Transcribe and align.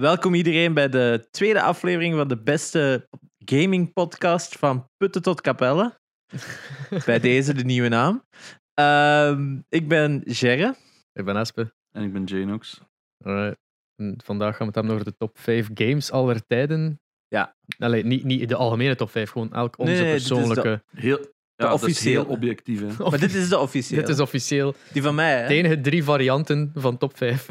Welkom 0.00 0.34
iedereen 0.34 0.74
bij 0.74 0.88
de 0.88 1.26
tweede 1.30 1.62
aflevering 1.62 2.14
van 2.14 2.28
de 2.28 2.42
beste 2.42 3.08
gaming 3.38 3.92
podcast 3.92 4.58
van 4.58 4.88
Putten 4.96 5.22
tot 5.22 5.40
Capelle. 5.40 5.98
bij 7.06 7.20
deze 7.20 7.54
de 7.54 7.64
nieuwe 7.64 7.88
naam. 7.88 8.24
Ehm, 8.74 9.60
ik 9.68 9.88
ben 9.88 10.22
Gerre. 10.24 10.74
Ik 11.12 11.24
ben 11.24 11.36
Espe. 11.36 11.74
En 11.90 12.02
ik 12.02 12.12
ben 12.12 12.24
Janox. 12.24 12.80
Alright. 13.24 13.58
En 13.96 14.20
vandaag 14.24 14.50
gaan 14.50 14.58
we 14.58 14.64
het 14.66 14.74
hebben 14.74 14.92
over 14.92 15.04
de 15.04 15.16
top 15.16 15.38
5 15.38 15.68
games 15.74 16.10
aller 16.10 16.46
tijden. 16.46 17.00
Ja. 17.28 17.56
Allee, 17.78 18.04
niet, 18.04 18.24
niet 18.24 18.48
de 18.48 18.56
algemene 18.56 18.96
top 18.96 19.10
5, 19.10 19.30
gewoon 19.30 19.52
elk 19.52 19.78
onze 19.78 19.92
Nee, 19.92 20.02
nee, 20.02 20.12
dit 20.12 20.22
is 20.22 21.18
de- 21.62 21.66
ja, 21.68 21.72
dat 21.72 21.82
is 21.82 21.88
officieel. 21.88 22.22
heel 22.22 22.32
objectief. 22.32 22.80
Hè. 22.80 23.08
Maar 23.10 23.18
dit 23.20 23.34
is 23.34 23.48
de 23.48 23.58
officiële. 23.58 24.00
Dit 24.00 24.10
is 24.10 24.20
officieel 24.20 24.74
Die 24.92 25.02
van 25.02 25.14
mij, 25.14 25.40
hè? 25.40 25.48
de 25.48 25.54
enige 25.54 25.80
drie 25.80 26.04
varianten 26.04 26.70
van 26.74 26.98
top 26.98 27.16
5. 27.16 27.46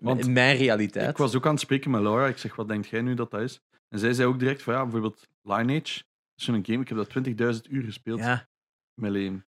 Want 0.00 0.26
In 0.26 0.32
mijn 0.32 0.56
realiteit. 0.56 1.10
Ik 1.10 1.16
was 1.16 1.36
ook 1.36 1.44
aan 1.46 1.52
het 1.52 1.60
spreken 1.60 1.90
met 1.90 2.00
Laura. 2.00 2.26
Ik 2.26 2.38
zeg, 2.38 2.56
wat 2.56 2.68
denkt 2.68 2.88
jij 2.88 3.00
nu 3.00 3.14
dat 3.14 3.30
dat 3.30 3.40
is? 3.40 3.60
En 3.88 3.98
zij 3.98 4.12
zei 4.12 4.28
ook 4.28 4.38
direct 4.38 4.62
van, 4.62 4.74
ja, 4.74 4.82
bijvoorbeeld 4.82 5.28
Lineage. 5.42 5.94
Dat 5.98 6.36
is 6.36 6.44
zo'n 6.44 6.64
game, 6.66 6.80
ik 6.80 6.88
heb 6.88 6.96
dat 6.98 7.08
20.000 7.08 7.70
uur 7.70 7.82
gespeeld 7.84 8.18
Ja. 8.18 8.48
leven. 8.94 9.46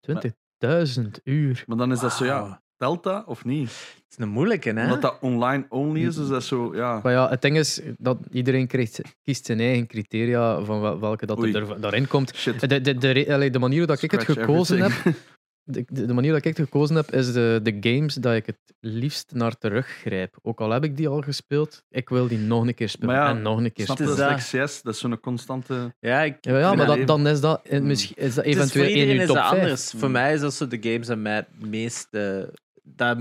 20.000 0.00 1.20
uur. 1.24 1.64
Maar 1.66 1.76
dan 1.76 1.92
is 1.92 2.00
dat 2.00 2.12
zo, 2.12 2.24
ja, 2.24 2.62
telt 2.78 3.02
dat 3.02 3.26
of 3.26 3.44
niet? 3.44 3.68
Het 3.68 4.18
is 4.18 4.24
een 4.24 4.28
moeilijke, 4.28 4.70
hè? 4.72 4.82
Omdat 4.84 5.02
dat 5.02 5.18
online 5.20 5.66
only 5.68 6.06
is, 6.06 6.16
is 6.16 6.28
dat 6.28 6.44
zo, 6.44 6.74
ja... 6.76 7.00
Maar 7.02 7.12
ja, 7.12 7.28
het 7.28 7.42
ding 7.42 7.56
is 7.58 7.80
dat 7.98 8.18
iedereen 8.30 8.66
krijgt, 8.66 9.00
kiest 9.22 9.46
zijn 9.46 9.60
eigen 9.60 9.86
criteria 9.86 10.60
van 10.64 10.80
wel- 10.80 11.00
welke 11.00 11.26
dat 11.26 11.38
Oei. 11.38 11.52
er 11.52 11.80
daarin 11.80 12.06
komt. 12.08 12.44
De, 12.44 12.80
de, 12.80 12.94
de, 12.98 13.50
de 13.50 13.58
manier 13.58 13.86
dat 13.86 14.02
ik 14.02 14.10
het 14.10 14.24
gekozen 14.24 14.78
heb, 14.80 14.90
everything. 14.90 15.16
de, 15.62 15.84
de, 15.86 16.06
de 16.06 16.12
manier 16.12 16.30
dat 16.32 16.44
ik 16.44 16.56
het 16.56 16.66
gekozen 16.68 16.96
heb, 16.96 17.12
is 17.12 17.32
de, 17.32 17.60
de 17.62 17.76
games 17.80 18.14
dat 18.14 18.34
ik 18.34 18.46
het 18.46 18.58
liefst 18.80 19.32
naar 19.34 19.58
teruggrijp. 19.58 20.38
Ook 20.42 20.60
al 20.60 20.70
heb 20.70 20.84
ik 20.84 20.96
die 20.96 21.08
al 21.08 21.20
gespeeld, 21.20 21.84
ik 21.90 22.08
wil 22.08 22.28
die 22.28 22.38
nog 22.38 22.66
een 22.66 22.74
keer 22.74 22.88
spelen. 22.88 23.14
Ja, 23.14 23.28
en 23.28 23.42
nog 23.42 23.58
een 23.58 23.72
keer 23.72 23.84
Snap 23.84 23.98
je, 23.98 24.04
spelen. 24.04 24.28
dat 24.28 24.68
is 24.68 24.82
dat 24.82 24.94
is 24.94 25.00
zo'n 25.00 25.20
constante... 25.20 25.94
Ja, 26.00 26.22
ik... 26.22 26.36
Ja, 26.40 26.58
ja, 26.58 26.74
maar 26.74 26.86
dat, 26.86 27.06
dan 27.06 27.26
is 27.26 27.40
dat, 27.40 27.70
misschien, 27.70 28.16
is 28.16 28.34
dat 28.34 28.44
is 28.44 28.54
eventueel 28.54 28.84
in 28.84 28.90
iedereen 28.90 29.14
je 29.14 29.20
is 29.20 29.26
top 29.26 29.36
dat 29.36 29.48
5. 29.48 29.60
anders. 29.60 29.92
Voor 29.96 30.10
mij 30.10 30.34
is 30.34 30.40
dat 30.40 30.54
zo 30.54 30.66
de 30.68 30.78
games 30.80 31.06
dat 31.06 31.18
mij 31.18 31.36
het 31.36 31.70
meeste... 31.70 32.52
Dat 32.96 33.18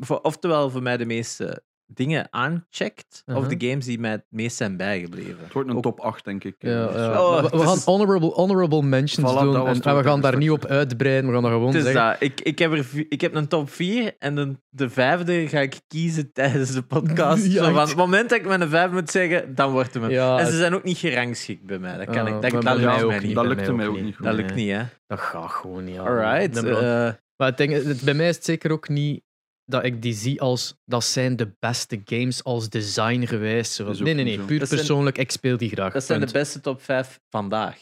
voor, 0.00 0.20
oftewel 0.20 0.70
voor 0.70 0.82
mij 0.82 0.96
de 0.96 1.06
meeste 1.06 1.62
dingen 1.94 2.26
aancheckt, 2.30 3.22
of 3.26 3.34
Uh-huh. 3.34 3.58
de 3.58 3.66
games 3.68 3.84
die 3.84 3.98
mij 3.98 4.10
het 4.10 4.24
meest 4.28 4.56
zijn 4.56 4.76
bijgebleven. 4.76 5.36
Het 5.42 5.52
wordt 5.52 5.68
een 5.68 5.76
Ook- 5.76 5.82
top 5.82 6.00
8, 6.00 6.24
denk 6.24 6.44
ik. 6.44 6.54
Ja, 6.58 6.70
ja. 6.70 7.22
Oh, 7.22 7.42
we, 7.42 7.58
gaan 7.58 7.78
honorable, 7.84 8.28
honorable 8.30 8.82
mentions 8.82 9.32
Voilà, 9.32 9.38
doen 9.40 9.66
en, 9.66 9.96
we 9.96 10.02
gaan 10.02 10.20
daar 10.20 10.36
niet 10.36 10.50
op 10.50 10.64
uitbreiden. 10.66 11.26
We 11.26 11.32
gaan 11.32 11.42
dat 11.42 11.52
gewoon 11.52 11.72
zeggen. 11.72 11.94
dat. 11.94 12.16
Ik, 12.18 12.40
ik, 12.40 12.58
heb 12.58 12.72
er, 12.72 12.86
ik 13.08 13.20
heb 13.20 13.34
een 13.34 13.48
top 13.48 13.70
4 13.70 14.14
en 14.18 14.34
de, 14.34 14.56
de 14.68 14.90
vijfde 14.90 15.48
ga 15.48 15.58
ik 15.60 15.80
kiezen 15.88 16.32
tijdens 16.32 16.72
de 16.72 16.82
podcast. 16.82 17.44
Ja, 17.50 17.64
Zo 17.64 17.72
van, 17.72 17.86
het 17.88 17.96
moment 17.96 18.28
dat 18.30 18.38
ik 18.38 18.46
mijn 18.46 18.68
vijf 18.68 18.90
moet 18.90 19.10
zeggen, 19.10 19.54
dan 19.54 19.70
wordt 19.72 19.94
het 19.94 20.02
me. 20.02 20.08
Ja, 20.10 20.38
en 20.38 20.46
ze 20.46 20.56
zijn 20.56 20.74
ook 20.74 20.84
niet 20.84 20.98
gerangschikt 20.98 21.64
bij 21.66 21.78
mij. 21.78 21.96
Dat 21.96 22.10
kan 22.10 22.26
ik. 22.26 22.32
Dat, 22.42 22.52
lukt 22.52 22.64
mij 22.84 23.02
ook 23.04 23.22
niet. 23.22 23.34
Dat 23.34 23.74
mij 23.76 23.86
ook 23.86 24.00
niet 24.00 24.16
goed. 24.16 24.24
Dat 24.24 24.34
lukt 24.34 24.54
niet, 24.54 24.70
hè? 24.70 24.82
Dat 25.06 25.20
gaat 25.20 25.50
gewoon 25.50 25.84
niet. 25.84 25.98
Alright. 25.98 26.64
Eh, 26.64 27.10
Maar 27.36 27.60
is, 27.60 27.84
het- 27.84 28.00
bij 28.02 28.14
mij 28.14 28.28
is 28.28 28.34
het 28.36 28.44
zeker 28.44 28.72
ook 28.72 28.88
niet 28.88 29.22
dat 29.70 29.84
ik 29.84 30.02
die 30.02 30.12
zie 30.14 30.40
als 30.40 30.76
dat 30.84 31.04
zijn 31.04 31.36
de 31.36 31.52
beste 31.58 32.00
games 32.04 32.44
als 32.44 32.68
design 32.68 33.24
gewijs. 33.26 33.74
Zo 33.74 33.84
van, 33.84 33.92
Is 33.92 33.98
ook 33.98 34.04
Nee, 34.04 34.14
nee, 34.14 34.24
nee. 34.24 34.46
Puur 34.46 34.58
Dat 34.58 34.68
zijn- 34.68 34.80
persoonlijk, 34.80 35.18
ik 35.18 35.30
speel 35.30 35.56
die 35.56 35.68
graag. 35.68 35.92
dat 35.92 36.04
zijn 36.04 36.20
de 36.20 36.32
beste 36.32 36.60
top 36.60 36.82
5 36.82 37.20
vandaag. 37.28 37.78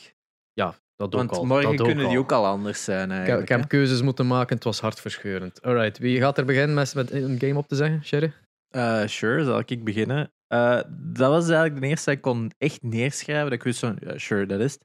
Ja, 0.53 0.77
dat 0.97 1.15
ook 1.15 1.21
Want 1.21 1.31
al. 1.33 1.45
morgen 1.45 1.77
dat 1.77 1.87
kunnen 1.87 2.05
ook 2.05 2.11
die 2.11 2.19
al. 2.19 2.25
ook 2.25 2.33
al 2.33 2.47
anders 2.47 2.85
zijn. 2.85 3.03
Ik 3.03 3.09
heb, 3.09 3.17
Eigenlijk, 3.17 3.43
ik 3.43 3.49
heb 3.49 3.61
hè. 3.61 3.67
keuzes 3.67 4.03
moeten 4.03 4.27
maken, 4.27 4.55
het 4.55 4.65
was 4.65 4.81
hartverscheurend. 4.81 5.63
Alright, 5.63 5.99
wie 5.99 6.19
gaat 6.21 6.39
er 6.39 6.45
beginnen 6.45 6.75
met, 6.75 6.95
met 6.95 7.11
een 7.11 7.39
game 7.41 7.57
op 7.59 7.69
te 7.69 7.77
zeggen, 7.77 8.05
Sherry? 8.05 8.33
Eh, 8.69 9.07
sure, 9.07 9.45
zal 9.45 9.63
ik 9.67 9.85
beginnen. 9.85 10.33
Eh, 10.47 10.81
dat 10.91 11.31
was 11.31 11.49
eigenlijk 11.49 11.81
de 11.81 11.87
eerste 11.87 12.05
dat 12.05 12.15
ik 12.15 12.23
kon 12.23 12.51
echt 12.59 12.83
neerschrijven. 12.83 13.45
Dat 13.45 13.53
ik 13.59 13.63
wist 13.63 13.79
van, 13.79 13.99
sure, 14.17 14.47
dat 14.47 14.61
is 14.61 14.73
het. 14.73 14.85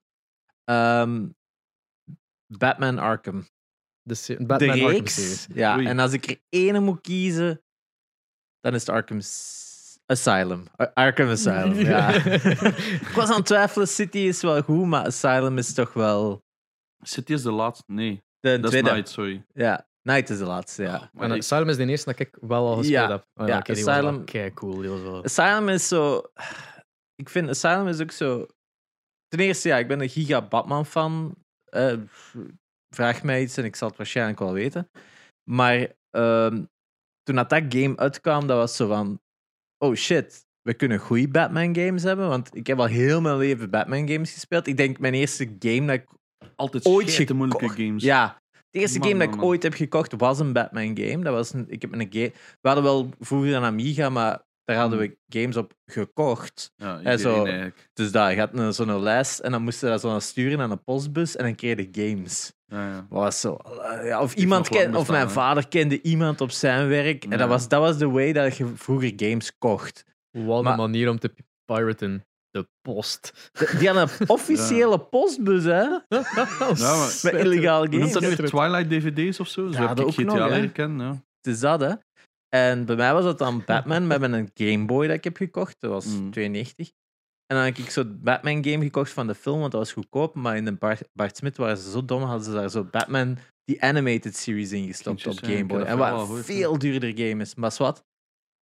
Ehm, 0.64 1.26
Batman 2.58 2.98
Arkham. 3.00 3.48
De, 4.04 4.14
se- 4.16 4.36
de 4.38 4.46
Batman 4.46 4.70
Arkham 4.70 4.88
reeks. 4.90 5.14
series. 5.14 5.48
Ja, 5.54 5.76
Oei. 5.78 5.86
en 5.88 6.00
als 6.00 6.12
ik 6.14 6.26
er 6.30 6.40
ene 6.50 6.80
moet 6.80 7.02
kiezen, 7.02 7.62
dan 8.60 8.74
is 8.74 8.80
het 8.80 8.90
Arkham 8.90 9.22
S- 9.22 9.98
Asylum. 10.06 10.64
Ar- 10.76 10.94
Arkham 10.94 11.30
Asylum, 11.30 11.74
ja. 11.80 12.10
ik 13.08 13.12
was 13.16 13.30
aan 13.30 13.36
het 13.36 13.46
twijfelen, 13.46 13.88
City 13.88 14.18
is 14.18 14.42
wel 14.42 14.62
goed, 14.62 14.86
maar 14.86 15.06
Asylum 15.06 15.58
is 15.58 15.74
toch 15.74 15.94
wel 15.94 16.44
City 17.02 17.34
is 17.34 17.42
de 17.42 17.52
laatste. 17.52 17.84
Nee, 17.88 18.24
de 18.40 18.50
dat 18.60 18.64
is 18.64 18.70
tweede. 18.70 18.92
Night, 18.92 19.10
sorry. 19.10 19.46
Ja, 19.54 19.88
Night 20.02 20.30
is 20.30 20.38
de 20.38 20.46
laatste, 20.46 20.84
ja. 20.84 21.10
Maar 21.14 21.30
En 21.30 21.36
ik- 21.36 21.42
Asylum 21.42 21.70
is 21.70 21.76
de 21.78 21.86
eerste 21.86 22.10
dat 22.12 22.20
ik 22.20 22.38
wel 22.42 22.68
al 22.68 22.76
gespeeld 22.78 23.08
Ja, 23.08 23.12
heb. 23.12 23.26
Oh, 23.36 23.48
ja, 23.48 23.58
oké, 23.58 23.74
die 23.74 23.84
was 23.86 23.96
wel 23.96 24.04
Asylum- 24.06 24.26
keicool, 24.26 24.76
die 24.78 24.90
was 24.90 25.02
wel- 25.02 25.24
Asylum 25.24 25.70
is 25.70 25.88
zo... 25.88 26.22
Ik 27.16 27.30
vind 27.30 27.50
Asylum 27.50 27.88
is 27.88 28.02
ook 28.02 28.12
zo... 28.12 28.46
Ten 29.28 29.40
eerste, 29.40 29.68
ja, 29.68 29.78
ik 29.78 29.88
ben 29.88 30.02
een 30.02 30.10
giga 30.10 30.42
Batman-fan. 30.48 31.36
Eh, 31.64 31.98
vraag 32.96 33.24
mij 33.24 33.42
iets 33.42 33.58
en 33.58 33.66
ik 33.66 33.76
zal 33.76 33.88
het 33.88 33.98
waarschijnlijk 33.98 34.40
wel 34.40 34.54
weten. 34.54 34.90
Maar 35.50 35.92
ehm, 36.10 36.64
toen 37.24 37.36
dat, 37.36 37.50
dat 37.50 37.64
game 37.70 37.98
uitkwam, 37.98 38.48
dat 38.48 38.58
was 38.58 38.76
zo 38.76 38.88
van... 38.88 39.22
Oh 39.78 39.96
shit, 39.96 40.46
we 40.62 40.74
kunnen 40.74 41.00
goede 41.00 41.28
Batman-games 41.28 42.04
hebben. 42.04 42.28
Want 42.28 42.56
ik 42.56 42.68
heb 42.68 42.80
al 42.80 42.86
heel 42.86 43.22
mijn 43.22 43.38
leven 43.38 43.70
Batman-games 43.70 44.34
gespeeld. 44.34 44.68
Ik 44.68 44.78
denk 44.78 45.00
mijn 45.00 45.14
eerste 45.14 45.56
game 45.60 45.86
dat 45.86 45.96
ik 45.96 46.08
Altijd 46.56 46.86
ooit 46.86 47.28
de 47.28 47.34
moeilijke 47.34 47.70
games. 47.70 48.04
Ja, 48.04 48.42
de 48.70 48.80
eerste 48.80 49.00
Man, 49.00 49.08
game 49.08 49.20
dat 49.20 49.30
ik 49.34 49.36
man. 49.36 49.46
ooit 49.46 49.64
heb 49.64 49.74
gekocht 49.74 50.14
was 50.18 50.40
een 50.40 50.54
Batman 50.54 50.98
game. 50.98 51.24
Dat 51.24 51.34
was 51.34 51.54
een, 51.54 51.66
ik 51.70 51.82
heb 51.82 51.92
een 51.94 52.08
game, 52.10 52.32
we 52.62 52.68
hadden 52.68 52.84
wel 52.84 53.10
vroeger 53.20 53.54
een 53.54 53.64
Amiga, 53.64 54.10
maar 54.10 54.42
daar 54.64 54.78
hadden 54.78 55.00
we 55.00 55.18
games 55.28 55.58
op 55.58 55.74
gekocht. 55.86 56.72
Ja, 56.76 56.98
iedereen 56.98 57.20
zo. 57.20 57.46
Dus 57.94 58.12
daar, 58.12 58.32
je 58.34 58.40
had 58.40 58.58
een- 58.58 58.74
zo'n 58.74 59.00
lijst 59.00 59.40
en 59.40 59.52
dan 59.52 59.62
moesten 59.64 59.86
we 59.86 59.92
dat 59.92 60.02
zo 60.02 60.10
naar 60.10 60.22
sturen 60.22 60.60
aan 60.62 60.72
een 60.72 60.84
postbus 60.84 61.36
en 61.36 61.44
dan 61.44 61.56
kreeg 61.56 61.78
je 61.78 61.90
de 61.90 62.08
games. 62.10 62.54
Ja, 62.74 63.06
was 63.10 63.40
zo, 63.40 63.56
eh, 63.56 64.08
ja, 64.08 64.22
of 64.22 64.34
iemand 64.36 64.70
ken, 64.70 64.96
of 64.96 65.10
mijn 65.10 65.28
hè? 65.28 65.34
vader 65.34 65.68
kende 65.68 66.02
iemand 66.02 66.42
op 66.42 66.52
zijn 66.52 66.88
werk. 66.88 67.24
En 67.26 67.38
dat 67.38 67.48
was, 67.48 67.68
dat 67.68 67.80
was 67.82 67.98
de 67.98 68.10
way 68.10 68.34
dat 68.34 68.58
je 68.58 68.68
vroeger 68.76 69.12
games 69.16 69.58
kocht. 69.58 70.06
Wat 70.32 70.66
een 70.66 70.76
manier 70.76 71.10
om 71.10 71.20
te 71.20 71.30
pi- 71.30 71.44
piraten. 71.66 72.26
De 72.50 72.68
post. 72.82 73.50
De- 73.52 73.76
Die 73.80 73.88
hadden 73.90 74.10
een 74.20 74.30
officiële 74.30 75.00
postbus, 75.00 75.64
hè? 75.64 75.70
Ja, 75.82 76.02
maar- 76.08 77.20
Met 77.24 77.34
illegale 77.34 77.88
Hoe 77.88 77.98
noemt 77.98 78.14
dat 78.14 78.24
games. 78.24 78.38
nu? 78.40 78.48
Twilight 78.48 78.90
DVD's 78.90 79.40
of 79.40 79.48
zo? 79.48 79.72
Zo 79.72 79.82
Ja, 79.82 79.88
heb 79.88 79.98
dat 79.98 80.00
ik 80.00 80.06
ook 80.06 80.30
GTA 80.36 80.48
leren 80.48 80.72
kennen. 80.72 81.06
Ja. 81.08 81.12
Het 81.12 81.54
is 81.54 81.60
dat, 81.60 81.82
hè. 81.82 81.94
En 82.50 82.86
bij 82.86 82.96
mij 82.96 83.14
was 83.14 83.24
dat 83.24 83.38
dan 83.38 83.64
Batman 83.66 84.08
met 84.08 84.22
een 84.22 84.52
Game 84.54 84.86
Boy 84.86 85.08
dat 85.08 85.16
ik 85.16 85.24
heb 85.24 85.38
gekocht. 85.38 85.76
Dat 85.80 85.92
was 85.92 86.06
Mm. 86.06 86.32
92. 86.32 86.92
En 87.54 87.60
dan 87.60 87.68
heb 87.68 87.78
ik 87.78 87.90
zo'n 87.90 88.20
Batman 88.24 88.64
game 88.66 88.84
gekocht 88.84 89.12
van 89.12 89.28
de 89.28 89.36
film, 89.36 89.60
want 89.60 89.72
dat 89.72 89.82
was 89.82 89.92
goedkoop. 89.92 90.36
Maar 90.36 90.58
in 90.58 90.66
de 90.66 90.72
Bart, 90.74 91.04
Bart 91.14 91.38
Smit 91.38 91.58
waren 91.58 91.78
ze 91.78 91.92
zo 91.92 92.06
dom, 92.06 92.22
hadden 92.24 92.44
ze 92.46 92.52
daar 92.52 92.70
zo 92.70 92.84
Batman, 92.84 93.38
die 93.66 93.82
animated 93.82 94.36
series 94.36 94.72
in 94.72 94.88
gestopt 94.88 95.28
op 95.28 95.38
Game 95.38 95.54
ik 95.54 95.68
Boy. 95.68 95.80
En 95.80 95.98
dat 95.98 96.12
wat 96.12 96.30
een 96.30 96.36
ja. 96.36 96.42
veel 96.44 96.78
duurder 96.78 97.10
game 97.10 97.42
is, 97.42 97.56
maar 97.56 97.70
is 97.70 97.78
wat. 97.78 98.06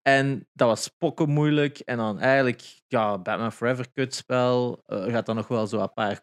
En 0.02 0.47
dat 0.53 0.68
was 0.68 0.88
pokken 0.88 1.29
moeilijk. 1.29 1.79
En 1.79 1.97
dan 1.97 2.19
eigenlijk, 2.19 2.62
ja, 2.88 3.18
Batman 3.18 3.52
Forever 3.52 3.91
kutspel. 3.91 4.84
Eh 4.85 5.03
gaat 5.06 5.25
dan 5.25 5.35
nog 5.35 5.47
wel 5.47 5.68
zo 5.68 5.79
een 5.79 5.94
paar 5.94 6.22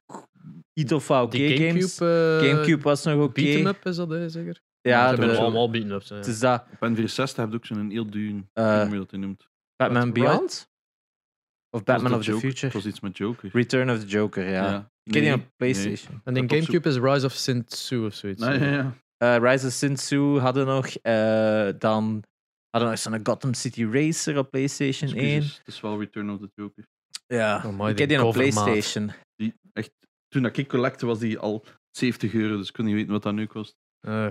iets 0.73 0.93
of 0.93 1.11
oké 1.11 1.39
games. 1.39 1.97
Gamecube, 1.97 2.39
eh, 2.43 2.49
Gamecube 2.51 2.83
was 2.83 3.05
nog 3.05 3.23
oké. 3.23 3.43
beat 3.43 3.59
'em 3.59 3.67
up 3.67 3.87
is 3.87 3.97
dat, 3.97 4.09
hè, 4.09 4.29
zeker? 4.29 4.61
Ja, 4.81 5.13
de- 5.15 5.37
allemaal 5.37 5.71
beat 5.71 5.85
'em 5.85 5.91
ups. 5.93 6.09
hè. 6.09 6.17
het 6.17 6.27
is 6.27 6.39
dat. 6.39 6.65
Op 6.81 6.89
N64 6.89 7.37
heb 7.37 7.51
je 7.51 7.55
ook 7.57 7.67
zo'n 7.67 7.91
heel 7.91 8.11
duur, 8.11 8.29
ik 8.29 8.35
weet 8.55 8.81
niet 8.83 8.89
hoe 8.89 8.97
dat 8.97 9.11
hij 9.11 9.21
noemt. 9.21 9.49
Batman. 9.77 10.13
Beyond? 10.13 10.69
Of 11.71 11.85
Batman 11.85 12.15
of 12.15 12.19
the 12.25 12.31
Joker. 12.31 12.41
Future? 12.49 12.67
Het 12.67 12.75
was 12.75 12.87
iets 12.87 13.01
met 13.01 13.17
Joker. 13.17 13.51
Return 13.53 13.91
of 13.91 13.99
the 14.01 14.07
Joker, 14.07 14.49
ja. 14.49 14.91
Ik 15.03 15.13
ken 15.13 15.23
die 15.23 15.33
op 15.33 15.47
PlayStation. 15.57 16.21
En 16.25 16.37
in 16.37 16.51
Gamecube 16.51 16.89
is 16.89 16.97
Rise 16.97 17.27
of 17.27 17.33
Sin 17.33 17.65
2 17.65 18.05
of 18.05 18.15
zoiets. 18.15 18.43
Nee, 18.43 18.59
ja, 18.59 18.67
ja. 18.73 18.95
Eh, 19.17 19.51
Rise 19.51 19.67
of 19.67 19.73
Sin 19.73 19.95
2 19.95 20.21
hadden 20.39 20.67
nog. 20.67 20.87
eh, 20.87 21.69
dan 21.79 22.23
hadden 22.71 22.91
we 22.91 22.95
nog 22.95 22.99
zo'n 22.99 23.21
Gotham 23.23 23.55
City 23.55 23.85
Racer 23.91 24.39
op 24.39 24.51
PlayStation 24.51 25.11
1. 25.13 25.19
Excuses, 25.37 25.59
Het 25.59 25.67
is 25.67 25.81
wel 25.81 25.99
Return 26.01 26.31
of 26.31 26.39
the 26.39 26.51
Joker. 26.55 26.85
Ja, 27.27 27.63
Amai, 27.63 27.91
ik 27.91 27.97
die 27.97 28.07
heb 28.07 28.17
die 28.17 28.25
op. 28.27 28.33
PlayStation. 28.33 29.13
Die, 29.37 29.55
echt, 29.73 29.91
toen 30.29 30.43
dat 30.43 30.57
ik 30.57 30.69
collecte 30.69 31.07
was 31.07 31.19
die 31.19 31.39
al 31.39 31.65
70 31.91 32.33
euro, 32.35 32.57
dus 32.57 32.69
ik 32.69 32.75
kon 32.75 32.85
niet 32.85 32.95
weten 32.95 33.13
wat 33.13 33.23
dat 33.23 33.35
nu 33.35 33.47
kost. 33.47 33.75
Eh, 34.01 34.27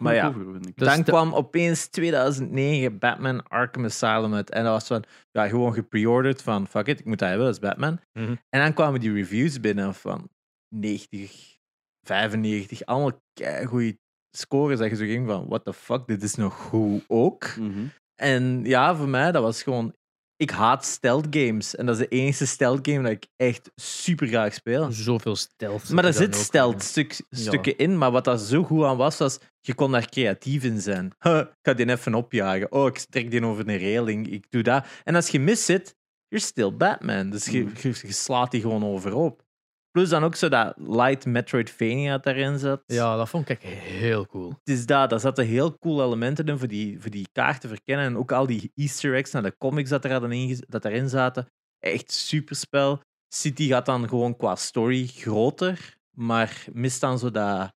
Maar 0.00 0.14
ja. 0.14 0.28
Over, 0.28 0.52
vind 0.52 0.66
ik. 0.66 0.76
Dus 0.76 0.88
dan 0.88 1.02
kwam 1.02 1.34
opeens 1.34 1.86
2009 1.86 2.98
Batman 2.98 3.48
Arkham 3.48 3.84
Asylum 3.84 4.34
uit. 4.34 4.50
En 4.50 4.64
dat 4.64 4.72
was 4.72 4.86
van, 4.86 5.04
ja, 5.30 5.48
gewoon 5.48 5.72
gepreorderd 5.74 6.42
van, 6.42 6.68
fuck 6.68 6.86
it, 6.86 6.98
ik 6.98 7.04
moet 7.04 7.18
dat 7.18 7.28
hebben, 7.28 7.46
dat 7.46 7.54
is 7.54 7.60
Batman. 7.60 8.00
Mhm. 8.12 8.34
En 8.48 8.60
dan 8.60 8.74
kwamen 8.74 9.00
die 9.00 9.12
reviews 9.12 9.60
binnen 9.60 9.94
van 9.94 10.28
90, 10.74 11.58
95, 12.06 12.84
allemaal 12.84 13.20
goede 13.64 13.98
scores. 14.36 14.78
Dat 14.78 14.90
je 14.90 14.96
zo 14.96 15.04
ging 15.04 15.26
van, 15.26 15.46
what 15.48 15.64
the 15.64 15.72
fuck, 15.72 16.06
dit 16.06 16.22
is 16.22 16.34
nog 16.34 16.54
goed 16.54 17.04
ook. 17.08 17.56
Mhm. 17.56 17.86
En 18.14 18.64
ja, 18.64 18.96
voor 18.96 19.08
mij, 19.08 19.32
dat 19.32 19.42
was 19.42 19.62
gewoon 19.62 19.94
ik 20.40 20.50
haat 20.50 20.84
stealth 20.84 21.26
games. 21.30 21.76
En 21.76 21.86
dat 21.86 21.94
is 22.00 22.08
de 22.08 22.16
enige 22.16 22.46
stealth 22.46 22.88
game 22.88 23.02
dat 23.02 23.10
ik 23.12 23.26
echt 23.36 23.70
super 23.76 24.26
graag 24.26 24.54
speel. 24.54 24.92
Zoveel 24.92 25.36
stealth. 25.36 25.88
Maar 25.88 26.04
er 26.04 26.12
zit 26.12 26.36
stealth 26.36 26.82
stuk, 26.82 27.20
stukken 27.30 27.76
in, 27.76 27.98
maar 27.98 28.10
wat 28.10 28.24
daar 28.24 28.38
zo 28.38 28.62
goed 28.62 28.84
aan 28.84 28.96
was, 28.96 29.16
was 29.18 29.38
je 29.60 29.74
kon 29.74 29.90
daar 29.92 30.08
creatief 30.08 30.64
in 30.64 30.80
zijn. 30.80 31.12
Huh, 31.18 31.38
ik 31.38 31.48
ga 31.62 31.74
die 31.74 31.88
even 31.90 32.14
opjagen. 32.14 32.72
Oh, 32.72 32.86
ik 32.86 32.98
trek 32.98 33.30
die 33.30 33.44
over 33.44 33.68
een 33.68 33.76
reling. 33.76 34.30
Ik 34.30 34.46
doe 34.50 34.62
dat. 34.62 34.84
En 35.04 35.14
als 35.14 35.28
je 35.28 35.40
mis 35.40 35.64
zit, 35.64 35.96
you're 36.28 36.44
still 36.46 36.72
Batman. 36.76 37.30
Dus 37.30 37.44
je, 37.44 37.62
Mm. 37.62 37.72
je, 37.80 37.88
je 38.02 38.12
slaat 38.12 38.50
die 38.50 38.60
gewoon 38.60 38.84
overhoop. 38.84 39.42
Plus 39.90 40.08
dan 40.08 40.24
ook 40.24 40.34
zo 40.34 40.48
dat 40.48 40.74
light 40.76 41.26
Metroidvania 41.26 42.10
dat 42.12 42.22
daarin 42.24 42.58
zat. 42.58 42.82
Ja, 42.86 43.16
dat 43.16 43.28
vond 43.28 43.48
ik 43.48 43.62
heel 43.62 44.26
cool. 44.26 44.48
Het 44.48 44.58
is 44.78 44.86
dat, 44.86 45.10
daar 45.10 45.20
zaten 45.20 45.46
heel 45.46 45.78
cool 45.78 46.04
elementen 46.04 46.46
in 46.46 46.58
voor 46.58 46.68
die, 46.68 47.00
voor 47.00 47.10
die 47.10 47.28
kaart 47.32 47.60
te 47.60 47.68
verkennen. 47.68 48.04
En 48.06 48.16
ook 48.16 48.32
al 48.32 48.46
die 48.46 48.72
easter 48.74 49.14
eggs 49.14 49.30
naar 49.30 49.42
de 49.42 49.56
comics 49.58 49.90
dat, 49.90 50.04
er 50.04 50.12
hadden 50.12 50.32
inge- 50.32 50.64
dat 50.68 50.82
daarin 50.82 51.08
zaten. 51.08 51.46
Echt 51.78 52.12
superspel. 52.12 53.00
City 53.34 53.68
gaat 53.68 53.86
dan 53.86 54.08
gewoon 54.08 54.36
qua 54.36 54.56
story 54.56 55.06
groter, 55.06 55.96
maar 56.16 56.64
mist 56.72 57.00
dan 57.00 57.18
zo 57.18 57.30
dat, 57.30 57.72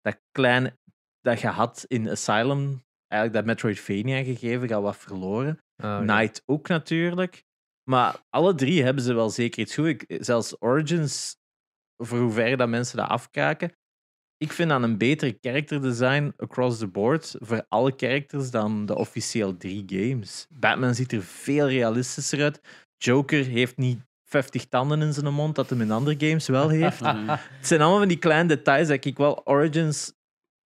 dat 0.00 0.20
klein 0.30 0.78
dat 1.20 1.40
je 1.40 1.46
had 1.48 1.84
in 1.86 2.08
Asylum. 2.10 2.84
Eigenlijk 3.06 3.32
dat 3.32 3.44
Metroidvania 3.54 4.22
gegeven 4.24 4.68
gaat 4.68 4.82
wat 4.82 4.96
verloren. 4.96 5.58
Ah, 5.76 5.84
ja. 5.84 5.98
Knight 6.00 6.42
ook 6.46 6.68
natuurlijk. 6.68 7.44
Maar 7.90 8.24
alle 8.30 8.54
drie 8.54 8.82
hebben 8.82 9.02
ze 9.02 9.14
wel 9.14 9.30
zeker 9.30 9.60
iets 9.60 9.74
goed. 9.74 9.86
Ik- 9.86 10.16
zelfs 10.20 10.56
Origins, 10.60 11.36
voor 11.96 12.18
hoever 12.18 12.56
dat 12.56 12.68
mensen 12.68 12.96
dat 12.96 13.08
afkraken. 13.08 13.72
Ik 14.38 14.52
vind 14.52 14.68
dan 14.68 14.82
een 14.82 14.98
betere 14.98 15.38
character 15.40 15.82
design 15.82 16.32
across 16.36 16.78
the 16.78 16.86
board 16.86 17.36
voor 17.38 17.64
alle 17.68 17.92
characters 17.96 18.50
dan 18.50 18.86
de 18.86 18.94
officieel 18.94 19.56
drie 19.56 19.84
games. 19.86 20.46
Batman 20.50 20.94
ziet 20.94 21.12
er 21.12 21.22
veel 21.22 21.68
realistischer 21.68 22.42
uit. 22.42 22.60
Joker 22.96 23.44
heeft 23.44 23.76
niet 23.76 24.00
50 24.24 24.66
tanden 24.66 25.02
in 25.02 25.12
zijn 25.12 25.32
mond, 25.32 25.54
dat 25.54 25.70
hem 25.70 25.80
in 25.80 25.90
andere 25.90 26.28
games 26.28 26.48
wel 26.48 26.68
heeft. 26.68 27.02
Eh, 27.02 27.28
Het 27.58 27.66
zijn 27.66 27.80
allemaal 27.80 27.98
van 27.98 28.08
die 28.08 28.18
kleine 28.18 28.48
details 28.48 28.88
dat 28.88 29.04
ik 29.04 29.16
wel 29.16 29.46
Origins 29.46 30.14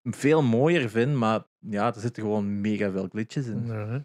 veel 0.03 0.43
mooier 0.43 0.89
vind, 0.89 1.15
maar 1.15 1.43
ja, 1.59 1.93
er 1.93 2.01
zitten 2.01 2.23
gewoon 2.23 2.61
mega 2.61 2.91
veel 2.91 3.07
glitches 3.07 3.47
in. 3.47 3.65
Ja, 3.65 4.03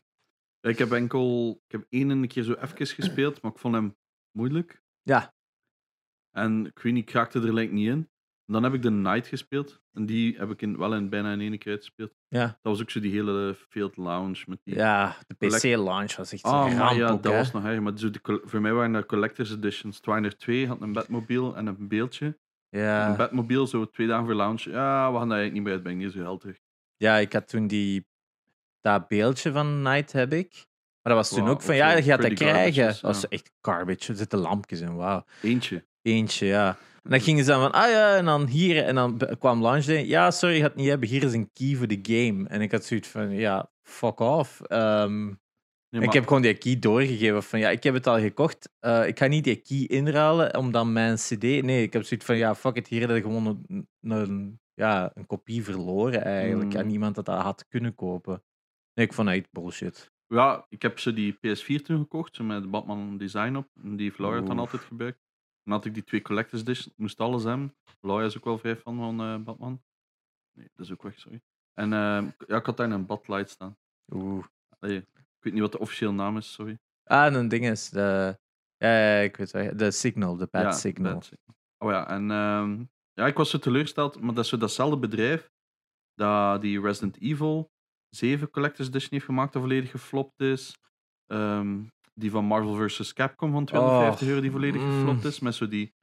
Ik 0.61 0.79
heb 0.79 0.93
enkel, 0.93 1.51
ik 1.67 1.73
heb 1.73 1.87
één 1.89 2.11
een 2.11 2.29
keer 2.29 2.43
zo 2.43 2.53
even 2.53 2.87
gespeeld, 2.87 3.43
maar 3.43 3.53
ik 3.53 3.59
vond 3.59 3.75
hem 3.75 3.97
moeilijk. 4.37 4.83
Ja. 5.03 5.35
En 6.35 6.67
ik 6.67 6.79
weet 6.79 6.93
niet, 6.93 7.09
ik 7.09 7.15
raakte 7.15 7.41
er 7.41 7.55
lijkt 7.55 7.73
niet 7.73 7.89
in. 7.89 8.09
En 8.47 8.53
dan 8.53 8.63
heb 8.63 8.75
ik 8.75 8.83
de 8.83 8.91
Night 8.91 9.27
gespeeld. 9.27 9.81
En 9.93 10.07
die 10.07 10.37
heb 10.37 10.51
ik 10.51 10.63
in, 10.63 10.79
wel 10.79 10.95
in 10.95 11.09
bijna 11.09 11.33
in 11.33 11.41
één 11.41 11.59
keer 11.59 11.73
uitgespeeld. 11.73 12.13
Ja. 12.29 12.47
Dat 12.47 12.57
was 12.63 12.81
ook 12.81 12.91
zo 12.91 13.01
die 13.01 13.13
hele 13.13 13.55
Field 13.69 13.97
Lounge 13.97 14.45
met 14.47 14.59
die... 14.65 14.75
Ja, 14.75 15.17
de 15.27 15.47
PC-launch 15.47 16.17
was 16.17 16.33
echt 16.33 16.43
Ah, 16.43 16.77
ramp 16.77 16.97
ja, 16.97 17.09
ook, 17.09 17.23
dat 17.23 17.33
was 17.33 17.53
nog 17.53 17.65
erg. 17.65 17.81
Maar 17.81 17.99
zo 17.99 18.11
de, 18.11 18.41
voor 18.45 18.61
mij 18.61 18.73
waren 18.73 18.93
dat 18.93 19.07
collector's 19.07 19.51
editions. 19.51 19.97
Het 19.97 20.07
waren 20.07 20.25
er 20.25 20.37
twee. 20.37 20.67
had 20.67 20.81
een 20.81 20.93
Batmobile 20.93 21.55
en 21.55 21.67
een 21.67 21.89
beeldje. 21.89 22.27
Een 22.71 22.81
Ja. 22.81 23.17
Batmobile, 23.17 23.67
zo 23.69 23.91
twee 23.91 24.07
dagen 24.07 24.25
voor 24.25 24.35
launch. 24.35 24.63
Ja, 24.63 25.13
we 25.13 25.19
gaan 25.19 25.29
daar 25.29 25.39
eigenlijk 25.39 25.53
niet 25.53 25.63
meer 25.63 25.73
uitbrengen. 25.73 25.99
Die 25.99 26.09
is 26.09 26.15
zo 26.15 26.21
geld 26.23 26.41
terug. 26.41 26.59
ja, 26.97 27.17
ik 27.17 27.33
had 27.33 27.49
toen 27.49 27.67
die, 27.67 28.07
dat 28.81 29.09
beeldje 29.09 29.53
van 29.53 29.83
Night 29.83 30.13
heb 30.13 30.33
ik. 30.33 30.67
Maar 31.03 31.15
dat 31.15 31.29
was 31.29 31.39
toen 31.39 31.49
ook 31.49 31.63
van, 31.63 31.77
ja, 31.77 31.91
zo 31.91 31.97
je 31.97 32.03
gaat 32.03 32.23
dat 32.23 32.33
krijgen. 32.33 32.87
Dat 32.87 33.01
was 33.01 33.21
ja. 33.21 33.29
echt 33.29 33.51
garbage. 33.61 34.11
Er 34.13 34.19
zitten 34.19 34.39
lampjes 34.39 34.81
in, 34.81 34.97
wauw. 34.97 35.25
Eentje. 35.43 35.85
Eentje, 36.05 36.47
ja. 36.47 36.77
En 37.03 37.11
dan 37.11 37.21
gingen 37.21 37.45
ze 37.45 37.51
dan 37.51 37.61
van, 37.61 37.73
ah 37.73 37.91
ja, 37.91 38.17
en 38.17 38.25
dan 38.25 38.47
hier. 38.47 38.85
En 38.85 38.95
dan 38.95 39.21
kwam 39.39 39.63
day. 39.63 40.07
Ja, 40.07 40.31
sorry, 40.31 40.55
je 40.55 40.61
gaat 40.61 40.71
het 40.71 40.79
niet 40.79 40.89
hebben. 40.89 41.09
Hier 41.09 41.23
is 41.23 41.33
een 41.33 41.51
key 41.53 41.75
voor 41.75 41.87
de 41.87 41.99
game. 42.03 42.49
En 42.49 42.61
ik 42.61 42.73
had 42.73 42.85
zoiets 42.85 43.09
van, 43.09 43.31
ja, 43.31 43.71
fuck 43.83 44.21
off. 44.21 44.61
Ehm, 44.61 45.29
Ik 45.91 46.13
heb 46.13 46.27
gewoon 46.27 46.43
die 46.43 46.55
key 46.59 46.79
doorgegeven 46.79 47.43
van 47.43 47.59
ja, 47.59 47.71
ik 47.71 47.83
heb 47.83 47.95
het 47.95 48.07
al 48.07 48.19
gekocht. 48.21 48.73
eh, 48.81 49.07
ik 49.07 49.19
ga 49.19 49.27
niet 49.27 49.45
die 49.45 49.57
key 49.57 49.87
inruilen 49.99 50.57
om 50.57 50.71
dan 50.73 50.93
mijn 50.93 51.17
CD. 51.17 51.43
Nee, 51.43 51.83
ik 51.83 51.93
heb 51.93 52.05
zoiets 52.05 52.27
van 52.27 52.37
ja, 52.37 52.55
fuck 52.55 52.77
it, 52.77 52.89
hier 52.89 53.01
heb 53.01 53.11
je 53.11 53.23
gewoon 53.23 53.47
een, 53.69 53.89
een, 54.01 54.61
ja, 54.75 55.11
een 55.15 55.27
kopie 55.27 55.65
verloren 55.65 56.25
eigenlijk. 56.25 56.73
Mm. 56.73 56.79
En 56.79 56.87
niemand 56.87 57.15
dat 57.15 57.25
dat 57.25 57.43
had 57.43 57.69
kunnen 57.69 57.95
kopen. 57.95 58.43
Nee, 58.95 59.07
ik 59.07 59.13
vond 59.13 59.53
bullshit. 59.53 60.13
Ja, 60.27 60.67
ik 60.69 60.83
heb 60.83 60.99
ze 60.99 61.13
die 61.13 61.35
PS4 61.35 61.83
toen 61.83 61.99
gekocht, 61.99 62.39
met 62.41 62.71
Batman 62.71 63.17
design 63.17 63.57
op. 63.57 63.69
En 63.83 63.97
die 63.97 64.13
Flower 64.13 64.39
had 64.39 64.47
dan 64.47 64.59
altijd 64.59 64.83
gebruikt. 64.83 65.24
Dan 65.65 65.73
had 65.73 65.85
ik 65.85 65.95
die 65.95 66.05
twee 66.05 66.23
collectors 66.23 66.63
editions, 66.63 66.95
moest 66.97 67.21
alles 67.21 67.45
hebben. 67.45 67.75
Flower 67.99 68.25
is 68.25 68.37
ook 68.37 68.45
wel 68.45 68.59
vrij 68.59 68.77
fan 68.77 68.97
van 68.97 69.21
eh, 69.21 69.37
Batman. 69.37 69.83
Nee, 70.53 70.69
dat 70.75 70.87
is 70.87 70.93
ook 70.93 71.03
weg, 71.03 71.19
sorry. 71.19 71.41
En 71.75 71.93
eh, 71.93 72.29
ja, 72.47 72.57
ik 72.57 72.67
had 72.67 72.77
daar 72.77 72.91
een 72.91 73.07
Batlight 73.07 73.51
staan. 73.51 73.77
Oeh. 74.13 74.45
Allee, 74.79 74.97
ik 74.97 75.41
weet 75.41 75.53
niet 75.53 75.63
wat 75.63 75.73
de 75.73 75.79
officiële 75.79 76.13
naam 76.13 76.37
is, 76.37 76.53
sorry. 76.53 76.79
Ah, 77.05 77.27
en 77.27 77.35
een 77.35 77.49
ding 77.49 77.67
is, 77.67 77.91
de, 77.91 78.39
ja, 78.77 79.19
ik 79.19 79.37
weet 79.37 79.51
wel, 79.51 79.77
de 79.77 79.91
Signal, 79.91 80.37
de 80.37 80.49
Bad 80.51 80.63
ja, 80.63 80.73
Signal. 80.73 81.13
Bad 81.13 81.25
Signal. 81.25 81.57
Oh 81.79 81.91
ja, 81.91 82.09
en 82.09 82.31
ehm, 82.31 82.85
ja, 83.13 83.27
ik 83.27 83.37
was 83.37 83.51
zo 83.51 83.59
teleurgesteld, 83.59 84.21
maar 84.21 84.35
dat 84.35 84.45
is 84.45 84.51
zo 84.51 84.57
datzelfde 84.57 84.99
bedrijf 84.99 85.51
dat 86.15 86.61
die 86.61 86.81
Resident 86.81 87.21
Evil 87.21 87.71
7 88.09 88.51
Collector's 88.51 88.89
Edition 88.89 89.11
heeft 89.13 89.25
gemaakt, 89.25 89.53
dat 89.53 89.63
volledig 89.63 89.91
geflopt 89.91 90.41
is. 90.41 90.79
Ehm, 91.27 91.85
die 92.15 92.31
van 92.31 92.45
Marvel 92.45 92.75
vs. 92.75 93.13
Capcom 93.13 93.53
van 93.53 93.65
250 93.65 94.23
Oh, 94.23 94.29
euro, 94.29 94.41
die 94.41 94.51
volledig 94.51 94.83
mm. 94.83 94.91
geflopt 94.91 95.25
is, 95.25 95.41
met 95.41 95.55
zo 95.55 95.69
die 95.69 95.95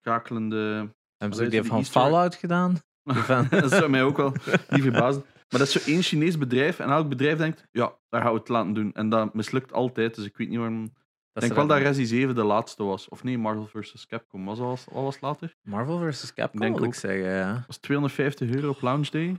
kakelende... 0.00 0.94
Hebben 1.16 1.36
ze 1.38 1.42
die 1.48 1.60
die 1.60 1.68
van 1.68 1.78
Easter. 1.78 2.00
Fallout 2.00 2.34
gedaan? 2.34 2.76
Dat 3.50 3.70
zou 3.70 3.88
mij 3.88 4.02
ook 4.02 4.16
wel 4.16 4.32
niet 4.68 4.82
verbazen. 4.82 5.24
Maar 5.48 5.60
dat 5.60 5.68
is 5.68 5.82
zo 5.82 5.90
één 5.90 6.02
Chinees 6.02 6.38
bedrijf 6.38 6.78
en 6.78 6.90
elk 6.90 7.08
bedrijf 7.08 7.38
denkt, 7.38 7.66
ja, 7.70 7.92
daar 8.08 8.22
gaan 8.22 8.32
we 8.32 8.38
het 8.38 8.48
laten 8.48 8.72
doen. 8.72 8.92
En 8.92 9.08
dat 9.08 9.34
mislukt 9.34 9.72
altijd, 9.72 10.14
dus 10.14 10.24
ik 10.24 10.36
weet 10.36 10.48
niet 10.48 10.58
waarom... 10.58 10.84
Ik 11.32 11.44
denk 11.44 11.54
wel 11.54 11.66
dat 11.66 11.78
Resi 11.78 12.04
7 12.04 12.34
de 12.34 12.44
laatste 12.44 12.84
was. 12.84 13.08
Of 13.08 13.22
nee, 13.22 13.38
Marvel 13.38 13.66
vs. 13.66 14.06
Capcom 14.06 14.44
was 14.44 14.58
al, 14.58 14.78
al 14.92 15.04
was 15.04 15.20
later. 15.20 15.54
Marvel 15.62 15.98
vs. 15.98 16.34
Capcom, 16.34 16.60
Denk 16.60 16.78
wil 16.78 16.86
ik 16.86 16.94
zeggen, 16.94 17.30
ja. 17.30 17.52
Dat 17.52 17.66
was 17.66 17.76
250 17.76 18.50
euro 18.50 18.68
op 18.68 18.82
launch 18.82 19.08
day. 19.08 19.36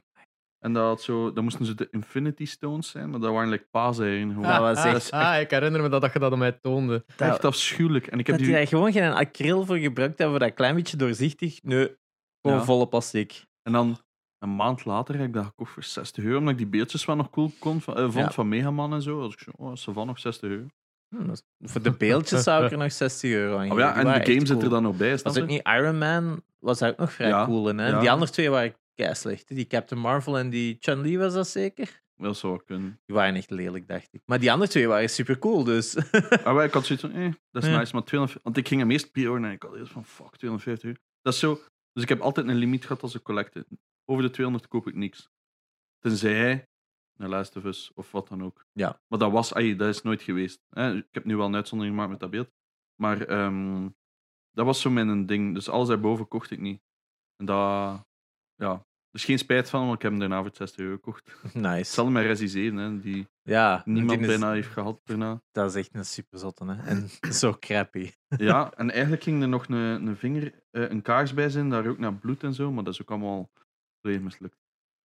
En 0.60 0.74
dat, 0.74 0.84
had 0.84 1.02
zo, 1.02 1.34
dat 1.34 1.44
moesten 1.44 1.66
ze 1.66 1.76
de 1.76 1.88
Infinity 1.92 2.46
Stones 2.46 2.90
zijn, 2.90 3.10
maar 3.10 3.20
dat 3.20 3.32
waren 3.34 3.50
like 3.50 3.68
paaseieren. 3.72 4.30
gewoon. 4.30 4.44
Dat 4.44 4.60
was 4.60 4.78
Ah, 4.78 4.84
echt- 4.84 4.94
Dat 4.94 5.02
is 5.02 5.12
ah, 5.12 5.40
ik 5.40 5.50
herinner 5.52 5.82
me 5.82 5.90
dat, 5.90 6.02
dat 6.02 6.14
je 6.14 6.20
dat 6.20 6.32
aan 6.32 6.38
mij 6.40 6.52
toonde. 6.52 7.06
echt 7.18 7.46
afschuwelijk. 7.46 8.08
En 8.08 8.20
ik 8.20 8.28
heb 8.28 8.36
Dat 8.38 8.46
die, 8.46 8.54
daar 8.56 8.68
gewoon 8.68 8.92
geen 8.92 9.12
acryl 9.12 9.66
voor 9.66 9.78
gebruikt 9.78 10.18
hebben, 10.20 10.38
voor 10.38 10.48
dat 10.48 10.56
klein 10.56 10.76
beetje 10.76 10.98
doorzichtig. 10.98 11.64
Nee, 11.64 11.96
gewoon 12.42 12.58
Ja. 12.58 12.64
volle 12.64 12.88
plastic. 12.88 13.46
en 13.64 13.72
dan 13.72 13.98
een 14.40 14.56
maand 14.56 14.86
later 14.86 15.16
heb 15.18 15.28
ik 15.28 15.34
dat 15.34 15.46
gekocht 15.46 15.72
voor 15.72 15.84
60 15.84 16.24
euro, 16.24 16.38
omdat 16.38 16.52
ik 16.52 16.58
die 16.58 16.68
beeldjes 16.68 17.06
wel 17.06 17.16
nog 17.16 17.30
cool 17.30 17.52
kon, 17.60 17.82
van, 17.82 17.96
eh, 17.96 18.02
vond 18.04 18.14
Ja. 18.14 18.32
van 18.32 18.50
Megaman 18.50 18.94
en 18.94 19.02
zo. 19.02 19.22
Als 19.22 19.34
ik 19.34 19.40
zo, 19.40 19.52
oh, 19.56 19.76
ze 19.76 19.94
van 19.94 20.08
nog 20.08 20.20
60 20.20 20.50
euro. 20.50 20.66
Hm, 21.16 21.32
is- 21.32 21.44
Voor 21.60 21.82
de 21.82 21.92
beeldjes 21.92 22.44
zou 22.44 22.66
ik 22.66 22.72
er 22.72 22.78
nog 22.78 22.92
60 22.92 23.32
euro 23.32 23.58
aan 23.58 23.72
Oh 23.72 23.78
ja, 23.78 23.96
en 23.96 24.06
de 24.06 24.10
game 24.12 24.20
echt 24.20 24.28
zit 24.30 24.50
er 24.50 24.58
cool. 24.58 24.70
dan 24.70 24.84
nog 24.84 24.98
bij. 24.98 25.12
Was 25.24 25.26
ook 25.28 25.34
je? 25.36 25.42
niet 25.54 25.68
Iron 25.68 25.98
Man, 25.98 26.42
was 26.60 26.80
daar 26.80 26.90
ook 26.92 26.98
nog 26.98 27.14
vrij 27.14 27.28
Ja, 27.28 27.46
cool 27.46 27.70
in. 27.70 27.78
Hè? 27.78 27.88
ja. 27.88 28.00
Die 28.00 28.12
andere 28.12 28.32
twee 28.32 28.50
waren 28.50 28.74
kei 29.04 29.16
slecht. 29.16 29.50
hè. 29.50 29.56
Die 29.56 29.68
Captain 29.68 30.02
Marvel 30.02 30.38
en 30.38 30.50
die 30.50 30.78
Chun-Li 30.80 31.18
was 31.18 31.34
dat 31.34 31.48
zeker? 31.48 32.02
Dat 32.16 32.38
zou 32.38 32.54
wel 32.54 32.62
kunnen. 32.66 33.00
Die 33.06 33.16
waren 33.16 33.36
echt 33.36 33.50
lelijk, 33.50 33.88
dacht 33.88 34.08
ik. 34.14 34.22
Maar 34.26 34.40
die 34.40 34.52
andere 34.52 34.72
twee 34.72 34.88
waren 34.88 35.10
super 35.10 35.40
cool, 35.40 35.64
dus. 35.64 35.94
Wij- 36.44 36.66
ik 36.66 36.74
had 36.74 36.86
zoiets 36.86 37.02
van, 37.06 37.12
eh, 37.14 37.32
dat 37.52 37.64
is 37.64 37.70
Ja. 37.70 37.78
nice, 37.80 37.94
maar 37.96 38.04
200, 38.04 38.44
want 38.44 38.58
ik 38.58 38.68
ging 38.68 38.82
hem 38.82 38.92
eerst 38.92 39.12
pre-orderen 39.12 39.50
en 39.50 39.56
ik 39.56 39.64
had 39.64 39.76
eerst 39.76 39.92
van, 39.92 40.06
fuck, 40.06 40.36
250 40.38 40.84
euro. 40.90 41.00
Dat 41.22 41.34
is 41.34 41.40
zo, 41.40 41.54
dus 41.94 42.04
ik 42.04 42.10
heb 42.10 42.20
altijd 42.22 42.48
een 42.48 42.56
limiet 42.56 42.86
gehad 42.86 43.02
als 43.02 43.16
ik 43.16 43.24
collecte. 43.24 43.66
Over 44.06 44.24
de 44.24 44.30
200 44.30 44.68
koop 44.68 44.88
ik 44.88 44.96
niks. 44.96 45.30
Tenzij 46.00 46.68
een 47.20 47.30
Last 47.30 47.56
of 47.56 47.64
Us 47.64 47.92
of 47.94 48.12
wat 48.12 48.28
dan 48.28 48.44
ook. 48.44 48.66
Ja. 48.74 49.02
Maar 49.08 49.20
dat 49.20 49.32
was, 49.32 49.54
ay, 49.54 49.76
dat 49.76 49.88
is 49.96 50.02
nooit 50.02 50.22
geweest. 50.22 50.62
Hè. 50.70 50.96
Ik 50.96 51.08
heb 51.12 51.26
nu 51.26 51.36
wel 51.38 51.46
een 51.46 51.56
uitzondering 51.56 51.96
gemaakt 51.96 52.12
met 52.12 52.20
dat 52.22 52.30
beeld. 52.30 52.50
Maar 53.02 53.22
ehm, 53.22 53.90
dat 54.52 54.66
was 54.66 54.82
zo 54.82 54.90
mijn 54.90 55.26
ding. 55.26 55.54
Dus 55.54 55.70
alles 55.70 55.88
daarboven 55.88 56.28
kocht 56.28 56.52
ik 56.52 56.60
niet. 56.60 56.82
En 57.36 57.46
dat, 57.46 58.06
ja, 58.56 58.86
dus 59.12 59.26
geen 59.26 59.38
spijt 59.38 59.70
van, 59.70 59.82
want 59.82 59.96
ik 59.96 60.02
heb 60.02 60.12
hem 60.12 60.20
daarna 60.20 60.42
voor 60.42 60.52
60 60.54 60.80
euro 60.80 60.94
gekocht. 60.96 61.32
nice. 61.54 61.68
Hetzelfde 61.68 62.14
met 62.14 62.24
Resi 62.26 62.48
7, 62.48 62.78
hè, 62.78 63.00
die 63.00 63.28
Ja, 63.42 63.82
niemand 63.86 64.20
die 64.20 64.28
is- 64.28 64.38
bijna 64.40 64.54
heeft 64.54 64.68
gehad 64.70 65.02
daarna. 65.04 65.42
Dat 65.52 65.70
is 65.70 65.76
echt 65.76 65.96
een 65.96 66.06
super 66.06 66.40
zotte, 66.40 66.66
hè? 66.66 66.84
En 66.84 67.10
zo 67.42 67.56
crappy. 67.60 68.12
Ja, 68.38 68.72
en 68.76 68.92
eigenlijk 68.92 69.24
ging 69.24 69.42
er 69.42 69.48
nog 69.48 69.68
een, 69.68 69.76
een 70.08 70.18
vinger, 70.18 70.54
eh, 70.72 70.90
een 70.90 71.02
kaars 71.02 71.34
bij 71.34 71.50
zijn, 71.50 71.70
daar 71.70 71.88
ook 71.88 71.98
naar 71.98 72.14
bloed 72.14 72.44
en 72.44 72.54
zo, 72.54 72.72
maar 72.72 72.84
dat 72.84 72.94
is 72.94 73.02
ook 73.02 73.10
allemaal 73.12 73.50
volledig 74.02 74.24
mislukt. 74.24 74.58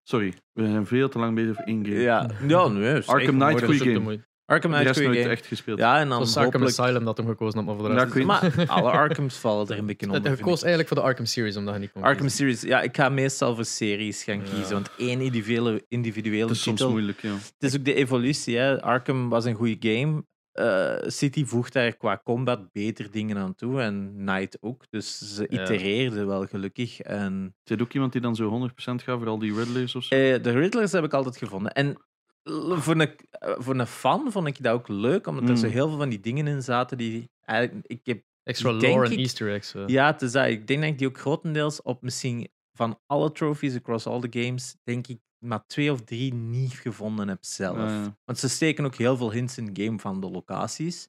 Sorry, 0.08 0.34
we 0.52 0.66
zijn 0.66 0.87
veel 0.87 1.08
te 1.08 1.18
lang 1.18 1.34
bezig 1.34 1.54
voor 1.56 1.64
één 1.64 1.84
game. 1.84 1.99
Ja, 1.99 2.28
ja 2.46 2.68
nee. 2.68 2.96
is 2.99 3.06
Arkham 3.06 3.38
Knight, 3.38 3.40
mooie- 3.40 3.64
goeie 3.64 3.66
Dat 3.66 3.73
is 3.75 3.80
ook 3.80 4.04
de 4.04 4.11
game. 4.11 4.25
Arkham 4.46 4.70
Knight, 4.70 4.96
nooit 5.02 5.16
game. 5.18 5.28
echt 5.28 5.46
gespeeld. 5.46 5.78
Ja, 5.78 5.98
en 5.98 6.08
dan 6.08 6.16
Zoals 6.16 6.36
Arkham 6.36 6.52
hopelijk... 6.60 6.78
Asylum 6.78 7.04
dat 7.04 7.16
hem 7.16 7.26
gekozen 7.26 7.56
had, 7.56 7.66
maar 7.66 7.74
voor 7.76 7.88
de 7.88 7.94
rest... 8.04 8.24
Maar 8.24 8.64
alle 8.66 8.90
Arkhams 8.90 9.36
vallen 9.36 9.68
er 9.68 9.78
een 9.78 9.86
beetje 9.86 10.06
onder. 10.06 10.22
Je 10.22 10.28
vind 10.28 10.40
koos 10.40 10.58
eigenlijk 10.60 10.88
voor 10.88 10.96
de 10.96 11.02
Arkham 11.02 11.24
series, 11.26 11.56
omdat 11.56 11.74
je 11.74 11.80
niet 11.80 11.92
kon 11.92 12.02
Arkham 12.02 12.20
kiezen. 12.20 12.36
Series, 12.38 12.60
ja, 12.62 12.80
ik 12.82 12.96
ga 12.96 13.08
meestal 13.08 13.54
voor 13.54 13.64
series 13.64 14.22
gaan 14.24 14.36
Ja. 14.44 14.50
kiezen. 14.54 14.72
Want 14.72 14.90
één 14.98 15.20
individuele, 15.20 15.84
individuele 15.88 16.42
Het 16.46 16.50
is 16.56 16.62
soms 16.62 16.84
moeilijk, 16.86 17.20
ja. 17.22 17.32
Het 17.34 17.54
is 17.58 17.76
ook 17.78 17.84
de 17.84 17.94
evolutie. 17.94 18.56
Hè. 18.56 18.82
Arkham 18.82 19.28
was 19.28 19.44
een 19.44 19.54
goede 19.54 19.76
game. 19.90 20.24
Eh, 20.52 21.08
City 21.10 21.44
voegt 21.44 21.72
daar 21.72 21.96
qua 21.96 22.20
combat 22.24 22.72
beter 22.72 23.10
dingen 23.10 23.36
aan 23.36 23.54
toe. 23.54 23.80
En 23.80 24.12
Knight 24.16 24.58
ook. 24.60 24.84
Dus 24.90 25.18
ze 25.34 25.46
Ja. 25.48 25.62
itereerden 25.62 26.26
wel 26.26 26.46
gelukkig. 26.46 27.00
En 27.00 27.54
Is 27.64 27.76
er 27.76 27.82
ook 27.82 27.92
iemand 27.92 28.12
die 28.12 28.20
dan 28.20 28.36
zo 28.36 28.48
100% 28.48 29.02
gaat 29.02 29.18
voor 29.18 29.28
al 29.28 29.38
die 29.38 29.54
Riddlers 29.54 29.94
of 29.94 30.04
zo? 30.04 30.14
eh, 30.14 30.42
de 30.42 30.50
Riddlers 30.50 30.92
heb 30.92 31.04
ik 31.04 31.12
altijd 31.12 31.36
gevonden. 31.36 31.72
En 31.72 31.96
voor 32.44 33.00
een, 33.00 33.16
eh, 33.30 33.54
voor 33.58 33.78
een 33.78 33.86
fan 33.86 34.32
vond 34.32 34.46
ik 34.46 34.62
dat 34.62 34.72
ook 34.72 34.88
leuk, 34.88 35.26
omdat 35.26 35.48
er 35.48 35.56
zo 35.56 35.66
Mm. 35.66 35.72
heel 35.72 35.88
veel 35.88 35.96
van 35.98 36.08
die 36.08 36.20
dingen 36.20 36.46
in 36.46 36.62
zaten 36.62 36.98
die 36.98 37.30
eigenlijk... 37.40 37.86
Ik 37.86 38.00
heb, 38.02 38.22
Extra 38.42 38.72
lore 38.72 39.06
en 39.06 39.16
easter 39.18 39.52
eggs. 39.52 39.68
zo. 39.68 39.84
ja, 39.86 40.20
is 40.20 40.32
dat. 40.32 40.46
Ik 40.46 40.66
denk 40.66 40.80
dat 40.80 40.90
ik 40.90 40.98
die 40.98 41.06
ook 41.08 41.18
grotendeels 41.18 41.82
op 41.82 42.02
misschien 42.02 42.48
van 42.72 42.98
alle 43.06 43.32
trophies 43.32 43.74
across 43.76 44.06
all 44.06 44.20
the 44.20 44.40
games, 44.40 44.76
denk 44.82 45.06
ik 45.06 45.18
maar 45.38 45.66
twee 45.66 45.92
of 45.92 46.00
drie 46.00 46.34
niet 46.34 46.72
gevonden 46.72 47.28
heb 47.28 47.44
zelf. 47.44 47.76
Ja. 47.76 48.16
Want 48.24 48.38
ze 48.38 48.48
steken 48.48 48.84
ook 48.84 48.94
heel 48.94 49.16
veel 49.16 49.32
hints 49.32 49.58
in 49.58 49.70
game 49.72 49.98
van 49.98 50.20
de 50.20 50.30
locaties. 50.30 51.08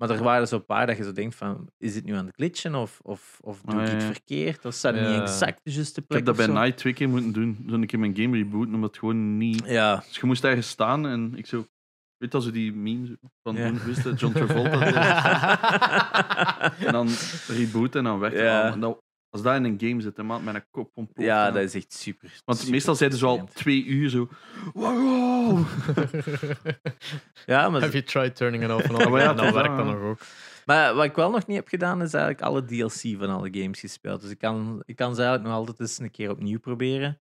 Maar 0.00 0.10
er 0.10 0.22
waren 0.22 0.48
zo'n 0.48 0.64
paar 0.64 0.86
dat 0.86 0.96
je 0.96 1.02
zo 1.04 1.12
denkt 1.12 1.34
van, 1.34 1.68
is 1.78 1.92
dit 1.92 2.04
nu 2.04 2.14
aan 2.14 2.26
het 2.26 2.34
glitchen 2.34 2.74
of, 2.74 3.00
of, 3.02 3.38
of 3.40 3.60
doe 3.60 3.80
Ah, 3.80 3.86
ik 3.88 3.94
iets 3.94 4.04
ja. 4.04 4.10
verkeerd? 4.12 4.64
Of 4.64 4.74
staat 4.74 4.94
het 4.94 5.02
Ja. 5.04 5.10
niet 5.10 5.20
exact 5.20 5.60
de 5.64 5.70
juiste 5.72 6.00
Ik 6.00 6.06
plek 6.06 6.26
heb 6.26 6.36
dat 6.36 6.46
bij? 6.46 6.62
Night 6.62 6.76
twee 6.78 6.92
keer 6.92 7.08
moeten 7.08 7.32
doen. 7.32 7.64
Zo'n 7.68 7.86
keer 7.86 7.98
mijn 7.98 8.16
game 8.16 8.36
rebooten, 8.36 8.74
omdat 8.74 8.90
het 8.90 8.98
gewoon 8.98 9.36
niet... 9.38 9.62
Ja. 9.66 9.96
Dus 9.96 10.16
je 10.16 10.26
moest 10.26 10.44
ergens 10.44 10.68
staan 10.68 11.06
en 11.06 11.32
ik 11.36 11.46
zo... 11.46 11.66
Weet 12.16 12.34
als 12.34 12.44
ze 12.44 12.50
die 12.50 12.72
meme 12.72 13.18
van 13.42 13.56
Ja. 13.56 13.68
doen, 13.68 13.78
wist 13.84 14.04
je, 14.04 14.12
John 14.14 14.32
Travolta. 14.34 14.80
en 16.86 16.92
dan 16.92 17.08
rebooten 17.48 17.98
en 18.00 18.04
dan 18.04 18.18
weg. 18.18 18.32
Ja. 18.32 18.72
En 18.72 18.80
dat- 18.80 19.02
als 19.30 19.42
dat 19.42 19.54
in 19.56 19.64
een 19.64 19.80
game 19.80 20.00
zit, 20.00 20.16
hè, 20.16 20.22
maat, 20.22 20.42
met 20.42 20.54
een 20.54 20.64
kop 20.70 20.90
ontploft. 20.94 21.28
ja, 21.28 21.44
dan- 21.44 21.54
dat 21.54 21.62
is 21.62 21.74
echt 21.74 21.92
super. 21.92 22.40
Want 22.44 22.58
super 22.58 22.72
meestal 22.72 22.94
zeiden 22.94 23.18
ze 23.18 23.26
al 23.26 23.48
twee 23.54 23.84
uur 23.84 24.08
zo... 24.08 24.28
Wow! 24.72 25.58
Ja, 27.46 27.68
maar, 27.68 27.80
Have 27.80 27.92
you 27.92 28.02
tried 28.04 28.36
turning 28.36 28.64
it 28.64 28.70
off 28.70 28.88
and 28.90 28.98
Ja, 28.98 29.04
on? 29.04 29.10
maar 29.12 29.20
ja, 29.20 29.34
dan 29.34 29.52
werkt 29.52 29.68
dat, 29.68 29.76
dat 29.76 29.86
ja. 29.86 29.92
nog 29.92 30.02
ook. 30.02 30.18
maar 30.66 30.94
wat 30.94 31.04
ik 31.04 31.14
wel 31.14 31.30
nog 31.30 31.46
niet 31.46 31.56
heb 31.56 31.68
gedaan, 31.68 32.02
is 32.02 32.12
eigenlijk 32.14 32.44
alle 32.44 32.64
DLC 32.64 33.18
van 33.18 33.28
alle 33.30 33.48
games 33.52 33.80
gespeeld. 33.80 34.20
Dus 34.20 34.30
ik 34.30 34.38
kan, 34.38 34.82
ik 34.86 34.96
kan 34.96 35.14
ze 35.14 35.20
eigenlijk 35.22 35.50
nog 35.50 35.58
altijd 35.58 35.80
eens 35.80 35.98
een 35.98 36.10
keer 36.10 36.30
opnieuw 36.30 36.58
proberen. 36.58 37.20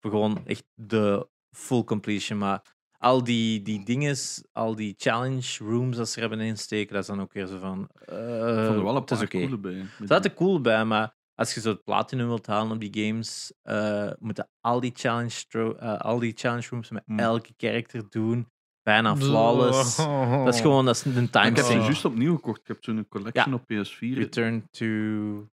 Voor 0.00 0.10
gewoon 0.10 0.46
echt 0.46 0.64
de 0.74 1.28
full 1.56 1.84
completion. 1.84 2.38
Maar 2.38 2.62
al 2.98 3.24
die, 3.24 3.62
die 3.62 3.84
dinges, 3.84 4.44
al 4.52 4.74
die 4.74 4.94
challenge 4.96 5.64
rooms 5.64 5.96
dat 5.96 6.08
ze 6.08 6.20
er 6.20 6.28
hebben 6.28 6.46
insteken, 6.46 6.92
dat 6.92 7.02
is 7.02 7.08
dan 7.08 7.20
ook 7.20 7.32
weer 7.32 7.46
zo 7.46 7.58
van... 7.58 7.88
eh, 7.94 8.16
Ik 8.16 8.64
vond 8.66 8.76
er 8.78 8.82
wel 8.84 8.96
een 8.96 9.00
het 9.00 9.10
is 9.10 9.16
paar 9.18 9.26
oké. 9.26 9.38
coole 9.40 9.58
bij. 9.58 9.78
Er 9.78 10.06
zaten 10.06 10.34
cool 10.34 10.60
bij, 10.60 10.84
maar 10.84 11.14
als 11.40 11.54
je 11.54 11.60
zo 11.60 11.70
het 11.70 11.84
platinum 11.84 12.26
wilt 12.26 12.46
halen 12.46 12.72
op 12.72 12.80
die 12.80 13.04
games, 13.04 13.52
eh, 13.62 14.10
moeten 14.18 14.48
al 14.60 14.80
die 14.80 14.92
challenge, 14.94 15.76
eh, 15.78 15.98
al 15.98 16.18
die 16.18 16.32
challenge 16.36 16.66
rooms 16.70 16.90
met 16.90 17.02
Hmm. 17.06 17.18
elke 17.18 17.54
character 17.56 18.04
doen. 18.10 18.46
Bijna 18.90 19.16
flawless. 19.16 19.96
Dat 20.44 20.54
is 20.54 20.60
gewoon 20.60 20.84
dat 20.84 20.96
is 20.96 21.04
een 21.04 21.30
time 21.30 21.46
Ik 21.48 21.56
heb 21.56 21.64
ze 21.64 21.72
juist 21.72 22.04
opnieuw 22.04 22.34
gekocht. 22.34 22.60
Ik 22.60 22.66
heb 22.68 22.76
zo'n 22.80 23.06
collection 23.08 23.50
Ja. 23.50 23.54
op 23.54 23.62
PS4. 23.86 24.14
Return 24.18 24.68
to 24.70 24.86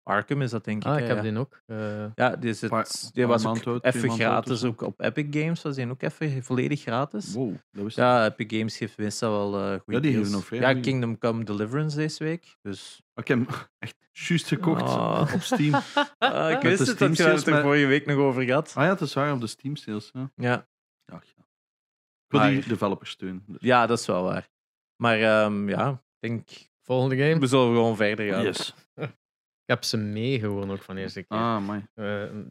Arkham 0.04 0.42
is 0.42 0.52
dat 0.52 0.64
denk 0.66 0.84
ik. 0.84 0.90
Ah, 0.92 1.00
ik 1.00 1.08
heb 1.08 1.22
die 1.22 1.38
ook. 1.38 1.62
Eh, 1.66 1.78
Ja, 2.16 2.36
die, 2.36 2.50
is 2.50 2.62
het, 2.62 2.70
Paar- 2.70 2.88
die 3.14 3.26
was 3.26 3.44
maand 3.44 3.68
ook 3.68 3.82
twee 3.82 3.94
even 4.04 4.12
gratis 4.12 4.64
ook 4.64 4.82
op 4.82 5.02
Epic 5.02 5.26
Games. 5.42 5.62
Was 5.62 5.76
die 5.76 5.90
ook 5.90 6.02
even 6.02 6.44
volledig 6.44 6.82
gratis? 6.82 7.34
Wow, 7.34 7.54
dat 7.72 7.84
was 7.84 7.96
Ja, 7.96 8.26
Epic 8.26 8.58
Games 8.58 8.78
geeft 8.78 8.98
meestal 8.98 9.32
wel 9.32 9.62
eh 9.62 9.80
goede 9.84 10.10
Ja, 10.12 10.20
die 10.22 10.30
nog 10.32 10.46
vrij 10.46 10.60
Ja. 10.76 10.80
Kingdom 10.82 11.18
Come 11.18 11.44
Deliverance 11.44 11.98
deze 11.98 12.24
week. 12.24 12.58
Dus 12.62 13.02
Ik 13.16 13.28
heb 13.28 13.38
hem 13.38 13.48
echt 13.80 13.96
juist 14.12 14.48
gekocht 14.48 14.82
Oh. 14.82 15.30
op 15.34 15.42
Steam. 15.42 15.74
Ah 15.74 15.84
Ah, 16.34 16.52
ik 16.52 16.62
de 16.62 16.68
wist 16.68 16.80
het 16.80 16.90
Steam 16.90 17.10
dat 17.10 17.18
je 17.18 17.24
sales 17.24 17.46
het 17.46 17.56
er 17.56 17.62
vorige 17.62 17.86
week 17.86 18.06
nog 18.06 18.18
over 18.18 18.52
had. 18.52 18.72
ja, 18.76 18.82
het 18.90 19.02
is 19.02 19.14
waar, 19.14 19.34
op 19.34 19.42
de 19.42 19.48
Steam 19.48 19.76
sales. 19.76 20.10
Ja, 20.14 20.30
ja. 20.36 20.68
Ik 22.28 22.40
wil 22.40 22.50
die 22.50 22.68
developers 22.68 23.10
steunen. 23.10 23.44
Dus. 23.48 23.62
ja, 23.62 23.86
dat 23.86 24.00
is 24.00 24.06
wel 24.06 24.24
waar. 24.24 24.50
Maar 24.96 25.20
ehm, 25.20 25.70
ja, 25.70 25.90
ik 25.90 25.98
denk, 26.20 26.50
volgende 26.82 27.18
game. 27.18 27.40
we 27.40 27.48
zullen 27.48 27.74
gewoon 27.74 27.96
verder 27.96 28.34
gaan. 28.34 28.44
Yes. 28.44 28.74
Ik 29.68 29.72
heb 29.74 29.84
ze 29.84 29.98
mee 29.98 30.40
gewoon 30.40 30.72
ook 30.72 30.82
van 30.82 30.96
de 30.96 31.02
eerste 31.02 31.24
keer. 31.24 31.38
Ah, 31.38 31.68
my. 31.68 31.76
Eh, 31.76 32.06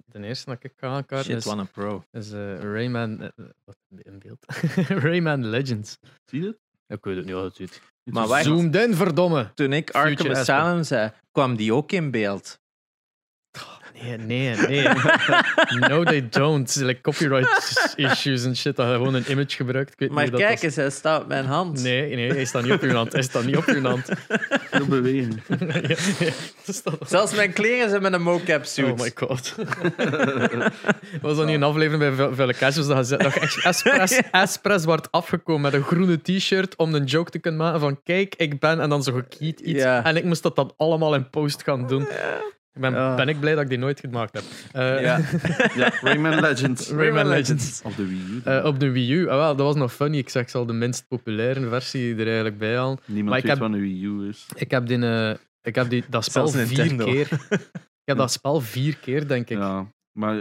de 0.05 0.27
eerste 0.27 0.51
dat 0.51 0.65
ik 0.65 0.73
ga 0.77 0.89
aankaarten 0.89 1.43
Shit, 1.43 1.45
is, 1.45 1.53
a 1.53 1.65
pro. 1.65 2.05
is 2.11 2.33
eh, 2.33 2.59
Rayman... 2.59 3.21
eh, 3.21 3.29
wat 3.65 3.77
in 3.89 4.19
beeld? 4.19 4.45
Rayman 5.05 5.47
Legends. 5.47 5.99
Zie 6.25 6.41
je 6.41 6.47
het? 6.47 6.59
Ik 6.87 7.05
weet 7.05 7.17
het 7.17 7.25
niet 7.25 7.35
hoe 7.35 7.45
het 7.45 7.57
ziet. 7.57 7.83
Maar 8.11 8.27
wacht. 8.27 8.45
Zoom 8.45 8.75
in, 8.75 8.95
verdomme! 8.95 9.51
Toen 9.55 9.73
ik 9.73 9.91
Arkham 9.91 10.31
Asylum 10.31 10.83
zei, 10.83 11.13
kwam 11.33 11.57
die 11.57 11.75
ook 11.75 11.93
in 11.93 12.11
beeld. 12.11 12.61
Nee, 14.03 14.17
nee, 14.17 14.57
nee. 14.57 14.89
no, 15.89 16.05
they 16.05 16.29
don't. 16.29 16.77
Like 16.77 17.01
copyright 17.01 17.93
issues 17.97 18.45
en 18.45 18.57
shit. 18.57 18.77
Dat 18.77 18.87
je 18.89 18.93
gewoon 18.95 19.15
een 19.15 19.31
image 19.31 19.57
gebruikt. 19.57 19.93
Ik 19.93 19.99
weet 19.99 20.11
Maar 20.11 20.25
niet 20.25 20.35
kijk 20.35 20.53
dat 20.55 20.63
eens, 20.63 20.77
hij 20.77 20.91
staat 20.91 21.23
op 21.23 21.29
mijn 21.29 21.45
hand. 21.45 21.83
Nee, 21.83 22.15
nee, 22.15 22.33
hij 22.33 22.45
staat 22.45 22.63
niet 22.63 22.73
op 22.73 22.81
je 22.83 22.93
hand. 22.93 23.13
Hij 23.13 23.23
staat 23.23 23.45
niet 23.45 23.57
op 23.57 23.65
je 23.67 23.81
hand. 23.81 24.09
Heel 24.71 24.87
bewegen. 24.87 25.43
Ja, 25.49 25.57
ja, 26.19 26.33
dat 26.65 26.75
staat- 26.75 26.99
Zelfs 27.09 27.35
mijn 27.35 27.53
kleren 27.53 27.89
zijn 27.91 28.03
met 28.03 28.13
een 28.13 28.23
mocap 28.23 28.65
suit. 28.65 28.91
Oh 28.93 28.99
my 28.99 29.11
god. 29.15 29.55
was 31.23 31.37
dat 31.37 31.47
niet 31.47 31.55
een 31.55 31.63
aflevering 31.63 31.99
bij 31.99 32.13
Ve- 32.13 32.35
Vele 32.35 32.55
Casuals 32.55 32.89
dat, 32.89 33.09
je- 33.09 33.17
echt 33.17 33.37
expres, 33.65 34.21
expres 34.31 34.85
wordt 34.85 35.11
afgekomen 35.11 35.61
met 35.63 35.73
een 35.75 35.83
groene 35.83 36.23
t-shirt 36.23 36.77
om 36.77 36.95
een 36.95 37.05
joke 37.05 37.31
te 37.31 37.39
kunnen 37.39 37.61
maken 37.61 37.81
van 37.81 38.03
kijk, 38.05 38.35
ik 38.37 38.61
ben 38.61 38.81
en 38.81 38.89
dan 38.89 39.03
zo 39.03 39.13
gekiet 39.13 39.61
iets. 39.61 39.83
Ja. 39.83 40.05
En 40.05 40.17
ik 40.17 40.25
moest 40.25 40.43
dat 40.43 40.57
dan 40.57 40.73
allemaal 40.77 41.15
in 41.15 41.31
post 41.31 41.63
gaan 41.63 41.87
doen. 41.87 42.07
Ik 42.75 42.81
ben, 42.81 42.93
Ja. 42.93 43.15
ben 43.15 43.29
ik 43.29 43.41
blij 43.41 43.55
dat 43.55 43.63
ik 43.63 43.69
die 43.69 43.79
nooit 43.79 44.01
gemaakt 44.01 44.35
heb. 44.35 44.43
Eh, 44.73 45.03
Ja. 45.03 45.21
Ja, 45.81 45.93
Rayman 46.01 46.41
Legends. 46.41 46.91
Rayman 46.91 47.27
Legends. 47.27 47.83
Op 47.85 47.97
de 47.97 48.07
Wii 48.07 48.21
U. 48.31 48.41
Eh, 48.45 48.65
op 48.65 48.81
de 48.81 48.91
Wii 48.91 49.13
U, 49.13 49.29
ah, 49.29 49.37
wel, 49.37 49.57
dat 49.57 49.67
was 49.67 49.75
nog 49.77 49.93
funny. 49.93 50.17
Ik 50.19 50.29
zeg, 50.29 50.43
ik 50.43 50.49
zal 50.49 50.67
de 50.67 50.73
minst 50.73 51.09
populaire 51.09 51.69
versie 51.69 52.15
er 52.17 52.27
eigenlijk 52.27 52.59
bij 52.59 52.77
halen. 52.77 52.99
Niemand 53.07 53.29
maar 53.29 53.41
weet 53.41 53.51
heb- 53.51 53.59
wat 53.59 53.73
een 53.73 53.81
Wii 53.81 54.05
U 54.05 54.29
is. 54.29 54.47
Ik 54.55 54.71
heb, 54.71 54.87
die, 54.87 54.99
eh, 55.07 55.35
ik 55.63 55.75
heb 55.75 55.89
die, 55.91 56.05
dat 56.09 56.25
spel 56.25 56.49
vier 56.49 56.67
Nintendo. 56.67 57.05
keer. 57.05 57.29
Ik 58.07 58.11
heb 58.11 58.17
dat 58.19 58.33
spel 58.33 58.61
vier 58.61 58.97
keer, 58.97 59.29
denk 59.29 59.51
ik. 59.51 59.59
Ja, 59.59 59.87
maar 60.19 60.37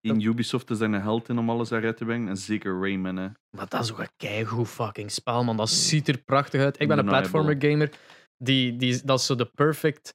in 0.00 0.20
Ubisoft 0.20 0.70
is 0.70 0.78
er 0.80 0.84
een 0.84 0.92
held 1.02 1.28
in 1.28 1.38
om 1.38 1.50
alles 1.50 1.70
eruit 1.70 1.96
te 1.96 2.04
brengen. 2.04 2.28
En 2.28 2.36
zeker 2.36 2.80
Rayman. 2.80 3.16
Hè. 3.16 3.28
Maar 3.56 3.66
dat 3.68 3.82
is 3.82 3.92
ook 3.92 3.98
een 3.98 4.08
keigoed 4.16 4.68
fucking 4.68 5.10
spel, 5.10 5.44
man. 5.44 5.56
Dat 5.56 5.70
ziet 5.70 6.08
er 6.08 6.18
prachtig 6.18 6.60
uit. 6.60 6.80
Ik 6.80 6.88
ben 6.88 6.98
een 6.98 7.04
platformer 7.04 7.56
gamer. 7.58 7.90
Die, 8.38 8.76
die, 8.76 9.00
dat 9.04 9.18
is 9.18 9.26
zo 9.26 9.34
de 9.34 9.50
perfect 9.54 10.14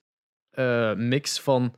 eh, 0.59 0.93
mix 0.95 1.39
van 1.39 1.75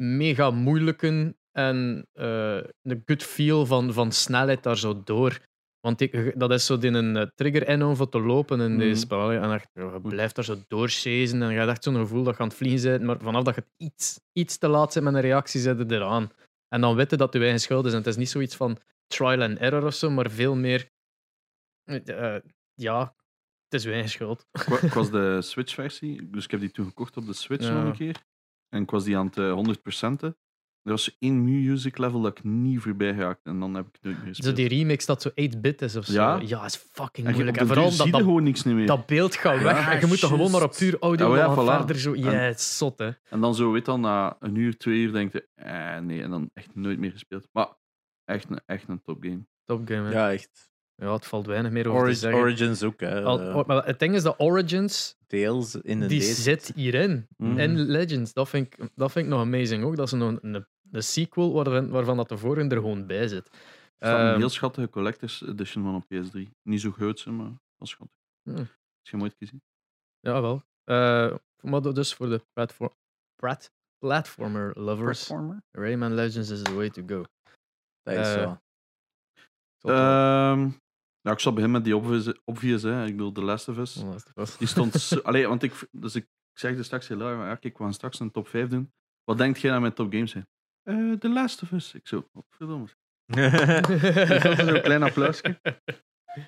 mega 0.00 0.50
moeilijke 0.50 1.36
en 1.52 2.06
eh 2.12 2.58
de 2.82 3.02
good 3.06 3.22
feel 3.22 3.66
van, 3.66 3.92
van 3.92 4.12
snelheid 4.12 4.62
daar 4.62 4.78
zo 4.78 5.02
door. 5.04 5.38
Want 5.80 6.00
ik, 6.00 6.38
dat 6.38 6.50
is 6.50 6.66
zo 6.66 6.76
in 6.80 6.94
een 6.94 7.16
eh, 7.16 7.26
trigger 7.34 7.62
en 7.66 7.82
om 7.82 7.96
voor 7.96 8.08
te 8.08 8.20
lopen 8.20 8.60
in 8.60 8.78
deze 8.78 8.90
Mhm. 8.90 8.98
spel. 9.00 9.32
En 9.32 9.60
je 9.72 10.00
blijft 10.02 10.34
daar 10.34 10.44
zo 10.44 10.56
doorchasen 10.68 11.42
en 11.42 11.50
je 11.50 11.58
hebt 11.58 11.70
echt 11.70 11.82
zo'n 11.84 11.94
gevoel 11.96 12.22
dat 12.22 12.34
je 12.36 12.40
aan 12.42 12.48
het 12.48 12.56
vliegen 12.56 12.90
bent. 12.90 13.02
Maar 13.02 13.18
vanaf 13.20 13.42
dat 13.44 13.54
je 13.54 13.64
iets, 13.76 14.20
iets 14.32 14.58
te 14.58 14.68
laat 14.68 14.92
zit 14.92 15.02
met 15.02 15.14
een 15.14 15.20
reactie, 15.20 15.60
zet 15.60 15.78
je 15.78 15.84
eraan. 15.88 16.30
En 16.68 16.80
dan 16.80 16.94
weet 16.94 17.10
je 17.10 17.16
dat 17.16 17.32
je 17.32 17.38
eigen 17.40 17.60
schuld 17.60 17.84
is. 17.86 17.92
En 17.92 17.98
het 17.98 18.06
is 18.06 18.16
niet 18.16 18.28
zoiets 18.30 18.56
van 18.56 18.78
trial 19.06 19.42
and 19.42 19.58
error 19.58 19.84
of 19.86 19.94
zo, 19.94 20.10
maar 20.10 20.30
veel 20.30 20.54
meer. 20.56 20.90
ja, 22.74 23.14
is 23.74 23.84
eigen 23.86 24.10
schuld. 24.10 24.46
Ik, 24.52 24.62
wa- 24.62 24.78
ik 24.82 24.92
was 24.92 25.10
de 25.10 25.38
Switch-versie, 25.42 26.30
dus 26.30 26.44
ik 26.44 26.50
heb 26.50 26.60
die 26.60 26.70
toen 26.70 26.86
gekocht 26.86 27.16
op 27.16 27.26
de 27.26 27.32
Switch 27.32 27.66
Ja. 27.66 27.72
nog 27.74 27.84
een 27.84 27.92
keer. 27.96 28.22
En 28.68 28.82
ik 28.82 28.90
was 28.90 29.04
die 29.04 29.16
aan 29.16 29.26
het 29.26 29.36
eh, 29.36 29.74
100%. 30.20 30.34
Er 30.82 30.90
was 30.90 31.16
één 31.18 31.44
music 31.44 31.98
level 31.98 32.20
dat 32.20 32.38
ik 32.38 32.44
niet 32.44 32.80
voorbij 32.80 33.14
geraakte. 33.14 33.50
En 33.50 33.60
dan 33.60 33.74
heb 33.74 33.86
ik 33.86 33.92
het 33.92 34.02
nooit 34.02 34.16
meer 34.16 34.24
Zo 34.24 34.28
gespeeld. 34.34 34.56
die 34.56 34.68
remix 34.68 35.06
dat 35.06 35.22
zo 35.22 35.28
8-bit 35.30 35.82
is 35.82 35.96
of 35.96 36.04
zo. 36.04 36.12
Ja? 36.12 36.40
Ja, 36.44 36.64
is 36.64 36.76
fucking 36.76 37.30
moeilijk. 37.32 37.56
En 37.56 37.66
vooral 37.66 37.96
dat, 37.96 38.08
dat, 38.10 38.20
gewoon 38.20 38.42
niks 38.42 38.62
meer. 38.62 38.86
dat 38.86 39.06
beeld 39.06 39.36
gaat 39.36 39.62
weg. 39.62 39.78
Ja, 39.78 39.92
en 39.92 40.00
je 40.00 40.06
moet 40.06 40.20
er 40.22 40.28
gewoon 40.28 40.50
maar 40.50 40.62
op 40.62 40.74
puur 40.78 40.96
audio 41.00 41.30
Oh 41.30 41.36
ja, 41.36 41.52
voilà. 41.54 41.76
verder. 41.78 41.98
Zo. 41.98 42.14
Ja, 42.14 42.30
het 42.30 42.58
is 42.58 42.76
zot, 42.78 42.98
hè. 42.98 43.10
En 43.30 43.40
dan 43.40 43.54
zo, 43.54 43.72
weet 43.72 43.84
dan, 43.84 44.00
na 44.00 44.36
een 44.40 44.54
uur, 44.54 44.76
twee 44.76 44.98
uur, 45.00 45.12
denk 45.12 45.32
je, 45.32 45.48
eh, 45.54 45.98
nee, 45.98 46.22
en 46.22 46.30
dan 46.30 46.50
echt 46.54 46.74
nooit 46.74 46.98
meer 46.98 47.10
gespeeld. 47.12 47.48
Maar 47.52 47.68
echt 48.24 48.50
een, 48.50 48.60
echt 48.66 48.88
een 48.88 49.02
topgame. 49.02 49.46
Topgame, 49.64 50.08
hè. 50.12 50.30
Ja. 50.30 50.38
Ja, 50.96 51.12
het 51.12 51.26
valt 51.26 51.46
weinig 51.46 51.72
meer 51.72 51.88
over 51.88 52.08
te 52.08 52.14
zeggen. 52.14 52.40
Origins 52.40 52.82
ook, 52.82 53.00
hè. 53.00 53.22
Al- 53.22 53.40
Eh, 53.40 53.56
or- 53.56 53.66
maar 53.66 53.86
het 53.86 53.98
ding 53.98 54.14
is 54.14 54.22
dat 54.22 54.38
Origins, 54.38 55.16
deels 55.26 55.74
in 55.74 56.02
een 56.02 56.08
die 56.08 56.18
deze. 56.20 56.42
zit 56.42 56.72
hierin. 56.74 57.26
Mhm. 57.36 57.58
En 57.58 57.76
Legends, 57.78 58.32
dat 58.32 58.48
vind, 58.48 58.66
ik, 58.66 58.88
dat 58.94 59.12
vind 59.12 59.24
ik 59.24 59.30
nog 59.32 59.40
amazing 59.40 59.84
ook. 59.84 59.96
Dat 59.96 60.06
is 60.06 60.12
een, 60.12 60.38
een, 60.42 60.66
een 60.90 61.02
sequel 61.02 61.52
waarvan, 61.52 61.88
waarvan 61.90 62.16
dat 62.16 62.28
de 62.28 62.38
vorige 62.38 62.68
er 62.68 62.76
gewoon 62.76 63.06
bij 63.06 63.28
zit. 63.28 63.44
Het 63.44 63.52
staat 63.96 64.20
een 64.20 64.26
Ehm, 64.30 64.38
heel 64.38 64.48
schattige 64.48 64.88
collector's 64.88 65.42
edition 65.42 65.84
van 65.84 65.94
op 65.94 66.04
PS3. 66.04 66.50
Niet 66.62 66.80
zo 66.80 66.90
groot, 66.90 67.18
ze, 67.20 67.30
maar 67.30 67.46
wel 67.76 67.86
schattig. 67.88 68.16
Hmm. 68.42 68.56
Heb 68.56 68.66
je 69.02 69.10
hem 69.10 69.22
ooit 69.22 69.34
gezien? 69.38 69.62
Ja, 70.20 70.40
wel. 70.40 70.62
Eh, 70.84 71.34
maar 71.60 71.82
dat 71.82 71.94
dus 71.94 72.14
voor 72.14 72.28
de 72.28 72.44
platform, 72.52 72.90
prat, 73.36 73.70
platformer 73.98 74.80
lovers, 74.80 75.28
Rayman 75.70 76.14
Legends 76.14 76.50
is 76.50 76.62
the 76.62 76.74
way 76.74 76.90
to 76.90 77.02
go. 77.06 77.24
Dat 78.02 78.14
is 78.14 78.34
Eh, 78.34 78.42
zo. 78.42 78.58
Ehm 79.90 80.70
ja, 81.24 81.30
ik 81.32 81.38
zal 81.38 81.52
beginnen 81.52 81.70
met 81.80 81.84
die 81.84 81.96
obvious, 81.96 82.32
obvious 82.44 82.82
hè. 82.82 83.04
ik 83.04 83.10
bedoel 83.16 83.32
The 83.32 83.42
Last 83.42 83.68
of 83.68 83.78
Us. 83.78 83.94
Die 84.58 84.68
stond... 84.68 84.92
zo- 84.94 85.20
Allee, 85.28 85.46
want 85.48 85.62
ik, 85.62 85.88
dus 85.92 86.14
ik, 86.14 86.22
ik 86.24 86.58
zeg 86.58 86.76
er 86.76 86.84
straks 86.84 87.08
heel 87.08 87.16
laag, 87.16 87.36
maar 87.36 87.48
ja, 87.48 87.54
kijk, 87.54 87.78
we 87.78 87.84
gaan 87.84 87.94
straks 87.94 88.20
een 88.20 88.30
top 88.30 88.48
5 88.48 88.68
doen. 88.68 88.92
Wat 89.24 89.38
denkt 89.38 89.60
jij 89.60 89.70
dat 89.72 89.80
mijn 89.80 89.92
top 89.92 90.12
games 90.12 90.30
zijn? 90.30 90.48
Eh 90.82 91.12
The 91.12 91.28
Last 91.28 91.62
of 91.62 91.72
Us. 91.72 91.94
Ik 91.94 92.06
zo, 92.08 92.28
oh, 92.32 92.42
verdomme. 92.50 92.86
Dus 93.26 94.42
dat 94.42 94.58
is 94.58 94.66
een 94.66 94.82
klein 94.82 95.02
applausje. 95.02 95.60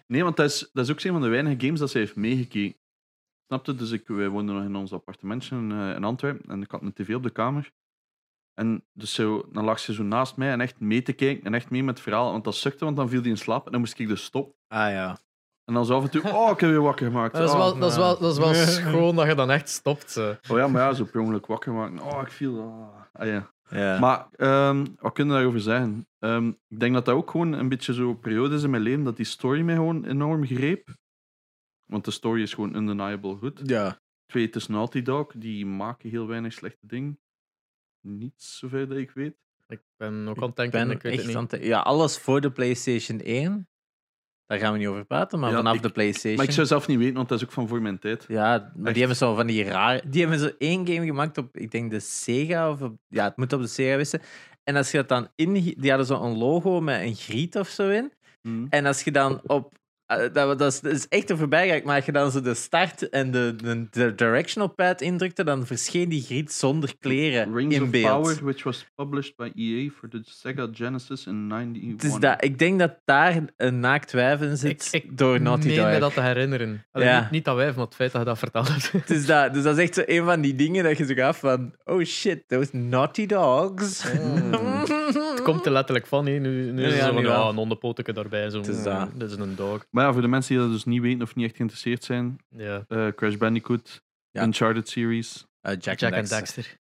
Nee, 0.07 0.23
want 0.23 0.37
dat 0.37 0.47
is, 0.51 0.71
dat 0.73 0.85
is 0.85 0.91
ook 0.91 1.01
een 1.01 1.13
van 1.13 1.21
de 1.21 1.29
weinige 1.29 1.67
games 1.67 1.81
dat 1.81 1.91
ze 1.91 1.99
heeft 1.99 2.17
meegekeken. 2.17 2.79
Snapte? 3.47 3.75
Dus 3.75 3.91
ik, 3.91 4.07
wij 4.09 4.29
woonden 4.29 4.55
nog 4.55 4.65
in 4.65 4.77
ons 4.77 4.93
appartementje 4.93 5.57
in, 5.57 5.73
eh, 5.73 5.95
in 5.95 6.05
Antwerpen 6.05 6.51
en 6.51 6.63
ik 6.63 6.71
had 6.71 6.83
een 6.83 6.93
tv 6.93 7.15
op 7.15 7.23
de 7.23 7.31
kamer. 7.31 7.73
En 8.59 8.85
dus 8.93 9.15
zo, 9.15 9.49
dan 9.53 9.65
lag 9.65 9.79
ze 9.79 9.93
zo 9.95 10.03
naast 10.03 10.37
mij 10.37 10.51
en 10.51 10.61
echt 10.61 10.81
mee 10.81 11.03
te 11.03 11.13
kijken 11.13 11.45
en 11.45 11.55
echt 11.55 11.71
mee 11.71 11.83
met 11.85 11.95
het 11.95 12.03
verhaal. 12.03 12.33
Want 12.33 12.45
dat 12.45 12.55
sukte, 12.55 12.85
want 12.85 12.97
dan 12.97 13.09
viel 13.09 13.23
die 13.23 13.31
in 13.31 13.37
slaap 13.39 13.67
en 13.67 13.73
dan 13.73 13.81
moest 13.81 13.99
ik 13.99 14.09
dus 14.09 14.25
stop. 14.25 14.55
Ah 14.69 14.91
ja. 14.91 15.19
En 15.65 15.75
dan 15.75 15.85
zo 15.87 15.97
af 15.97 16.03
en 16.05 16.11
toe, 16.11 16.33
oh, 16.33 16.51
ik 16.51 16.61
heb 16.61 16.71
je 16.71 16.81
wakker 16.81 17.07
gemaakt. 17.07 17.35
Dat 17.35 17.43
is, 17.49 17.51
Oh, 17.55 17.59
wel, 17.59 17.79
dat, 17.79 17.91
is 17.91 17.97
wel, 17.97 18.19
dat 18.19 18.33
is 18.33 18.39
wel 18.39 18.55
schoon 18.81 19.17
dat 19.17 19.27
je 19.27 19.35
dan 19.35 19.51
echt 19.51 19.69
stopt. 19.69 20.11
Zo. 20.11 20.37
Oh 20.51 20.59
ja, 20.59 20.67
maar 20.69 20.83
ja, 20.83 20.93
zo 20.93 21.05
per 21.05 21.21
ongeluk 21.21 21.47
wakker 21.47 21.73
maken. 21.73 22.01
Oh, 22.01 22.21
ik 22.23 22.31
viel. 22.33 22.61
ah. 22.61 23.21
Ah, 23.23 23.27
ja. 23.27 23.51
ja. 23.71 23.99
Maar 23.99 24.27
ehm, 24.37 24.87
wat 24.99 25.13
kunnen 25.13 25.33
we 25.35 25.39
daarover 25.41 25.61
zeggen? 25.61 26.09
Ehm, 26.19 26.49
ik 26.69 26.81
denk 26.81 26.95
dat 26.95 27.05
dat 27.05 27.15
ook 27.15 27.31
gewoon 27.31 27.53
een 27.53 27.69
beetje 27.69 27.95
zo 27.95 28.15
periode 28.15 28.55
is 28.55 28.63
in 28.63 28.71
mijn 28.71 28.83
leven 28.83 29.05
dat 29.05 29.17
die 29.17 29.27
story 29.27 29.61
mij 29.61 29.75
gewoon 29.75 30.05
enorm 30.05 30.47
greep. 30.47 30.95
Want 31.93 32.05
de 32.05 32.11
story 32.11 32.43
is 32.43 32.55
gewoon 32.55 32.77
undeniable 32.77 33.37
goed. 33.37 33.61
ja. 33.65 33.99
Twee, 34.27 34.47
het 34.47 34.57
is 34.57 34.67
Naughty 34.67 35.03
Dog, 35.03 35.33
die 35.37 35.67
maken 35.67 36.11
heel 36.11 36.27
weinig 36.27 36.53
slechte 36.53 36.87
dingen. 36.87 37.19
Niets, 38.09 38.59
zover 38.59 38.89
dat 38.89 38.99
ik 38.99 39.11
weet. 39.11 39.35
Ik 39.69 39.81
ben 39.97 40.29
ook 40.29 40.37
aan 40.37 40.43
het 40.43 40.51
Ik 40.51 40.57
denken, 40.57 40.71
ben 40.71 40.91
ik 40.91 41.03
weet 41.03 41.35
het 41.35 41.51
niet. 41.53 41.65
Ja, 41.65 41.81
alles 41.81 42.19
voor 42.19 42.41
de 42.41 42.51
PlayStation 42.53 43.21
1. 43.21 43.69
Daar 44.47 44.59
gaan 44.59 44.73
we 44.73 44.79
niet 44.79 44.87
over 44.87 45.05
praten, 45.05 45.39
maar 45.39 45.51
Ja, 45.51 45.57
vanaf 45.57 45.75
ik- 45.75 45.83
de 45.83 45.91
PlayStation. 45.91 46.37
Maar 46.37 46.45
ik 46.45 46.51
zou 46.51 46.67
zelf 46.67 46.87
niet 46.87 46.99
weten, 46.99 47.15
want 47.15 47.29
dat 47.29 47.39
is 47.41 47.45
ook 47.45 47.53
van 47.53 47.69
voor 47.69 47.83
mijn 47.83 47.99
tijd. 47.99 48.25
Ja, 48.29 48.59
maar 48.59 48.71
Echt. 48.85 48.85
die 48.85 48.99
hebben 48.99 49.17
zo 49.17 49.35
van 49.35 49.47
die 49.47 49.65
raar. 49.65 50.11
Die 50.11 50.21
hebben 50.21 50.39
zo 50.39 50.51
één 50.59 50.87
game 50.87 51.07
gemaakt 51.07 51.39
op, 51.39 51.57
ik 51.57 51.71
denk 51.71 51.91
de 51.91 52.01
Sega 52.01 52.71
of 52.71 52.83
op- 52.83 52.99
ja, 53.09 53.25
het 53.25 53.37
moet 53.37 53.53
op 53.53 53.61
de 53.61 53.67
Sega 53.67 53.97
wissen. 53.97 54.21
En 54.65 54.77
als 54.77 54.91
je 54.91 54.97
dat 54.97 55.09
dan 55.09 55.29
in, 55.35 55.53
die 55.53 55.89
hadden 55.89 56.07
zo 56.07 56.23
een 56.23 56.37
logo 56.37 56.81
met 56.81 57.01
een 57.01 57.15
griet 57.15 57.57
of 57.57 57.69
zo 57.69 57.89
in. 57.91 58.13
Hm. 58.43 58.67
En 58.71 58.87
als 58.87 59.03
je 59.03 59.11
dan 59.13 59.41
op, 59.47 59.79
eh, 60.07 60.19
dat, 60.33 60.59
dat, 60.59 60.73
is, 60.73 60.81
dat 60.81 60.93
is 60.93 61.09
echt 61.09 61.31
een 61.31 61.37
voorbijgaak, 61.37 61.85
maar 61.85 61.97
als 61.97 62.05
je 62.05 62.13
dan 62.13 62.31
zo 62.31 62.41
de 62.41 62.55
start 62.55 63.09
en 63.09 63.31
de, 63.31 63.55
de, 63.57 63.87
de 63.91 64.15
directional 64.15 64.69
pad 64.69 65.01
indrukte, 65.01 65.45
dan 65.45 65.67
verscheen 65.67 66.09
die 66.09 66.23
griet 66.23 66.53
zonder 66.53 66.93
kleren 67.01 67.55
Rings 67.55 67.75
in 67.75 67.83
of 67.83 67.91
beeld. 67.91 68.23
Power, 68.23 68.39
which 68.45 68.63
was 68.63 68.87
published 68.95 69.37
by 69.37 69.51
EA 69.55 69.91
for 69.99 70.09
the 70.09 70.21
Sega 70.25 70.69
Genesis 70.73 71.27
in 71.27 71.53
91. 71.53 72.11
Dus 72.11 72.21
dat, 72.21 72.45
ik 72.45 72.59
denk 72.59 72.79
dat 72.79 72.99
daar 73.05 73.43
een 73.57 73.81
naakt 73.81 74.13
wijf 74.13 74.41
in 74.41 74.57
zit 74.57 74.89
Ik, 74.93 75.03
ik 75.05 75.19
door 75.19 75.41
Naughty 75.41 75.67
meen 75.67 75.77
me 75.85 75.91
Dog. 75.91 76.01
dat 76.01 76.15
te 76.15 76.21
herinneren. 76.21 76.85
Allee, 76.93 77.09
Ja. 77.09 77.21
niet, 77.21 77.31
niet 77.31 77.45
dat 77.45 77.57
wij, 77.57 77.73
maar 77.73 77.85
het 77.85 77.95
feit 77.95 78.13
dat 78.13 78.21
je 78.21 78.27
dat 78.27 78.39
verteld 78.39 78.69
hebt. 78.93 79.09
Dus 79.09 79.27
dat, 79.27 79.55
dus 79.55 79.63
dat 79.63 79.77
is 79.79 79.83
echt 79.85 79.95
zo 79.95 80.03
een 80.07 80.25
van 80.25 80.41
die 80.41 80.55
dingen 80.55 80.85
dat 80.85 80.99
je 80.99 81.05
zo 81.07 81.15
gaat 81.15 81.37
van, 81.37 81.75
oh 81.85 82.03
shit, 82.05 82.49
those 82.49 82.77
Naughty 82.77 83.27
Dogs. 83.27 84.05
Het 85.15 85.43
komt 85.43 85.67
er 85.67 85.73
letterlijk 85.73 86.07
van. 86.07 86.27
Hè. 86.27 86.39
Nu, 86.39 86.73
nu 86.73 86.81
Ja, 86.83 86.87
is 86.87 86.93
het 86.93 87.01
ja, 87.01 87.07
zo 87.07 87.13
van, 87.13 87.23
nu 87.23 87.29
ja, 87.29 87.37
wel. 87.37 87.49
een 87.49 87.57
hondenpoteke 87.57 88.13
daarbij. 88.13 88.51
Zo, 88.51 88.59
Het 88.59 88.67
is 88.69 88.83
dat. 88.83 89.11
dit 89.21 89.31
is 89.31 89.37
een 89.37 89.57
dog. 89.57 89.87
Maar 89.91 90.05
ja, 90.05 90.13
voor 90.13 90.23
de 90.23 90.29
mensen 90.29 90.55
die 90.55 90.63
dat 90.65 90.73
dus 90.73 90.85
niet 90.85 91.01
weten 91.01 91.23
of 91.23 91.35
niet 91.35 91.47
echt 91.47 91.57
geïnteresseerd 91.57 92.05
zijn, 92.05 92.37
Ja. 92.49 92.85
eh, 92.89 93.09
Crash 93.09 93.37
Bandicoot, 93.37 94.03
Ja. 94.31 94.43
Uncharted 94.43 94.89
series. 94.89 95.47
Uh, 95.63 95.73
Jack, 95.73 95.99
Jack 95.99 96.01
en 96.01 96.11
Dexter. 96.11 96.39
Dexter. 96.39 96.79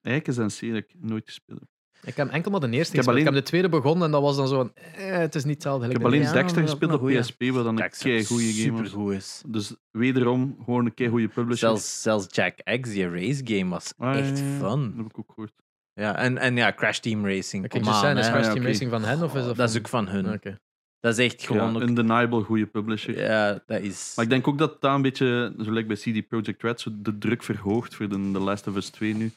Eigenlijk 0.00 0.28
is 0.28 0.34
dat 0.34 0.44
een 0.44 0.50
serie 0.50 0.74
dat 0.74 0.82
ik 0.82 0.94
nooit 0.98 1.24
gespeeld 1.26 1.58
heb. 1.60 1.68
Ik 2.02 2.16
heb 2.16 2.28
enkel 2.30 2.50
maar 2.50 2.60
de 2.60 2.66
eerste 2.66 2.78
Ik 2.78 2.86
heb 2.86 2.94
gespeeld. 2.96 3.16
Ik 3.18 3.24
heb 3.24 3.32
alleen- 3.32 3.42
de 3.44 3.48
tweede 3.48 3.68
begonnen 3.68 4.04
en 4.06 4.10
dat 4.12 4.22
was 4.22 4.36
dan 4.36 4.48
zo 4.48 4.56
van, 4.56 4.72
eh, 4.74 5.16
het 5.16 5.34
is 5.34 5.44
niet 5.44 5.54
hetzelfde. 5.54 5.86
Ik 5.86 5.92
heb 5.92 6.04
alleen 6.04 6.20
Ja, 6.22 6.32
Dexter 6.32 6.60
dat 6.60 6.70
gespeeld 6.70 6.92
op. 7.00 7.08
PSP, 7.08 7.42
wat 7.54 7.64
dan 7.64 7.80
een 7.80 7.90
kei 7.98 8.24
goede 8.24 8.52
game 8.52 8.70
was. 8.70 8.80
supergoed 8.86 9.12
is. 9.14 9.42
Dus 9.46 9.74
wederom 9.90 10.56
gewoon 10.64 10.84
een 10.86 10.94
kei 10.94 11.08
goede 11.08 11.28
publisher. 11.28 11.58
Zelfs, 11.58 12.02
zelfs 12.02 12.26
Jack 12.30 12.54
X, 12.80 12.90
die 12.90 13.08
race 13.10 13.40
game, 13.44 13.70
was 13.70 13.92
Ah, 13.96 14.14
ja, 14.14 14.20
echt 14.20 14.38
ja, 14.38 14.44
ja. 14.44 14.58
fun. 14.58 14.80
Dat 14.88 14.96
heb 14.96 15.06
ik 15.06 15.18
ook 15.18 15.32
gehoord. 15.34 15.52
Ja, 16.00 16.16
en, 16.16 16.38
en 16.38 16.56
ja, 16.56 16.72
Crash 16.72 16.98
Team 16.98 17.26
Racing. 17.26 17.68
Kan 17.68 17.80
je 17.82 17.86
on, 17.88 17.94
zijn, 17.94 18.16
is 18.16 18.26
hè. 18.26 18.32
Crash 18.32 18.46
Ja, 18.46 18.52
Team. 18.52 18.64
Racing 18.64 18.90
van 18.90 19.02
hen 19.04 19.22
of 19.22 19.34
is 19.34 19.44
dat 19.44 19.56
dat 19.56 19.70
is 19.70 19.78
ook 19.78 19.88
van 19.88 20.08
hun. 20.08 20.32
Oké. 20.32 20.58
Dat 21.00 21.18
is 21.18 21.24
echt 21.32 21.46
gewoon... 21.46 21.70
Ja, 21.72 21.76
ook- 21.80 21.88
undeniable 21.88 22.42
goede 22.42 22.66
publisher. 22.66 23.18
ja, 23.18 23.62
dat 23.66 23.80
is... 23.80 24.12
Maar 24.16 24.24
ik 24.24 24.30
denk 24.30 24.48
ook 24.48 24.58
dat 24.58 24.80
dat 24.80 24.94
een 24.94 25.02
beetje, 25.02 25.54
zo 25.62 25.72
lijkt 25.72 25.88
bij 25.88 25.96
CD 25.96 26.28
Projekt 26.28 26.62
Red, 26.62 26.80
zo 26.80 26.90
de 26.94 27.18
druk 27.18 27.42
verhoogt 27.42 27.94
voor 27.94 28.08
de, 28.08 28.30
The 28.32 28.38
Last 28.38 28.66
of 28.66 28.76
Us 28.76 28.88
2 28.88 29.14
nu. 29.14 29.32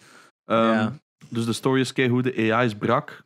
Ehm, 0.46 0.62
Ja. 0.72 0.93
Dus 1.29 1.46
de 1.46 1.53
story 1.53 1.79
is 1.79 1.93
keigoed, 1.93 2.24
de 2.24 2.51
AI 2.53 2.65
is 2.65 2.75
brak. 2.75 3.24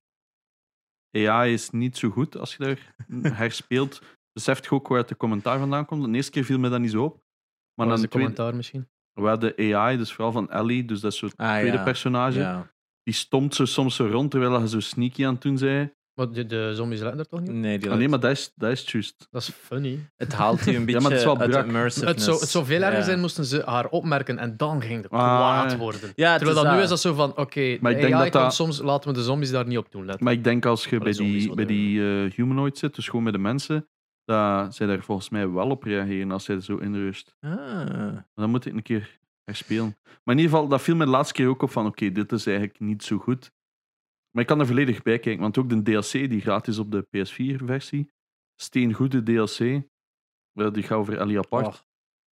AI 1.17 1.53
is 1.53 1.69
niet 1.69 1.97
zo 1.97 2.09
goed 2.09 2.37
als 2.37 2.55
je 2.55 2.63
daar 2.63 2.93
herspeelt. 3.41 4.01
Beseft 4.33 4.63
je 4.65 4.71
ook 4.71 4.87
waar 4.87 4.97
het 4.97 5.07
de 5.07 5.17
commentaar 5.17 5.59
vandaan 5.59 5.85
komt. 5.85 6.05
De 6.05 6.11
eerste 6.11 6.31
keer 6.31 6.43
viel 6.43 6.59
me 6.59 6.69
dat 6.69 6.79
niet 6.79 6.91
zo 6.91 7.03
op. 7.03 7.13
Maar 7.13 7.87
Wat 7.87 7.87
dan 7.87 7.95
is 7.95 8.01
de 8.01 8.07
de 8.07 8.11
tweede, 8.13 8.29
commentaar 8.33 8.55
misschien? 8.57 8.87
waar 9.13 9.39
de 9.39 9.73
AI, 9.75 9.97
dus 9.97 10.13
vooral 10.13 10.31
van 10.31 10.49
Ellie, 10.51 10.85
dus 10.85 10.99
dat 10.99 11.11
is 11.11 11.17
zo'n 11.17 11.31
Ah, 11.35 11.57
tweede 11.57 11.77
ja. 11.77 11.83
personage, 11.83 12.39
Ja. 12.39 12.71
Die 13.07 13.15
stomt 13.15 13.55
zo 13.55 13.65
soms 13.65 13.95
zo 13.95 14.05
rond 14.11 14.31
terwijl 14.31 14.59
je 14.61 14.67
zo 14.69 14.79
sneaky 14.79 15.25
aan 15.25 15.33
het 15.33 15.41
doen 15.41 15.57
zei. 15.57 15.93
Maar 16.13 16.31
de, 16.31 16.45
de 16.45 16.71
zombies 16.75 16.99
letten 16.99 17.19
er 17.19 17.27
toch 17.27 17.39
niet 17.39 17.49
op? 17.49 17.55
Nee, 17.55 17.79
die 17.79 17.89
Ah, 17.91 17.97
nee, 17.97 18.09
maar 18.09 18.19
dat 18.19 18.31
is, 18.31 18.51
dat 18.55 18.71
is 18.71 18.91
juist. 18.91 19.27
Dat 19.31 19.41
is 19.41 19.49
funny. 19.49 19.99
het 20.15 20.33
haalt 20.33 20.63
je 20.65 20.75
een 20.75 20.85
beetje 20.85 21.01
maar 21.01 21.11
het 21.11 21.19
is 21.19 21.25
wel 21.25 21.37
uit. 21.39 21.95
Het 22.01 22.21
zou, 22.21 22.39
het 22.39 22.49
zou 22.49 22.65
veel 22.65 22.81
erger 22.81 22.97
Ja. 22.97 23.03
zijn 23.03 23.19
moesten 23.19 23.45
ze 23.45 23.61
haar 23.65 23.87
opmerken 23.89 24.37
en 24.37 24.57
dan 24.57 24.81
ging 24.81 25.01
het 25.03 25.11
Ah, 25.11 25.19
kwaad 25.37 25.71
ja. 25.71 25.77
worden. 25.77 26.11
Ja, 26.15 26.29
het 26.31 26.41
Terwijl 26.43 26.63
dat 26.63 26.75
nu 26.75 26.81
is 26.81 26.89
dat 26.89 26.99
zo 26.99 27.13
van, 27.13 27.37
oké, 27.37 27.77
Maar 27.81 27.91
ik 27.91 27.97
de 27.97 28.03
denk 28.03 28.13
AI 28.13 28.23
dat 28.23 28.29
kan 28.31 28.41
dat- 28.41 28.53
soms, 28.53 28.81
laten 28.81 29.09
we 29.09 29.15
de 29.15 29.23
zombies 29.23 29.51
daar 29.51 29.67
niet 29.67 29.77
op 29.77 29.91
doen 29.91 30.05
letten. 30.05 30.23
Maar 30.23 30.33
ik 30.33 30.43
denk 30.43 30.65
als 30.65 30.85
je 30.87 30.97
bij 30.99 31.13
zombies, 31.13 31.43
die, 31.43 31.55
bij 31.55 31.65
die 31.65 32.01
eh, 32.25 32.31
humanoid 32.31 32.77
zit, 32.77 32.95
dus 32.95 33.05
gewoon 33.05 33.23
bij 33.23 33.31
de 33.31 33.37
mensen, 33.37 33.87
dat 34.25 34.75
zij 34.75 34.87
daar 34.87 35.01
volgens 35.01 35.29
mij 35.29 35.49
wel 35.51 35.69
op 35.69 35.83
reageren 35.83 36.31
als 36.31 36.43
zij 36.43 36.55
er 36.55 36.61
zo 36.63 36.77
in 36.77 36.95
rust. 36.95 37.35
Ah. 37.39 38.17
Dan 38.35 38.49
moet 38.49 38.65
ik 38.65 38.73
een 38.73 38.81
keer 38.81 39.19
herspelen. 39.47 39.97
Maar 40.23 40.35
in 40.35 40.41
ieder 40.41 40.51
geval, 40.55 40.67
dat 40.67 40.81
viel 40.81 40.95
me 40.95 41.05
de 41.05 41.11
laatste 41.11 41.33
keer 41.33 41.47
ook 41.47 41.61
op 41.61 41.71
van 41.71 41.85
oké, 41.85 42.11
dit 42.11 42.31
is 42.31 42.45
eigenlijk 42.45 42.79
niet 42.79 43.03
zo 43.03 43.17
goed. 43.17 43.51
Maar 44.31 44.41
ik 44.41 44.47
kan 44.49 44.59
er 44.59 44.67
volledig 44.67 45.01
bij 45.01 45.19
kijken, 45.19 45.41
want 45.41 45.57
ook 45.57 45.69
de 45.69 45.81
DLC 45.81 46.11
die 46.11 46.41
gratis 46.41 46.77
op 46.77 46.91
de 46.91 47.07
PS4-versie, 47.07 48.11
steengoede 48.55 49.23
DLC, 49.23 49.59
eh, 49.59 50.71
die 50.71 50.83
gaat 50.83 50.97
over 50.97 51.17
Ellie 51.17 51.37
apart. 51.37 51.67
Oh, 51.67 51.73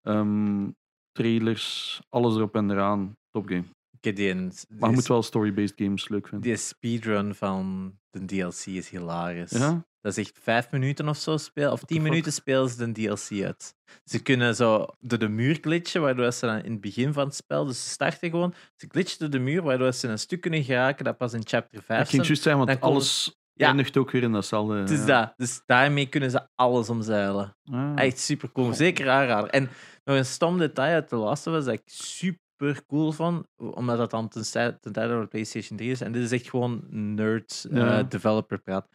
Ehm, 0.02 0.70
trailers, 1.12 2.02
alles 2.10 2.36
erop 2.36 2.56
en 2.56 2.72
eraan. 2.72 3.18
Top 3.32 3.48
game. 3.48 3.64
die, 4.00 4.34
Maar 4.34 4.90
je 4.90 4.96
moet 4.96 5.08
wel 5.08 5.24
story-based 5.24 5.74
games 5.78 6.10
leuk 6.10 6.28
vinden. 6.28 6.48
die 6.50 6.58
speedrun 6.58 7.36
van 7.36 7.94
de 8.10 8.26
DLC 8.26 8.66
is 8.66 8.90
hilarisch. 8.90 9.52
Ja? 9.52 9.86
Dat 10.06 10.18
is 10.18 10.26
echt 10.28 10.40
vijf 10.42 10.72
minuten 10.72 11.10
of 11.10 11.18
zo 11.18 11.38
spelen, 11.38 11.72
of 11.72 11.84
tien 11.84 12.02
minuten 12.02 12.34
spelen 12.34 12.70
ze 12.70 12.78
de 12.78 12.92
DLC 12.92 13.44
uit. 13.46 13.76
Ze 14.04 14.22
kunnen 14.22 14.56
zo 14.56 14.86
door 15.00 15.20
de 15.20 15.28
muur 15.28 15.58
glitchen, 15.62 16.02
waardoor 16.02 16.32
ze 16.32 16.46
dan 16.46 16.64
in 16.64 16.72
het 16.72 16.82
begin 16.82 17.14
van 17.14 17.26
het 17.26 17.36
spel, 17.36 17.66
dus 17.66 17.84
ze 17.84 17.90
starten 17.90 18.30
gewoon, 18.30 18.54
ze 18.76 18.86
glitchen 18.90 19.20
door 19.20 19.30
de 19.30 19.40
muur, 19.40 19.62
waardoor 19.62 19.94
ze 19.94 20.08
een 20.08 20.20
stuk 20.20 20.42
kunnen 20.42 20.64
geraken 20.64 21.06
dat 21.06 21.18
pas 21.18 21.34
in 21.34 21.42
chapter 21.46 21.82
5 21.84 22.02
Ik 22.04 22.10
ging 22.10 22.26
juist 22.26 22.42
zeggen, 22.42 22.66
want 22.66 22.82
alles 22.82 23.40
Ja. 23.54 23.68
eindigt 23.68 23.98
ook 23.98 24.12
weer 24.12 24.24
in 24.24 24.32
datzelfde. 24.32 24.76
Het 24.76 24.90
is 24.90 25.06
ja. 25.06 25.20
dat. 25.22 25.34
Dus 25.38 25.62
daarmee 25.66 26.06
kunnen 26.10 26.32
ze 26.32 26.48
alles 26.56 26.90
omzeilen. 26.90 27.56
Ah. 27.72 27.92
Echt 27.96 28.20
super 28.20 28.52
cool. 28.52 28.74
Zeker 28.74 29.10
aanrader. 29.10 29.50
En 29.50 29.70
nog 30.04 30.18
een 30.18 30.26
stom 30.26 30.58
detail 30.58 30.94
uit 30.94 31.12
Last 31.12 31.48
of 31.48 31.54
Us 31.54 31.66
dat 31.66 31.74
ik 31.74 31.82
super 31.86 32.86
cool 32.88 33.12
vond, 33.12 33.48
omdat 33.56 33.98
dat 33.98 34.12
dan 34.12 34.28
ten, 34.30 34.52
tijde- 34.52 34.78
ten 34.80 34.92
tijde 34.92 35.12
van 35.14 35.22
de 35.22 35.28
PlayStation 35.28 35.78
3 35.78 35.92
is. 35.92 36.02
En 36.02 36.12
dit 36.12 36.24
is 36.24 36.32
echt 36.32 36.50
gewoon 36.50 36.84
nerd 36.90 37.68
eh, 37.72 37.78
Ja. 37.78 38.04
developer 38.04 38.58
praat. 38.62 38.88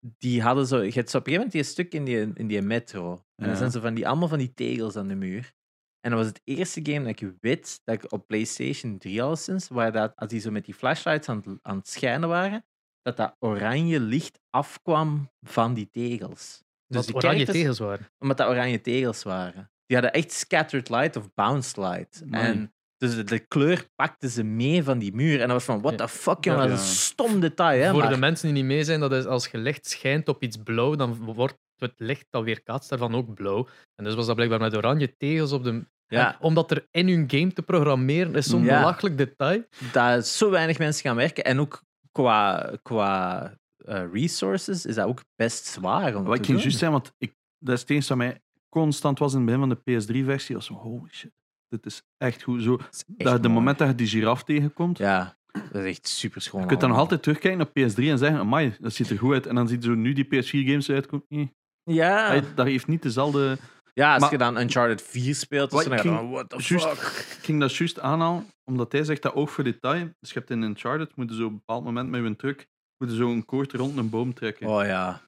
Die 0.00 0.42
hadden 0.42 0.66
zo, 0.66 0.82
je 0.82 0.92
hebt 0.92 1.10
zo 1.10 1.18
op 1.18 1.26
een 1.26 1.32
gegeven 1.32 1.50
moment 1.50 1.52
die 1.52 1.62
stuk 1.62 1.92
in 1.92 2.04
die, 2.04 2.32
in 2.34 2.46
die 2.46 2.62
metro. 2.62 3.24
En 3.34 3.46
dan 3.46 3.56
zijn 3.56 3.70
ze 3.70 3.80
van 3.80 3.94
die, 3.94 4.08
allemaal 4.08 4.28
van 4.28 4.38
die 4.38 4.54
tegels 4.54 4.96
aan 4.96 5.08
de 5.08 5.14
muur. 5.14 5.52
En 6.00 6.10
dat 6.10 6.18
was 6.18 6.28
het 6.28 6.40
eerste 6.44 6.80
game 6.82 7.04
dat 7.12 7.20
ik 7.20 7.32
weet, 7.40 7.80
dat 7.84 7.94
ik 7.94 8.12
op 8.12 8.26
PlayStation 8.26 8.98
3 8.98 9.22
al 9.22 9.36
sinds, 9.36 9.68
waar 9.68 9.92
dat, 9.92 10.16
als 10.16 10.28
die 10.30 10.40
zo 10.40 10.50
met 10.50 10.64
die 10.64 10.74
flashlights 10.74 11.28
aan 11.28 11.42
het, 11.44 11.58
aan 11.62 11.76
het 11.76 11.88
schijnen 11.88 12.28
waren, 12.28 12.64
dat 13.02 13.16
dat 13.16 13.36
oranje 13.38 14.00
licht 14.00 14.40
afkwam 14.50 15.30
van 15.40 15.74
die 15.74 15.90
tegels. 15.90 16.62
Dus 16.86 17.06
die 17.06 17.14
oranje 17.14 17.44
tegels 17.44 17.78
waren. 17.78 18.10
omdat 18.18 18.36
dat 18.36 18.48
oranje 18.48 18.80
tegels 18.80 19.22
waren. 19.22 19.70
Die 19.86 19.96
hadden 19.96 20.12
echt 20.12 20.32
scattered 20.32 20.88
light 20.88 21.16
of 21.16 21.34
bounced 21.34 21.76
light. 21.76 22.22
En 22.30 22.74
dus 22.98 23.14
de, 23.14 23.24
de 23.24 23.38
kleur 23.38 23.86
pakten 23.96 24.28
ze 24.30 24.42
mee 24.42 24.82
van 24.82 24.98
die 24.98 25.14
muur. 25.14 25.34
En 25.40 25.48
dat 25.48 25.50
was 25.56 25.64
van, 25.64 25.80
what 25.80 25.98
the 25.98 26.08
fuck, 26.08 26.44
jongen. 26.44 26.62
Ja, 26.62 26.68
Dat 26.68 26.78
is 26.78 26.84
een 26.88 26.94
stom 26.94 27.40
detail, 27.40 27.82
hè. 27.82 27.90
Voor 27.90 28.00
maar- 28.00 28.10
de 28.12 28.16
mensen 28.18 28.46
die 28.46 28.56
niet 28.62 28.72
mee 28.72 28.84
zijn, 28.84 29.00
dat 29.00 29.12
is 29.12 29.24
als 29.24 29.46
je 29.48 29.58
licht 29.58 29.88
schijnt 29.88 30.28
op 30.28 30.42
iets 30.42 30.56
blauw, 30.64 30.94
dan 30.94 31.14
wordt 31.24 31.56
het 31.76 31.92
licht 31.96 32.26
dat 32.30 32.44
weerkaatst 32.44 32.88
daarvan 32.90 33.14
ook 33.14 33.34
blauw. 33.34 33.68
En 33.94 34.04
dus 34.04 34.14
was 34.14 34.26
dat 34.26 34.34
blijkbaar 34.34 34.60
met 34.60 34.76
oranje 34.76 35.16
tegels 35.16 35.52
op 35.52 35.64
de... 35.64 35.84
Ja. 36.06 36.32
En 36.34 36.40
omdat 36.40 36.70
er 36.70 36.86
in 36.90 37.08
hun 37.08 37.24
game 37.30 37.52
te 37.52 37.62
programmeren 37.62 38.34
is 38.34 38.46
zo'n 38.46 38.64
Ja. 38.64 38.78
belachelijk 38.80 39.18
detail. 39.18 39.64
dat 39.92 40.26
zo 40.26 40.50
weinig 40.50 40.78
mensen 40.78 41.02
gaan 41.02 41.16
werken. 41.16 41.44
En 41.44 41.60
ook 41.60 41.82
qua, 42.12 42.70
qua 42.82 43.42
eh, 43.84 44.02
resources 44.12 44.86
is 44.86 44.94
dat 44.94 45.06
ook 45.06 45.22
best 45.36 45.64
zwaar 45.66 46.14
om 46.16 46.24
Wat 46.24 46.38
ik 46.38 46.44
ging 46.46 46.60
juist 46.60 46.78
zeggen, 46.78 46.98
want 46.98 47.12
ik, 47.18 47.34
dat 47.58 47.74
is 47.74 47.80
het 47.80 47.90
enige 47.90 48.08
wat 48.08 48.16
mij 48.16 48.40
constant 48.68 49.18
was 49.18 49.32
in 49.32 49.36
het 49.38 49.46
begin 49.46 49.60
van 49.60 49.68
de 49.68 50.00
PS3-versie. 50.02 50.54
was 50.54 50.66
zo, 50.66 50.74
holy 50.74 51.08
shit, 51.10 51.32
dit 51.68 51.86
is 51.86 52.02
echt 52.16 52.42
goed. 52.42 52.62
Zo, 52.62 52.76
Dat 52.76 52.88
dat, 53.16 53.42
de 53.42 53.48
moment 53.48 53.78
dat 53.78 53.88
je 53.88 53.94
die 53.94 54.06
giraf 54.06 54.44
tegenkomt, 54.44 54.98
Ja, 54.98 55.36
dat 55.52 55.82
is 55.84 55.84
echt 55.90 56.08
super 56.08 56.40
schoon. 56.42 56.60
je 56.60 56.66
kunt 56.66 56.80
dan 56.80 56.88
nog 56.88 56.98
altijd 56.98 57.22
terugkijken 57.22 57.60
op 57.60 57.68
PS3 57.68 57.94
en 58.08 58.18
zeggen, 58.18 58.38
amai, 58.38 58.76
dat 58.80 58.92
ziet 58.92 59.10
er 59.10 59.18
goed 59.18 59.32
uit. 59.32 59.46
En 59.46 59.54
dan 59.54 59.68
ziet 59.68 59.84
zo 59.84 59.94
nu 59.94 60.12
die 60.12 60.24
PS4-games 60.26 60.90
uitkomen. 60.90 61.26
Nee, 61.28 61.52
Ja. 61.84 62.26
hij- 62.26 62.54
dat 62.54 62.66
heeft 62.66 62.86
niet 62.86 63.02
dezelfde... 63.02 63.58
ja, 63.94 64.12
als 64.12 64.20
Maar- 64.22 64.30
je 64.32 64.38
dan 64.38 64.58
Uncharted 64.60 65.02
4 65.02 65.34
speelt, 65.34 65.72
Wat 65.72 65.84
dan 65.84 65.92
ik 65.92 65.98
ga 66.00 66.10
je 66.10 66.16
ging- 66.16 66.30
what 66.30 66.48
the 66.50 66.56
Juist, 66.56 66.86
fuck. 66.86 67.36
ik 67.38 67.44
ging 67.44 67.60
dat 67.60 67.76
juist 67.76 68.00
aanhalen, 68.00 68.46
omdat 68.64 68.92
hij 68.92 69.04
zegt 69.04 69.22
dat 69.22 69.34
oog 69.34 69.50
voor 69.50 69.64
detail. 69.64 70.10
Dus 70.20 70.32
je 70.32 70.38
hebt 70.38 70.50
in 70.50 70.62
Uncharted, 70.62 71.16
moet 71.16 71.30
je 71.30 71.36
zo 71.36 71.44
op 71.44 71.50
een 71.50 71.56
bepaald 71.56 71.84
moment 71.84 72.10
met 72.10 72.22
je 72.24 72.36
truck 72.36 72.66
moet 72.98 73.10
je 73.10 73.16
zo 73.16 73.30
een 73.32 73.44
koord 73.44 73.72
rond 73.72 73.96
een 73.96 74.10
boom 74.10 74.34
trekken. 74.34 74.66
Oh 74.68 74.84
ja. 74.84 75.20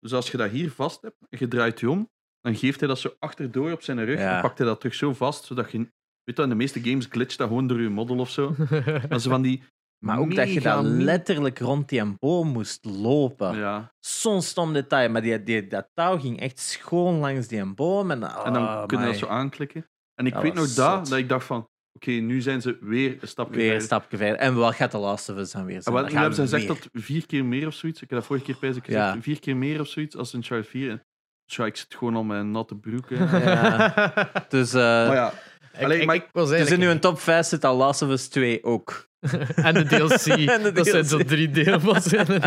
Dus 0.00 0.12
als 0.12 0.30
je 0.30 0.36
dat 0.36 0.50
hier 0.50 0.70
vast 0.70 1.02
hebt 1.02 1.16
en 1.28 1.38
je 1.40 1.48
draait 1.48 1.80
je 1.80 1.90
om, 1.90 2.10
dan 2.46 2.56
geeft 2.56 2.80
hij 2.80 2.88
dat 2.88 2.98
zo 2.98 3.14
achterdoor 3.18 3.72
op 3.72 3.82
zijn 3.82 4.04
rug 4.04 4.18
en 4.18 4.40
pakt 4.40 4.58
hij 4.58 4.66
dat 4.66 4.80
terug 4.80 4.94
zo 4.94 5.12
vast, 5.14 5.44
zodat 5.44 5.70
je... 5.72 5.78
Weet 6.24 6.36
je, 6.36 6.42
in 6.42 6.48
de 6.48 6.54
meeste 6.54 6.80
games 6.82 7.06
glitcht 7.10 7.38
dat 7.38 7.48
gewoon 7.48 7.66
door 7.66 7.80
je 7.80 7.88
model 7.88 8.18
of 8.18 8.30
zo. 8.30 8.54
Maar 9.08 9.20
zo 9.20 9.30
van 9.30 9.42
die 9.42 9.62
Maar 10.04 10.18
ook 10.18 10.34
dat 10.34 10.52
je 10.52 10.60
min- 10.82 11.02
letterlijk 11.04 11.58
rond 11.58 11.88
die 11.88 12.16
boom 12.18 12.48
moest 12.48 12.84
lopen. 12.84 13.56
Ja. 13.56 13.92
Zo'n 14.00 14.42
stom 14.42 14.72
detail. 14.72 15.10
Maar 15.10 15.22
die, 15.22 15.42
die, 15.42 15.66
dat 15.66 15.88
touw 15.94 16.18
ging 16.18 16.40
echt 16.40 16.58
schoon 16.58 17.14
langs 17.18 17.46
die 17.48 17.74
boom. 17.74 18.10
En, 18.10 18.22
En 18.22 18.52
dan 18.52 18.62
oh, 18.62 18.86
kun 18.86 18.98
je 19.00 19.06
dat 19.06 19.16
zo 19.16 19.26
aanklikken. 19.26 19.86
En 20.14 20.26
ik 20.26 20.32
Dat 20.32 20.42
weet 20.42 20.54
nog 20.54 20.72
dat, 20.72 21.06
dat 21.06 21.18
ik 21.18 21.28
dacht 21.28 21.46
van, 21.46 21.68
oké, 21.92 22.10
nu 22.10 22.40
zijn 22.40 22.60
ze 22.62 22.78
weer 22.80 23.16
een 23.20 23.28
stapje 23.28 23.52
Weer 23.56 23.62
een 23.64 23.68
verder. 23.70 23.86
stapje 23.86 24.16
verder. 24.16 24.36
En 24.38 24.54
wat 24.54 24.74
gaat 24.74 24.90
de 24.92 24.98
Last 24.98 25.28
of 25.28 25.36
Us 25.36 25.50
dan 25.52 25.64
weer 25.64 25.76
En 25.76 25.82
zijn? 25.82 25.94
wat, 25.94 26.04
Dat 26.04 26.12
nu 26.12 26.18
gaat 26.18 26.28
hebben 26.28 26.48
ze 26.48 26.56
gezegd 26.56 26.80
dat 26.92 27.02
vier 27.02 27.26
keer 27.26 27.44
meer 27.44 27.66
of 27.66 27.74
zoiets. 27.74 28.02
Ik 28.02 28.10
heb 28.10 28.18
dat 28.18 28.28
vorige 28.28 28.44
keer 28.44 28.56
bij 28.60 28.72
ze 28.72 28.80
gezegd. 28.80 29.14
Ja. 29.14 29.22
Vier 29.22 29.40
keer 29.40 29.56
meer 29.56 29.80
of 29.80 29.88
zoiets 29.88 30.16
als 30.16 30.32
in 30.32 30.38
Uncharted 30.38 30.68
4. 30.70 30.90
En, 30.90 31.02
dus 31.46 31.56
ja, 31.56 31.66
ik 31.66 31.76
zit 31.76 31.94
gewoon 31.98 32.16
al 32.16 32.36
een 32.36 32.50
natte 32.50 32.74
broek. 32.76 33.10
hè. 33.10 33.16
Ja. 33.50 34.12
Dus 34.48 34.72
eh, 34.74 34.80
Maar 34.80 35.14
ja, 35.14 35.32
Ik- 35.72 35.82
Allee, 35.84 36.00
ik- 36.00 36.06
maar 36.06 36.14
ik 36.14 36.28
was 36.32 36.42
dus 36.42 36.50
in 36.50 36.56
eigenlijk- 36.56 36.82
nu 36.88 36.94
een 36.94 37.00
top 37.00 37.20
5 37.20 37.46
zit 37.46 37.64
al 37.64 37.76
Last 37.76 38.02
of 38.02 38.10
Us 38.10 38.28
2 38.28 38.64
ook. 38.64 39.08
En 39.56 39.74
de 39.74 39.84
DLC. 39.84 40.26
En 40.50 40.62
de 40.62 40.72
Dat 40.72 40.86
zijn 40.86 41.04
DLC. 41.06 41.20
zo 41.20 41.26
drie 41.26 41.50
delen. 41.50 41.80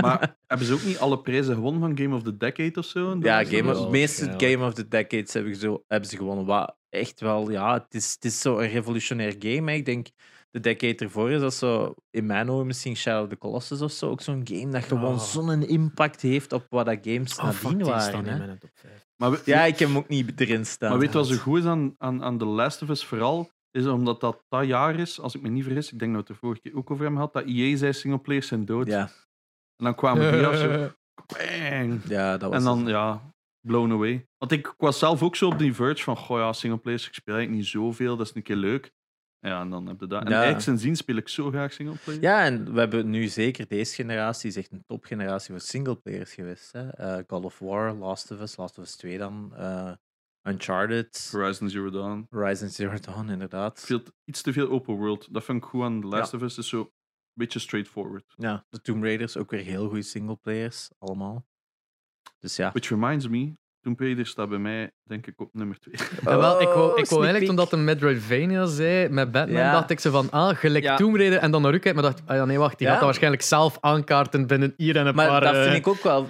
maar 0.01 0.35
hebben 0.47 0.67
ze 0.67 0.73
ook 0.73 0.83
niet 0.83 0.97
alle 0.99 1.19
prijzen 1.21 1.53
gewonnen 1.53 1.81
van 1.81 1.97
Game 1.97 2.15
of 2.15 2.23
the 2.23 2.38
Decade 2.38 2.79
of 2.79 2.85
zo? 2.85 3.17
Ja, 3.21 3.38
Dat 3.38 3.51
is 3.51 3.57
game 3.57 3.69
of, 3.71 3.75
wel 3.77 3.85
de 3.85 3.91
meeste 3.91 4.25
waarschijnlijk. 4.25 4.53
Game 4.59 4.67
of 4.69 4.73
the 4.73 4.88
Decades 4.88 5.33
hebben, 5.88 6.09
ze 6.09 6.17
gewonnen. 6.17 6.45
Wat 6.45 6.75
echt 6.89 7.19
wel, 7.19 7.51
ja, 7.51 7.73
het 7.73 7.93
is, 7.93 8.12
het 8.13 8.25
is 8.25 8.41
zo'n 8.41 8.57
revolutionair 8.67 9.35
game. 9.39 9.71
Hè. 9.71 9.77
Ik 9.77 9.85
denk, 9.85 10.07
de 10.51 10.59
decade 10.59 10.95
ervoor 10.95 11.31
is 11.31 11.41
dat 11.41 11.53
zo, 11.53 11.93
in 12.09 12.25
mijn 12.25 12.49
ogen 12.49 12.65
misschien 12.65 12.95
Shadow 12.95 13.23
of 13.23 13.29
the 13.29 13.38
Colossus 13.38 13.81
of 13.81 13.91
zo, 13.91 14.09
ook 14.09 14.21
zo'n 14.21 14.41
game 14.43 14.69
dat 14.71 14.83
gewoon 14.83 15.13
Oh. 15.13 15.19
zo'n 15.19 15.67
impact 15.67 16.21
heeft 16.21 16.53
op 16.53 16.65
wat 16.69 16.85
dat 16.85 16.97
games 17.01 17.38
Oh, 17.38 17.43
nadien 17.43 17.77
die 17.77 17.85
waren. 17.85 18.01
staan 18.01 18.25
hè. 18.25 18.31
in 18.31 18.38
mijn 18.45 18.57
top 18.59 18.69
5. 18.73 19.07
Maar, 19.15 19.31
we- 19.31 19.41
Ja, 19.45 19.63
ik 19.63 19.79
heb 19.79 19.88
hem 19.88 19.97
ook 19.97 20.07
niet 20.07 20.39
erin 20.41 20.65
staan. 20.65 20.89
maar 20.89 20.99
weet 20.99 21.12
je 21.12 21.17
wat 21.17 21.27
zo 21.27 21.35
goed 21.38 21.59
is 21.59 21.65
aan, 21.65 21.95
aan, 21.97 22.23
aan 22.23 22.38
The 22.38 22.45
Last 22.45 22.81
of 22.81 22.89
Us 22.89 23.05
vooral? 23.05 23.49
Is 23.71 23.85
omdat 23.88 24.21
dat 24.21 24.43
dat 24.47 24.65
jaar 24.65 24.95
is, 24.99 25.19
als 25.19 25.35
ik 25.35 25.41
me 25.41 25.49
niet 25.49 25.63
vergis, 25.63 25.91
ik 25.91 25.99
denk 25.99 26.13
dat 26.13 26.21
we 26.27 26.27
het 26.33 26.39
de 26.39 26.45
vorige 26.45 26.62
keer 26.62 26.75
ook 26.75 26.91
over 26.91 27.05
hem 27.05 27.17
had, 27.17 27.33
dat 27.33 27.43
EA 27.45 27.75
zei 27.77 27.93
singleplayers 27.93 28.47
zijn 28.47 28.65
dood. 28.65 28.88
Ja, 28.88 29.01
En 29.75 29.85
dan 29.85 29.95
kwamen 29.95 30.31
die 30.31 30.45
af 30.45 30.55
zo, 30.57 30.67
bang. 31.33 32.01
ja, 32.07 32.38
dat 32.38 32.49
was 32.49 32.59
En 32.59 32.63
dan, 32.65 32.79
het. 32.79 32.88
ja, 32.88 33.31
blown 33.67 33.91
away. 33.91 34.27
Want 34.38 34.51
ik 34.51 34.73
was 34.77 34.99
zelf 34.99 35.23
ook 35.23 35.35
zo 35.35 35.47
op 35.47 35.59
die 35.59 35.73
verge 35.73 36.03
van, 36.03 36.17
goh 36.17 36.38
ja, 36.39 36.53
singleplayers, 36.53 37.07
ik 37.07 37.13
speel 37.13 37.35
eigenlijk 37.35 37.63
niet 37.63 37.71
zoveel, 37.71 38.17
dat 38.17 38.27
is 38.27 38.35
een 38.35 38.41
keer 38.43 38.55
leuk. 38.55 38.91
Ja, 39.41 39.62
en 39.62 39.69
dan 39.69 39.88
heb 39.88 39.99
je 39.99 40.08
dat. 40.08 40.23
En 40.23 40.30
Ja. 40.32 40.60
sindsdien 40.60 40.95
speel 40.95 41.15
ik 41.15 41.28
zo 41.28 41.49
graag 41.49 41.73
singleplayers. 41.73 42.23
Ja, 42.23 42.45
en 42.45 42.73
we 42.73 42.80
hebben 42.80 43.10
nu 43.10 43.28
zeker 43.28 43.67
deze 43.67 43.95
generatie, 43.95 44.49
is 44.49 44.56
echt 44.56 44.71
een 44.71 44.84
topgeneratie 44.88 45.52
voor 45.52 45.60
singleplayers 45.60 46.34
geweest. 46.34 46.71
Hè. 46.71 46.89
Eh, 46.89 47.23
God 47.28 47.43
of 47.45 47.60
War, 47.60 47.93
Last 47.93 48.32
of 48.32 48.39
Us, 48.41 48.58
Last 48.58 48.78
of 48.78 48.84
Us 48.84 48.95
2 48.95 49.17
dan, 49.17 49.56
eh, 49.56 49.91
Uncharted, 50.43 51.30
Horizon 51.32 51.69
Zero 51.69 51.89
Dawn. 51.89 52.28
Horizon 52.30 52.69
Zero 52.69 52.99
Dawn, 52.99 53.30
inderdaad. 53.30 53.80
Veel, 53.80 54.02
iets 54.25 54.41
te 54.41 54.54
veel 54.54 54.69
open 54.69 54.95
world. 54.95 55.34
Dat 55.34 55.43
vind 55.43 55.58
ik 55.63 55.69
goed 55.69 55.84
aan 55.84 56.02
The 56.02 56.08
Last 56.08 56.34
of 56.34 56.41
Us. 56.41 56.58
is 56.58 56.69
zo 56.69 56.80
een 56.80 56.91
beetje 57.34 57.60
straightforward. 57.60 58.34
Ja, 58.38 58.65
de 58.69 58.82
Tomb 58.82 59.04
Raiders 59.04 59.38
ook 59.38 59.52
weer 59.52 59.63
heel 59.63 59.88
goede 59.88 60.02
singleplayers, 60.02 60.89
allemaal. 60.97 61.45
Dus 62.39 62.56
ja. 62.56 62.69
Which 62.71 62.89
reminds 62.89 63.28
me, 63.28 63.54
Tomb 63.81 63.99
Raider 63.99 64.25
staat 64.25 64.49
bij 64.49 64.57
mij, 64.57 64.91
denk 65.03 65.27
ik, 65.27 65.39
op 65.41 65.49
nummer 65.53 65.79
2. 65.79 65.93
Ja, 66.23 66.37
wel, 66.37 66.61
ik 66.61 66.67
wou, 66.67 66.89
ik 66.99 67.03
Oh, 67.03 67.09
wou 67.09 67.21
eigenlijk, 67.23 67.49
omdat 67.49 67.71
een 67.71 67.83
Metroidvania 67.83 68.65
zei 68.65 69.09
met 69.09 69.31
Batman, 69.31 69.57
Ja. 69.61 69.71
dacht 69.71 69.89
ik 69.89 69.99
ze 69.99 70.11
van, 70.11 70.29
ah, 70.31 70.55
gelijk 70.55 70.83
Ja. 70.83 70.95
Tomb 70.95 71.15
Raider. 71.15 71.39
En 71.39 71.51
dan 71.51 71.61
naar 71.61 71.71
Rukheid, 71.71 71.95
maar 71.95 72.03
dacht 72.03 72.21
ah 72.25 72.35
ja, 72.35 72.45
nee, 72.45 72.57
wacht, 72.57 72.77
die 72.77 72.81
Ja. 72.81 72.87
gaat 72.87 72.95
dat 72.99 73.05
waarschijnlijk 73.09 73.43
zelf 73.43 73.77
aankaarten 73.81 74.47
binnen 74.47 74.73
hier 74.77 74.95
en 74.95 75.07
een 75.07 75.15
Maar 75.15 75.27
paar... 75.27 75.41
dat 75.41 75.55
eh, 75.55 75.63
vind 75.63 75.75
ik 75.75 75.87
ook 75.87 76.03
wel. 76.03 76.29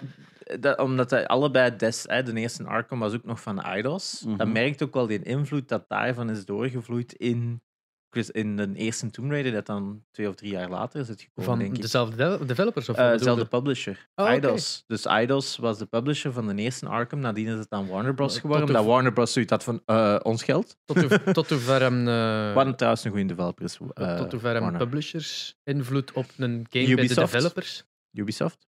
Dat, 0.60 0.80
omdat 0.80 1.10
hij 1.10 1.28
allebei, 1.28 1.76
des, 1.76 2.04
hè, 2.08 2.24
de 2.24 2.34
eerste 2.34 2.64
Arkham 2.64 3.00
was 3.00 3.14
ook 3.14 3.24
nog 3.26 3.42
van 3.42 3.62
Eidos. 3.62 4.24
Mhm. 4.26 4.38
Dat 4.38 4.48
merkt 4.48 4.84
ook 4.84 4.94
wel 4.94 5.08
die 5.08 5.24
invloed 5.24 5.68
dat 5.70 5.86
daarvan 5.88 6.30
is 6.30 6.46
doorgevloeid 6.46 7.14
in, 7.14 7.62
Chris- 8.10 8.30
in 8.32 8.56
de 8.56 8.70
eerste 8.76 9.10
Tomb 9.10 9.32
Raider, 9.32 9.52
dat 9.52 9.66
dan 9.66 10.04
twee 10.12 10.28
of 10.28 10.36
drie 10.36 10.52
jaar 10.52 10.70
later 10.70 11.00
is 11.00 11.08
het 11.08 11.22
gekomen, 11.22 11.44
van 11.52 11.60
denk 11.60 11.76
ik. 11.76 11.82
dezelfde 11.82 12.38
de- 12.38 12.46
developers? 12.46 12.90
Of 12.90 12.96
Eh, 12.96 13.02
wat 13.02 13.12
bedoel 13.12 13.26
dezelfde 13.36 13.58
publisher, 13.58 14.08
Oh. 14.16 14.56
Dus 14.88 15.06
Eidos 15.06 15.58
was 15.58 15.78
de 15.78 15.86
publisher 15.86 16.34
van 16.34 16.48
de 16.48 16.56
eerste 16.62 16.88
Arkham. 16.88 17.20
Nadien 17.20 17.48
is 17.48 17.54
het 17.60 17.70
dan 17.70 17.88
Warner 17.88 18.14
Bros. 18.14 18.32
Tot 18.32 18.42
geworden. 18.42 18.68
Omdat 18.68 18.86
Warner 18.86 19.14
Bros. 19.14 19.34
zoiets 19.34 19.52
had 19.52 19.64
van 19.64 19.82
eh, 19.86 20.20
ons 20.24 20.44
geld. 20.44 20.78
Tot, 20.86 20.98
hoe, 21.02 21.22
tot 21.34 21.50
hoever 21.50 21.82
hem, 21.82 22.08
eh, 22.08 22.54
Wat 22.54 22.78
trouwens 22.78 23.04
een 23.04 23.12
goede 23.12 23.26
developer 23.26 23.64
is. 23.66 23.78
eh, 23.94 24.18
tot 24.18 24.32
hoever 24.32 24.62
hem 24.62 24.78
publishers 24.78 25.56
invloed 25.64 26.12
op 26.12 26.26
een 26.38 26.50
game 26.52 26.66
bij 26.70 26.86
de 26.86 26.92
Ubisoft. 26.92 27.32
developers? 27.32 27.84
Ubisoft. 28.12 28.68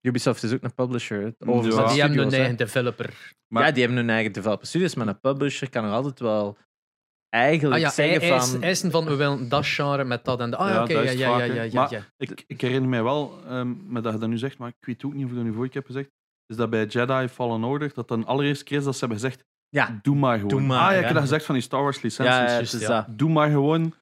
Ubisoft 0.00 0.42
is 0.42 0.52
ook 0.52 0.62
een 0.62 0.74
publisher. 0.74 1.20
Ja. 1.20 1.32
Overigens 1.38 1.76
Maar 1.76 1.92
die 1.92 2.00
hebben 2.02 2.28
hè. 2.28 2.36
eigen 2.36 2.56
developer. 2.56 3.32
Maar- 3.48 3.64
ja, 3.66 3.70
die 3.70 3.82
hebben 3.82 3.98
hun 4.00 4.10
eigen 4.10 4.32
developer 4.32 4.66
studios, 4.66 4.94
maar 4.94 5.06
een 5.08 5.20
publisher 5.20 5.70
kan 5.70 5.84
nog 5.84 5.92
altijd 5.92 6.20
wel 6.20 6.56
eigenlijk 7.34 7.74
Ah 7.74 7.80
ja, 7.80 7.90
zeggen 7.90 8.20
eisen- 8.20 8.50
van... 8.52 8.62
eisen 8.62 8.90
van 8.90 9.04
we 9.04 9.14
willen 9.16 9.48
dat 9.48 9.66
genre 9.66 10.04
met 10.04 10.24
dat 10.24 10.40
en 10.40 10.50
dat. 10.50 10.60
Ah 10.60 10.68
ja, 10.68 10.82
oké, 10.82 10.94
dat 10.94 11.04
ja, 11.04 11.10
ja, 11.12 11.44
ja, 11.44 11.54
ja, 11.54 11.62
ja, 11.62 11.70
Maar- 11.72 11.90
ja. 11.92 12.00
Ik, 12.16 12.44
ik 12.46 12.60
herinner 12.60 12.88
mij 12.88 13.02
wel, 13.02 13.38
ehm, 13.48 13.72
met 13.92 14.02
dat 14.02 14.12
je 14.12 14.18
dat 14.18 14.28
nu 14.28 14.38
zegt, 14.38 14.58
maar 14.58 14.68
ik 14.68 14.86
weet 14.86 15.04
ook 15.04 15.14
niet 15.14 15.24
of 15.24 15.30
ik 15.30 15.36
dat 15.36 15.44
nu 15.44 15.52
vorige 15.52 15.70
keer 15.72 15.80
heb 15.82 15.90
gezegd, 15.90 16.10
is 16.46 16.56
dat 16.56 16.70
bij 16.70 16.84
Jedi 16.86 17.28
Fallen 17.28 17.64
Order, 17.64 17.90
dat 17.94 18.08
dan 18.08 18.20
de 18.20 18.26
allereerste 18.26 18.64
keer 18.64 18.78
is 18.78 18.84
dat 18.84 18.92
ze 18.94 18.98
hebben 19.04 19.18
gezegd, 19.18 19.44
Ja, 19.68 19.98
doe 20.02 20.16
maar 20.16 20.34
gewoon. 20.34 20.48
Doe 20.48 20.60
maar, 20.60 20.78
ah 20.78 20.84
ja, 20.84 20.90
ik 20.92 20.98
ja. 21.00 21.04
heb 21.04 21.12
dat 21.14 21.22
gezegd 21.22 21.44
van 21.44 21.54
die 21.54 21.64
Star 21.64 21.82
Wars 21.82 22.02
licenties. 22.02 22.88
Doe 23.08 23.30
maar 23.30 23.50
gewoon. 23.50 23.94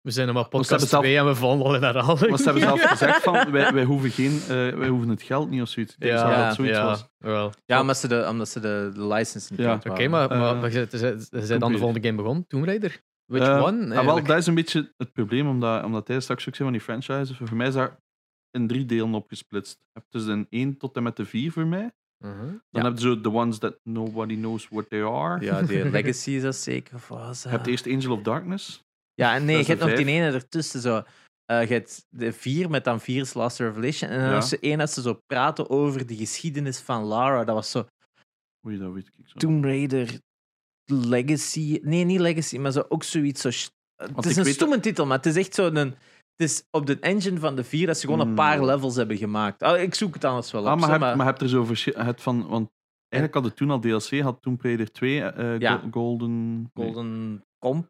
We 0.00 0.10
zijn 0.10 0.28
er 0.28 0.34
maar 0.34 0.48
podcast 0.48 0.88
zelf- 0.88 1.02
2 1.02 1.16
en 1.16 1.26
we 1.26 1.34
vallen 1.34 1.82
herhaling. 1.82 2.28
Maar 2.28 2.38
ze 2.38 2.44
hebben 2.44 2.62
zelf 2.62 2.80
gezegd 2.94 3.22
van, 3.22 3.50
wij, 3.50 3.72
wij, 3.72 3.84
hoeven 3.84 4.10
geen, 4.10 4.40
eh, 4.42 4.48
wij 4.78 4.88
hoeven 4.88 5.08
het 5.08 5.22
geld 5.22 5.50
niet 5.50 5.62
of 5.62 5.68
zoiets. 5.68 5.94
Ik 5.94 6.00
denk 6.00 6.18
zelf 6.18 6.30
Ja, 6.30 6.36
dat 6.36 6.46
het 6.46 6.54
zoiets 6.54 6.76
ja, 6.76 6.84
was. 6.84 7.08
wel. 7.18 7.52
Ja, 7.64 7.80
omdat 7.80 7.96
ze 7.96 8.08
de, 8.08 8.26
omdat 8.30 8.48
ze 8.48 8.60
de, 8.60 8.90
de 8.94 9.06
license 9.06 9.52
niet 9.52 9.60
Ja. 9.60 9.80
Oké, 9.88 10.08
maar, 10.08 10.28
maar, 10.28 10.64
Eh, 10.64 10.70
ze- 10.70 10.86
ze- 10.98 11.26
ze 11.30 11.46
zijn 11.46 11.60
dan 11.60 11.72
de 11.72 11.78
volgende 11.78 12.06
game 12.08 12.20
begonnen? 12.22 12.46
Tomb 12.46 12.64
Raider? 12.64 13.00
Which 13.26 13.42
Eh, 13.48 13.62
one? 13.62 13.96
ah, 13.98 14.04
wel, 14.04 14.22
dat 14.24 14.36
is 14.36 14.46
een 14.46 14.54
beetje 14.54 14.92
het 14.96 15.12
probleem, 15.12 15.48
omdat, 15.48 15.84
omdat 15.84 16.08
hij 16.08 16.20
straks 16.20 16.48
ook 16.48 16.54
zei 16.54 16.68
van 16.68 16.72
die 16.78 16.86
franchises. 16.86 17.36
Voor 17.42 17.56
mij 17.56 17.66
is 17.66 17.74
daar 17.74 17.98
in 18.50 18.66
drie 18.66 18.84
delen 18.86 19.14
opgesplitst. 19.14 19.78
Je 19.80 19.86
hebt 19.92 20.12
dus 20.12 20.24
een 20.26 20.46
1 20.50 20.76
tot 20.76 20.96
en 20.96 21.02
met 21.02 21.16
de 21.16 21.24
4 21.24 21.52
voor 21.52 21.66
mij. 21.66 21.90
Mhm. 22.24 22.36
Dan 22.46 22.60
Ja. 22.70 22.82
heb 22.82 22.92
je 22.92 23.00
zo 23.00 23.20
the 23.20 23.32
ones 23.32 23.58
that 23.58 23.78
nobody 23.84 24.34
knows 24.36 24.68
what 24.70 24.90
they 24.90 25.04
are. 25.04 25.44
Ja, 25.44 25.62
die 25.62 25.90
Legacy 25.90 26.30
is 26.30 26.42
dat 26.42 26.56
zeker. 26.56 26.94
Of 26.94 27.08
wat 27.08 27.18
was 27.18 27.42
Je 27.42 27.48
hebt 27.48 27.66
eerst 27.66 27.86
Angel 27.86 28.12
of 28.12 28.22
Darkness. 28.22 28.84
Ja, 29.20 29.34
en 29.34 29.44
nee, 29.44 29.58
je 29.58 29.64
hebt 29.64 29.80
nog 29.80 29.92
die 29.94 30.06
ene 30.06 30.32
ertussen 30.32 30.80
zo. 30.80 31.02
Eh, 31.44 31.66
je 31.68 31.72
hebt 31.72 32.06
de 32.08 32.32
vier 32.32 32.70
met 32.70 32.84
dan 32.84 33.00
Vier's 33.00 33.34
Last 33.34 33.58
Revelation. 33.58 34.10
En 34.10 34.20
dan 34.20 34.30
Ja. 34.30 34.36
is 34.36 34.52
er 34.52 34.62
één 34.62 34.78
dat 34.78 34.90
ze 34.90 35.02
zo 35.02 35.20
praten 35.26 35.70
over 35.70 36.06
de 36.06 36.16
geschiedenis 36.16 36.78
van 36.80 37.04
Lara. 37.04 37.44
Dat 37.44 37.54
was 37.54 37.70
zo 37.70 37.86
Oei, 38.66 38.78
dat 38.78 38.92
weet 38.92 39.06
ik 39.06 39.12
zo. 39.28 39.38
Tomb 39.38 39.64
Raider 39.64 40.20
Legacy. 40.92 41.78
Nee, 41.82 42.04
niet 42.04 42.20
Legacy, 42.20 42.58
maar 42.58 42.72
zo, 42.72 42.84
ook 42.88 43.02
zoiets. 43.04 43.40
Zo, 43.40 43.48
het 44.14 44.26
is 44.26 44.36
een 44.36 44.44
stomme 44.46 44.80
titel, 44.80 45.06
maar 45.06 45.16
het 45.16 45.26
is 45.26 45.36
echt 45.36 45.54
zo 45.54 45.66
een. 45.66 45.76
Het 46.36 46.48
is 46.50 46.62
op 46.70 46.86
de 46.86 46.98
engine 46.98 47.38
van 47.38 47.56
de 47.56 47.64
vier 47.64 47.86
dat 47.86 47.98
ze 47.98 48.04
gewoon 48.06 48.20
een 48.20 48.28
Mm. 48.28 48.34
paar 48.34 48.64
levels 48.64 48.96
hebben 48.96 49.16
gemaakt. 49.16 49.62
Oh, 49.62 49.78
ik 49.78 49.94
zoek 49.94 50.14
het 50.14 50.24
anders 50.24 50.50
wel 50.50 50.60
op. 50.60 50.66
Ah, 50.66 50.74
maar 50.74 50.82
zo, 50.84 50.88
hebt, 50.90 51.00
maar- 51.00 51.16
maar 51.16 51.26
je 51.26 51.30
hebt 51.32 51.42
er 51.42 51.48
zo 51.48 51.66
hebt 52.04 52.22
van, 52.22 52.46
want 52.48 52.70
eigenlijk 53.08 53.34
had 53.34 53.44
het 53.44 53.56
toen 53.56 53.70
al 53.70 53.80
DLC, 53.80 54.20
had 54.20 54.42
Tomb 54.42 54.62
Raider 54.62 54.92
2, 54.92 55.22
eh, 55.22 55.58
Ja. 55.58 55.76
Go- 55.78 55.88
Golden. 55.90 56.52
nee. 56.74 56.84
Golden 56.92 57.44
Comp. 57.58 57.88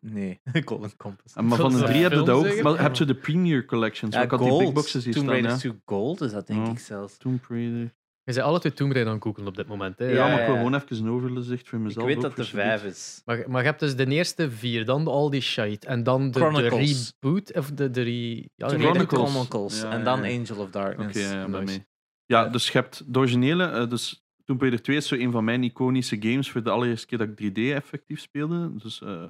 Nee, 0.00 0.40
Golden 0.64 0.96
Compass. 0.96 1.34
En 1.34 1.46
maar 1.46 1.58
van 1.58 1.72
de 1.72 1.82
drie 1.82 2.02
heb 2.02 2.10
je 2.12 2.16
dat 2.16 2.28
ook. 2.28 2.62
Maar 2.62 2.72
je 2.72 2.78
hebt 2.80 2.96
zo 2.96 3.04
de 3.04 3.14
Premier 3.14 3.64
Collections. 3.64 4.14
Ja, 4.14 4.22
ik 4.22 4.30
had 4.30 4.38
die 4.40 4.48
Gold. 4.48 4.64
big 4.64 4.72
boxes 4.72 5.04
hier 5.04 5.12
Tomb 5.14 5.26
staan. 5.28 5.40
Raider 5.42 5.50
Ja. 5.64 5.70
2 5.72 5.80
Gold 5.84 6.20
is 6.20 6.32
dat, 6.32 6.46
denk 6.46 6.66
Ja. 6.66 6.72
ik 6.72 6.78
zelfs. 6.78 7.16
Tomb 7.16 7.44
Raider. 7.48 7.94
Je 8.24 8.32
bent 8.32 8.46
alle 8.46 8.58
twee 8.60 8.72
Tomb 8.72 8.92
Raider 8.92 9.12
aan 9.12 9.18
het 9.18 9.26
googlen 9.28 9.46
op 9.46 9.56
dit 9.56 9.66
moment. 9.66 9.98
Hè? 9.98 10.04
Ja, 10.06 10.12
Ja, 10.14 10.28
maar 10.28 10.40
ik 10.40 10.46
wil 10.46 10.56
gewoon 10.56 10.74
even 10.74 10.96
een 10.96 11.08
overzicht 11.10 11.68
voor 11.68 11.78
Ik 11.78 11.84
mezelf. 11.84 12.06
weet 12.06 12.16
ook 12.16 12.22
dat 12.22 12.38
er 12.38 12.44
vijf 12.44 12.84
is. 12.84 13.22
Maar, 13.24 13.44
maar 13.48 13.60
je 13.60 13.66
hebt 13.68 13.80
dus 13.80 13.96
de 13.96 14.06
eerste 14.06 14.50
vier, 14.50 14.84
dan 14.84 15.04
de 15.04 15.10
al 15.10 15.30
die 15.30 15.40
shite. 15.40 15.86
En 15.86 16.02
dan 16.02 16.30
de, 16.30 16.38
reboot, 16.48 17.54
of 17.54 17.70
de, 17.70 17.90
de 17.90 18.02
re... 18.02 18.48
Ja, 18.54 18.68
Chronicles. 18.68 19.30
Chronicles. 19.30 19.80
Ja, 19.80 19.90
en 19.90 20.04
dan 20.04 20.22
ja. 20.22 20.38
Angel 20.38 20.56
of 20.56 20.70
Darkness. 20.70 21.18
Oké, 21.18 21.28
ja, 21.28 21.40
ja, 21.40 21.46
Nice. 21.46 21.62
mee. 21.64 21.86
Ja, 22.26 22.48
dus 22.48 22.66
je 22.66 22.72
hebt 22.72 23.02
de 23.12 23.18
originele. 23.18 23.64
eh, 23.64 23.88
dus 23.88 24.24
Tomb 24.44 24.60
Raider 24.60 24.82
2 24.82 24.96
is 24.96 25.08
zo 25.08 25.14
een 25.14 25.30
van 25.30 25.44
mijn 25.44 25.62
iconische 25.64 26.16
games 26.20 26.50
voor 26.50 26.62
de 26.62 26.70
allereerste 26.70 27.06
keer 27.06 27.18
dat 27.18 27.28
ik 27.28 27.34
3D 27.36 27.58
effectief 27.74 28.20
speelde. 28.20 28.70
Dus 28.76 29.02
eh 29.02 29.24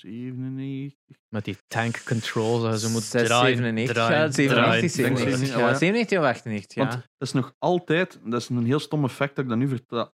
97. 0.00 0.98
Met 1.28 1.44
die 1.44 1.56
tank 1.68 2.02
controls, 2.04 2.62
dat 2.62 2.72
je 2.72 2.78
zo 2.86 2.92
moet 2.92 3.02
Zes, 3.02 3.26
draaien, 3.26 3.56
97, 3.56 3.94
draaien, 3.94 4.18
ja, 4.20 4.30
97, 4.30 4.64
draaien, 4.64 4.90
97, 4.90 5.48
draaien. 5.48 5.68
ja, 5.72 5.74
97 5.78 6.18
of 6.18 6.24
98, 6.24 6.74
ja. 6.76 6.82
Want 6.82 6.92
dat 7.18 7.28
is 7.28 7.32
nog 7.32 7.54
altijd, 7.58 8.18
dat 8.24 8.40
is 8.40 8.48
een 8.48 8.64
heel 8.66 8.78
stom 8.80 9.04
effect 9.04 9.34
dat 9.36 9.44
ik 9.44 9.50
dat 9.50 9.58
nu 9.58 9.68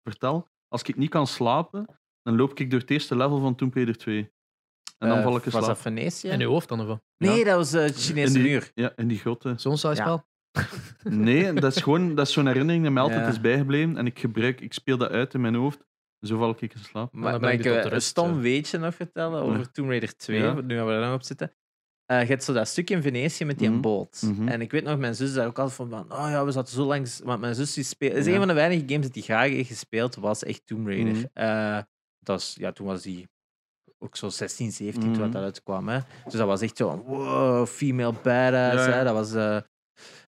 vertel. 0.03 0.49
Als 0.69 0.83
ik 0.83 0.97
niet 0.97 1.11
kan 1.11 1.27
slapen, 1.27 1.87
dan 2.23 2.37
loop 2.37 2.59
ik 2.61 2.71
door 2.71 2.81
het 2.81 2.91
eerste 2.91 3.17
level 3.17 3.41
van 3.41 3.55
Tomb 3.55 3.75
Raider 3.75 3.97
2. 3.97 4.33
En 4.99 5.09
dan 5.09 5.19
Eh, 5.19 5.25
val 5.25 5.37
ik 5.37 5.45
in 5.45 5.51
Was 5.51 5.63
slaap. 5.65 5.75
dat 5.75 5.83
Venetië? 5.83 6.29
In 6.29 6.39
je 6.39 6.47
hoofd 6.47 6.69
dan 6.69 6.81
of 6.81 6.87
wat? 6.87 7.03
Nee, 7.19 7.39
Ja. 7.39 7.45
dat 7.45 7.55
was 7.57 7.73
eh, 7.73 7.83
het 7.83 7.97
Chinese 8.05 8.27
in 8.37 8.43
die, 8.43 8.51
muur. 8.53 8.71
Ja, 8.75 8.93
in 8.97 9.09
die 9.09 9.19
grote. 9.19 9.55
Zo'n 9.57 9.77
saai 9.79 9.97
Ja. 9.97 10.03
spel? 10.03 10.25
Nee, 11.03 11.53
dat 11.53 11.77
is 11.77 11.83
gewoon 11.83 12.15
dat 12.15 12.27
is 12.27 12.33
zo'n 12.33 12.47
herinnering 12.47 12.83
die 12.83 12.93
mij 12.93 13.03
altijd 13.03 13.21
Ja. 13.21 13.29
is 13.29 13.41
bijgebleven. 13.41 13.97
En 13.97 14.07
ik 14.07 14.19
gebruik, 14.19 14.61
ik 14.61 14.73
speel 14.73 14.97
dat 14.97 15.11
uit 15.11 15.35
in 15.35 15.41
mijn 15.41 15.55
hoofd. 15.55 15.85
Zo 16.25 16.39
val 16.39 16.51
ik 16.51 16.61
in 16.75 16.81
slaap. 16.81 17.13
dan 17.13 17.21
Maar 17.21 17.33
ben 17.33 17.41
mag 17.41 17.53
ik 17.53 17.63
tot 17.63 17.85
een 17.85 17.89
rust, 17.91 18.07
stom 18.07 18.41
weetje 18.41 18.79
nog 18.79 18.95
vertellen 18.95 19.43
over 19.43 19.59
Ja. 19.59 19.65
Tomb 19.73 19.89
Raider 19.89 20.17
2, 20.17 20.39
Ja. 20.39 20.53
nu 20.61 20.77
gaan 20.77 20.87
we 20.87 20.93
daar 20.93 21.05
nog 21.05 21.15
op 21.15 21.23
zitten. 21.23 21.53
Eh, 22.07 22.21
je 22.21 22.27
hebt 22.27 22.45
zo 22.45 22.53
dat 22.53 22.69
stuk 22.69 22.91
in 22.91 23.03
Venetië 23.03 23.45
met 23.45 23.59
die 23.59 23.71
Mhm. 23.71 23.81
boot. 23.81 24.23
Mhm. 24.25 24.49
En 24.49 24.61
ik 24.61 24.71
weet 24.71 24.85
nog, 24.85 24.99
mijn 24.99 25.15
zus 25.15 25.35
daar 25.35 25.47
ook 25.47 25.59
altijd 25.59 25.77
van, 25.77 25.89
van 25.91 26.13
oh 26.13 26.29
ja, 26.31 26.45
we 26.45 26.51
zaten 26.53 26.75
zo 26.75 26.85
langs... 26.85 27.21
Want 27.25 27.41
mijn 27.41 27.55
zus 27.55 27.75
die 27.75 27.85
speelt... 27.85 28.15
Is 28.15 28.27
Ja. 28.27 28.33
een 28.33 28.39
van 28.39 28.49
de 28.49 28.55
weinige 28.55 28.83
games 28.87 29.11
die 29.11 29.23
graag 29.23 29.49
heeft 29.49 29.69
gespeeld, 29.69 30.15
was 30.15 30.45
echt 30.45 30.63
Tomb 30.67 30.87
Raider. 30.87 31.13
Mhm. 31.15 31.25
Eh, 31.33 31.75
dat 32.19 32.37
was, 32.37 32.55
ja, 32.59 32.73
toen 32.73 32.87
was 32.87 33.03
die 33.03 33.29
ook 33.99 34.17
zo 34.17 34.29
16, 34.29 34.73
17 34.73 35.13
toen 35.13 35.23
Mhm. 35.23 35.31
dat 35.31 35.43
uitkwam. 35.43 35.89
Hè. 35.89 35.99
Dus 36.25 36.33
dat 36.33 36.47
was 36.47 36.61
echt 36.61 36.77
zo, 36.77 37.03
wow, 37.07 37.67
female 37.67 38.13
badass. 38.23 38.85
Ja, 38.85 38.91
ja. 38.91 38.97
Hè. 38.97 39.05
Dat 39.05 39.15
was, 39.15 39.33
eh, 39.35 39.59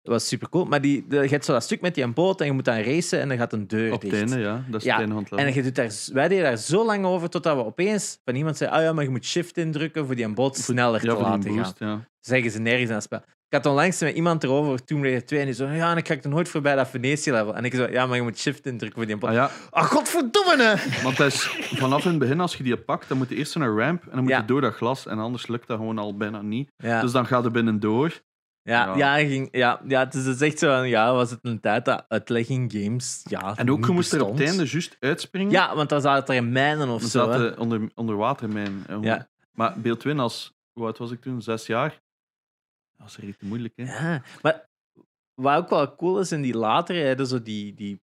dat 0.07 0.14
was 0.14 0.29
super 0.29 0.49
cool. 0.49 0.64
Maar 0.64 0.81
die, 0.81 1.05
de, 1.09 1.16
je 1.16 1.29
hebt 1.29 1.45
zo 1.45 1.53
dat 1.53 1.62
stuk 1.62 1.81
met 1.81 1.95
die 1.95 2.07
boot 2.07 2.40
en 2.40 2.47
je 2.47 2.53
moet 2.53 2.64
dan 2.64 2.79
racen 2.79 3.21
en 3.21 3.29
dan 3.29 3.37
gaat 3.37 3.53
een 3.53 3.69
deur 3.69 3.92
Op 3.92 4.01
dicht. 4.01 4.14
einde, 4.14 4.38
ja. 4.38 4.64
Dat 4.69 4.81
is 4.81 4.87
Ja. 4.87 5.01
En 5.31 5.55
je 5.55 5.62
doet 5.62 5.75
daar, 5.75 5.90
wij 6.12 6.29
deden 6.29 6.45
daar 6.45 6.57
zo 6.57 6.85
lang 6.85 7.05
over 7.05 7.29
totdat 7.31 7.57
we 7.57 7.64
opeens 7.64 8.19
van 8.25 8.35
iemand 8.35 8.57
zei: 8.57 8.71
Ah 8.71 8.83
ja, 8.83 8.92
maar 8.92 9.05
je 9.05 9.11
moet 9.11 9.25
shift 9.27 9.57
indrukken 9.57 10.07
voor 10.07 10.14
die 10.14 10.29
boot 10.29 10.57
sneller 10.57 11.05
ja, 11.05 11.14
te 11.14 11.21
laten 11.23 11.42
gaan. 11.51 11.57
boost, 11.62 11.79
ja. 11.79 12.01
Zeggen 12.21 12.51
ze 12.51 12.59
nergens 12.61 12.88
aan 12.88 12.95
het 12.95 13.05
spel. 13.05 13.19
Ik 13.49 13.53
had 13.62 13.66
onlangs 13.66 14.01
met 14.01 14.14
iemand 14.14 14.45
erover 14.45 14.71
over 14.73 14.85
Tomb 14.85 15.03
Raider 15.03 15.27
2 15.27 15.40
en 15.40 15.47
die 15.47 15.55
zo: 15.55 15.66
Ja, 15.66 15.92
ga 15.95 16.14
ik 16.14 16.25
er 16.25 16.31
nooit 16.31 16.49
voorbij 16.49 16.75
dat 16.75 16.88
Venetië-level. 16.88 17.55
En 17.55 17.64
ik 17.64 17.75
zo: 17.75 17.87
Ja, 17.90 18.07
maar 18.07 18.16
je 18.16 18.23
moet 18.23 18.38
shift 18.38 18.66
indrukken 18.66 18.99
voor 18.99 19.07
die 19.07 19.16
boot. 19.16 19.31
Ah, 19.31 19.37
ja, 19.37 19.51
Ah, 19.71 19.85
godverdomme! 19.85 20.62
hè. 20.62 21.03
want 21.03 21.16
dat 21.16 21.27
is 21.27 21.42
vanaf 21.75 22.05
in 22.05 22.11
het 22.11 22.19
begin, 22.19 22.40
als 22.40 22.57
je 22.57 22.62
die 22.62 22.77
pakt, 22.77 23.09
dan 23.09 23.19
moet 23.19 23.29
je 23.29 23.35
eerst 23.35 23.55
een 23.55 23.77
ramp 23.79 24.03
en 24.05 24.11
dan 24.12 24.23
moet 24.23 24.33
je 24.33 24.45
door 24.45 24.61
dat 24.61 24.75
glas 24.75 25.07
en 25.07 25.19
anders 25.19 25.47
lukt 25.47 25.66
dat 25.66 25.79
gewoon 25.79 25.99
al 25.99 26.16
bijna 26.16 26.42
niet. 26.42 26.71
Ja, 26.77 27.01
Dus 27.01 27.12
dan 27.12 27.27
gaat 27.27 27.45
er 27.45 27.51
binnen 27.51 27.81
door. 27.81 28.21
Ja, 28.67 28.97
ja. 28.97 29.19
ja. 29.19 29.27
ging, 29.29 29.49
ja, 29.53 29.81
ja, 29.89 30.05
het 30.05 30.15
is 30.15 30.25
dus 30.25 30.41
echt 30.41 30.59
zo 30.59 30.67
van: 30.77 30.89
Ja, 30.89 31.13
was 31.13 31.31
het 31.31 31.39
een 31.43 31.61
tijd 31.61 31.85
dat 31.85 32.05
uitlegging 32.09 32.73
games. 32.73 33.23
Ja, 33.29 33.57
En 33.57 33.71
ook, 33.71 33.87
je 33.87 33.93
moest 33.93 34.13
er 34.13 34.25
op 34.25 34.39
het 34.39 34.49
einde 34.49 34.67
juist 34.67 34.97
uitspringen. 35.01 35.51
Ja, 35.53 35.75
want 35.75 35.89
dan 35.89 36.01
zaten 36.01 36.35
er 36.35 36.45
mijnen 36.45 36.89
of 36.89 37.03
We 37.03 37.09
zo. 37.09 37.31
hè. 37.31 37.33
zaten 37.39 37.59
onder, 37.59 37.91
onder 37.95 38.17
watermijn. 38.17 38.85
En 38.87 39.03
Ja. 39.03 39.29
Maar 39.53 39.81
beeld 39.81 40.05
als, 40.19 40.55
hoe 40.73 40.85
oud 40.85 40.99
was 40.99 41.11
ik 41.11 41.21
toen? 41.21 41.43
Zes 41.43 41.67
jaar. 41.67 41.91
Dat 42.97 43.07
was 43.07 43.17
redelijk 43.17 43.43
moeilijk, 43.43 43.73
hè? 43.77 43.85
Ja, 43.85 44.23
maar 44.43 44.69
wat 45.35 45.57
ook 45.57 45.71
wel 45.71 45.97
cool 45.97 46.21
is 46.21 46.33
in 46.33 46.43
die 46.43 46.57
latere, 46.57 46.99
hè, 46.99 47.15
dus 47.15 47.29
zo 47.29 47.43
die, 47.43 47.75
die 47.75 48.01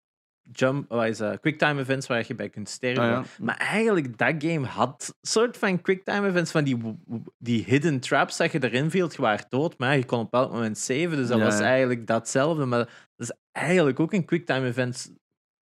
jump, 0.52 0.88
wat 0.88 1.06
is 1.06 1.18
dat, 1.18 1.40
quicktime 1.40 1.80
events 1.80 2.06
waar 2.06 2.24
je 2.26 2.34
bij 2.34 2.48
kunt 2.48 2.68
sterven. 2.68 3.02
Ah, 3.02 3.10
ja. 3.10 3.44
Maar 3.44 3.56
eigenlijk, 3.56 4.18
dat 4.18 4.34
game 4.38 4.66
had 4.66 5.14
soort 5.20 5.56
van 5.56 5.80
quicktime 5.80 6.28
events 6.28 6.50
van 6.50 6.64
die, 6.64 6.98
die 7.38 7.64
hidden 7.64 8.00
traps 8.00 8.36
dat 8.36 8.52
je 8.52 8.64
erin 8.64 8.90
viel. 8.90 9.10
Je 9.10 9.22
was 9.22 9.48
dood, 9.48 9.78
maar 9.78 9.96
je 9.96 10.04
kon 10.04 10.20
op 10.20 10.34
elk 10.34 10.52
moment 10.52 10.78
saven. 10.78 11.16
Dus 11.16 11.28
dat 11.28 11.38
Ja, 11.38 11.44
was 11.44 11.58
ja. 11.58 11.64
eigenlijk 11.64 12.06
datzelfde. 12.06 12.64
Maar 12.64 12.78
dat 13.16 13.28
is 13.28 13.32
eigenlijk 13.52 14.00
ook 14.00 14.12
een 14.12 14.24
quicktime 14.24 14.66
event 14.66 15.12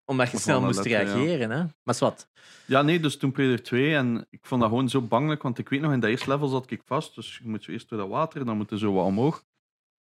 omdat 0.05 0.31
je 0.31 0.37
Of 0.37 0.43
snel 0.43 0.61
moest 0.61 0.81
reageren. 0.81 1.51
Hè? 1.51 1.65
Maar 1.83 1.97
wat? 1.99 2.29
Ja, 2.67 2.83
nee, 2.83 3.01
dus 3.01 3.17
toen 3.17 3.33
Raider 3.37 3.63
2 3.63 3.95
en 3.95 4.27
ik 4.31 4.47
vond 4.47 4.61
dat 4.61 4.71
gewoon 4.71 4.89
zo 4.89 5.03
bangelijk, 5.03 5.43
want 5.43 5.59
ik 5.59 5.69
weet 5.69 5.81
nog, 5.81 5.93
in 5.93 6.01
dat 6.01 6.11
eerste 6.11 6.31
level 6.31 6.49
zat 6.49 6.71
ik 6.71 6.83
vast, 6.85 7.15
dus 7.15 7.39
je 7.43 7.49
moet 7.49 7.65
zo 7.65 7.71
eerst 7.71 7.89
door 7.89 7.99
dat 7.99 8.09
water, 8.09 8.45
dan 8.45 8.57
moet 8.57 8.71
je 8.71 8.79
zo 8.79 8.93
wat 8.93 9.05
omhoog. 9.05 9.45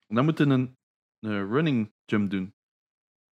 En 0.08 0.15
dan 0.15 0.26
moet 0.26 0.38
je 0.38 0.43
een, 0.43 0.78
een 1.19 1.50
running 1.50 1.93
jump 2.06 2.30
doen. 2.30 2.54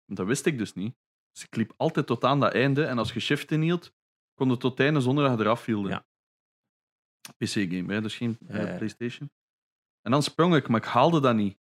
Dat 0.07 0.27
wist 0.27 0.47
ik 0.47 0.59
dus 0.59 0.75
niet. 0.75 0.95
Dus 1.33 1.43
ik 1.45 1.57
liep 1.57 1.73
altijd 1.77 2.07
tot 2.07 2.25
aan 2.25 2.41
dat 2.41 2.53
einde 2.53 2.85
en 2.85 2.99
als 2.99 3.13
je 3.13 3.21
shift 3.21 3.51
inhield, 3.51 3.93
kon 4.35 4.49
je 4.51 4.57
tot 4.57 4.71
het 4.71 4.81
einde 4.81 5.01
zonder 5.01 5.29
dat 5.29 5.39
je 5.39 5.45
eraf 5.45 5.63
viel. 5.63 5.89
Ja. 5.89 6.07
PC-game, 7.39 8.01
dus 8.01 8.17
geen 8.17 8.39
eh, 8.47 8.57
ja. 8.57 8.77
PlayStation. 8.77 9.31
En 10.01 10.11
dan 10.11 10.23
sprong 10.23 10.55
ik, 10.55 10.69
maar 10.69 10.81
ik 10.81 10.87
haalde 10.87 11.21
dat 11.21 11.35
niet. 11.35 11.59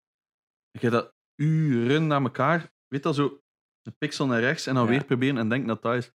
Ik 0.70 0.80
heb 0.80 0.92
dat 0.92 1.14
uren 1.34 2.06
na 2.06 2.20
elkaar, 2.20 2.72
weet 2.86 3.02
dat 3.02 3.14
zo, 3.14 3.42
een 3.82 3.96
pixel 3.96 4.26
naar 4.26 4.40
rechts 4.40 4.66
en 4.66 4.74
dan 4.74 4.84
Ja. 4.84 4.90
weer 4.90 5.04
proberen 5.04 5.38
en 5.38 5.48
denk 5.48 5.66
dat 5.66 5.82
dat 5.82 5.94
is. 5.94 6.12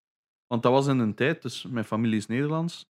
Want 0.48 0.64
dat 0.64 0.72
was 0.72 0.88
in 0.88 1.00
een 1.00 1.16
tijd, 1.16 1.42
dus 1.42 1.64
mijn 1.64 1.86
familie 1.86 2.18
is 2.18 2.28
Nederlands. 2.28 2.88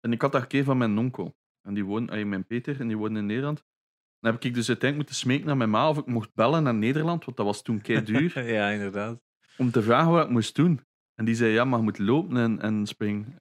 En 0.00 0.12
ik 0.12 0.20
had 0.22 0.32
dat 0.32 0.40
gekregen 0.40 0.66
van 0.66 0.78
mijn 0.78 0.98
onkel. 0.98 1.36
En 1.68 1.74
die 1.74 1.84
woonde, 1.84 2.24
mijn 2.24 2.46
Peter, 2.46 2.80
en 2.80 2.88
die 2.88 2.96
woonde 2.96 3.18
in 3.18 3.26
Nederland. 3.26 3.64
Dan 4.18 4.32
heb 4.32 4.44
ik 4.44 4.54
dus 4.54 4.68
uiteindelijk 4.68 4.96
moeten 4.96 5.14
smeken 5.14 5.46
naar 5.46 5.56
mijn 5.56 5.70
ma 5.70 5.88
of 5.88 5.98
ik 5.98 6.06
mocht 6.06 6.34
bellen 6.34 6.62
naar 6.62 6.74
Nederland, 6.74 7.24
want 7.24 7.36
dat 7.36 7.46
was 7.46 7.62
toen 7.62 7.80
kei 7.80 8.02
duur, 8.02 8.44
ja, 8.56 8.70
inderdaad. 8.70 9.22
Om 9.60 9.70
te 9.70 9.82
vragen 9.82 10.10
wat 10.12 10.24
ik 10.24 10.30
moest 10.30 10.54
doen. 10.54 10.80
En 11.14 11.24
die 11.24 11.34
zei, 11.34 11.52
ja, 11.52 11.64
maar 11.64 11.78
je 11.78 11.84
moet 11.84 11.98
lopen 11.98 12.36
en, 12.36 12.60
en 12.60 12.86
springen. 12.86 13.38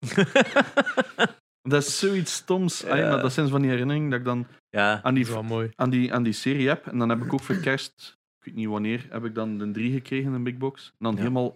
Dat 1.68 1.82
is 1.82 1.98
zoiets 1.98 2.34
stoms. 2.34 2.84
Ay, 2.84 2.98
Ja. 3.00 3.08
maar 3.10 3.22
dat 3.22 3.32
zijn 3.32 3.48
van 3.48 3.60
die 3.60 3.70
herinneringen 3.70 4.10
dat 4.10 4.18
ik 4.18 4.24
dan 4.24 4.46
ja, 4.68 5.02
aan 5.02 5.14
die, 5.14 5.40
mooi. 5.42 5.70
aan 5.74 5.90
die, 5.90 6.12
aan 6.14 6.22
die 6.22 6.32
serie 6.32 6.68
heb. 6.68 6.86
En 6.86 6.98
dan 6.98 7.08
heb 7.08 7.20
ik 7.22 7.32
ook 7.32 7.40
voor 7.42 7.56
kerst, 7.56 8.16
ik 8.38 8.44
weet 8.44 8.54
niet 8.54 8.68
wanneer, 8.68 9.06
heb 9.10 9.24
ik 9.24 9.34
dan 9.34 9.58
de 9.58 9.70
3 9.70 9.92
gekregen, 9.92 10.32
een 10.32 10.42
big 10.42 10.56
box. 10.56 10.86
En 10.86 10.96
dan 10.98 11.12
Ja. 11.12 11.18
helemaal 11.18 11.54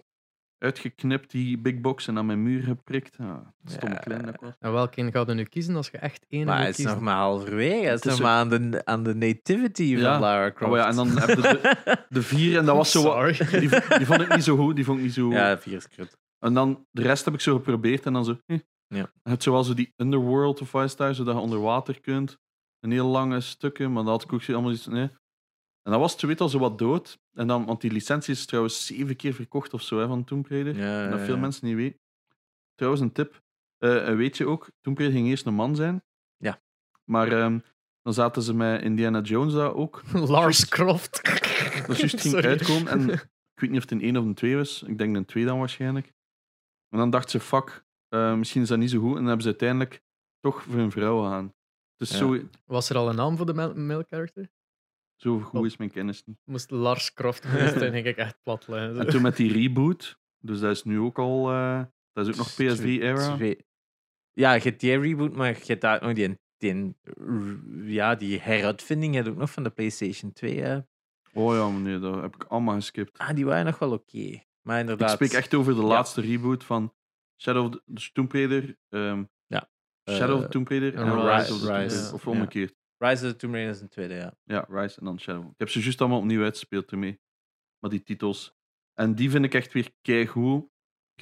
uitgeknipt, 0.57 1.31
die 1.31 1.57
big 1.57 1.81
box, 1.81 2.07
en 2.07 2.17
aan 2.17 2.25
mijn 2.25 2.43
muur 2.43 2.63
geprikt. 2.63 3.15
Ja, 3.17 3.53
stomme 3.65 3.95
Ja. 3.95 4.01
klein 4.01 4.25
dat 4.25 4.35
was. 4.41 4.51
En 4.59 4.71
welke 4.71 5.11
ga 5.11 5.23
je 5.27 5.33
nu 5.33 5.43
kiezen 5.43 5.75
als 5.75 5.89
je 5.89 5.97
echt 5.97 6.25
één 6.29 6.45
maar 6.45 6.55
moet 6.57 6.65
het 6.65 6.69
is 6.69 6.75
kiezen? 6.75 6.93
nog 6.93 7.03
maar 7.03 7.15
halverwege. 7.15 7.75
Het 7.75 7.83
is 7.85 8.03
Het 8.03 8.05
is 8.05 8.11
nog 8.11 8.19
maar 8.19 8.37
aan 8.37 8.49
de, 8.49 8.81
aan 8.85 9.03
de 9.03 9.15
nativity 9.15 9.83
Ja. 9.83 10.11
van 10.11 10.21
Lara 10.21 10.51
Croft. 10.51 10.71
Oh 10.71 10.77
ja, 10.77 10.87
en 10.89 10.95
dan 10.95 11.07
heb 11.17 11.29
je 11.29 11.35
de, 11.41 11.97
de 12.09 12.21
vier, 12.21 12.57
en 12.57 12.65
dat 12.65 12.75
was 12.75 12.91
zo 12.91 13.03
wat, 13.03 13.35
Sorry. 13.35 13.59
die, 13.59 13.69
die 13.97 14.05
vond 14.05 14.21
ik 14.21 14.35
niet 14.35 14.43
zo 14.43 14.55
goed. 14.57 14.75
Die 14.75 14.85
vond 14.85 14.97
ik 14.97 15.03
niet 15.03 15.13
zo... 15.13 15.31
Ja, 15.31 15.57
vier 15.57 15.75
is 15.75 15.87
krut. 15.87 16.17
En 16.39 16.53
dan 16.53 16.85
de 16.91 17.01
rest 17.01 17.25
heb 17.25 17.33
ik 17.33 17.41
zo 17.41 17.55
geprobeerd 17.55 18.05
en 18.05 18.13
dan 18.13 18.25
zo. 18.25 18.37
eh. 18.45 18.59
Ja. 18.87 19.09
Je 19.23 19.29
hebt 19.29 19.43
zoals 19.43 19.67
zo 19.67 19.73
die 19.73 19.93
Underworld 19.97 20.61
of 20.61 20.73
Ice 20.73 20.87
Star, 20.87 21.15
zodat 21.15 21.35
je 21.35 21.41
onder 21.41 21.59
water 21.61 22.01
kunt. 22.01 22.37
Een 22.79 22.91
heel 22.91 23.07
lange 23.07 23.39
stukken, 23.41 23.91
maar 23.93 24.03
dat 24.03 24.11
had 24.11 24.23
ik 24.23 24.33
ook 24.33 24.49
allemaal 24.55 24.71
iets. 24.71 24.87
Nee. 24.87 25.09
En 25.85 25.91
dan 25.91 25.99
was 25.99 26.21
weet 26.21 26.41
al 26.41 26.49
zo 26.49 26.59
wat 26.59 26.77
dood. 26.77 27.19
En 27.33 27.47
dan, 27.47 27.65
want 27.65 27.81
die 27.81 27.91
licentie 27.91 28.33
is 28.33 28.45
trouwens 28.45 28.85
zeven 28.85 29.15
keer 29.15 29.33
verkocht 29.33 29.73
of 29.73 29.81
zo 29.81 29.99
hè, 29.99 30.07
van 30.07 30.23
Tomb 30.23 30.47
Raider. 30.47 30.77
Ja, 30.77 31.03
En 31.03 31.11
dat 31.11 31.19
veel 31.21 31.37
mensen 31.37 31.67
niet 31.67 31.75
weten. 31.75 31.99
Trouwens, 32.75 33.03
een 33.03 33.11
tip. 33.11 33.43
Eh, 33.77 34.15
weet 34.15 34.37
je 34.37 34.47
ook, 34.47 34.69
Tomb 34.81 34.97
Raider 34.97 35.17
ging 35.17 35.29
eerst 35.29 35.45
een 35.45 35.53
man 35.53 35.75
zijn. 35.75 36.03
Ja. 36.37 36.61
Maar 37.03 37.31
ehm, 37.31 37.59
dan 38.01 38.13
zaten 38.13 38.41
ze 38.41 38.53
met 38.53 38.81
Indiana 38.81 39.21
Jones 39.21 39.53
daar 39.53 39.73
ook. 39.73 40.01
Lars 40.13 40.67
Croft. 40.67 41.21
Dat 41.87 41.97
juist 41.97 42.21
ging 42.21 42.35
uitkomen. 42.35 42.87
En 42.87 43.09
ik 43.53 43.59
weet 43.61 43.69
niet 43.69 43.83
of 43.83 43.89
het 43.89 43.91
een 43.91 44.01
1 44.01 44.17
of 44.17 44.25
een 44.25 44.33
2 44.33 44.55
was. 44.55 44.83
Ik 44.83 44.97
denk 44.97 45.15
een 45.15 45.25
2 45.25 45.45
dan 45.45 45.59
waarschijnlijk. 45.59 46.13
En 46.89 46.97
dan 46.97 47.09
dacht 47.09 47.29
ze, 47.29 47.39
fuck, 47.39 47.85
eh, 48.07 48.35
misschien 48.35 48.61
is 48.61 48.67
dat 48.67 48.77
niet 48.77 48.89
zo 48.89 48.99
goed. 48.99 49.09
En 49.09 49.15
dan 49.15 49.25
hebben 49.25 49.41
ze 49.43 49.49
uiteindelijk 49.49 50.01
toch 50.39 50.63
voor 50.63 50.79
een 50.79 50.91
vrouw 50.91 51.21
gegaan. 51.23 51.53
Dus 51.95 52.09
Ja. 52.11 52.17
zo, 52.17 52.39
Was 52.65 52.89
er 52.89 52.97
al 52.97 53.09
een 53.09 53.15
naam 53.15 53.37
voor 53.37 53.45
de 53.45 53.73
male 53.75 54.05
character? 54.09 54.49
Zo 55.15 55.39
goed 55.39 55.65
is 55.65 55.77
mijn 55.77 55.91
kennis 55.91 56.23
niet. 56.25 56.37
Moest 56.45 56.71
Lars 56.71 57.13
Croft 57.13 57.43
denk 57.79 58.05
ik 58.05 58.17
echt 58.17 58.37
plat. 58.43 58.67
liggen. 58.67 58.99
En 58.99 59.07
toen 59.09 59.21
met 59.21 59.35
die 59.37 59.51
reboot, 59.53 60.19
dus 60.39 60.59
dat 60.59 60.71
is 60.71 60.83
nu 60.83 60.99
ook 60.99 61.19
al, 61.19 61.49
eh, 61.51 61.83
dat 62.13 62.27
is 62.27 62.31
ook 62.31 62.37
nog 62.37 62.51
PS3-era. 62.53 63.35
Twee- 63.35 63.65
Ja, 64.31 64.53
je 64.53 64.61
hebt 64.61 64.79
die 64.79 64.97
reboot, 64.99 65.35
maar 65.35 65.47
je 65.47 65.63
hebt 65.65 65.81
daar 65.81 65.95
ook 65.95 66.01
nog 66.01 66.13
die, 66.13 66.39
die, 66.57 66.95
ja, 67.93 68.15
die 68.15 68.39
heruitvinding 68.39 69.15
heb 69.15 69.25
je 69.25 69.31
ook 69.31 69.37
nog 69.37 69.51
van 69.51 69.63
de 69.63 69.69
PlayStation 69.69 70.31
2. 70.33 70.59
Hè. 70.61 70.79
Oh 71.33 71.53
ja, 71.55 71.69
nee, 71.69 71.99
dat 71.99 72.21
heb 72.21 72.35
ik 72.35 72.43
allemaal 72.43 72.75
geskipt. 72.75 73.17
Ah, 73.17 73.35
die 73.35 73.45
waren 73.45 73.65
nog 73.65 73.79
wel 73.79 73.91
oké. 73.91 74.39
Maar 74.61 74.75
Ik 74.75 74.81
inderdaad. 74.81 75.11
spreek 75.11 75.31
echt 75.31 75.53
over 75.53 75.75
de 75.75 75.81
Ja. 75.81 75.87
laatste 75.87 76.21
reboot 76.21 76.63
van 76.63 76.93
Shadow 77.41 77.65
of 77.65 77.71
the 77.71 77.81
dus 77.85 78.11
Tomb 78.11 78.31
Raider. 78.31 78.77
ehm, 78.89 79.23
Ja. 79.47 79.69
Shadow 80.09 80.35
of 80.35 80.39
Eh, 80.39 80.45
the 80.45 80.51
Tomb 80.51 80.67
Raider 80.67 80.95
en 80.95 81.05
en 81.07 81.15
Rise, 81.15 81.35
Rise, 81.35 81.53
of 81.53 81.59
the 81.59 81.65
Tomb 81.65 81.69
Raider. 81.69 82.13
Of 82.13 82.27
omgekeerd. 82.27 82.75
Rise 82.97 83.25
of 83.25 83.31
the 83.31 83.35
Tomb 83.37 83.53
Raider 83.53 83.73
is 83.75 83.81
een 83.81 83.89
tweede, 83.89 84.13
ja. 84.13 84.37
Ja, 84.43 84.65
Rise 84.69 84.99
en 84.99 85.05
dan 85.05 85.19
Shadow. 85.19 85.45
Ik 85.45 85.53
heb 85.57 85.69
ze 85.69 85.79
juist 85.81 86.01
allemaal 86.01 86.19
opnieuw 86.19 86.43
uitgespeeld 86.43 86.91
ermee. 86.91 87.19
Maar 87.79 87.89
die 87.89 88.03
titels. 88.03 88.53
En 88.93 89.15
die 89.15 89.29
vind 89.29 89.45
ik 89.45 89.53
echt 89.53 89.73
weer 89.73 89.91
keigoed. 90.01 90.69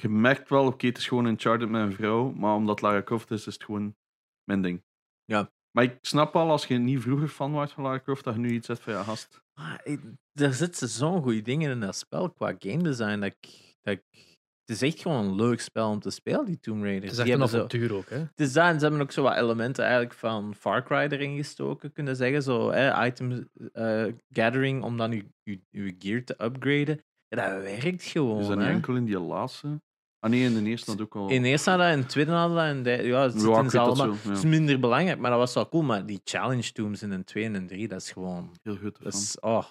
Je 0.00 0.08
merkt 0.08 0.48
wel, 0.48 0.66
oké, 0.66 0.86
het 0.86 0.98
is 0.98 1.08
gewoon 1.08 1.26
Uncharted 1.26 1.68
met 1.68 1.82
een 1.82 1.92
vrouw. 1.92 2.30
Maar 2.30 2.54
omdat 2.54 2.80
Lara 2.80 3.02
Croft 3.02 3.30
is, 3.30 3.46
is 3.46 3.54
het 3.54 3.64
gewoon 3.64 3.96
mijn 4.44 4.62
ding. 4.62 4.84
Ja. 5.24 5.52
Maar 5.70 5.84
ik 5.84 5.98
snap 6.00 6.36
al, 6.36 6.50
als 6.50 6.66
je 6.66 6.74
niet 6.78 7.00
vroeger 7.00 7.28
fan 7.28 7.52
was 7.52 7.72
van 7.72 7.82
Lara 7.82 8.00
Croft, 8.00 8.24
dat 8.24 8.34
je 8.34 8.40
nu 8.40 8.50
iets 8.50 8.66
zegt 8.66 8.82
van 8.82 8.92
ja, 8.92 9.02
gast. 9.02 9.42
Ah, 9.54 9.74
ik- 9.84 10.00
er 10.32 10.54
zitten 10.54 10.88
zo'n 10.88 11.22
goede 11.22 11.42
dingen 11.42 11.70
in 11.70 11.80
dat 11.80 11.96
spel 11.96 12.30
qua 12.30 12.54
game 12.58 12.82
design. 12.82 13.20
Dat 13.20 13.32
ik, 13.40 13.74
dat 13.82 13.94
ik, 13.94 14.33
het 14.66 14.76
is 14.76 14.82
echt 14.82 15.00
gewoon 15.02 15.24
een 15.24 15.34
leuk 15.34 15.60
spel 15.60 15.90
om 15.90 16.00
te 16.00 16.10
spelen, 16.10 16.44
die 16.44 16.60
Tomb 16.60 16.82
Raider. 16.82 17.02
Het 17.08 17.10
is 17.18 17.24
Die 17.24 17.32
echt 17.32 17.34
een 17.34 17.40
hebben 17.40 17.48
zo- 17.70 17.76
avontuur 17.78 17.94
ook, 17.96 18.08
hè? 18.08 18.18
Het 18.18 18.40
is 18.40 18.52
dat, 18.52 18.64
en 18.64 18.74
ze 18.78 18.84
hebben 18.84 19.02
ook 19.02 19.12
zo 19.12 19.22
wat 19.22 19.36
elementen 19.36 19.82
eigenlijk 19.84 20.14
van 20.14 20.54
Far 20.54 20.84
Cry 20.84 20.96
erin 21.10 21.36
gestoken, 21.36 21.92
kunnen 21.92 22.16
zeggen. 22.16 22.42
Zo, 22.42 22.70
hè, 22.70 23.06
item 23.06 23.48
eh, 23.72 24.04
gathering 24.30 24.82
om 24.82 24.96
dan 24.96 25.12
je, 25.12 25.26
je, 25.42 25.60
je 25.70 25.94
gear 25.98 26.24
te 26.24 26.34
upgraden. 26.44 27.00
Ja, 27.28 27.50
dat 27.54 27.62
werkt 27.62 28.02
gewoon. 28.02 28.40
is 28.40 28.46
dat 28.46 28.56
niet 28.56 28.66
hè. 28.66 28.72
enkel 28.72 28.94
in 28.94 29.04
die 29.04 29.18
laatste? 29.20 29.82
Ah 30.18 30.30
nee, 30.30 30.42
in 30.44 30.64
de 30.64 30.70
eerste 30.70 30.90
had 30.90 31.00
ook 31.00 31.16
al. 31.16 31.28
In 31.28 31.44
eerste 31.44 31.70
hadden 31.70 31.88
dat, 31.88 31.96
in 31.96 32.02
de 32.02 32.08
tweede 32.08 32.30
hadden 32.30 32.56
dat, 32.56 32.66
en 32.66 32.82
de, 32.82 33.06
ja, 33.08 33.22
het 33.22 33.32
zit 33.32 33.42
in 33.42 33.48
dat 33.64 33.74
allemaal. 33.74 33.96
zo, 33.96 34.12
ja. 34.22 34.28
Het 34.28 34.38
is 34.38 34.44
minder 34.44 34.80
belangrijk, 34.80 35.18
maar 35.18 35.30
dat 35.30 35.38
was 35.38 35.54
wel 35.54 35.68
cool. 35.68 35.82
Maar 35.82 36.06
die 36.06 36.20
challenge 36.24 36.72
tombs 36.72 37.02
in 37.02 37.10
een 37.10 37.24
2 37.24 37.44
en 37.44 37.54
een 37.54 37.66
3, 37.66 37.88
dat 37.88 38.00
is 38.00 38.12
gewoon. 38.12 38.50
Heel 38.62 38.76
goed. 38.76 39.02
Dat 39.02 39.12
is, 39.12 39.36
oh, 39.40 39.64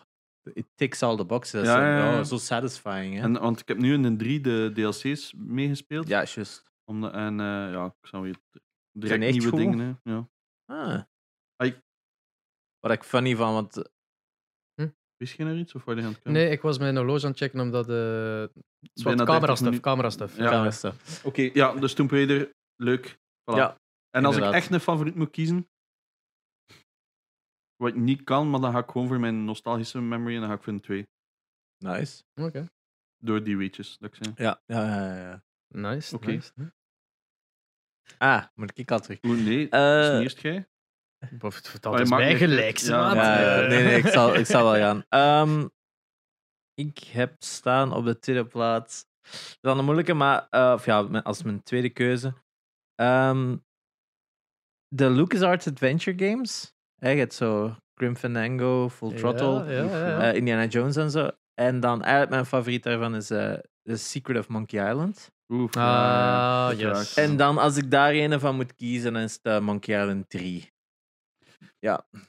it 0.53 0.65
ticks 0.75 1.03
all 1.03 1.15
the 1.17 1.25
boxes. 1.25 1.61
Is 1.61 1.67
Ja, 1.67 1.73
zo, 1.75 1.81
ja, 1.81 1.97
ja. 2.11 2.19
oh, 2.19 2.25
zo 2.25 2.37
satisfying. 2.37 3.15
Hè? 3.15 3.21
En, 3.21 3.33
want 3.39 3.59
ik 3.59 3.67
heb 3.67 3.77
nu 3.77 3.93
in 3.93 4.01
de 4.01 4.15
drie 4.15 4.41
de 4.41 4.71
DLC's 4.73 5.33
meegespeeld. 5.37 6.07
ja, 6.07 6.23
juist. 6.33 6.71
Om 6.85 7.01
de- 7.01 7.09
en 7.09 7.39
eh, 7.39 7.45
ja, 7.71 7.85
ik 8.01 8.07
zou 8.07 8.23
weer 8.23 8.35
direct 8.91 9.31
nieuwe 9.31 9.49
goed? 9.49 9.57
dingen. 9.59 9.99
Hè. 10.03 10.11
Ja. 10.11 10.27
Ah. 10.65 11.01
Ai. 11.55 11.81
Wat 12.79 12.91
ik 12.91 13.03
funny 13.03 13.35
van, 13.35 13.53
want 13.53 13.91
Wist 15.17 15.35
je 15.37 15.43
er 15.45 15.57
iets 15.57 15.73
of 15.75 15.83
waar 15.83 15.95
je 15.95 16.01
aan 16.01 16.11
het? 16.11 16.23
Nee, 16.23 16.49
ik 16.49 16.61
was 16.61 16.77
mijn 16.77 16.95
horloge 16.95 17.23
aan 17.25 17.29
het 17.31 17.39
checken 17.39 17.59
omdat... 17.59 17.89
eh 17.89 17.93
Bijna 17.95 18.49
wat 19.03 19.03
30 19.03 19.25
camera-stuff, 19.25 19.61
minuten. 19.61 19.81
camera-stuff. 19.81 20.37
Ja. 20.37 20.51
ja. 20.63 20.71
stuff. 20.71 21.25
Oké, 21.25 21.49
ja, 21.53 21.73
dus 21.73 21.93
Tomb 21.93 22.11
Raider, 22.11 22.51
leuk. 22.75 23.17
Voilà. 23.17 23.55
Ja, 23.55 23.77
en 24.09 24.25
als 24.25 24.37
ik 24.37 24.43
echt 24.43 24.71
een 24.71 24.79
favoriet 24.79 25.15
moet 25.15 25.29
kiezen, 25.29 25.69
wat 27.75 27.89
ik 27.89 27.95
niet 27.95 28.23
kan, 28.23 28.49
maar 28.49 28.59
dan 28.59 28.71
ga 28.71 28.79
ik 28.79 28.89
gewoon 28.89 29.07
voor 29.07 29.19
mijn 29.19 29.45
nostalgische 29.45 30.01
memory 30.01 30.33
en 30.33 30.39
dan 30.39 30.49
ga 30.49 30.55
ik 30.55 30.63
voor 30.63 30.73
een 30.73 30.81
2. 30.81 31.07
Nice. 31.77 32.23
Oké. 32.35 32.69
Door 33.17 33.43
die 33.43 33.57
weetjes, 33.57 33.97
dat 33.97 34.09
ik 34.09 34.23
zei. 34.23 34.33
Ja, 34.37 34.61
ja, 34.65 34.85
ja. 34.85 35.15
ja. 35.17 35.43
Nice, 35.67 36.15
Oké. 36.15 36.31
nice. 36.31 36.51
Ah, 38.17 38.45
moet 38.55 38.77
ik 38.77 38.91
al 38.91 38.99
terug. 38.99 39.19
Oeh, 39.23 39.45
nee, 39.45 39.69
Eh, 39.69 40.01
dat 40.01 40.13
is 40.13 40.21
eerst 40.21 40.41
jij. 40.41 40.67
Of 41.39 41.55
het 41.55 41.79
je 41.81 42.01
is 42.01 42.09
mij 42.09 42.37
gelijk, 42.37 42.77
Ja. 42.77 43.13
Ja, 43.13 43.39
ja, 43.41 43.61
Eh, 43.61 43.69
nee, 43.69 43.83
nee, 43.83 43.97
ik 43.97 44.07
zal, 44.07 44.35
ik 44.35 44.45
zal 44.45 44.63
wel 44.63 44.75
gaan. 44.81 45.03
Ehm, 45.09 45.67
ik 46.73 46.97
heb 46.97 47.43
staan 47.43 47.93
op 47.93 48.05
de 48.05 48.19
tweede 48.19 48.45
plaats. 48.47 49.05
Dat 49.21 49.31
is 49.33 49.57
dan 49.61 49.77
een 49.77 49.83
moeilijke, 49.85 50.13
maar 50.13 50.47
eh, 50.49 50.71
of 50.75 50.85
ja, 50.85 50.99
als 51.01 51.43
mijn 51.43 51.63
tweede 51.63 51.89
keuze. 51.89 52.33
Ehm, 52.95 53.57
de 54.87 55.09
LucasArts 55.09 55.67
Adventure 55.67 56.29
Games. 56.29 56.72
Je 57.11 57.17
hebt 57.19 57.33
zo 57.33 57.75
Grim 57.95 58.15
Fandango, 58.15 58.89
Full 58.89 59.13
Throttle, 59.15 59.47
Ja, 59.53 59.71
ja, 59.71 59.83
ja, 59.83 60.07
ja. 60.07 60.31
eh, 60.31 60.37
Indiana 60.37 60.65
Jones 60.65 60.95
en 60.95 61.11
zo. 61.11 61.29
En 61.53 61.79
dan 61.79 62.01
eigenlijk 62.01 62.31
mijn 62.31 62.45
favoriet 62.45 62.83
daarvan 62.83 63.15
is 63.15 63.29
eh, 63.29 63.53
The 63.83 63.95
Secret 63.97 64.37
of 64.37 64.47
Monkey 64.47 64.89
Island. 64.89 65.31
Oeh, 65.53 65.69
Ah, 65.73 66.69
ja, 66.77 66.89
yes. 66.97 67.13
En 67.13 67.37
dan 67.37 67.57
als 67.57 67.77
ik 67.77 67.91
daar 67.91 68.13
een 68.13 68.39
van 68.39 68.55
moet 68.55 68.75
kiezen, 68.75 69.13
dan 69.13 69.21
is 69.21 69.33
het 69.33 69.53
eh, 69.53 69.59
Monkey 69.59 70.01
Island 70.01 70.29
3. 70.29 70.71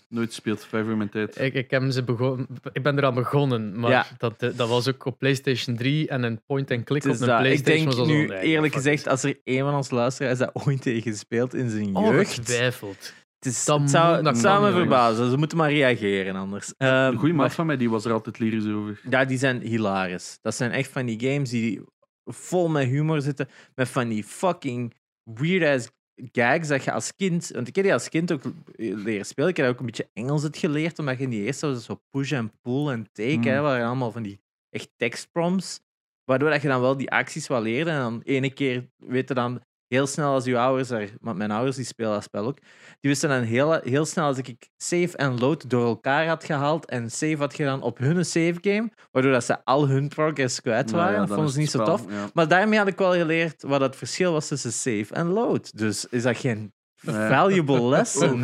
Nooit 0.08 0.32
speelt, 0.32 0.64
vijf 0.64 0.87
uur 0.87 0.96
mijn 0.96 1.08
tijd. 1.08 1.40
Ik, 1.40 1.54
ik, 1.54 1.70
heb 1.70 1.90
ze 1.90 2.02
begon, 2.02 2.48
ik 2.72 2.82
ben 2.82 2.98
eraan 2.98 3.14
begonnen, 3.14 3.80
maar 3.80 3.90
Ja. 3.90 4.06
dat, 4.18 4.38
dat 4.40 4.68
was 4.68 4.88
ook 4.88 5.04
op 5.04 5.18
PlayStation 5.18 5.76
3 5.76 6.08
en 6.08 6.22
een 6.22 6.42
point-and-click 6.46 7.04
op 7.04 7.10
een 7.10 7.18
dat. 7.18 7.28
Ik 7.28 7.37
PlayStation. 7.37 7.76
denk 7.76 7.87
was 7.87 7.96
al 7.98 8.06
nu, 8.06 8.28
eerlijk 8.28 8.74
gezegd, 8.74 9.06
als 9.08 9.22
er 9.22 9.40
een 9.44 9.60
van 9.60 9.74
ons 9.74 9.90
luisteraars 9.90 10.38
dat 10.38 10.50
ooit 10.66 10.82
tegen 10.82 11.02
gespeeld 11.12 11.54
in 11.54 11.70
zijn 11.70 11.96
Oh, 11.96 12.06
jeugd, 12.12 12.34
getwijfeld. 12.34 13.12
Het, 13.44 13.52
is, 13.54 13.64
dat 13.64 13.80
het 13.80 13.90
zou, 13.90 14.14
moet- 14.14 14.24
dat 14.24 14.33
het 14.33 14.42
zou 14.42 14.61
kan 14.62 14.70
me 14.72 14.76
verbazen. 14.78 15.30
Ze 15.30 15.37
moeten 15.37 15.59
maar 15.59 15.70
reageren 15.72 16.35
anders. 16.37 16.74
Ehm, 16.76 16.92
Een 16.92 17.16
goede 17.18 17.35
maar- 17.35 17.44
maat 17.46 17.54
van 17.54 17.66
mij 17.66 17.76
die 17.76 17.90
was 17.90 18.04
er 18.04 18.12
altijd 18.12 18.38
lyrisch 18.38 18.66
over. 18.66 19.00
Ja, 19.11 19.24
die 19.24 19.38
zijn 19.38 19.61
hilarisch. 19.61 20.38
Dat 20.42 20.54
zijn 20.54 20.70
echt 20.70 20.90
van 20.90 21.07
die 21.07 21.20
games 21.20 21.50
die 21.50 21.80
vol 22.24 22.68
met 22.68 22.87
humor 22.88 23.20
zitten. 23.22 23.48
Met 23.74 23.88
van 23.88 24.09
die 24.09 24.24
fucking 24.24 24.94
weird-ass 25.22 25.88
gags 26.33 26.68
dat 26.68 26.85
je 26.85 26.92
als 26.92 27.12
kind... 27.16 27.48
Want 27.54 27.68
ik 27.68 27.74
heb 27.74 27.85
die 27.85 27.92
als 27.92 28.09
kind 28.09 28.33
ook 28.33 28.42
leren 28.76 29.26
spelen. 29.26 29.50
Ik 29.50 29.57
heb 29.57 29.68
ook 29.68 29.80
een 29.80 29.87
beetje 29.87 30.09
Engels 30.12 30.42
het 30.42 30.57
geleerd, 30.57 30.98
omdat 30.98 31.16
je 31.18 31.22
in 31.24 31.30
die 31.30 31.42
eerste 31.44 31.66
was 31.66 31.85
zo 31.85 32.00
push 32.11 32.33
en 32.33 32.52
pull 32.62 32.88
en 32.88 33.07
take, 33.12 33.37
Mm. 33.37 33.42
hè, 33.42 33.61
waren 33.61 33.87
allemaal 33.87 34.12
van 34.12 34.22
die 34.22 34.40
echt 34.70 34.88
tekstprompts. 34.96 35.80
Waardoor 36.24 36.50
dat 36.50 36.62
je 36.62 36.68
dan 36.68 36.80
wel 36.80 36.96
die 36.96 37.11
acties 37.11 37.46
wel 37.46 37.62
leerde. 37.62 37.90
En 37.90 37.98
dan 37.98 38.20
ene 38.24 38.50
keer 38.52 38.88
weet 38.96 39.28
je 39.28 39.35
dan 39.35 39.61
heel 39.94 40.07
snel 40.07 40.33
als 40.33 40.44
je 40.44 40.59
ouders 40.59 40.90
er... 40.90 41.11
Want 41.20 41.37
mijn 41.37 41.50
ouders 41.50 41.76
die 41.76 41.85
spelen 41.85 42.12
dat 42.12 42.22
spel 42.22 42.46
ook. 42.46 42.59
Die 43.00 43.11
wisten 43.11 43.28
dan 43.28 43.42
heel, 43.42 43.72
heel 43.72 44.04
snel 44.04 44.24
als 44.24 44.38
ik 44.38 44.68
save 44.76 45.16
en 45.16 45.38
load 45.38 45.70
door 45.70 45.87
elkaar 45.87 46.26
had 46.26 46.44
gehaald 46.44 46.87
en 46.87 47.11
save 47.11 47.37
had 47.37 47.54
gedaan 47.54 47.83
op 47.83 47.98
hun 47.98 48.24
save 48.24 48.54
game, 48.61 48.90
waardoor 49.11 49.33
dat 49.33 49.44
ze 49.44 49.64
al 49.64 49.88
hun 49.88 50.09
progress 50.09 50.61
kwijt 50.61 50.90
waren. 50.90 51.12
ja, 51.12 51.18
dat 51.18 51.28
vonden 51.28 51.52
ze 51.52 51.59
niet 51.59 51.70
zo 51.70 51.85
tof. 51.85 52.04
ja. 52.09 52.30
Maar 52.35 52.48
daarmee 52.48 52.78
had 52.78 52.88
ik 52.88 52.98
wel 52.98 53.12
geleerd 53.12 53.62
wat 53.62 53.80
het 53.80 53.96
verschil 53.96 54.33
was 54.33 54.48
tussen 54.48 54.72
save 54.72 55.14
en 55.14 55.26
load. 55.26 55.78
Dus 55.78 56.07
is 56.11 56.22
dat 56.22 56.37
geen 56.37 56.72
valuable 57.04 57.88
lesson? 57.96 58.40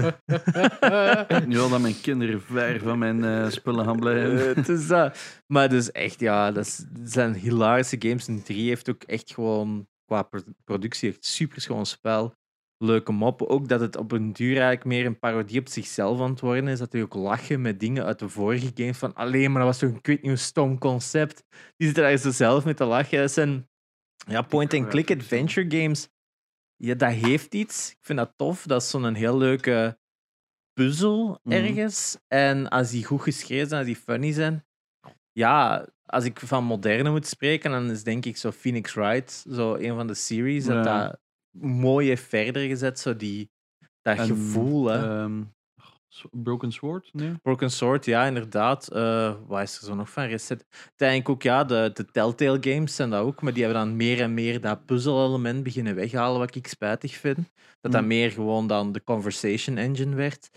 Nu 1.47 1.57
wil 1.57 1.69
dat 1.69 1.81
mijn 1.81 2.01
kinderen 2.01 2.43
ver 2.43 2.81
van 2.81 2.99
mijn 2.99 3.25
eh, 3.25 3.51
spullen 3.51 3.85
gaan 3.85 4.01
blijven. 4.01 4.49
Het 4.57 4.69
is 4.69 4.87
dat. 4.87 5.19
Maar 5.47 5.69
dus 5.69 5.93
echt, 5.93 6.21
ja, 6.21 6.53
dat 6.53 6.87
zijn 7.05 7.35
hilarische 7.35 7.97
games. 7.99 8.27
En 8.27 8.43
3 8.43 8.69
heeft 8.69 8.91
ook 8.91 9.03
echt 9.03 9.35
gewoon, 9.35 9.87
qua 10.11 10.23
pro- 10.23 10.53
productie, 10.65 11.11
echt 11.11 11.25
super 11.25 11.61
schoon 11.61 11.87
spel. 11.87 12.35
Leuke 12.85 13.13
moppen. 13.13 13.49
Ook 13.49 13.69
dat 13.69 13.81
het 13.81 13.97
op 13.97 14.13
een 14.13 14.33
duur 14.33 14.53
eigenlijk 14.57 14.85
meer 14.85 15.07
een 15.07 15.19
parodie 15.19 15.61
op 15.61 15.69
zichzelf 15.69 16.21
aan 16.21 16.31
het 16.31 16.41
worden 16.41 16.69
is. 16.69 16.79
Dat 16.79 16.91
die 16.91 17.03
ook 17.03 17.15
lachen 17.15 17.61
met 17.61 17.81
dingen 17.81 18.05
uit 18.05 18.19
de 18.19 18.29
vorige 18.29 18.71
games. 18.75 18.99
Van 18.99 19.15
alleen 19.15 19.53
maar 19.53 19.63
dat 19.65 19.71
was 19.71 19.79
toch 19.79 19.91
een 19.91 20.01
niet 20.13 20.21
hoe 20.27 20.37
stom 20.37 20.79
concept. 20.79 21.43
Die 21.77 21.87
zitten 21.87 22.03
daar 22.05 22.17
zo 22.17 22.31
zelf 22.31 22.65
mee 22.65 22.75
te 22.75 22.85
lachen. 22.85 23.19
Dat 23.19 23.31
zijn 23.33 23.69
ja, 24.27 24.43
point-and-click 24.43 25.11
adventure 25.11 25.71
games. 25.81 26.09
Ja, 26.77 26.95
dat 26.95 27.13
heeft 27.13 27.55
iets. 27.55 27.91
Ik 27.91 27.99
vind 28.01 28.19
dat 28.19 28.33
tof. 28.37 28.67
Dat 28.67 28.83
is 28.83 28.91
zo'n 28.91 29.15
heel 29.15 29.37
leuke 29.37 29.99
puzzel 30.73 31.39
Mhm. 31.43 31.55
ergens. 31.57 32.19
En 32.29 32.69
als 32.69 32.91
die 32.91 33.05
goed 33.05 33.23
geschreven 33.23 33.69
zijn, 33.69 33.79
als 33.81 33.89
die 33.89 34.03
funny 34.05 34.33
zijn. 34.33 34.65
Ja, 35.33 35.87
als 36.07 36.25
ik 36.25 36.39
van 36.41 36.65
moderne 36.65 37.11
moet 37.11 37.27
spreken, 37.27 37.71
dan 37.71 37.91
is 37.91 38.03
denk 38.03 38.25
ik 38.25 38.37
zo 38.37 38.51
Phoenix 38.51 38.95
Wright, 38.95 39.45
zo 39.51 39.75
een 39.75 39.95
van 39.95 40.07
de 40.07 40.15
series, 40.15 40.65
dat 40.65 40.85
Ja. 40.85 41.03
dat 41.09 41.19
mooi 41.59 42.09
heeft 42.09 42.29
verder 42.29 42.67
gezet, 42.67 42.99
zo 42.99 43.17
die, 43.17 43.51
dat 44.03 44.19
En, 44.19 44.27
gevoel. 44.27 44.87
Hè. 44.87 45.23
ehm, 45.23 45.43
Broken 46.31 46.73
Sword? 46.73 47.11
Nee? 47.13 47.33
Broken 47.43 47.71
Sword, 47.71 48.05
ja, 48.05 48.25
inderdaad. 48.27 48.89
Eh 48.89 49.35
wat 49.47 49.63
is 49.63 49.79
er 49.79 49.85
zo 49.85 49.95
nog 49.95 50.11
van 50.11 50.25
recent? 50.25 50.65
Uiteindelijk 50.87 51.29
ook, 51.29 51.43
ja, 51.43 51.65
de, 51.65 51.91
de 51.95 52.05
Telltale 52.05 52.59
games 52.61 52.95
zijn 52.95 53.11
dat 53.11 53.23
ook, 53.25 53.43
maar 53.43 53.53
die 53.53 53.65
hebben 53.65 53.81
dan 53.83 53.97
meer 53.97 54.21
en 54.21 54.35
meer 54.35 54.61
dat 54.61 54.85
puzzel-element 54.87 55.63
beginnen 55.63 55.95
weghalen, 55.95 56.39
wat 56.39 56.55
ik 56.55 56.67
spijtig 56.67 57.15
vind. 57.17 57.37
Dat 57.81 57.93
dat 57.93 58.01
Mm. 58.01 58.07
meer 58.07 58.31
gewoon 58.31 58.67
dan 58.67 58.93
de 58.93 59.05
conversation 59.05 59.77
engine 59.77 60.15
werd. 60.17 60.51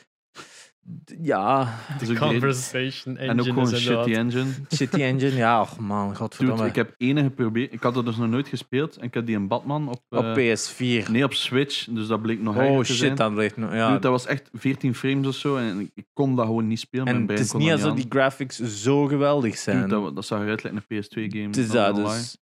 Ja, 1.21 1.73
de- 1.99 2.13
Conversation 2.13 3.17
engine 3.17 3.31
En 3.31 3.39
ook 3.39 3.45
gewoon 3.45 3.71
is 3.71 3.81
shitty 3.81 4.13
engine. 4.13 4.45
shitty 4.75 5.01
engine, 5.01 5.35
ja, 5.35 5.61
och 5.61 5.79
man, 5.79 6.05
Dude, 6.07 6.15
godverdomme. 6.19 6.65
ik 6.65 6.75
heb 6.75 6.95
ene 6.97 7.23
geprobeerd. 7.23 7.73
Ik 7.73 7.81
had 7.83 7.93
dat 7.93 8.05
dus 8.05 8.17
nog 8.17 8.29
nooit 8.29 8.47
gespeeld. 8.47 8.97
En 8.97 9.03
ik 9.03 9.13
heb 9.13 9.25
die 9.25 9.35
in 9.35 9.47
Batman 9.47 9.87
op... 9.89 10.01
Op 10.09 10.23
eh, 10.23 10.55
PS4. 10.55 11.09
Nee, 11.11 11.23
op 11.23 11.33
Switch. 11.33 11.87
Dus 11.89 12.07
dat 12.07 12.21
bleek 12.21 12.41
nog 12.41 12.55
oh 12.57 12.83
shit, 12.83 12.95
zijn. 12.97 13.15
dat 13.15 13.33
bleef 13.33 13.57
nog. 13.57 13.73
Ja. 13.73 13.87
Dude, 13.87 13.99
dat 13.99 14.11
was 14.11 14.25
echt 14.25 14.49
14 14.53 14.95
frames 14.95 15.27
of 15.27 15.35
zo. 15.35 15.55
En 15.57 15.91
ik- 15.95 16.05
kon 16.13 16.35
dat 16.35 16.45
gewoon 16.45 16.67
niet 16.67 16.79
spelen. 16.79 17.07
en 17.07 17.27
het 17.27 17.39
is 17.39 17.51
niet 17.51 17.71
alsof 17.71 17.95
die 17.95 18.05
graphics 18.09 18.57
zo 18.59 19.05
geweldig 19.05 19.57
zijn. 19.57 19.77
Dude, 19.89 20.01
dat, 20.01 20.15
dat 20.15 20.25
zag 20.25 20.41
eruit 20.41 20.63
like 20.63 20.75
een 20.89 21.03
PS2-game. 21.03 21.45
het 21.47 21.57
is 21.57 21.69
dat, 21.69 21.95
dus. 21.95 22.37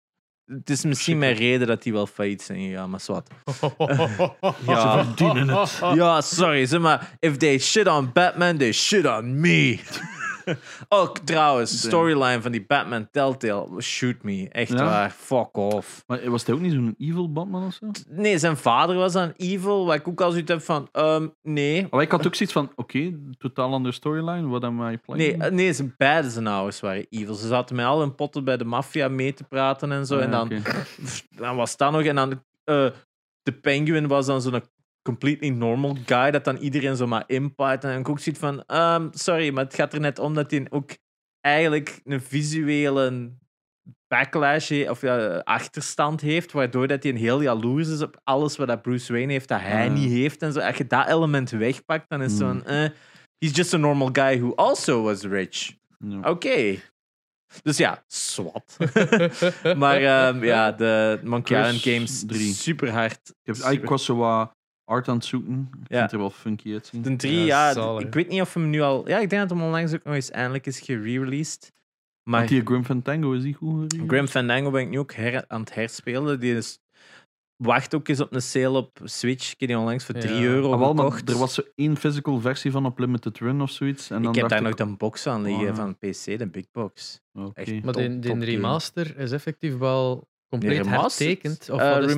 Het 0.46 0.70
is 0.70 0.84
misschien 0.84 1.18
mijn 1.18 1.36
reden 1.36 1.68
dat 1.68 1.84
die 1.84 1.94
wel 1.94 2.08
failliet 2.08 2.42
zijn 2.42 2.60
gegaan, 2.60 2.90
maar 2.90 3.00
zwart. 3.00 3.30
Ja. 4.66 5.04
Ze 5.04 5.04
verdienen 5.06 5.48
het. 5.50 5.80
Ja, 5.94 6.22
sorry, 6.22 6.66
zeg 6.66 6.80
maar. 6.80 7.12
If 7.20 7.38
they 7.38 7.60
shit 7.60 7.88
on 7.88 8.12
Batman, 8.14 8.58
they 8.58 8.72
shit 8.72 9.06
on 9.06 9.40
me. 9.40 9.80
Ook 10.90 11.18
trouwens, 11.18 11.82
storyline 11.82 12.42
van 12.42 12.52
die 12.52 12.66
Batman 12.66 13.08
Telltale. 13.12 13.82
Shoot 13.82 14.24
me. 14.24 14.50
Echt 14.50 14.72
Ja? 14.72 14.84
waar. 14.84 15.10
Fuck 15.10 15.58
off. 15.58 16.04
Maar 16.08 16.30
was 16.30 16.46
hij 16.46 16.56
ook 16.56 16.62
niet 16.62 16.72
zo'n 16.74 16.96
evil 16.98 17.32
Batman 17.32 17.66
of 17.66 17.74
zo? 17.74 17.92
Nee, 18.10 18.38
zijn 18.38 18.58
vader 18.58 18.96
was 18.96 19.14
dan 19.14 19.34
evil. 19.38 19.86
Waar 19.86 19.96
ik 19.96 20.08
ook 20.08 20.22
al 20.22 20.32
zoiets 20.32 20.52
heb 20.52 20.62
van. 20.62 20.88
ehm, 20.92 21.28
nee. 21.42 21.88
Maar 21.92 22.02
ik 22.02 22.12
had 22.12 22.28
ook 22.28 22.36
zoiets 22.36 22.56
van, 22.56 22.72
oké, 22.76 23.20
totaal 23.38 23.72
andere 23.74 23.94
storyline. 23.94 24.48
What 24.48 24.64
am 24.64 24.80
I 24.82 24.84
Nee, 24.84 24.98
playing? 24.98 25.42
eh, 25.44 25.52
nee, 25.52 25.74
zijn 25.74 25.94
beide 25.98 26.30
zijn 26.30 26.48
ouders 26.48 26.80
waren 26.80 27.06
evil. 27.10 27.34
Ze 27.34 27.48
zaten 27.48 27.76
met 27.76 27.86
al 27.86 28.00
hun 28.00 28.16
potten 28.16 28.44
bij 28.44 28.58
de 28.58 28.66
maffia 28.66 29.08
mee 29.08 29.34
te 29.34 29.44
praten 29.44 29.92
en 29.92 30.06
zo. 30.06 30.16
Ah, 30.18 30.24
en 30.24 30.32
dan, 30.32 30.52
dan 31.38 31.56
was 31.56 31.78
dat 31.78 31.92
nog. 31.92 32.02
En 32.04 32.16
dan 32.16 32.32
eh, 32.64 32.86
de 33.44 33.52
penguin 33.62 34.08
was 34.08 34.26
dan 34.26 34.42
zo'n 34.42 34.64
completely 35.02 35.50
normal 35.50 35.98
guy 36.06 36.32
dat 36.32 36.44
dan 36.44 36.58
iedereen 36.58 36.96
zo 36.96 37.08
maar 37.08 37.24
inpijt. 37.28 37.84
En 37.84 38.00
ik 38.00 38.10
ook 38.10 38.20
zoiets 38.20 38.42
van, 38.42 38.64
ehm, 38.66 39.08
sorry, 39.12 39.54
maar 39.54 39.64
het 39.64 39.74
gaat 39.74 39.94
er 39.94 40.00
net 40.00 40.20
om 40.20 40.34
dat 40.34 40.52
hij 40.52 40.68
ook 40.70 40.90
eigenlijk 41.40 42.02
een 42.04 42.22
visuele 42.22 43.32
backlash 44.08 44.72
of 44.72 45.02
ja, 45.02 45.38
achterstand 45.44 46.22
heeft, 46.22 46.52
waardoor 46.52 46.88
dat 46.88 47.04
hij 47.04 47.12
een 47.12 47.18
heel 47.18 47.42
jaloers 47.42 47.88
is 47.88 48.02
op 48.02 48.20
alles 48.24 48.58
wat 48.58 48.68
dat 48.68 48.82
Bruce 48.82 49.14
Wayne 49.14 49.32
heeft, 49.32 49.48
dat 49.48 49.60
hij 49.62 49.88
Ah. 49.88 49.94
niet 49.94 50.10
heeft. 50.12 50.42
En 50.42 50.54
zo. 50.54 50.60
Als 50.60 50.78
je 50.78 50.88
dat 50.88 51.08
element 51.08 51.50
wegpakt, 51.50 52.10
dan 52.10 52.22
is 52.22 52.30
Hmm. 52.32 52.40
zo'n... 52.40 52.66
eh, 52.66 52.90
he's 53.38 53.56
just 53.56 53.74
a 53.74 53.78
normal 53.78 54.10
guy 54.12 54.40
who 54.40 54.56
also 54.56 55.02
was 55.04 55.22
rich. 55.24 55.72
Oké. 56.24 56.76
Dus 57.64 57.78
ja, 57.78 58.04
swat. 58.08 58.78
maar 59.78 60.02
ehm, 60.02 60.44
ja, 60.44 60.72
de 60.72 61.20
Monkey 61.24 61.60
Island 61.60 61.82
games, 61.82 62.24
drie. 62.28 62.54
super 62.54 62.90
hard. 62.92 63.34
Ik, 63.44 63.56
heb, 63.56 63.72
ik 63.72 63.90
was 63.90 64.06
zo 64.06 64.16
wat 64.16 64.56
art 64.92 65.08
aan 65.08 65.16
het 65.16 65.26
zoeken. 65.26 65.70
Ik 65.84 65.90
Ja. 65.92 66.00
vind 66.00 66.12
er 66.12 66.18
wel 66.18 66.30
funky 66.30 66.74
uitzien. 66.74 67.02
De 67.02 67.16
3, 67.16 67.44
Ja, 67.46 67.98
ik 68.00 68.14
weet 68.14 68.28
niet 68.30 68.42
of 68.42 68.54
hem 68.54 68.70
nu 68.70 68.82
al... 68.82 69.08
Ja, 69.08 69.20
ik 69.20 69.30
denk 69.30 69.42
dat 69.42 69.58
hem 69.58 69.66
onlangs 69.68 69.94
ook 69.94 70.04
nog 70.04 70.14
eens 70.14 70.32
eindelijk 70.32 70.66
is 70.66 70.80
gerereleased. 70.80 71.72
Maar 72.24 72.40
Maar 72.40 72.50
die 72.50 72.62
Grim 72.66 72.86
Fandango, 72.86 73.32
is 73.32 73.42
die 73.44 73.54
goed? 73.54 73.96
Grim 74.08 74.28
Fandango 74.28 74.72
ben 74.72 74.82
ik 74.82 74.90
nu 74.90 75.00
ook 75.00 75.14
her- 75.14 75.46
aan 75.48 75.60
het 75.62 75.74
herspelen. 75.74 76.40
Die 76.40 76.56
is... 76.56 76.80
Wacht 77.64 77.96
ook 77.96 78.08
eens 78.08 78.20
op 78.20 78.34
een 78.34 78.42
sale 78.42 78.78
op 78.78 79.00
Switch. 79.04 79.52
Ik 79.54 79.60
heb 79.60 79.70
die 79.70 79.78
onlangs 79.78 80.06
voor 80.06 80.16
Ja. 80.16 80.22
3 80.22 80.44
euro 80.44 80.72
Ah, 80.72 80.94
maar 80.96 81.22
er 81.26 81.38
was 81.38 81.54
zo 81.54 81.62
één 81.76 81.98
physical 81.98 82.40
versie 82.40 82.72
van 82.72 82.86
op 82.86 83.00
Limited 83.00 83.38
Run 83.38 83.62
of 83.62 83.70
zoiets. 83.72 84.10
En 84.10 84.22
dan 84.22 84.32
ik 84.34 84.40
heb 84.40 84.50
dacht 84.50 84.62
daar 84.62 84.70
nog 84.72 84.78
de 84.90 84.96
box 84.98 85.28
aan 85.28 85.42
liggen 85.42 85.62
Oh, 85.62 85.68
ja. 85.68 85.76
van 85.76 85.98
PC, 85.98 86.38
de 86.38 86.48
Big 86.52 86.66
Box. 86.72 87.22
Oké. 87.40 87.62
echt 87.62 87.84
Maar 87.84 87.94
game. 87.94 88.46
remaster 88.46 89.18
is 89.18 89.32
effectief 89.32 89.78
wel 89.78 90.28
compleet 90.50 90.86
hertekend. 90.86 91.70
Of 91.70 91.80
Eh, 91.80 91.94
wat 91.94 92.04
is 92.10 92.16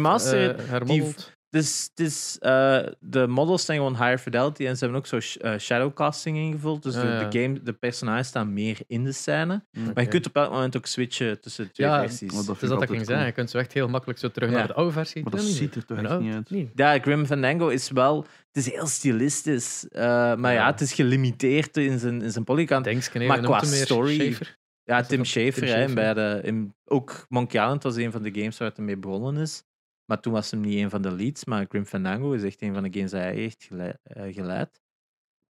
Dus 1.53 1.89
het 1.95 2.05
is, 2.07 2.37
eh, 2.39 2.79
de 2.99 3.27
models 3.27 3.65
zijn 3.65 3.77
gewoon 3.77 3.95
higher 3.95 4.17
fidelity 4.17 4.65
en 4.65 4.73
ze 4.77 4.83
hebben 4.83 4.99
ook 5.01 5.07
zo 5.07 5.19
sh- 5.19 5.35
eh, 5.35 5.57
shadowcasting 5.57 6.37
ingevuld. 6.37 6.83
Dus 6.83 6.93
de, 6.93 6.99
ja. 7.07 7.29
de, 7.29 7.39
game, 7.39 7.63
de 7.63 7.73
personages 7.73 8.27
staan 8.27 8.53
meer 8.53 8.77
in 8.87 9.03
de 9.03 9.11
scène. 9.11 9.63
Hm. 9.71 9.83
Maar 9.93 10.03
je 10.03 10.09
kunt 10.09 10.27
op 10.27 10.35
elk 10.35 10.51
moment 10.51 10.77
ook 10.77 10.85
switchen 10.85 11.41
tussen 11.41 11.65
de 11.65 11.71
twee 11.71 11.87
Ja, 11.87 11.99
versies. 11.99 12.45
dat 12.45 12.61
is 12.61 12.69
dat 12.69 12.81
ik 12.81 12.89
ging 12.89 13.05
zeggen. 13.05 13.25
Je 13.25 13.31
kunt 13.31 13.49
zo 13.49 13.57
echt 13.57 13.73
heel 13.73 13.87
makkelijk 13.87 14.19
zo 14.19 14.29
terug 14.29 14.49
Ja. 14.49 14.55
naar 14.57 14.67
de 14.67 14.73
oude 14.73 14.91
versie. 14.91 15.21
Maar 15.23 15.31
dat 15.31 15.41
ziet 15.41 15.75
er 15.75 15.85
toch 15.85 15.97
echt 15.97 16.19
niet 16.19 16.33
uit. 16.33 16.49
nee. 16.49 16.71
Ja, 16.75 16.99
Grim 16.99 17.25
Fandango 17.25 17.67
is 17.67 17.89
wel... 17.89 18.25
Het 18.51 18.65
is 18.65 18.71
heel 18.73 18.87
stilistisch. 18.87 19.87
eh, 19.89 20.01
maar 20.35 20.51
ja. 20.53 20.59
Ja. 20.59 20.65
het 20.65 20.81
is 20.81 20.93
gelimiteerd 20.93 21.77
in 21.77 21.99
zijn, 21.99 22.21
in 22.21 22.31
zijn 22.31 22.43
polykant. 22.43 22.85
Nee, 22.85 23.27
Maar 23.27 23.39
qua 23.41 23.63
story- 23.63 24.13
Schaefer? 24.13 24.57
Ja, 24.83 25.01
Tim 25.03 25.25
Schafer. 25.25 25.67
hè, 25.67 25.93
bij 25.93 26.13
de, 26.13 26.39
in, 26.43 26.73
ook 26.85 27.25
Monkey 27.29 27.61
Island 27.61 27.83
was 27.83 27.95
een 27.95 28.11
van 28.11 28.21
de 28.21 28.31
games 28.33 28.57
waar 28.57 28.67
het 28.67 28.77
mee 28.77 28.97
begonnen 28.97 29.41
is. 29.41 29.63
Maar 30.05 30.19
toen 30.19 30.33
was 30.33 30.51
hem 30.51 30.61
niet 30.61 30.77
een 30.79 30.89
van 30.89 31.01
de 31.01 31.11
leads. 31.11 31.45
Maar 31.45 31.65
Grim 31.69 31.85
Fandango 31.85 32.31
is 32.31 32.43
echt 32.43 32.61
een 32.61 32.73
van 32.73 32.83
de 32.83 32.93
games 32.93 33.11
die 33.11 33.19
hij 33.19 33.33
heeft 33.33 33.63
gele- 33.63 33.99
eh, 34.03 34.33
geleid. 34.33 34.81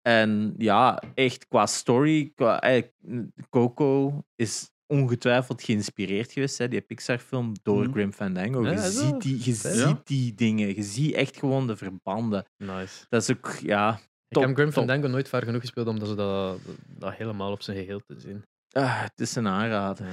En 0.01 0.53
ja, 0.57 1.03
echt 1.13 1.47
qua 1.47 1.65
story, 1.65 2.31
qua, 2.35 2.81
mm, 3.01 3.33
Coco 3.49 4.23
is 4.35 4.71
ongetwijfeld 4.87 5.63
geïnspireerd 5.63 6.31
geweest, 6.31 6.57
hè, 6.57 6.67
die 6.67 6.81
Pixar-film, 6.81 7.53
door 7.63 7.83
Mhm. 7.83 7.91
Grim 7.91 8.13
Fandango. 8.13 8.63
Ja, 8.63 8.71
je 8.71 8.89
ziet, 8.89 9.21
die, 9.21 9.37
je 9.43 9.51
Ja. 9.63 9.87
ziet 9.87 10.07
die 10.07 10.33
dingen, 10.33 10.75
je 10.75 10.83
ziet 10.83 11.13
echt 11.13 11.37
gewoon 11.37 11.67
de 11.67 11.75
verbanden. 11.77 12.45
Nice. 12.57 13.05
Dat 13.09 13.21
is 13.21 13.31
ook, 13.31 13.55
ja... 13.61 13.99
Ik 14.27 14.37
heb 14.41 14.53
Grim. 14.55 14.71
Fandango 14.71 15.07
nooit 15.07 15.29
ver 15.29 15.43
genoeg 15.43 15.61
gespeeld 15.61 15.87
om 15.87 15.99
dat, 15.99 16.17
dat, 16.17 16.59
dat 16.87 17.13
helemaal 17.13 17.51
op 17.51 17.61
zijn 17.61 17.77
geheel 17.77 17.99
te 17.99 18.19
zien. 18.19 18.43
Ah, 18.71 19.01
het 19.01 19.19
is 19.19 19.35
een 19.35 19.47
aanrader. 19.47 20.05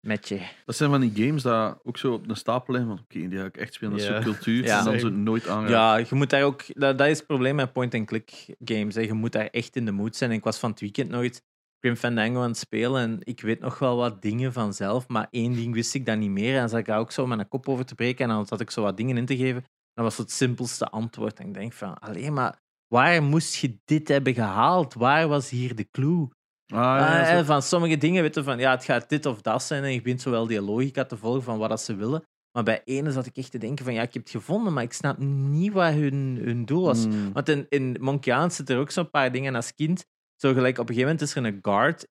Met 0.00 0.28
je. 0.28 0.40
Dat 0.64 0.76
zijn 0.76 0.90
van 0.90 1.00
die 1.00 1.26
games 1.26 1.42
dat 1.42 1.80
ook 1.82 1.98
zo 1.98 2.12
op 2.12 2.28
een 2.28 2.36
stapel 2.36 2.74
liggen. 2.74 2.90
Van 2.90 3.04
oké, 3.04 3.28
die 3.28 3.38
ga 3.38 3.44
ik 3.44 3.56
echt 3.56 3.74
spelen. 3.74 3.98
Dat 3.98 4.18
is 4.18 4.24
cultuur. 4.24 4.64
Ja. 4.64 4.78
En 4.78 4.84
dan 4.84 4.98
zo 4.98 5.08
nooit 5.08 5.48
aan. 5.48 5.68
Ja, 5.68 5.96
je 5.96 6.06
moet 6.14 6.30
daar 6.30 6.42
ook... 6.42 6.62
Dat, 6.66 6.98
dat 6.98 7.08
is 7.08 7.18
het 7.18 7.26
probleem 7.26 7.54
met 7.54 7.72
point-and-click 7.72 8.54
games. 8.64 8.94
Hè. 8.94 9.00
Je 9.00 9.12
moet 9.12 9.32
daar 9.32 9.46
echt 9.46 9.76
in 9.76 9.84
de 9.84 9.92
mood 9.92 10.16
zijn. 10.16 10.30
En 10.30 10.36
ik 10.36 10.44
was 10.44 10.58
van 10.58 10.70
het 10.70 10.80
weekend 10.80 11.10
nog 11.10 11.22
eens 11.22 11.40
Grim 11.80 11.96
Fandango 11.96 12.42
aan 12.42 12.48
het 12.48 12.58
spelen 12.58 13.02
en 13.02 13.18
ik 13.20 13.40
weet 13.40 13.60
nog 13.60 13.78
wel 13.78 13.96
wat 13.96 14.22
dingen 14.22 14.52
vanzelf, 14.52 15.08
maar 15.08 15.26
één 15.30 15.52
ding 15.52 15.74
wist 15.74 15.94
ik 15.94 16.06
dan 16.06 16.18
niet 16.18 16.30
meer. 16.30 16.54
En 16.54 16.60
dan 16.60 16.68
zat 16.68 16.78
ik 16.78 16.86
daar 16.86 16.98
ook 16.98 17.12
zo 17.12 17.26
met 17.26 17.38
een 17.38 17.48
kop 17.48 17.68
over 17.68 17.84
te 17.84 17.94
breken 17.94 18.28
en 18.28 18.34
dan 18.34 18.46
zat 18.46 18.60
ik 18.60 18.70
zo 18.70 18.82
wat 18.82 18.96
dingen 18.96 19.16
in 19.16 19.26
te 19.26 19.36
geven. 19.36 19.64
Dat 19.92 20.04
was 20.04 20.16
het 20.16 20.30
simpelste 20.30 20.88
antwoord. 20.88 21.38
En 21.38 21.46
ik 21.46 21.54
denk 21.54 21.72
van, 21.72 21.98
alleen 21.98 22.32
maar... 22.32 22.62
Waar 22.88 23.22
moest 23.22 23.54
je 23.54 23.78
dit 23.84 24.08
hebben 24.08 24.34
gehaald? 24.34 24.94
Waar 24.94 25.28
was 25.28 25.50
hier 25.50 25.74
de 25.74 25.90
clue? 25.90 26.28
Ah, 26.66 26.78
ja, 26.78 27.28
en 27.28 27.44
van 27.44 27.62
sommige 27.62 27.96
dingen 27.96 28.22
weten 28.22 28.44
van 28.44 28.58
ja, 28.58 28.70
het 28.70 28.84
gaat 28.84 29.08
dit 29.08 29.26
of 29.26 29.40
dat 29.40 29.62
zijn 29.62 29.84
en 29.84 29.92
je 29.92 30.02
begint 30.02 30.20
zowel 30.20 30.46
die 30.46 30.62
logica 30.62 31.04
te 31.04 31.16
volgen 31.16 31.42
van 31.42 31.58
wat 31.58 31.68
dat 31.68 31.80
ze 31.80 31.94
willen. 31.94 32.24
Maar 32.52 32.62
bij 32.62 32.82
ene 32.84 33.12
zat 33.12 33.26
ik 33.26 33.36
echt 33.36 33.50
te 33.50 33.58
denken 33.58 33.84
van 33.84 33.94
ja, 33.94 34.02
ik 34.02 34.14
heb 34.14 34.22
het 34.22 34.32
gevonden, 34.32 34.72
maar 34.72 34.82
ik 34.82 34.92
snap 34.92 35.18
niet 35.18 35.72
wat 35.72 35.92
hun, 35.92 36.38
hun 36.42 36.64
doel 36.64 36.84
was. 36.84 37.06
Mm. 37.06 37.32
Want 37.32 37.48
in, 37.48 37.66
in 37.68 37.96
Monkey 38.00 38.32
Island 38.32 38.52
zitten 38.52 38.74
er 38.74 38.80
ook 38.80 38.90
zo'n 38.90 39.10
paar 39.10 39.32
dingen 39.32 39.54
als 39.54 39.74
kind. 39.74 40.06
Zo 40.36 40.52
gelijk, 40.52 40.78
op 40.78 40.88
een 40.88 40.94
gegeven 40.94 41.12
moment 41.12 41.20
is 41.28 41.34
er 41.34 41.44
een 41.44 41.58
guard 41.62 42.06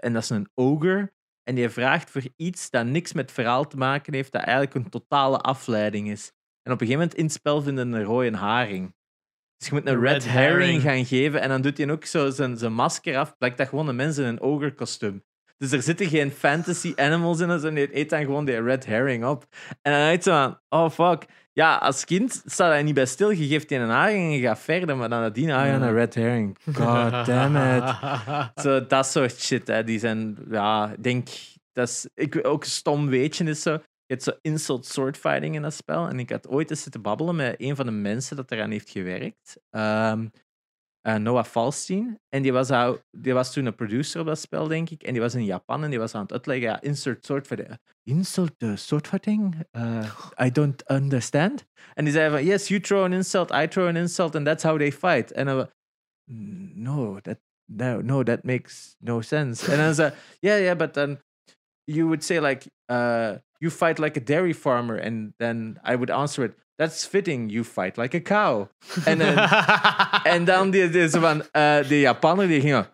en 0.00 0.12
dat 0.12 0.22
is 0.22 0.30
een 0.30 0.50
ogre. 0.54 1.12
En 1.42 1.54
die 1.54 1.68
vraagt 1.68 2.10
voor 2.10 2.22
iets 2.36 2.70
dat 2.70 2.86
niks 2.86 3.12
met 3.12 3.24
het 3.24 3.32
verhaal 3.32 3.66
te 3.66 3.76
maken 3.76 4.14
heeft, 4.14 4.32
dat 4.32 4.42
eigenlijk 4.42 4.74
een 4.74 4.90
totale 4.90 5.38
afleiding 5.38 6.10
is. 6.10 6.32
En 6.62 6.72
op 6.72 6.80
een 6.80 6.86
gegeven 6.86 6.98
moment 7.00 7.14
in 7.14 7.24
het 7.24 7.32
spel 7.32 7.62
vinden 7.62 7.92
een 7.92 8.04
rode 8.04 8.36
haring. 8.36 8.94
Dus 9.60 9.68
je 9.68 9.74
moet 9.74 9.86
een 9.86 10.00
red, 10.00 10.12
red 10.12 10.32
herring 10.32 10.82
herring. 10.82 10.82
gaan 10.82 11.04
geven. 11.04 11.40
En 11.40 11.48
dan 11.48 11.60
doet 11.60 11.78
hij 11.78 11.90
ook 11.90 12.04
zo 12.04 12.30
zijn, 12.30 12.56
zijn 12.56 12.72
masker 12.72 13.16
af. 13.16 13.36
Blijkt 13.38 13.58
dat 13.58 13.68
gewoon 13.68 13.88
een 13.88 13.96
mens 13.96 14.18
in 14.18 14.24
een 14.24 14.40
ogre-kostuum. 14.40 15.24
Dus 15.56 15.72
er 15.72 15.82
zitten 15.82 16.06
geen 16.06 16.30
fantasy 16.30 16.92
animals 16.96 17.40
in. 17.40 17.50
En 17.50 17.74
die 17.74 17.98
eet 17.98 18.10
dan 18.10 18.20
gewoon 18.20 18.44
die 18.44 18.62
red 18.62 18.86
herring 18.86 19.24
op. 19.24 19.46
En 19.82 19.92
dan 19.92 20.00
denk 20.00 20.22
je 20.22 20.30
van, 20.30 20.58
oh 20.68 20.90
fuck. 20.90 21.24
Ja, 21.52 21.76
als 21.76 22.04
kind 22.04 22.42
staat 22.44 22.70
hij 22.70 22.82
niet 22.82 22.94
bij 22.94 23.06
stil. 23.06 23.30
Je 23.30 23.46
geeft 23.46 23.70
een 23.70 23.88
haring 23.88 24.24
en 24.24 24.38
je 24.38 24.40
gaat 24.40 24.58
verder. 24.58 24.96
Maar 24.96 25.08
dan 25.08 25.20
nadien, 25.20 25.50
ah 25.50 25.66
ja, 25.66 25.74
een 25.74 25.92
red 25.92 26.14
herring. 26.14 26.56
God 26.72 27.26
damn 27.26 27.56
it. 27.56 27.96
Zo, 28.64 28.86
dat 28.86 29.06
soort 29.06 29.40
shit, 29.40 29.66
hè. 29.66 29.84
die 29.84 29.98
zijn, 29.98 30.36
ja, 30.50 30.92
ik 30.96 31.02
denk, 31.02 31.28
dat 31.72 31.88
is, 31.88 32.06
ik, 32.14 32.46
ook 32.46 32.64
een 32.64 32.70
stom 32.70 33.08
weetje 33.08 33.44
is 33.44 33.62
zo, 33.62 33.78
je 34.10 34.16
hebt 34.16 34.22
zo 34.22 34.38
insult 34.42 34.86
swordfighting 34.86 35.54
in 35.54 35.62
dat 35.62 35.74
spel. 35.74 36.08
En 36.08 36.18
ik 36.18 36.30
had 36.30 36.48
ooit 36.48 36.70
eens 36.70 36.82
zitten 36.82 37.02
babbelen 37.02 37.36
met 37.36 37.54
een 37.58 37.76
van 37.76 37.86
de 37.86 37.92
mensen 37.92 38.36
dat 38.36 38.50
eraan 38.50 38.70
heeft 38.70 38.90
gewerkt. 38.90 39.60
Ehm, 39.70 40.26
eh, 41.00 41.14
Noah 41.14 41.44
Falstein. 41.44 42.20
En 42.28 42.42
die 42.42 42.52
was, 42.52 42.68
die 43.10 43.32
was 43.32 43.52
toen 43.52 43.66
een 43.66 43.74
producer 43.74 44.20
op 44.20 44.26
dat 44.26 44.38
spel, 44.38 44.68
denk 44.68 44.90
ik. 44.90 45.02
En 45.02 45.12
die 45.12 45.20
was 45.20 45.34
in 45.34 45.44
Japan 45.44 45.84
en 45.84 45.90
die 45.90 45.98
was 45.98 46.14
aan 46.14 46.22
het 46.22 46.32
uitleggen, 46.32 46.66
ja, 46.66 46.80
insult 46.80 47.24
swordfighting. 47.24 47.78
Insult 48.02 48.52
uh, 48.58 48.76
swordfighting? 48.76 49.54
Uh, 49.72 50.14
I 50.44 50.50
don't 50.50 50.90
understand. 50.90 51.66
En 51.94 52.04
die 52.04 52.12
zei 52.12 52.30
van, 52.30 52.44
yes, 52.44 52.68
you 52.68 52.80
throw 52.80 53.04
an 53.04 53.12
insult, 53.12 53.50
I 53.50 53.68
throw 53.68 53.88
an 53.88 53.96
insult, 53.96 54.34
and 54.34 54.44
that's 54.44 54.62
how 54.62 54.78
they 54.78 54.92
fight. 54.92 55.32
En 55.32 55.46
dan, 55.46 55.56
we, 55.56 55.68
no, 56.74 57.20
that 57.20 57.38
no, 57.66 58.00
no, 58.00 58.22
that 58.22 58.44
makes 58.44 58.96
no 59.00 59.20
sense. 59.20 59.68
And 59.68 59.80
I 59.80 59.86
was 59.86 59.98
like, 59.98 60.14
yeah, 60.42 60.58
yeah, 60.58 60.74
but 60.74 60.94
then 60.94 61.18
you 61.90 62.08
would 62.08 62.22
say 62.22 62.40
like, 62.40 62.68
uh, 62.88 63.38
you 63.60 63.70
fight 63.70 63.98
like 63.98 64.16
a 64.16 64.20
dairy 64.20 64.52
farmer, 64.52 64.96
and 64.96 65.32
then 65.38 65.78
I 65.84 65.96
would 65.96 66.10
answer 66.10 66.44
it. 66.44 66.54
That's 66.78 67.04
fitting. 67.04 67.50
You 67.50 67.62
fight 67.64 67.98
like 67.98 68.14
a 68.14 68.20
cow. 68.20 68.70
En 69.06 69.18
dan, 69.18 69.36
en 70.24 70.44
dan 70.44 70.70
die, 70.70 70.88
die 70.88 71.08
zo 71.08 71.20
van, 71.20 71.42
uh, 71.52 71.82
de 71.88 72.00
Japaner 72.00 72.48
die 72.48 72.60
ging. 72.60 72.86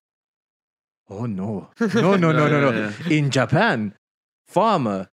Oh 1.09 1.27
no, 1.27 1.69
no, 1.79 2.17
no, 2.17 2.33
no, 2.33 2.49
no, 2.49 2.71
no. 2.71 2.91
In 3.09 3.31
Japan, 3.31 3.95
farmer. 4.49 5.09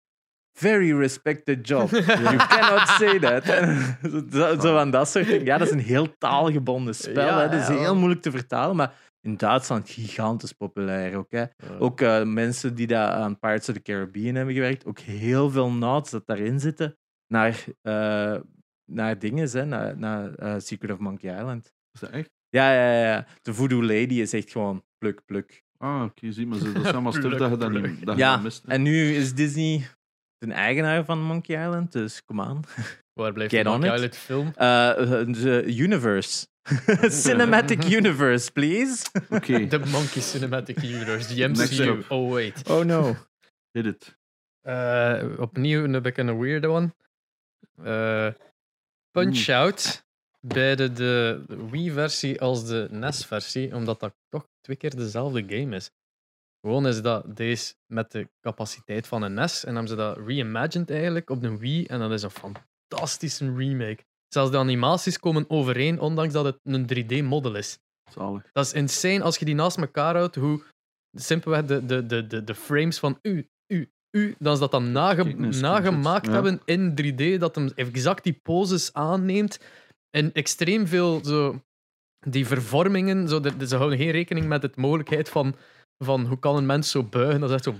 Very 0.52 0.92
respected 0.92 1.66
job. 1.68 1.90
You 2.26 2.36
cannot 2.36 2.88
say 2.88 3.18
that. 3.18 3.44
zo, 4.32 4.60
zo 4.60 4.74
van 4.74 4.90
dat 4.90 5.08
soort 5.08 5.26
dingen. 5.26 5.44
Ja, 5.44 5.58
dat 5.58 5.66
is 5.66 5.72
een 5.72 5.78
heel 5.80 6.18
taalgebonden 6.18 6.94
spel. 6.94 7.26
Ja, 7.26 7.40
hè. 7.40 7.48
Dat 7.48 7.60
is 7.60 7.66
ja. 7.68 7.76
heel 7.78 7.96
moeilijk 7.96 8.22
te 8.22 8.30
vertalen. 8.30 8.76
Maar 8.76 8.94
in 9.20 9.36
Duitsland 9.36 9.90
gigantisch 9.90 10.52
populair 10.52 11.16
ook. 11.16 11.30
Hè. 11.30 11.44
Ook 11.78 12.00
eh, 12.00 12.22
mensen 12.22 12.74
die 12.74 12.86
daar 12.86 13.08
aan 13.10 13.38
Pirates 13.38 13.68
of 13.68 13.74
the 13.74 13.82
Caribbean 13.82 14.34
hebben 14.34 14.54
gewerkt, 14.54 14.84
ook 14.86 14.98
heel 14.98 15.50
veel 15.50 15.70
nods 15.70 16.10
dat 16.10 16.26
daarin 16.26 16.60
zitten 16.60 16.96
naar, 17.26 17.64
eh, 17.82 18.36
naar 18.90 19.18
dingen, 19.18 19.50
hè, 19.50 19.64
naar, 19.64 19.98
naar 19.98 20.34
eh, 20.34 20.54
Secret 20.58 20.90
of 20.92 20.98
Monkey 20.98 21.36
Island. 21.38 21.72
Is 21.92 22.00
dat 22.00 22.10
echt? 22.10 22.30
Ja, 22.48 22.72
ja, 22.74 23.02
ja. 23.04 23.26
De 23.42 23.54
Voodoo 23.54 23.82
Lady 23.82 24.20
is 24.20 24.32
echt 24.32 24.50
gewoon 24.50 24.84
pluk, 24.98 25.24
pluk. 25.24 25.62
Ah, 25.78 26.02
oké, 26.02 26.32
zie 26.32 26.46
maar. 26.46 26.58
Dat 26.58 26.84
is 26.84 26.92
allemaal 26.92 27.12
stuff 27.12 27.36
dat 27.36 27.50
je 27.50 27.56
dan 27.56 27.72
niet 27.82 28.06
dat 28.06 28.16
Ja, 28.16 28.36
mist. 28.36 28.62
hè. 28.66 28.72
en 28.72 28.82
nu 28.82 29.14
is 29.14 29.34
Disney 29.34 29.86
de 30.46 30.52
eigenaar 30.52 31.04
van 31.04 31.22
Monkey 31.22 31.66
Island, 31.66 31.92
dus 31.92 32.24
kom 32.24 32.40
aan. 32.40 32.60
Waar 33.20 33.32
blijft 33.32 33.52
Get 33.54 33.64
de 33.64 33.70
on 33.70 33.80
Monkey. 33.80 33.94
Island 33.94 34.16
film? 34.16 34.46
Eh, 34.46 34.94
de 35.42 35.64
universe. 35.66 36.46
Cinematic 37.26 37.84
universe, 37.98 38.52
please. 38.52 39.06
Oké, 39.28 39.66
De 39.66 39.78
Monkey 39.78 40.22
Cinematic 40.22 40.82
Universe, 40.82 41.34
de 41.34 41.48
Next 41.48 41.78
MCU. 41.78 42.02
Oh, 42.08 42.32
wait. 42.32 42.68
Oh 42.68 42.84
no. 42.84 43.16
hit 43.72 43.86
it. 43.86 44.16
Eh, 44.60 45.24
opnieuw 45.38 45.84
een 45.84 46.02
beetje 46.02 46.22
een 46.22 46.38
weird 46.38 46.66
one. 46.66 46.94
Eh, 47.82 48.28
Punch-Out 49.10 50.04
bij 50.40 50.76
de, 50.76 50.92
de 50.92 51.44
Wii-versie 51.70 52.40
als 52.40 52.66
de 52.66 52.88
NES-versie, 52.90 53.74
omdat 53.74 54.00
dat 54.00 54.14
toch 54.28 54.48
twee 54.60 54.76
keer 54.76 54.96
dezelfde 54.96 55.44
game 55.46 55.76
is. 55.76 55.90
Gewoon 56.66 56.86
is 56.86 57.02
dat 57.02 57.36
deze 57.36 57.74
met 57.86 58.10
de 58.10 58.28
capaciteit 58.40 59.06
van 59.06 59.22
een 59.22 59.34
NES 59.34 59.64
en 59.64 59.70
hebben 59.70 59.88
ze 59.88 59.96
dat 59.96 60.18
reimagined 60.26 60.90
eigenlijk 60.90 61.30
op 61.30 61.40
de 61.42 61.56
Wii 61.58 61.86
en 61.86 61.98
dat 61.98 62.10
is 62.12 62.22
een 62.22 62.30
fantastische 62.30 63.54
remake. 63.54 64.04
Zelfs 64.28 64.50
de 64.50 64.56
animaties 64.58 65.18
komen 65.18 65.44
overeen, 65.48 66.00
ondanks 66.00 66.32
dat 66.32 66.44
het 66.44 66.58
een 66.62 66.86
3D-model 66.94 67.54
is. 67.54 67.78
Zalig. 68.10 68.42
Dat 68.52 68.64
is 68.64 68.72
insane 68.72 69.22
als 69.22 69.38
je 69.38 69.44
die 69.44 69.54
naast 69.54 69.76
elkaar 69.76 70.14
houdt, 70.16 70.34
hoe 70.36 70.62
simpelweg 71.18 71.64
de, 71.64 71.86
de, 71.86 72.06
de, 72.06 72.26
de, 72.26 72.44
de 72.44 72.54
frames 72.54 72.98
van 72.98 73.18
u, 73.22 73.48
u, 73.66 73.90
u, 74.16 74.34
dat 74.38 74.54
ze 74.54 74.60
dat 74.60 74.70
dan 74.70 74.92
nage- 74.92 75.22
Kijk, 75.22 75.38
een 75.38 75.60
nagemaakt 75.60 76.26
ja. 76.26 76.32
hebben 76.32 76.60
in 76.64 76.90
3D, 77.02 77.38
dat 77.38 77.54
hem 77.54 77.68
exact 77.74 78.24
die 78.24 78.40
poses 78.42 78.92
aanneemt. 78.92 79.58
En 80.10 80.32
extreem 80.32 80.86
veel 80.86 81.24
zo, 81.24 81.62
die 82.28 82.46
vervormingen, 82.46 83.28
zo, 83.28 83.40
de- 83.40 83.66
ze 83.66 83.76
houden 83.76 83.98
geen 83.98 84.10
rekening 84.10 84.46
met 84.46 84.62
de 84.62 84.70
mogelijkheid 84.74 85.28
van, 85.28 85.54
van 86.04 86.26
hoe 86.26 86.38
kan 86.38 86.56
een 86.56 86.66
mens 86.66 86.90
zo 86.90 87.02
buigen. 87.04 87.40
Dat 87.40 87.48
is 87.50 87.54
echt 87.54 87.64
zo... 87.64 87.74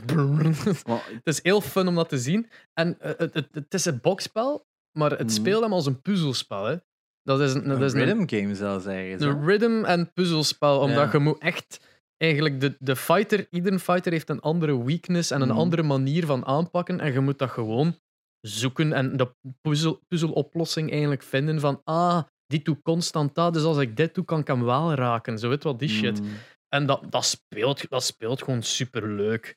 Het 1.12 1.20
is 1.26 1.42
heel 1.42 1.60
fun 1.60 1.88
om 1.88 1.94
dat 1.94 2.08
te 2.08 2.18
zien. 2.18 2.48
En 2.74 3.00
eh, 3.00 3.12
het, 3.16 3.34
het, 3.34 3.48
het 3.52 3.74
is 3.74 3.84
een 3.84 3.98
boxspel, 4.02 4.66
maar 4.98 5.10
het 5.10 5.20
Mhm. 5.20 5.28
speelt 5.28 5.62
hem 5.62 5.72
als 5.72 5.86
een 5.86 6.00
puzzelspel. 6.02 6.64
Hè. 6.64 6.76
Dat 7.22 7.40
is 7.40 7.54
een, 7.54 7.68
dat 7.68 7.80
is 7.82 7.92
een, 7.92 8.04
rhythm 8.04 8.36
game 8.36 8.54
zelfs 8.54 8.84
hè? 8.84 9.16
een 9.18 9.44
rhythm 9.46 9.84
en 9.84 10.12
puzzelspel, 10.12 10.78
omdat 10.78 11.04
Ja. 11.04 11.08
je 11.12 11.18
moet 11.18 11.38
echt 11.38 11.90
eigenlijk 12.16 12.60
de, 12.60 12.76
de 12.78 12.96
fighter, 12.96 13.46
iedere 13.50 13.78
fighter 13.78 14.12
heeft 14.12 14.28
een 14.30 14.40
andere 14.40 14.84
weakness 14.84 15.30
en 15.30 15.40
een 15.40 15.48
Mhm. 15.48 15.56
andere 15.58 15.82
manier 15.82 16.26
van 16.26 16.46
aanpakken 16.46 17.00
en 17.00 17.12
je 17.12 17.20
moet 17.20 17.38
dat 17.38 17.50
gewoon 17.50 17.96
zoeken 18.40 18.92
en 18.92 19.16
de 19.16 19.34
puzzel, 19.60 20.00
puzzeloplossing 20.08 20.90
eigenlijk 20.90 21.22
vinden 21.22 21.60
van 21.60 21.80
ah, 21.84 22.22
die 22.46 22.62
doet 22.62 22.82
constant 22.82 23.34
dat, 23.34 23.54
dus 23.54 23.62
als 23.62 23.78
ik 23.78 23.96
dit 23.96 24.14
doe, 24.14 24.24
kan 24.24 24.40
ik 24.40 24.46
hem 24.46 24.64
wel 24.64 24.94
raken. 24.94 25.38
Zo 25.38 25.48
weet 25.48 25.62
wat 25.62 25.78
die 25.78 25.88
shit. 25.88 26.20
mm, 26.20 26.28
En 26.72 26.86
dat, 26.86 27.04
dat, 27.10 27.24
speelt, 27.24 27.88
dat 27.88 28.04
speelt 28.04 28.42
gewoon 28.42 28.62
super 28.62 29.08
leuk. 29.08 29.56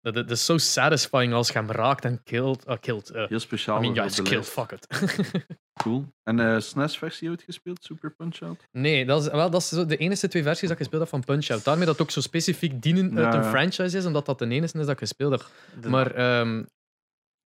Dat, 0.00 0.14
dat 0.14 0.30
is 0.30 0.44
zo 0.44 0.58
satisfying 0.58 1.32
als 1.32 1.48
je 1.48 1.52
hem 1.58 1.70
raakt 1.70 2.04
en 2.04 2.22
killt. 2.22 2.66
ah, 2.66 2.80
killt 2.80 3.10
eh, 3.10 3.28
heel 3.28 3.38
speciaal. 3.40 3.76
I 3.78 3.80
mean, 3.80 3.94
ja, 3.94 4.04
is 4.04 4.14
de 4.14 4.22
killed, 4.22 4.48
fuck 4.48 4.70
it. 4.72 4.86
Cool. 5.82 6.06
En 6.22 6.40
eh 6.40 6.58
SNES-versie 6.60 7.28
uitgespeeld, 7.28 7.84
Super 7.84 8.14
Punch-Out? 8.14 8.66
Nee, 8.72 9.04
dat 9.04 9.22
is, 9.24 9.30
wel, 9.30 9.50
dat 9.50 9.60
is 9.60 9.68
zo 9.68 9.86
de 9.86 9.96
enige 9.96 10.28
twee 10.28 10.42
versies 10.42 10.62
dat 10.68 10.70
ik 10.70 10.78
gespeeld 10.78 11.00
heb 11.02 11.10
van 11.10 11.24
Punch-Out. 11.24 11.64
Daarmee 11.64 11.86
dat 11.86 11.94
het 11.98 12.02
ook 12.06 12.10
zo 12.12 12.20
specifiek 12.20 12.82
dienen 12.82 13.18
uit 13.18 13.34
een 13.34 13.42
ja. 13.42 13.50
franchise 13.50 13.96
is, 13.96 14.04
omdat 14.04 14.26
dat 14.26 14.38
de 14.38 14.44
enige 14.44 14.64
is 14.78 14.86
dat 14.86 14.88
ik 14.88 14.98
gespeeld 14.98 15.30
heb. 15.32 15.50
De- 15.80 15.88
Maar 15.88 16.10
ehm, 16.14 16.64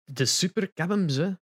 de 0.04 0.24
Super, 0.24 0.62
ik 0.62 0.76
heb 0.76 0.88
hem 0.88 1.08
ze. 1.08 1.38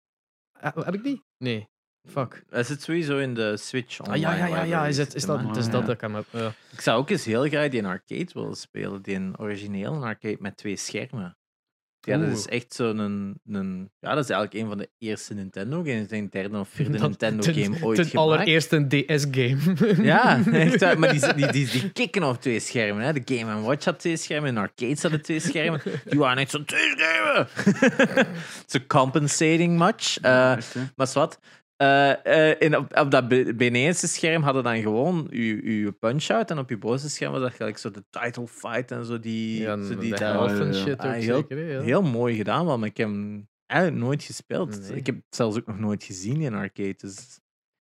Eh, 0.60 0.76
heb 0.76 0.94
ik 0.94 1.04
die? 1.04 1.24
Nee. 1.38 1.68
Fuck. 2.08 2.44
Hij 2.50 2.64
zit 2.64 2.82
sowieso 2.82 3.18
in 3.18 3.34
de 3.34 3.58
Switch 3.58 4.00
Ah, 4.02 4.16
ja, 4.16 4.36
ja, 4.36 4.46
ja, 4.48 4.64
ja. 4.64 4.88
Is, 4.88 4.98
het, 4.98 5.16
is 5.16 5.26
dat, 5.26 5.40
het 5.42 5.58
is 5.58 5.66
dat 5.66 5.82
ja. 5.82 5.86
dat 5.86 5.96
ik 5.96 6.02
hem 6.02 6.16
heb. 6.16 6.26
ja. 6.32 6.54
Ik 6.72 6.82
zou 6.82 7.00
ook 7.00 7.10
eens 7.10 7.26
heel 7.26 7.48
graag 7.48 7.70
die 7.70 7.80
in 7.80 7.86
arcade 7.86 8.28
willen 8.34 8.56
spelen. 8.56 9.02
Die 9.02 9.14
in 9.14 9.34
origineel 9.38 10.06
arcade 10.06 10.38
met 10.40 10.58
twee 10.58 10.76
schermen. 10.76 11.38
Ja, 12.02 12.18
dat 12.18 12.30
is 12.30 12.46
echt 12.48 12.74
zo'n. 12.74 12.98
Een, 12.98 13.40
een, 13.48 13.92
ja, 14.00 14.14
dat 14.16 14.24
is 14.24 14.30
eigenlijk 14.30 14.54
een 14.64 14.68
van 14.70 14.78
de 14.78 14.90
eerste 14.98 15.34
Nintendo 15.34 15.78
games. 15.78 16.02
Ik 16.02 16.10
denk 16.10 16.32
derde 16.32 16.58
of 16.60 16.70
vierde 16.70 16.92
Dat- 16.98 17.08
Nintendo 17.10 17.44
ten- 17.44 17.54
game 17.54 17.78
ooit 17.86 17.96
Ten 17.96 18.06
gemaakt. 18.06 18.28
allereerste 18.30 18.76
een 18.76 18.88
DS-game. 18.88 19.58
Ja, 20.12 20.44
echt 20.52 20.80
waar. 20.80 21.00
Maar 21.00 21.12
die, 21.12 21.34
die, 21.36 21.52
die, 21.52 21.68
die 21.70 21.92
kicken 21.92 22.24
op 22.24 22.42
twee 22.42 22.60
schermen. 22.60 23.04
Hè. 23.04 23.14
De 23.14 23.36
Game 23.36 23.62
Watch 23.62 23.86
had 23.86 24.00
twee 24.00 24.18
schermen, 24.18 24.50
en 24.50 24.58
arcades 24.58 25.02
hadden 25.02 25.22
twee 25.22 25.40
schermen. 25.40 25.82
Die 26.06 26.20
waren 26.20 26.38
echt 26.38 26.52
zo 26.52 26.64
twee 26.64 26.94
schermen. 26.98 27.48
Zo 28.66 28.80
compensating 28.88 29.78
much. 29.78 30.18
Eh, 30.22 30.56
hè? 30.74 30.82
maar 30.96 31.10
wat? 31.14 31.40
Eh, 31.78 32.26
eh, 32.52 32.56
in, 32.60 32.78
op, 32.78 32.98
op 32.98 33.12
dat 33.12 33.28
be- 33.28 33.54
benedenste 33.56 34.08
scherm 34.08 34.42
hadden 34.44 34.64
dan 34.64 34.82
gewoon 34.82 35.28
uw, 35.30 35.60
uw 35.64 35.92
punch-out. 35.92 36.52
En 36.52 36.58
op 36.58 36.70
je 36.70 36.78
bovenste 36.78 37.10
scherm 37.10 37.32
was 37.32 37.42
dat 37.42 37.54
gelijk 37.54 37.78
zo 37.78 37.92
de 37.92 38.04
title 38.10 38.48
fight 38.48 38.92
en 38.92 39.06
zo. 39.06 39.20
Die, 39.20 39.62
Ja, 39.62 39.84
zo 39.84 39.98
die 39.98 40.16
en 40.16 40.66
ja. 40.68 40.74
shit 40.74 41.00
Ah, 41.00 41.08
ook 41.08 41.14
heel- 41.22 41.36
zeker. 41.36 41.70
ja. 41.72 41.82
Heel 41.82 42.02
mooi 42.02 42.36
gedaan, 42.36 42.66
wel, 42.66 42.78
maar 42.78 42.88
ik 42.88 42.98
heb 42.98 43.08
hem 43.08 43.48
eigenlijk 43.66 44.02
nooit 44.04 44.24
gespeeld. 44.24 44.80
Nee. 44.90 44.98
Ik 44.98 45.06
heb 45.06 45.16
het 45.16 45.36
zelfs 45.36 45.58
ook 45.58 45.66
nog 45.68 45.80
nooit 45.80 46.04
gezien 46.04 46.42
in 46.42 46.54
arcade. 46.54 46.96
Dus 46.98 47.40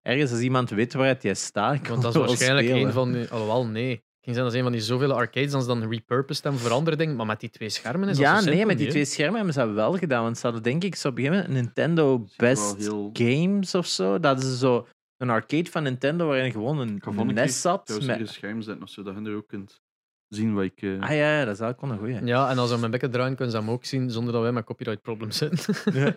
ergens 0.03 0.31
als 0.31 0.41
iemand 0.41 0.71
weet 0.71 0.93
waar 0.95 1.07
het 1.07 1.23
jij 1.23 1.35
staat, 1.35 1.87
Want 1.89 2.03
dat 2.03 2.15
is 2.15 2.21
waarschijnlijk 2.21 2.67
spelen. 2.69 2.87
een 2.87 2.93
van. 2.93 3.29
Alhoewel, 3.31 3.67
nee. 3.67 4.03
Zijn 4.35 4.45
als 4.47 4.55
een 4.55 4.63
van 4.63 4.73
die 4.73 4.81
zoveel 4.81 5.13
arcades 5.13 5.51
dan 5.51 5.61
ze 5.61 5.67
dan 5.67 5.91
repurposed 5.91 6.45
en 6.45 6.59
voor 6.59 6.71
andere 6.71 6.97
dingen. 6.97 7.17
Maar 7.17 7.27
met 7.27 7.41
die 7.41 7.51
twee 7.51 7.69
schermen 7.69 8.09
is 8.09 8.17
dat 8.17 8.25
Ja, 8.27 8.31
zo 8.39 8.45
nee, 8.45 8.45
simpel 8.45 8.67
met 8.67 8.79
die 8.79 8.89
twee 8.89 9.05
schermen 9.05 9.37
hebben 9.37 9.53
ze 9.55 9.61
dat 9.61 9.71
wel 9.73 9.97
gedaan. 9.97 10.23
Want 10.23 10.39
ze 10.39 10.43
hadden 10.43 10.63
denk 10.63 10.85
ik 10.85 10.95
zo 10.95 11.09
op 11.09 11.19
een 11.19 11.25
gegeven 11.25 11.47
moment 11.47 11.65
Nintendo 11.65 12.07
wel 12.07 12.29
Best 12.37 12.77
heel- 12.77 13.11
Games 13.13 13.75
of 13.75 13.87
zo. 13.87 14.19
Dat 14.21 14.43
is 14.43 14.59
zo 14.59 14.87
een 15.17 15.31
arcade 15.31 15.71
van 15.71 15.83
Nintendo 15.83 16.27
waarin 16.27 16.53
gewoon 16.53 16.79
een, 16.79 16.97
Ik 16.97 17.03
ga 17.03 17.09
een 17.09 17.15
volgende 17.17 17.41
NES 17.41 17.51
keer 17.51 17.61
zat. 17.61 18.01
Met... 18.07 18.29
scherm 18.29 18.63
zetten, 18.63 18.83
of 18.85 18.91
zodat 18.91 19.15
je 19.19 19.31
er 19.31 19.37
ook 19.37 19.49
kunt 19.49 19.81
zien 20.29 20.55
wat 20.55 20.65
ik... 20.65 20.83
eh, 20.83 21.01
Ah 21.01 21.09
ja, 21.11 21.39
ja, 21.39 21.45
dat 21.45 21.55
is 21.55 21.61
eigenlijk 21.61 21.81
wel 21.81 21.91
een 21.91 21.99
goeie. 21.99 22.27
Ja, 22.31 22.51
en 22.51 22.59
als 22.59 22.71
we 22.71 22.77
mijn 22.79 22.91
bekken 22.91 23.11
draaien, 23.11 23.35
kunnen 23.35 23.55
ze 23.55 23.61
hem 23.61 23.71
ook 23.71 23.85
zien 23.85 24.11
zonder 24.11 24.33
dat 24.33 24.43
wij 24.43 24.53
met 24.53 24.65
copyright 24.65 25.03
problems 25.03 25.37
zitten. 25.37 25.75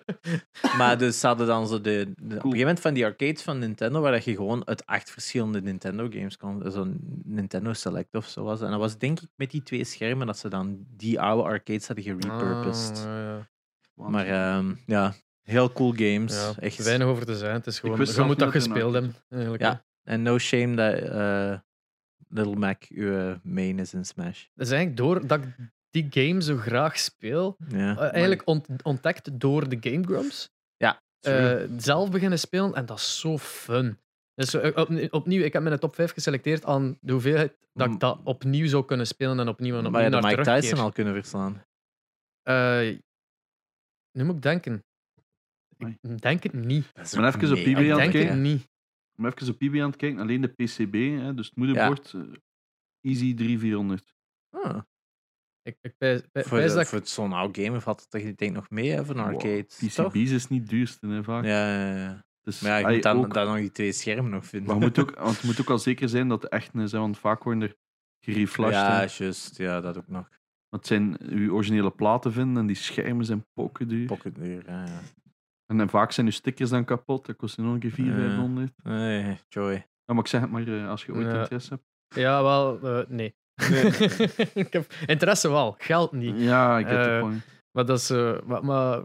Maar 0.78 0.98
dus 0.98 1.20
ze 1.20 1.28
hadden 1.28 1.48
dan 1.48 1.68
zo 1.68 1.82
de, 1.82 1.82
de- 1.82 2.06
op 2.06 2.32
een 2.32 2.36
gegeven 2.36 2.58
moment 2.58 2.80
van 2.80 2.94
die 2.94 3.06
arcades 3.06 3.42
van 3.42 3.60
Nintendo, 3.60 4.02
waar 4.02 4.12
dat 4.12 4.24
je 4.24 4.36
gewoon 4.36 4.68
uit 4.68 4.86
acht 4.86 5.10
verschillende 5.12 5.62
Nintendo 5.62 6.08
games 6.10 6.38
kon. 6.38 6.62
Zo'n 6.72 7.00
Nintendo 7.24 7.74
Select 7.74 8.16
of 8.16 8.28
zo 8.28 8.44
was. 8.44 8.62
En 8.62 8.70
dat 8.72 8.80
was 8.80 8.98
denk 8.98 9.20
ik 9.20 9.28
met 9.36 9.52
die 9.52 9.64
twee 9.64 9.84
schermen 9.84 10.28
dat 10.28 10.38
ze 10.38 10.50
dan 10.50 10.86
die 10.88 11.20
oude 11.20 11.44
arcades 11.44 11.88
hadden 11.88 12.06
gerepurposed. 12.06 12.98
Ah, 12.98 13.14
ja. 13.14 13.48
Maar 14.10 14.26
ehm, 14.28 14.74
ja, 14.86 15.14
heel 15.42 15.72
cool 15.72 15.92
games. 15.96 16.34
ja. 16.36 16.52
Echt. 16.60 16.84
Weinig 16.84 17.08
over 17.08 17.26
te 17.26 17.36
zijn. 17.38 17.54
Het 17.54 17.68
is 17.68 17.80
gewoon, 17.80 18.06
je 18.06 18.22
moet 18.24 18.40
dat 18.40 18.52
gespeeld 18.52 18.94
hebben. 18.94 19.16
Eigenlijk, 19.30 19.62
Ja. 19.64 19.84
En 20.04 20.22
no 20.22 20.38
shame 20.38 20.76
dat 20.76 20.94
eh, 20.94 21.60
Little 22.34 22.56
Mac 22.56 22.84
uw 22.90 23.40
main 23.44 23.80
is 23.80 23.94
in 23.94 24.06
Smash. 24.06 24.46
Dat 24.54 24.66
is 24.68 24.72
eigenlijk 24.74 24.98
doordat 24.98 25.40
ik 25.44 25.48
die 25.90 26.08
game 26.10 26.42
zo 26.42 26.58
graag 26.58 27.00
speel, 27.00 27.56
Ja. 27.68 27.96
eh, 27.98 28.12
eigenlijk 28.12 28.42
ont- 28.48 28.68
ontdekt 28.84 29.40
door 29.40 29.70
de 29.70 29.78
Game 29.92 30.04
Grumps. 30.06 30.50
Ja, 30.78 31.02
eh, 31.20 31.62
zelf 31.78 32.12
beginnen 32.12 32.40
spelen 32.40 32.74
en 32.74 32.86
dat 32.86 32.98
is 32.98 33.20
zo 33.20 33.38
fun. 33.38 33.98
Dus 34.34 34.54
eh, 34.54 34.78
op- 34.78 35.14
opnieuw, 35.14 35.44
ik 35.44 35.54
heb 35.54 35.64
mijn 35.64 35.80
top 35.80 35.96
5 35.96 36.12
geselecteerd 36.12 36.66
aan 36.66 36.98
de 37.02 37.12
hoeveelheid 37.12 37.58
dat 37.74 37.94
ik 37.94 38.00
dat 38.00 38.20
opnieuw 38.24 38.68
zou 38.68 38.86
kunnen 38.86 39.08
spelen 39.08 39.40
en 39.40 39.48
opnieuw 39.48 39.72
en 39.74 39.78
opnieuw 39.86 39.92
maar 39.92 40.04
je 40.04 40.10
naar 40.10 40.22
Mike 40.22 40.34
terugkeer. 40.42 40.62
Tyson 40.70 40.80
al 40.86 40.92
kunnen 40.92 41.14
verslaan. 41.14 41.64
Eh, 42.42 42.98
nu 44.12 44.24
moet 44.24 44.36
ik 44.36 44.42
denken. 44.42 44.84
Ik 46.02 46.22
denk 46.22 46.44
het 46.44 46.54
niet. 46.54 46.90
Dat 46.94 47.06
is 47.06 47.16
Maar 47.16 47.36
even 47.36 47.52
op 47.52 47.64
PB 47.64 47.68
aan 47.76 47.82
Ik 47.82 47.88
het 47.88 47.98
denk 47.98 48.12
kijken. 48.12 48.42
Om 49.18 49.26
even 49.26 49.48
op 49.50 49.58
PB 49.58 49.76
aan 49.76 49.90
het 49.90 49.96
kijken, 49.96 50.20
alleen 50.20 50.42
de 50.42 50.48
PCB, 50.48 50.94
hè, 50.94 51.34
dus 51.34 51.46
het 51.46 51.56
moederbord, 51.56 52.14
eh, 52.14 52.22
easy 53.02 53.34
300-400. 53.34 54.14
Ah, 54.50 54.82
Ik, 55.64 55.78
ik 55.82 55.98
pijs 55.98 56.22
voor 56.34 56.60
dat 56.62 56.74
de- 56.74 56.86
voor 56.86 57.02
zo'n 57.04 57.34
oud 57.34 57.58
game 57.58 57.82
valt 57.82 58.00
het 58.00 58.10
toch, 58.10 58.22
ik 58.22 58.38
denk 58.38 58.54
nog 58.56 58.70
mee 58.70 58.90
hè, 58.90 59.06
Wow, 59.06 59.18
arcade. 59.20 59.66
toch? 59.66 60.12
PCB's 60.12 60.32
is 60.32 60.48
niet 60.48 60.62
het 60.62 60.70
duurste, 60.70 61.08
hè, 61.08 61.24
vaak. 61.24 61.44
Ja, 61.46 61.76
ja, 61.86 61.96
ja. 61.98 62.26
Dus, 62.42 62.60
Maar 62.62 62.72
ja, 62.72 62.88
je 62.88 62.94
moet 62.94 63.04
dan, 63.04 63.18
ook- 63.18 63.34
dan 63.34 63.48
nog 63.48 63.58
die 63.58 63.72
twee 63.72 63.92
schermen 63.92 64.32
nog 64.32 64.46
vinden. 64.46 64.68
maar 64.68 64.78
je 64.78 64.82
moet 64.84 65.00
ook, 65.00 65.16
want 65.26 65.36
het 65.36 65.44
moet 65.44 65.62
ook 65.62 65.70
al 65.70 65.80
zeker 65.80 66.10
zijn 66.10 66.28
dat 66.28 66.42
het 66.42 66.52
echt 66.52 66.76
is, 66.76 66.92
hè, 66.92 67.00
want 67.00 67.20
vaak 67.20 67.44
worden 67.44 67.64
er 67.70 67.76
gereflashed. 68.26 68.74
ja, 68.76 68.94
hè. 69.00 69.24
juist. 69.24 69.58
Ja, 69.58 69.82
dat 69.82 69.98
ook 69.98 70.08
nog. 70.08 70.30
Want 70.70 70.84
het 70.84 70.88
zijn 70.88 71.18
uw 71.34 71.54
originele 71.54 71.92
platen 71.92 72.32
vinden 72.34 72.58
en 72.58 72.68
die 72.68 72.76
schermen 72.76 73.26
zijn 73.26 73.46
pokken 73.54 73.88
duur. 73.88 74.06
Pocketduur, 74.06 74.64
ja, 74.70 74.86
ja. 74.86 75.00
En, 75.72 75.78
dan 75.78 75.90
vaak 75.90 76.12
zijn 76.12 76.26
uw 76.26 76.32
stickers 76.32 76.70
dan 76.70 76.86
kapot, 76.86 77.26
dat 77.26 77.36
kost 77.36 77.56
je 77.56 77.62
nog 77.62 77.74
een 77.74 77.80
keer 77.80 77.92
400, 77.92 78.24
Ja. 78.24 78.30
500. 78.36 78.72
Nee, 78.84 79.38
joy. 79.50 79.74
Ja, 79.74 80.14
maar 80.14 80.18
ik 80.24 80.28
zeg 80.28 80.42
het 80.42 80.52
maar, 80.52 80.68
eh, 80.68 80.90
als 80.90 81.06
je 81.06 81.14
ooit 81.14 81.26
Ja. 81.32 81.40
interesse 81.42 81.70
hebt. 81.74 81.86
Ja, 82.16 82.44
wel, 82.44 82.80
eh, 82.82 83.08
nee. 83.08 83.36
ik 84.64 84.74
heb 84.74 84.94
interesse 85.08 85.50
wel, 85.50 85.76
geld 85.78 86.12
niet. 86.12 86.40
Ja, 86.40 86.80
ik 86.80 86.88
heb 86.88 86.98
Eh, 86.98 87.04
the 87.04 87.18
point. 87.20 87.44
Maar 87.72 87.86
dat 87.86 88.00
is. 88.00 88.10
eh, 88.10 88.42
maar, 88.46 88.66
maar 88.66 89.04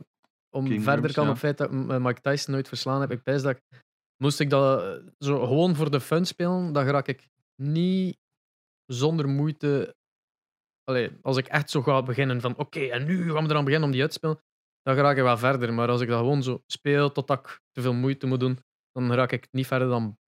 om 0.50 0.64
King 0.68 0.82
verder 0.82 1.10
ja. 1.14 1.22
op 1.22 1.28
het 1.28 1.38
feit 1.38 1.58
dat 1.58 1.66
ik 1.72 1.74
M- 1.76 2.02
Mike 2.02 2.20
Tyson 2.20 2.52
nooit 2.52 2.68
verslaan 2.68 3.00
heb, 3.00 3.10
ik 3.10 3.22
pijs 3.22 3.42
dat 3.42 3.56
ik. 3.56 3.62
Moest 4.22 4.40
ik 4.40 4.50
dat 4.50 4.82
eh, 4.82 5.06
zo 5.18 5.46
gewoon 5.46 5.74
voor 5.74 5.90
de 5.90 6.00
fun 6.00 6.24
spelen, 6.26 6.72
dan 6.72 6.84
raak 6.84 7.06
ik 7.08 7.28
niet 7.62 8.18
zonder 8.86 9.28
moeite. 9.28 9.94
Allee, 10.84 11.10
als 11.22 11.36
ik 11.36 11.46
echt 11.46 11.70
zo 11.70 11.82
ga 11.82 12.02
beginnen 12.02 12.40
van 12.40 12.56
oké, 12.56 12.80
en 12.80 13.04
nu 13.04 13.32
gaan 13.32 13.44
we 13.44 13.50
eraan 13.50 13.64
beginnen 13.64 13.88
om 13.88 13.92
die 13.92 14.00
uit 14.02 14.10
te 14.10 14.16
spelen, 14.16 14.38
dan 14.86 14.96
raak 14.96 15.16
ik 15.16 15.22
wel 15.22 15.38
verder. 15.38 15.74
Maar 15.74 15.88
als 15.88 16.00
ik 16.00 16.08
dat 16.08 16.18
gewoon 16.18 16.42
zo 16.42 16.62
speel 16.66 17.12
totdat 17.12 17.38
ik 17.38 17.60
te 17.72 17.80
veel 17.80 17.94
moeite 17.94 18.26
moet 18.26 18.40
doen, 18.40 18.58
dan 18.92 19.12
raak 19.12 19.32
ik 19.32 19.48
niet 19.50 19.66
verder 19.66 19.88
dan 19.88 20.18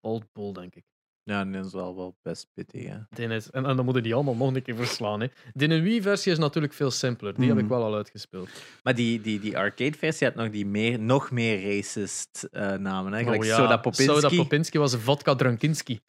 Bolt 0.00 0.32
Bowl, 0.32 0.52
denk 0.52 0.74
ik. 0.74 0.84
Ja, 1.28 1.44
dat 1.44 1.64
is 1.66 1.72
wel, 1.72 1.96
wel 1.96 2.16
best 2.22 2.46
pittig. 2.54 2.86
Hè. 2.86 2.96
Die 3.10 3.28
is, 3.28 3.50
en, 3.50 3.66
en 3.66 3.76
dan 3.76 3.84
moeten 3.84 4.02
die 4.02 4.14
allemaal 4.14 4.34
nog 4.34 4.54
een 4.54 4.62
keer 4.62 4.76
verslaan. 4.76 5.20
Hè. 5.20 5.26
De 5.52 5.80
Wii-versie 5.82 6.32
is 6.32 6.38
natuurlijk 6.38 6.72
veel 6.72 6.90
simpeler. 6.90 7.34
Die 7.34 7.48
heb 7.48 7.56
ik 7.58 7.64
Mhm. 7.64 7.72
wel 7.72 7.82
al 7.84 7.94
uitgespeeld. 7.94 8.48
Maar 8.82 8.94
die, 8.94 9.20
die, 9.20 9.40
die 9.40 9.56
arcade-versie 9.58 10.26
had 10.26 10.36
nog 10.36 10.50
die 10.50 10.66
meer, 10.66 10.98
nog 10.98 11.30
meer 11.30 11.62
racist 11.76 12.48
eh, 12.52 12.72
namen. 12.72 13.12
Hè? 13.12 13.22
Gelijk 13.22 13.40
Oh 13.42 13.46
ja, 13.48 13.56
Soda 13.56 13.76
Popinski. 13.76 14.14
Soda 14.20 14.28
Popinski 14.36 14.78
was 14.78 14.92
een 14.92 15.00
vodka 15.00 15.34
Drankinski. 15.34 16.00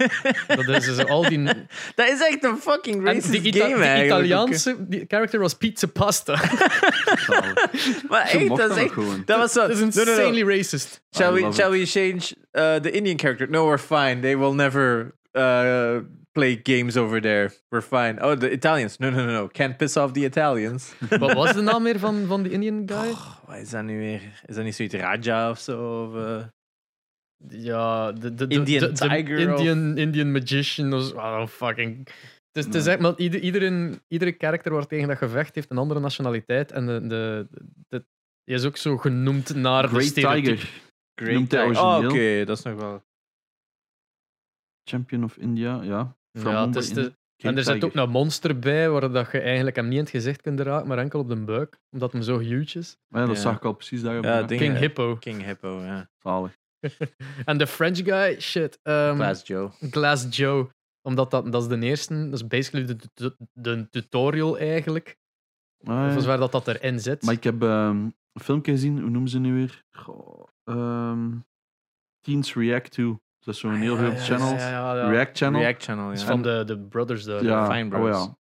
dat 0.46 0.68
is 0.68 0.84
dus 0.84 1.04
al 1.04 1.22
die... 1.28 1.38
En 1.38 1.68
Dat 1.94 2.08
is 2.08 2.20
echt 2.26 2.44
een 2.44 2.56
fucking 2.56 3.04
racist 3.04 3.30
die, 3.30 3.40
Ita- 3.42 3.58
game 3.58 3.74
die 3.74 3.84
eigenlijk. 3.84 4.26
Italiaanse 4.26 4.76
die 4.88 5.04
character 5.08 5.40
was 5.40 5.54
pizza 5.54 5.86
pasta. 5.86 6.40
Maar 8.08 8.22
echt, 8.22 8.48
dat 8.48 8.70
is 8.70 8.76
echt... 8.76 8.94
Dat 9.26 9.38
was 9.38 9.52
zo... 9.52 9.60
dat 9.60 9.70
is 9.70 9.80
no, 9.80 9.86
no, 9.86 10.04
no. 10.04 10.10
insanely 10.10 10.56
racist. 10.56 11.02
Shall, 11.16 11.32
we, 11.32 11.52
shall 11.52 11.70
we 11.70 11.86
change 11.86 12.34
uh, 12.56 12.76
the 12.80 12.90
Indian 12.90 13.16
character? 13.18 13.48
No, 13.48 13.66
we're 13.66 13.78
fine. 13.78 14.20
They 14.20 14.36
will 14.36 14.54
never 14.54 15.14
uh, 15.36 16.00
play 16.32 16.56
games 16.62 16.96
over 16.96 17.20
there. 17.20 17.50
We're 17.70 17.82
fine. 17.82 18.18
Oh, 18.22 18.34
the 18.36 18.50
Italians. 18.52 18.98
No, 18.98 19.10
no, 19.10 19.24
no, 19.26 19.32
no. 19.32 19.48
Can't 19.48 19.76
piss 19.78 19.96
off 19.96 20.12
the 20.12 20.24
Italians. 20.24 20.94
Wat 21.18 21.32
was 21.34 21.52
de 21.54 21.60
naam 21.62 21.82
meer 21.82 21.98
van, 21.98 22.26
van 22.26 22.42
die 22.42 22.52
Indian 22.52 22.82
guy? 22.86 23.08
Oh, 23.10 23.36
wat 23.46 23.56
is 23.56 23.70
dat 23.70 23.84
nu 23.84 23.98
weer? 23.98 24.22
Is 24.46 24.54
dat 24.54 24.64
niet 24.64 24.74
zoiets 24.74 24.94
Raja 24.94 25.50
of 25.50 25.58
zo? 25.58 26.02
Of, 26.04 26.14
uh... 26.14 26.42
Ja, 27.48 28.12
de, 28.12 28.34
de, 28.34 28.46
de, 28.46 28.54
Indian 28.54 28.80
de- 28.80 28.92
de 28.92 29.08
Tiger 29.08 29.38
Indian, 29.38 29.96
Indian 29.98 30.32
Magician. 30.32 30.92
Of, 30.92 31.02
zo. 31.04 31.16
oh, 31.16 31.46
fucking... 31.46 32.08
Het 32.52 32.56
is, 32.56 32.64
het 32.64 32.74
is 32.74 32.84
Nee. 32.84 32.92
echt, 32.94 33.02
maar 33.02 33.12
ieder, 33.16 33.40
iedereen, 33.40 34.00
iedere 34.08 34.32
karakter 34.32 34.72
waar 34.72 34.86
tegen 34.86 35.08
dat 35.08 35.16
gevecht 35.18 35.54
heeft 35.54 35.70
een 35.70 35.78
andere 35.78 36.00
nationaliteit. 36.00 36.72
En 36.72 36.86
de, 36.86 37.06
de, 37.06 37.46
de, 37.88 38.04
die 38.44 38.54
is 38.54 38.64
ook 38.64 38.76
zo 38.76 38.96
genoemd 38.96 39.54
naar 39.54 39.90
de 39.90 40.00
stereotype. 40.00 40.56
Tiger, 40.56 40.70
Great 41.18 41.34
Noemt. 41.34 41.76
Oh, 41.76 41.98
oké. 42.04 42.44
Dat 42.44 42.58
is 42.58 42.64
nog 42.64 42.74
wel... 42.74 43.02
champion 44.84 45.24
of 45.24 45.36
India, 45.36 45.82
ja. 45.82 46.16
From 46.38 46.52
Ja, 46.52 46.66
het 46.66 46.76
is 46.76 46.92
de, 46.92 47.12
en 47.36 47.56
er 47.56 47.62
zit 47.62 47.84
ook 47.84 47.94
een 47.94 48.10
monster 48.10 48.58
bij 48.58 48.90
waar 48.90 49.12
dat 49.12 49.32
je 49.32 49.40
eigenlijk 49.40 49.76
hem 49.76 49.84
niet 49.84 49.94
in 49.96 50.00
het 50.02 50.10
gezicht 50.10 50.40
kunt 50.42 50.60
raken, 50.60 50.88
maar 50.88 50.98
enkel 50.98 51.20
op 51.20 51.28
de 51.28 51.36
buik, 51.36 51.80
omdat 51.90 52.12
hem 52.12 52.22
zo 52.22 52.38
huge 52.38 52.78
is. 52.78 52.96
Maar 53.08 53.20
ja, 53.20 53.26
dat 53.26 53.36
Ja. 53.36 53.42
zag 53.42 53.56
ik 53.56 53.64
al 53.64 53.72
precies 53.72 54.02
daar 54.02 54.22
Ja, 54.22 54.44
King 54.46 54.76
Hippo. 54.78 55.16
King 55.16 55.44
Hippo, 55.44 55.80
ja. 55.82 56.10
Zalig. 56.18 56.56
En 57.44 57.58
de 57.58 57.66
French 57.66 57.98
guy, 57.98 58.40
shit. 58.40 58.78
ehm, 58.82 59.14
Glass 59.14 59.46
Joe. 59.46 59.70
Glass 59.90 60.26
Joe. 60.36 60.68
Omdat 61.02 61.30
dat, 61.30 61.52
dat 61.52 61.62
is 61.62 61.68
de 61.68 61.78
eerste, 61.86 62.24
dat 62.30 62.40
is 62.40 62.46
basically 62.46 62.86
de, 62.86 62.96
de, 63.14 63.36
de 63.52 63.88
tutorial 63.90 64.58
eigenlijk. 64.58 65.16
Ah, 65.84 65.94
ja. 65.94 66.08
Of 66.08 66.16
is 66.16 66.26
waar 66.26 66.38
dat, 66.38 66.52
dat 66.52 66.68
erin 66.68 67.00
zit. 67.00 67.22
Maar 67.22 67.34
ik 67.34 67.44
heb 67.44 67.62
ehm, 67.62 67.96
een 68.32 68.42
filmpje 68.42 68.72
gezien, 68.72 69.00
hoe 69.00 69.10
noemen 69.10 69.30
ze 69.30 69.38
nu 69.38 69.54
weer? 69.54 69.84
Goh, 69.90 70.47
ehm, 70.68 71.30
Teens 72.20 72.54
React 72.54 72.92
To. 72.92 73.20
Dat 73.38 73.54
is 73.54 73.60
zo'n 73.60 73.74
heel 73.74 73.94
Ah, 73.96 74.00
Ja, 74.00 74.06
veel 74.06 74.14
ja, 74.16 74.22
channels. 74.24 74.62
ja, 74.62 74.70
ja, 74.70 74.94
ja. 74.96 75.08
React 75.10 75.36
Channel. 75.38 75.60
React 75.60 75.82
Channel, 75.82 76.06
ja. 76.06 76.12
is 76.12 76.22
van 76.22 76.42
de, 76.42 76.62
de 76.66 76.78
brothers 76.78 77.24
ja, 77.24 77.70
Fine 77.72 77.84
oh 77.96 78.00
Bros. 78.02 78.24
ja. 78.24 78.36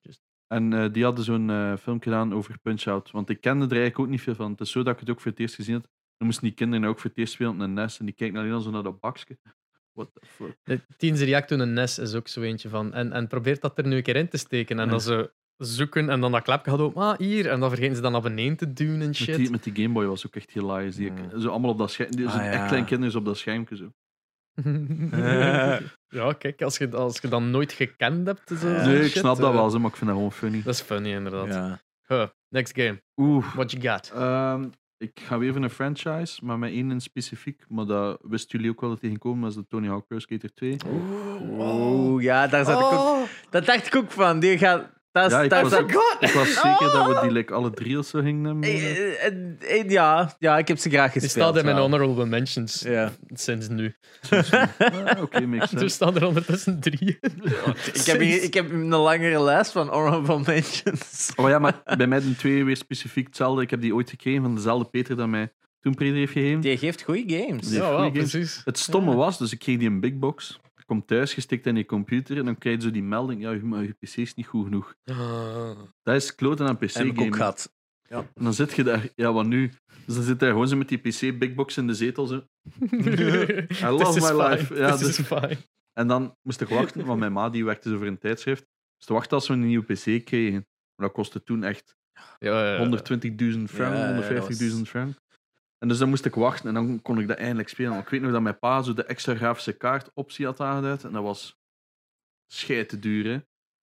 Just- 0.00 0.22
En 0.46 0.72
eh, 0.72 0.92
die 0.92 1.04
hadden 1.04 1.24
zo'n 1.24 1.50
eh, 1.50 1.76
filmpje 1.76 2.10
gedaan 2.10 2.34
over 2.34 2.58
Punch-Out. 2.58 3.10
Want 3.10 3.28
ik 3.28 3.40
kende 3.40 3.64
er 3.64 3.70
eigenlijk 3.70 3.98
ook 3.98 4.08
niet 4.08 4.20
veel 4.22 4.34
van. 4.34 4.50
Het 4.50 4.60
is 4.60 4.70
zo 4.70 4.82
dat 4.82 4.94
ik 4.94 5.00
het 5.00 5.10
ook 5.10 5.20
voor 5.20 5.30
het 5.30 5.40
eerst 5.40 5.54
gezien 5.54 5.74
had. 5.74 5.88
Dan 6.16 6.26
moesten 6.26 6.44
die 6.46 6.54
kinderen 6.56 6.88
ook 6.88 6.98
voor 6.98 7.10
het 7.10 7.18
eerst 7.18 7.32
spelen 7.32 7.52
op 7.52 7.58
een 7.60 7.72
nest. 7.74 7.98
En 7.98 8.04
die 8.06 8.14
kijken 8.14 8.38
alleen 8.38 8.52
al 8.52 8.60
zo 8.60 8.70
naar 8.70 8.82
dat 8.82 9.00
bakje. 9.00 9.38
What 9.92 10.10
the 10.14 10.26
fuck. 10.26 10.56
De 10.62 10.80
Teens 10.96 11.20
React 11.20 11.48
to 11.48 11.56
een 11.56 11.72
NES 11.72 11.98
is 11.98 12.14
ook 12.14 12.28
zo 12.28 12.40
eentje 12.40 12.68
van. 12.68 12.92
En, 12.92 13.12
en 13.12 13.26
probeert 13.26 13.60
dat 13.60 13.78
er 13.78 13.86
nu 13.86 13.96
een 13.96 14.02
keer 14.02 14.16
in 14.16 14.28
te 14.28 14.36
steken. 14.36 14.78
En 14.78 14.84
Ja. 14.84 14.90
dan 14.90 15.00
ze 15.00 15.32
zoeken 15.56 16.10
en 16.10 16.20
dan 16.20 16.32
dat 16.32 16.42
klepje 16.42 16.70
gaat 16.70 16.80
op. 16.80 16.96
Ah, 16.96 17.18
hier. 17.18 17.48
En 17.50 17.60
dan 17.60 17.68
vergeten 17.68 17.96
ze 17.96 18.02
dan 18.02 18.12
naar 18.12 18.20
beneden 18.20 18.56
te 18.56 18.72
doen 18.72 19.00
en 19.00 19.06
Met 19.06 19.16
shit. 19.16 19.36
die, 19.36 19.50
met 19.50 19.62
die 19.64 19.74
Game 19.74 19.88
Boy 19.94 20.06
was 20.06 20.26
ook 20.26 20.36
echt 20.36 20.50
hilarisch. 20.50 20.96
Die, 20.96 21.10
Mm. 21.10 21.40
Zo 21.40 21.48
allemaal 21.48 21.70
op 21.70 21.78
dat 21.78 21.90
scherm. 21.90 22.10
Die, 22.10 22.30
zo 22.30 22.36
Ah, 22.36 22.46
echt 22.52 22.66
klein 22.66 22.84
kinderen 22.84 23.16
op 23.18 23.24
dat 23.24 23.36
schermpje. 23.38 23.76
Zo. 23.76 23.92
ja, 26.08 26.32
kijk, 26.38 26.62
als 26.62 26.78
je, 26.78 26.90
als 26.96 27.18
je 27.20 27.28
dat 27.28 27.42
nooit 27.42 27.72
gekend 27.72 28.26
hebt. 28.26 28.52
Zo, 28.60 28.68
nee, 28.68 28.96
ik 28.96 29.02
shit, 29.10 29.18
snap 29.18 29.36
dat 29.36 29.48
eh, 29.50 29.54
wel, 29.56 29.70
zo, 29.70 29.78
maar 29.78 29.90
ik 29.90 29.96
vind 29.96 30.06
dat 30.10 30.16
gewoon 30.18 30.32
funny. 30.32 30.62
Dat 30.62 30.74
is 30.74 30.80
funny, 30.80 31.10
inderdaad. 31.12 31.46
Ja. 31.46 31.80
Huh. 32.06 32.26
Next 32.48 32.74
game. 32.76 33.02
Oeh. 33.16 33.54
What 33.54 33.70
you 33.72 33.88
got? 33.88 34.10
Ehm, 34.14 34.64
ik 34.98 35.20
ga 35.20 35.38
weer 35.38 35.52
van 35.52 35.62
een 35.62 35.70
franchise, 35.70 36.44
maar 36.44 36.58
met 36.58 36.70
één 36.70 36.90
in 36.90 37.00
specifiek. 37.00 37.64
Maar 37.68 37.86
dat 37.86 38.18
wisten 38.22 38.58
jullie 38.58 38.70
ook 38.74 38.80
wel 38.80 38.90
dat 38.90 39.00
die 39.00 39.08
ging 39.08 39.20
komen, 39.20 39.40
dat 39.40 39.50
is 39.50 39.56
de 39.56 39.66
Tony 39.68 39.88
Hawk 39.88 40.06
Pro 40.06 40.18
Skater 40.18 40.54
2. 40.54 40.76
Oeh, 41.42 42.22
ja, 42.22 42.46
daar 42.46 42.64
zat 42.64 42.80
ik 42.80 42.84
ook... 42.86 43.26
Dat 43.50 43.66
dacht 43.66 43.86
ik 43.86 43.96
ook 43.96 44.10
van. 44.10 44.40
Die 44.40 44.58
gaat... 44.58 44.90
Dat 45.12 45.26
is, 45.26 45.32
Ja, 45.32 45.40
ik 45.42 45.50
was 45.50 45.70
zat- 45.70 45.80
ook- 45.82 46.16
Ik 46.20 46.30
was 46.30 46.54
zeker 46.54 46.90
dat 46.92 47.06
we 47.06 47.18
die 47.22 47.30
like, 47.30 47.54
alle 47.54 47.70
drie 47.70 47.98
of 47.98 48.06
zo 48.06 48.20
gingen 48.20 48.42
nemen. 48.42 48.62
Eh, 48.62 49.26
eh, 49.26 49.80
eh, 49.80 49.88
Ja, 49.90 50.34
ja, 50.38 50.58
ik 50.58 50.68
heb 50.68 50.78
ze 50.78 50.90
graag 50.90 51.12
Die 51.12 51.22
gespeeld. 51.22 51.46
staat 51.48 51.58
in 51.58 51.64
mijn 51.64 51.76
honorable 51.76 52.26
mentions 52.26 52.80
Ja. 52.80 53.12
sinds 53.28 53.68
nu. 53.68 53.94
Ah, 54.30 55.22
Oké, 55.22 55.40
makes 55.46 55.72
Er 55.72 55.78
sense. 55.78 55.88
staan 55.94 56.16
er 56.16 56.26
ondertussen 56.26 56.80
drie. 56.80 57.18
Ik 57.92 58.02
heb, 58.04 58.20
hier, 58.20 58.42
ik 58.42 58.54
heb 58.54 58.70
een 58.70 58.88
langere 58.94 59.42
lijst 59.42 59.72
van 59.72 59.88
honorable 59.88 60.42
mentions. 60.46 61.32
Oh 61.36 61.48
ja, 61.48 61.58
maar 61.58 61.82
bij 61.96 62.06
mij 62.06 62.20
de 62.20 62.36
twee 62.36 62.64
weer 62.64 62.76
specifiek 62.76 63.26
hetzelfde. 63.26 63.62
Ik 63.62 63.70
heb 63.70 63.80
die 63.80 63.94
ooit 63.94 64.10
gekregen 64.10 64.42
van 64.42 64.54
dezelfde 64.54 64.88
Peter 64.90 65.16
dat 65.16 65.28
mij 65.28 65.52
toen 65.80 65.94
Peter 65.94 66.14
heeft 66.16 66.32
gegeven. 66.32 66.60
Die 66.60 66.78
geeft 66.78 67.02
goede 67.02 67.34
games. 67.36 67.66
Die- 67.68 67.78
Ja, 67.78 67.88
wel, 67.88 67.96
goeie 67.96 68.12
games. 68.12 68.30
precies. 68.30 68.60
Het 68.64 68.78
stomme 68.78 69.14
was, 69.14 69.38
dus 69.38 69.52
ik 69.52 69.58
kreeg 69.58 69.78
die 69.78 69.88
een 69.88 70.00
big 70.00 70.14
box. 70.18 70.60
Ik 70.82 70.88
kom 70.88 71.04
thuis, 71.04 71.34
gestikt 71.34 71.66
in 71.66 71.76
je 71.76 71.84
computer 71.86 72.38
en 72.38 72.44
dan 72.44 72.58
krijg 72.58 72.76
je 72.76 72.82
zo 72.82 72.90
die 72.90 73.02
melding, 73.02 73.40
ja, 73.42 73.50
je, 73.50 73.62
maar 73.62 73.82
je 73.82 73.92
pc 73.92 74.16
is 74.16 74.34
niet 74.34 74.46
goed 74.46 74.64
genoeg. 74.64 74.94
Dat 76.02 76.14
is 76.14 76.34
kloten 76.34 76.66
aan 76.66 76.76
heb 76.80 77.04
ik 77.06 77.20
ook 77.20 77.36
gehad. 77.36 77.72
En 78.08 78.28
dan 78.34 78.54
zit 78.54 78.72
je 78.72 78.82
daar, 78.82 79.08
ja, 79.14 79.32
wat 79.32 79.46
nu? 79.46 79.70
Dus 80.06 80.14
dan 80.14 80.24
zit 80.24 80.40
hij 80.40 80.50
gewoon 80.50 80.68
zo 80.68 80.76
met 80.76 80.88
die 80.88 80.98
pc-big 80.98 81.54
box 81.54 81.76
in 81.76 81.86
de 81.86 81.94
zetel. 81.94 82.26
Zo. 82.26 82.36
I 82.80 83.86
love 83.86 84.20
my 84.20 84.26
fine. 84.26 84.48
life. 84.48 84.74
Ja, 84.74 84.90
This 84.96 85.06
dus- 85.06 85.18
is 85.18 85.26
fine. 85.26 85.56
En 85.92 86.06
dan 86.08 86.36
moest 86.42 86.60
ik 86.60 86.68
wachten, 86.68 87.04
want 87.06 87.18
mijn 87.20 87.32
ma 87.32 87.50
die 87.50 87.64
werkte 87.64 87.88
zo 87.88 87.96
voor 87.96 88.06
een 88.06 88.18
tijdschrift. 88.18 88.66
Dus 88.96 89.06
te 89.06 89.12
wachten 89.12 89.36
als 89.36 89.48
we 89.48 89.54
een 89.54 89.66
nieuwe 89.66 89.84
PC 89.92 90.24
kregen. 90.24 90.66
Maar 90.94 91.06
dat 91.06 91.12
kostte 91.12 91.42
toen 91.42 91.64
echt 91.64 91.96
Ja, 92.38 92.64
ja, 92.64 92.72
ja. 92.74 92.78
120.000 92.78 93.70
frank, 93.70 93.94
Ja, 93.94 94.08
ja, 94.08 94.14
dat 94.14 94.24
150.000 94.24 94.78
was- 94.80 94.88
frank. 94.88 95.14
En 95.82 95.88
dus 95.88 95.98
dan 95.98 96.08
moest 96.08 96.24
ik 96.24 96.34
wachten 96.34 96.68
en 96.68 96.74
dan 96.74 97.02
kon 97.02 97.18
ik 97.18 97.28
dat 97.28 97.36
eindelijk 97.36 97.68
spelen. 97.68 97.98
Ik 97.98 98.08
weet 98.08 98.20
nog 98.20 98.32
dat 98.32 98.42
mijn 98.42 98.58
pa 98.58 98.82
zo 98.82 98.94
de 98.94 99.04
extra 99.04 99.34
grafische 99.34 99.72
kaartoptie 99.72 100.46
had 100.46 100.60
aangeduid. 100.60 101.04
En 101.04 101.12
dat 101.12 101.22
was 101.22 101.56
schei 102.46 102.86
te 102.86 102.98
duur, 102.98 103.24
hè. 103.24 103.38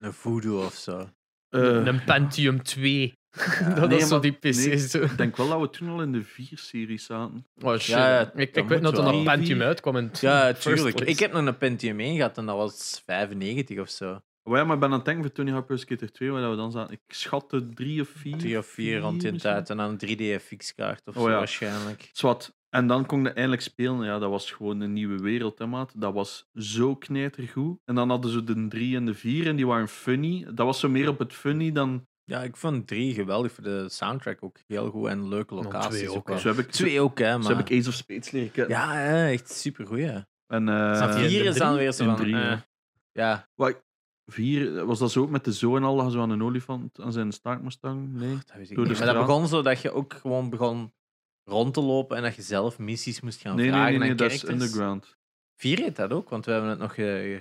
Een 0.06 0.12
voodoo 0.12 0.64
of 0.64 0.74
zo. 0.74 1.10
Eh, 1.48 1.84
Een 1.86 2.04
Pentium 2.04 2.62
2. 2.62 3.12
dat 3.74 3.88
nee, 3.88 3.98
is 3.98 4.08
zo 4.08 4.20
die 4.20 4.32
PC. 4.32 4.42
nee. 4.42 4.78
zo. 4.78 5.02
ik 5.02 5.16
denk 5.16 5.36
wel 5.36 5.48
dat 5.48 5.60
we 5.60 5.70
toen 5.70 5.88
al 5.88 6.02
in 6.02 6.12
de 6.12 6.24
4-serie 6.24 6.98
zaten. 6.98 7.46
Oh, 7.62 7.72
shit. 7.72 7.86
Ja, 7.86 8.08
ja, 8.08 8.32
ik, 8.34 8.56
ik 8.56 8.68
weet 8.68 8.82
moet 8.82 8.94
dat 8.94 9.06
er 9.06 9.14
een 9.14 9.24
Pentium 9.24 9.62
uitkwam. 9.62 9.96
In 9.96 10.10
Ja, 10.20 10.52
tuurlijk. 10.52 11.00
Ik 11.00 11.18
heb 11.18 11.32
nog 11.32 11.46
een 11.46 11.56
Pentium 11.56 12.00
1 12.00 12.16
gehad 12.16 12.38
en 12.38 12.46
dat 12.46 12.56
was 12.56 13.02
95 13.04 13.78
of 13.78 13.90
zo. 13.90 14.20
Oh 14.42 14.56
ja, 14.56 14.64
maar 14.64 14.74
ik 14.74 14.80
ben 14.80 14.88
aan 14.90 14.96
het 14.96 15.04
denken 15.04 15.24
voor 15.24 15.32
Tony 15.32 15.50
Hawk 15.50 15.66
Pro 15.66 15.76
Skater 15.76 16.12
2, 16.12 16.30
waar 16.30 16.50
we 16.50 16.56
dan 16.56 16.70
zaten. 16.72 16.92
Ik 16.94 17.00
schatte 17.14 17.68
3 17.68 18.00
of 18.00 18.08
4. 18.08 18.36
3 18.36 18.58
of 18.58 18.66
4 18.66 18.98
rond 19.00 19.20
die 19.20 19.36
tijd. 19.36 19.70
En 19.70 19.76
dan 19.76 19.98
een 20.00 20.16
3D-FX-kaart 20.40 21.06
of 21.06 21.16
Oh 21.16 21.22
zo 21.22 21.30
ja. 21.30 21.36
waarschijnlijk. 21.36 22.10
Zwat. 22.12 22.54
En 22.68 22.86
dan 22.86 23.06
kon 23.06 23.22
je 23.22 23.28
eindelijk 23.30 23.62
spelen. 23.62 24.04
Ja, 24.04 24.18
dat 24.18 24.30
was 24.30 24.50
gewoon 24.50 24.80
een 24.80 24.92
nieuwe 24.92 25.18
wereld, 25.18 25.58
hè, 25.58 25.66
maat. 25.66 25.92
Dat 25.96 26.12
was 26.12 26.48
zo 26.54 26.96
knijtergoed. 26.96 27.78
En 27.84 27.94
dan 27.94 28.08
hadden 28.10 28.30
ze 28.30 28.44
de 28.44 28.68
3 28.68 28.96
en 28.96 29.04
de 29.06 29.14
4 29.14 29.46
en 29.46 29.56
die 29.56 29.66
waren 29.66 29.88
funny. 29.88 30.44
Dat 30.54 30.66
was 30.66 30.80
zo 30.80 30.88
meer 30.88 31.08
op 31.08 31.18
het 31.18 31.32
funny 31.32 31.72
dan... 31.72 32.06
Ja, 32.24 32.42
ik 32.42 32.56
vond 32.56 32.86
3 32.86 33.14
geweldig 33.14 33.52
voor 33.52 33.64
de 33.64 33.88
soundtrack 33.88 34.38
ook 34.44 34.58
heel 34.66 34.90
goed 34.90 35.08
en 35.08 35.28
leuke 35.28 35.54
Nou, 35.54 35.64
locaties. 35.66 35.88
twee 35.98 36.10
ook. 36.10 36.38
Zo 36.38 36.48
heb 36.48 36.58
ik, 36.58 36.70
Twee 36.70 37.00
ook, 37.00 37.18
hè, 37.18 37.42
zo 37.42 37.48
heb 37.56 37.68
ik 37.68 37.78
Ace 37.78 37.88
of 37.88 37.94
Spades 37.94 38.30
leren 38.30 38.50
kennen. 38.50 38.76
Ja, 38.76 39.04
ja, 39.04 39.30
echt 39.30 39.50
super 39.52 39.86
goed. 39.86 39.98
En, 40.46 40.68
Uh, 40.68 41.14
vier 41.16 41.44
is 41.44 41.56
dan 41.56 41.76
weer 41.76 41.92
zo 41.92 42.02
in 42.02 42.08
van. 42.08 42.18
drie, 42.18 42.34
eh, 42.34 42.40
ja. 42.42 42.64
ja, 43.12 43.48
Wat, 43.54 43.82
vier, 44.30 44.84
was 44.84 44.98
dat 44.98 45.10
zo 45.10 45.20
ook 45.20 45.30
met 45.30 45.44
de 45.44 45.52
zoon 45.52 45.84
al, 45.84 45.96
dat 45.96 46.04
je 46.06 46.12
zo 46.12 46.20
aan 46.20 46.30
een 46.30 46.42
olifant 46.42 47.00
aan 47.00 47.12
zijn 47.12 47.32
staart 47.32 47.62
moest 47.62 47.78
hangen? 47.80 48.12
Nee. 48.12 48.34
dat 48.34 48.56
weet 48.56 48.70
ik 48.70 48.76
Door 48.76 48.84
de 48.84 48.90
niet. 48.90 48.98
Maar 49.00 49.14
dat 49.14 49.26
begon 49.26 49.48
zo 49.48 49.62
dat 49.62 49.80
je 49.80 49.92
ook 49.92 50.14
gewoon 50.14 50.50
begon 50.50 50.92
rond 51.44 51.74
te 51.74 51.80
lopen 51.80 52.16
en 52.16 52.22
dat 52.22 52.34
je 52.34 52.42
zelf 52.42 52.78
missies 52.78 53.20
moest 53.20 53.40
gaan 53.40 53.56
Nee, 53.56 53.68
vragen 53.68 53.90
nee, 53.90 53.98
nee, 53.98 54.14
dat 54.14 54.32
is 54.32 54.48
underground. 54.48 55.16
Vier 55.56 55.78
heet 55.78 55.96
dat 55.96 56.10
ook, 56.12 56.28
want 56.28 56.44
we 56.44 56.52
hebben 56.52 56.70
het 56.70 56.78
nog 56.78 56.94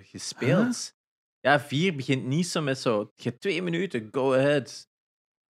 gespeeld. 0.09 0.93
Ja, 1.39 1.59
vier 1.59 1.95
begint 1.95 2.25
niet 2.25 2.47
zo 2.47 2.61
met 2.61 2.79
zo. 2.79 3.11
Je 3.15 3.29
hebt 3.29 3.41
twee 3.41 3.61
minuten, 3.61 4.07
go 4.11 4.33
ahead. 4.33 4.87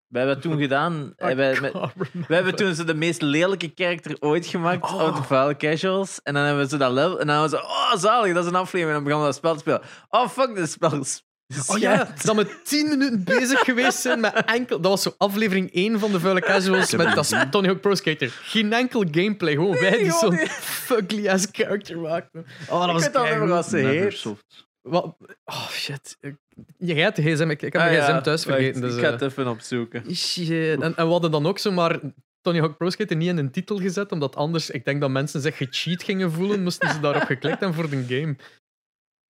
We 0.08 0.18
hebben 0.18 0.42
toen 0.42 0.58
gedaan. 0.68 1.14
We 1.18 2.26
hebben 2.28 2.56
toen 2.56 2.76
zo 2.76 2.84
de 2.84 2.94
meest 2.94 3.22
lelijke 3.22 3.72
character 3.76 4.16
ooit 4.20 4.46
gemaakt 4.46 4.84
Oh. 4.94 5.08
op 5.08 5.16
de 5.16 5.24
Vuile 5.24 5.56
Casuals. 5.58 6.22
En 6.22 6.34
dan 6.34 6.44
hebben 6.44 6.64
we 6.64 6.70
zo 6.70 6.78
dat 6.78 6.92
level. 6.92 7.20
En 7.20 7.28
dan 7.28 7.36
hebben 7.42 7.60
we 7.60 7.66
zo, 7.66 7.72
oh 7.72 7.96
zalig, 7.96 8.34
dat 8.34 8.44
is 8.44 8.50
een 8.50 8.56
aflevering. 8.56 8.88
En 8.88 8.94
dan 8.94 9.04
begonnen 9.04 9.28
we 9.28 9.34
dat 9.34 9.44
spel 9.44 9.54
te 9.54 9.60
spelen. 9.60 9.82
Oh 10.10 10.28
fuck, 10.30 10.56
dit 10.56 10.70
spel 10.70 11.00
is. 11.00 11.24
Oh 11.68 11.78
ja, 11.78 12.14
dat 12.24 12.36
we 12.36 12.60
tien 12.64 12.88
minuten 12.90 13.24
bezig 13.24 13.60
geweest 13.60 14.00
zijn 14.00 14.20
met 14.20 14.34
enkel... 14.46 14.80
Dat 14.82 14.92
was 14.92 15.02
zo 15.02 15.14
aflevering 15.18 15.74
1 15.74 16.00
van 16.00 16.12
de 16.12 16.20
Vuile 16.20 16.40
Casuals 16.42 16.96
met 16.96 17.16
dat. 17.16 17.52
Tony 17.52 17.68
Hawk 17.68 17.82
Pro 17.82 17.96
Skater. 17.96 18.30
Geen 18.42 18.74
enkel 18.74 19.04
gameplay, 19.12 19.54
gewoon 19.54 19.80
wij 19.80 19.98
die 19.98 20.12
zo'n 20.12 20.32
niet. 20.36 20.50
fugly-ass 20.52 21.48
character 21.52 21.98
maakten. 22.00 22.46
Oh, 22.70 22.80
dat 22.80 22.88
Ik 22.88 22.94
was 22.94 23.04
weet 23.04 23.14
meer 23.14 23.24
keigoed. 23.24 23.50
wat 23.50 23.66
ze 23.70 23.78
heet. 23.78 23.86
Neversoft. 24.00 24.68
Wat? 24.82 25.16
Oh 25.46 25.70
shit. 25.70 26.18
Ik- 26.22 26.36
Jij 26.78 26.96
hebt 27.04 27.16
de 27.16 27.22
gsm, 27.22 27.50
ik, 27.50 27.62
ik 27.62 27.74
heb 27.74 27.82
Ah, 27.82 27.88
de 27.88 27.94
ja, 27.94 28.04
gsm 28.04 28.22
thuis 28.22 28.46
wacht, 28.46 28.58
vergeten. 28.58 28.82
Dus, 28.82 28.94
ik 28.94 29.00
ga 29.00 29.06
eh, 29.06 29.12
het 29.12 29.22
even 29.22 29.48
opzoeken. 29.48 30.16
Shit. 30.16 30.82
En, 30.82 30.96
en 30.96 31.06
we 31.06 31.12
hadden 31.12 31.32
dan 31.32 31.46
ook 31.48 31.60
zomaar 31.60 32.00
Tony 32.42 32.60
Hawk 32.60 32.78
Pro 32.78 32.90
Skater 32.90 33.16
niet 33.16 33.28
in 33.30 33.38
een 33.38 33.52
titel 33.52 33.78
gezet, 33.78 34.12
omdat 34.12 34.36
anders, 34.36 34.70
ik 34.70 34.86
denk 34.86 35.02
dat 35.02 35.10
mensen 35.10 35.42
zich 35.42 35.58
gecheat 35.58 36.04
gingen 36.04 36.32
voelen, 36.32 36.64
moesten 36.64 36.90
ze 36.90 37.00
daarop 37.00 37.22
geklikt 37.24 37.60
hebben 37.60 37.74
voor 37.74 37.90
de 37.90 38.06
game. 38.10 38.36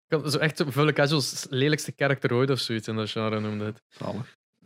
Had 0.10 0.32
zo 0.32 0.38
echt 0.38 0.58
zo 0.58 0.66
Vuile 0.70 0.94
Casuals 0.94 1.48
lelijkste 1.50 1.94
character 1.96 2.34
ooit 2.34 2.50
of 2.50 2.60
zoiets 2.60 2.88
in 2.88 2.96
dat 2.96 3.10
genre 3.10 3.40
noemde 3.40 3.66
het. 3.66 3.84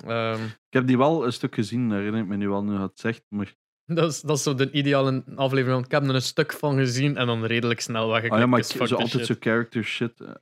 Ehm, 0.05 0.43
Ik 0.43 0.53
heb 0.69 0.87
die 0.87 0.97
wel 0.97 1.25
een 1.25 1.33
stuk 1.33 1.53
gezien, 1.55 1.91
herinner 1.91 2.21
ik 2.21 2.27
me 2.27 2.35
nu 2.35 2.49
wel 2.49 2.63
nu 2.63 2.75
het 2.77 2.99
zegt. 2.99 3.23
Maar, 3.29 3.53
dat, 3.85 4.11
is, 4.11 4.21
dat 4.21 4.37
is 4.37 4.43
zo 4.43 4.55
de 4.55 4.71
ideale 4.71 5.23
aflevering, 5.35 5.73
want 5.73 5.85
ik 5.85 5.91
heb 5.91 6.03
er 6.03 6.15
een 6.15 6.21
stuk 6.21 6.53
van 6.53 6.77
gezien 6.77 7.17
en 7.17 7.27
dan 7.27 7.45
redelijk 7.45 7.79
snel 7.81 8.05
weggeklikt. 8.07 8.33
ah 8.33 8.39
ja, 8.39 8.45
maar 8.45 8.59
ik, 8.59 8.65
zo 8.65 8.79
altijd 8.95 9.09
shit. 9.09 9.25
zo 9.25 9.35
character 9.39 9.83
shit. 9.83 10.17
Dat 10.17 10.39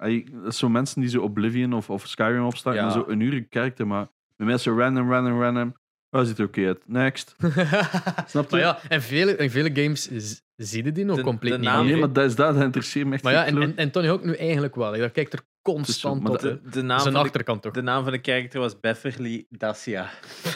is 0.48 0.58
zo 0.58 0.70
mensen 0.70 1.02
die 1.02 1.10
zo 1.10 1.22
Oblivion 1.22 1.74
of, 1.74 1.90
of 1.90 2.08
Skyrim 2.08 2.46
opstarten 2.46 2.82
Ja. 2.82 2.88
en 2.88 2.94
zo 2.94 3.04
een 3.08 3.20
uur 3.20 3.46
character, 3.50 3.88
maar 3.88 4.08
bij 4.36 4.46
mij 4.46 4.56
is 4.56 4.64
zo 4.64 4.78
random, 4.78 5.12
random, 5.12 5.42
random. 5.42 5.76
Oh, 6.12 6.24
ziet 6.24 6.40
er 6.40 6.46
oké 6.46 6.66
uit. 6.68 6.80
Next. 6.86 7.36
Snap 8.28 8.44
je? 8.44 8.48
maar 8.50 8.60
ja, 8.60 8.80
en 8.88 9.02
vele, 9.02 9.36
in 9.36 9.50
vele 9.52 9.70
games 9.84 10.10
z- 10.16 10.40
zie 10.56 10.84
je 10.84 10.92
die 10.92 11.06
nog 11.06 11.16
De- 11.16 11.24
compleet 11.24 11.52
de 11.52 11.58
niet. 11.58 11.68
naam- 11.68 11.82
meer, 11.84 11.92
nee, 11.92 12.00
maar 12.00 12.14
dat 12.14 12.26
is 12.26 12.36
dat, 12.36 12.54
dat 12.54 12.64
interesseert 12.64 13.08
me 13.08 13.14
echt 13.14 13.24
Maar 13.24 13.34
ja, 13.34 13.46
en, 13.46 13.62
en, 13.62 13.78
en 13.78 13.92
Tony 13.92 14.08
Hawk 14.08 14.24
nu 14.24 14.34
eigenlijk 14.36 14.76
wel. 14.76 14.98
Dat 14.98 15.12
kijkt 15.12 15.34
er 15.34 15.40
constant 15.62 16.30
op. 16.30 16.40
De 16.40 16.82
naam, 16.82 17.00
Zijn 17.00 17.00
van 17.02 17.14
de, 17.14 17.20
achterkant 17.20 17.62
toch? 17.62 17.74
de 17.74 17.82
naam 17.82 18.04
van 18.04 18.12
de 18.12 18.20
character 18.22 18.60
was 18.60 18.80
Beverly 18.80 19.46
Dacia. 19.50 20.10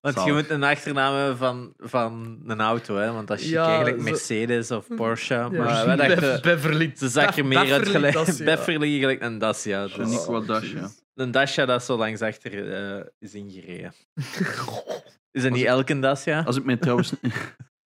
Want 0.00 0.24
je 0.24 0.32
moet 0.32 0.50
een 0.50 0.62
achternaam 0.62 1.14
hebben 1.14 1.36
van, 1.36 1.72
van 1.78 2.42
een 2.46 2.60
auto, 2.60 2.96
hè? 2.96 3.12
want 3.12 3.30
chic 3.30 3.40
Ja, 3.40 3.66
eigenlijk 3.66 3.96
zo- 3.98 4.02
Mercedes 4.04 4.70
of 4.70 4.86
Porsche. 4.96 5.34
Ja, 5.34 5.48
Maar 5.48 5.86
wij 5.86 5.96
dachten, 5.96 6.20
Bev- 6.20 6.40
Beverly. 6.40 6.92
ze 6.96 7.08
zag 7.08 7.36
er 7.38 7.46
meer 7.46 7.72
uit 7.72 7.92
Beverly 8.44 8.98
gelijk. 8.98 9.22
Een 9.22 9.38
Dacia. 9.38 9.86
Dus 9.86 10.26
wat 10.26 10.46
Dacia. 10.46 10.90
Een 11.14 11.30
Dacia 11.30 11.66
dat 11.66 11.84
zo 11.84 11.96
langs 11.96 12.20
achter 12.20 12.72
eh, 12.72 13.06
is 13.18 13.34
ingereden. 13.34 13.92
Is 15.30 15.42
dat 15.42 15.52
niet 15.52 15.64
elke 15.64 15.98
Dacia? 15.98 16.42
Als 16.42 16.56
ik 16.56 16.64
mij 16.64 16.76
trouwens... 16.76 17.12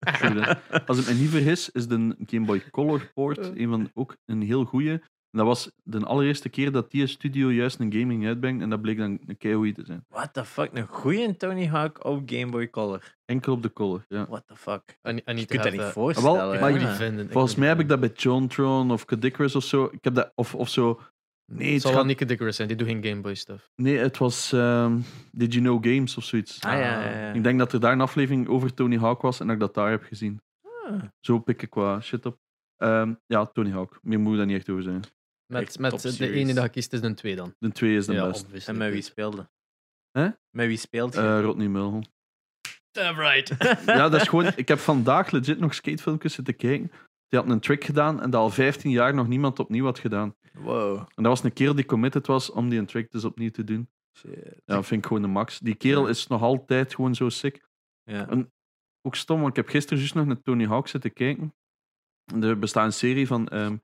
Sorry, 0.21 0.41
hè. 0.41 0.81
Als 0.87 0.99
ik 0.99 1.07
me 1.07 1.21
niet 1.21 1.31
vergis, 1.31 1.71
is 1.71 1.89
de 1.89 2.17
Game 2.27 2.47
Boy 2.47 2.63
Color 2.71 3.11
port 3.15 3.39
een 3.39 3.69
van, 3.69 3.91
ook 3.95 4.17
een 4.25 4.43
heel 4.43 4.65
goeie. 4.65 4.91
En 4.91 5.43
dat 5.43 5.47
was 5.47 5.71
de 5.83 5.99
allereerste 5.99 6.49
keer 6.49 6.73
dat 6.73 6.91
die 6.91 7.07
studio 7.07 7.51
juist 7.53 7.81
een 7.81 7.93
gaming 7.93 8.27
uitbrengt. 8.27 8.63
En 8.63 8.71
dat 8.71 8.81
bleek 8.81 8.99
dan 8.99 9.19
een 9.27 9.37
keigoeie 9.37 9.73
te 9.73 9.85
zijn. 9.85 10.05
What 10.09 10.35
the 10.35 10.45
fuck? 10.45 10.71
Een 10.73 10.87
goede 10.87 11.37
Tony 11.37 11.67
Hawk 11.67 12.05
op 12.05 12.23
Game 12.27 12.51
Boy 12.51 12.71
Color. 12.71 13.17
Enkel 13.25 13.53
op 13.53 13.63
de 13.63 13.73
color, 13.73 14.05
ja. 14.09 14.27
What 14.29 14.47
the 14.47 14.57
fuck? 14.57 14.99
I, 15.09 15.11
I 15.11 15.13
need 15.13 15.39
Je 15.39 15.47
kunt 15.47 15.63
dat 15.63 15.73
niet 15.73 15.83
voorstellen. 15.83 16.49
Wel, 16.51 16.61
maar 16.61 16.71
ik- 16.71 16.89
vinden. 16.89 17.31
Volgens 17.31 17.55
mij 17.55 17.69
heb 17.69 17.81
ik 17.81 17.89
dat 17.89 18.01
bij 18.01 18.13
Jontron 18.15 18.91
of 18.91 19.05
Cadicrus 19.05 19.57
of 19.57 19.65
zo. 19.65 19.85
Ik 19.85 20.05
heb 20.05 20.15
dat, 20.15 20.33
of, 20.35 20.55
of 20.55 20.69
zo. 20.69 21.01
Nee, 21.53 21.73
Het 21.73 21.81
zal 21.83 21.91
wel 21.91 22.01
gaat- 22.01 22.09
Nicky 22.09 22.25
Dickerus 22.25 22.57
zijn, 22.57 22.69
die 22.69 22.77
doet 22.77 22.87
geen 22.87 23.05
Game 23.05 23.21
Boy 23.21 23.35
stuff. 23.35 23.71
nee, 23.77 23.97
het 23.99 24.19
was 24.19 24.53
ehm, 24.53 24.99
Did 25.33 25.53
You 25.53 25.65
Know 25.65 25.85
Games 25.87 26.17
of 26.17 26.25
zoiets. 26.25 26.61
Ah, 26.63 26.73
ja, 26.73 26.79
ja, 26.79 27.19
ja. 27.21 27.33
Ik 27.33 27.43
denk 27.43 27.59
dat 27.59 27.73
er 27.73 27.81
daar 27.81 27.93
een 27.93 28.01
aflevering 28.01 28.49
over 28.49 28.75
Tony 28.75 28.99
Hawk 28.99 29.23
was 29.23 29.41
en 29.41 29.47
dat 29.47 29.55
ik 29.55 29.61
dat 29.61 29.75
daar 29.75 29.91
heb 29.91 30.03
gezien. 30.03 30.41
Ah. 30.87 31.03
Zo 31.21 31.39
pik 31.39 31.63
ik 31.63 31.71
qua 31.71 32.01
shit 32.01 32.27
op. 32.27 32.39
Ehm, 32.77 33.15
ja, 33.27 33.47
Tony 33.47 33.71
Hawk. 33.71 33.99
Meer 34.03 34.21
moet 34.21 34.37
daar 34.37 34.47
niet 34.47 34.57
echt 34.57 34.69
over 34.71 34.83
zijn. 34.83 35.03
Met, 35.47 35.63
Echt 35.63 35.79
met 35.79 36.01
de 36.01 36.11
series. 36.13 36.37
ene 36.43 36.55
dat 36.55 36.65
je 36.65 36.71
kiest 36.71 36.93
is 36.93 37.01
een 37.01 37.15
twee 37.15 37.37
dan. 37.37 37.55
De 37.59 37.73
twee 37.73 37.97
is 37.97 38.07
de 38.07 38.13
ja, 38.13 38.27
best. 38.27 38.45
obviously. 38.45 38.73
En 38.73 38.79
met 38.79 38.93
wie 38.93 39.03
speelde? 39.03 39.49
Hè? 40.11 40.29
Met 40.51 40.67
wie 40.67 40.77
speelt 40.77 41.15
je? 41.15 41.21
Eh 41.21 41.41
Rodney 41.41 41.69
Mulholland. 41.69 42.09
Damn 42.91 43.19
right. 43.21 43.55
ja, 43.87 44.09
dat 44.09 44.21
is 44.21 44.29
gewoon... 44.29 44.53
Ik 44.57 44.69
heb 44.69 44.79
vandaag 44.79 45.31
legit 45.31 45.59
nog 45.59 45.75
skatefilmpjes 45.75 46.35
zitten 46.35 46.57
kijken. 46.57 46.91
Die 47.29 47.39
had 47.41 47.49
een 47.49 47.61
trick 47.61 47.85
gedaan 47.85 48.23
en 48.23 48.31
dat 48.31 48.41
al 48.41 48.51
15 48.51 48.91
jaar 48.91 49.15
nog 49.15 49.29
niemand 49.29 49.59
opnieuw 49.59 49.85
had 49.85 49.99
gedaan. 49.99 50.35
wow. 50.53 50.97
En 50.99 51.23
dat 51.23 51.27
was 51.27 51.43
een 51.43 51.53
kerel 51.53 51.75
die 51.75 51.87
committed 51.87 52.27
was 52.27 52.51
om 52.51 52.69
die 52.69 52.79
een 52.79 52.87
trick 52.87 53.11
dus 53.11 53.25
opnieuw 53.25 53.51
te 53.51 53.65
doen. 53.65 53.89
Shit. 54.19 54.61
Ja, 54.65 54.75
dat 54.75 54.87
vind 54.87 55.01
ik 55.01 55.07
gewoon 55.07 55.23
de 55.23 55.29
max. 55.29 55.59
Die 55.59 55.75
kerel 55.75 56.07
is 56.07 56.27
nog 56.27 56.43
altijd 56.43 56.95
gewoon 56.95 57.15
zo 57.15 57.29
sick. 57.29 57.69
Ja. 58.03 58.47
Ook 59.03 59.15
stom, 59.15 59.39
want 59.39 59.51
ik 59.51 59.57
heb 59.57 59.69
gisteren 59.69 59.99
juist 59.99 60.15
nog 60.15 60.27
naar 60.27 60.43
Tony 60.43 60.67
Hawk 60.67 60.89
zitten 60.89 61.13
kijken. 61.13 61.55
Er 62.41 62.59
bestaat 62.59 62.85
een 62.85 62.93
serie 62.93 63.27
van 63.27 63.49
ehm, 63.49 63.77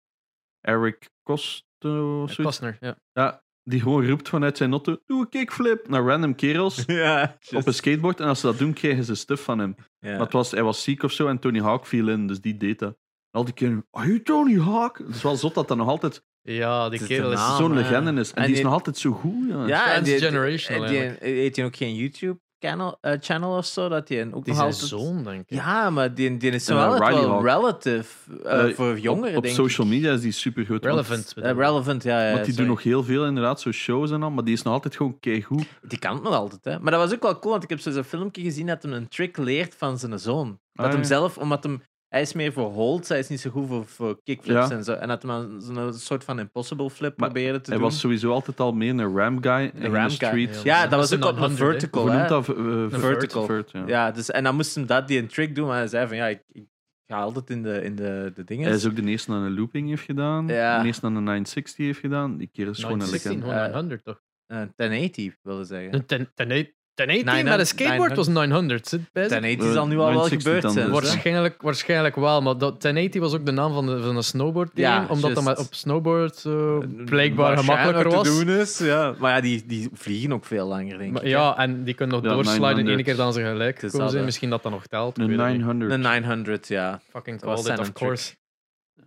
Eric 0.60 1.10
Costo 1.22 2.26
zoiets. 2.26 2.36
Costner, 2.36 2.76
ja. 2.80 2.96
Ja, 3.12 3.42
die 3.62 3.80
gewoon 3.80 4.06
roept 4.06 4.28
vanuit 4.28 4.56
zijn 4.56 4.70
auto: 4.70 4.96
Doe 5.06 5.20
een 5.20 5.28
kickflip 5.28 5.88
naar 5.88 6.02
random 6.02 6.34
kerels 6.34 6.84
ja, 6.86 7.38
op 7.54 7.66
een 7.66 7.74
skateboard. 7.74 8.20
En 8.20 8.26
als 8.26 8.40
ze 8.40 8.46
dat 8.46 8.58
doen, 8.58 8.72
krijgen 8.72 9.04
ze 9.04 9.14
stuff 9.14 9.44
van 9.44 9.58
hem. 9.58 9.74
ja. 9.98 10.10
Maar 10.10 10.20
het 10.20 10.32
was, 10.32 10.50
hij 10.50 10.62
was 10.62 10.82
ziek 10.82 11.02
of 11.02 11.12
zo 11.12 11.26
en 11.26 11.38
Tony 11.38 11.60
Hawk 11.60 11.86
viel 11.86 12.08
in, 12.08 12.26
dus 12.26 12.40
die 12.40 12.56
deed 12.56 12.78
dat. 12.78 12.98
En 13.32 13.38
al 13.38 13.44
die 13.44 13.54
kinderen, 13.54 13.86
are 13.90 14.06
you 14.06 14.22
Tony 14.22 14.58
Hawk? 14.60 14.98
Het 14.98 15.14
is 15.16 15.22
wel 15.22 15.36
zot 15.36 15.54
dat 15.54 15.68
dat 15.68 15.76
nog 15.76 15.88
altijd 15.88 16.22
Ja, 16.42 16.88
die 16.88 17.06
kerel 17.06 17.28
de 17.28 17.34
is 17.34 17.40
naam. 17.40 17.56
zo'n 17.56 17.74
legende 17.74 18.20
is. 18.20 18.30
En, 18.30 18.36
En 18.36 18.42
die 18.42 18.50
is 18.50 18.56
die- 18.56 18.64
nog 18.64 18.72
altijd 18.72 18.98
zo 18.98 19.12
goed. 19.12 19.48
Ja. 19.48 19.66
ja, 19.66 19.92
en 19.94 20.02
die- 20.04 20.16
transgenerational 20.16 20.82
en 20.84 20.88
die- 20.90 20.98
eigenlijk. 21.00 21.34
Heeft 21.36 21.56
hij 21.56 21.64
ook 21.64 21.76
geen 21.76 21.94
YouTube-channel 21.94 22.98
eh, 23.00 23.12
channel 23.20 23.56
of 23.56 23.66
zo? 23.66 23.88
Dat 23.88 24.08
hij 24.08 24.18
ook 24.32 24.44
Die 24.44 24.54
nog 24.54 24.56
zijn 24.56 24.58
altijd... 24.58 24.88
zoon, 24.88 25.22
denk 25.24 25.40
ik. 25.40 25.50
Ja, 25.56 25.90
maar 25.90 26.14
die, 26.14 26.36
die 26.36 26.50
is 26.50 26.68
wel, 26.68 26.78
Hawk. 26.78 27.42
relative 27.44 28.06
eh, 28.44 28.68
Eh, 28.68 28.74
voor 28.74 28.98
jongeren, 28.98 29.30
op, 29.30 29.36
op 29.36 29.42
denk 29.42 29.54
social 29.54 29.86
ik. 29.86 29.92
media 29.92 30.12
is 30.12 30.20
die 30.20 30.32
super 30.32 30.66
goed. 30.66 30.84
Relevant. 30.84 31.32
Eh, 31.36 31.52
relevant, 31.52 32.02
ja. 32.02 32.18
ja 32.26 32.32
Want 32.32 32.44
die 32.44 32.54
sorry. 32.54 32.56
doen 32.56 32.66
nog 32.76 32.82
heel 32.82 33.02
veel 33.04 33.26
inderdaad, 33.26 33.60
zo 33.60 33.70
shows 33.72 34.10
en 34.10 34.22
al, 34.22 34.30
maar 34.30 34.44
die 34.44 34.54
is 34.54 34.62
nog 34.62 34.72
altijd 34.72 34.96
gewoon 34.96 35.20
keigoed. 35.20 35.64
Die 35.82 35.98
kan 35.98 36.14
het 36.14 36.22
nog 36.22 36.34
altijd, 36.34 36.64
hè. 36.64 36.78
Maar 36.80 36.92
dat 36.92 37.00
was 37.00 37.12
ook 37.14 37.22
wel 37.22 37.38
cool, 37.38 37.50
want 37.52 37.62
ik 37.62 37.68
heb 37.70 37.80
zo'n 37.80 38.04
filmpje 38.04 38.42
gezien 38.42 38.66
dat 38.66 38.82
hij 38.82 38.92
een 38.92 39.08
trick 39.08 39.36
leert 39.36 39.74
van 39.78 39.98
zijn 39.98 40.18
zoon. 40.18 40.58
Dat 40.72 40.86
Ah, 40.86 40.92
hem 40.92 41.00
ja. 41.00 41.06
zelf, 41.06 41.38
omdat 41.38 41.62
hem... 41.62 41.82
Hij 42.12 42.20
is 42.20 42.32
meer 42.32 42.52
voor 42.52 42.70
holds, 42.70 43.08
hij 43.08 43.18
is 43.18 43.28
niet 43.28 43.40
zo 43.40 43.50
goed 43.50 43.66
voor, 43.68 43.86
voor 43.86 44.22
kickflips 44.22 44.68
Ja. 44.68 44.76
en 44.76 44.84
zo. 44.84 44.92
En 44.92 45.08
dat 45.08 45.22
hij 45.22 45.30
dan 45.32 45.60
zo'n 45.60 45.92
soort 45.92 46.24
van 46.24 46.38
impossible 46.38 46.90
flip 46.90 47.18
Maar 47.18 47.30
probeerde 47.30 47.60
te 47.60 47.70
Hij 47.70 47.78
doen. 47.78 47.88
was 47.88 48.00
sowieso 48.00 48.32
altijd 48.32 48.60
al 48.60 48.72
meer 48.72 48.90
een 48.90 49.16
ram 49.16 49.42
guy 49.42 49.70
in 49.74 49.82
ram 49.82 49.92
de 49.92 49.98
guy, 49.98 50.08
street. 50.10 50.62
ja. 50.62 50.82
Ja, 50.82 50.86
dat 50.86 50.98
was 50.98 51.12
ook 51.14 51.18
een 51.22 51.28
op 51.28 51.34
een 51.34 51.40
100, 51.40 51.58
hè. 51.60 51.66
vertical, 51.66 52.02
Hoe 52.02 52.10
hè. 52.10 52.16
noemt 52.16 52.28
dat? 52.28 52.48
Een 52.56 52.90
vertical. 53.00 53.44
vert, 53.46 53.70
ja. 53.70 53.82
Ja, 53.86 54.10
dus, 54.10 54.30
en 54.30 54.44
dan 54.44 54.54
moest 54.54 54.74
hem 54.74 54.86
dat, 54.86 55.08
die 55.08 55.18
een 55.18 55.26
trick 55.26 55.54
doen, 55.54 55.66
maar 55.66 55.76
hij 55.76 55.86
zei 55.86 56.06
van, 56.08 56.16
ja, 56.16 56.26
ik, 56.26 56.42
ik 56.52 56.64
ga 57.06 57.20
altijd 57.20 57.50
in 57.50 57.62
de, 57.62 57.82
in 57.82 57.94
de, 57.96 58.32
de 58.34 58.44
dingen. 58.44 58.66
Hij 58.66 58.74
is 58.76 58.86
ook 58.86 58.96
de 58.96 59.02
eerste 59.02 59.32
aan 59.32 59.42
een 59.42 59.54
looping 59.54 59.88
heeft 59.88 60.04
gedaan. 60.04 60.46
Ja. 60.48 60.80
De 60.80 60.86
eerste 60.86 61.06
aan 61.06 61.16
een 61.16 61.24
960 61.24 61.84
heeft 61.86 61.98
gedaan. 62.00 62.36
Die 62.36 62.48
keer 62.52 62.68
is 62.68 62.76
gewoon 62.78 62.92
een 62.92 62.98
916, 62.98 63.30
legende. 63.30 63.46
gewoon 63.46 63.56
Eh, 63.56 63.62
900 63.66 64.04
toch? 64.04 64.20
Eh, 64.46 64.62
1080, 64.76 65.36
wilde 65.42 65.64
zeggen. 65.64 65.94
Een 65.94 66.06
ten- 66.06 66.30
ten- 66.34 66.74
1080 66.94 67.24
met 67.24 67.34
900, 67.44 67.60
een 67.60 67.66
skateboard 67.66 68.16
was 68.16 68.28
900. 68.28 68.88
zit 68.88 69.00
bij 69.12 69.22
zich. 69.22 69.30
1080 69.40 69.72
zal 69.72 69.86
nu 69.86 69.98
al 69.98 70.04
wel 70.04 70.12
960 70.12 70.42
gebeurd 70.52 70.72
zijn. 70.74 70.86
dus, 70.90 71.00
dus. 71.00 71.10
Waarschijnlijk, 71.10 71.62
waarschijnlijk 71.62 72.16
wel, 72.16 72.42
maar 72.42 72.58
dat 72.58 72.80
1080 72.80 73.20
was 73.20 73.34
ook 73.34 73.46
de 73.46 73.52
naam 73.52 73.72
van, 73.72 73.86
de, 73.86 74.02
van 74.02 74.16
een 74.16 74.22
snowboard 74.22 74.70
game, 74.74 74.86
Ja, 74.86 75.06
omdat 75.08 75.34
dat 75.34 75.44
juist. 75.44 75.58
met, 75.58 75.66
op 75.66 75.74
snowboard 75.74 76.44
eh, 76.44 76.78
blijkbaar 77.04 77.54
Waarschijnlijk 77.54 77.88
gemakkelijker 77.98 78.10
te 78.10 78.16
was. 78.16 78.44
doen 78.44 78.48
is, 78.48 78.78
ja. 78.78 79.14
Maar 79.18 79.34
ja, 79.34 79.40
die, 79.40 79.66
die 79.66 79.88
vliegen 79.92 80.32
ook 80.32 80.44
veel 80.44 80.66
langer, 80.66 80.98
denk 80.98 81.12
Maar 81.12 81.22
ik. 81.22 81.28
ja, 81.28 81.56
en 81.58 81.84
die 81.84 81.94
kunnen 81.94 82.14
nog 82.16 82.24
Ja, 82.24 82.30
doorsliden 82.34 82.60
900. 82.60 82.96
één 82.96 83.04
keer 83.04 83.16
dan 83.24 83.32
ze 83.32 83.42
gelijk 83.42 83.74
Het 83.74 83.82
is 83.84 83.90
komen 83.90 83.98
dat, 84.00 84.08
zijn. 84.10 84.20
hè. 84.20 84.24
Misschien 84.26 84.50
dat 84.50 84.62
dat 84.62 84.72
nog 84.72 84.86
telt. 84.86 85.18
Een 85.18 85.26
weet 85.26 85.36
het 85.38 85.46
niet. 85.46 85.56
900. 85.56 85.90
De 85.90 85.96
900, 85.98 86.68
ja. 86.68 87.00
Fucking 87.10 87.40
Dat 87.40 87.54
called 87.54 87.72
it, 87.72 87.78
of 87.78 87.86
een 87.86 87.92
course. 87.92 88.34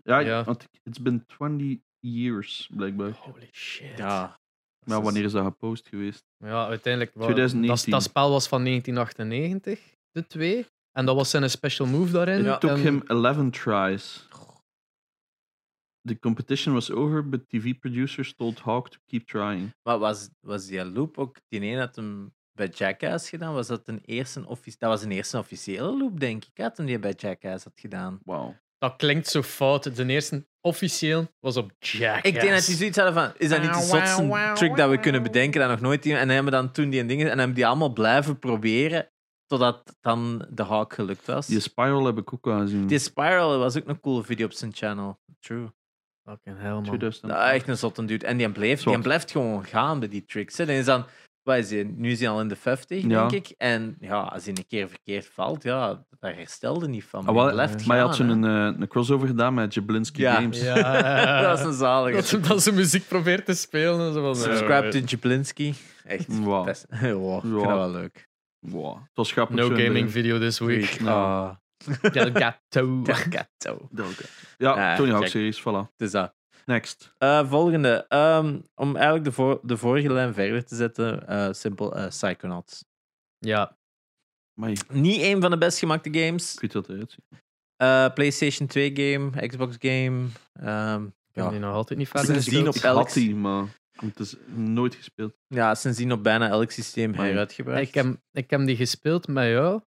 Ja, 0.03 0.19
Ja. 0.19 0.43
want 0.43 0.67
it's 0.83 1.01
been 1.01 1.23
20 1.37 1.77
years, 1.99 2.69
blijkbaar. 2.73 3.11
Holy 3.19 3.49
shit. 3.51 3.97
Ja. 3.97 4.39
Maar 4.85 5.01
wanneer 5.01 5.23
is 5.23 5.31
dat 5.31 5.45
gepost 5.45 5.87
geweest? 5.87 6.23
Ja, 6.37 6.67
uiteindelijk. 6.67 7.13
wel- 7.15 7.23
2019. 7.25 7.91
Dat, 7.91 8.01
dat 8.01 8.09
spel 8.09 8.29
was 8.29 8.47
van 8.47 8.63
1998, 8.63 9.79
de 10.11 10.27
twee. 10.27 10.65
En 10.91 11.05
dat 11.05 11.15
was 11.15 11.29
zijn 11.29 11.49
special 11.49 11.87
move 11.87 12.11
daarin. 12.11 12.45
It 12.45 12.59
took 12.59 12.71
En- 12.71 12.79
him 12.81 13.01
11 13.07 13.49
tries. 13.49 14.27
The 16.07 16.19
competition 16.19 16.73
was 16.73 16.91
over, 16.91 17.29
but 17.29 17.49
TV 17.49 17.79
producers 17.79 18.33
told 18.35 18.59
Hawk 18.59 18.89
to 18.89 18.97
keep 19.05 19.27
trying. 19.27 19.73
Maar 19.83 19.97
was, 19.99 20.29
was 20.39 20.65
die 20.67 20.85
loop 20.85 21.17
ook 21.17 21.37
die 21.47 21.61
ene 21.61 21.77
dat 21.77 21.95
hem 21.95 22.33
bij 22.51 22.67
Jackass 22.67 23.29
gedaan? 23.29 23.53
Was 23.53 23.67
dat 23.67 23.87
een 23.87 24.01
eerste 24.05 24.45
offici- 24.47 24.77
Dat 24.79 24.89
was 24.89 25.01
een 25.03 25.11
eerste 25.11 25.37
officiële 25.37 25.97
loop, 25.97 26.19
denk 26.19 26.45
ik, 26.45 26.57
hè, 26.57 26.73
toen 26.73 26.85
die 26.85 26.99
bij 26.99 27.13
Jackass 27.17 27.63
had 27.63 27.79
gedaan. 27.79 28.19
Wauw. 28.23 28.55
Dat 28.77 28.95
klinkt 28.97 29.27
zo 29.27 29.41
fout. 29.41 29.95
De 29.95 30.05
eerste 30.05 30.47
officieel 30.61 31.27
was 31.39 31.57
op 31.57 31.71
Jackass. 31.79 32.27
Ik 32.27 32.33
denk 32.41 32.53
dat 32.53 32.65
die 32.65 32.75
zoiets 32.75 32.97
hadden 32.97 33.13
van, 33.13 33.33
is 33.37 33.49
dat 33.49 33.61
niet 33.61 33.73
de 33.73 33.81
zotste 33.81 34.51
trick 34.53 34.75
dat 34.75 34.89
we 34.89 34.99
kunnen 34.99 35.23
bedenken 35.23 35.59
dat 35.59 35.69
nog 35.69 35.79
nooit 35.79 36.05
iemand... 36.05 36.21
En 36.21 36.27
dan 36.27 36.35
hebben 36.35 36.53
we 36.53 36.59
dan 36.59 36.71
toen 36.71 36.89
die 36.89 37.05
dingen... 37.05 37.31
En 37.31 37.37
hebben 37.37 37.55
die 37.55 37.67
allemaal 37.67 37.93
blijven 37.93 38.39
proberen, 38.39 39.11
totdat 39.45 39.95
dan 40.01 40.45
de 40.49 40.63
Hawk 40.63 40.93
gelukt 40.93 41.25
was. 41.25 41.47
Die 41.47 41.59
Spiral 41.59 42.05
heb 42.05 42.17
ik 42.17 42.33
ook 42.33 42.47
al 42.47 42.59
gezien. 42.59 42.87
Die 42.87 42.99
Spiral 42.99 43.57
was 43.57 43.77
ook 43.77 43.87
een 43.87 43.99
coole 43.99 44.23
video 44.23 44.45
op 44.45 44.53
zijn 44.53 44.73
channel. 44.73 45.19
True. 45.39 45.71
Fucking 46.29 46.59
hell, 46.59 46.71
man. 46.71 46.83
2000. 46.83 47.25
Nou, 47.25 47.49
echt 47.51 47.67
een 47.67 47.77
zotte 47.77 48.05
dude. 48.05 48.25
En 48.25 48.37
die 48.37 48.51
blijft, 48.51 48.83
die 48.83 48.99
blijft 48.99 49.31
gewoon 49.31 49.65
gaan 49.65 49.99
bij 49.99 50.09
die 50.09 50.25
tricks. 50.25 50.55
Dan 50.55 50.67
is 50.67 50.85
dan, 50.85 51.05
wat 51.45 51.57
is 51.57 51.67
die? 51.67 51.85
Nu 51.85 52.11
is 52.11 52.19
hij 52.19 52.29
al 52.29 52.41
in 52.41 52.47
de 52.47 52.55
50, 52.55 53.01
Ja. 53.03 53.07
denk 53.27 53.31
ik. 53.31 53.55
En 53.57 53.95
ja, 53.99 54.19
als 54.21 54.45
hij 54.45 54.53
een 54.57 54.65
keer 54.67 54.89
verkeerd 54.89 55.29
valt, 55.33 55.63
ja, 55.63 56.05
daar 56.19 56.35
herstelde 56.35 56.87
niet 56.87 57.03
van. 57.03 57.19
Ah, 57.19 57.25
Maar 57.25 57.45
wel, 57.45 57.55
maar 57.55 57.69
hij 57.87 57.99
had 57.99 58.15
zo'n 58.15 58.29
een, 58.29 58.43
een 58.81 58.87
crossover 58.87 59.27
gedaan 59.27 59.53
met 59.53 59.73
Jablinski 59.73 60.21
Ja. 60.21 60.33
Games. 60.35 60.61
Ja, 60.61 61.41
dat 61.47 61.59
is 61.59 61.65
een 61.65 61.73
zalige. 61.73 62.15
Dat, 62.15 62.25
ze- 62.25 62.39
dat 62.39 62.61
ze 62.63 62.71
muziek 62.73 63.07
probeert 63.07 63.45
te 63.45 63.53
spelen. 63.53 64.07
en 64.07 64.13
Zo 64.13 64.21
van, 64.21 64.35
Subscribe 64.35 64.73
eh, 64.73 64.89
to 64.89 64.99
Jablinski. 64.99 65.73
Echt. 66.03 66.37
Wow. 66.39 66.65
best- 66.65 66.85
wow, 67.01 67.35
ik 67.35 67.41
vind 67.41 67.61
Ja. 67.61 67.67
dat 67.67 67.77
wel 67.77 67.91
leuk. 67.91 68.27
Wow. 68.59 68.95
Het 68.95 69.09
was 69.13 69.31
grappig. 69.31 69.55
No 69.55 69.69
in 69.69 69.85
gaming 69.85 70.05
de- 70.05 70.11
video 70.11 70.39
this 70.39 70.59
week. 70.59 70.97
Ah. 71.05 71.49
Delgato. 72.11 73.01
Delgato. 73.03 73.87
Delga. 73.91 74.23
Ja, 74.57 74.71
Ah, 74.91 74.97
Tony 74.97 75.09
Hawk 75.09 75.21
check. 75.21 75.31
series, 75.31 75.59
voilà. 75.61 75.95
Dus 75.97 76.11
dat. 76.11 76.33
Next. 76.65 77.13
Eh, 77.17 77.49
volgende. 77.49 78.05
Ehm, 78.07 78.59
om 78.75 78.95
eigenlijk 78.95 79.25
de, 79.25 79.31
voor, 79.31 79.59
de 79.63 79.77
vorige 79.77 80.13
lijn 80.13 80.33
verder 80.33 80.65
te 80.65 80.75
zetten. 80.75 81.27
eh 81.27 81.47
simpel, 81.51 81.95
eh, 81.95 82.07
Psychonauts. 82.07 82.85
Ja, 83.37 83.77
Niet 84.89 85.21
een 85.21 85.41
van 85.41 85.51
de 85.51 85.57
best 85.57 85.79
gemaakte 85.79 86.13
games. 86.19 86.57
weet 86.61 86.71
dat 86.71 86.89
eruit 86.89 87.11
ziet. 87.11 87.41
Eh, 87.75 88.13
PlayStation 88.13 88.67
2 88.67 88.91
game, 88.95 89.47
Xbox 89.47 89.75
game. 89.79 90.27
ehm, 90.53 91.03
ik 91.03 91.35
heb 91.35 91.43
ja. 91.43 91.49
die 91.49 91.59
nog 91.59 91.73
altijd 91.73 91.99
niet 91.99 92.07
verder 92.07 92.27
die 92.33 92.35
gespeeld. 92.35 92.67
op 92.77 92.81
elk- 92.83 93.13
die, 93.13 93.35
maar 93.35 93.65
het 93.91 94.19
is 94.19 94.35
nooit 94.55 94.95
gespeeld. 94.95 95.33
ja, 95.47 95.75
sindsdien 95.75 96.11
op 96.11 96.23
bijna 96.23 96.47
elk 96.49 96.71
systeem 96.71 97.13
heruitgebracht. 97.13 97.81
Ik 97.81 97.93
heb, 97.93 98.17
ik 98.31 98.49
heb 98.49 98.65
die 98.65 98.75
gespeeld 98.75 99.27
met 99.27 99.47
jou. 99.47 99.81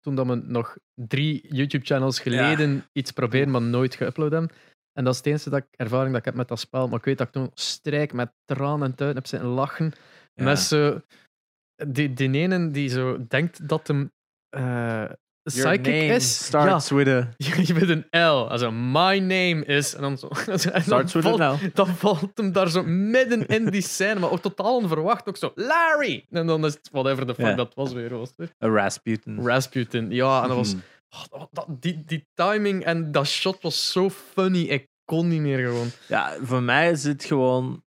Toen 0.00 0.14
dat 0.14 0.26
we 0.26 0.34
nog 0.34 0.76
drie 0.94 1.54
YouTube-channels 1.54 2.20
geleden 2.20 2.86
iets 2.92 3.10
proberen, 3.12 3.50
maar 3.50 3.62
nooit 3.62 3.96
geüpload 3.96 4.30
hebben. 4.30 4.50
En 4.98 5.04
dat 5.04 5.12
is 5.12 5.18
het 5.18 5.26
enige 5.26 5.50
dat 5.50 5.58
ik, 5.58 5.66
ervaring 5.76 6.08
dat 6.10 6.18
ik 6.18 6.24
heb 6.24 6.34
met 6.34 6.48
dat 6.48 6.60
spel. 6.60 6.88
Maar 6.88 6.98
ik 6.98 7.04
weet 7.04 7.18
dat 7.18 7.26
ik 7.26 7.32
toen 7.32 7.50
strijk 7.54 8.12
met 8.12 8.32
tranen 8.44 8.86
en 8.88 8.94
tuin 8.94 9.14
heb 9.14 9.26
zitten 9.26 9.48
lachen. 9.48 9.92
Ja. 10.34 10.44
Met 10.44 10.58
zo... 10.58 11.00
Die, 11.86 12.12
die 12.12 12.30
ene 12.32 12.70
die 12.70 12.88
zo 12.88 13.18
denkt 13.28 13.68
dat 13.68 13.86
hem 13.88 14.12
Your 14.50 15.78
psychic 15.78 15.86
is. 16.10 16.44
Starts 16.44 16.90
with 16.90 17.08
a... 17.08 17.28
Je 17.66 17.74
bent 17.74 17.88
een 17.88 18.06
L. 18.10 18.48
Also, 18.50 18.70
my 18.72 19.18
name 19.18 19.64
is... 19.64 19.94
En 19.94 20.00
dan 20.02 20.18
zo... 20.18 20.28
en 20.46 20.58
dan 20.72 20.82
Starts 20.82 21.12
with 21.12 21.22
valt- 21.22 21.40
an 21.40 21.54
L. 21.54 21.58
dan 21.74 21.86
valt 21.88 22.30
hem 22.34 22.52
daar 22.52 22.68
zo 22.68 22.82
midden 22.86 23.46
in 23.46 23.70
die 23.70 23.82
scène, 23.82 24.20
maar 24.20 24.30
ook 24.30 24.40
totaal 24.40 24.76
onverwacht. 24.76 25.28
Ook 25.28 25.36
zo, 25.36 25.52
Larry! 25.54 26.26
En 26.30 26.46
dan 26.46 26.64
is 26.64 26.74
het 26.74 26.88
whatever 26.92 27.26
the 27.26 27.34
fuck 27.34 27.56
dat 27.56 27.74
was 27.74 27.92
weer. 27.92 28.16
Was. 28.18 28.32
A 28.40 28.46
Rasputin. 28.68 29.40
Rasputin, 29.46 30.10
ja. 30.10 30.42
En 30.42 30.48
dat 30.48 30.56
was, 30.56 30.74
Mhm. 30.74 30.82
Oh, 31.30 31.44
dat- 31.50 31.66
die, 31.82 32.00
die 32.04 32.26
timing 32.34 32.84
en 32.84 33.12
dat 33.12 33.26
shot 33.26 33.62
was 33.62 33.92
zo 33.92 34.10
funny. 34.10 34.60
Ik 34.62 34.88
kon 35.04 35.28
niet 35.28 35.40
meer 35.40 35.58
gewoon. 35.68 35.88
Ja, 36.08 36.36
voor 36.42 36.62
mij 36.62 36.90
is 36.90 37.04
het 37.04 37.24
gewoon... 37.24 37.84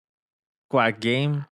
Qua 0.66 0.94
game... 0.98 1.48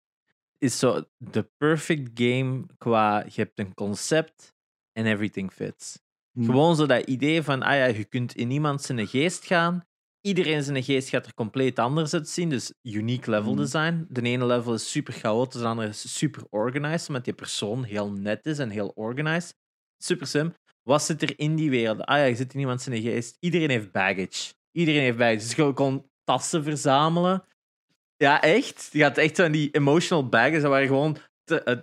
Is 0.59 0.79
zo 0.79 1.05
de 1.17 1.51
perfect 1.57 2.11
game 2.15 2.67
qua... 2.79 3.19
Je 3.19 3.41
hebt 3.41 3.59
een 3.59 3.75
concept 3.75 4.55
en 4.93 5.07
everything 5.07 5.53
fits. 5.53 5.99
Hm. 6.33 6.45
Gewoon 6.45 6.77
zo 6.77 6.87
dat 6.87 7.07
idee 7.07 7.43
van, 7.43 7.63
ah 7.63 7.77
ja, 7.77 7.85
je 7.85 8.05
kunt 8.05 8.35
in 8.35 8.51
iemand 8.51 8.83
zijn 8.83 9.07
geest 9.07 9.45
gaan. 9.47 9.85
Iedereen 10.21 10.63
zijn 10.63 10.83
geest 10.83 11.09
gaat 11.09 11.27
er 11.27 11.35
compleet 11.35 11.79
anders 11.79 12.15
uitzien. 12.15 12.49
Dus 12.49 12.73
unique 12.83 13.31
level 13.31 13.53
Mhm. 13.53 13.61
design. 13.61 14.07
De 14.09 14.23
ene 14.23 14.47
level 14.47 14.75
is 14.75 14.91
super 14.91 15.13
chaotisch, 15.13 15.61
de 15.61 15.67
andere 15.67 15.89
is 15.89 16.17
super 16.19 16.43
organized. 16.51 17.09
Omdat 17.09 17.25
die 17.25 17.35
persoon 17.35 17.85
heel 17.85 18.11
net 18.13 18.47
is 18.47 18.59
en 18.59 18.71
heel 18.71 18.89
organized. 18.89 19.55
Super 19.99 20.27
sim. 20.27 20.55
Wat 20.83 21.03
zit 21.03 21.23
er 21.23 21.39
in 21.39 21.57
die 21.57 21.71
wereld? 21.71 22.01
Ah 22.01 22.17
ja, 22.17 22.25
je 22.25 22.35
zit 22.35 22.55
in 22.55 22.61
iemand 22.61 22.83
zijn 22.83 23.03
geest. 23.03 23.37
Iedereen 23.41 23.71
heeft 23.71 23.93
baggage. 23.93 24.53
Iedereen 24.73 25.01
heeft 25.01 25.17
baggage. 25.17 25.39
Dus 25.39 25.55
je 25.55 25.73
kon 25.73 26.11
tassen 26.25 26.63
verzamelen. 26.63 27.45
Ja, 28.17 28.41
echt. 28.41 28.89
Je 28.93 28.99
gaat 28.99 29.19
echt 29.19 29.37
van 29.37 29.53
die 29.53 29.71
emotional 29.71 30.29
baggage. 30.29 30.61
Dat 30.61 30.71
waren 30.71 30.87
gewoon 30.87 31.17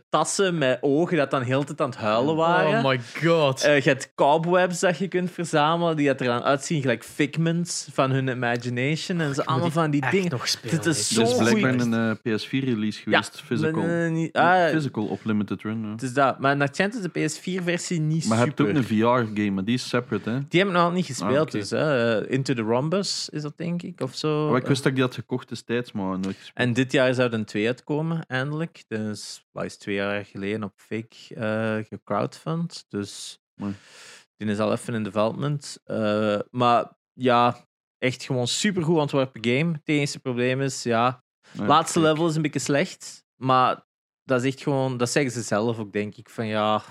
tassen 0.10 0.58
met 0.58 0.78
ogen 0.82 1.18
dat 1.18 1.32
dan 1.32 1.42
heel 1.42 1.60
de 1.60 1.66
tijd 1.66 1.82
aan 1.82 1.90
het 1.90 1.98
huilen 2.00 2.36
waren. 2.36 2.80
Oh 2.84 2.90
my 2.90 3.00
god. 3.24 3.64
Eh, 3.64 3.80
je 3.82 3.90
hebt 3.90 4.12
cobwebs 4.16 4.80
dat 4.80 4.98
je 4.98 5.08
kunt 5.08 5.32
verzamelen, 5.32 5.96
die 5.96 6.08
dat 6.08 6.20
er 6.20 6.26
dan 6.28 6.42
uitzien 6.44 6.82
gelijk 6.82 7.04
figments 7.04 7.88
van 7.92 8.12
hun 8.12 8.28
imagination. 8.28 9.22
En 9.22 9.36
zo 9.36 9.42
allemaal 9.42 9.72
van 9.72 9.92
die 9.92 10.10
dingen. 10.12 10.32
nog 10.32 10.48
spelen. 10.48 10.76
Dit 10.76 10.86
is 10.86 11.08
zo 11.08 11.22
Er 11.22 11.28
is 11.28 11.34
goeie- 11.34 11.60
blijkbaar 11.60 11.86
een 11.88 11.94
eh, 12.24 12.38
PS4-release 12.38 13.02
geweest, 13.02 13.42
physical. 13.46 13.82
Nee, 13.84 13.88
nee, 13.98 14.10
niet- 14.10 14.34
ah, 14.36 14.70
Physical 14.70 15.06
op 15.06 15.20
Limited 15.24 15.62
Run. 15.62 15.82
ja. 15.84 15.92
het 15.92 16.02
is 16.02 16.14
dat. 16.14 16.40
Maar 16.40 16.58
naar 16.58 16.70
Chant 16.72 16.96
is 16.96 17.02
de 17.02 17.10
PS4-versie 17.10 18.00
niet 18.00 18.28
Maar 18.28 18.38
je 18.38 18.44
hebt 18.44 18.58
super. 18.58 18.74
ook 18.74 18.80
een 18.82 18.88
VR-game, 18.88 19.52
maar 19.52 19.64
die 19.64 19.74
is 19.76 19.88
separate, 19.90 20.30
hè? 20.30 20.40
Die 20.50 20.60
heb 20.60 20.68
ik 20.70 20.74
nog 20.76 20.84
altijd 20.84 20.96
niet 20.96 21.06
gespeeld, 21.06 21.36
Ah, 21.36 21.42
oké. 21.42 21.58
dus. 21.58 21.70
Hè. 21.70 22.20
Eh, 22.22 22.32
Into 22.34 22.54
the 22.54 22.62
Rhombus 22.62 23.30
is 23.30 23.42
dat, 23.42 23.58
denk 23.58 23.82
ik, 23.82 24.02
of 24.02 24.16
zo. 24.16 24.50
Maar 24.50 24.60
ik 24.62 24.68
wist 24.68 24.78
dat 24.84 24.88
ik 24.92 24.96
die 24.98 25.04
had 25.04 25.14
gekocht 25.16 25.50
destijds, 25.50 25.92
maar 25.92 26.06
nooit 26.06 26.36
gespeeld. 26.38 26.52
En 26.68 26.74
dit 26.74 26.92
jaar 26.92 27.14
zou 27.14 27.28
er 27.28 27.34
een 27.34 27.46
2 27.46 27.68
uitkomen, 27.68 28.26
eindelijk. 28.28 28.84
Dus, 28.88 29.44
wat 29.52 29.64
is 29.66 29.78
twee 29.78 29.96
jaar 29.96 30.26
geleden 30.26 30.64
op 30.64 30.74
Fake 30.76 31.36
eh 31.36 31.86
gecrowdfund. 31.86 32.86
Dus, 32.88 33.40
Mooi. 33.54 33.76
die 34.38 34.48
is 34.48 34.60
al 34.60 34.72
even 34.72 34.94
in 34.94 35.04
development. 35.04 35.78
Eh, 35.84 36.40
maar 36.50 36.98
ja, 37.14 37.68
echt 37.98 38.24
gewoon 38.24 38.48
supergoed 38.48 38.98
ontworpen 38.98 39.44
game. 39.46 39.72
Het 39.72 39.82
enige 39.84 40.20
probleem 40.20 40.62
is, 40.62 40.84
ja, 40.84 41.24
Laatste 41.54 42.00
level 42.00 42.28
is 42.28 42.36
een 42.36 42.42
beetje 42.42 42.60
slecht, 42.60 43.24
maar 43.36 43.86
dat 44.24 44.44
is 44.44 44.54
echt 44.54 44.64
gewoon, 44.64 44.98
dat 44.98 45.10
zeggen 45.10 45.32
ze 45.32 45.42
zelf 45.42 45.80
ook, 45.80 45.92
denk 45.94 46.16
ik. 46.16 46.30
Van 46.30 46.48
ja, 46.48 46.84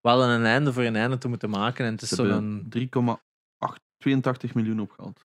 we 0.00 0.08
hadden 0.08 0.28
een 0.28 0.44
einde 0.44 0.72
voor 0.72 0.82
een 0.82 0.96
einde 0.96 1.18
te 1.18 1.28
moeten 1.28 1.50
maken 1.50 1.84
en 1.86 1.92
het 1.92 2.02
is 2.02 2.08
zo'n. 2.08 2.26
hebben 2.28 2.68
3,82 4.48 4.52
miljoen 4.54 4.80
opgehaald. 4.80 5.24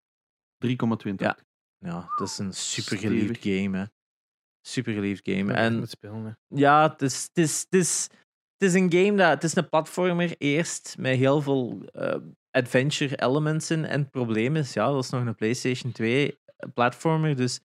3,82. 0.67 1.15
Ja. 1.17 1.37
Ja, 1.79 2.09
dat 2.17 2.29
is 2.29 2.39
een 2.39 2.53
super 2.53 2.99
Stevig. 2.99 3.01
geliefd 3.01 3.43
game, 3.43 3.79
hè. 3.79 3.85
Super 4.67 4.93
geliefd 4.93 5.29
game. 5.31 5.53
En 5.53 5.81
En 5.81 5.89
spelen. 5.89 6.39
ja, 6.49 6.91
het 6.93 7.03
is, 7.03 7.23
het, 7.35 7.45
is, 7.45 7.61
het, 7.71 7.81
is, 7.81 8.03
het 8.59 8.69
is 8.69 8.75
een 8.75 8.93
game 8.93 9.15
dat. 9.17 9.29
Het 9.31 9.45
is 9.45 9.57
een 9.57 9.69
platformer 9.69 10.35
eerst 10.39 10.95
met 10.99 11.17
heel 11.17 11.41
veel 11.43 11.83
eh, 11.93 12.15
adventure 12.51 13.17
elements 13.17 13.71
in. 13.71 13.85
En 13.85 14.01
het 14.01 14.11
probleem 14.11 14.57
is, 14.57 14.73
ja, 14.73 14.87
dat 14.91 15.05
is 15.05 15.11
nog 15.11 15.27
een 15.27 15.35
PlayStation 15.35 15.93
2 15.93 16.39
platformer. 16.75 17.37
Dus 17.37 17.61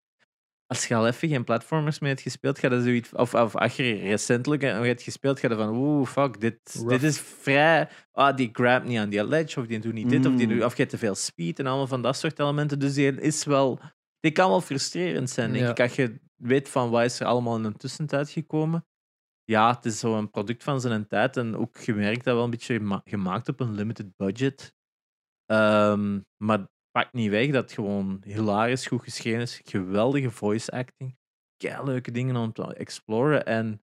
als 0.67 0.87
je 0.87 0.95
al 0.95 1.07
even 1.07 1.29
geen 1.29 1.43
platformers 1.43 1.99
meer 1.99 2.09
hebt 2.09 2.21
gespeeld, 2.21 2.59
ga 2.59 2.69
je 2.73 2.81
zoiets. 2.81 3.13
Of, 3.13 3.33
of 3.33 3.55
als 3.55 3.75
je 3.75 3.93
recentelijk 3.93 4.61
nog 4.61 4.85
hebt 4.85 5.01
gespeeld, 5.03 5.39
ga 5.39 5.49
je 5.49 5.55
van. 5.55 5.75
Oeh, 5.75 6.07
fuck, 6.07 6.39
dit, 6.41 6.59
Rough. 6.73 6.89
dit 6.89 7.03
is 7.03 7.19
vrij. 7.19 7.89
Ah, 8.11 8.35
die 8.35 8.49
grab 8.53 8.83
niet 8.83 8.97
aan 8.97 9.09
die 9.09 9.27
ledge, 9.27 9.59
of 9.59 9.65
die 9.67 9.79
doet 9.79 9.93
niet 9.93 10.09
dit, 10.09 10.25
of, 10.25 10.35
die 10.35 10.47
Mm. 10.47 10.53
doet, 10.53 10.63
of 10.63 10.71
je 10.71 10.77
hebt 10.77 10.89
te 10.89 10.97
veel 10.97 11.15
speed 11.15 11.59
en 11.59 11.65
allemaal 11.67 11.87
van 11.87 12.01
dat 12.01 12.17
soort 12.17 12.39
elementen. 12.39 12.79
Dus 12.79 12.93
die 12.93 13.11
is 13.21 13.43
wel. 13.43 13.79
Die 14.19 14.31
kan 14.31 14.49
wel 14.49 14.61
frustrerend 14.61 15.29
zijn, 15.29 15.51
denk 15.51 15.63
Ja. 15.63 15.71
ik. 15.71 15.79
Als 15.79 15.95
je 15.95 16.19
weet 16.37 16.69
van 16.69 16.89
wat 16.89 17.03
is 17.03 17.19
er 17.19 17.25
allemaal 17.27 17.55
in 17.55 17.63
de 17.63 17.73
tussentijd 17.73 18.29
gekomen. 18.29 18.85
Ja, 19.43 19.75
het 19.75 19.85
is 19.85 19.99
zo'n 19.99 20.29
product 20.29 20.63
van 20.63 20.81
zijn 20.81 21.07
tijd. 21.07 21.37
En 21.37 21.55
ook 21.55 21.77
gemerkt 21.77 22.23
dat 22.23 22.35
wel 22.35 22.43
een 22.43 22.49
beetje 22.49 22.73
gema- 22.77 23.01
gemaakt 23.03 23.49
op 23.49 23.59
een 23.59 23.73
limited 23.73 24.15
budget. 24.15 24.75
Ehm, 25.45 26.21
maar 26.43 26.59
het 26.59 26.69
pakt 26.91 27.13
niet 27.13 27.29
weg 27.29 27.51
dat 27.51 27.63
het 27.63 27.71
gewoon 27.71 28.21
hilarisch 28.25 28.87
goed 28.87 29.03
geschreven 29.03 29.41
is. 29.41 29.61
Geweldige 29.63 30.31
voice 30.31 30.71
acting. 30.71 31.17
leuke 31.83 32.11
dingen 32.11 32.35
om 32.35 32.53
te 32.53 32.73
exploren. 32.73 33.45
En 33.45 33.81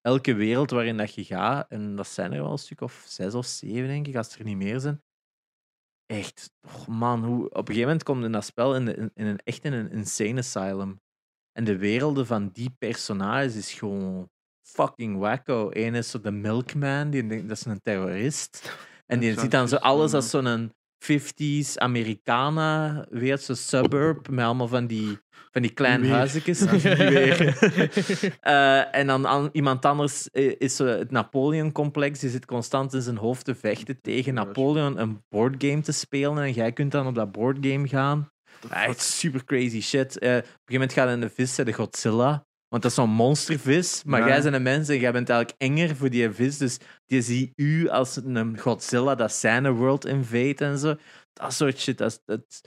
elke 0.00 0.34
wereld 0.34 0.70
waarin 0.70 0.96
dat 0.96 1.14
je 1.14 1.24
gaat, 1.24 1.70
en 1.70 1.96
dat 1.96 2.06
zijn 2.06 2.32
er 2.32 2.42
wel 2.42 2.52
een 2.52 2.58
stuk 2.58 2.80
of 2.80 3.04
zes 3.08 3.34
of 3.34 3.46
zeven, 3.46 3.88
denk 3.88 4.06
ik, 4.06 4.16
als 4.16 4.38
er 4.38 4.44
niet 4.44 4.56
meer 4.56 4.80
zijn. 4.80 5.02
Echt, 6.06 6.50
oh 6.60 6.86
man, 6.86 7.24
hoe, 7.24 7.44
op 7.44 7.56
een 7.56 7.66
gegeven 7.66 7.82
moment 7.82 8.02
komt 8.02 8.24
in 8.24 8.32
dat 8.32 8.44
spel 8.44 8.76
in, 8.76 8.88
in 9.14 9.26
een, 9.26 9.38
echt 9.38 9.64
in 9.64 9.72
een 9.72 9.90
insane 9.90 10.38
asylum. 10.38 11.00
En 11.56 11.64
de 11.64 11.76
werelden 11.76 12.26
van 12.26 12.50
die 12.52 12.74
personages 12.78 13.56
is 13.56 13.72
gewoon 13.72 14.28
fucking 14.62 15.18
wacko. 15.18 15.68
Eén 15.72 15.94
is 15.94 16.10
zo 16.10 16.20
de 16.20 16.30
milkman, 16.30 17.10
die 17.10 17.26
denkt 17.26 17.48
dat 17.48 17.56
is 17.56 17.64
een 17.64 17.80
terrorist. 17.82 18.60
En 19.06 19.18
die 19.18 19.40
ziet 19.40 19.50
dan 19.50 19.68
zo 19.68 19.76
alles 19.76 20.12
als 20.14 20.30
zo'n 20.30 20.72
50s 21.04 21.74
Americana, 21.76 23.06
weer 23.10 23.38
zo'n 23.38 23.56
suburb, 23.56 24.28
met 24.28 24.44
allemaal 24.44 24.68
van 24.68 24.86
die, 24.86 25.18
van 25.50 25.62
die 25.62 25.70
kleine 25.70 26.08
huisjes. 26.08 26.60
Eh, 28.40 28.94
en 28.94 29.06
dan 29.06 29.24
an- 29.24 29.48
iemand 29.52 29.84
anders 29.84 30.28
is 30.58 30.76
zo 30.76 30.84
het 30.86 31.10
Napoleon-complex. 31.10 32.18
Die 32.20 32.30
zit 32.30 32.44
constant 32.46 32.94
in 32.94 33.02
zijn 33.02 33.16
hoofd 33.16 33.44
te 33.44 33.54
vechten 33.54 34.00
tegen 34.00 34.34
Napoleon, 34.34 35.00
een 35.00 35.24
boardgame 35.28 35.80
te 35.80 35.92
spelen. 35.92 36.38
En 36.44 36.52
jij 36.52 36.72
kunt 36.72 36.92
dan 36.92 37.06
op 37.06 37.14
dat 37.14 37.32
boardgame 37.32 37.88
gaan. 37.88 38.30
Echt 38.70 39.00
super 39.00 39.44
crazy 39.44 39.80
shit. 39.80 40.18
Eh, 40.18 40.28
op 40.28 40.34
een 40.36 40.42
gegeven 40.42 40.58
moment 40.68 40.92
gaat 40.92 41.08
in 41.10 41.20
de 41.20 41.30
vis 41.30 41.54
de 41.54 41.72
Godzilla. 41.72 42.44
Want 42.68 42.82
dat 42.82 42.90
is 42.90 42.94
zo'n 42.94 43.10
monstervis. 43.10 44.04
Maar 44.04 44.20
Ja. 44.20 44.26
jij 44.28 44.42
bent 44.42 44.54
een 44.54 44.62
mens 44.62 44.88
en 44.88 44.98
jij 44.98 45.12
bent 45.12 45.28
eigenlijk 45.28 45.60
enger 45.62 45.96
voor 45.96 46.10
die 46.10 46.30
vis. 46.30 46.58
Dus 46.58 46.78
die 47.06 47.22
ziet 47.22 47.52
u 47.56 47.88
als 47.88 48.16
een 48.16 48.58
Godzilla 48.58 49.14
dat 49.14 49.32
zijn 49.32 49.70
world 49.70 50.04
invade 50.04 50.54
en 50.64 50.78
zo. 50.78 50.94
Dat 51.32 51.52
soort 51.52 51.78
shit. 51.78 51.98
Dat 51.98 52.10
is, 52.10 52.20
dat 52.24 52.44
is 52.48 52.60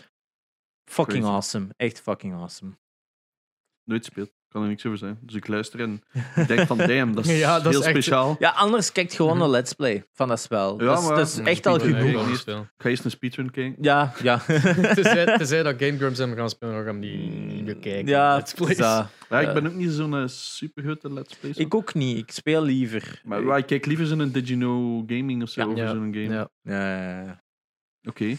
fucking 0.92 1.20
Crazy. 1.24 1.34
awesome. 1.36 1.68
Echt 1.76 2.02
fucking 2.02 2.34
awesome. 2.34 2.78
Nooit 3.84 4.06
speelt. 4.06 4.32
Kan 4.50 4.62
er 4.62 4.68
niks 4.68 4.86
over 4.86 4.98
zijn. 4.98 5.18
Dus 5.22 5.36
ik 5.36 5.48
luister 5.48 5.80
en 5.80 6.04
ik 6.36 6.48
denk 6.48 6.68
van, 6.68 6.78
damn, 6.78 7.16
dat 7.16 7.26
is 7.26 7.38
Ja, 7.46 7.60
dat 7.60 7.66
is 7.66 7.72
heel 7.72 7.82
echt- 7.82 7.90
speciaal. 7.90 8.36
Ja, 8.40 8.50
anders 8.50 8.92
kijkt 8.92 9.14
gewoon 9.14 9.42
een 9.42 9.50
let's 9.50 9.74
play 9.74 10.06
van 10.14 10.28
dat 10.28 10.40
spel. 10.40 10.80
Ja, 10.80 10.86
dat 10.86 11.00
is, 11.00 11.08
maar- 11.08 11.16
dat 11.18 11.28
is 11.28 11.36
Ja, 11.36 11.44
echt 11.44 11.66
al 11.66 11.80
genoeg. 11.80 12.28
Ik. 12.30 12.38
Ik 12.48 12.66
ga 12.78 12.90
eerst 12.90 13.06
een 13.06 13.12
speedrun 13.12 13.52
kijken. 13.52 13.84
Ja, 13.84 14.14
ja. 14.22 14.38
Tenzij, 14.96 15.26
tenzij 15.38 15.64
dat 15.64 15.76
Game 15.78 15.98
Grumps 15.98 16.18
hem 16.18 16.36
gaan 16.36 16.50
spelen, 16.50 16.76
dan 16.76 16.84
gaan 16.84 16.96
we 17.00 17.02
die 17.02 17.64
bekijken. 17.64 18.08
ja, 18.08 18.36
Let's 18.36 18.54
plays. 18.54 18.78
dat- 18.78 19.08
Ja, 19.30 19.40
ik 19.40 19.54
ben 19.54 19.68
ook 19.68 19.74
niet 19.74 19.92
zo'n 19.92 20.14
uh, 20.14 20.28
supergrote 20.28 21.14
let's 21.14 21.36
play. 21.36 21.52
ik 21.56 21.76
ook 21.76 21.94
niet. 21.94 22.18
Ik 22.18 22.32
speel 22.32 22.62
liever. 22.64 23.22
Maar 23.24 23.44
ja, 23.44 23.58
ik 23.58 23.66
kijk 23.66 23.86
liever 23.86 24.06
zo'n 24.06 24.30
Did 24.32 24.48
You 24.48 24.60
Know 24.60 25.04
Gaming 25.18 25.44
of 25.44 25.50
zo 25.50 25.62
Ja. 25.62 25.68
over 25.68 25.80
Ja. 25.84 25.90
zo'n 25.90 26.14
game. 26.14 26.34
Ja. 26.34 26.50
Ja, 26.62 26.98
ja, 27.02 27.22
ja. 27.24 27.44
Oké, 28.10 28.38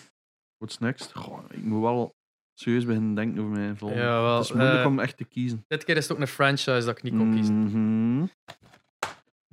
what's 0.58 0.78
next? 0.78 1.12
Goh, 1.14 1.38
ik 1.50 1.62
moet 1.62 1.80
wel 1.82 2.14
serieus 2.60 2.84
beginnen 2.84 3.14
denken 3.14 3.40
over 3.40 3.52
mijn 3.52 3.76
volgende. 3.76 4.02
Ja, 4.02 4.22
wel, 4.22 4.36
het 4.36 4.44
is 4.44 4.52
moeilijk 4.52 4.80
eh, 4.80 4.86
om 4.86 4.98
echt 4.98 5.16
te 5.16 5.24
kiezen. 5.24 5.64
Dit 5.68 5.84
keer 5.84 5.96
is 5.96 6.02
het 6.02 6.12
ook 6.12 6.20
een 6.20 6.26
franchise 6.26 6.84
dat 6.84 6.96
ik 6.96 7.02
niet 7.02 7.16
kon 7.16 7.34
kiezen. 7.34 7.54
Mhm. 7.54 8.26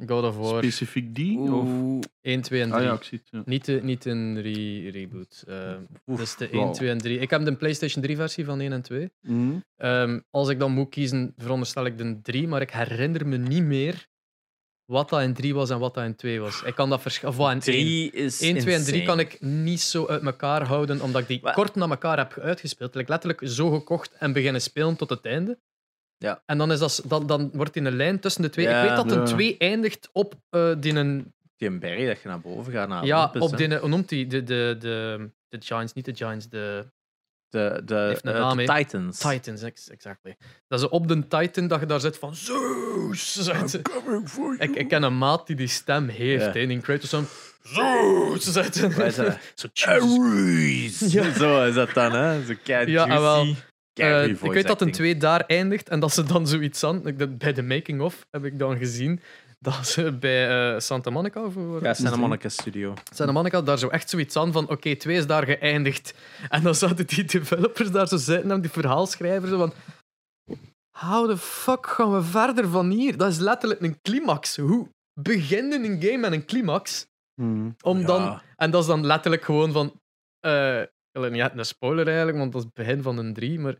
God 0.05 0.23
of 0.23 0.37
War 0.37 0.57
Specifiek 0.57 1.15
die? 1.15 1.37
Of... 1.39 1.67
Oeh, 1.67 2.03
1, 2.21 2.41
2 2.41 2.61
en 2.61 2.69
3. 2.69 2.81
Ah 2.81 2.87
ja, 2.87 2.93
ik 2.93 3.03
zie 3.03 3.17
het. 3.17 3.27
Ja. 3.31 3.41
Niet, 3.45 3.65
de, 3.65 3.79
niet 3.83 4.05
een 4.05 4.41
re 4.41 4.89
reboot. 4.89 5.43
Uh, 5.47 5.73
Oef, 6.07 6.19
dus 6.19 6.35
de 6.35 6.49
wauw. 6.51 6.63
1, 6.63 6.73
2 6.73 6.89
en 6.89 6.97
3. 6.97 7.19
Ik 7.19 7.29
heb 7.29 7.45
de 7.45 7.55
PlayStation 7.55 8.03
3 8.03 8.15
versie 8.15 8.45
van 8.45 8.59
1 8.59 8.71
en 8.71 8.81
2. 8.81 9.09
Mhm. 9.21 9.59
Ehm, 9.75 10.19
als 10.29 10.49
ik 10.49 10.59
dan 10.59 10.71
moet 10.71 10.89
kiezen, 10.89 11.33
veronderstel 11.37 11.85
ik 11.85 11.97
de 11.97 12.19
3, 12.21 12.47
maar 12.47 12.61
ik 12.61 12.71
herinner 12.71 13.27
me 13.27 13.37
niet 13.37 13.63
meer 13.63 14.07
wat 14.87 15.09
dat 15.09 15.21
in 15.21 15.33
3 15.33 15.53
was 15.55 15.69
en 15.69 15.79
wat 15.79 15.93
dat 15.93 16.03
in 16.03 16.15
2 16.15 16.39
was. 16.39 16.61
Ik 16.61 16.75
kan 16.75 16.89
dat 16.89 17.01
verschillen. 17.01 17.29
Of 17.29 17.37
wat 17.37 17.51
in 17.51 17.53
1. 17.53 17.61
drie 17.61 18.11
is 18.11 18.41
1, 18.41 18.57
2 18.59 18.75
en 18.75 18.83
3 18.83 19.03
kan 19.05 19.19
ik 19.19 19.41
niet 19.41 19.81
zo 19.81 20.05
uit 20.07 20.23
elkaar 20.23 20.63
houden, 20.63 21.01
omdat 21.01 21.21
ik 21.21 21.27
die 21.27 21.51
kort 21.51 21.75
na 21.75 21.87
elkaar 21.87 22.17
heb 22.17 22.39
uitgespeeld. 22.39 22.89
Ik 22.91 22.99
heb 22.99 23.09
letterlijk 23.09 23.41
zo 23.43 23.69
gekocht 23.71 24.11
en 24.19 24.33
beginnen 24.33 24.61
spelen 24.61 24.95
tot 24.95 25.09
het 25.09 25.25
einde. 25.25 25.59
Ja. 26.17 26.41
En 26.45 26.57
dan, 26.57 26.71
is 26.71 26.79
dat, 26.79 27.03
dan, 27.05 27.27
dan 27.27 27.49
wordt 27.53 27.73
die 27.73 27.83
een 27.83 27.95
lijn 27.95 28.19
tussen 28.19 28.41
de 28.41 28.49
twee. 28.49 28.65
Ja. 28.65 28.81
ik 28.81 28.87
weet 28.87 28.97
dat 28.97 29.11
een 29.11 29.19
Ja. 29.19 29.25
2 29.25 29.57
eindigt 29.57 30.09
op 30.13 30.33
eh 30.49 30.71
die 30.79 30.93
een 30.95 31.33
Die 31.57 31.67
een 31.67 31.79
berg 31.79 32.07
dat 32.07 32.21
je 32.21 32.27
naar 32.27 32.39
boven 32.39 32.73
gaat. 32.73 32.87
Naar 32.87 33.05
Ja, 33.05 33.19
Olympus, 33.19 33.41
op 33.41 33.57
die, 33.57 33.75
hoe 33.77 33.89
noemt 33.89 34.09
die? 34.09 34.27
De, 34.27 34.43
de, 34.43 34.75
de, 34.79 35.29
de 35.47 35.57
Giants, 35.59 35.93
niet 35.93 36.05
de 36.05 36.15
Giants, 36.15 36.49
de 36.49 36.85
de, 37.49 37.81
de, 37.85 38.19
eh, 38.23 38.33
naam, 38.33 38.57
de. 38.57 38.65
Titans. 38.65 39.17
Titans, 39.19 39.61
ex- 39.61 39.89
exactly. 39.89 40.35
Dat 40.67 40.79
is 40.79 40.89
op 40.89 41.07
de 41.07 41.27
Titan 41.27 41.67
dat 41.67 41.79
je 41.79 41.85
daar 41.85 41.99
zit 41.99 42.17
van 42.17 42.35
Zeus. 42.35 43.33
ze. 43.69 43.81
Ik, 44.59 44.75
ik 44.75 44.87
ken 44.87 45.03
een 45.03 45.17
maat 45.17 45.47
die 45.47 45.55
die 45.55 45.67
stem 45.67 46.07
heeft, 46.07 46.53
hè, 46.53 46.59
in 46.59 46.81
Kratos 46.81 47.09
Zeus. 47.09 48.53
ze. 48.53 49.33
Zo, 49.55 49.67
Aries. 49.91 50.99
Ja. 50.99 51.31
Zo 51.39 51.65
is 51.65 51.73
dat 51.73 51.93
dan, 51.93 52.11
hè? 52.13 52.45
Zo 52.45 52.53
kei 52.63 52.91
Ja, 52.91 53.05
juicy. 53.07 53.11
ah, 53.13 53.19
wel. 53.21 53.55
Eh, 53.93 54.27
ik 54.27 54.39
weet 54.39 54.67
dat 54.67 54.81
een 54.81 54.87
acting. 54.87 54.93
2 54.93 55.17
daar 55.17 55.43
eindigt 55.47 55.89
en 55.89 55.99
dat 55.99 56.13
ze 56.13 56.23
dan 56.23 56.47
zoiets 56.47 56.83
aan. 56.83 57.01
Bij 57.37 57.53
de 57.53 57.63
making-of 57.63 58.25
heb 58.31 58.45
ik 58.45 58.59
dan 58.59 58.77
gezien 58.77 59.21
dat 59.59 59.87
ze 59.87 60.13
bij 60.13 60.73
eh, 60.73 60.79
Santa 60.79 61.09
Monica. 61.09 61.43
Of, 61.43 61.53
waar 61.53 61.83
Ja? 61.83 61.93
Santa 61.93 62.15
Monica 62.17 62.49
Studio. 62.49 62.93
Santa 63.13 63.31
Monica 63.31 63.61
daar 63.61 63.77
zo 63.77 63.87
echt 63.87 64.09
zoiets 64.09 64.35
aan 64.35 64.51
van: 64.51 64.69
oké, 64.69 64.95
2 64.95 65.17
is 65.17 65.27
daar 65.27 65.45
geëindigd. 65.45 66.13
En 66.49 66.63
dan 66.63 66.75
zaten 66.75 67.07
die 67.07 67.23
developers 67.25 67.91
daar 67.91 68.07
zo 68.07 68.17
zitten 68.17 68.51
en 68.51 68.61
die 68.61 68.69
verhaalschrijvers 68.71 69.51
zo 69.51 69.57
van. 69.57 69.73
How 70.99 71.29
the 71.29 71.37
fuck 71.37 71.87
gaan 71.87 72.13
we 72.13 72.23
verder 72.23 72.67
van 72.67 72.89
hier? 72.89 73.17
Dat 73.17 73.31
is 73.31 73.37
letterlijk 73.39 73.81
een 73.81 73.99
climax. 74.01 74.57
Hoe 74.57 74.89
beginnen 75.21 75.83
een 75.83 76.01
game 76.01 76.17
met 76.17 76.31
een 76.31 76.45
climax? 76.45 77.07
Mhm. 77.41 77.69
Om 77.81 77.99
Ja. 77.99 78.05
dan, 78.05 78.41
en 78.55 78.71
dat 78.71 78.81
is 78.81 78.87
dan 78.87 79.05
letterlijk 79.05 79.43
gewoon 79.43 79.71
van. 79.71 79.99
eh 80.39 80.81
ik 80.81 81.23
wil 81.23 81.31
niet 81.31 81.51
een 81.55 81.65
spoiler 81.65 82.07
eigenlijk, 82.07 82.37
want 82.37 82.51
dat 82.51 82.61
is 82.61 82.67
het 82.67 82.85
begin 82.85 83.01
van 83.01 83.17
een 83.17 83.33
3. 83.33 83.59
Maar 83.59 83.75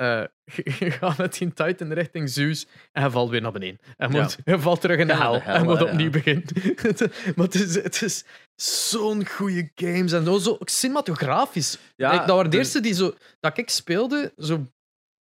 eh, 0.00 0.22
je 0.78 0.90
gaat 0.90 1.16
met 1.18 1.38
die 1.38 1.52
Titan 1.52 1.92
richting 1.92 2.30
Zeus 2.30 2.66
en 2.92 3.02
hij 3.02 3.10
valt 3.10 3.30
weer 3.30 3.40
naar 3.40 3.52
beneden. 3.52 3.78
En 3.96 4.12
Ja. 4.12 4.58
valt 4.58 4.80
terug 4.80 4.98
in 4.98 5.06
de 5.06 5.16
hel 5.16 5.40
en 5.42 5.64
moet 5.64 5.78
ja. 5.78 5.84
opnieuw 5.84 6.10
beginnen. 6.10 6.44
maar 7.36 7.46
het 7.46 7.54
is, 7.54 7.74
het 7.74 8.02
is 8.02 8.24
zo'n 8.54 9.26
goede 9.28 9.70
games 9.74 10.12
en 10.12 10.24
zo, 10.24 10.38
zo 10.38 10.50
ook 10.50 10.68
cinematografisch. 10.68 11.78
Ja, 11.96 12.12
ik, 12.12 12.18
dat 12.18 12.28
waren 12.28 12.44
de 12.44 12.50
de- 12.50 12.56
eerste 12.56 12.80
die 12.80 12.94
zo, 12.94 13.14
dat 13.40 13.58
ik 13.58 13.70
speelde, 13.70 14.32
zo. 14.38 14.66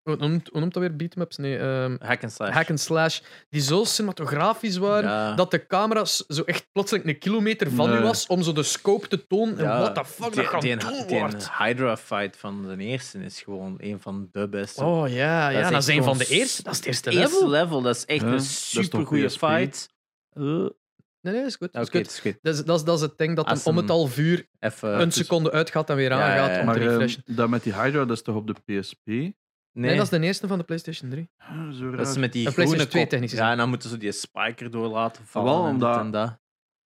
Hoe 0.03 0.15
noemt, 0.15 0.49
hoe 0.51 0.59
noemt 0.59 0.73
dat 0.73 0.81
weer? 0.83 0.95
Beatmaps? 0.95 1.37
Nee, 1.37 1.57
ehm, 1.57 1.95
Hack 1.99 2.23
and 2.23 2.31
slash. 2.31 2.53
hack 2.53 2.69
and 2.69 2.79
slash. 2.79 3.19
Die 3.49 3.61
zo 3.61 3.83
cinematografisch 3.83 4.77
waren 4.77 5.09
Ja. 5.09 5.35
dat 5.35 5.51
de 5.51 5.65
camera 5.67 6.05
zo 6.05 6.43
echt 6.45 6.67
plotseling 6.71 7.07
een 7.07 7.19
kilometer 7.19 7.71
van 7.71 7.93
u 7.95 7.99
was 8.01 8.27
om 8.27 8.43
zo 8.43 8.51
de 8.53 8.63
scope 8.63 9.07
te 9.07 9.27
tonen 9.27 9.57
en 9.57 9.65
what 9.65 9.95
the 9.95 10.05
fuck 10.05 10.33
dat 10.35 10.45
gaat 10.45 10.61
die, 10.61 10.77
doen 10.77 11.07
die 11.07 11.19
wordt. 11.19 11.49
Hydra 11.57 11.97
fight 11.97 12.37
van 12.37 12.67
de 12.67 12.83
eerste 12.83 13.19
is 13.19 13.41
gewoon 13.41 13.75
een 13.77 13.99
van 13.99 14.29
de 14.31 14.49
beste. 14.49 14.83
Oh 14.83 15.07
ja, 15.09 15.49
ja 15.49 15.59
is 15.59 15.69
dat 15.71 15.81
is 15.81 15.87
een 15.87 16.03
van 16.03 16.17
de 16.17 16.27
eerste. 16.27 16.63
Dat 16.63 16.71
is 16.71 16.77
het 16.79 16.87
eerste 16.87 17.13
level. 17.13 17.49
level, 17.49 17.81
dat 17.81 17.95
is 17.95 18.05
echt 18.05 18.23
een 18.23 18.39
super 18.41 19.05
goede 19.05 19.29
fight. 19.29 19.89
Uh, 20.33 20.63
Oké, 20.63 20.73
Nee, 21.21 21.33
nee, 21.33 21.41
dat 21.41 21.51
is 21.51 21.57
goed. 21.57 21.73
Dat 21.73 21.81
is, 21.81 21.93
het 21.93 21.97
goed. 22.07 22.11
is 22.15 22.19
goed. 22.19 22.37
Dat, 22.41 22.53
is, 22.55 22.63
dat, 22.65 22.77
is, 22.79 22.83
dat 22.85 22.95
is 22.95 23.01
het 23.01 23.17
ding 23.17 23.35
dat 23.35 23.47
hem 23.47 23.59
om 23.63 23.77
het 23.77 23.89
half 23.89 24.17
uur 24.17 24.47
Even. 24.59 25.01
een 25.01 25.11
seconde 25.11 25.51
uitgaat 25.51 25.89
en 25.89 25.95
weer 25.95 26.09
Ja, 26.09 26.17
ja, 26.17 26.25
aangaat 26.25 26.53
ja. 26.55 26.59
om 26.59 26.65
Maar 26.65 26.75
te 26.75 26.81
ehm, 26.81 26.89
refreshen. 26.89 27.23
dat 27.25 27.49
met 27.49 27.63
die 27.63 27.73
Hydra, 27.73 28.05
dat 28.05 28.17
is 28.17 28.21
toch 28.23 28.35
op 28.35 28.47
de 28.47 28.79
PSP? 28.79 29.33
Nee, 29.73 29.85
Nee, 29.85 29.95
dat 29.95 30.03
is 30.03 30.19
de 30.19 30.25
eerste 30.25 30.47
van 30.47 30.57
de 30.57 30.63
PlayStation 30.63 31.09
3. 31.09 31.29
Ah, 31.37 31.69
Zo 31.71 31.91
dat 31.91 31.99
is 31.99 32.07
raar. 32.11 32.19
met 32.19 32.33
die 32.33 32.45
Een 32.45 32.51
groene 32.51 32.53
PlayStation 32.53 32.87
2 32.89 33.01
kop. 33.01 33.09
technisch 33.11 33.31
Ja, 33.31 33.37
gezien. 33.37 33.51
en 33.51 33.57
dan 33.57 33.69
moeten 33.69 33.89
ze 33.89 33.97
die 33.97 34.11
spiker 34.11 34.71
door 34.71 34.87
laten 34.87 35.25
vallen. 35.25 35.53
Wel, 35.53 35.65
en 35.65 35.69
omdat- 35.71 35.93
dit 35.95 36.03
en 36.03 36.11
dat. 36.11 36.39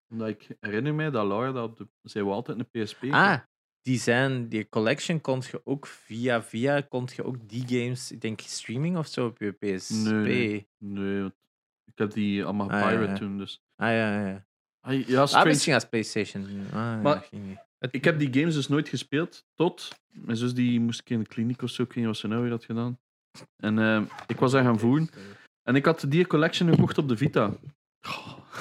Omdat 0.09 0.27
ik 0.27 0.47
herinner 0.59 0.93
mij 0.93 1.09
dat 1.09 1.27
Laura 1.27 1.51
dat 1.51 1.69
op 1.69 1.77
de... 1.77 1.87
Zij 2.03 2.21
wou 2.23 2.33
altijd 2.35 2.59
een 2.59 2.83
PSP. 2.83 3.03
Ah, 3.09 3.37
die 3.81 3.99
zijn, 3.99 4.47
die 4.49 4.69
collection 4.69 5.21
kon 5.21 5.41
je 5.51 5.61
ook 5.63 5.87
via 5.87 6.43
via, 6.43 6.81
kon 6.81 7.07
je 7.15 7.23
ook 7.25 7.49
die 7.49 7.63
games, 7.67 8.11
ik 8.11 8.21
denk 8.21 8.39
streaming 8.39 8.97
of 8.97 9.07
zo 9.07 9.25
op 9.25 9.39
je 9.39 9.51
PSP. 9.51 9.89
Nee. 10.05 10.67
Nee, 10.77 11.21
want 11.21 11.33
ik 11.85 11.97
heb 11.97 12.11
die 12.11 12.43
allemaal 12.43 12.69
Ah, 12.69 12.79
ja, 12.79 12.87
pirate 12.87 13.11
ja. 13.11 13.17
toen, 13.17 13.37
dus... 13.37 13.61
Ah 13.75 13.89
ja, 13.89 14.27
ja. 14.27 14.45
Ah, 14.81 15.07
ja, 15.07 15.21
Ah, 15.21 15.27
strange. 15.27 15.47
misschien 15.47 15.73
als 15.73 15.85
PlayStation. 15.89 16.43
Ah, 16.45 16.71
ja, 16.71 16.95
Maar- 17.01 17.13
dat 17.15 17.25
ging 17.25 17.45
niet. 17.47 17.59
Het- 17.83 17.93
Ik 17.95 18.03
heb 18.03 18.19
die 18.19 18.33
games 18.33 18.53
dus 18.53 18.67
nooit 18.67 18.89
gespeeld, 18.89 19.45
tot 19.53 19.89
mijn 20.11 20.37
zus 20.37 20.53
die 20.53 20.79
moest 20.79 20.99
ik 20.99 21.09
in 21.09 21.19
de 21.19 21.27
kliniek 21.27 21.61
of 21.61 21.69
zo, 21.69 21.81
ik 21.81 21.87
weet 21.87 21.97
niet 21.97 22.05
wat 22.05 22.17
ze 22.17 22.27
nou 22.27 22.41
weer 22.41 22.51
had 22.51 22.65
gedaan. 22.65 22.99
En 23.63 23.79
eh, 23.79 24.01
ik 24.27 24.39
was 24.39 24.51
daar 24.51 24.63
gaan 24.63 24.79
voeren. 24.79 25.09
En 25.63 25.75
ik 25.75 25.85
had 25.85 26.05
die 26.07 26.27
collection 26.27 26.69
gekocht 26.69 26.97
op 26.97 27.07
de 27.07 27.17
Vita. 27.17 27.53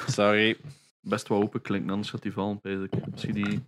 Sorry. 0.07 0.57
best 1.01 1.27
wel 1.27 1.41
open 1.41 1.61
klinkt, 1.61 1.91
anders 1.91 2.09
gaat 2.09 2.21
die 2.21 2.31
vallen, 2.33 2.59
ik. 2.63 2.93
Je 3.15 3.33
die... 3.33 3.63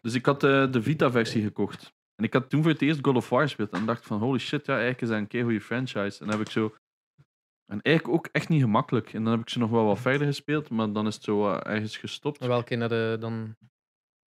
Dus 0.00 0.14
ik 0.14 0.26
had 0.26 0.44
eh, 0.44 0.72
de 0.72 0.82
Vita-versie 0.82 1.42
gekocht. 1.42 1.92
En 2.14 2.24
ik 2.24 2.32
had 2.32 2.50
toen 2.50 2.62
voor 2.62 2.70
het 2.70 2.82
eerst 2.82 3.04
God 3.04 3.16
of 3.16 3.28
War 3.28 3.42
gespeeld. 3.42 3.70
En 3.70 3.86
dacht 3.86 4.06
van, 4.06 4.18
holy 4.18 4.38
shit, 4.38 4.66
ja, 4.66 4.72
eigenlijk 4.72 5.02
is 5.02 5.08
dat 5.08 5.18
een 5.18 5.26
keer 5.26 5.42
goede 5.42 5.60
franchise. 5.60 6.20
En 6.20 6.26
dan 6.26 6.38
heb 6.38 6.46
ik 6.46 6.52
zo... 6.52 6.74
En 7.72 7.82
eigenlijk 7.82 8.16
ook 8.16 8.28
echt 8.32 8.48
niet 8.48 8.62
gemakkelijk. 8.62 9.12
En 9.12 9.22
dan 9.22 9.32
heb 9.32 9.40
ik 9.40 9.48
ze 9.48 9.58
nog 9.58 9.70
wel 9.70 9.84
wat 9.84 10.00
verder 10.00 10.26
gespeeld, 10.26 10.70
maar 10.70 10.92
dan 10.92 11.06
is 11.06 11.14
het 11.14 11.24
zo 11.24 11.52
eh, 11.52 11.72
ergens 11.72 11.96
gestopt. 11.96 12.38
Welke 12.46 12.76
naar 12.76 12.88
de 12.88 13.16
dan 13.20 13.56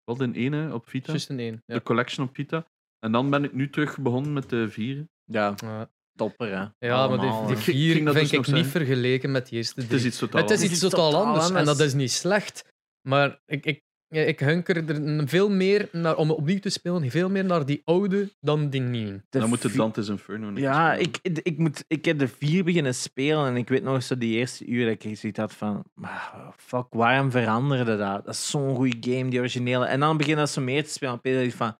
Wel 0.05 0.21
in 0.21 0.33
ene 0.33 0.73
op 0.73 0.89
Vita. 0.89 1.11
juist 1.11 1.29
in 1.29 1.39
één. 1.39 1.63
Ja. 1.65 1.75
De 1.75 1.83
collection 1.83 2.27
op 2.27 2.35
Vita. 2.35 2.65
En 2.99 3.11
dan 3.11 3.29
ben 3.29 3.43
ik 3.43 3.53
nu 3.53 3.69
terug 3.69 3.99
begonnen 3.99 4.33
met 4.33 4.49
de 4.49 4.69
vier. 4.69 5.05
Ja, 5.23 5.53
Ja. 5.57 5.89
topper 6.17 6.47
hè. 6.47 6.87
Ja, 6.87 7.07
maar 7.07 7.19
die, 7.19 7.29
hè. 7.31 7.45
die 7.45 7.55
Ik 7.55 7.61
vier 7.61 7.93
ging 7.93 8.05
dat 8.05 8.15
vind 8.15 8.29
dus 8.29 8.47
ik 8.47 8.53
niet 8.53 8.65
vergeleken 8.67 9.31
met 9.31 9.49
de 9.49 9.55
eerste 9.55 9.79
Het 9.79 9.89
drie. 9.89 9.99
is 10.01 10.05
iets 10.05 10.17
totaal 10.17 10.41
Het 10.41 10.49
is 10.49 10.55
anders. 10.55 10.71
iets 10.73 10.81
Het 10.81 10.91
is 10.91 10.97
totaal 10.99 11.11
totaal 11.11 11.25
anders 11.27 11.49
en 11.59 11.65
dat 11.65 11.79
is 11.79 11.93
niet 11.93 12.11
slecht. 12.11 12.69
Maar 13.07 13.41
ik, 13.45 13.65
ik, 13.65 13.81
ja, 14.11 14.21
ik 14.21 14.39
hunker 14.39 14.89
er 14.89 15.27
veel 15.27 15.49
meer 15.49 15.89
naar, 15.91 16.15
om 16.15 16.31
opnieuw 16.31 16.59
te 16.59 16.69
spelen, 16.69 17.11
veel 17.11 17.29
meer 17.29 17.45
naar 17.45 17.65
die 17.65 17.81
oude 17.85 18.29
dan 18.39 18.69
die 18.69 18.81
nieuwe. 18.81 19.21
De 19.29 19.39
Dan 19.39 19.49
moet 19.49 19.63
het 19.63 19.73
Dante's 19.75 20.07
Inferno 20.09 20.49
niet 20.49 20.59
Ja, 20.59 20.93
spelen. 20.93 21.13
ik, 21.23 21.37
ik, 21.43 21.57
moet, 21.57 21.83
ik 21.87 22.05
heb 22.05 22.19
de 22.19 22.27
vier 22.27 22.63
beginnen 22.63 22.95
spelen 22.95 23.45
en 23.47 23.55
ik 23.55 23.69
weet 23.69 23.83
nog 23.83 24.03
zo 24.03 24.17
die 24.17 24.37
eerste 24.37 24.65
uur 24.65 24.85
dat 24.85 25.03
ik 25.03 25.17
zoiets 25.17 25.39
had 25.39 25.53
van, 25.53 25.83
"Ah, 26.01 26.49
fuck, 26.57 26.85
waarom 26.89 27.31
veranderde 27.31 27.97
dat? 27.97 28.25
Dat 28.25 28.33
is 28.33 28.49
zo'n 28.49 28.75
goede 28.75 29.11
game, 29.11 29.29
die 29.29 29.39
originele. 29.39 29.85
En 29.85 29.99
dan 29.99 30.17
begin 30.17 30.35
dat 30.35 30.49
zo 30.49 30.61
meer 30.61 30.83
te 30.83 30.89
spelen 30.89 31.13
op 31.13 31.21
PC, 31.21 31.51
van, 31.53 31.77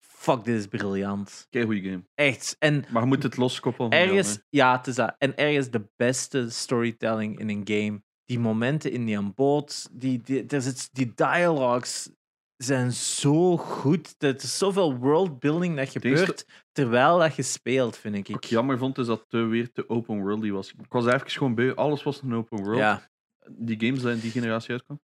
fuck, 0.00 0.44
dit 0.44 0.58
is 0.58 0.66
briljant. 0.66 1.46
Kei 1.50 1.64
goede 1.64 1.80
game. 1.82 2.02
Echt. 2.14 2.56
En 2.58 2.84
Maar 2.90 3.02
je 3.02 3.08
moet 3.08 3.22
het 3.22 3.36
loskoppelen. 3.36 3.90
van 3.90 4.00
ergens, 4.00 4.28
jou, 4.28 4.42
ja, 4.50 4.76
het 4.76 4.86
is 4.86 4.94
dat. 4.94 5.14
En 5.18 5.36
ergens 5.36 5.70
de 5.70 5.86
beste 5.96 6.50
storytelling 6.50 7.38
in 7.38 7.48
een 7.48 7.62
game. 7.64 8.02
Die 8.24 8.38
momenten 8.38 8.90
in 8.92 9.04
die 9.04 9.32
boot, 9.32 9.88
die, 9.92 10.20
die, 10.20 10.46
die 10.92 11.12
dialogues 11.14 12.10
zijn 12.56 12.92
zo 12.92 13.56
goed. 13.56 14.14
Er 14.18 14.34
is 14.34 14.58
zoveel 14.58 14.96
worldbuilding 14.96 15.76
dat 15.76 15.88
gebeurt 15.88 16.46
terwijl 16.72 17.18
dat 17.18 17.36
je 17.36 17.42
speelt, 17.42 17.96
vind 17.96 18.14
ik. 18.14 18.26
Wat 18.28 18.44
ik 18.44 18.50
jammer 18.50 18.78
vond, 18.78 18.98
is 18.98 19.06
dat 19.06 19.24
het 19.28 19.48
weer 19.48 19.72
te 19.72 19.88
open 19.88 20.20
worldy 20.20 20.50
was. 20.50 20.72
Ik 20.72 20.92
was 20.92 21.04
eigenlijk 21.04 21.36
gewoon 21.36 21.54
beu. 21.54 21.74
Alles 21.74 22.02
was 22.02 22.22
een 22.22 22.34
open 22.34 22.62
world. 22.62 22.78
Ja, 22.78 23.10
Die 23.50 23.80
games 23.80 24.02
die 24.02 24.10
in 24.10 24.18
die 24.18 24.30
generatie 24.30 24.70
uitkwamen. 24.70 25.02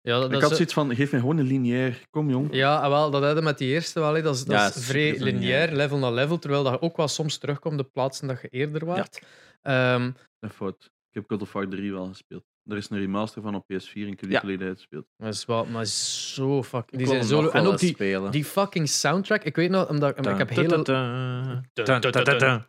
Ja, 0.00 0.18
dat 0.18 0.30
ik 0.30 0.36
is, 0.36 0.42
had 0.42 0.52
zoiets 0.52 0.72
van, 0.74 0.94
geef 0.94 1.10
mij 1.10 1.20
gewoon 1.20 1.38
een 1.38 1.46
lineair. 1.46 2.06
Kom 2.10 2.30
jong. 2.30 2.54
ja 2.54 2.76
ah, 2.76 2.88
wel, 2.88 3.10
dat 3.10 3.22
hadden 3.22 3.44
met 3.44 3.58
die 3.58 3.68
eerste 3.68 4.00
wel. 4.00 4.22
Dat 4.22 4.34
is, 4.34 4.44
dat 4.44 4.56
Ja, 4.56 4.66
is 4.66 4.84
vrij 4.86 5.10
lineair. 5.12 5.32
lineair, 5.32 5.72
level 5.72 5.98
na 5.98 6.10
level, 6.10 6.38
terwijl 6.38 6.62
dat 6.62 6.80
ook 6.80 6.96
wel 6.96 7.08
soms 7.08 7.38
terugkomt 7.38 7.78
de 7.78 7.84
plaatsen 7.84 8.28
dat 8.28 8.40
je 8.40 8.48
eerder 8.48 8.84
waart. 8.84 9.22
Ehm, 9.62 10.10
Een 10.40 10.50
fout. 10.50 10.84
Ik 10.84 11.14
heb 11.14 11.24
God 11.28 11.42
of 11.42 11.52
War 11.52 11.68
3 11.68 11.92
wel 11.92 12.06
gespeeld. 12.06 12.44
Er 12.64 12.76
is 12.76 12.90
een 12.90 12.98
remaster 12.98 13.42
van 13.42 13.54
op 13.54 13.62
PS4 13.72 13.92
en 13.92 14.00
ik 14.08 14.08
heb 14.08 14.18
die 14.20 14.30
Ja. 14.30 14.38
geleden 14.40 14.66
uitgespeeld. 14.66 15.06
maar 15.16 15.28
is 15.28 15.44
wel, 15.44 15.64
maar 15.64 15.84
zo 15.86 16.62
fucking. 16.62 16.96
Die 16.98 17.06
zijn 17.06 17.24
zo. 17.24 17.48
En 17.48 17.66
ook 17.66 17.78
die, 17.78 17.88
spelen. 17.94 18.30
die 18.30 18.44
fucking 18.44 18.88
soundtrack. 18.88 19.42
Ik 19.44 19.56
weet 19.56 19.70
nog, 19.70 19.88
omdat 19.88 20.18
ik 20.18 20.38
heb 20.38 20.48
hele. 20.48 20.82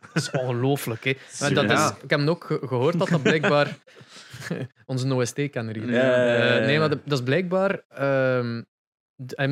is 0.14 0.30
ongelooflijk, 0.30 1.04
hè. 1.04 1.12
Dat 1.54 1.70
is, 1.70 1.90
ik 2.02 2.10
heb 2.10 2.20
ook 2.28 2.44
ge- 2.44 2.66
gehoord 2.66 2.98
dat 2.98 3.08
dat 3.08 3.22
blijkbaar. 3.22 3.78
Onze 4.86 5.06
ja, 6.02 6.16
ja, 6.16 6.44
ja. 6.44 6.58
Eh, 6.58 6.66
nee, 6.66 6.78
maar 6.78 6.90
de- 6.90 7.00
dat 7.04 7.18
is 7.18 7.24
blijkbaar. 7.24 7.82
ehm, 7.88 8.62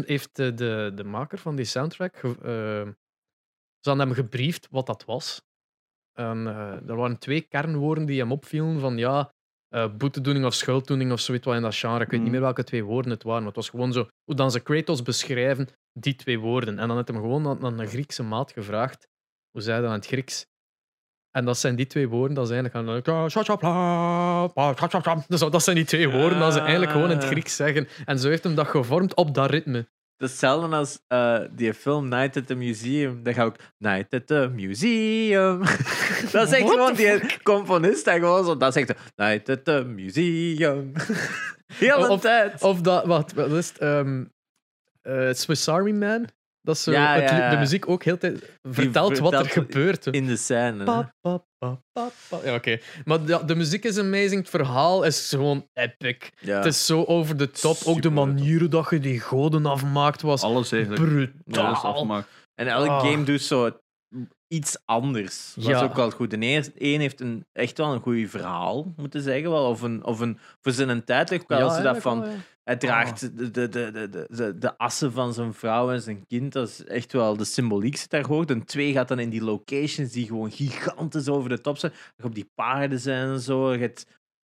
heeft 0.07 0.36
de, 0.36 0.55
de, 0.55 0.93
de 0.95 1.05
maker 1.05 1.38
van 1.38 1.57
die 1.57 1.64
soundtrack. 1.64 2.16
ehm, 2.43 2.90
ze 3.80 3.88
hadden 3.88 4.07
hem 4.07 4.14
gebriefd 4.16 4.68
wat 4.70 4.86
dat 4.86 5.05
was. 5.05 5.43
En, 6.12 6.47
eh, 6.47 6.88
er 6.88 6.97
waren 6.97 7.18
twee 7.18 7.40
kernwoorden 7.40 8.05
die 8.07 8.20
hem 8.20 8.32
opvielen: 8.32 8.80
van 8.80 8.97
ja, 8.97 9.32
eh 9.73 9.89
boetedoening 9.99 10.45
of 10.47 10.55
schulddoening 10.55 11.12
of 11.12 11.20
zoiets 11.20 11.47
wat 11.47 11.55
in 11.57 11.62
dat 11.62 11.75
genre. 11.75 12.05
Ik 12.05 12.11
weet 12.11 12.20
niet 12.20 12.23
Mm. 12.23 12.31
meer 12.31 12.41
welke 12.41 12.64
twee 12.64 12.85
woorden 12.85 13.11
het 13.11 13.23
waren, 13.23 13.39
maar 13.39 13.53
het 13.53 13.57
was 13.57 13.68
gewoon 13.68 13.93
zo 13.93 14.09
hoe 14.25 14.35
dan 14.35 14.51
ze 14.51 14.61
Kratos 14.61 15.03
beschrijven, 15.03 15.68
die 15.93 16.14
twee 16.16 16.39
woorden. 16.39 16.79
En 16.79 16.87
dan 16.89 16.97
heeft 16.97 17.09
hem 17.09 17.16
gewoon 17.16 17.47
aan, 17.47 17.64
aan 17.64 17.79
een 17.81 17.87
Griekse 17.87 18.23
maat 18.23 18.53
gevraagd: 18.53 19.09
hoe 19.51 19.62
zei 19.62 19.81
dat 19.81 19.89
in 19.91 19.97
het 19.97 20.07
Grieks? 20.07 20.47
En 21.31 21.45
dat 21.45 21.59
zijn 21.59 21.77
die 21.77 21.87
twee 21.87 22.09
woorden, 22.09 22.35
dat 22.35 22.45
is 22.45 22.51
eigenlijk 22.51 22.75
gaan. 25.05 25.25
Dus 25.29 25.41
dat 25.41 25.62
zijn 25.62 25.77
die 25.77 25.85
twee 25.85 26.09
woorden 26.11 26.39
dat 26.39 26.53
ze 26.53 26.61
eigenlijk 26.61 26.91
gewoon 26.93 27.11
in 27.11 27.16
het 27.16 27.27
Grieks 27.27 27.57
zeggen. 27.57 27.89
En 28.05 28.18
zo 28.18 28.29
heeft 28.29 28.45
hem 28.45 28.55
dat 28.55 28.66
gevormd 28.66 29.14
op 29.14 29.35
dat 29.35 29.51
ritme. 29.51 29.89
Dat 30.23 30.31
is 30.31 30.41
hetzelfde 30.41 30.77
als 30.77 30.99
eh, 31.09 31.41
die 31.51 31.75
film 31.75 32.09
Night 32.09 32.37
at 32.37 32.47
the 32.47 32.55
Museum. 32.55 33.23
Dan 33.23 33.35
ga 33.35 33.45
ik 33.45 33.73
Night 33.79 34.14
at 34.14 34.27
the 34.27 34.51
Museum. 34.55 35.59
dat 36.33 36.47
is 36.47 36.53
echt 36.53 36.62
What 36.62 36.70
gewoon 36.73 36.95
die 36.95 37.43
componist. 37.43 38.07
En 38.07 38.18
gewoon 38.18 38.45
zo, 38.45 38.57
dat 38.57 38.73
zegt 38.73 38.93
Night 39.16 39.49
at 39.49 39.64
the 39.64 39.85
Museum. 39.87 40.93
Heel 41.75 42.01
de 42.01 42.09
Of- 42.09 42.20
tijd. 42.20 42.62
Of 42.62 42.81
dat, 42.81 43.07
wat, 43.07 43.33
wat 43.33 43.51
is 43.51 43.68
het? 43.68 43.79
ehm, 43.79 44.25
eh, 45.03 45.33
Swiss 45.33 45.68
Army 45.68 45.91
Man. 45.93 46.29
Dat 46.63 46.75
is 46.77 46.83
zo, 46.83 46.91
Ja, 46.91 47.15
het 47.15 47.31
ja, 47.31 47.37
li- 47.37 47.43
ja. 47.43 47.51
de 47.51 47.57
muziek 47.57 47.89
ook 47.89 48.05
heel 48.05 48.19
tijd 48.19 48.59
vertelt 48.63 49.19
wat 49.19 49.33
er 49.33 49.47
gebeurt. 49.49 50.07
In 50.07 50.27
de 50.27 50.37
scène. 50.37 50.79
hè. 50.79 50.85
Pa, 50.85 51.13
pa, 51.21 51.45
pa, 51.59 51.81
pa, 51.93 52.09
pa. 52.29 52.39
Ja, 52.45 52.55
oké. 52.55 52.79
Maar 53.05 53.47
de 53.47 53.55
muziek 53.55 53.85
is 53.85 53.99
amazing. 53.99 54.41
Het 54.41 54.49
verhaal 54.51 55.03
is 55.05 55.29
gewoon 55.29 55.69
epic. 55.73 56.31
Ja. 56.41 56.57
Het 56.57 56.65
is 56.67 56.87
zo 56.87 57.05
over 57.05 57.37
de 57.37 57.51
top. 57.51 57.77
Ook 57.77 57.85
de 57.85 57.93
Super 57.93 58.13
manier 58.13 58.71
dat 58.71 58.87
je 58.91 58.99
die 58.99 59.21
goden 59.21 59.67
afmaakt 59.67 60.23
was 60.23 60.43
Alles 60.43 60.73
eigenlijk. 60.73 61.03
brutaal. 61.03 61.65
Alles 61.67 61.83
afmaakt. 61.83 62.29
En 62.55 62.67
elk 62.67 62.89
Ah. 62.89 63.01
game 63.05 63.25
doet 63.25 63.43
zo 63.43 63.71
iets 64.49 64.77
anders. 64.85 65.53
Dat 65.55 65.65
Ja. 65.65 65.77
is 65.77 65.83
ook 65.83 65.95
wel 65.95 66.11
goed. 66.11 66.31
De 66.31 66.39
eerste 66.39 66.73
één 66.79 67.01
heeft 67.01 67.21
een, 67.21 67.47
echt 67.53 67.79
wel 67.79 67.93
een 67.93 68.01
goed 68.01 68.31
verhaal, 68.31 68.93
moeten 68.97 69.23
zeggen. 69.23 69.51
Wel. 69.51 69.69
Of, 69.69 69.83
een, 69.83 70.05
of 70.05 70.21
een, 70.21 70.39
voor 70.61 70.73
zijn 70.73 71.05
tijd 71.05 71.45
wel 71.47 71.71
zo 71.71 71.83
dat 71.83 71.99
van... 71.99 72.25
Hij 72.65 72.77
draagt 72.77 73.21
de, 73.21 73.51
de, 73.51 73.69
de, 73.69 73.91
de, 73.91 74.27
de, 74.31 74.59
de, 74.59 74.79
assen 74.79 75.13
van 75.13 75.35
zijn 75.35 75.55
vrouw 75.55 75.91
en 75.91 76.03
zijn 76.03 76.27
kind. 76.27 76.53
Dat 76.53 76.69
is 76.69 76.85
echt 76.85 77.13
wel 77.13 77.37
de 77.37 77.45
symboliek 77.45 77.97
zit 77.97 78.11
daar 78.11 78.27
hoog. 78.27 78.45
En 78.45 78.65
twee 78.65 78.93
gaat 78.93 79.09
dan 79.09 79.19
in 79.19 79.31
die 79.31 79.43
locations 79.45 80.13
die 80.13 80.27
gewoon 80.27 80.51
gigantisch 80.51 81.29
over 81.29 81.49
de 81.49 81.61
top 81.61 81.79
zijn. 81.79 81.93
Op 82.23 82.35
die 82.35 82.51
paarden 82.55 83.01
zijn 83.01 83.29
en 83.29 83.41
zo. 83.41 83.73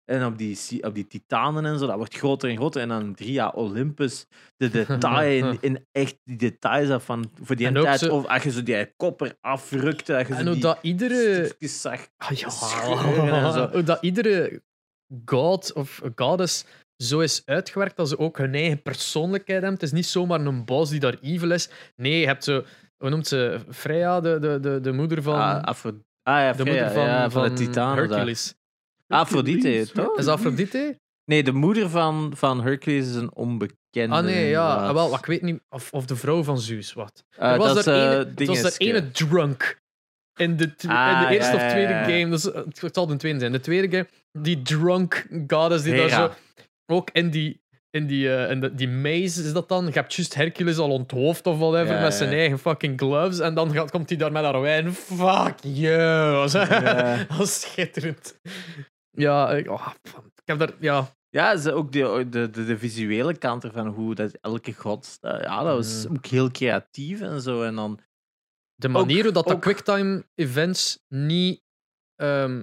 En 0.04 0.24
op 0.24 0.38
die, 0.38 0.82
op 0.82 0.94
die 0.94 1.06
titanen 1.06 1.64
en 1.64 1.78
zo. 1.78 1.86
Dat 1.86 1.96
wordt 1.96 2.16
groter 2.16 2.50
en 2.50 2.56
groter. 2.56 2.82
En 2.82 2.88
dan 2.88 3.14
drie 3.14 3.32
jaar 3.32 3.52
Olympus. 3.52 4.26
De 4.56 4.70
detail 4.70 5.50
in, 5.50 5.58
in 5.70 5.86
echt 5.92 6.18
die 6.24 6.36
details 6.36 6.90
af 6.90 7.04
van 7.04 7.30
voor 7.42 7.56
die 7.56 7.72
tijd. 7.72 7.98
zo- 8.00 8.16
Of 8.16 8.26
als 8.26 8.42
je 8.42 8.50
zo 8.50 8.62
die 8.62 8.92
kopper 8.96 9.36
afrukte. 9.40 10.12
Dat 10.12 10.26
je 10.26 10.32
zo 10.34 10.40
En 10.40 10.46
hoe 10.46 10.58
dat 10.58 10.78
iedere... 10.82 11.54
zag. 11.58 12.06
Ah, 12.16 12.30
ja. 12.30 12.46
en 12.46 13.52
zo. 13.52 13.68
Hoe 13.72 13.82
dat 13.82 14.02
iedere 14.02 14.62
god 15.24 15.72
of 15.72 16.02
goddess 16.14 16.64
zo 17.04 17.20
is 17.20 17.42
uitgewerkt 17.44 17.96
dat 17.96 18.08
ze 18.08 18.18
ook 18.18 18.38
hun 18.38 18.54
eigen 18.54 18.82
persoonlijkheid 18.82 19.60
hebben. 19.62 19.78
Het 19.80 19.82
is 19.88 19.92
niet 19.92 20.06
zomaar 20.06 20.40
een 20.40 20.64
boss 20.64 20.90
die 20.90 21.00
daar 21.00 21.16
evil 21.22 21.50
is. 21.50 21.68
Nee, 21.96 22.20
je 22.20 22.26
hebt 22.26 22.44
zo... 22.44 22.64
Hoe 22.96 23.10
noemt 23.10 23.26
ze? 23.26 23.60
Freya, 23.70 24.20
de, 24.20 24.38
de, 24.38 24.60
de, 24.60 24.80
de 24.80 24.92
moeder 24.92 25.22
van... 25.22 25.34
Ah, 25.34 25.62
Afro- 25.62 26.00
ah 26.22 26.40
ja, 26.40 26.52
de 26.52 26.62
Freya, 26.62 26.72
moeder 26.72 26.92
van, 26.92 27.04
ja, 27.04 27.30
van, 27.30 27.46
van 27.46 27.54
de 27.54 27.64
titanen. 27.64 27.96
daar. 27.96 28.08
Hercules. 28.16 28.54
Aphrodite, 29.06 29.68
Hercules, 29.68 29.90
toch? 29.92 30.18
Is 30.18 30.24
dat 30.24 30.34
Aphrodite? 30.34 30.98
Nee, 31.24 31.42
de 31.42 31.52
moeder 31.52 31.88
van, 31.90 32.32
van 32.36 32.62
Hercules 32.62 33.08
is 33.08 33.14
een 33.14 33.34
onbekende. 33.34 34.16
Ah 34.16 34.24
nee, 34.24 34.48
ja. 34.48 34.74
Ah, 34.74 34.92
wel, 34.94 35.14
ik 35.14 35.26
weet 35.26 35.42
niet 35.42 35.60
of, 35.68 35.92
of 35.92 36.06
de 36.06 36.16
vrouw 36.16 36.42
van 36.42 36.58
Zeus, 36.58 36.92
wat. 36.92 37.24
Eh, 37.36 37.52
er 37.52 37.58
was 37.58 37.74
dat 37.74 37.86
er 37.86 37.94
eh, 37.94 38.10
ene, 38.18 38.32
het 38.34 38.46
was 38.46 38.62
er 38.62 38.74
ene 38.80 39.10
drunk 39.10 39.80
in 40.34 40.56
de, 40.56 40.74
tw- 40.74 40.84
in 40.84 40.90
Ah, 40.90 41.28
de 41.28 41.34
eerste 41.34 41.56
ja, 41.56 41.64
of 41.64 41.70
tweede 41.70 41.92
game. 41.92 42.28
Dus, 42.28 42.42
het 42.80 42.94
zal 42.94 43.06
de 43.06 43.16
tweede 43.16 43.38
zijn. 43.38 43.52
De 43.52 43.60
tweede 43.60 43.96
game, 43.96 44.08
die 44.38 44.62
drunk 44.62 45.26
goddess 45.46 45.84
die 45.84 45.96
daar 45.96 46.08
zo... 46.08 46.30
Ook 46.90 47.10
in 47.12 47.30
die... 47.30 47.66
In 47.90 48.06
die, 48.06 48.34
eh, 48.36 48.50
in 48.50 48.60
de, 48.60 48.74
die 48.74 48.88
maze 48.88 49.42
is 49.44 49.52
dat 49.52 49.68
dan. 49.68 49.86
Je 49.86 49.92
hebt 49.92 50.14
juist 50.14 50.34
Hercules 50.34 50.78
al 50.78 50.90
onthoofd 50.90 51.46
of 51.46 51.58
whatever 51.58 51.94
Ja, 51.94 52.00
met 52.02 52.14
zijn 52.14 52.30
ja. 52.30 52.36
eigen 52.36 52.58
fucking 52.58 52.98
gloves. 53.00 53.38
En 53.38 53.54
dan 53.54 53.72
gaat, 53.72 53.90
komt 53.90 54.08
hij 54.08 54.18
daar 54.18 54.32
met 54.32 54.42
haar 54.44 54.60
wijn. 54.60 54.92
Fuck 54.92 55.54
you. 55.62 55.96
Ja. 56.50 57.24
dat 57.28 57.40
is 57.40 57.60
schitterend. 57.60 58.40
Ja, 59.10 59.50
ik, 59.50 59.70
oh, 59.70 59.88
ik 60.34 60.42
heb 60.44 60.58
daar... 60.58 60.72
Ja, 60.80 61.14
Ja, 61.30 61.56
ze 61.56 61.72
ook 61.72 61.92
de, 61.92 62.26
de, 62.30 62.50
de, 62.50 62.64
de 62.64 62.78
visuele 62.78 63.38
kant 63.38 63.64
ervan, 63.64 63.86
hoe 63.86 64.14
dat 64.14 64.32
elke 64.40 64.72
god... 64.72 65.18
eh, 65.20 65.40
Ja, 65.42 65.62
dat 65.62 65.76
was 65.76 66.06
Mm. 66.08 66.16
ook 66.16 66.26
heel 66.26 66.50
creatief 66.50 67.20
en 67.20 67.40
zo. 67.40 67.62
En 67.62 67.74
dan... 67.74 68.00
de 68.74 68.88
manier 68.88 69.22
hoe 69.22 69.32
dat 69.32 69.46
de 69.46 69.54
ook- 69.54 69.60
quicktime 69.60 70.24
events 70.34 71.04
niet... 71.08 71.62
ehm, 72.14 72.62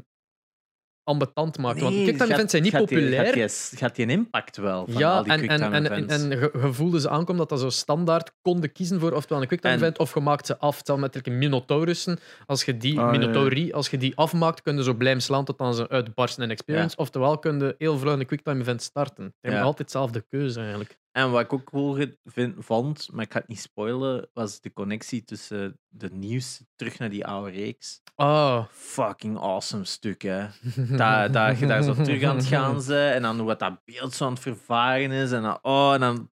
ambetant 1.05 1.57
maakt. 1.57 1.79
Want 1.79 1.93
Nee, 1.93 2.03
quicktime 2.03 2.25
gaat- 2.27 2.33
events 2.35 2.51
zijn 2.51 2.63
niet 2.63 2.71
gaat 2.71 2.87
die- 2.87 2.97
populair. 2.97 3.25
gaat 3.25 3.33
die, 3.69 3.79
gaat 3.79 3.95
die 3.95 4.05
een 4.05 4.11
impact 4.11 4.57
wel 4.57 4.85
van 4.89 4.97
ja, 5.01 5.17
al 5.17 5.23
die 5.23 5.31
en, 5.33 5.47
en, 5.47 5.73
en, 5.73 5.91
en, 5.91 6.07
en 6.09 6.29
je, 6.29 6.51
je 6.61 6.73
voelde 6.73 6.99
ze 6.99 7.09
aankomen 7.09 7.37
dat 7.37 7.49
dat 7.49 7.59
zo 7.59 7.69
standaard 7.69 8.31
konden 8.41 8.71
kiezen 8.71 8.99
voor 8.99 9.11
oftewel 9.11 9.41
een 9.41 9.47
quicktime 9.47 9.73
En- 9.73 9.79
event 9.79 9.97
of 9.97 10.13
je 10.13 10.19
maakt 10.19 10.45
ze 10.45 10.57
af. 10.57 10.77
Hetzelfde 10.77 11.09
met 11.13 11.27
Minotaurussen. 11.27 12.19
Als 12.45 12.63
je 12.63 12.77
die, 12.77 12.99
Ah, 12.99 13.05
ja, 13.05 13.11
ja. 13.13 13.17
Minotaurie, 13.19 13.75
als 13.75 13.89
je 13.89 13.97
die 13.97 14.15
afmaakt, 14.15 14.61
kun 14.61 14.77
je 14.77 14.83
zo 14.83 14.93
blijven 14.93 15.21
slaan 15.21 15.45
tot 15.45 15.57
dan 15.57 15.73
ze 15.73 15.89
uitbarsten 15.89 16.43
in 16.43 16.49
experience. 16.49 16.95
Oftewel 16.97 17.39
kun 17.39 17.59
je 17.59 17.75
heel 17.77 17.97
vlug 17.97 18.19
een 18.19 18.25
quicktime 18.25 18.59
event 18.61 18.81
starten. 18.81 19.23
Je 19.23 19.31
hebt 19.41 19.53
Ja. 19.55 19.61
altijd 19.61 19.91
dezelfde 19.91 20.25
keuze 20.29 20.59
eigenlijk. 20.59 20.97
En 21.17 21.31
wat 21.31 21.41
ik 21.41 21.53
ook 21.53 21.63
cool 21.63 22.05
vind, 22.25 22.55
vond, 22.57 23.11
maar 23.11 23.23
ik 23.23 23.31
ga 23.31 23.39
het 23.39 23.47
niet 23.47 23.59
spoilen, 23.59 24.29
was 24.33 24.61
de 24.61 24.73
connectie 24.73 25.23
tussen 25.23 25.79
de 25.87 26.09
nieuws 26.09 26.63
terug 26.75 26.99
naar 26.99 27.09
die 27.09 27.25
oude 27.25 27.51
reeks. 27.51 28.01
Oh. 28.15 28.65
Fucking 28.71 29.37
awesome 29.37 29.85
stuk, 29.85 30.21
hè. 30.21 30.47
Dat, 30.97 31.33
dat 31.33 31.59
je 31.59 31.65
daar 31.65 31.83
zo 31.83 31.93
terug 31.93 32.23
aan 32.23 32.35
het 32.35 32.45
gaan 32.45 32.81
ze 32.81 33.07
en 33.07 33.21
dan 33.21 33.37
hoe 33.37 33.45
wat 33.45 33.59
dat 33.59 33.85
beeld 33.85 34.13
zo 34.13 34.25
aan 34.25 34.31
het 34.31 34.41
vervaren 34.41 35.11
is. 35.11 35.31
En 35.31 35.41
dan, 35.41 35.59
oh, 35.61 35.93
en 35.93 35.99
dan 35.99 36.31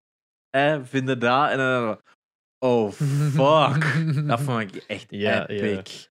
eh, 0.49 0.79
vinden 0.83 1.19
dat. 1.19 1.49
En 1.49 1.57
dan, 1.57 2.01
oh, 2.59 2.91
fuck. 2.91 4.05
Dat 4.27 4.41
vond 4.41 4.59
ik 4.61 4.75
echt 4.75 5.05
Ja, 5.09 5.47
epic. 5.47 6.07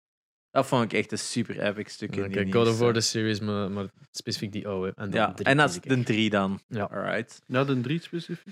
Dat 0.56 0.66
vond 0.66 0.84
ik 0.84 0.92
echt 0.92 1.12
een 1.12 1.18
super 1.18 1.60
epic 1.60 1.92
stuk 1.92 2.16
in 2.16 2.24
Oké, 2.24 2.44
die 2.44 2.52
God 2.52 2.68
of 2.68 2.78
War 2.78 2.92
de 2.92 3.00
series, 3.00 3.40
maar, 3.40 3.70
maar 3.70 3.86
specifiek 4.10 4.52
die 4.52 4.68
oude. 4.68 4.92
En 4.94 5.10
dan 5.10 5.20
Ja, 5.20 5.32
drie 5.32 5.46
en 5.46 5.56
dat 5.56 5.70
is 5.70 5.80
de 5.80 6.02
drie 6.02 6.30
dan. 6.30 6.60
Ja. 6.68 6.84
Alright. 6.84 7.42
Ja, 7.46 7.64
de 7.64 7.80
drie 7.80 8.00
specifiek. 8.00 8.46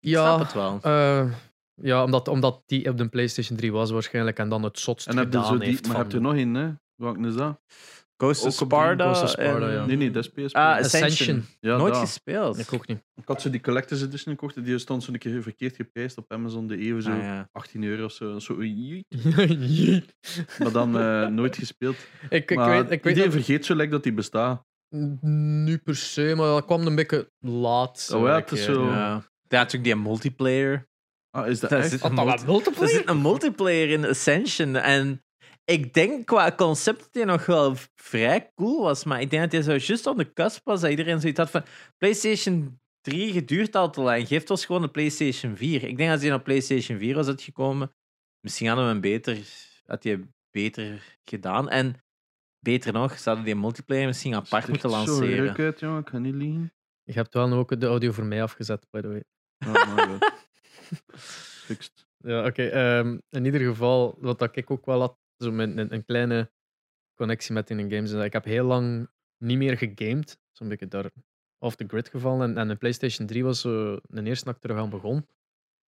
Ik 0.00 0.10
snap 0.12 0.24
Ja, 0.24 0.38
het 0.38 0.52
wel. 0.52 0.78
eh, 0.82 1.32
ja 1.74 2.04
omdat, 2.04 2.28
omdat 2.28 2.62
die 2.66 2.88
op 2.88 2.96
de 2.98 3.08
PlayStation 3.08 3.58
3 3.58 3.72
was 3.72 3.90
waarschijnlijk 3.90 4.38
en 4.38 4.48
dan 4.48 4.62
het 4.62 4.78
zotst 4.78 5.06
En 5.06 5.16
heb 5.16 5.32
je 5.32 5.38
gedaan 5.38 5.52
zo 5.52 5.58
die, 5.58 5.68
heeft. 5.68 5.82
maar 5.86 5.92
van... 5.92 6.00
heb 6.02 6.10
je 6.10 6.16
er 6.16 6.22
nog 6.22 6.34
één, 6.34 6.54
hè? 6.54 6.70
Welke 6.94 7.26
is 7.26 7.34
dat? 7.34 7.60
Ghost 8.22 8.44
of 8.44 8.52
Sparta. 8.52 9.04
Ghost 9.04 9.22
of 9.22 9.28
Sparta, 9.30 9.66
en- 9.66 9.72
ja. 9.72 9.86
Nee, 9.86 9.96
nee, 9.96 10.10
dat 10.10 10.24
is 10.24 10.30
PSP. 10.46 10.56
Ah, 10.56 10.76
Ascension. 10.76 11.02
Ascension. 11.10 11.44
ja, 11.60 11.76
Nooit 11.76 11.96
gespeeld. 11.96 12.58
Ik 12.58 12.72
ook 12.72 12.86
niet. 12.86 12.98
Ik 13.14 13.22
had 13.28 13.42
zo 13.42 13.50
die 13.50 13.60
Collector's 13.60 14.02
Edition 14.02 14.34
gekocht, 14.34 14.64
die 14.64 14.78
stond 14.78 15.02
zo 15.02 15.12
een 15.12 15.18
keer 15.18 15.42
verkeerd 15.42 15.76
geprijsd 15.76 16.18
op 16.18 16.32
Amazon 16.32 16.66
de 16.66 16.86
Eeuw, 16.86 17.00
zo 17.00 17.10
Ah, 17.10 17.18
ja. 17.22 17.48
18 17.52 17.82
euro 17.84 18.04
of 18.04 18.12
zo. 18.12 18.38
zo 18.38 18.54
maar 20.58 20.72
dan 20.72 20.98
eh, 20.98 21.26
nooit 21.26 21.56
gespeeld. 21.56 21.96
ik 22.28 22.54
maar 22.54 22.70
weet, 22.70 22.82
ik 22.82 22.88
weet 22.88 23.04
iedereen 23.04 23.30
dat- 23.30 23.32
vergeet 23.44 23.64
zo 23.66 23.74
lekker 23.74 23.94
dat 23.94 24.02
die 24.02 24.12
bestaat. 24.12 24.64
nu 25.20 25.78
per 25.78 25.96
se, 25.96 26.32
maar 26.36 26.46
dat 26.46 26.64
kwam 26.64 26.86
een 26.86 26.94
beetje 26.94 27.30
laat. 27.38 27.98
zo, 28.00 28.18
Oh 28.18 28.26
ja, 28.26 28.36
like, 28.36 28.50
het 28.50 28.58
is 28.58 28.66
eh, 28.66 28.72
zo- 28.74 28.84
Ja. 28.86 29.22
Ja, 29.48 29.58
natuurlijk 29.58 29.84
die 29.84 30.02
multiplayer. 30.02 30.86
Ah, 31.30 31.46
is 31.48 31.60
dat, 31.60 31.70
Dat 31.70 31.78
echt? 31.78 31.90
zit- 31.90 32.00
Had 32.00 32.16
dat 32.16 32.24
wat 32.24 32.40
Er 32.42 32.46
multiplayer? 32.46 32.88
zit 32.94 33.08
een 33.08 33.22
multiplayer 33.22 33.88
in 33.90 34.04
Ascension. 34.06 34.76
En 34.76 35.22
ik 35.70 35.94
denk 35.94 36.26
qua 36.26 36.52
concept 36.52 36.98
dat 36.98 37.12
die 37.12 37.24
nog 37.24 37.46
wel 37.46 37.74
vrij 37.94 38.52
cool 38.54 38.82
was. 38.82 39.04
Maar 39.04 39.20
ik 39.20 39.30
denk 39.30 39.42
dat 39.42 39.52
hij 39.52 39.62
zo 39.62 39.86
juist 39.86 40.06
op 40.06 40.16
de 40.16 40.32
cusp 40.32 40.64
was. 40.64 40.80
Dat 40.80 40.90
iedereen 40.90 41.20
zoiets 41.20 41.38
had 41.38 41.50
van... 41.50 41.64
PlayStation 41.98 42.80
3 43.00 43.32
geduurd 43.32 43.74
al 43.74 43.90
te 43.90 44.00
lang. 44.00 44.28
Geeft 44.28 44.50
ons 44.50 44.64
gewoon 44.64 44.82
de 44.82 44.88
PlayStation 44.88 45.56
4. 45.56 45.84
Ik 45.84 45.96
denk 45.96 46.10
dat 46.10 46.22
hij 46.22 46.34
op 46.34 46.44
PlayStation 46.44 46.98
4 46.98 47.14
was 47.14 47.26
uitgekomen. 47.26 47.92
Misschien 48.40 48.66
hadden 48.66 48.84
we 48.84 48.90
hem 48.92 49.00
beter... 49.00 49.38
Had 49.86 50.04
hij 50.04 50.28
beter 50.50 51.16
gedaan. 51.24 51.68
En 51.68 51.96
beter 52.58 52.92
nog, 52.92 53.18
zouden 53.18 53.44
die 53.44 53.56
multiplayer 53.56 54.06
misschien 54.06 54.34
apart 54.34 54.68
moeten 54.68 54.90
echt 54.90 55.04
Zo 55.04 55.10
lanceren. 55.12 55.44
leuk 55.44 55.58
uit, 55.58 55.80
jongen. 55.80 56.00
Ik 56.00 56.08
ga 56.08 56.18
niet 56.18 56.34
liegen. 56.34 56.72
Je 57.02 57.12
hebt 57.12 57.34
wel 57.34 57.52
ook 57.52 57.80
de 57.80 57.86
audio 57.86 58.12
voor 58.12 58.24
mij 58.24 58.42
afgezet, 58.42 58.86
by 58.90 59.00
the 59.00 59.08
way. 59.08 59.24
Oh, 59.66 59.94
my 59.94 60.02
god. 60.06 60.32
Fixed. 61.66 62.06
Ja, 62.18 62.46
oké. 62.46 62.62
ehm, 62.66 63.18
in 63.30 63.44
ieder 63.44 63.60
geval, 63.60 64.16
wat 64.20 64.38
dat 64.38 64.56
ik 64.56 64.70
ook 64.70 64.86
wel 64.86 65.00
had, 65.00 65.16
zo 65.38 65.52
met 65.52 65.76
een, 65.76 65.92
een 65.92 66.04
kleine 66.04 66.50
connectie 67.14 67.54
met 67.54 67.70
in 67.70 67.78
een 67.78 67.90
games. 67.90 68.10
is 68.10 68.16
dat 68.16 68.24
Ik 68.24 68.32
heb 68.32 68.44
heel 68.44 68.64
lang 68.64 69.10
niet 69.38 69.58
meer 69.58 69.76
gegamed. 69.76 70.40
Zo'n 70.52 70.68
beetje 70.68 70.88
daar 70.88 71.10
off 71.58 71.76
the 71.76 71.84
grid 71.86 72.08
gevallen. 72.08 72.50
En, 72.50 72.58
en 72.58 72.68
de 72.68 72.76
PlayStation 72.76 73.26
3 73.26 73.44
was 73.44 73.60
zo 73.60 74.00
de 74.02 74.22
eerste 74.22 74.44
dat 74.44 74.54
ik 74.54 74.60
terug 74.60 74.78
aan 74.78 74.90
begon. 74.90 75.26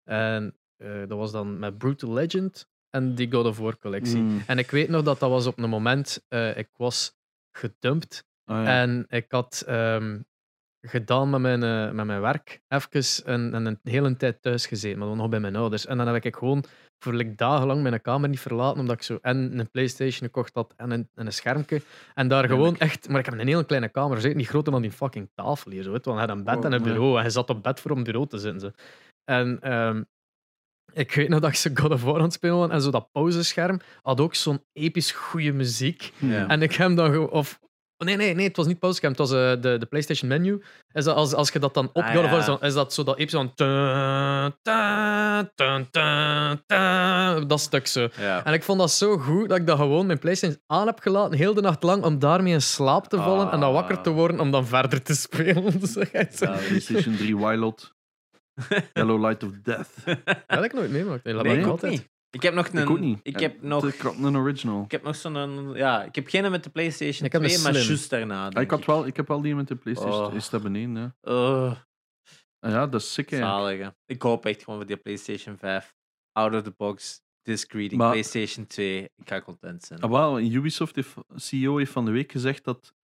En 0.04 0.56
eh, 0.76 0.98
dat 0.98 1.18
was 1.18 1.32
dan 1.32 1.58
met 1.58 1.78
Brutal 1.78 2.12
Legend 2.12 2.68
en 2.90 3.14
die 3.14 3.32
God 3.32 3.46
of 3.46 3.58
War 3.58 3.78
collectie. 3.78 4.20
Mm. 4.20 4.42
En 4.46 4.58
ik 4.58 4.70
weet 4.70 4.88
nog 4.88 5.02
dat 5.02 5.18
dat 5.18 5.30
was 5.30 5.46
op 5.46 5.58
een 5.58 5.68
moment, 5.68 6.24
eh, 6.28 6.56
ik 6.56 6.68
was 6.76 7.18
gedumpt 7.56 8.26
ja. 8.44 8.80
en 8.80 9.04
ik 9.08 9.26
had 9.28 9.62
ehm, 9.66 10.20
gedaan 10.80 11.30
met 11.30 11.40
mijn, 11.40 11.62
eh, 11.62 11.92
met 11.92 12.06
mijn 12.06 12.20
werk 12.20 12.60
even 12.68 13.32
een, 13.32 13.54
een, 13.54 13.66
een 13.66 13.78
hele 13.82 14.16
tijd 14.16 14.42
thuis 14.42 14.66
gezeten, 14.66 14.98
maar 14.98 15.08
dan 15.08 15.16
nog 15.16 15.28
bij 15.28 15.40
mijn 15.40 15.56
ouders. 15.56 15.86
En 15.86 15.96
dan 15.96 16.06
heb 16.06 16.24
ik 16.24 16.36
gewoon 16.36 16.64
voor 17.02 17.14
like, 17.14 17.34
dagenlang 17.34 17.82
mijn 17.82 18.00
kamer 18.00 18.28
niet 18.28 18.40
verlaten, 18.40 18.80
omdat 18.80 18.96
ik 18.96 19.02
zo 19.02 19.18
en 19.22 19.58
een 19.58 19.70
Playstation 19.70 20.28
gekocht 20.28 20.54
had 20.54 20.74
en 20.76 20.90
een, 20.90 21.08
en 21.14 21.26
een 21.26 21.32
schermpje. 21.32 21.82
En 22.14 22.28
daar 22.28 22.48
gewoon 22.48 22.78
echt... 22.78 23.08
Maar 23.08 23.18
ik 23.18 23.24
heb 23.24 23.38
een 23.38 23.46
hele 23.46 23.64
kleine 23.64 23.88
kamer 23.88 24.16
gezeten, 24.16 24.36
niet 24.36 24.48
groter 24.48 24.72
dan 24.72 24.82
die 24.82 24.90
fucking 24.90 25.30
tafel 25.34 25.70
hier. 25.70 25.82
Zo, 25.82 25.90
weet 25.90 26.04
je, 26.04 26.10
want 26.10 26.20
hij 26.20 26.28
had 26.28 26.38
een 26.38 26.44
bed 26.44 26.56
Oh, 26.56 26.64
en 26.64 26.72
een 26.72 26.82
nee. 26.82 26.92
bureau. 26.92 27.14
En 27.14 27.20
hij 27.20 27.30
zat 27.30 27.50
op 27.50 27.62
bed 27.62 27.80
voor 27.80 27.90
op 27.90 27.96
het 27.96 28.06
bureau 28.06 28.28
te 28.28 28.38
zitten. 28.38 28.60
Zo. 28.60 28.70
En 29.24 29.60
ehm, 29.60 30.02
ik 30.92 31.14
weet 31.14 31.28
nog 31.28 31.40
dat 31.40 31.50
ik 31.50 31.56
zo 31.56 31.70
God 31.74 31.90
of 31.90 32.02
War 32.02 32.16
aan 32.16 32.22
het 32.22 32.32
spelen 32.32 32.70
en 32.70 32.82
zo 32.82 32.90
dat 32.90 33.12
pauzescherm 33.12 33.80
had 34.02 34.20
ook 34.20 34.34
zo'n 34.34 34.64
episch 34.72 35.12
goede 35.12 35.52
muziek. 35.52 36.12
Ja. 36.18 36.48
En 36.48 36.62
ik 36.62 36.72
heb 36.72 36.96
dan... 36.96 37.30
Of, 37.30 37.60
oh, 38.00 38.06
nee, 38.06 38.16
nee, 38.16 38.34
nee, 38.34 38.46
het 38.46 38.56
was 38.56 38.66
niet 38.66 38.78
pauzescherm. 38.78 39.12
Het 39.12 39.20
was 39.28 39.32
eh, 39.32 39.60
de, 39.62 39.76
de 39.78 39.86
PlayStation 39.86 40.28
menu. 40.30 40.62
Is 40.92 41.04
dat, 41.04 41.16
als, 41.16 41.34
als 41.34 41.50
je 41.50 41.58
dat 41.58 41.74
dan 41.74 41.90
op 41.92 42.02
Ah, 42.02 42.14
ja. 42.14 42.40
zo- 42.42 42.58
is 42.60 42.74
dat 42.74 42.92
zo 42.94 43.02
dat 43.04 43.18
episch 43.18 43.32
van... 43.34 43.54
ta, 43.54 44.50
ta, 44.62 45.50
ta, 45.54 45.84
ta, 45.90 46.56
ta, 46.66 47.40
dat 47.40 47.60
stuk 47.60 47.86
zo. 47.86 48.08
Ja. 48.18 48.44
En 48.44 48.52
ik 48.52 48.62
vond 48.62 48.78
dat 48.78 48.90
zo 48.90 49.18
goed 49.18 49.48
dat 49.48 49.58
ik 49.58 49.66
dat 49.66 49.78
gewoon 49.78 50.06
mijn 50.06 50.18
PlayStation 50.18 50.60
aan 50.66 50.86
heb 50.86 50.98
gelaten, 51.00 51.38
heel 51.38 51.54
de 51.54 51.60
nacht 51.60 51.82
lang, 51.82 52.04
om 52.04 52.18
daarmee 52.18 52.52
in 52.52 52.62
slaap 52.62 53.06
te 53.08 53.16
vallen 53.16 53.50
en 53.50 53.60
dan 53.60 53.72
wakker 53.72 54.00
te 54.00 54.10
worden 54.10 54.40
om 54.40 54.50
dan 54.50 54.66
verder 54.66 55.02
te 55.02 55.14
spelen. 55.14 55.78
Dus. 55.80 55.94
Ja, 56.38 56.56
PlayStation 56.68 57.16
3 57.16 57.36
Wildot. 57.36 57.94
Yellow 58.92 59.26
Light 59.26 59.42
of 59.42 59.50
Death. 59.62 59.88
Dat 60.04 60.16
heb 60.46 60.64
ik 60.64 60.72
nooit 60.72 60.90
meemaakt. 60.90 61.24
Nee, 61.24 61.34
dat 61.34 61.42
Nee, 61.44 61.58
ik 61.58 61.66
altijd. 61.66 61.92
niet. 61.92 62.08
Ik 62.30 62.42
heb 62.42 62.54
nog 62.54 62.68
een... 62.68 62.82
ik 62.82 62.90
ook 62.90 62.98
niet. 63.00 63.18
Ik 63.22 63.40
heb 63.40 63.62
nog... 63.62 63.86
Ik 63.86 64.00
had 64.00 64.16
een 64.16 64.36
original. 64.36 64.82
Ik 64.84 64.90
heb 64.90 65.02
nog 65.02 65.16
zo'n... 65.16 65.74
Ja, 65.74 66.02
ik 66.04 66.14
heb 66.14 66.28
geen 66.28 66.50
met 66.50 66.64
de 66.64 66.70
PlayStation 66.70 67.26
Ik 67.26 67.32
heb 67.32 67.42
een 67.42 67.48
2, 67.48 67.62
maar 67.62 67.72
juist 67.72 68.10
daarna. 68.10 68.48
Ah, 68.50 68.62
ik, 68.62 68.70
had 68.70 68.84
wel, 68.84 69.06
ik 69.06 69.16
heb 69.16 69.28
wel 69.28 69.40
die 69.40 69.54
met 69.54 69.68
de 69.68 69.76
PlayStation. 69.76 70.24
Oh. 70.26 70.34
Is 70.34 70.50
dat 70.50 70.62
beneden? 70.62 71.14
Ja. 71.22 71.32
Oh, 71.32 71.72
Ah, 72.60 72.70
ja, 72.70 72.86
dat 72.86 73.00
is 73.00 73.12
sick 73.12 73.28
zalig. 73.28 73.78
hè. 73.80 73.88
Ik 74.06 74.22
hoop 74.22 74.46
echt 74.46 74.62
gewoon 74.64 74.78
voor 74.78 74.88
die 74.88 74.96
PlayStation 74.96 75.56
5. 75.58 75.94
Out 76.32 76.54
of 76.54 76.62
the 76.62 76.74
box. 76.76 77.20
Disc 77.42 77.72
reading. 77.72 78.00
Maar- 78.00 78.10
PlayStation 78.10 78.66
2. 78.66 79.02
Ik 79.02 79.28
ga 79.28 79.40
content 79.40 79.84
zijn. 79.84 80.00
Ah, 80.00 80.10
wel, 80.10 80.40
Ubisoft 80.40 80.94
heeft, 80.94 81.14
CEO 81.34 81.76
heeft 81.76 81.92
van 81.92 82.04
de 82.04 82.10
week 82.10 82.32
gezegd 82.32 82.64
dat 82.64 82.94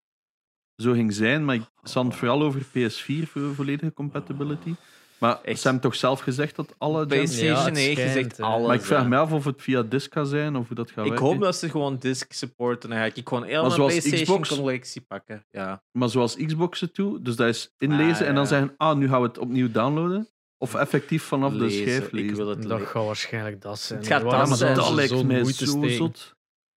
zo 0.83 0.93
ging 0.93 1.13
zijn, 1.15 1.45
maar 1.45 1.55
ik 1.55 1.63
het 1.83 1.93
vooral 2.15 2.43
over 2.43 2.61
PS4 2.65 3.29
voor 3.29 3.55
volledige 3.55 3.93
compatibility. 3.93 4.75
Maar 5.19 5.41
Echt? 5.43 5.59
ze 5.61 5.63
hebben 5.69 5.83
toch 5.83 5.95
zelf 5.95 6.21
gezegd 6.21 6.57
dat 6.57 6.75
alle. 6.79 7.07
PlayStation 7.07 7.57
Ja, 7.57 7.65
het 7.65 7.73
9 7.75 7.93
schijnt, 7.93 8.13
zegt 8.13 8.37
hè. 8.37 8.43
alles. 8.45 8.67
Maar 8.67 8.77
ik 8.77 8.83
vraag 8.83 9.07
me 9.07 9.17
af 9.17 9.33
of 9.33 9.45
het 9.45 9.63
via 9.63 9.83
disc 9.83 10.13
gaat 10.13 10.29
zijn 10.29 10.57
of 10.57 10.67
hoe 10.67 10.77
dat 10.77 10.91
gaat 10.91 11.05
Ik 11.05 11.11
werken. 11.11 11.27
hoop 11.29 11.41
dat 11.41 11.57
ze 11.57 11.71
gewoon 11.71 11.97
disc 11.99 12.33
supporten. 12.33 12.89
Dan 12.91 12.99
ga 12.99 13.05
ik 13.05 13.29
gewoon 13.29 13.47
mijn 13.47 13.71
zoals 13.71 13.77
PlayStation 13.77 14.41
Xbox- 14.41 14.49
collectie 14.61 15.01
pakken. 15.01 15.47
Ja. 15.51 15.83
Maar 15.93 16.09
zoals 16.09 16.37
Xbox 16.37 16.81
het 16.81 16.95
doet, 16.95 17.25
dus 17.25 17.37
dat 17.37 17.49
is 17.49 17.75
inlezen 17.79 18.23
Ah, 18.23 18.29
en 18.29 18.35
dan 18.35 18.43
ja. 18.43 18.49
zeggen, 18.49 18.75
ah, 18.77 18.97
nu 18.97 19.09
gaan 19.09 19.21
we 19.21 19.27
het 19.27 19.39
opnieuw 19.39 19.71
downloaden. 19.71 20.29
Of 20.59 20.75
effectief 20.75 21.23
vanaf 21.23 21.53
de 21.53 21.59
Lezen. 21.59 21.83
schijf 21.87 22.07
Ik 22.07 22.13
lezen. 22.13 22.37
wil 22.37 22.49
het 22.49 22.63
Dat 22.63 22.81
gaat 22.81 23.05
waarschijnlijk 23.05 23.61
dat 23.61 23.79
zijn. 23.79 23.99
Het 23.99 24.09
gaat 24.09 24.23
dat 24.49 24.59
zijn. 24.59 24.75
dat 24.75 24.91
lijkt 24.91 25.25
mij 25.25 25.41
moeite 25.41 25.67
zo 25.67 25.89
zot. 25.89 26.35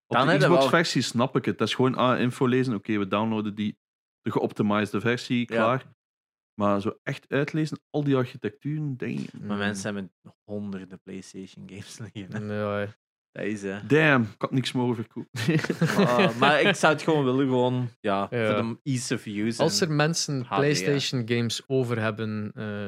Op 0.07 0.15
Dan 0.15 0.27
de 0.27 0.37
wel- 0.37 0.49
Xbox-versie 0.49 1.01
snap 1.01 1.35
ik 1.35 1.45
het. 1.45 1.57
Dat 1.57 1.67
is 1.67 1.73
gewoon 1.73 1.95
ah, 1.95 2.19
info 2.19 2.45
lezen. 2.45 2.73
Oké, 2.73 2.97
we 2.97 3.07
downloaden 3.07 3.55
die, 3.55 3.77
de 4.21 4.31
geoptimized 4.31 5.01
versie, 5.01 5.45
klaar. 5.45 5.85
Maar 6.59 6.81
zo 6.81 6.99
echt 7.03 7.25
uitlezen, 7.29 7.79
al 7.89 8.03
die 8.03 8.15
architecturen, 8.15 8.97
damn. 8.97 9.25
Maar 9.41 9.57
mensen 9.57 9.83
hebben 9.93 10.11
honderden 10.43 10.99
PlayStation 11.03 11.69
games 11.69 11.97
liggen. 11.99 12.47
hè. 12.47 12.59
Ja, 12.61 12.95
Dat 13.31 13.45
is 13.45 13.61
hè. 13.61 13.85
Damn, 13.87 14.23
ik 14.23 14.35
had 14.41 14.51
niks 14.51 14.71
mogen 14.71 14.95
verkopen. 14.95 15.29
Ah, 16.07 16.35
maar 16.37 16.61
ik 16.61 16.75
zou 16.75 16.93
het 16.93 17.01
gewoon 17.01 17.23
willen, 17.23 17.45
gewoon, 17.47 17.89
ja, 17.99 18.27
Ja. 18.29 18.45
voor 18.61 18.63
de 18.73 18.79
ease 18.91 19.13
of 19.13 19.25
use. 19.25 19.61
Als 19.61 19.81
en- 19.81 19.87
er 19.87 19.93
mensen 19.93 20.41
HD, 20.43 20.55
PlayStation 20.57 21.21
games 21.25 21.61
over 21.67 21.99
hebben, 22.01 22.51
eh, 22.55 22.87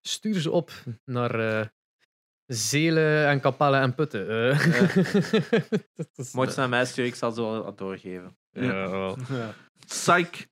stuur 0.00 0.40
ze 0.40 0.50
op 0.50 0.70
naar 1.04 1.40
eh, 1.60 1.66
Zelen 2.46 3.26
en 3.28 3.40
Kapelle 3.40 3.76
en 3.76 3.94
Putten. 3.94 4.28
eh. 4.28 4.66
Dat 5.94 6.08
is- 6.14 6.32
Mocht 6.32 6.54
je 6.54 6.60
naar 6.60 6.68
mij 6.68 6.84
sturen, 6.86 7.10
ik 7.10 7.16
zal 7.16 7.32
ze 7.32 7.40
wel 7.40 7.74
doorgeven. 7.74 8.36
Ja, 8.50 8.90
wel. 8.90 9.18
Psych. 9.86 10.46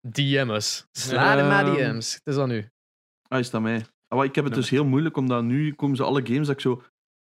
DM 0.00 0.50
us. 0.50 0.86
Sla 0.92 1.36
de 1.36 1.42
maar 1.42 1.66
Ehm, 1.66 1.92
DM's. 1.92 2.14
Het 2.14 2.26
is 2.26 2.36
aan 2.36 2.50
u. 2.50 2.68
Ah, 3.28 3.38
is 3.38 3.50
dat 3.50 3.62
mij? 3.62 3.86
Ah, 4.08 4.24
ik 4.24 4.34
heb 4.34 4.44
het 4.44 4.54
dus 4.54 4.70
heel 4.70 4.84
moeilijk, 4.84 5.16
omdat 5.16 5.44
nu 5.44 5.72
komen 5.74 5.96
ze 5.96 6.02
alle 6.02 6.26
games 6.26 6.46
dat 6.46 6.56
ik 6.56 6.60
zo 6.60 6.82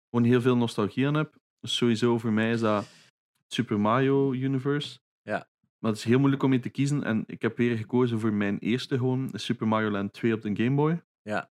gewoon 0.10 0.26
heel 0.26 0.42
veel 0.42 0.58
nostalgie 0.58 1.08
aan 1.08 1.14
heb. 1.14 1.36
Dus 1.60 1.76
sowieso 1.76 2.18
voor 2.18 2.32
mij 2.34 2.52
is 2.52 2.60
dat 2.60 2.88
Super 3.48 3.80
Mario 3.80 4.34
Universe. 4.34 5.00
Ja. 5.22 5.50
Maar 5.80 5.92
het 5.92 6.00
is 6.00 6.06
heel 6.06 6.20
moeilijk 6.20 6.44
om 6.44 6.54
je 6.54 6.60
te 6.60 6.70
kiezen. 6.70 7.04
En 7.04 7.24
ik 7.28 7.42
heb 7.42 7.58
weer 7.58 7.78
gekozen 7.78 8.20
voor 8.20 8.34
mijn 8.34 8.60
eerste 8.60 8.98
gewoon, 8.98 9.30
Super 9.34 9.68
Mario 9.68 9.90
Land 9.90 10.14
2 10.14 10.34
op 10.34 10.42
de 10.42 10.56
Game 10.64 10.76
Boy. 10.76 11.04
Ja. 11.22 11.50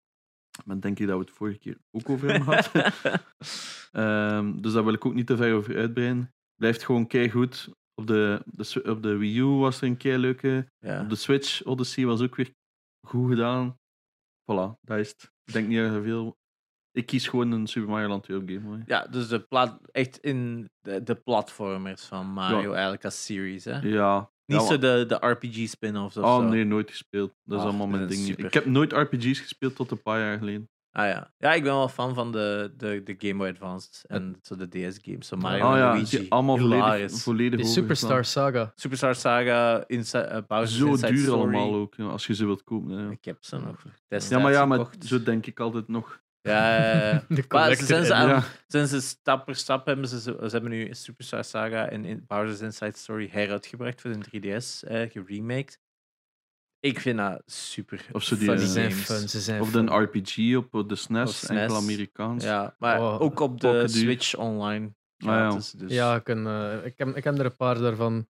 Maar 0.65 0.79
denk 0.81 0.99
ik 0.99 1.07
dat 1.07 1.17
we 1.17 1.23
het 1.23 1.33
vorige 1.33 1.57
keer 1.57 1.77
ook 1.91 2.09
over 2.09 2.29
hebben 2.29 2.53
gehad. 2.53 2.71
Ehm, 3.91 4.57
dus 4.61 4.73
daar 4.73 4.83
wil 4.83 4.93
ik 4.93 5.05
ook 5.05 5.13
niet 5.13 5.27
te 5.27 5.37
ver 5.37 5.53
over 5.55 5.77
uitbreiden. 5.77 6.33
Blijft 6.55 6.83
gewoon 6.85 7.07
keigoed. 7.07 7.69
Op 7.99 8.07
de, 8.07 8.41
de, 8.45 8.83
op 8.83 9.03
de 9.03 9.15
Wii 9.17 9.37
U 9.39 9.43
was 9.43 9.81
er 9.81 9.87
een 9.87 9.97
keer 9.97 10.17
leuke. 10.17 10.71
Ja. 10.79 11.01
Op 11.01 11.09
de 11.09 11.15
Switch 11.15 11.63
Odyssey 11.63 12.05
was 12.05 12.21
ook 12.21 12.35
weer 12.35 12.53
goed 13.07 13.29
gedaan. 13.29 13.77
Voilà, 14.51 14.79
dat 14.81 14.97
is 14.97 15.09
het. 15.09 15.31
Ik 15.45 15.53
denk 15.53 15.67
niet 15.67 15.77
je 15.77 16.01
veel... 16.03 16.37
Ik 16.91 17.05
kies 17.05 17.27
gewoon 17.27 17.51
een 17.51 17.67
Super 17.67 17.89
Mario 17.89 18.07
Land 18.07 18.23
2 18.23 18.37
op 18.37 18.43
Game 18.47 18.59
Boy. 18.59 18.83
Ja, 18.85 19.05
dus 19.07 19.27
de 19.27 19.39
plat, 19.39 19.79
echt 19.91 20.17
in 20.17 20.69
de, 20.81 21.03
de 21.03 21.15
platformers 21.15 22.03
van 22.05 22.27
Mario 22.27 22.71
eigenlijk 22.71 23.05
als 23.05 23.25
series. 23.25 23.65
Hè? 23.65 23.79
Ja. 23.79 24.31
Niet 24.45 24.61
Ja, 24.61 24.65
zo 24.67 24.77
de, 24.77 25.03
de 25.07 25.15
RPG 25.27 25.67
spin-offs 25.69 26.17
of 26.17 26.23
Oh 26.23 26.35
zo. 26.35 26.43
nee, 26.47 26.63
nooit 26.63 26.89
gespeeld. 26.89 27.33
Dat 27.43 27.57
is 27.59 27.63
Ah, 27.63 27.69
allemaal 27.69 27.87
mijn 27.87 28.07
ding. 28.07 28.21
super. 28.25 28.45
Ik 28.45 28.53
heb 28.53 28.65
nooit 28.65 28.91
RPG's 28.93 29.39
gespeeld 29.39 29.75
tot 29.75 29.91
een 29.91 30.01
paar 30.01 30.19
jaar 30.19 30.37
geleden. 30.37 30.69
Ah 30.97 31.05
ja. 31.07 31.31
Ja, 31.37 31.53
ik 31.53 31.63
ben 31.63 31.73
wel 31.73 31.87
fan 31.89 32.13
van 32.13 32.31
de, 32.31 32.73
de, 32.77 33.01
de 33.03 33.15
Game 33.17 33.33
Boy 33.37 33.47
Advance 33.49 33.89
en 34.07 34.39
zo 34.41 34.55
de 34.55 34.67
DS-games. 34.67 35.27
Zo 35.27 35.35
Mario 35.35 35.69
oh 35.71 35.77
ja, 35.77 35.89
Luigi. 35.89 36.17
die 36.19 36.31
allemaal 36.31 36.57
volledig, 36.57 37.59
Die. 37.59 37.65
Superstar 37.65 38.25
Saga. 38.25 38.71
Superstar 38.75 39.15
Saga, 39.15 39.83
Insi 39.87 40.17
uh, 40.17 40.37
Bowser's 40.47 40.77
Zo 40.77 40.87
Inside 40.87 41.11
duur 41.11 41.21
Story. 41.23 41.39
allemaal 41.41 41.73
ook, 41.75 41.95
ja, 41.95 42.05
als 42.05 42.27
je 42.27 42.35
ze 42.35 42.45
wilt 42.45 42.63
kopen. 42.63 42.97
Ja, 43.03 43.09
Ik 43.09 43.25
heb 43.25 43.37
ze 43.39 43.57
nog 43.57 43.83
ja 44.29 44.39
maar 44.39 44.51
ja, 44.51 44.65
maar 44.65 44.77
gekocht. 44.77 45.05
zo 45.05 45.23
denk 45.23 45.45
ik 45.45 45.59
altijd 45.59 45.87
nog. 45.87 46.21
Ja, 46.41 46.75
ja, 46.77 46.83
ja, 46.97 47.07
ja. 47.07 47.23
De 47.35 47.43
Maar 47.49 47.75
ze 47.75 47.95
Ja. 48.67 48.99
stap 48.99 49.45
per 49.45 49.55
stap 49.55 49.85
hebben 49.85 50.07
ze, 50.07 50.19
ze 50.19 50.35
hebben 50.39 50.69
nu 50.69 50.93
Superstar 50.93 51.43
Saga 51.43 51.89
en 51.89 52.05
in 52.05 52.23
Bowser's 52.27 52.61
Inside 52.61 52.97
Story 52.97 53.29
heruitgebracht 53.31 54.01
voor 54.01 54.11
de 54.11 54.39
3DS, 54.41 54.83
eh, 54.87 55.09
geremaked. 55.11 55.79
Ik 56.87 56.99
vind 56.99 57.17
dat 57.17 57.41
super 57.45 58.05
Of 58.11 58.23
zo 58.23 58.37
die, 58.37 58.45
funny 58.45 58.61
eh, 58.61 58.67
Ze 58.67 58.71
zijn 58.73 58.91
games. 58.91 59.05
fun, 59.05 59.29
ze 59.29 59.39
zijn 59.41 59.61
Of 59.61 59.69
fun. 59.69 59.85
de 59.85 59.91
RPG 59.95 60.55
op 60.55 60.89
de 60.89 60.95
SNES, 60.95 61.39
SNES. 61.39 61.59
enkel 61.59 61.75
Amerikaans. 61.75 62.43
Ja, 62.43 62.75
maar 62.79 62.99
Oh, 63.01 63.21
ook 63.21 63.39
op 63.39 63.61
de 63.61 63.67
pokken 63.67 63.87
duur. 63.91 64.01
Switch 64.01 64.35
online. 64.35 64.85
Ah, 65.17 65.25
ja. 65.27 65.49
gratis, 65.49 65.71
dus. 65.71 65.91
Ja, 65.91 66.15
ik, 66.15 66.23
ken, 66.23 66.47
eh, 66.47 66.85
ik, 66.85 66.93
heb, 66.97 67.15
ik 67.15 67.23
heb 67.23 67.37
er 67.39 67.45
een 67.45 67.55
paar 67.55 67.79
daarvan 67.79 68.27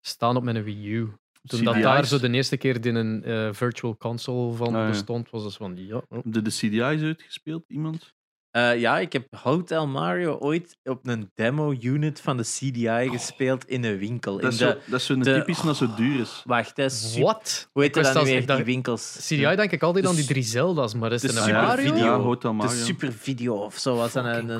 staan 0.00 0.36
op 0.36 0.42
mijn 0.42 0.62
Wii 0.64 0.88
U. 0.92 1.12
Toen 1.42 1.64
dat 1.64 1.72
CDI's. 1.74 1.84
daar 1.84 2.06
zo 2.06 2.18
de 2.18 2.30
eerste 2.30 2.56
keer 2.56 2.86
in 2.86 2.94
een 2.94 3.24
eh, 3.24 3.52
virtual 3.52 3.96
console 3.96 4.52
van 4.56 4.66
Ah, 4.74 4.80
ja. 4.82 4.88
bestond, 4.88 5.30
was 5.30 5.44
het 5.44 5.54
van 5.56 5.76
ja. 5.76 6.02
oh. 6.08 6.18
Je 6.30 6.42
de 6.42 6.50
CDI's 6.50 6.80
uitgespeeld, 7.02 7.64
iemand? 7.68 8.14
Eh, 8.50 8.80
ja, 8.80 8.98
ik 8.98 9.12
heb 9.12 9.26
Hotel 9.36 9.86
Mario 9.86 10.36
ooit 10.38 10.76
op 10.84 11.06
een 11.06 11.30
demo-unit 11.34 12.20
van 12.20 12.36
de 12.36 12.42
CDI 12.42 13.08
gespeeld 13.10 13.64
in 13.68 13.84
een 13.84 13.98
winkel. 13.98 14.32
Dat 14.34 14.42
in 14.42 14.48
is, 14.48 14.56
de, 14.56 14.64
zo, 14.64 14.90
dat 14.90 15.00
is 15.00 15.06
zo'n 15.06 15.20
de- 15.22 15.34
typisch 15.34 15.60
dat 15.60 15.76
zo 15.76 15.94
duur 15.94 16.20
is. 16.20 16.42
Wacht, 16.46 16.76
dat 16.76 16.90
is. 16.90 17.16
Wat? 17.18 17.68
Hoe 17.72 17.82
heet 17.82 17.94
dat 17.94 18.12
dan 18.12 18.24
weer, 18.24 18.46
die 18.46 18.64
winkels? 18.64 19.16
CDI 19.20 19.56
denk 19.56 19.70
ik 19.72 19.82
altijd 19.82 20.06
aan 20.06 20.14
die 20.14 20.24
drie 20.24 20.42
Zelda's, 20.42 20.94
maar 20.94 21.12
is 21.12 21.20
de 21.20 21.28
een 21.28 21.34
Super 21.34 21.52
Mario? 21.52 21.92
Video. 21.92 22.04
Ja, 22.04 22.16
Hotel 22.18 22.50
De 22.50 22.56
Mario. 22.56 22.84
super 22.84 23.12
video 23.12 23.54
of 23.56 23.76
zo 23.78 23.96
was 23.96 24.12
dat. 24.12 24.24
En, 24.24 24.30
Fucking 24.30 24.50
en, 24.50 24.56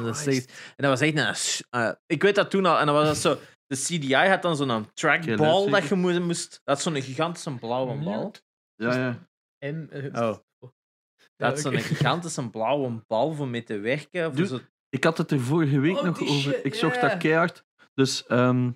dat 0.77 0.91
was 0.91 1.01
echt 1.01 1.19
een. 1.19 1.65
eh, 1.71 1.91
ik 2.07 2.23
weet 2.23 2.35
dat 2.35 2.51
toen 2.51 2.67
al. 2.67 2.79
En 2.79 2.87
dan 2.87 2.95
was 2.95 3.07
dat 3.07 3.17
zo. 3.17 3.39
De 3.67 3.77
CDI 3.77 4.15
had 4.15 4.43
dan 4.43 4.57
zo'n 4.57 4.87
trackball 4.95 5.63
Oké, 5.63 5.71
dat 5.71 5.89
je 5.89 5.95
moest. 6.21 6.61
dat 6.65 6.77
is 6.77 6.83
zo'n 6.83 7.03
gigantische 7.03 7.55
blauwe 7.55 7.95
bal. 8.05 8.33
Ja, 8.77 8.95
ja. 8.95 9.29
En, 9.59 9.89
eh, 9.91 10.23
Oh. 10.23 10.37
Dat 11.39 11.57
is 11.57 11.63
zo'n 11.63 11.73
oké. 11.73 11.83
gigantische 11.83 12.51
blauwe 12.51 13.03
bal 13.07 13.33
voor 13.33 13.49
mee 13.49 13.63
te 13.63 13.79
werken. 13.79 14.35
Doe- 14.37 14.47
zo, 14.47 14.59
Ik 14.89 15.05
had 15.05 15.19
het 15.19 15.31
er 15.31 15.41
vorige 15.41 15.81
week 15.81 15.97
Oh, 15.97 16.05
nog 16.05 16.21
over. 16.21 16.35
shit, 16.35 16.65
ik 16.65 16.75
zocht 16.75 17.01
dat 17.01 17.17
keihard. 17.17 17.65
Dus, 17.95 18.27
ehm 18.27 18.71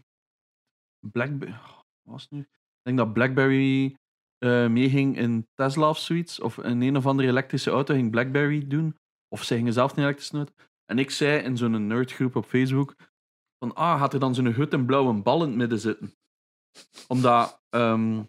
Blackberry. 1.13 1.53
Wat 1.53 2.13
was 2.13 2.23
het 2.23 2.31
nu? 2.31 2.39
Ik 2.41 2.49
denk 2.83 2.99
dat 2.99 3.13
Blackberry 3.13 3.97
eh, 4.39 4.67
meeging 4.69 5.17
in 5.17 5.49
Tesla 5.55 5.89
of 5.89 5.99
zoiets. 5.99 6.41
Of 6.41 6.59
in 6.59 6.81
een 6.83 6.97
of 6.97 7.07
andere 7.07 7.29
elektrische 7.29 7.71
auto 7.71 7.95
ging 7.95 8.11
Blackberry 8.11 8.67
doen. 8.67 8.97
Of 9.29 9.43
zij 9.43 9.57
gingen 9.57 9.73
zelf 9.73 9.97
een 9.97 10.03
elektrische 10.03 10.37
auto. 10.37 10.53
En 10.85 10.99
ik 10.99 11.11
zei 11.11 11.43
in 11.43 11.57
zo'n 11.57 11.87
nerdgroep 11.87 12.37
op 12.37 12.45
Facebook: 12.45 12.95
van 13.59 13.75
ah, 13.75 14.01
gaat 14.01 14.13
er 14.15 14.21
dan 14.21 14.35
zo'n 14.35 14.53
gut 14.53 14.73
en 14.73 14.87
blauwe 14.87 15.13
bal 15.23 15.43
in 15.43 15.49
het 15.49 15.57
midden 15.57 15.79
zitten? 15.79 16.15
Omdat 17.09 17.63
ehm 17.69 18.23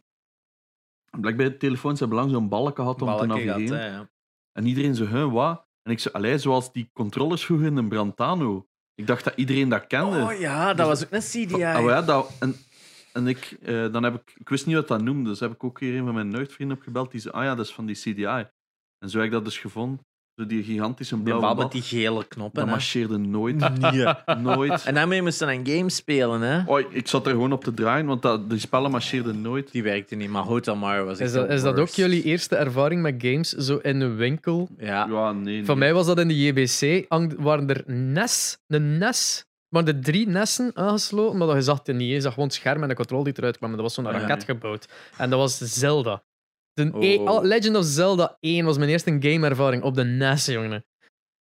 Blackberry-telefoons 1.19 1.99
hebben 1.99 2.18
lang 2.18 2.31
zo'n 2.31 2.49
balken 2.49 2.84
gehad 2.84 3.01
om 3.01 3.18
te 3.18 3.26
navigeren. 3.26 3.68
gehad, 3.68 3.80
hè, 3.81 3.85
ja. 3.95 4.11
En 4.53 4.65
iedereen 4.65 4.95
zo, 4.95 5.05
huh, 5.05 5.31
wat? 5.31 5.65
En 5.81 5.91
ik 5.91 5.99
zei, 5.99 6.13
allee, 6.13 6.38
zoals 6.38 6.71
die 6.71 6.89
controllers 6.93 7.45
vroeger 7.45 7.67
in 7.67 7.77
een 7.77 7.89
Brantano. 7.89 8.67
Ik 8.95 9.07
dacht 9.07 9.23
dat 9.23 9.34
iedereen 9.35 9.69
dat 9.69 9.88
kende. 9.88 10.23
Oh 10.23 10.39
ja, 10.39 10.73
dat 10.73 10.77
Dus- 10.77 10.85
was 10.85 11.03
ook 11.03 11.11
een 11.11 11.47
CDI. 11.47 11.63
Ah, 11.63 11.84
ja, 11.84 12.01
dat, 12.01 12.31
en 12.39 12.55
en 13.13 13.27
ik, 13.27 13.57
eh, 13.61 13.91
dan 13.91 14.03
heb 14.03 14.13
ik, 14.13 14.35
ik 14.38 14.49
wist 14.49 14.65
niet 14.65 14.75
wat 14.75 14.88
dat 14.88 15.01
noemde, 15.01 15.30
dus 15.30 15.39
heb 15.39 15.51
ik 15.51 15.63
ook 15.63 15.80
hier 15.80 15.97
een 15.97 16.05
van 16.05 16.13
mijn 16.13 16.30
nerdvrienden 16.30 16.77
opgebeld. 16.77 17.11
Die 17.11 17.21
zei, 17.21 17.34
ah 17.34 17.43
ja, 17.43 17.55
dat 17.55 17.65
is 17.65 17.73
van 17.73 17.85
die 17.85 17.95
CDI. 17.95 18.47
En 18.99 19.09
zo 19.09 19.17
heb 19.17 19.25
ik 19.25 19.31
dat 19.31 19.45
dus 19.45 19.57
gevonden. 19.57 20.05
Zo 20.35 20.45
die 20.45 20.64
gigantische 20.64 21.18
blauwe 21.18 21.41
bal 21.45 21.55
bal. 21.55 21.64
met 21.64 21.72
die 21.72 21.81
gele 21.81 22.26
knoppen. 22.27 22.60
Dat 22.60 22.65
hè. 22.65 22.72
marcheerde 22.72 23.18
nooit. 23.18 23.55
Nee. 23.81 24.05
nooit. 24.41 24.84
En 24.85 24.93
daarmee 24.93 25.22
moesten 25.22 25.47
we 25.47 25.53
een 25.53 25.68
game 25.77 25.89
spelen, 25.89 26.41
hè? 26.41 26.61
Oh, 26.65 26.80
ik- 26.93 27.07
zat 27.07 27.26
er 27.26 27.31
gewoon 27.31 27.51
op 27.51 27.64
te 27.64 27.73
draaien, 27.73 28.05
want 28.05 28.22
dat, 28.22 28.49
die 28.49 28.60
spellen 28.60 28.91
marcheerden 28.91 29.41
nooit. 29.41 29.72
Die 29.72 29.84
werkte 29.84 30.15
niet, 30.15 30.30
maar 30.30 30.43
Hotel 30.43 30.76
Mario 30.76 31.05
was 31.05 31.19
echt 31.19 31.30
Is 31.30 31.35
dat, 31.35 31.49
is 31.49 31.61
dat 31.61 31.80
ook 31.80 31.88
jullie 31.89 32.23
eerste 32.23 32.55
ervaring 32.55 33.01
met 33.01 33.15
games 33.18 33.49
zo 33.49 33.77
in 33.81 34.01
een 34.01 34.15
winkel? 34.15 34.69
Ja. 34.77 35.07
Ja, 35.10 35.31
nee. 35.31 35.65
Van 35.65 35.77
nee. 35.80 35.85
mij 35.88 35.93
was 35.93 36.05
dat 36.05 36.19
in 36.19 36.27
de 36.27 36.41
JBC. 36.45 37.05
waren 37.41 37.69
er 37.69 37.84
NES, 37.85 38.57
een 38.68 38.97
NES, 38.97 39.45
maar 39.69 39.85
de 39.85 39.99
drie 39.99 40.27
nessen 40.27 40.72
aangesloten, 40.73 41.38
maar 41.38 41.47
dat 41.47 41.55
je 41.55 41.61
zag 41.61 41.80
het 41.84 41.95
niet. 41.95 42.10
Je 42.11 42.22
zag 42.22 42.34
gewoon 42.34 42.47
het 42.47 42.57
scherm 42.57 42.81
en 42.84 42.89
de 42.89 42.95
controle 42.95 43.23
die 43.23 43.34
eruit 43.38 43.57
kwam. 43.57 43.69
En 43.69 43.76
dat 43.76 43.85
was 43.85 43.93
zo'n 43.95 44.05
Ah, 44.07 44.14
ja. 44.14 44.19
raket 44.19 44.43
gebouwd. 44.43 44.88
En 45.18 45.30
dat 45.30 45.39
was 45.39 45.57
Zelda. 45.57 46.23
De 46.73 46.91
Oh. 46.93 47.29
Oh, 47.35 47.43
Legend 47.43 47.75
of 47.75 47.85
Zelda 47.85 48.37
1 48.39 48.65
was 48.65 48.77
mijn 48.77 48.89
eerste 48.89 49.17
gameervaring 49.19 49.83
op 49.83 49.95
de 49.95 50.03
NES, 50.03 50.45
jongen. 50.45 50.85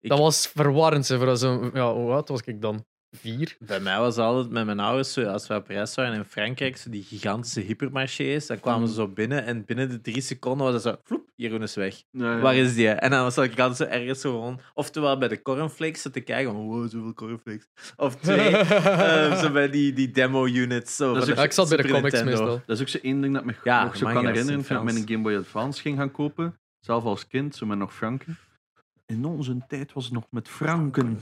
Ik- 0.01 0.11
Dat 0.11 0.19
was 0.19 0.47
verwarrend. 0.47 1.07
Zo, 1.07 1.19
voor 1.19 1.37
zo'n, 1.37 1.71
ja, 1.75 1.93
hoe 1.95 2.11
oud 2.13 2.29
was 2.29 2.41
ik 2.41 2.61
dan? 2.61 2.85
Vier? 3.17 3.57
Bij 3.59 3.81
mij 3.81 3.99
was 3.99 4.17
altijd 4.17 4.51
met 4.51 4.65
mijn 4.67 4.81
ouders, 4.81 5.13
zo, 5.13 5.25
als 5.25 5.47
we 5.47 5.55
op 5.55 5.67
reis 5.69 5.95
waren 5.95 6.15
in 6.15 6.25
Frankrijk, 6.25 6.77
zo 6.77 6.91
die 6.91 7.03
gigantische 7.03 7.61
hypermarchés, 7.61 8.47
dan 8.47 8.61
kwamen 8.61 8.89
ze 8.89 8.95
zo 8.95 9.09
binnen 9.09 9.45
en 9.45 9.65
binnen 9.65 9.89
de 9.89 10.01
drie 10.01 10.21
seconden 10.21 10.67
was 10.67 10.75
het 10.75 10.83
zo, 10.83 10.97
vloep, 11.05 11.31
Jeroen 11.37 11.63
is 11.63 11.75
weg. 11.75 12.03
Ja, 12.11 12.33
ja. 12.35 12.41
Waar 12.41 12.55
is 12.57 12.75
die? 12.75 12.89
En 12.89 13.11
dan 13.11 13.23
was 13.23 13.37
ik 13.39 13.59
altijd 13.59 13.77
zo 13.77 13.97
ergens 13.97 14.21
zo 14.21 14.31
gewoon, 14.31 14.61
oftewel 14.75 15.19
bij 15.19 15.29
de 15.29 15.43
cornflakes 15.43 16.03
te 16.03 16.21
kijken, 16.21 16.53
van, 16.53 16.63
wow, 16.67 16.91
zoveel 16.91 17.15
cornflakes. 17.15 17.69
Of 17.97 18.17
twee, 18.17 18.57
eh, 18.57 19.41
zo 19.41 19.51
bij 19.53 19.71
die, 19.71 19.93
die 19.93 20.11
demo-units. 20.11 20.97
Zo, 20.97 21.15
Dat 21.15 21.29
is 21.29 21.39
ook- 21.39 21.45
ik 21.45 21.53
zat 21.53 21.69
bij 21.69 21.77
de 21.77 21.83
Super 21.83 21.97
comics 22.01 22.15
Nintendo. 22.21 22.45
meestal. 22.45 22.63
Dat 22.67 22.77
is 22.77 22.83
ook 22.83 22.89
zo 22.89 22.99
één 23.03 23.21
ding 23.21 23.35
dat 23.35 23.45
me 23.45 23.55
Ja, 23.65 23.85
nog 23.85 23.97
zo 23.97 24.07
kan 24.07 24.27
herinneren. 24.27 24.65
Toen 24.65 24.77
ik 24.77 24.83
mijn 24.83 25.09
Game 25.09 25.23
Boy 25.23 25.37
Advance 25.37 25.81
ging 25.81 25.99
gaan 25.99 26.11
kopen, 26.11 26.59
zelf 26.81 27.05
als 27.05 27.27
kind, 27.27 27.55
zo 27.57 27.67
met 27.67 27.79
nog 27.79 27.95
franken. 27.95 28.39
In 29.07 29.25
onze 29.25 29.57
tijd 29.69 29.93
was 29.93 30.05
het 30.05 30.13
nog 30.13 30.27
met 30.31 30.49
franken. 30.49 31.21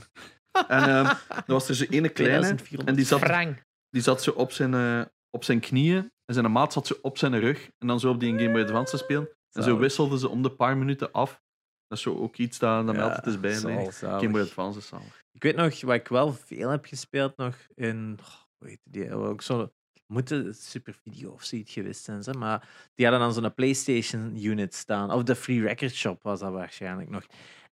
En 0.51 0.83
ehm 0.83 1.05
er 1.27 1.43
was 1.45 1.69
er 1.69 1.75
zo 1.75 1.83
ene 1.89 2.09
kleine, 2.09 2.55
2400. 2.55 2.89
en 2.89 2.95
die 2.95 3.05
zat, 3.05 3.19
Frank. 3.19 3.63
die 3.89 4.01
zat 4.01 4.23
zo 4.23 4.31
op 4.31 4.51
zijn, 4.51 4.73
eh, 4.73 5.01
op 5.29 5.43
zijn 5.43 5.59
knieën, 5.59 6.11
en 6.25 6.33
zijn 6.33 6.51
maat 6.51 6.73
zat 6.73 6.87
zo 6.87 6.95
op 7.01 7.17
zijn 7.17 7.39
rug, 7.39 7.69
en 7.77 7.87
dan 7.87 7.99
zo 7.99 8.09
op 8.09 8.19
die 8.19 8.33
Game 8.37 8.51
Boy 8.51 8.61
Advance 8.61 8.97
te 8.97 9.03
spelen. 9.03 9.29
En 9.51 9.63
zo 9.63 9.77
wisselden 9.77 10.19
ze 10.19 10.29
om 10.29 10.41
de 10.41 10.51
paar 10.51 10.77
minuten 10.77 11.11
af. 11.11 11.41
Dat 11.87 11.97
is 11.97 12.03
zo 12.03 12.17
ook 12.17 12.35
iets 12.37 12.59
dat, 12.59 12.85
dat 12.85 12.95
mij 12.95 13.05
Ja, 13.05 13.13
altijd 13.13 13.43
is 13.43 13.97
zalig. 13.97 13.99
Game 13.99 14.29
Boy 14.29 14.41
Advance 14.41 14.79
is 14.79 14.87
zalig. 14.87 15.23
Ik 15.31 15.43
weet 15.43 15.55
nog, 15.55 15.81
wat 15.81 15.95
ik 15.95 16.07
wel 16.07 16.33
veel 16.33 16.69
heb 16.69 16.85
gespeeld 16.85 17.37
nog 17.37 17.55
in. 17.75 18.17
oh, 18.21 18.27
hoe 18.57 18.67
heet 18.67 18.79
die? 18.83 19.13
Ook 19.13 19.41
zo. 19.41 19.71
Moeten 20.07 20.55
Super 20.55 20.93
Video 21.03 21.31
of 21.31 21.43
zoiets 21.43 21.73
geweest 21.73 22.03
zijn, 22.03 22.23
ze, 22.23 22.33
maar 22.33 22.69
die 22.95 23.05
hadden 23.05 23.23
dan 23.25 23.33
zo'n 23.33 23.53
PlayStation 23.53 24.43
unit 24.43 24.75
staan. 24.75 25.11
Of 25.11 25.23
de 25.23 25.35
Free 25.35 25.61
Record 25.61 25.93
Shop 25.95 26.23
was 26.23 26.39
dat 26.39 26.51
waarschijnlijk 26.51 27.09
nog. 27.09 27.25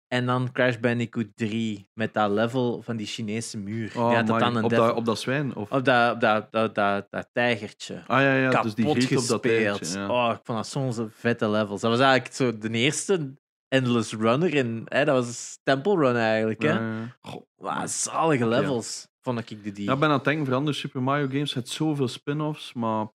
En 0.10 0.26
dan 0.26 0.52
Crash 0.52 0.77
Bandicoot 0.77 1.27
3 1.36 1.90
met 1.94 2.14
dat 2.14 2.31
level 2.31 2.81
van 2.81 2.98
die 2.98 3.07
Chinese 3.07 3.57
muur. 3.57 3.91
Oh, 3.98 4.07
die 4.07 4.18
had 4.18 4.27
dat 4.27 4.40
dan 4.40 4.56
een 4.56 4.64
op, 4.64 4.69
dat, 4.69 4.95
op 4.95 5.06
dat 5.06 5.19
zwijn? 5.19 5.56
Of... 5.56 5.72
op 5.72 5.86
dat, 5.86 6.14
op 6.14 6.22
dat, 6.22 6.52
dat, 6.52 6.76
dat, 6.76 7.07
dat 7.10 7.30
tijgertje. 7.31 8.03
Ah 8.07 8.22
ja, 8.22 8.36
ja 8.36 8.61
dus 8.61 8.76
die 8.76 8.86
Kapot 8.86 9.03
griet 9.03 9.19
op 9.19 9.27
dat 9.27 9.41
gespeeld. 9.41 9.94
Ja. 9.94 10.10
Oh, 10.10 10.34
ik 10.34 10.40
vond 10.44 10.57
dat 10.57 10.68
soms 10.68 10.98
een 10.98 11.11
vette 11.11 11.49
levels. 11.49 11.81
Dat 11.81 11.91
was 11.91 11.99
eigenlijk 11.99 12.34
zo 12.34 12.57
de 12.57 12.69
eerste 12.69 13.34
Endless 13.68 14.14
Runner 14.14 14.53
in. 14.53 14.81
Hè, 14.86 15.06
dat 15.06 15.26
was 15.26 15.60
Temple 15.64 15.95
Run 15.95 16.15
eigenlijk. 16.15 16.61
Hè? 16.61 16.69
Ja, 16.69 17.14
ja. 17.57 17.88
Zalige 17.88 18.48
levels, 18.48 19.07
vond 19.22 19.49
ik 19.49 19.64
de 19.64 19.72
die. 19.72 19.86
Ja, 19.86 19.94
ik 19.94 19.99
ben 19.99 20.10
aan 20.10 20.15
het 20.15 20.23
denken, 20.23 20.45
voor 20.45 20.56
andere 20.56 20.76
Super 20.76 21.02
Mario 21.02 21.27
games, 21.27 21.53
het 21.53 21.69
zoveel 21.69 22.07
spin-offs, 22.07 22.73
maar 22.73 23.07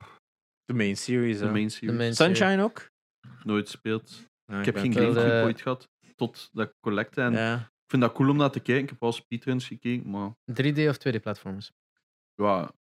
de 0.64 0.74
main 0.74 0.96
series. 0.96 1.38
de 1.38 1.50
main 1.50 1.70
series 1.70 2.16
Sunshine 2.16 2.62
ook? 2.62 2.92
nooit 3.42 3.70
gespeeld. 3.70 4.32
Ja, 4.46 4.58
Ik 4.58 4.64
heb 4.64 4.76
geen 4.76 4.92
Gamecube 4.92 5.20
eh, 5.20 5.44
ooit 5.44 5.60
gehad, 5.60 5.88
tot 6.14 6.48
dat 6.52 6.68
ik 6.68 6.74
collecte. 6.80 7.20
En 7.20 7.32
Ja. 7.32 7.54
ik 7.60 7.90
vind 7.90 8.02
dat 8.02 8.12
cool 8.12 8.28
om 8.30 8.36
naar 8.36 8.50
te 8.50 8.60
kijken. 8.60 8.82
Ik 8.84 8.90
heb 8.90 9.00
wel 9.00 9.12
speedruns 9.12 9.66
gekeken, 9.66 10.10
maar 10.10 10.34
3D 10.52 10.88
of 10.88 10.98
2D-platforms? 10.98 11.72
ja, 12.34 12.72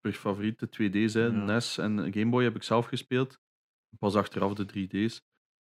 per 0.00 0.12
favoriete 0.12 0.68
2D's, 0.68 1.14
hè, 1.14 1.24
Ja. 1.24 1.30
NES 1.30 1.78
en 1.78 1.98
Game 2.12 2.28
Boy 2.30 2.44
heb 2.44 2.54
ik 2.56 2.62
zelf 2.62 2.86
gespeeld. 2.86 3.38
Pas 3.98 4.14
achteraf 4.14 4.54
de 4.54 4.64
3D's. 4.66 5.22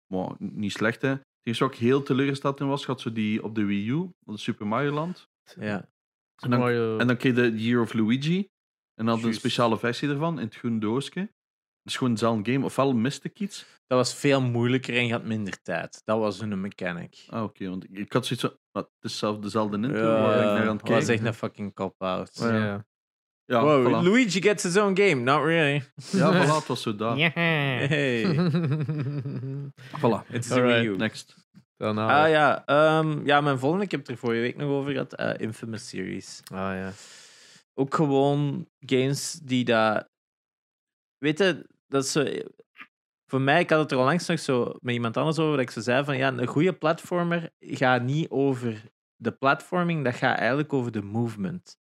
Maar 0.06 0.34
niet 0.38 0.72
slecht, 0.72 1.02
hè. 1.02 1.08
Het 1.08 1.20
eerste 1.42 1.64
wat 1.64 1.72
ik 1.72 1.78
heel 1.78 2.02
teleurgesteld 2.02 2.60
in 2.60 2.66
was, 2.68 2.86
had 2.86 3.00
zo 3.00 3.12
die 3.12 3.42
op 3.42 3.54
de 3.54 3.64
Wii 3.64 3.88
U, 3.88 3.94
op 3.94 4.14
de 4.24 4.36
Super 4.36 4.66
Mario 4.66 4.92
Land. 4.92 5.28
ja. 5.60 5.88
En 6.36 6.50
dan- 6.50 6.58
Mario- 6.60 6.98
En 6.98 7.06
dan 7.06 7.16
kreeg 7.16 7.36
je 7.36 7.50
de 7.50 7.62
Year 7.62 7.80
of 7.82 7.92
Luigi. 7.92 8.38
En 8.94 9.06
dan 9.06 9.14
had 9.14 9.24
een 9.24 9.34
speciale 9.34 9.78
versie 9.78 10.08
ervan 10.08 10.38
in 10.38 10.44
het 10.44 10.54
groen 10.56 10.78
doosje. 10.80 11.32
Het 11.88 11.96
is 11.96 12.02
gewoon 12.02 12.12
dezelfde 12.18 12.52
game. 12.52 12.64
Ofwel 12.64 12.92
miste 12.94 13.28
ik 13.28 13.40
iets. 13.40 13.66
Dat 13.86 13.98
was 13.98 14.14
veel 14.14 14.40
moeilijker 14.42 14.96
en 14.96 15.06
je 15.06 15.12
had 15.12 15.24
minder 15.24 15.62
tijd. 15.62 16.02
Dat 16.04 16.18
was 16.18 16.40
hun 16.40 16.60
mechanic. 16.60 17.24
Ah, 17.30 17.42
oké. 17.42 17.68
want 17.68 17.84
ik, 17.84 17.90
ik 17.98 18.12
had 18.12 18.26
zoiets 18.26 18.44
van... 18.46 18.56
"Maar 18.72 18.82
Het 18.82 19.10
is 19.10 19.18
zelf 19.18 19.38
dezelfde 19.38 19.78
Nintendo 19.78 20.14
Ja, 20.14 20.20
waar 20.20 20.36
ik 20.36 20.42
naar 20.42 20.68
aan 20.68 20.76
het 20.76 20.80
dat 20.80 20.88
was 20.88 20.96
kijken. 20.98 21.14
echt 21.14 21.24
een 21.24 21.34
fucking 21.34 21.74
cop-out. 21.74 22.40
Oh, 22.42 22.48
ja. 22.48 22.64
ja. 22.64 22.86
Ja, 23.44 23.62
Wow, 23.62 23.86
voilà. 23.86 24.04
Luigi 24.04 24.42
gets 24.42 24.62
his 24.62 24.76
own 24.76 24.96
game. 24.96 25.14
Not 25.14 25.42
really. 25.44 25.82
Ja, 26.12 26.32
voilà, 26.44 26.54
het 26.54 26.66
was 26.66 26.82
zo 26.82 26.94
daar. 26.96 27.16
Hey, 27.16 28.24
Voilà. 30.00 30.26
it's 30.30 30.50
a 30.50 30.54
Alright. 30.54 30.80
Wii 30.80 30.86
U. 30.86 30.96
Next. 30.96 31.34
Daarna. 31.76 32.24
Ah 32.24 32.30
ja, 32.30 32.64
ehm, 32.66 33.26
ja, 33.26 33.40
mijn 33.40 33.58
volgende, 33.58 33.84
ik 33.84 33.90
heb 33.90 34.00
het 34.00 34.08
er 34.08 34.16
vorige 34.16 34.40
week 34.40 34.56
nog 34.56 34.68
over 34.70 34.92
gehad, 34.92 35.14
eh, 35.14 35.34
Infamous 35.38 35.88
Series. 35.88 36.40
Ah 36.44 36.58
ja. 36.58 36.92
Ook 37.74 37.94
gewoon 37.94 38.68
games 38.78 39.32
die 39.42 39.64
dat... 39.64 40.08
Weet 41.18 41.38
je, 41.38 41.66
dat 41.88 42.04
is 42.04 42.12
zo... 42.12 42.24
Voor 43.30 43.40
mij, 43.40 43.60
ik 43.60 43.70
had 43.70 43.80
het 43.80 43.90
er 43.92 43.98
al 43.98 44.04
langs 44.04 44.26
nog 44.26 44.38
zo 44.38 44.74
met 44.80 44.94
iemand 44.94 45.16
anders 45.16 45.38
over, 45.38 45.52
dat 45.56 45.60
ik 45.66 45.70
zo 45.70 45.80
zei 45.80 46.04
van, 46.04 46.16
ja, 46.16 46.28
een 46.32 46.46
goede 46.46 46.72
platformer 46.72 47.50
gaat 47.60 48.02
niet 48.02 48.28
over 48.28 48.82
de 49.16 49.32
platforming, 49.32 50.04
dat 50.04 50.14
gaat 50.14 50.38
eigenlijk 50.38 50.72
over 50.72 50.92
de 50.92 51.02
movement. 51.02 51.78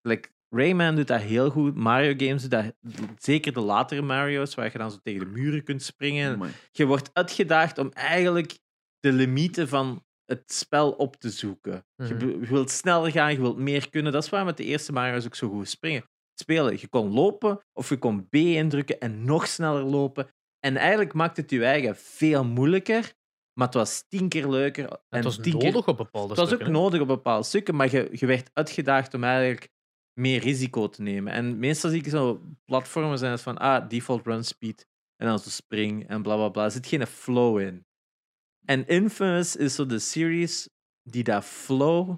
Like, 0.00 0.28
Rayman 0.48 0.96
doet 0.96 1.06
dat 1.06 1.20
heel 1.20 1.50
goed, 1.50 1.74
Mario 1.74 2.14
games 2.16 2.42
doet 2.42 2.50
dat, 2.50 2.74
zeker 3.18 3.52
de 3.52 3.60
latere 3.60 4.02
Mario's, 4.02 4.54
waar 4.54 4.72
je 4.72 4.78
dan 4.78 4.90
zo 4.90 4.98
tegen 5.02 5.20
de 5.20 5.26
muren 5.32 5.64
kunt 5.64 5.82
springen. 5.82 6.38
Je 6.72 6.84
wordt 6.86 7.10
uitgedaagd 7.12 7.78
om 7.78 7.90
eigenlijk 7.92 8.58
de 9.00 9.12
limieten 9.12 9.68
van 9.68 10.04
het 10.24 10.52
spel 10.52 10.92
op 10.92 11.16
te 11.16 11.30
zoeken. 11.30 11.86
je, 11.96 12.14
Mhm. 12.14 12.28
je 12.28 12.46
wilt 12.46 12.70
sneller 12.70 13.10
gaan, 13.10 13.32
je 13.32 13.40
wilt 13.40 13.56
meer 13.58 13.90
kunnen. 13.90 14.12
Dat 14.12 14.24
is 14.24 14.30
waar 14.30 14.44
met 14.44 14.56
de 14.56 14.64
eerste 14.64 14.92
Mario's 14.92 15.24
ook 15.26 15.34
zo 15.34 15.48
goed 15.48 15.68
springen. 15.68 16.04
Spelen. 16.34 16.78
Je 16.80 16.88
kon 16.88 17.12
lopen 17.12 17.60
of 17.72 17.88
je 17.88 17.98
kon 17.98 18.28
B 18.28 18.34
indrukken 18.34 19.00
en 19.00 19.24
nog 19.24 19.46
sneller 19.46 19.82
lopen. 19.82 20.28
En 20.60 20.76
eigenlijk 20.76 21.12
maakt 21.12 21.36
het 21.36 21.50
je 21.50 21.64
eigen 21.64 21.96
veel 21.96 22.44
moeilijker, 22.44 23.14
maar 23.52 23.66
het 23.66 23.76
was 23.76 24.04
tien 24.08 24.28
keer 24.28 24.48
leuker. 24.48 24.90
En 24.90 24.98
het 25.08 25.24
was 25.24 25.40
keer 25.40 25.52
nodig 25.52 25.88
op 25.88 25.96
bepaalde 25.96 26.28
het 26.28 26.50
was 26.50 26.52
ook 26.52 26.68
nodig 26.68 27.00
op 27.00 27.06
bepaalde 27.06 27.46
stukken, 27.46 27.76
maar 27.76 27.90
je, 27.90 28.08
je 28.12 28.26
werd 28.26 28.50
uitgedaagd 28.52 29.14
om 29.14 29.24
eigenlijk 29.24 29.72
meer 30.20 30.40
risico 30.40 30.88
te 30.88 31.02
nemen. 31.02 31.32
En 31.32 31.58
meestal 31.58 31.90
zie 31.90 31.98
ik 31.98 32.08
zo 32.08 32.40
platformen 32.64 33.18
zijn 33.18 33.30
het 33.32 33.40
van 33.40 33.58
ah, 33.58 33.88
default 33.88 34.26
run 34.26 34.44
speed 34.44 34.86
en 35.16 35.26
dan 35.26 35.38
zo 35.38 35.50
spring 35.50 36.08
en 36.08 36.22
bla 36.22 36.36
bla 36.36 36.48
bla. 36.48 36.64
Er 36.64 36.70
zit 36.70 36.86
geen 36.86 37.06
flow 37.06 37.60
in. 37.60 37.86
En 38.66 38.86
Infamous 38.86 39.56
is 39.56 39.74
zo 39.74 39.86
de 39.86 39.98
series 39.98 40.68
die 41.02 41.24
dat 41.24 41.44
flow 41.44 42.16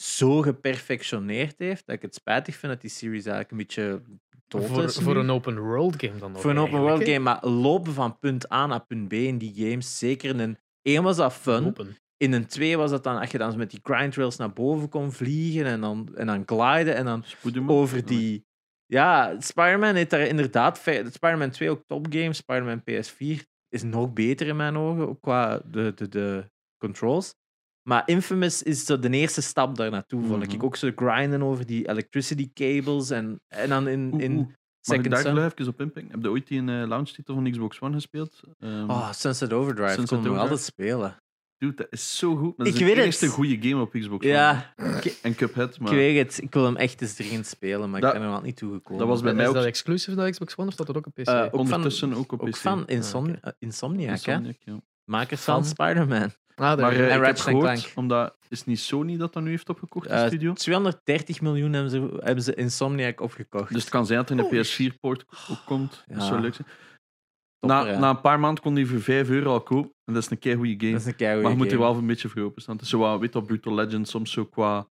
zo 0.00 0.40
geperfectioneerd 0.40 1.58
heeft 1.58 1.86
dat 1.86 1.96
ik 1.96 2.02
het 2.02 2.14
spijtig 2.14 2.56
vind 2.56 2.72
dat 2.72 2.80
die 2.80 2.90
series 2.90 3.26
eigenlijk 3.26 3.50
een 3.50 3.56
beetje 3.56 4.02
dood 4.48 4.66
Voor, 4.66 4.82
is. 4.82 4.98
voor 4.98 5.14
nu. 5.14 5.20
een 5.20 5.30
open 5.30 5.58
world 5.58 6.02
game 6.02 6.18
dan 6.18 6.34
ook. 6.34 6.40
Voor 6.40 6.50
een 6.50 6.58
open 6.58 6.80
world 6.80 7.04
game, 7.04 7.18
maar 7.18 7.46
lopen 7.46 7.92
van 7.92 8.18
punt 8.18 8.52
A 8.52 8.66
naar 8.66 8.86
punt 8.86 9.08
B 9.08 9.12
in 9.12 9.38
die 9.38 9.54
games, 9.54 9.98
zeker 9.98 10.30
in 10.30 10.38
een 10.38 10.58
1 10.82 11.02
was 11.02 11.16
dat 11.16 11.32
fun. 11.32 11.66
Open. 11.66 11.96
In 12.16 12.32
een 12.32 12.46
2 12.46 12.76
was 12.76 12.90
dat 12.90 13.04
dan, 13.04 13.18
als 13.18 13.30
je 13.30 13.38
dan 13.38 13.52
zo 13.52 13.58
met 13.58 13.70
die 13.70 13.80
grind 13.82 14.16
rails 14.16 14.36
naar 14.36 14.52
boven 14.52 14.88
kon 14.88 15.12
vliegen 15.12 15.64
en 15.64 15.80
dan, 15.80 16.08
en 16.14 16.26
dan 16.26 16.42
gliden 16.46 16.94
en 16.94 17.04
dan 17.04 17.24
over 17.66 18.04
die... 18.06 18.46
Ja, 18.86 19.40
Spider-Man 19.40 19.94
heeft 19.94 20.10
daar 20.10 20.20
inderdaad... 20.20 20.78
Spider-Man 21.10 21.50
2 21.50 21.70
ook 21.70 21.82
topgame, 21.86 22.32
Spider-Man 22.32 22.82
PS4 22.90 23.42
is 23.68 23.82
nog 23.82 24.12
beter 24.12 24.46
in 24.46 24.56
mijn 24.56 24.76
ogen, 24.76 25.08
ook 25.08 25.20
qua 25.20 25.60
de, 25.64 25.92
de, 25.94 26.08
de 26.08 26.50
controls. 26.78 27.34
Maar 27.82 28.02
Infamous 28.06 28.62
is 28.62 28.84
zo 28.84 28.98
de 28.98 29.10
eerste 29.10 29.40
stap 29.40 29.76
daar 29.76 29.90
naartoe, 29.90 30.24
vond 30.24 30.42
ik. 30.42 30.52
Mhm. 30.54 30.64
Ook 30.64 30.76
zo 30.76 30.90
grinden 30.96 31.42
over 31.42 31.66
die 31.66 31.88
electricity 31.88 32.50
cables 32.54 33.10
en, 33.10 33.40
en 33.48 33.68
dan 33.68 33.88
in, 33.88 34.10
Oeh, 34.12 34.22
in 34.22 34.32
oeh. 34.36 34.46
Mag 34.46 34.96
ik 34.98 35.02
Second 35.04 35.24
daar 35.24 35.34
nog 35.34 35.52
even 35.52 35.68
op 35.72 35.80
inpikken? 35.80 36.12
Heb 36.12 36.22
je 36.22 36.30
ooit 36.30 36.46
die 36.46 36.58
een 36.58 36.68
uh, 36.68 36.88
launch 36.88 37.08
titel 37.08 37.34
van 37.34 37.50
Xbox 37.50 37.80
One 37.80 37.94
gespeeld? 37.94 38.40
Ehm, 38.58 38.90
Oh, 38.90 39.12
Sunset 39.12 39.52
Overdrive, 39.52 39.88
Sunset 39.92 40.08
kon 40.08 40.18
Overdrive. 40.18 40.40
altijd 40.42 40.60
spelen. 40.60 41.16
Dude, 41.58 41.74
dat 41.74 41.86
is 41.90 42.16
zo 42.16 42.36
goed. 42.36 42.56
Dat 42.56 42.66
is 42.66 42.72
Ik 42.72 42.78
de 42.78 42.84
weet 42.84 42.96
het. 42.96 43.04
eerste 43.04 43.26
goede 43.28 43.58
game 43.68 43.82
op 43.82 43.90
Xbox 43.92 44.24
One. 44.24 44.34
Ja, 44.34 44.74
En 45.22 45.34
Cuphead, 45.34 45.78
maar 45.78 45.92
ik 45.92 45.96
weet 45.98 46.16
het. 46.26 46.42
Ik 46.42 46.52
wil 46.54 46.64
hem 46.64 46.76
echt 46.76 47.00
eens 47.02 47.18
erin 47.18 47.44
spelen, 47.44 47.90
maar 47.90 48.00
Dat- 48.00 48.12
ik 48.14 48.18
ben 48.18 48.28
er 48.28 48.34
nog 48.34 48.42
niet 48.42 48.56
toegekomen. 48.56 48.98
dat 48.98 49.08
was 49.08 49.20
bij 49.22 49.30
Is 49.30 49.36
mij 49.36 49.48
ook 49.48 49.54
dat 49.54 49.64
exclusive 49.64 50.16
naar 50.16 50.30
Xbox 50.30 50.56
One 50.56 50.66
of 50.68 50.72
staat 50.72 50.86
dat 50.86 50.96
ook 50.96 51.06
op 51.06 51.14
PC? 51.14 51.26
Eh, 51.26 51.42
ook 51.42 51.50
van- 51.50 51.58
ondertussen 51.60 52.14
ook 52.14 52.32
op 52.32 52.40
Ook 52.40 52.50
PC. 52.50 52.56
van 52.56 52.86
Insom 52.86 53.26
Ah, 53.28 53.36
eh, 53.40 53.52
Insomniac, 53.58 54.06
hè? 54.24 54.32
Insomniac, 54.32 54.56
ja. 54.64 54.80
Makers 55.04 55.40
Van? 55.42 55.54
van 55.54 55.64
Spider-Man. 55.64 56.30
Ah, 56.60 56.78
Maar 56.78 56.92
eh, 56.92 56.98
En 56.98 57.04
ik 57.04 57.10
heb 57.10 57.20
Ratchet 57.22 57.40
gehoord, 57.40 57.64
Clank. 57.64 57.92
omdat 57.94 58.36
is 58.48 58.64
niet 58.64 58.78
Sony 58.80 59.16
dat 59.16 59.32
dat 59.32 59.42
nu 59.42 59.50
heeft 59.50 59.68
opgekocht, 59.68 60.08
de 60.08 60.14
Eh, 60.14 60.26
studio. 60.26 60.52
230 60.52 61.40
miljoen 61.40 61.72
hebben 61.72 61.90
ze, 61.90 62.16
hebben 62.20 62.44
ze 62.44 62.54
Insomniac 62.54 63.20
opgekocht. 63.20 63.72
Dus 63.72 63.80
het 63.82 63.90
kan 63.90 64.06
zijn 64.06 64.18
dat 64.18 64.30
er 64.30 64.38
een 64.38 64.44
Holy 64.44 64.62
PS4-poort 64.64 65.24
ook 65.50 65.58
komt. 65.66 66.04
Dat 66.06 66.16
Ja. 66.20 66.24
zou 66.26 66.40
leuk 66.40 66.54
zijn. 66.54 66.68
Topper, 67.58 67.92
Na, 67.92 67.98
na 67.98 68.10
een 68.10 68.20
paar 68.20 68.40
maanden 68.40 68.62
kon 68.62 68.74
die 68.74 68.86
voor 68.86 69.00
5 69.00 69.28
euro 69.28 69.52
al 69.52 69.60
kopen. 69.62 69.94
En 70.04 70.14
dat 70.14 70.22
is 70.22 70.30
een 70.30 70.38
kei 70.38 70.56
goede 70.56 70.74
game. 70.78 70.92
dat 70.92 71.00
is 71.00 71.06
een 71.06 71.40
maar 71.42 71.50
je 71.50 71.56
moet 71.56 71.72
er 71.72 71.78
wel 71.78 71.94
een 71.94 72.06
beetje 72.06 72.28
voor 72.28 72.42
openstaan. 72.42 72.74
Het 72.74 72.84
is 72.84 72.90
zo 72.90 72.98
wat, 72.98 73.20
weet 73.20 73.34
wat, 73.34 73.46
Brutal 73.46 73.74
Legend 73.74 74.08
soms 74.08 74.30
zo 74.32 74.44
qua 74.44 74.88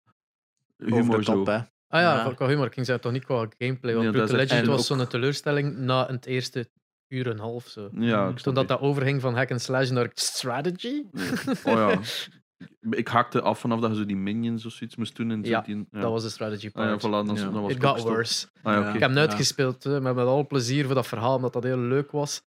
humor 0.77 1.23
top, 1.25 1.47
zo. 1.47 1.53
hè. 1.53 1.59
Ah 1.91 2.01
ja, 2.01 2.33
qua 2.35 2.47
humor. 2.47 2.67
Ik 2.67 2.73
ging 2.73 2.87
zeggen 2.87 3.05
toch 3.05 3.13
niet 3.13 3.25
qua 3.25 3.47
gameplay. 3.59 3.95
Want 3.95 4.05
Nee, 4.07 4.17
dat 4.17 4.27
Brutal 4.27 4.37
Legend 4.37 4.61
en 4.61 4.67
was 4.67 4.91
ook- 4.91 4.99
zo'n 4.99 5.07
teleurstelling 5.07 5.77
na 5.77 6.07
het 6.07 6.27
eerste 6.27 6.71
uur 7.09 7.27
en 7.27 7.33
een 7.33 7.39
half. 7.39 7.67
Zo. 7.67 7.89
Ja, 7.93 8.29
ik 8.29 8.39
Toen 8.39 8.55
dat 8.55 8.69
dat 8.69 8.81
overging 8.81 9.21
van 9.21 9.35
hack 9.35 9.51
and 9.51 9.61
slash 9.63 9.91
naar 9.91 10.11
strategy. 10.15 11.03
Oh 11.65 11.73
ja. 11.75 11.99
Ik 12.91 13.09
haakte 13.09 13.41
af 13.41 13.59
vanaf 13.61 13.81
dat 13.81 13.91
je 13.91 13.97
zo 13.97 14.05
die 14.07 14.17
minions 14.17 14.67
of 14.67 14.73
zoiets 14.73 14.97
moest 14.97 15.17
doen. 15.17 15.31
En 15.31 15.45
zo 15.45 15.51
Ja, 15.51 15.61
die, 15.61 15.77
ja. 15.91 16.01
Dat 16.01 16.11
was 16.11 16.23
de 16.23 16.29
strategy 16.29 16.71
Ah, 16.73 16.85
ja, 16.85 16.97
part. 16.97 17.01
voilà, 17.07 17.27
dan, 17.27 17.37
Ja. 17.37 17.51
dan 17.51 17.63
was 17.63 17.71
It 17.71 17.77
ik 17.77 17.83
got 17.85 18.01
worse. 18.03 18.47
Ah, 18.63 18.73
ja, 18.75 18.81
Ja. 18.81 18.87
Ik 18.87 18.93
heb 18.93 19.01
hem 19.03 19.13
Ja. 19.15 19.19
uitgespeeld, 19.21 19.85
hè, 19.85 20.01
met, 20.01 20.15
met 20.15 20.27
al 20.27 20.47
plezier 20.47 20.85
voor 20.87 20.95
dat 20.95 21.07
verhaal, 21.07 21.37
omdat 21.37 21.53
dat 21.53 21.63
heel 21.63 21.79
leuk 21.79 22.11
was. 22.11 22.43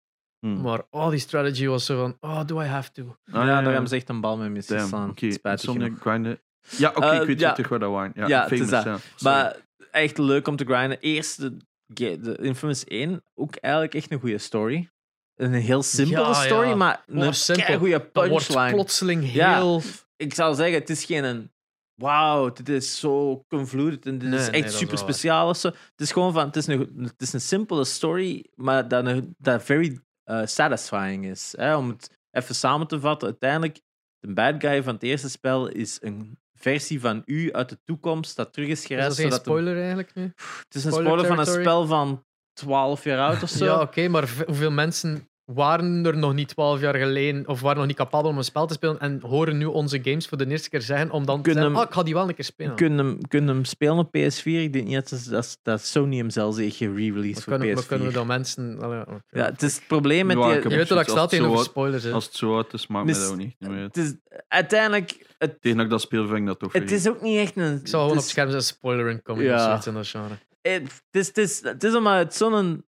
Hmm. 0.47 0.61
Maar 0.61 0.83
oh, 0.91 1.11
die 1.11 1.19
strategy 1.19 1.67
was 1.67 1.85
zo 1.85 1.97
van, 2.01 2.17
oh, 2.31 2.45
do 2.47 2.61
I 2.61 2.65
have 2.65 2.91
to? 2.93 3.03
Ah, 3.03 3.33
ja, 3.33 3.45
daar 3.63 3.73
hebben 3.73 3.89
ze 3.89 3.95
echt 3.97 4.09
een 4.09 4.21
bal 4.21 4.31
mee 4.37 4.41
Damn, 4.43 4.53
misgeslaan. 4.57 5.11
Oké, 5.11 5.31
Spijtig 5.31 5.51
Insomniac 5.69 5.87
genoeg. 5.89 6.01
grinden. 6.01 6.41
Ja, 6.79 6.89
oké, 6.89 7.07
Eh, 7.07 7.21
ik 7.21 7.27
weet 7.27 7.39
ja. 7.39 7.45
wel 7.47 7.55
terug 7.55 7.69
waar 7.71 7.79
dat 7.79 7.91
waren. 7.91 8.13
Ja, 8.15 8.27
Ja, 8.27 8.43
het 8.43 8.53
is 8.53 8.59
famous, 8.59 8.85
dat. 8.85 8.85
ja. 8.85 8.99
Maar 9.31 9.57
echt 9.91 10.19
leuk 10.19 10.49
om 10.49 10.57
te 10.57 10.65
grinden. 10.65 10.99
Eerst 11.01 11.41
de, 11.41 11.57
de 11.97 12.39
Infamous 12.41 12.85
1, 12.85 13.23
ook 13.35 13.57
eigenlijk 13.57 13.95
echt 13.95 14.11
een 14.11 14.21
goede 14.21 14.39
story. 14.39 14.91
Een 15.35 15.53
heel 15.53 15.83
simpele 15.83 16.21
Ja, 16.21 16.33
story, 16.33 16.69
ja. 16.69 16.75
maar 16.75 17.03
een 17.07 17.79
goede 17.79 18.01
punchline. 18.01 18.73
plotseling 18.73 19.33
Ja. 19.33 19.57
heel... 19.57 19.83
ik 20.17 20.35
zou 20.35 20.55
zeggen, 20.55 20.75
het 20.79 20.91
is 20.91 21.05
geen 21.05 21.25
een. 21.25 21.51
Wauw, 21.95 22.53
dit 22.53 22.69
is 22.69 22.99
zo 22.99 23.45
convoluted 23.49 24.07
en 24.07 24.19
dit 24.19 24.29
Nee, 24.29 24.39
is 24.39 24.51
echt 24.51 24.73
super 24.73 24.99
speciaal 24.99 25.49
of 25.49 25.57
zo. 25.57 25.69
Het 25.69 26.01
is 26.01 26.13
gewoon 26.13 26.33
van, 26.33 26.47
het 26.47 26.57
is 26.57 26.67
een, 26.67 27.01
het 27.03 27.21
is 27.23 27.33
een 27.33 27.41
simpele 27.41 27.85
story, 27.85 28.45
maar 28.55 28.89
dat, 28.89 29.07
een, 29.07 29.35
dat 29.39 29.63
very 29.63 30.01
eh, 30.25 30.47
satisfying 30.47 31.27
is. 31.27 31.55
Hè? 31.57 31.77
Om 31.77 31.89
het 31.89 32.19
even 32.31 32.55
samen 32.55 32.87
te 32.87 33.01
vatten, 33.01 33.29
uiteindelijk, 33.29 33.81
de 34.19 34.33
bad 34.33 34.55
guy 34.59 34.83
van 34.83 34.95
het 34.95 35.03
eerste 35.03 35.31
spel 35.31 35.69
is 35.69 35.99
een 36.03 36.39
versie 36.63 37.01
van 37.01 37.23
u 37.27 37.53
uit 37.53 37.69
de 37.69 37.79
toekomst 37.85 38.37
dat 38.37 38.53
terug 38.53 38.69
is 38.69 38.81
Is 38.81 38.87
gereisd. 38.87 39.09
dat 39.09 39.17
geen 39.17 39.25
zodat 39.31 39.45
de- 39.45 39.51
spoiler 39.51 39.77
eigenlijk 39.79 40.15
nu? 40.15 40.23
het 40.23 40.75
is 40.75 40.85
een 40.85 40.91
spoiler 40.93 41.19
spoiler 41.19 41.27
van 41.27 41.39
een 41.55 41.61
spel 41.61 41.87
van 41.87 42.25
12 42.53 43.05
jaar 43.05 43.19
oud 43.19 43.43
of 43.43 43.49
zo. 43.49 43.65
Ja, 43.65 43.81
oké, 43.81 44.09
maar 44.09 44.29
hoeveel 44.47 44.71
mensen 44.71 45.29
waren 45.55 46.07
er 46.07 46.17
nog 46.17 46.35
niet 46.35 46.49
12 46.49 46.81
jaar 46.81 46.95
geleden 46.95 47.49
of 47.49 47.61
waren 47.61 47.79
nog 47.79 47.87
niet 47.87 47.97
capabel 47.97 48.31
om 48.31 48.37
een 48.39 48.45
spel 48.45 48.67
te 48.67 48.75
spelen 48.75 49.01
en 49.01 49.21
horen 49.21 49.59
nu 49.59 49.65
onze 49.65 50.01
games 50.03 50.27
voor 50.27 50.39
de 50.39 50.47
eerste 50.47 50.69
keer 50.69 50.81
zeggen 50.83 51.11
om 51.11 51.27
dan 51.27 51.37
te 51.37 51.43
Kunnen 51.43 51.63
zeggen, 51.63 51.73
hem- 51.73 51.77
ah, 51.77 51.89
ik 51.89 51.95
ga 51.95 52.03
die 52.03 52.15
wel 52.15 52.29
een 52.29 52.35
keer 52.35 52.45
spelen. 52.45 52.75
Kun 52.75 52.99
hem, 52.99 53.29
kun 53.29 53.47
hem 53.47 53.65
spelen 53.65 53.99
op 53.99 54.07
PS4? 54.17 54.43
Ik 54.45 54.73
denk 54.73 54.87
niet 54.87 55.11
dat, 55.11 55.27
dat, 55.31 55.59
dat 55.63 55.85
Sony 55.85 56.17
hem 56.17 56.31
zelfs 56.31 56.57
heeft 56.59 56.77
gereleased 56.77 57.45
voor 57.45 57.53
kunnen, 57.57 57.75
maar 57.75 57.85
PS4. 57.85 57.89
kunnen 57.89 58.07
we 58.07 58.13
dan 58.13 58.27
mensen... 58.27 58.79
allee. 58.81 59.03
Ja, 59.31 59.45
het 59.45 59.63
is 59.63 59.75
het 59.77 59.87
probleem 59.87 60.27
met 60.27 60.37
Ja, 60.37 60.53
die... 60.61 60.69
Je 60.71 60.77
weet 60.77 60.89
dat 60.89 61.01
ik 61.01 61.09
sta 61.09 61.21
het 61.21 61.31
zo 61.31 61.37
tegenover 61.37 61.65
spoilers. 61.65 62.11
Als 62.13 62.25
het 62.25 62.35
zo 62.35 62.57
uit 62.57 62.73
is, 62.73 62.87
maakt 62.87 63.07
Mis- 63.07 63.17
mij 63.17 63.25
dat 63.25 63.33
ook 63.35 63.41
niet. 63.41 63.55
niet 63.59 63.71
uit. 63.71 63.95
Het 63.97 64.05
is 64.05 64.15
uiteindelijk... 64.49 65.27
Het, 65.39 65.61
Tegen 65.61 65.77
dat 65.77 65.87
ik 65.87 65.93
dat 65.93 66.01
speel, 66.01 66.27
vind 66.27 66.39
ik 66.39 66.47
dat 66.47 66.59
toch 66.59 66.73
het 66.73 66.91
is 66.91 67.09
ook 67.09 67.21
niet 67.23 67.39
echt 67.39 67.57
een... 67.57 67.77
Ik 67.81 67.89
zal 67.89 68.01
gewoon 68.01 68.17
op 68.17 68.23
het 68.23 68.31
scherm 68.31 68.51
zeggen 68.51 68.67
spoiler 68.67 69.09
incoming 69.11 69.49
Ja. 69.49 69.55
of 69.55 69.61
zoiets 69.63 69.87
in 69.87 69.95
dat 69.95 70.07
genre. 70.07 70.35
het, 70.63 71.03
is, 71.11 71.27
het, 71.27 71.39
is, 71.39 71.63
het 71.63 71.85
is 71.85 71.95
omdat 71.95 72.17
het 72.17 72.35
zo'n 72.35 72.85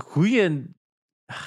goede... 0.00 0.62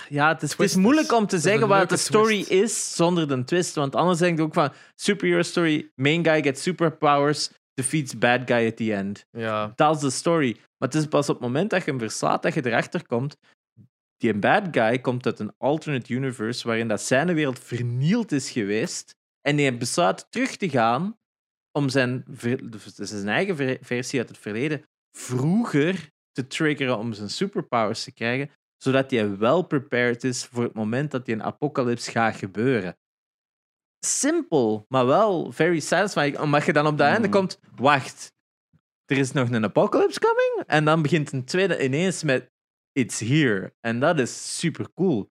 Ja, 0.09 0.27
het 0.27 0.41
is, 0.41 0.57
het 0.57 0.75
moeilijk 0.75 1.11
om 1.11 1.27
te 1.27 1.39
zeggen 1.39 1.67
wat 1.67 1.89
de 1.89 1.97
story 1.97 2.43
twist. 2.43 2.63
is 2.63 2.95
zonder 2.95 3.27
de 3.27 3.43
twist. 3.43 3.75
Want 3.75 3.95
anders 3.95 4.19
denk 4.19 4.37
ik 4.37 4.43
ook 4.43 4.53
van... 4.53 4.71
Superhero 4.95 5.41
story, 5.41 5.91
main 5.95 6.23
guy 6.25 6.41
gets 6.43 6.61
superpowers, 6.61 7.49
defeats 7.73 8.17
bad 8.17 8.41
guy 8.45 8.67
at 8.67 8.75
the 8.77 8.93
end. 8.93 9.25
Ja, 9.31 9.71
Dat 9.75 9.95
is 9.95 10.01
de 10.01 10.09
story. 10.09 10.51
Maar 10.77 10.89
het 10.89 10.95
is 10.95 11.05
pas 11.05 11.29
op 11.29 11.35
het 11.35 11.43
moment 11.43 11.69
dat 11.69 11.85
je 11.85 11.89
hem 11.91 11.99
verslaat 11.99 12.41
dat 12.43 12.53
je 12.53 12.65
erachter 12.65 13.05
komt. 13.07 13.37
Die 14.17 14.33
bad 14.33 14.67
guy 14.71 14.99
komt 14.99 15.25
uit 15.25 15.39
een 15.39 15.53
alternate 15.57 16.13
universe 16.13 16.67
waarin 16.67 16.87
dat 16.87 17.01
zijn 17.01 17.33
wereld 17.33 17.59
vernield 17.59 18.31
is 18.31 18.49
geweest. 18.49 19.15
En 19.41 19.57
hij 19.57 19.77
besluit 19.77 20.25
terug 20.29 20.55
te 20.55 20.69
gaan 20.69 21.17
om 21.71 21.89
zijn, 21.89 22.23
dus 22.69 22.83
zijn 22.95 23.27
eigen 23.27 23.55
ver- 23.55 23.77
versie 23.81 24.19
uit 24.19 24.29
het 24.29 24.37
verleden 24.37 24.83
vroeger 25.17 26.09
te 26.31 26.47
triggeren 26.47 26.97
om 26.97 27.13
zijn 27.13 27.29
superpowers 27.29 28.03
te 28.03 28.11
krijgen, 28.11 28.49
zodat 28.83 29.11
hij 29.11 29.37
wel 29.37 29.61
prepared 29.61 30.23
is 30.23 30.45
voor 30.45 30.63
het 30.63 30.73
moment 30.73 31.11
dat 31.11 31.25
die 31.25 31.35
een 31.35 31.43
apocalypse 31.43 32.11
gaat 32.11 32.35
gebeuren. 32.35 32.97
Simpel, 34.05 34.85
maar 34.87 35.05
wel 35.05 35.51
very 35.51 35.79
satisfying, 35.79 36.39
omdat 36.39 36.65
je 36.65 36.73
dan 36.73 36.87
op 36.87 36.97
dat 36.97 37.07
einde 37.07 37.27
Mhm. 37.27 37.37
komt, 37.37 37.59
wacht, 37.75 38.33
er 39.05 39.17
is 39.17 39.31
nog 39.31 39.49
een 39.49 39.63
apocalypse 39.63 40.19
coming? 40.19 40.63
En 40.67 40.85
dan 40.85 41.01
begint 41.01 41.31
een 41.31 41.45
tweede 41.45 41.83
ineens 41.83 42.23
met 42.23 42.49
It's 42.93 43.19
here. 43.19 43.73
En 43.79 43.99
dat 43.99 44.19
is 44.19 44.57
super 44.59 44.93
cool. 44.93 45.29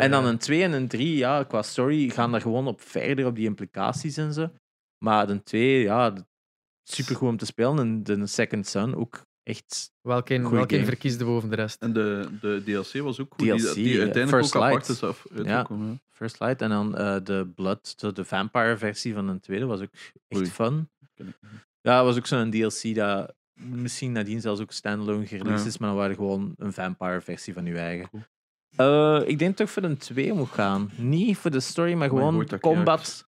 En 0.00 0.10
dan 0.10 0.24
een 0.24 0.38
2 0.38 0.62
en 0.62 0.72
een 0.72 0.88
3, 0.88 1.16
ja, 1.16 1.44
qua 1.44 1.62
story 1.62 2.08
gaan 2.10 2.34
er 2.34 2.40
gewoon 2.40 2.66
op 2.66 2.80
verder, 2.80 3.26
op 3.26 3.34
die 3.34 3.46
implicaties 3.46 4.16
en 4.16 4.32
zo. 4.32 4.48
Maar 5.04 5.28
een 5.28 5.42
2, 5.42 5.82
ja, 5.82 6.14
super 6.88 7.16
goed 7.16 7.28
om 7.28 7.36
te 7.36 7.46
spelen. 7.46 7.78
En 7.78 8.02
de 8.02 8.26
Second 8.26 8.66
Son 8.66 8.94
ook 8.94 9.26
echt 9.46 9.92
Welke, 10.00 10.38
Goeie 10.38 10.50
welke 10.56 10.84
verkiesde 10.84 11.24
boven 11.24 11.48
de 11.50 11.56
rest? 11.56 11.82
En 11.82 11.92
de, 11.92 12.28
de 12.40 12.62
DLC 12.64 13.02
was 13.02 13.20
ook 13.20 13.34
goed. 13.34 13.38
die, 13.38 13.54
DLC, 13.54 13.74
die 13.74 13.94
eh, 13.94 14.00
uiteindelijk 14.00 14.28
First 14.42 14.56
ook 14.56 14.62
apart 14.62 14.74
Light. 14.74 14.88
is 14.88 15.02
af, 15.08 15.26
uitgekomen. 15.36 15.88
ja. 15.90 15.98
First 16.10 16.40
Light. 16.40 16.62
En 16.62 16.68
dan 16.70 16.96
eh, 16.96 17.16
de 17.24 17.52
Blood, 17.54 18.14
de 18.16 18.24
vampire 18.24 18.76
versie 18.76 19.14
van 19.14 19.28
een 19.28 19.40
tweede, 19.40 19.64
was 19.66 19.80
ook 19.80 19.92
echt 20.28 20.40
Oei. 20.40 20.46
fun. 20.50 20.90
Ja, 21.80 22.04
was 22.04 22.16
ook 22.16 22.26
zo'n 22.26 22.50
DLC 22.50 22.94
dat 22.94 23.34
misschien 23.54 24.12
nadien 24.12 24.40
zelfs 24.40 24.60
ook 24.60 24.72
standalone 24.72 25.26
gereleased 25.26 25.60
Ja. 25.62 25.66
is, 25.66 25.78
maar 25.78 25.88
dan 25.88 25.98
waren 25.98 26.16
gewoon 26.16 26.54
een 26.58 26.72
vampire 26.72 27.20
versie 27.20 27.52
van 27.52 27.64
je 27.64 27.78
eigen. 27.78 28.08
Cool. 28.10 28.22
Eh, 28.76 29.28
ik 29.28 29.38
denk 29.38 29.56
toch 29.56 29.70
voor 29.70 29.82
een 29.82 29.96
2 29.96 30.32
moet 30.32 30.48
gaan. 30.48 30.90
Niet 30.96 31.36
voor 31.36 31.50
de 31.50 31.60
story, 31.60 31.94
maar 31.94 32.08
gewoon 32.08 32.48
combat. 32.60 33.28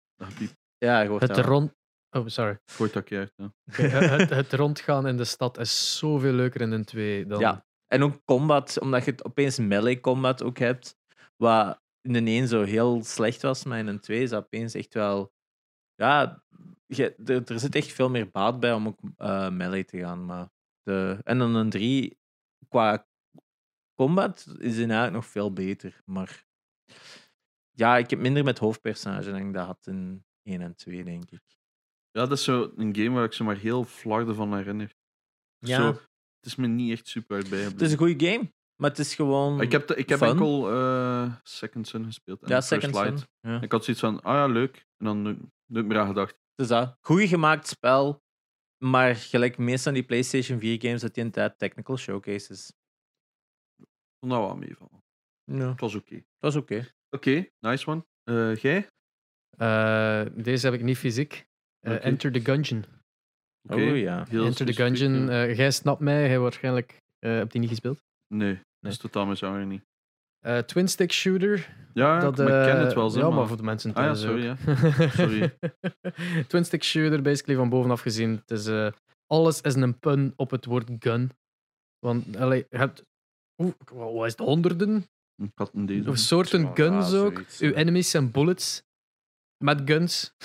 Ja, 0.77 1.17
Het 1.17 1.37
rond... 1.37 1.75
Oh, 2.09 2.27
sorry. 2.27 2.59
uit. 3.17 3.33
Ja. 3.35 3.51
het, 4.17 4.29
het 4.29 4.53
rondgaan 4.53 5.07
in 5.07 5.17
de 5.17 5.25
stad 5.25 5.57
is 5.57 5.97
zoveel 5.97 6.33
leuker 6.33 6.61
in 6.61 6.71
een 6.71 6.85
2 6.85 7.25
dan... 7.25 7.39
Ja. 7.39 7.65
En 7.87 8.03
ook 8.03 8.25
combat, 8.25 8.79
omdat 8.79 9.05
je 9.05 9.11
het 9.11 9.25
opeens 9.25 9.57
melee 9.57 9.99
combat 9.99 10.43
ook 10.43 10.57
hebt, 10.57 10.97
wat 11.35 11.81
in 12.01 12.15
een 12.15 12.27
1 12.27 12.47
zo 12.47 12.63
heel 12.63 13.03
slecht 13.03 13.41
was, 13.41 13.63
maar 13.63 13.79
in 13.79 13.87
een 13.87 13.99
2 13.99 14.21
is 14.21 14.29
dat 14.29 14.43
opeens 14.43 14.73
echt 14.73 14.93
wel... 14.93 15.33
Ja, 15.95 16.43
je, 16.85 17.15
er, 17.25 17.51
er 17.51 17.59
zit 17.59 17.75
echt 17.75 17.91
veel 17.91 18.09
meer 18.09 18.31
baat 18.31 18.59
bij 18.59 18.73
om 18.73 18.87
ook 18.87 18.99
eh, 19.17 19.49
melee 19.49 19.85
te 19.85 19.99
gaan. 19.99 20.25
Maar 20.25 20.49
de, 20.81 21.19
en 21.23 21.37
dan 21.37 21.55
een 21.55 21.69
3, 21.69 22.17
qua 22.69 23.07
combat 23.93 24.45
is 24.57 24.75
die 24.75 24.85
eigenlijk 24.85 25.13
nog 25.13 25.25
veel 25.25 25.53
beter. 25.53 26.01
Maar 26.05 26.45
ja, 27.71 27.97
ik 27.97 28.09
heb 28.09 28.19
minder 28.19 28.43
met 28.43 28.59
hoofdpersonage 28.59 29.31
dan 29.31 29.47
ik 29.47 29.53
dat 29.53 29.65
had 29.65 29.87
in 29.87 30.25
1 30.43 30.61
en 30.61 30.75
2, 30.75 31.03
denk 31.03 31.31
ik. 31.31 31.56
Ja, 32.11 32.25
dat 32.25 32.31
is 32.31 32.43
zo 32.43 32.71
een 32.75 32.95
game 32.95 33.09
waar 33.09 33.23
ik 33.23 33.33
ze 33.33 33.43
maar 33.43 33.57
heel 33.57 33.83
flarden 33.83 34.35
van 34.35 34.55
herinner. 34.55 34.95
Zo, 35.59 35.87
het 35.87 36.45
is 36.45 36.55
me 36.55 36.67
niet 36.67 36.91
echt 36.91 37.07
super 37.07 37.35
uit 37.35 37.49
bij. 37.49 37.59
Het 37.59 37.81
is 37.81 37.91
een 37.91 37.97
goede 37.97 38.25
game, 38.25 38.53
maar 38.75 38.89
het 38.89 38.99
is 38.99 39.15
gewoon... 39.15 39.61
Ik 39.61 39.71
heb, 39.71 39.87
de- 39.87 39.95
ik 39.95 40.09
heb 40.09 40.17
fun. 40.17 40.27
enkel 40.27 40.71
eh, 40.71 41.35
Second 41.43 41.87
Son 41.87 42.05
gespeeld. 42.05 42.41
En 42.41 42.49
ja, 42.49 42.61
First 42.61 42.95
Second. 42.95 43.27
Ja. 43.39 43.61
Ik 43.61 43.71
had 43.71 43.83
zoiets 43.83 44.01
van, 44.03 44.21
ah 44.21 44.33
ja, 44.33 44.45
leuk. 44.47 44.85
En 44.97 45.05
dan 45.05 45.21
nooit, 45.65 45.85
meer 45.85 45.99
aan 45.99 46.07
gedacht. 46.07 46.37
Dus 46.55 46.67
dat. 46.67 46.97
Goed 47.01 47.21
gemaakt 47.27 47.67
spel, 47.67 48.23
maar 48.83 49.15
gelijk 49.15 49.57
meestal 49.57 49.93
die 49.93 50.03
PlayStation 50.03 50.59
4 50.59 50.81
games 50.81 51.01
dat 51.01 51.13
die 51.13 51.23
in 51.23 51.31
tijd 51.31 51.57
technical 51.57 51.97
showcases. 51.97 52.71
Ik 53.77 53.87
vond 54.19 54.31
dat 54.31 54.41
wel 54.41 54.55
meevallen. 54.55 55.03
Ja, 55.43 55.69
Het 55.69 55.79
was 55.79 55.95
oké. 55.95 56.23
dat 56.37 56.51
is 56.51 56.57
oké. 56.57 56.87
Oké, 57.09 57.49
nice 57.59 57.87
one. 57.89 58.05
Eh, 58.23 58.55
jij? 58.55 58.87
Eh, 59.57 60.25
deze 60.43 60.65
heb 60.65 60.75
ik 60.75 60.83
niet 60.83 60.97
fysiek. 60.97 61.45
Eh. 61.79 62.05
Enter 62.05 62.31
the 62.31 62.39
Gungeon. 62.39 62.85
Oké. 63.69 63.81
Oh 63.81 63.97
ja. 63.97 64.25
Heel 64.29 64.45
Enter 64.45 64.65
the 64.65 64.73
Gungeon. 64.73 65.29
eh, 65.29 65.55
jij 65.57 65.71
snapt 65.71 65.99
mij, 65.99 66.27
jij 66.27 66.39
waarschijnlijk 66.39 66.97
eh 67.19 67.31
hebt 67.31 67.51
die 67.51 67.61
niet 67.61 67.69
gespeeld. 67.69 67.99
Nee, 68.33 68.59
dat 68.79 68.91
is 68.91 68.97
totaal 68.97 69.25
mijn 69.25 69.37
genre 69.37 69.65
niet. 69.65 69.81
Eh, 70.39 70.57
twin 70.57 70.87
stick 70.87 71.11
shooter. 71.11 71.75
Ja, 71.93 72.19
dat, 72.19 72.35
ken 72.35 72.79
het 72.79 72.93
wel. 72.93 73.09
Zeg, 73.09 73.21
ja, 73.21 73.27
maar. 73.27 73.37
maar 73.37 73.47
voor 73.47 73.57
de 73.57 73.63
mensen 73.63 73.93
Ah 73.93 74.03
ja, 74.03 74.13
thuis 74.13 74.21
sorry, 74.21 74.49
ook. 74.49 74.57
ja. 74.65 75.09
Sorry. 75.09 75.57
twin 76.47 76.65
stick 76.65 76.83
shooter, 76.83 77.21
basically 77.21 77.55
van 77.59 77.69
bovenaf 77.69 78.01
gezien. 78.01 78.35
Het 78.45 78.51
is, 78.51 78.67
eh, 78.67 78.91
alles 79.27 79.61
is 79.61 79.75
een 79.75 79.99
pun 79.99 80.33
op 80.35 80.51
het 80.51 80.65
woord 80.65 80.89
gun. 80.99 81.31
Want 81.99 82.35
allee, 82.37 82.65
je 82.69 82.77
hebt, 82.77 83.03
hoe, 83.55 83.75
wat 83.93 84.25
is 84.25 84.31
het, 84.31 84.39
honderden 84.39 85.05
Ik 85.43 85.51
had 85.55 85.73
een 85.73 85.85
deze. 85.85 86.09
of 86.09 86.17
soorten 86.17 86.75
guns 86.75 87.13
ook. 87.13 87.33
zoiets, 87.33 87.59
Uw 87.59 87.71
enemies 87.73 88.09
zijn 88.09 88.31
bullets. 88.31 88.83
Met 89.57 89.81
guns. 89.85 90.33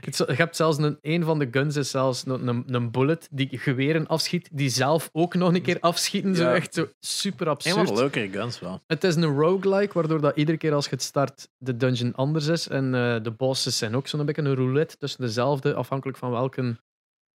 Het 0.00 0.16
je 0.16 0.32
hebt 0.32 0.56
zelfs 0.56 0.78
een, 0.78 0.98
een 1.00 1.24
van 1.24 1.38
de 1.38 1.48
guns 1.50 1.76
is 1.76 1.90
zelfs 1.90 2.26
een, 2.26 2.46
een, 2.46 2.74
een 2.74 2.90
bullet 2.90 3.28
die 3.30 3.58
geweren 3.58 4.06
afschiet, 4.06 4.48
die 4.52 4.68
zelf 4.68 5.08
ook 5.12 5.34
nog 5.34 5.54
een 5.54 5.62
keer 5.62 5.80
afschieten. 5.80 6.34
Zo 6.36 6.50
echt 6.52 6.74
zo 6.74 6.88
super 7.00 7.46
Een 7.48 7.56
van 7.62 7.72
de 7.72 7.78
absurd. 7.78 7.98
leukere 7.98 8.28
guns 8.30 8.60
wel. 8.60 8.82
Het 8.86 9.04
is 9.04 9.14
een 9.14 9.24
roguelike, 9.36 9.92
waardoor 9.92 10.20
dat 10.20 10.36
iedere 10.36 10.58
keer 10.58 10.72
als 10.74 10.84
je 10.84 10.90
het 10.90 11.02
start 11.02 11.48
de 11.58 11.76
dungeon 11.76 12.14
anders 12.14 12.46
is. 12.46 12.68
En 12.68 12.94
eh, 12.94 13.22
de 13.22 13.30
bosses 13.30 13.78
zijn 13.78 13.96
ook 13.96 14.06
zo'n 14.06 14.26
beetje 14.26 14.42
een 14.42 14.54
roulette 14.54 14.96
tussen 14.96 15.20
dezelfde, 15.20 15.74
afhankelijk 15.74 16.18
van 16.18 16.30
welke 16.30 16.80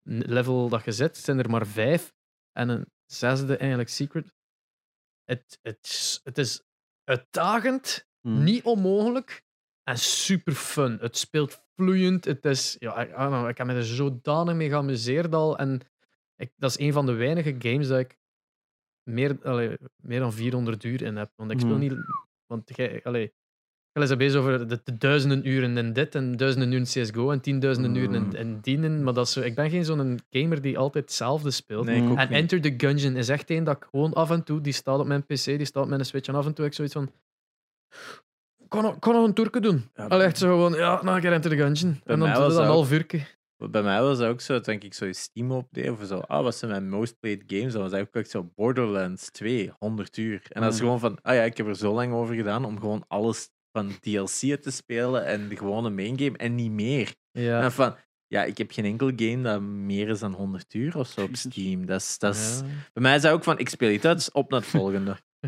level 0.03 0.69
dat 0.69 0.85
je 0.85 0.91
zit. 0.91 1.15
Het 1.15 1.25
zijn 1.25 1.39
er 1.39 1.49
maar 1.49 1.67
vijf. 1.67 2.13
En 2.51 2.69
een 2.69 2.85
zesde 3.05 3.57
eigenlijk 3.57 3.89
secret. 3.89 4.33
Het, 5.23 5.59
het, 5.61 5.77
is- 5.81 6.19
het 6.23 6.37
is 6.37 6.61
uitdagend, 7.03 8.07
Hmm. 8.21 8.43
niet 8.43 8.63
onmogelijk 8.63 9.43
en 9.89 9.97
super 9.97 10.53
fun. 10.53 10.97
Het 11.01 11.17
speelt 11.17 11.61
vloeiend. 11.75 12.25
Het 12.25 12.45
is, 12.45 12.75
ja, 12.79 12.97
ik, 13.01 13.13
know, 13.13 13.49
ik 13.49 13.57
heb 13.57 13.67
me 13.67 13.73
er 13.73 13.85
zodanig 13.85 14.55
mee 14.55 14.69
geamuseerd 14.69 15.33
al. 15.33 15.57
En 15.57 15.81
ik, 16.35 16.51
dat 16.57 16.69
is 16.69 16.79
een 16.79 16.93
van 16.93 17.05
de 17.05 17.13
weinige 17.13 17.55
games 17.59 17.87
dat 17.87 17.99
ik 17.99 18.17
meer, 19.03 19.37
allee, 19.43 19.77
meer 19.95 20.19
dan 20.19 20.33
400 20.33 20.83
uur 20.83 21.01
in 21.01 21.15
heb. 21.15 21.31
Want 21.35 21.51
ik 21.51 21.59
speel 21.59 21.71
Hmm. 21.71 21.79
niet. 21.79 21.93
Want 22.45 22.75
jij, 22.75 22.99
allee, 23.03 23.33
jij 23.91 24.03
is 24.03 24.15
bezig 24.15 24.39
over 24.39 24.67
de, 24.67 24.81
de 24.83 24.97
duizenden 24.97 25.47
uren 25.47 25.77
in 25.77 25.93
dit 25.93 26.15
en 26.15 26.37
duizenden 26.37 26.71
uren 26.71 26.87
in 26.93 27.03
CSGO 27.03 27.31
en 27.31 27.41
tienduizenden 27.41 27.95
uren 27.95 28.13
in, 28.15 28.21
Hmm. 28.21 28.35
in 28.35 28.59
dienen. 28.59 29.03
Maar 29.03 29.13
dat 29.13 29.27
is 29.27 29.33
zo, 29.33 29.41
ik 29.41 29.55
ben 29.55 29.69
geen 29.69 29.85
zo'n 29.85 30.19
gamer 30.29 30.61
die 30.61 30.77
altijd 30.77 31.03
hetzelfde 31.03 31.51
speelt. 31.51 31.85
Nee, 31.85 32.01
Mm. 32.01 32.17
En 32.17 32.29
niet. 32.29 32.37
Enter 32.37 32.61
the 32.61 32.73
Gungeon 32.77 33.15
is 33.15 33.29
echt 33.29 33.49
een 33.49 33.63
dat 33.63 33.75
ik 33.75 33.87
gewoon 33.91 34.13
af 34.13 34.29
en 34.31 34.43
toe, 34.43 34.61
die 34.61 34.73
staat 34.73 34.99
op 34.99 35.07
mijn 35.07 35.23
PC, 35.25 35.43
die 35.43 35.65
staat 35.65 35.83
op 35.83 35.89
mijn 35.89 36.05
Switch 36.05 36.27
en 36.27 36.35
af 36.35 36.45
en 36.45 36.53
toe 36.53 36.63
heb 36.63 36.73
ik 36.73 36.77
zoiets 36.77 36.93
van. 36.93 37.11
Kan 38.69 38.99
kan 38.99 39.13
nog 39.13 39.25
een 39.25 39.33
toerke 39.33 39.59
doen. 39.59 39.89
Ja, 39.95 40.05
Allee, 40.05 40.25
echt 40.25 40.37
zo 40.37 40.47
gewoon, 40.47 40.73
ja, 40.73 41.03
nou, 41.03 41.17
ik 41.17 41.23
Enter 41.23 41.49
the 41.51 41.57
Gungeon. 41.57 41.99
Bij 42.03 42.13
En 42.13 42.19
dan 42.19 42.33
doe 42.33 42.41
je 42.41 42.49
dat 42.49 42.57
een 42.57 42.65
half 42.65 42.91
uurtje. 42.91 43.21
Bij 43.67 43.81
mij 43.81 44.01
was 44.01 44.17
dat 44.17 44.27
ook 44.27 44.41
zo, 44.41 44.59
denk 44.59 44.83
ik, 44.83 44.93
zo 44.93 45.05
je 45.05 45.13
Steam 45.13 45.51
opdeed 45.51 45.89
of 45.89 45.99
zo. 46.07 46.19
Ah, 46.19 46.43
wat 46.43 46.55
zijn 46.55 46.71
mijn 46.71 46.89
most 46.89 47.19
played 47.19 47.43
games? 47.47 47.73
Dan 47.73 47.81
was 47.81 47.91
echt 47.91 48.29
zo 48.29 48.51
Borderlands 48.55 49.29
2, 49.31 49.71
100 49.79 50.17
uur. 50.17 50.41
En 50.49 50.61
dat 50.61 50.73
is 50.73 50.79
gewoon 50.79 50.99
van, 50.99 51.17
ah 51.21 51.35
ja, 51.35 51.41
ik 51.41 51.57
heb 51.57 51.67
er 51.67 51.75
zo 51.75 51.93
lang 51.93 52.13
over 52.13 52.35
gedaan 52.35 52.65
om 52.65 52.79
gewoon 52.79 53.03
alles 53.07 53.49
van 53.71 53.91
DLC 53.99 54.61
te 54.61 54.71
spelen 54.71 55.25
en 55.25 55.49
de 55.49 55.57
gewone 55.57 55.89
main 55.89 56.19
game 56.19 56.37
en 56.37 56.55
niet 56.55 56.71
meer. 56.71 57.15
Ja. 57.31 57.61
En 57.61 57.71
van, 57.71 57.95
ja, 58.27 58.43
ik 58.43 58.57
heb 58.57 58.71
geen 58.71 58.85
enkel 58.85 59.11
game 59.15 59.41
dat 59.41 59.61
meer 59.61 60.09
is 60.09 60.19
dan 60.19 60.33
100 60.33 60.73
uur 60.73 60.97
of 60.97 61.07
zo 61.07 61.21
op. 61.21 61.35
Steam. 61.35 61.85
Dat 61.85 62.01
is, 62.01 62.17
dat 62.17 62.35
is, 62.35 62.59
Ja. 62.59 62.65
Bij 62.93 63.03
mij 63.03 63.15
is 63.15 63.21
dat 63.21 63.31
ook 63.31 63.43
van, 63.43 63.59
ik 63.59 63.69
speel 63.69 63.89
iets 63.89 64.05
uit, 64.05 64.29
op 64.33 64.49
naar 64.51 64.59
het 64.59 64.69
volgende. 64.69 65.17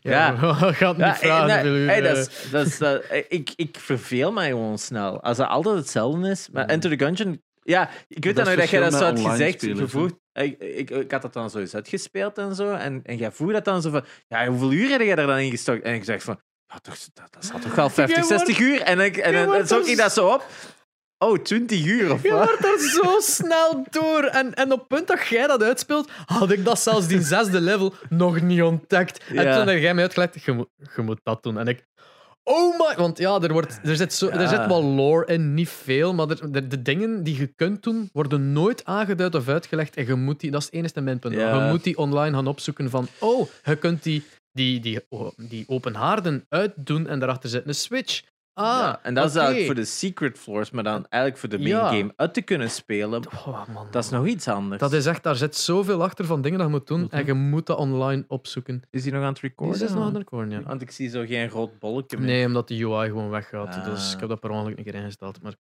Ja, 0.00 0.10
Ja. 0.10 0.54
het 0.88 0.96
niet 0.96 1.06
Ja, 1.06 1.14
vragen. 1.14 1.72
nee, 1.72 1.86
hey, 1.86 2.00
dat 2.00 2.14
eh. 2.16 2.20
is, 2.20 2.50
dat 2.50 2.66
is, 2.66 2.78
dat- 2.78 3.02
eh, 3.02 3.24
ik, 3.28 3.50
ik 3.56 3.76
verveel 3.80 4.32
mij 4.32 4.48
gewoon 4.48 4.78
snel. 4.78 5.22
Als 5.22 5.36
dat 5.36 5.48
altijd 5.48 5.76
hetzelfde 5.76 6.30
is. 6.30 6.48
Maar 6.52 6.64
Mm. 6.64 6.70
Enter 6.70 6.90
the 6.98 7.04
Gungeon... 7.04 7.42
Ja, 7.62 7.90
ik 8.08 8.24
weet 8.24 8.36
Dat 8.36 8.44
nog 8.46 8.54
dat 8.54 8.70
jij 8.70 8.80
dat 8.80 8.92
zo 8.92 9.04
had 9.04 9.20
gezegd. 9.20 9.62
ik, 10.32 10.58
ik, 10.60 10.90
ik 10.90 11.10
had 11.10 11.22
dat 11.22 11.32
dan 11.32 11.50
zo 11.50 11.58
eens 11.58 11.74
uitgespeeld 11.74 12.38
en 12.38 12.54
zo. 12.54 12.72
En, 12.72 13.00
en 13.04 13.16
jij 13.16 13.32
vroeg 13.32 13.52
dat 13.52 13.64
dan 13.64 13.82
zo 13.82 13.90
van... 13.90 14.04
Ja, 14.28 14.46
hoeveel 14.46 14.72
uur 14.72 14.90
heb 14.90 15.00
jij 15.00 15.16
er 15.16 15.26
dan 15.26 15.38
in 15.38 15.50
gestoken? 15.50 15.82
En 15.84 15.94
ik 15.94 16.04
zeg 16.04 16.22
van... 16.22 16.40
Ja, 16.66 16.78
toch, 16.78 16.96
dat, 17.12 17.32
dat 17.32 17.44
zat 17.44 17.62
toch 17.62 17.74
wel 17.74 17.90
50, 18.00 18.16
Jij 18.16 18.24
wordt- 18.26 18.46
60 18.46 18.66
uur? 18.66 18.80
En, 18.80 19.00
ik, 19.00 19.16
en, 19.16 19.34
en, 19.34 19.66
er 19.66 19.88
ik 19.88 19.96
dat 19.96 20.12
zo 20.12 20.28
op. 20.28 20.46
Oh, 21.18 21.38
20 21.42 21.84
uur 21.86 22.12
of 22.12 22.22
Je 22.22 22.30
wat? 22.32 22.44
wordt 22.48 22.64
er 22.64 22.78
zo 22.78 23.16
snel 23.20 23.84
door. 23.90 24.22
En, 24.24 24.54
en 24.54 24.72
op 24.72 24.78
het 24.78 24.88
punt 24.88 25.06
dat 25.06 25.26
jij 25.26 25.46
dat 25.46 25.62
uitspeelt, 25.62 26.10
had 26.26 26.50
ik 26.50 26.64
dat 26.64 26.80
zelfs 26.80 27.06
die 27.06 27.22
zesde 27.22 27.60
level 27.60 27.94
nog 28.08 28.40
niet 28.40 28.62
ontdekt. 28.62 29.24
En 29.28 29.34
Ja. 29.44 29.58
toen 29.58 29.68
heb 29.68 29.78
jij 29.80 29.94
mij 29.94 30.02
uitgelegd, 30.02 30.44
je 30.44 30.52
moet, 30.52 30.68
je 30.96 31.02
moet 31.02 31.20
dat 31.22 31.42
doen. 31.42 31.58
En 31.58 31.66
ik... 31.66 31.86
Oh 32.42 32.78
my... 32.78 32.94
Want 32.96 33.18
ja, 33.18 33.40
er, 33.40 33.52
wordt, 33.52 33.80
er, 33.82 33.96
zit 33.96 34.12
zo, 34.12 34.28
er 34.28 34.48
zit 34.48 34.66
wel 34.66 34.84
lore 34.84 35.26
in, 35.32 35.54
niet 35.54 35.68
veel, 35.68 36.14
maar 36.14 36.28
er, 36.30 36.52
de, 36.52 36.66
de 36.66 36.82
dingen 36.82 37.22
die 37.22 37.36
je 37.38 37.46
kunt 37.46 37.82
doen, 37.82 38.08
worden 38.12 38.52
nooit 38.52 38.84
aangeduid 38.84 39.34
of 39.34 39.48
uitgelegd. 39.48 39.96
En 39.96 40.06
je 40.06 40.14
moet 40.14 40.40
die... 40.40 40.50
Dat 40.50 40.60
is 40.60 40.66
het 40.66 40.74
enige 40.74 41.00
minpunt. 41.00 41.34
Ja. 41.34 41.64
Je 41.64 41.70
moet 41.70 41.84
die 41.84 41.96
online 41.98 42.34
gaan 42.36 42.46
opzoeken 42.46 42.90
van... 42.90 43.08
Oh, 43.18 43.48
je 43.64 43.76
kunt 43.76 44.02
die, 44.02 44.24
die, 44.52 44.80
die, 44.80 45.00
die 45.36 45.64
open 45.68 45.94
haarden 45.94 46.44
uitdoen 46.48 47.06
en 47.06 47.18
daarachter 47.18 47.48
zit 47.48 47.66
een 47.66 47.74
switch. 47.74 48.22
Ah, 48.58 48.94
en 49.02 49.14
dat 49.14 49.28
is 49.28 49.34
eigenlijk 49.34 49.66
voor 49.66 49.74
de 49.74 49.84
secret 49.84 50.38
floors, 50.38 50.70
maar 50.70 50.84
dan 50.84 51.06
eigenlijk 51.08 51.40
voor 51.40 51.48
de 51.48 51.58
main 51.58 51.68
Ja. 51.70 51.88
game 51.88 52.12
uit 52.16 52.34
te 52.34 52.42
kunnen 52.42 52.70
spelen. 52.70 53.22
Oh, 53.46 53.68
man. 53.74 53.86
Dat 53.90 54.04
is 54.04 54.10
nog 54.10 54.26
iets 54.26 54.48
anders. 54.48 54.80
Dat 54.80 54.92
is 54.92 55.06
echt, 55.06 55.22
daar 55.22 55.36
zit 55.36 55.56
zoveel 55.56 56.02
achter 56.02 56.24
van 56.24 56.42
dingen 56.42 56.58
dat 56.58 56.66
je 56.66 56.72
moet 56.72 56.86
doen. 56.86 57.10
En 57.10 57.26
je 57.26 57.32
moet 57.34 57.66
dat 57.66 57.78
online 57.78 58.24
opzoeken. 58.28 58.82
Is 58.90 59.02
hij 59.02 59.12
nog 59.12 59.22
aan 59.22 59.28
het 59.32 59.40
Die 59.40 59.48
recorden? 59.50 59.82
is 59.82 59.92
nog 59.92 60.04
aan 60.04 60.12
de 60.14 60.24
corn, 60.24 60.50
ja. 60.50 60.62
Want 60.62 60.82
ik 60.82 60.90
zie 60.90 61.08
zo 61.08 61.24
geen 61.26 61.48
rood 61.48 61.78
bolletje 61.78 62.16
meer. 62.18 62.26
Nee, 62.26 62.46
omdat 62.46 62.68
de 62.68 62.84
UI 62.84 63.08
gewoon 63.08 63.30
weggaat. 63.30 63.74
Ah. 63.74 63.84
Dus 63.84 64.12
ik 64.14 64.20
heb 64.20 64.28
dat 64.28 64.40
per 64.40 64.50
ongeluk 64.50 64.78
een 64.78 64.84
keer 64.84 64.94
ingesteld. 64.94 65.42
Maar, 65.42 65.54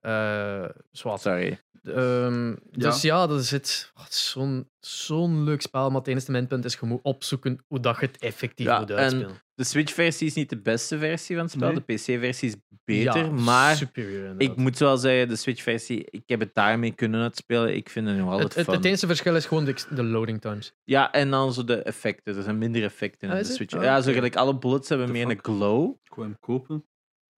eh 0.00 0.64
zwart. 0.90 1.20
Sorry. 1.20 1.58
Ehm, 1.82 2.54
dus 2.70 3.02
ja, 3.02 3.26
dat 3.26 3.40
is 3.40 3.50
het. 3.50 3.90
Oh, 3.94 4.04
het 4.04 4.12
is 4.12 4.30
zo'n 4.30 4.68
zo'n 4.80 5.44
leuk 5.44 5.60
spel. 5.60 5.88
Maar 5.90 5.98
het 5.98 6.08
enige 6.08 6.30
minpunt 6.30 6.64
is, 6.64 6.74
je 6.80 6.86
moet 6.86 7.00
opzoeken 7.02 7.64
hoe 7.68 7.80
dat 7.80 8.00
je 8.00 8.06
het 8.06 8.18
effectief 8.18 8.66
Ja, 8.66 8.78
moet 8.78 8.90
en 8.90 8.96
uitspelen. 8.96 9.42
De 9.54 9.64
Switch-versie 9.64 10.26
is 10.26 10.34
niet 10.34 10.48
de 10.50 10.60
beste 10.60 10.98
versie 10.98 11.34
van 11.36 11.44
het 11.44 11.54
spel. 11.54 11.68
Nee. 11.72 11.82
De 11.86 11.94
PC-versie 11.94 12.48
is 12.48 12.54
beter. 12.84 13.24
Ja, 13.24 13.30
maar 13.30 13.76
superior, 13.76 14.34
ik 14.38 14.56
moet 14.56 14.78
wel 14.78 14.96
zeggen, 14.96 15.28
de 15.28 15.36
Switch-versie, 15.36 16.04
ik 16.10 16.22
heb 16.26 16.40
het 16.40 16.54
daarmee 16.54 16.92
kunnen 16.92 17.22
uitspelen. 17.22 17.74
Ik 17.76 17.88
vind 17.90 18.08
het 18.08 18.16
nog 18.16 18.30
altijd 18.30 18.48
het, 18.48 18.56
het, 18.56 18.64
fun. 18.64 18.74
het 18.74 18.84
enige 18.84 19.06
verschil 19.06 19.36
is 19.36 19.46
gewoon 19.46 19.64
de, 19.64 19.74
de 19.94 20.02
loading 20.04 20.40
times. 20.40 20.72
Ja, 20.84 21.12
en 21.12 21.30
dan 21.30 21.52
zo 21.52 21.64
de 21.64 21.82
effecten. 21.82 22.36
Er 22.36 22.42
zijn 22.42 22.58
minder 22.58 22.82
effecten 22.82 23.28
in 23.28 23.34
Ah, 23.34 23.34
de 23.34 23.40
is 23.42 23.48
het? 23.48 23.56
Switch. 23.56 23.74
Ah, 23.74 23.82
ja, 23.82 24.00
zo 24.00 24.12
gelijk 24.12 24.36
alle 24.36 24.58
bullets 24.58 24.88
hebben 24.88 25.06
The 25.06 25.12
meer 25.12 25.26
fuck? 25.26 25.46
een 25.46 25.54
glow. 25.54 25.94
Ik 26.04 26.14
wou 26.14 26.26
hem 26.28 26.38
kopen. 26.40 26.84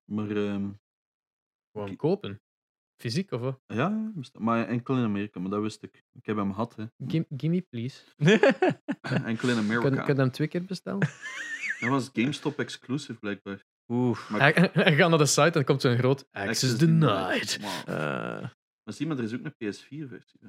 Maar 0.06 0.30
ehm, 0.30 0.68
Gewoon 1.72 1.96
kopen. 1.96 2.42
Fysiek 3.02 3.32
of 3.32 3.42
wat? 3.42 3.60
Ja, 3.68 4.12
maar 4.38 4.68
enkel 4.68 4.96
in 4.98 5.04
Amerika, 5.04 5.40
maar 5.40 5.50
dat 5.50 5.62
wist 5.62 5.84
ik. 5.84 6.04
Ik 6.14 6.26
heb 6.26 6.36
hem 6.38 6.52
gehad, 6.54 6.76
hè. 6.76 6.86
Gim- 7.08 7.26
Gimme, 7.38 7.62
please. 7.62 8.02
Enkel 9.26 9.50
in 9.50 9.58
Amerika. 9.58 9.90
kun 10.04 10.16
je 10.16 10.22
hem 10.22 10.32
twee 10.32 10.48
keer 10.48 10.64
bestellen? 10.66 11.00
Dat 11.80 11.90
was 11.90 12.10
GameStop 12.14 12.60
exclusive, 12.60 13.20
blijkbaar. 13.20 13.66
Oeh. 13.88 14.30
Maar 14.30 14.40
Hij, 14.40 14.70
hij 14.74 14.96
gaat 14.96 15.10
naar 15.10 15.18
de 15.18 15.26
site 15.26 15.42
en 15.42 15.52
dan 15.52 15.64
komt 15.64 15.82
zo'n 15.82 15.98
groot 15.98 16.28
Access 16.32 16.78
denied. 16.78 17.60
Wow. 17.62 17.96
Eh, 17.96 17.96
Maar 18.84 18.94
zie 18.94 19.08
maar, 19.08 19.18
er 19.18 19.24
is 19.24 19.34
ook 19.34 19.40
een 19.44 19.54
PS4-versie. 19.54 20.40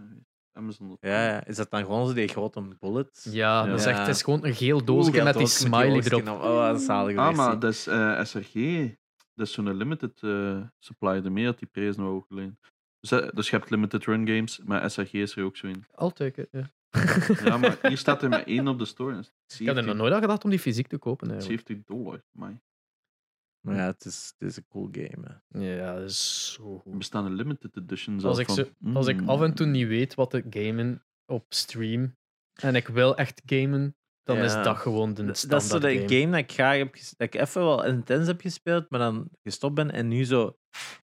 Amazon. 0.52 0.96
ja, 1.00 1.24
ja, 1.28 1.46
is 1.46 1.56
dat 1.56 1.70
dan 1.70 1.84
gewoon 1.84 2.06
zo 2.08 2.14
die 2.14 2.28
grote 2.28 2.62
bullets? 2.80 3.24
Ja, 3.24 3.66
dat 3.66 3.78
is 3.78 3.84
echt, 3.86 3.98
het 3.98 4.08
is 4.08 4.22
gewoon 4.22 4.44
een 4.44 4.54
geel 4.54 4.84
doosje 4.84 5.22
met 5.22 5.36
die 5.36 5.46
smiley 5.46 6.02
erop. 6.04 6.28
op. 6.28 6.40
Oh, 6.42 6.66
dat 6.66 6.80
is 6.80 6.84
zalig. 6.86 7.16
Ah, 7.16 7.34
maar 7.36 7.58
dat 7.58 7.72
is 7.72 7.86
eh, 7.86 8.24
SRG. 8.24 8.54
Dat 9.40 9.48
is 9.48 9.54
zo'n 9.54 9.76
limited 9.76 10.22
eh, 10.22 10.62
supply. 10.78 11.20
Daarmee 11.20 11.44
had 11.44 11.58
die 11.58 11.68
prijs 11.68 11.96
nog 11.96 12.06
hoog 12.06 12.26
gelegen. 12.26 12.58
Dus, 13.00 13.10
eh, 13.10 13.28
dus 13.34 13.50
je 13.50 13.56
hebt 13.56 13.70
limited 13.70 14.04
run 14.04 14.26
games, 14.26 14.58
maar 14.64 14.90
SRG 14.90 15.12
is 15.12 15.36
er 15.36 15.44
ook 15.44 15.56
zo 15.56 15.66
in. 15.66 15.84
I'll 15.98 16.10
take 16.12 16.40
it, 16.42 16.48
ja. 16.50 16.70
Ja, 17.44 17.56
maar 17.56 17.78
hier 17.82 17.96
staat 17.96 18.22
er 18.22 18.28
maar 18.28 18.42
één 18.46 18.68
op 18.68 18.78
de 18.78 18.84
store. 18.84 19.14
Dat 19.14 19.32
is 19.46 19.60
Ik 19.60 19.66
had 19.66 19.76
er 19.76 19.82
nog 19.82 19.96
70, 19.96 19.96
nooit 19.96 20.12
aan 20.12 20.20
gedacht 20.20 20.44
om 20.44 20.50
die 20.50 20.58
fysiek 20.58 20.86
te 20.86 20.98
kopen. 20.98 21.30
Eigenlijk. 21.30 21.66
70 21.68 21.86
dollar. 21.96 22.22
Maar 22.30 22.60
Maar 23.60 23.74
ja, 23.76 23.86
het 23.86 24.04
is, 24.04 24.34
het 24.38 24.48
is 24.48 24.56
een 24.56 24.66
cool 24.68 24.88
game. 24.92 25.40
hè. 25.48 25.74
Ja, 25.74 25.94
dat 25.98 26.10
is 26.10 26.52
zo 26.52 26.74
er 26.74 26.80
goed. 26.80 26.98
bestaan 26.98 27.24
een 27.24 27.34
limited 27.34 27.76
editions 27.76 28.24
Als 28.24 28.34
al 28.34 28.40
ik, 28.40 28.46
van. 28.46 28.54
zo, 28.54 28.92
als 28.94 29.06
ik 29.06 29.20
mm. 29.20 29.28
af 29.28 29.40
en 29.40 29.54
toe 29.54 29.66
niet 29.66 29.86
weet 29.86 30.14
wat 30.14 30.30
te 30.30 30.44
gamen 30.50 31.04
op 31.26 31.44
stream 31.48 32.16
en 32.54 32.74
ik 32.74 32.88
wil 32.88 33.16
echt 33.16 33.42
gamen, 33.46 33.96
dan 34.22 34.36
is 34.36 34.52
dat 34.52 34.76
gewoon 34.76 35.14
de 35.14 35.24
Dat 35.24 35.36
standaard 35.36 35.62
is 35.62 35.68
zo 35.70 35.78
de 35.78 35.94
game. 35.94 36.08
game 36.08 36.30
dat 36.30 36.40
ik 36.40 36.52
graag 36.52 36.76
heb 36.76 36.94
dat 36.94 37.34
ik 37.34 37.34
even 37.34 37.64
wel 37.64 37.84
intens 37.84 38.26
heb 38.26 38.40
gespeeld, 38.40 38.90
maar 38.90 39.00
dan 39.00 39.28
gestopt 39.42 39.74
ben 39.74 39.90
en 39.90 40.08
nu 40.08 40.24
zo. 40.24 40.56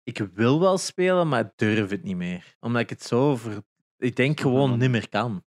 Ik 0.04 0.18
wil 0.34 0.60
wel 0.60 0.78
spelen, 0.78 1.28
maar 1.28 1.40
ik 1.46 1.52
durf 1.56 1.90
het 1.90 2.04
niet 2.04 2.16
meer. 2.16 2.56
Omdat 2.60 2.82
ik 2.82 2.90
het 2.90 3.04
zo 3.04 3.36
ver... 3.36 3.62
Ik 3.98 4.16
denk 4.16 4.40
gewoon 4.40 4.78
niet 4.78 4.90
meer 4.90 5.10
kan. 5.10 5.44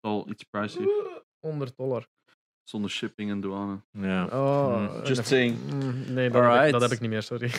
al 0.00 0.28
iets 0.30 0.44
pricey. 0.50 0.86
100 1.38 1.76
dollar. 1.76 2.06
Zonder 2.64 2.90
shipping 2.90 3.30
en 3.30 3.40
douane. 3.40 3.80
Ja. 3.90 4.24
Oh, 4.26 4.76
Mm. 4.96 5.04
Just 5.04 5.26
saying. 5.26 5.58
Mm, 5.72 6.12
Nee, 6.14 6.30
dat, 6.30 6.42
heb 6.42 6.42
ik, 6.42 6.48
Alright. 6.48 6.72
dat 6.72 6.80
heb 6.82 6.90
ik 6.90 7.00
niet 7.00 7.10
meer, 7.10 7.22
sorry. 7.22 7.50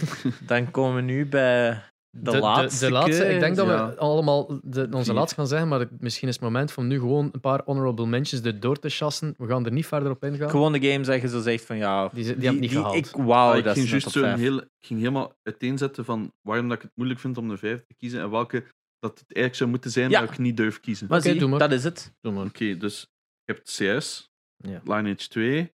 Dan 0.47 0.71
komen 0.71 0.95
we 0.95 1.01
nu 1.01 1.25
bij 1.25 1.83
de, 2.17 2.37
laatste. 2.37 2.85
De, 2.85 2.91
laatste 2.91 3.25
ik 3.25 3.39
denk 3.39 3.55
dat 3.55 3.67
Ja. 3.67 3.87
we 3.89 3.97
allemaal 3.97 4.59
de, 4.63 4.87
onze 4.91 5.03
Vier. 5.03 5.13
laatste 5.13 5.35
gaan 5.35 5.47
zeggen, 5.47 5.67
maar 5.67 5.87
misschien 5.99 6.27
is 6.27 6.33
het 6.33 6.43
moment 6.43 6.75
om 6.77 6.87
nu 6.87 6.99
gewoon 6.99 7.29
een 7.31 7.39
paar 7.39 7.61
honorable 7.65 8.05
mentions 8.05 8.45
er 8.45 8.59
door 8.59 8.79
te 8.79 8.89
chassen. 8.89 9.33
We 9.37 9.47
gaan 9.47 9.65
er 9.65 9.71
niet 9.71 9.85
verder 9.85 10.11
op 10.11 10.23
ingaan. 10.23 10.49
Gewoon 10.49 10.71
de 10.73 10.81
games 10.91 11.07
dat 11.07 11.21
je 11.21 11.27
zo 11.27 11.41
zegt 11.41 11.65
van 11.65 11.77
ja. 11.77 12.07
Die, 12.07 12.13
die, 12.13 12.23
die 12.23 12.31
hebben 12.33 12.51
het 12.51 12.59
niet 12.61 12.71
gehaald. 12.71 12.95
Ik, 12.95 13.15
wauw, 13.15 13.51
Ah, 13.51 13.57
ik, 13.57 13.63
dat 13.63 13.73
ging 13.73 13.85
is 13.85 13.91
juist 13.91 14.09
zo 14.11 14.23
heel, 14.25 14.57
ik 14.57 14.67
ging 14.79 14.99
helemaal 14.99 15.33
uiteenzetten 15.43 16.05
van 16.05 16.33
waarom 16.41 16.67
dat 16.67 16.77
ik 16.77 16.83
het 16.83 16.91
moeilijk 16.95 17.19
vind 17.19 17.37
om 17.37 17.47
de 17.49 17.57
vijf 17.57 17.83
te 17.85 17.93
kiezen 17.93 18.19
en 18.21 18.29
welke 18.29 18.63
dat 18.99 19.11
het 19.19 19.25
eigenlijk 19.27 19.55
zou 19.55 19.69
moeten 19.69 19.91
zijn 19.91 20.09
Ja. 20.09 20.19
dat 20.21 20.29
ik 20.31 20.37
niet 20.37 20.57
durf 20.57 20.79
kiezen. 20.79 21.07
Maar 21.09 21.19
Oké, 21.19 21.29
zie, 21.29 21.39
doe 21.39 21.49
maar. 21.49 21.59
dat 21.59 21.71
is 21.71 21.83
het. 21.83 22.13
Oké, 22.21 22.77
dus 22.77 23.07
je 23.43 23.53
hebt 23.53 23.69
CS, 23.69 24.31
Ja. 24.57 24.81
Lineage 24.83 25.27
2, 25.27 25.73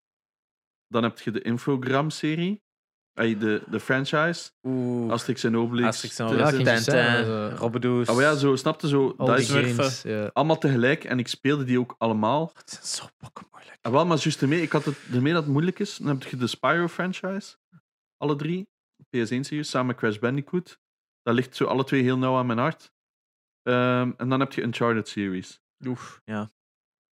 dan 0.89 1.03
heb 1.03 1.19
je 1.21 1.31
de 1.31 1.43
Infogram-serie, 1.43 2.63
De, 3.15 3.63
de 3.71 3.81
franchise, 3.81 4.51
Oeh. 4.63 5.13
Asterix 5.13 5.45
en 5.45 5.57
Obelix. 5.57 5.89
Asterix 5.89 6.19
en 6.19 6.27
Obelix, 6.27 6.85
Tintin, 6.85 7.51
Robbedoes. 7.51 8.09
Oh 8.09 8.21
ja, 8.21 8.35
zo, 8.35 8.57
snapte 8.57 8.89
zo. 8.89 9.15
Al 9.17 9.27
Dat 9.27 9.37
die 9.37 9.47
games. 9.47 10.03
Ja. 10.03 10.31
allemaal 10.33 10.59
tegelijk 10.59 11.05
en 11.05 11.19
ik 11.19 11.29
speelde 11.29 11.65
die 11.65 11.79
ook 11.79 11.95
allemaal. 11.99 12.53
Het 12.55 12.79
is 12.83 12.95
zo 12.95 13.07
pokken 13.17 13.47
moeilijk. 13.53 13.79
En 13.83 13.93
wel, 13.93 14.07
maar 14.07 14.19
juist 14.19 14.43
ermee, 14.43 14.63
ik 14.63 14.73
had 14.73 14.85
het 14.85 14.97
ermee 15.13 15.33
dat 15.33 15.43
het 15.43 15.53
moeilijk 15.53 15.79
is. 15.79 15.97
Dan 15.97 16.07
heb 16.07 16.23
je 16.23 16.37
de 16.37 16.47
Spyro-franchise, 16.47 17.57
alle 18.17 18.37
drie, 18.37 18.69
PS1-series, 19.17 19.71
samen 19.71 19.87
met 19.87 19.97
Crash 19.97 20.19
Bandicoot. 20.19 20.79
Dat 21.23 21.35
ligt 21.35 21.57
zo 21.57 21.65
alle 21.65 21.85
twee 21.85 22.03
heel 22.03 22.19
nauw 22.19 22.37
aan 22.37 22.47
mijn 22.47 22.59
hart. 22.59 22.93
Ehm, 23.63 24.11
en 24.17 24.29
dan 24.29 24.41
heb 24.41 24.53
je 24.53 24.63
Uncharted-series. 24.63 25.61
Oef, 25.87 26.21
ja. 26.25 26.51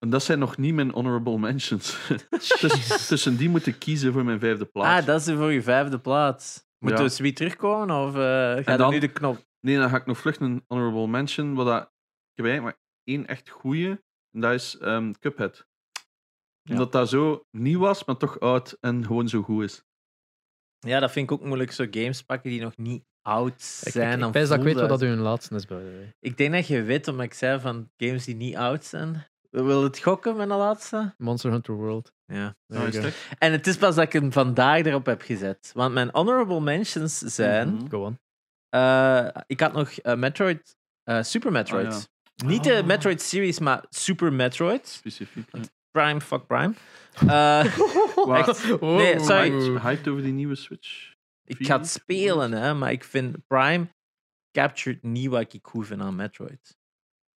En 0.04 0.10
dat 0.10 0.22
zijn 0.22 0.38
nog 0.38 0.56
niet 0.56 0.74
mijn 0.74 0.90
honorable 0.90 1.38
mentions. 1.38 2.08
dus 2.60 3.06
tussen 3.08 3.36
die 3.36 3.48
moet 3.48 3.66
ik 3.66 3.78
kiezen 3.78 4.12
voor 4.12 4.24
mijn 4.24 4.38
vijfde 4.40 4.64
plaats. 4.64 5.00
Ah, 5.00 5.06
dat 5.06 5.20
is 5.28 5.34
voor 5.34 5.52
je 5.52 5.62
vijfde 5.62 5.98
plaats. 5.98 6.68
Moeten 6.78 7.02
Ja. 7.02 7.08
we 7.08 7.14
zoiets 7.14 7.36
terugkomen 7.36 7.96
of 7.96 8.14
eh 8.14 8.20
gaat 8.20 8.66
er 8.66 8.78
dan- 8.78 8.90
nu 8.90 8.98
de 8.98 9.08
knop? 9.12 9.44
Nee, 9.60 9.76
dan 9.76 9.88
ga 9.90 9.96
ik 9.96 10.06
nog 10.06 10.18
vlug 10.18 10.38
een 10.40 10.64
honorable 10.68 11.06
mention. 11.06 11.54
Wat 11.54 11.66
dat, 11.66 11.82
ik 11.82 11.88
heb 12.34 12.46
eigenlijk 12.46 12.76
maar 12.76 12.86
één 13.14 13.26
echt 13.26 13.48
goeie. 13.48 13.88
En 14.30 14.40
dat 14.40 14.52
is 14.52 14.78
ehm, 14.78 15.12
Cuphead. 15.20 15.66
Ja. 16.62 16.72
Omdat 16.72 16.92
dat 16.92 17.08
zo 17.08 17.44
nieuw 17.50 17.78
was, 17.78 18.04
maar 18.04 18.16
toch 18.16 18.40
oud 18.40 18.76
en 18.80 19.04
gewoon 19.06 19.28
zo 19.28 19.42
goed 19.42 19.62
is. 19.64 19.84
Ja, 20.78 21.00
dat 21.00 21.12
vind 21.12 21.30
ik 21.30 21.32
ook 21.38 21.44
moeilijk. 21.44 21.72
Zo 21.72 21.86
games 21.90 22.22
pakken 22.22 22.50
die 22.50 22.60
nog 22.60 22.76
niet 22.76 23.04
oud 23.22 23.52
Ik, 23.84 23.92
zijn. 23.92 24.08
ik, 24.08 24.14
ik 24.14 24.20
dan 24.20 24.30
pijs 24.32 24.48
dat 24.48 24.58
ik 24.58 24.64
weet 24.64 24.74
wat 24.74 24.88
dat 24.88 25.00
hun 25.00 25.18
laatste 25.18 25.54
is. 25.54 25.66
Bij. 25.66 26.14
Ik 26.20 26.36
denk 26.36 26.52
dat 26.52 26.66
je 26.66 26.82
weet, 26.82 27.08
omdat 27.08 27.26
ik 27.26 27.34
zei 27.34 27.60
van 27.60 27.90
games 27.96 28.24
die 28.24 28.34
niet 28.34 28.56
oud 28.56 28.84
zijn. 28.84 29.26
We 29.50 29.62
willen 29.62 29.82
het 29.82 29.98
gokken 29.98 30.36
met 30.36 30.48
de 30.48 30.54
laatste? 30.54 31.14
Monster 31.18 31.50
Hunter 31.50 31.74
World. 31.74 32.12
Ja. 32.26 32.56
Oh? 32.68 32.86
En 33.38 33.52
het 33.52 33.66
is 33.66 33.76
pas 33.76 33.94
dat 33.94 34.04
ik 34.04 34.12
hem 34.12 34.32
vandaag 34.32 34.84
erop 34.84 35.06
heb 35.06 35.22
gezet. 35.22 35.70
Want 35.74 35.94
mijn 35.94 36.08
honorable 36.12 36.60
mentions 36.60 37.18
zijn... 37.18 37.74
Mhm. 37.74 37.88
Go 37.88 38.04
on. 38.04 38.18
eh, 38.68 39.28
ik 39.46 39.60
had 39.60 39.72
nog 39.72 39.90
eh, 39.90 40.14
Metroid... 40.14 40.76
eh, 41.02 41.22
Super 41.22 41.52
Metroid. 41.52 42.08
Niet 42.44 42.64
de 42.64 42.78
Oh. 42.80 42.86
Metroid 42.86 43.22
series, 43.22 43.58
maar 43.58 43.84
Super 43.88 44.32
Metroid. 44.32 44.88
Specifiek. 44.88 45.48
ja. 45.52 45.60
Prime, 45.90 46.20
fuck 46.20 46.46
Prime. 46.46 46.74
Eh, 47.26 47.64
echt, 48.38 48.80
nee, 48.80 49.18
sorry. 49.18 49.50
Hyped, 49.50 49.82
hyped 49.82 50.08
over 50.08 50.22
die 50.22 50.32
nieuwe 50.32 50.54
Switch. 50.54 51.12
Ik 51.44 51.66
ga 51.66 51.76
het 51.78 51.88
spelen, 51.88 52.52
hè, 52.52 52.74
maar 52.74 52.92
ik 52.92 53.04
vind 53.04 53.46
Prime 53.46 53.88
captured 54.52 55.02
niet 55.02 55.28
wat 55.28 55.52
ik 55.54 55.58
goed 55.66 55.86
vind 55.86 56.00
aan 56.00 56.14
Metroid. 56.16 56.78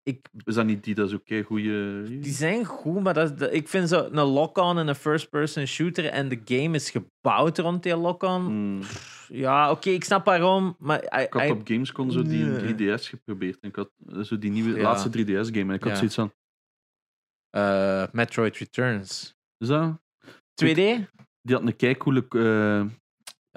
Ik, 0.06 0.28
Is 0.44 0.54
dat 0.54 0.64
niet 0.66 0.84
die, 0.84 0.94
dat 0.94 1.08
is 1.08 1.14
oké, 1.14 1.42
goede. 1.42 2.02
die 2.20 2.32
zijn 2.32 2.64
goed, 2.64 3.02
maar 3.02 3.14
dat, 3.14 3.52
ik 3.52 3.68
vind 3.68 3.88
zo 3.88 4.08
een 4.10 4.20
lock-on 4.24 4.78
en 4.78 4.88
een 4.88 4.94
first-person 4.94 5.66
shooter 5.66 6.04
en 6.06 6.28
de 6.28 6.40
game 6.44 6.74
is 6.74 6.90
gebouwd 6.90 7.58
rond 7.58 7.82
die 7.82 7.96
lock-on. 7.96 8.44
Hmm. 8.44 8.80
Ja, 9.28 9.70
oké, 9.70 9.90
ik 9.90 10.04
snap 10.04 10.24
waarom, 10.24 10.76
maar... 10.78 11.02
I- 11.20 11.22
Ik 11.22 11.32
had 11.32 11.42
I- 11.42 11.50
op 11.50 11.60
Gamescom 11.64 12.10
zo 12.10 12.22
die 12.22 12.44
Nee. 12.44 12.74
3DS 12.98 13.08
geprobeerd. 13.08 13.60
En 13.60 13.68
ik 13.68 13.76
had 13.76 13.90
eh, 14.08 14.20
zo 14.20 14.38
die 14.38 14.50
nieuwe, 14.50 14.76
Ja. 14.76 14.82
laatste 14.82 15.08
3DS-game. 15.08 15.68
En 15.68 15.74
ik 15.74 15.82
had 15.82 15.92
Ja. 15.92 15.96
zoiets 15.96 16.14
van. 16.14 16.32
eh, 17.50 18.04
Metroid 18.12 18.56
Returns. 18.56 19.34
Is 19.58 19.68
dat? 19.68 19.98
2D? 20.54 20.74
Die 21.42 21.54
had 21.56 21.62
een 21.62 21.76
keicoole. 21.76 22.26
eh 22.28 22.84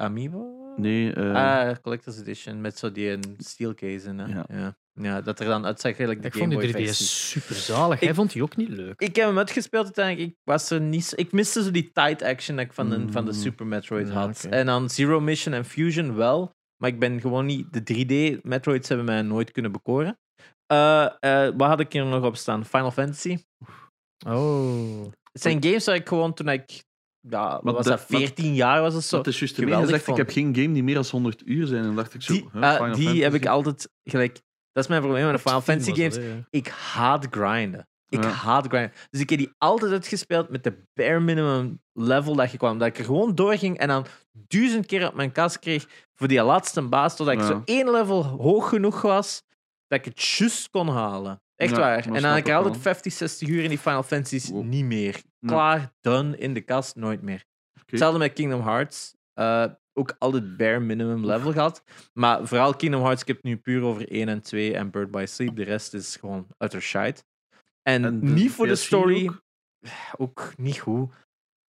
Amiibo? 0.06 0.74
nee, 0.78 1.16
Ah, 1.20 1.76
Collector's 1.82 2.20
Edition, 2.20 2.62
met 2.62 2.78
zo 2.78 2.92
die 2.92 3.10
een 3.10 3.36
steel 3.38 3.74
case 3.74 4.08
in. 4.10 4.18
Hè? 4.20 4.26
Ja. 4.34 4.46
Ja. 4.50 4.78
Ja. 5.02 5.22
dat 5.22 5.40
er 5.40 5.46
dan 5.46 5.66
uitzag 5.66 5.96
gelijk 5.96 6.22
de 6.22 6.28
Ik 6.28 6.34
Game 6.34 6.46
vond 6.46 6.56
Boy 6.56 6.62
die 6.72 6.74
3DS 6.86 6.86
versie. 6.88 7.06
super 7.06 7.56
zalig. 7.56 8.00
Jij 8.00 8.10
Ik- 8.10 8.16
vond 8.16 8.32
die 8.32 8.44
ook 8.44 8.56
niet 8.56 8.70
leuk. 8.70 9.00
Ik 9.00 9.16
heb 9.16 9.26
hem 9.26 9.38
uitgespeeld 9.38 9.84
uiteindelijk. 9.86 10.30
Ik, 10.30 10.36
was 10.44 10.70
er 10.70 10.82
niet, 10.82 11.14
ik 11.16 11.32
miste 11.32 11.64
zo 11.64 11.72
die 11.72 11.92
tight 11.94 12.22
action 12.22 12.56
dat 12.56 12.66
ik 12.66 12.74
van 12.74 12.90
de, 12.90 13.06
van 13.12 13.26
de 13.26 13.32
Mm. 13.32 13.38
Super 13.38 13.66
Metroid 13.68 14.08
Ja, 14.08 14.14
had. 14.14 14.44
oké. 14.46 14.56
En 14.56 14.66
dan 14.66 14.90
Zero 14.90 15.20
Mission 15.20 15.54
en 15.54 15.66
Fusion 15.66 16.16
wel. 16.16 16.52
Maar 16.78 16.90
ik 16.90 17.00
ben 17.00 17.22
gewoon 17.22 17.46
niet... 17.46 17.74
De 17.74 17.84
3D 17.84 18.42
Metroids 18.44 18.88
hebben 18.88 19.06
mij 19.06 19.22
nooit 19.22 19.52
kunnen 19.52 19.72
bekoren. 19.72 20.18
Eh, 20.66 21.06
eh, 21.20 21.54
wat 21.58 21.68
had 21.68 21.80
ik 21.80 21.94
hier 21.94 22.06
nog 22.06 22.24
op 22.24 22.36
staan? 22.36 22.66
Final 22.66 22.92
Fantasy. 22.92 23.38
Oh. 24.28 25.02
Het 25.32 25.42
zijn 25.42 25.64
games 25.64 25.86
waar 25.86 25.96
ik 25.96 26.08
gewoon 26.08 26.34
toen 26.34 26.50
ik... 26.50 26.84
Ja, 27.30 27.50
wat 27.52 27.64
Maar 27.64 27.74
was 27.74 27.84
de- 27.84 27.90
dat? 27.90 28.06
14 28.08 28.54
jaar 28.56 28.82
was 28.82 28.96
of 28.96 29.04
zo. 29.04 29.18
dat 29.18 29.28
is 29.28 29.40
juist 29.40 29.58
ermee 29.58 29.74
geweldig. 29.74 30.08
Ik 30.08 30.16
heb 30.16 30.30
geen 30.30 30.56
game 30.56 30.74
die 30.74 30.84
meer 30.84 30.96
dan 30.96 31.06
100 31.12 31.42
uur 31.46 31.68
zijn. 31.68 31.80
En 31.80 31.86
dan 31.86 31.96
dacht 31.96 32.14
ik 32.14 32.22
zo. 32.22 32.34
Die, 32.34 32.42
huh, 32.42 32.52
Final 32.52 32.78
die 32.96 33.04
Fantasy? 33.04 33.20
heb 33.20 33.34
ik 33.34 33.46
altijd 33.46 33.90
gelijk. 34.04 34.40
Dat 34.78 34.86
is 34.86 34.92
mijn 34.92 35.02
probleem 35.02 35.26
met 35.26 35.36
de 35.36 35.42
Final 35.42 35.62
Fantasy 35.62 35.94
games. 35.94 36.16
ja. 36.16 36.48
Ik 36.50 36.68
haat 36.68 37.28
grinden. 37.32 37.88
Ik 38.10 38.24
Ja. 38.24 38.30
haat 38.30 38.68
grinden. 38.68 38.92
Dus 39.10 39.22
ik 39.22 39.30
heb 39.30 39.40
die 39.40 39.54
altijd 39.58 39.92
uitgespeeld 39.92 40.50
met 40.50 40.64
de 40.64 40.84
bare 40.94 41.20
minimum 41.20 41.82
level 41.94 42.36
dat 42.36 42.52
je 42.52 42.58
kwam. 42.58 42.78
Dat 42.78 42.88
ik 42.88 42.98
er 42.98 43.06
gewoon 43.06 43.36
doorging 43.36 43.78
en 43.78 43.88
dan 43.88 44.06
duizend 44.32 44.86
keer 44.86 45.08
op 45.08 45.14
mijn 45.14 45.32
kast 45.32 45.60
kreeg 45.60 45.86
voor 46.16 46.28
die 46.28 46.42
laatste 46.44 46.82
baas, 46.82 47.16
totdat 47.16 47.36
ik 47.36 47.42
zo 47.42 47.62
één 47.66 47.90
level 47.90 48.24
hoog 48.24 48.70
genoeg 48.70 49.02
was 49.02 49.44
dat 49.88 50.00
ik 50.00 50.06
het 50.06 50.22
just 50.22 50.70
kon 50.70 50.88
halen. 50.90 51.42
Echt 51.56 51.78
waar. 51.78 52.06
En 52.06 52.14
dan 52.14 52.24
had 52.24 52.38
ik 52.38 52.48
er 52.48 52.56
altijd 52.56 52.74
wel. 52.74 52.82
50, 52.84 53.14
60 53.14 53.48
uur 53.48 53.64
in 53.64 53.70
die 53.70 53.78
Final 53.78 54.04
Fantasies. 54.04 54.50
Wow. 54.50 54.64
Niet 54.64 54.86
meer. 54.86 55.22
Klaar, 55.46 55.94
done, 56.02 56.38
in 56.38 56.54
de 56.54 56.62
kast, 56.62 56.96
nooit 56.96 57.22
meer. 57.22 57.44
Hetzelfde 57.86 58.20
met 58.20 58.34
Kingdom 58.34 58.62
Hearts. 58.62 59.16
Eh, 59.34 59.66
ook 59.98 60.16
altijd 60.20 60.58
bare 60.58 60.80
minimum 60.80 61.26
level 61.26 61.52
gehad. 61.52 61.84
Maar 62.14 62.48
vooral 62.48 62.76
Kingdom 62.76 63.02
Hearts, 63.02 63.22
ik 63.22 63.28
heb 63.28 63.44
nu 63.44 63.58
puur 63.58 63.82
over 63.82 64.10
1 64.10 64.28
en 64.28 64.42
2 64.42 64.74
en 64.74 64.92
Bird 64.92 65.12
by 65.12 65.26
Sleep. 65.28 65.56
De 65.56 65.64
rest 65.64 65.94
is 65.94 66.16
gewoon 66.16 66.48
utter 66.58 66.82
shite. 66.82 67.24
En, 67.82 68.06
En 68.06 68.20
de 68.20 68.26
niet 68.26 68.52
voor 68.52 68.68
de 68.68 68.78
PS4 68.78 68.82
story, 68.82 69.28
ook? 69.28 69.42
ook, 70.18 70.54
niet 70.58 70.80
goed. 70.80 71.12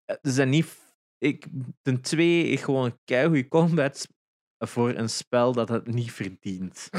Eh, 0.05 0.15
Ze 0.21 0.31
zijn 0.31 0.49
niet... 0.49 0.83
Ik, 1.17 1.45
ten 1.81 2.01
twee, 2.01 2.45
ik 2.45 2.59
gewoon 2.59 2.99
keigoede 3.03 3.47
combat 3.47 4.07
voor 4.57 4.89
een 4.89 5.09
spel 5.09 5.51
dat 5.53 5.69
het 5.69 5.87
niet 5.87 6.11
verdient. 6.11 6.89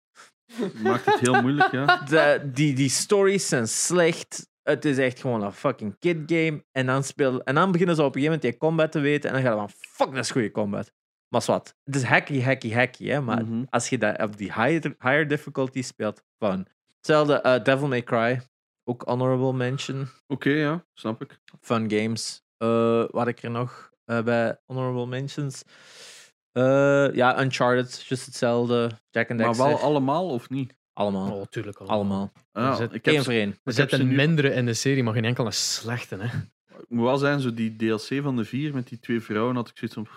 Maakt 0.82 1.04
het 1.04 1.20
heel 1.20 1.42
moeilijk, 1.42 1.70
ja. 1.70 1.96
De, 1.96 2.50
die, 2.52 2.74
die 2.74 2.88
stories 2.88 3.48
zijn 3.48 3.68
slecht. 3.68 4.48
Het 4.64 4.84
is 4.84 4.98
echt 4.98 5.20
gewoon 5.20 5.42
een 5.42 5.52
fucking 5.52 5.98
kid 5.98 6.16
game. 6.26 6.64
En 6.72 6.86
dan, 6.86 7.04
speel, 7.04 7.42
en 7.42 7.54
dan 7.54 7.72
beginnen 7.72 7.96
ze 7.96 8.02
op 8.02 8.06
een 8.14 8.20
gegeven 8.20 8.34
moment 8.40 8.52
die 8.52 8.68
combat 8.68 8.92
te 8.92 9.00
weten. 9.00 9.30
En 9.30 9.42
dan 9.42 9.52
gaan 9.52 9.68
ze 9.68 9.74
van, 9.76 9.88
fuck, 10.06 10.14
dat 10.14 10.24
is 10.24 10.30
goede 10.30 10.50
combat. 10.50 10.92
Maar 11.28 11.42
zwart. 11.42 11.74
Het 11.84 11.94
is 11.94 12.02
hacky, 12.02 12.40
hacky, 12.42 12.72
hacky. 12.72 13.06
Hè? 13.08 13.20
Maar 13.20 13.44
Mhm. 13.44 13.64
als 13.70 13.88
je 13.88 13.98
dat 13.98 14.20
op 14.22 14.36
die 14.36 14.52
higher, 14.52 14.94
higher 14.98 15.28
difficulty 15.28 15.82
speelt, 15.82 16.22
fun. 16.38 16.66
Hetzelfde 16.96 17.40
eh, 17.40 17.62
Devil 17.62 17.88
May 17.88 18.02
Cry. 18.02 18.40
Ook 18.84 19.02
honorable 19.02 19.52
mention. 19.52 20.08
Oké, 20.26 20.50
ja, 20.50 20.84
snap 20.94 21.22
ik. 21.22 21.40
Fun 21.60 21.90
games. 21.90 22.42
Eh, 22.56 23.04
wat 23.10 23.26
ik 23.26 23.42
er 23.42 23.50
nog 23.50 23.90
eh, 24.04 24.22
bij 24.22 24.58
honorable 24.66 25.06
mentions? 25.06 25.62
Ja, 27.12 27.40
Uncharted, 27.42 28.04
just 28.06 28.26
hetzelfde. 28.26 28.90
Jack 29.10 29.30
and 29.30 29.38
Maar 29.38 29.48
Dexter. 29.48 29.66
wel 29.66 29.78
allemaal 29.78 30.28
of 30.28 30.48
niet? 30.50 30.74
Allemaal. 30.94 31.32
Oh, 31.32 31.46
tuurlijk 31.46 31.78
al. 31.78 31.88
allemaal. 31.88 32.32
Ah, 32.52 32.68
Er 32.68 32.76
zit 32.76 32.92
ik 32.94 33.04
heb 33.04 33.14
Eén 33.14 33.20
ze- 33.20 33.24
voor 33.24 33.32
één. 33.40 33.48
Er 33.50 33.58
heb 33.64 33.74
zitten 33.74 34.06
nu- 34.08 34.14
mindere 34.14 34.50
in 34.52 34.66
de 34.66 34.74
serie, 34.74 35.02
maar 35.02 35.14
geen 35.14 35.24
enkele 35.24 35.50
slechte. 35.50 36.16
Hè. 36.16 36.38
Ik 36.78 36.88
moet 36.88 37.04
wel 37.04 37.18
zijn, 37.18 37.40
zo 37.40 37.54
die 37.54 37.76
DLC 37.76 38.22
van 38.22 38.36
de 38.36 38.44
vier 38.44 38.74
met 38.74 38.88
die 38.88 38.98
twee 38.98 39.20
vrouwen 39.20 39.54
had 39.54 39.68
ik 39.68 39.76
zoiets 39.78 39.96
van. 39.96 40.08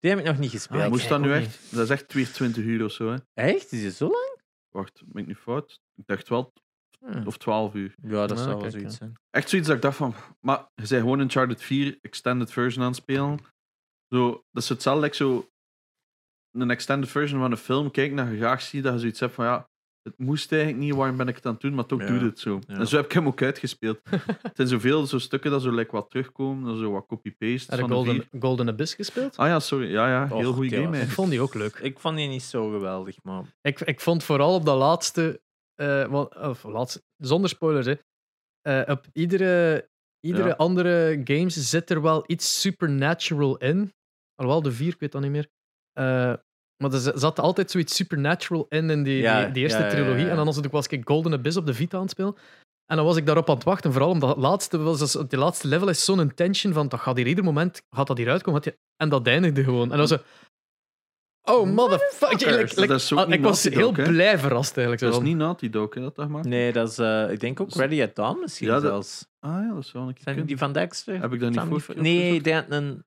Die 0.00 0.10
heb 0.10 0.20
ik 0.20 0.26
nog 0.26 0.38
niet 0.38 0.50
gespeeld. 0.50 0.82
Ah, 0.82 0.88
moest 0.90 1.08
dat 1.08 1.20
kijk 1.20 1.32
nu 1.32 1.38
echt? 1.38 1.58
Dat 1.70 1.84
is 1.84 1.90
echt 1.90 2.08
220 2.08 2.64
uur 2.64 2.84
of 2.84 2.92
zo, 2.92 3.10
hè? 3.10 3.16
Echt? 3.34 3.72
Is 3.72 3.84
het 3.84 3.94
zo 3.94 4.04
lang? 4.04 4.38
Wacht, 4.68 5.02
ben 5.06 5.22
ik 5.22 5.28
nu 5.28 5.34
fout? 5.34 5.80
Ik 5.96 6.06
dacht 6.06 6.28
wel, 6.28 6.52
Hm. 6.98 7.26
of 7.26 7.36
12 7.38 7.74
uur. 7.74 7.94
Ja, 8.02 8.08
dat 8.26 8.30
Ah, 8.30 8.36
zou 8.36 8.48
wel 8.48 8.58
kijk, 8.58 8.70
zoiets 8.72 8.96
zijn. 8.96 9.12
Echt 9.30 9.48
zoiets 9.48 9.68
dat 9.68 9.76
ik 9.76 9.82
dacht 9.82 9.96
van, 9.96 10.14
maar 10.40 10.58
je 10.58 10.88
bent 10.88 11.00
gewoon 11.00 11.20
Uncharted 11.20 11.62
4 11.62 11.98
extended 12.02 12.52
version 12.52 12.82
aan 12.84 12.90
het 12.90 13.00
spelen. 13.00 13.38
Zo, 14.08 14.30
dat 14.52 14.62
is 14.62 14.68
hetzelfde 14.68 15.02
like 15.02 15.16
zo 15.16 15.48
een 16.52 16.70
extended 16.70 17.10
version 17.10 17.40
van 17.40 17.50
een 17.50 17.56
film 17.56 17.90
kijken 17.90 18.16
dat 18.16 18.28
je 18.28 18.36
graag 18.36 18.62
ziet 18.62 18.82
dat 18.82 18.92
je 18.92 18.98
zoiets 18.98 19.20
hebt 19.20 19.34
van 19.34 19.44
ja, 19.44 19.68
het 20.04 20.18
moest 20.18 20.52
eigenlijk 20.52 20.82
niet, 20.82 20.94
waarom 20.94 21.16
ben 21.16 21.28
ik 21.28 21.36
het 21.36 21.46
aan 21.46 21.52
het 21.52 21.60
doen, 21.60 21.74
maar 21.74 21.86
toch 21.86 22.00
Ja. 22.00 22.06
doet 22.06 22.20
het 22.20 22.38
zo. 22.38 22.58
Ja. 22.66 22.74
En 22.78 22.86
zo 22.86 22.96
heb 22.96 23.04
ik 23.04 23.12
hem 23.12 23.26
ook 23.26 23.42
uitgespeeld. 23.42 24.00
het 24.42 24.52
zijn 24.56 24.68
zoveel 24.68 25.06
zo 25.06 25.18
stukken 25.18 25.50
dat 25.50 25.62
zo 25.62 25.70
like, 25.70 25.90
wat 25.90 26.10
terugkomen, 26.10 26.64
dat 26.64 26.78
zo 26.78 26.90
wat 26.90 27.06
copy-paste 27.06 27.70
Heb 27.70 27.80
je 27.80 27.86
van 27.86 27.88
de 27.88 27.94
Golden, 27.94 28.14
vier. 28.30 28.40
Golden 28.40 28.68
Abyss 28.68 28.94
gespeeld? 28.94 29.36
Ah 29.36 29.46
ja, 29.46 29.60
sorry. 29.60 29.90
Ja, 29.90 30.08
ja, 30.08 30.36
heel 30.36 30.52
goede 30.52 30.76
game. 30.76 31.00
Ik 31.00 31.08
vond 31.08 31.30
die 31.30 31.40
ook 31.40 31.54
leuk. 31.54 31.74
Ik 31.74 31.98
vond 31.98 32.16
die 32.16 32.28
niet 32.28 32.42
zo 32.42 32.70
geweldig, 32.70 33.22
maar... 33.22 33.42
Ik, 33.60 33.80
ik 33.80 34.00
vond 34.00 34.24
vooral 34.24 34.54
op 34.54 34.64
dat 34.64 34.78
laatste, 34.78 35.42
eh, 35.74 36.06
want- 36.06 36.36
of 36.36 36.62
laatste 36.64 37.02
zonder 37.16 37.48
spoilers, 37.50 37.86
hè, 37.86 37.94
eh, 38.60 38.90
op 38.94 39.06
iedere, 39.12 39.88
iedere 40.20 40.48
Ja. 40.48 40.54
andere 40.54 41.20
games 41.24 41.54
zit 41.70 41.90
er 41.90 42.02
wel 42.02 42.24
iets 42.26 42.60
supernatural 42.60 43.56
in. 43.56 43.92
Alhoewel 44.34 44.62
de 44.62 44.72
vier, 44.72 44.92
ik 44.92 45.00
weet 45.00 45.12
dat 45.12 45.22
niet 45.22 45.30
meer. 45.30 45.48
Eh, 45.92 46.32
maar 46.76 46.92
er 46.92 47.12
zat 47.18 47.38
altijd 47.40 47.70
zoiets 47.70 47.94
supernatural 47.94 48.66
in 48.68 48.90
in 48.90 49.02
die, 49.02 49.16
Ja, 49.16 49.42
die, 49.44 49.52
die 49.52 49.62
eerste 49.62 49.78
ja, 49.78 49.84
ja, 49.84 49.90
ja, 49.90 49.96
trilogie. 49.98 50.24
ja. 50.24 50.30
En 50.30 50.36
dan 50.36 50.44
was, 50.44 50.56
het, 50.56 50.70
was 50.70 50.86
ik 50.86 51.02
Golden 51.08 51.32
Abyss 51.32 51.56
op 51.56 51.66
de 51.66 51.74
Vita 51.74 51.96
aan 51.96 52.02
het 52.02 52.10
spelen. 52.10 52.34
En 52.86 52.96
dan 52.96 53.04
was 53.04 53.16
ik 53.16 53.26
daarop 53.26 53.48
aan 53.48 53.54
het 53.54 53.64
wachten. 53.64 53.92
Vooral 53.92 54.10
omdat 54.10 54.28
het 54.28 54.38
laatste, 54.38 54.78
was, 54.78 54.98
dus 54.98 55.12
die 55.28 55.38
laatste 55.38 55.68
level 55.68 55.88
is 55.88 56.04
zo'n 56.04 56.34
tension 56.34 56.72
van 56.72 56.88
dat 56.88 57.00
gaat 57.00 57.16
hier 57.16 57.26
ieder 57.26 57.44
moment 57.44 57.82
gaat 57.90 58.06
dat 58.06 58.16
hier 58.18 58.30
uitkomen. 58.30 58.62
gaat 58.62 58.72
die- 58.72 58.82
En 58.96 59.08
dat 59.08 59.26
eindigde 59.26 59.64
gewoon. 59.64 59.92
En 59.92 59.98
dan 59.98 60.08
zo. 60.08 60.16
Oh, 61.42 61.66
motherfucker. 61.70 62.58
Like- 62.76 62.92
ook 63.14 63.18
ah, 63.18 63.30
ik 63.32 63.42
was 63.42 63.62
heel 63.64 63.92
Dog, 63.92 64.06
blij 64.08 64.38
verrast 64.38 64.76
eigenlijk. 64.76 65.00
Zo 65.00 65.10
Dat 65.10 65.20
is 65.22 65.28
niet 65.28 65.36
Naughty 65.36 65.70
Dog, 65.70 65.94
hè, 65.94 66.00
dat 66.00 66.16
dat 66.16 66.28
maar. 66.28 66.46
Nee, 66.46 66.72
dat 66.72 66.90
is... 66.90 66.98
eh, 66.98 67.30
ik 67.30 67.40
denk 67.40 67.60
ook 67.60 67.70
Ready 67.74 68.02
at 68.02 68.14
Dawn 68.14 68.38
misschien 68.40 68.66
Ja, 68.66 68.72
dat- 68.72 68.82
zelfs. 68.82 69.26
Ah 69.40 69.52
ja, 69.62 69.74
dat 69.74 69.84
is 69.84 69.92
wel 69.92 70.02
een 70.08 70.14
keer 70.14 70.22
Zijn 70.22 70.44
die 70.46 70.58
van 70.58 70.72
Dexter? 70.72 71.20
Heb 71.20 71.32
ik 71.32 71.40
dat 71.40 71.50
niet 71.50 71.70
die 71.70 71.78
voor? 71.80 71.94
Nee, 72.02 72.34
ik 72.34 72.44
denk 72.44 72.56
dat 72.56 72.64
het 72.64 72.82
een 72.82 73.04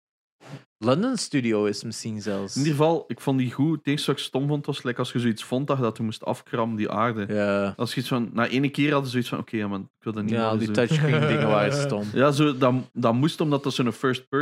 London 0.80 1.18
studio 1.18 1.65
is 1.65 1.84
misschien 1.84 2.22
zelfs. 2.22 2.56
In 2.56 2.61
ieder 2.61 2.76
geval, 2.78 3.03
ik 3.07 3.22
vond 3.22 3.38
die 3.40 3.52
goed. 3.52 3.78
Het 3.78 3.88
enige 3.88 4.06
wat 4.06 4.18
ik 4.18 4.24
stom 4.24 4.48
vond 4.48 4.65
was 4.65 4.84
like, 4.84 4.99
als 4.99 5.11
je 5.11 5.19
zoiets 5.19 5.44
vond 5.44 5.68
dat 5.68 5.78
je 5.78 5.84
dat 5.84 5.98
je 5.98 6.03
moest 6.03 6.26
afkrammen, 6.26 6.78
die 6.78 6.90
aarde. 6.90 7.34
Ja, 7.34 7.74
Als 7.78 7.94
je 7.94 7.99
iets 7.99 8.10
van, 8.10 8.30
na 8.34 8.48
ene 8.48 8.69
keer 8.69 8.86
hadden 8.91 9.06
ze 9.06 9.11
zoiets 9.11 9.30
van, 9.30 9.40
oké, 9.40 9.57
ja, 9.57 9.68
man, 9.68 9.82
ik 9.82 10.03
wil 10.03 10.14
dat 10.14 10.24
niet 10.24 10.32
ja 10.32 10.56
die 10.56 10.72
touchscreen 10.72 11.28
dingen 11.28 11.48
waren 11.48 11.74
stom. 11.74 12.03
Ja, 12.14 12.32
zo, 12.32 12.57
dat, 12.57 12.74
dat 12.94 13.14
moest 13.14 13.41
omdat 13.41 13.64
dat 13.64 13.74
zo'n 13.74 13.91
first, 13.91 14.26
eh, 14.30 14.40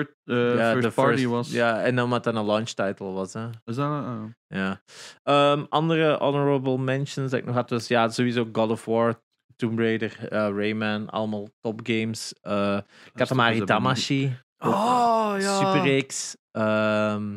ja, 0.55 0.71
first 0.71 0.81
de 0.81 0.91
party 0.93 1.11
first- 1.11 1.25
was. 1.29 1.51
Ja, 1.51 1.81
en 1.81 2.01
omdat 2.01 2.23
dat 2.23 2.35
een 2.35 2.45
launch 2.45 2.69
title 2.69 3.11
was. 3.11 3.33
Hè. 3.33 3.45
Is 3.65 3.75
dat, 3.75 3.85
ah. 3.85 4.23
Ja. 4.47 4.81
Ehm, 5.23 5.63
andere 5.69 6.17
honorable 6.19 6.77
mentions 6.77 7.31
dat 7.31 7.39
ik 7.39 7.45
nog 7.45 7.55
had 7.55 7.69
was 7.69 7.87
ja, 7.87 8.09
sowieso 8.09 8.47
God 8.51 8.69
of 8.69 8.85
War, 8.85 9.23
Tomb 9.55 9.79
Raider, 9.79 10.27
eh, 10.29 10.49
Rayman, 10.55 11.09
allemaal 11.09 11.47
top 11.61 11.79
games. 11.83 12.33
Eh 12.41 12.77
Katamari 13.13 13.65
Damacy, 13.65 14.31
Oh 14.57 15.35
ja. 15.39 15.57
Super 15.73 16.05
X. 16.05 16.35
Ehm, 16.51 17.31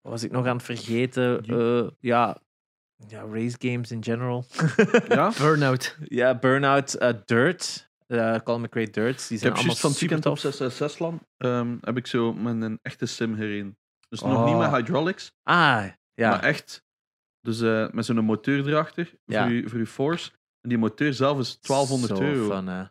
wat 0.00 0.12
was 0.12 0.22
ik 0.22 0.30
nog 0.30 0.46
aan 0.46 0.56
het 0.56 0.64
vergeten? 0.64 1.44
Eh, 1.44 1.88
ja, 2.00 2.38
ja, 3.06 3.22
race 3.32 3.56
games 3.58 3.90
in 3.90 4.04
general. 4.04 4.44
Ja? 5.08 5.32
Burnout. 5.38 5.96
ja, 6.04 6.38
Burnout, 6.38 6.94
eh, 6.94 7.12
Dirt. 7.24 7.90
eh 8.06 8.36
Call 8.44 8.58
McRae 8.58 8.90
Dirt. 8.90 9.28
Die 9.28 9.36
Ik 9.36 9.38
zijn 9.38 9.40
heb 9.40 9.54
allemaal 9.54 9.74
van 9.76 9.90
het 9.90 9.98
super 9.98 9.98
weekend 10.16 10.26
op 10.26 10.32
tof. 10.32 10.40
666 10.40 10.98
land 10.98 11.22
ehm, 11.36 11.76
heb 11.80 11.96
ik 11.96 12.06
zo 12.06 12.32
met 12.32 12.62
een 12.62 12.78
echte 12.82 13.06
sim 13.06 13.34
gereden. 13.36 13.76
Dus 14.08 14.20
nog 14.20 14.34
Oh. 14.38 14.44
niet 14.46 14.56
met 14.56 14.70
hydraulics, 14.70 15.32
Ah, 15.42 15.84
ja. 16.14 16.28
maar 16.30 16.42
echt. 16.42 16.84
Dus 17.40 17.60
eh, 17.60 17.88
met 17.90 18.04
zo'n 18.04 18.24
motor 18.24 18.68
erachter 18.68 19.14
Ja. 19.24 19.42
voor, 19.44 19.52
je, 19.52 19.68
voor 19.68 19.78
je 19.78 19.86
force. 19.86 20.30
En 20.60 20.68
die 20.68 20.78
motor 20.78 21.12
zelf 21.12 21.38
is 21.38 21.58
1200 21.60 22.16
Zo 22.16 22.22
euro. 22.24 22.56
fun. 22.56 22.90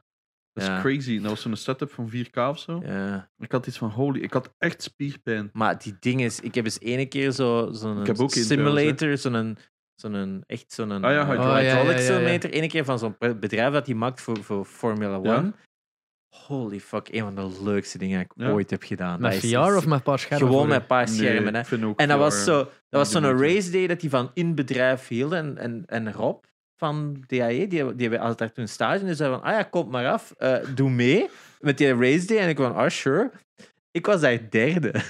Dat 0.53 0.63
is 0.63 0.69
Ja. 0.69 0.81
crazy. 0.81 1.19
Dat 1.21 1.29
was 1.29 1.41
zo'n 1.41 1.55
setup 1.55 1.91
van 1.91 2.09
4K 2.09 2.37
of 2.37 2.59
zo. 2.59 2.81
Ja. 2.85 3.29
Ik 3.37 3.51
had 3.51 3.67
iets 3.67 3.77
van 3.77 3.89
holy, 3.89 4.19
ik 4.19 4.33
had 4.33 4.53
echt 4.57 4.81
spierpijn. 4.83 5.49
Maar 5.53 5.77
die 5.77 5.95
ding 5.99 6.21
is, 6.21 6.39
ik 6.39 6.55
heb 6.55 6.65
eens 6.65 6.79
ene 6.79 7.05
keer 7.05 7.31
zo- 7.31 7.69
zo'n 7.71 8.05
simulator, 8.27 9.17
zo'n 9.17 9.57
zo'n 9.95 10.43
echt 10.47 10.73
zo'n 10.73 10.91
Ah 10.91 11.01
ja, 11.01 11.21
eh, 11.21 11.27
hydraulic. 11.29 11.39
Oh, 11.39 11.51
ja, 11.51 11.59
ja, 11.59 11.67
hydraulic 11.75 11.97
ja, 11.97 12.03
ja. 12.03 12.17
simulator. 12.17 12.49
Ene 12.49 12.67
keer 12.67 12.85
van 12.85 12.99
zo'n 12.99 13.15
be- 13.19 13.35
bedrijf 13.35 13.73
dat 13.73 13.85
die 13.85 13.95
maakt 13.95 14.21
voor, 14.21 14.43
voor 14.43 14.65
Formula 14.65 15.19
Ja. 15.23 15.37
One. 15.37 15.53
Holy 16.47 16.79
fuck, 16.79 17.07
een 17.11 17.19
van 17.21 17.35
de 17.35 17.57
leukste 17.63 17.97
dingen 17.97 18.17
die 18.17 18.25
ik 18.25 18.31
Ja. 18.47 18.51
ooit 18.53 18.69
heb 18.69 18.83
gedaan. 18.83 19.21
Met 19.21 19.31
Dat 19.33 19.43
is- 19.43 19.51
VR 19.51 19.57
of 19.57 19.85
met 19.85 19.97
een 19.97 20.03
paar 20.03 20.19
schermen? 20.19 20.47
Gewoon 20.47 20.67
met 20.67 20.81
een 20.81 20.85
paar 20.87 21.07
schermen. 21.07 21.53
Nee, 21.53 21.63
hè. 21.63 21.77
En 21.95 22.07
dat 22.07 22.17
VR, 22.17 22.23
was, 22.23 22.43
zo, 22.43 22.57
dat 22.57 22.69
was 22.89 23.11
zo'n 23.11 23.39
race 23.39 23.71
day 23.71 23.87
dat 23.87 23.99
die 23.99 24.09
van 24.09 24.31
in 24.33 24.55
bedrijf 24.55 25.07
hielden. 25.07 25.37
En, 25.39 25.57
en, 25.57 25.83
en 25.85 26.13
Rob 26.13 26.43
van 26.81 27.23
DAE, 27.27 27.67
die, 27.67 27.95
die 27.95 28.17
had 28.17 28.37
daar 28.37 28.51
toen 28.51 28.67
stage. 28.67 28.99
En 28.99 29.05
die 29.05 29.15
zei 29.15 29.31
van, 29.31 29.43
ah 29.43 29.51
ja, 29.51 29.63
kom 29.63 29.89
maar 29.89 30.07
af, 30.07 30.33
eh, 30.37 30.55
doe 30.75 30.89
mee 30.89 31.29
met 31.59 31.77
die 31.77 31.95
race 31.95 32.25
day. 32.25 32.37
En 32.37 32.49
ik 32.49 32.57
van, 32.57 32.75
ah 32.75 32.89
sure. 32.89 33.31
Ik 33.91 34.05
was 34.05 34.21
daar 34.21 34.39
derde. 34.49 34.93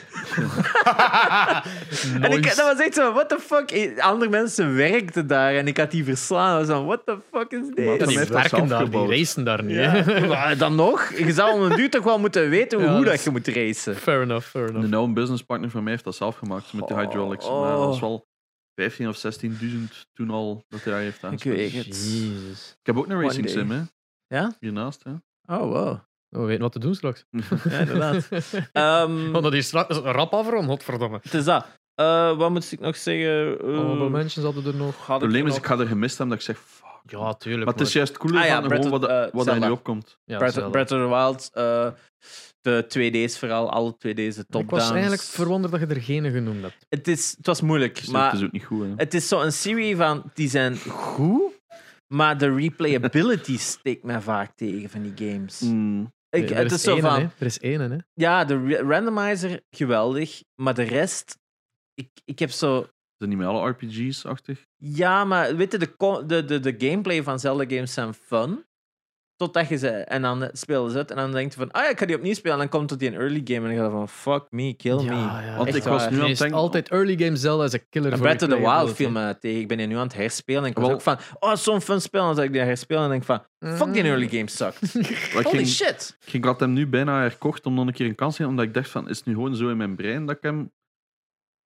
En 2.21 2.31
ik, 2.31 2.43
dat 2.43 2.55
was 2.55 2.79
echt 2.79 2.93
zo, 2.93 3.13
what 3.13 3.29
the 3.29 3.39
fuck? 3.39 3.71
Eh, 3.71 3.97
Andere 4.05 4.31
mensen 4.31 4.75
werkten 4.75 5.27
daar 5.27 5.55
en 5.55 5.67
ik 5.67 5.77
had 5.77 5.91
die 5.91 6.03
verslaan. 6.03 6.61
Ik 6.61 6.67
was 6.67 6.75
van, 6.77 6.85
what 6.85 7.01
the 7.05 7.17
fuck 7.31 7.51
is 7.51 7.67
dit? 7.73 7.85
Ja, 7.99 8.05
die 8.05 8.19
werken 8.19 8.67
daar, 8.67 8.89
die 8.89 9.07
racen 9.07 9.43
daar 9.43 9.63
niet. 9.63 9.75
Ja, 9.75 10.55
dan 10.63 10.75
nog, 10.75 11.13
je 11.13 11.31
zou 11.31 11.53
om 11.53 11.61
een 11.61 11.75
duur 11.75 11.89
toch 11.89 12.03
wel 12.03 12.19
moeten 12.19 12.49
weten 12.49 12.79
Ja, 12.79 12.95
hoe 12.95 13.05
dat 13.05 13.23
je 13.23 13.29
moet 13.29 13.47
racen. 13.47 13.95
Fair 13.95 14.21
enough, 14.21 14.47
fair 14.47 14.67
enough. 14.67 14.83
Een 14.83 14.89
nauwe 14.89 15.13
businesspartner 15.13 15.69
van 15.69 15.83
mij 15.83 15.91
heeft 15.91 16.03
dat 16.03 16.15
zelf 16.15 16.35
gemaakt 16.35 16.73
met 16.73 16.87
de 16.87 16.93
Oh, 16.93 16.99
hydraulics. 16.99 17.49
Maar 17.49 17.71
dat 17.71 17.85
was 17.85 17.99
wel 17.99 18.27
15 18.75 19.07
of 19.07 19.23
16.000 19.43 19.49
toen 20.13 20.29
al 20.29 20.63
dat 20.69 20.83
hij 20.83 21.01
heeft 21.03 21.17
Ik 21.17 21.23
aangespeeld. 21.23 21.55
weet 21.55 21.71
het. 21.73 21.85
Jezus. 21.85 22.69
Ik 22.79 22.85
heb 22.85 22.97
ook 22.97 23.07
een 23.07 23.21
racing 23.21 23.49
sim, 23.49 23.71
hè? 23.71 23.81
Ja? 24.27 24.53
Hiernaast, 24.59 25.03
hè? 25.03 25.11
Oh, 25.55 25.71
wow. 25.71 25.97
We 26.29 26.39
weten 26.39 26.61
wat 26.61 26.71
te 26.71 26.79
doen 26.79 26.95
straks. 26.95 27.25
Ja, 27.69 27.79
inderdaad. 27.79 28.29
Ehm, 28.71 29.31
Want 29.31 29.43
dat 29.43 29.53
is 29.53 29.65
straks 29.67 29.97
rap 29.97 30.33
afrond, 30.33 30.65
godverdomme. 30.67 31.19
het 31.21 31.33
is 31.33 31.43
dat. 31.43 31.65
Eh, 31.95 32.37
wat 32.37 32.49
moet 32.51 32.71
ik 32.71 32.79
nog 32.79 32.95
zeggen? 32.97 33.59
Eh, 33.59 33.65
Honorable 33.65 34.09
mentions 34.09 34.45
hadden 34.45 34.65
er 34.65 34.75
nog. 34.75 34.95
had 34.95 35.05
Het 35.05 35.09
ik 35.15 35.19
probleem 35.19 35.43
is, 35.45 35.49
nog- 35.49 35.57
ik 35.57 35.65
ga 35.65 35.77
er 35.79 35.87
gemist 35.87 36.17
hebben 36.17 36.37
dat 36.37 36.47
ik 36.47 36.55
zeg. 36.55 36.65
Ja, 37.05 37.33
tuurlijk. 37.33 37.65
Maar 37.65 37.73
het 37.73 37.87
is 37.87 37.93
juist 37.93 38.17
cooler 38.17 38.41
Ah 38.41 38.45
ja, 38.47 38.59
van 38.59 38.67
Breath 38.67 38.83
gewoon 38.85 39.01
of- 39.01 39.07
wat, 39.07 39.25
eh, 39.27 39.33
wat 39.33 39.47
er 39.47 39.59
nu 39.59 39.69
opkomt. 39.69 40.17
ja, 40.25 40.37
Breath, 40.37 40.57
of 40.57 40.87
the 40.87 41.07
Wild, 41.07 41.49
eh, 41.53 41.87
de 42.61 42.85
2D's 42.87 43.37
vooral, 43.39 43.69
alle 43.71 43.91
2D's, 43.97 44.35
de 44.35 44.41
Ik 44.41 44.45
top 44.49 44.69
was 44.69 44.91
eigenlijk 44.91 45.21
verwonderd 45.21 45.71
dat 45.71 45.81
je 45.89 45.95
er 45.95 46.01
geen 46.01 46.31
genoemd 46.31 46.61
hebt. 46.61 46.85
Het, 46.89 47.07
is, 47.07 47.33
het 47.37 47.45
was 47.45 47.61
moeilijk, 47.61 47.95
Dus 47.95 48.07
maar 48.07 48.31
het 48.31 48.39
is 48.39 48.45
ook 48.45 48.51
niet 48.51 48.63
goed, 48.63 48.85
hè? 48.85 48.93
het 48.95 49.13
is 49.13 49.27
zo'n 49.27 49.51
serie 49.51 49.95
van, 49.95 50.31
die 50.33 50.49
zijn 50.49 50.77
goed, 50.77 51.41
maar 52.07 52.37
de 52.37 52.53
replayability 52.55 53.57
steekt 53.57 54.03
mij 54.03 54.21
vaak 54.21 54.51
tegen 54.55 54.89
van 54.89 55.01
die 55.01 55.29
games. 55.31 55.59
Mm, 55.59 56.11
Ik, 56.29 56.49
er, 56.49 56.57
het 56.57 56.71
is 56.71 56.81
zo 56.81 56.93
één, 56.93 57.01
van, 57.01 57.13
hè. 57.19 57.27
er 57.39 57.45
is 57.45 57.59
één, 57.59 57.91
hè. 57.91 57.97
ja, 58.13 58.45
de 58.45 58.67
ra- 58.67 58.81
randomizer, 58.87 59.61
geweldig, 59.69 60.43
maar 60.55 60.73
de 60.73 60.83
rest, 60.83 61.37
ik, 61.93 62.09
ik 62.25 62.39
heb 62.39 62.49
zo... 62.51 62.87
zijn 63.21 63.29
niet 63.29 63.39
meer 63.39 63.47
alle 63.47 63.69
RPG's 63.69 64.25
achtig? 64.25 64.65
Ja, 64.77 65.25
maar 65.25 65.55
weet 65.55 65.71
je, 65.71 65.77
de, 65.77 66.23
de, 66.25 66.45
de, 66.45 66.59
de 66.59 66.75
gameplay 66.77 67.23
van 67.23 67.39
Zelda 67.39 67.63
games 67.67 67.93
zijn 67.93 68.13
fun. 68.13 68.65
Totdat 69.35 69.69
je 69.69 69.77
ze... 69.77 69.89
En 69.89 70.21
dan 70.21 70.49
spelen 70.51 70.91
ze 70.91 70.97
het 70.97 71.11
en 71.11 71.17
dan 71.17 71.31
denk 71.31 71.51
je 71.51 71.57
van... 71.57 71.71
Ah 71.71 71.83
ja, 71.83 71.89
ik 71.89 71.99
ga 71.99 72.05
die 72.05 72.15
opnieuw 72.15 72.33
spelen. 72.33 72.53
En 72.53 72.59
dan 72.59 72.69
komt 72.69 72.89
het 72.89 72.99
die 72.99 73.09
een 73.09 73.15
early 73.15 73.41
game 73.43 73.69
en 73.69 73.75
dan 73.75 73.75
ga 73.75 73.83
je 73.83 73.89
van... 73.89 74.09
Fuck 74.09 74.45
me, 74.49 74.73
kill 74.73 75.03
me. 75.03 75.55
Want 75.57 75.75
ik 75.75 75.83
was 75.83 76.09
nu 76.09 76.15
aan 76.15 76.21
het 76.21 76.29
Is 76.29 76.37
denken... 76.37 76.57
altijd 76.57 76.89
early 76.89 77.17
game 77.17 77.35
Zelda 77.35 77.63
is 77.63 77.73
een 77.73 77.89
killer 77.89 78.19
Breath 78.19 78.41
of 78.41 78.49
the 78.49 78.57
Wild 78.57 78.95
viel 78.95 79.09
me 79.09 79.37
tegen. 79.39 79.59
Ik 79.59 79.67
ben 79.67 79.77
die 79.77 79.87
nu 79.87 79.95
aan 79.95 80.03
het 80.03 80.13
herspelen. 80.13 80.63
En 80.63 80.69
ik 80.69 80.77
was 80.77 80.89
ook 80.89 81.01
van... 81.01 81.17
Oh, 81.39 81.55
zo'n 81.55 81.81
fun 81.81 82.01
spel. 82.01 82.29
En 82.29 82.35
dan 82.35 82.43
ik 82.43 82.51
die 82.51 82.61
herspelen 82.61 83.03
en 83.03 83.09
denk 83.09 83.23
van... 83.23 83.43
Fuck, 83.59 83.93
die 83.93 84.03
early 84.03 84.27
game 84.27 84.49
sucked. 84.49 84.93
Holy 85.33 85.45
ging, 85.45 85.67
shit. 85.67 86.17
ik 86.31 86.45
had 86.45 86.59
hem 86.59 86.73
nu 86.73 86.87
bijna 86.87 87.21
herkocht 87.21 87.65
om 87.65 87.73
nog 87.73 87.87
een 87.87 87.93
keer 87.93 88.05
een 88.05 88.15
kans 88.15 88.35
te 88.35 88.37
geven, 88.37 88.51
omdat 88.51 88.65
ik 88.65 88.73
dacht 88.73 88.89
van, 88.89 89.09
is 89.09 89.17
het 89.17 89.25
nu 89.25 89.33
gewoon 89.33 89.55
zo 89.55 89.69
in 89.69 89.77
mijn 89.77 89.95
brein 89.95 90.25
dat 90.25 90.35
ik 90.35 90.43
hem... 90.43 90.71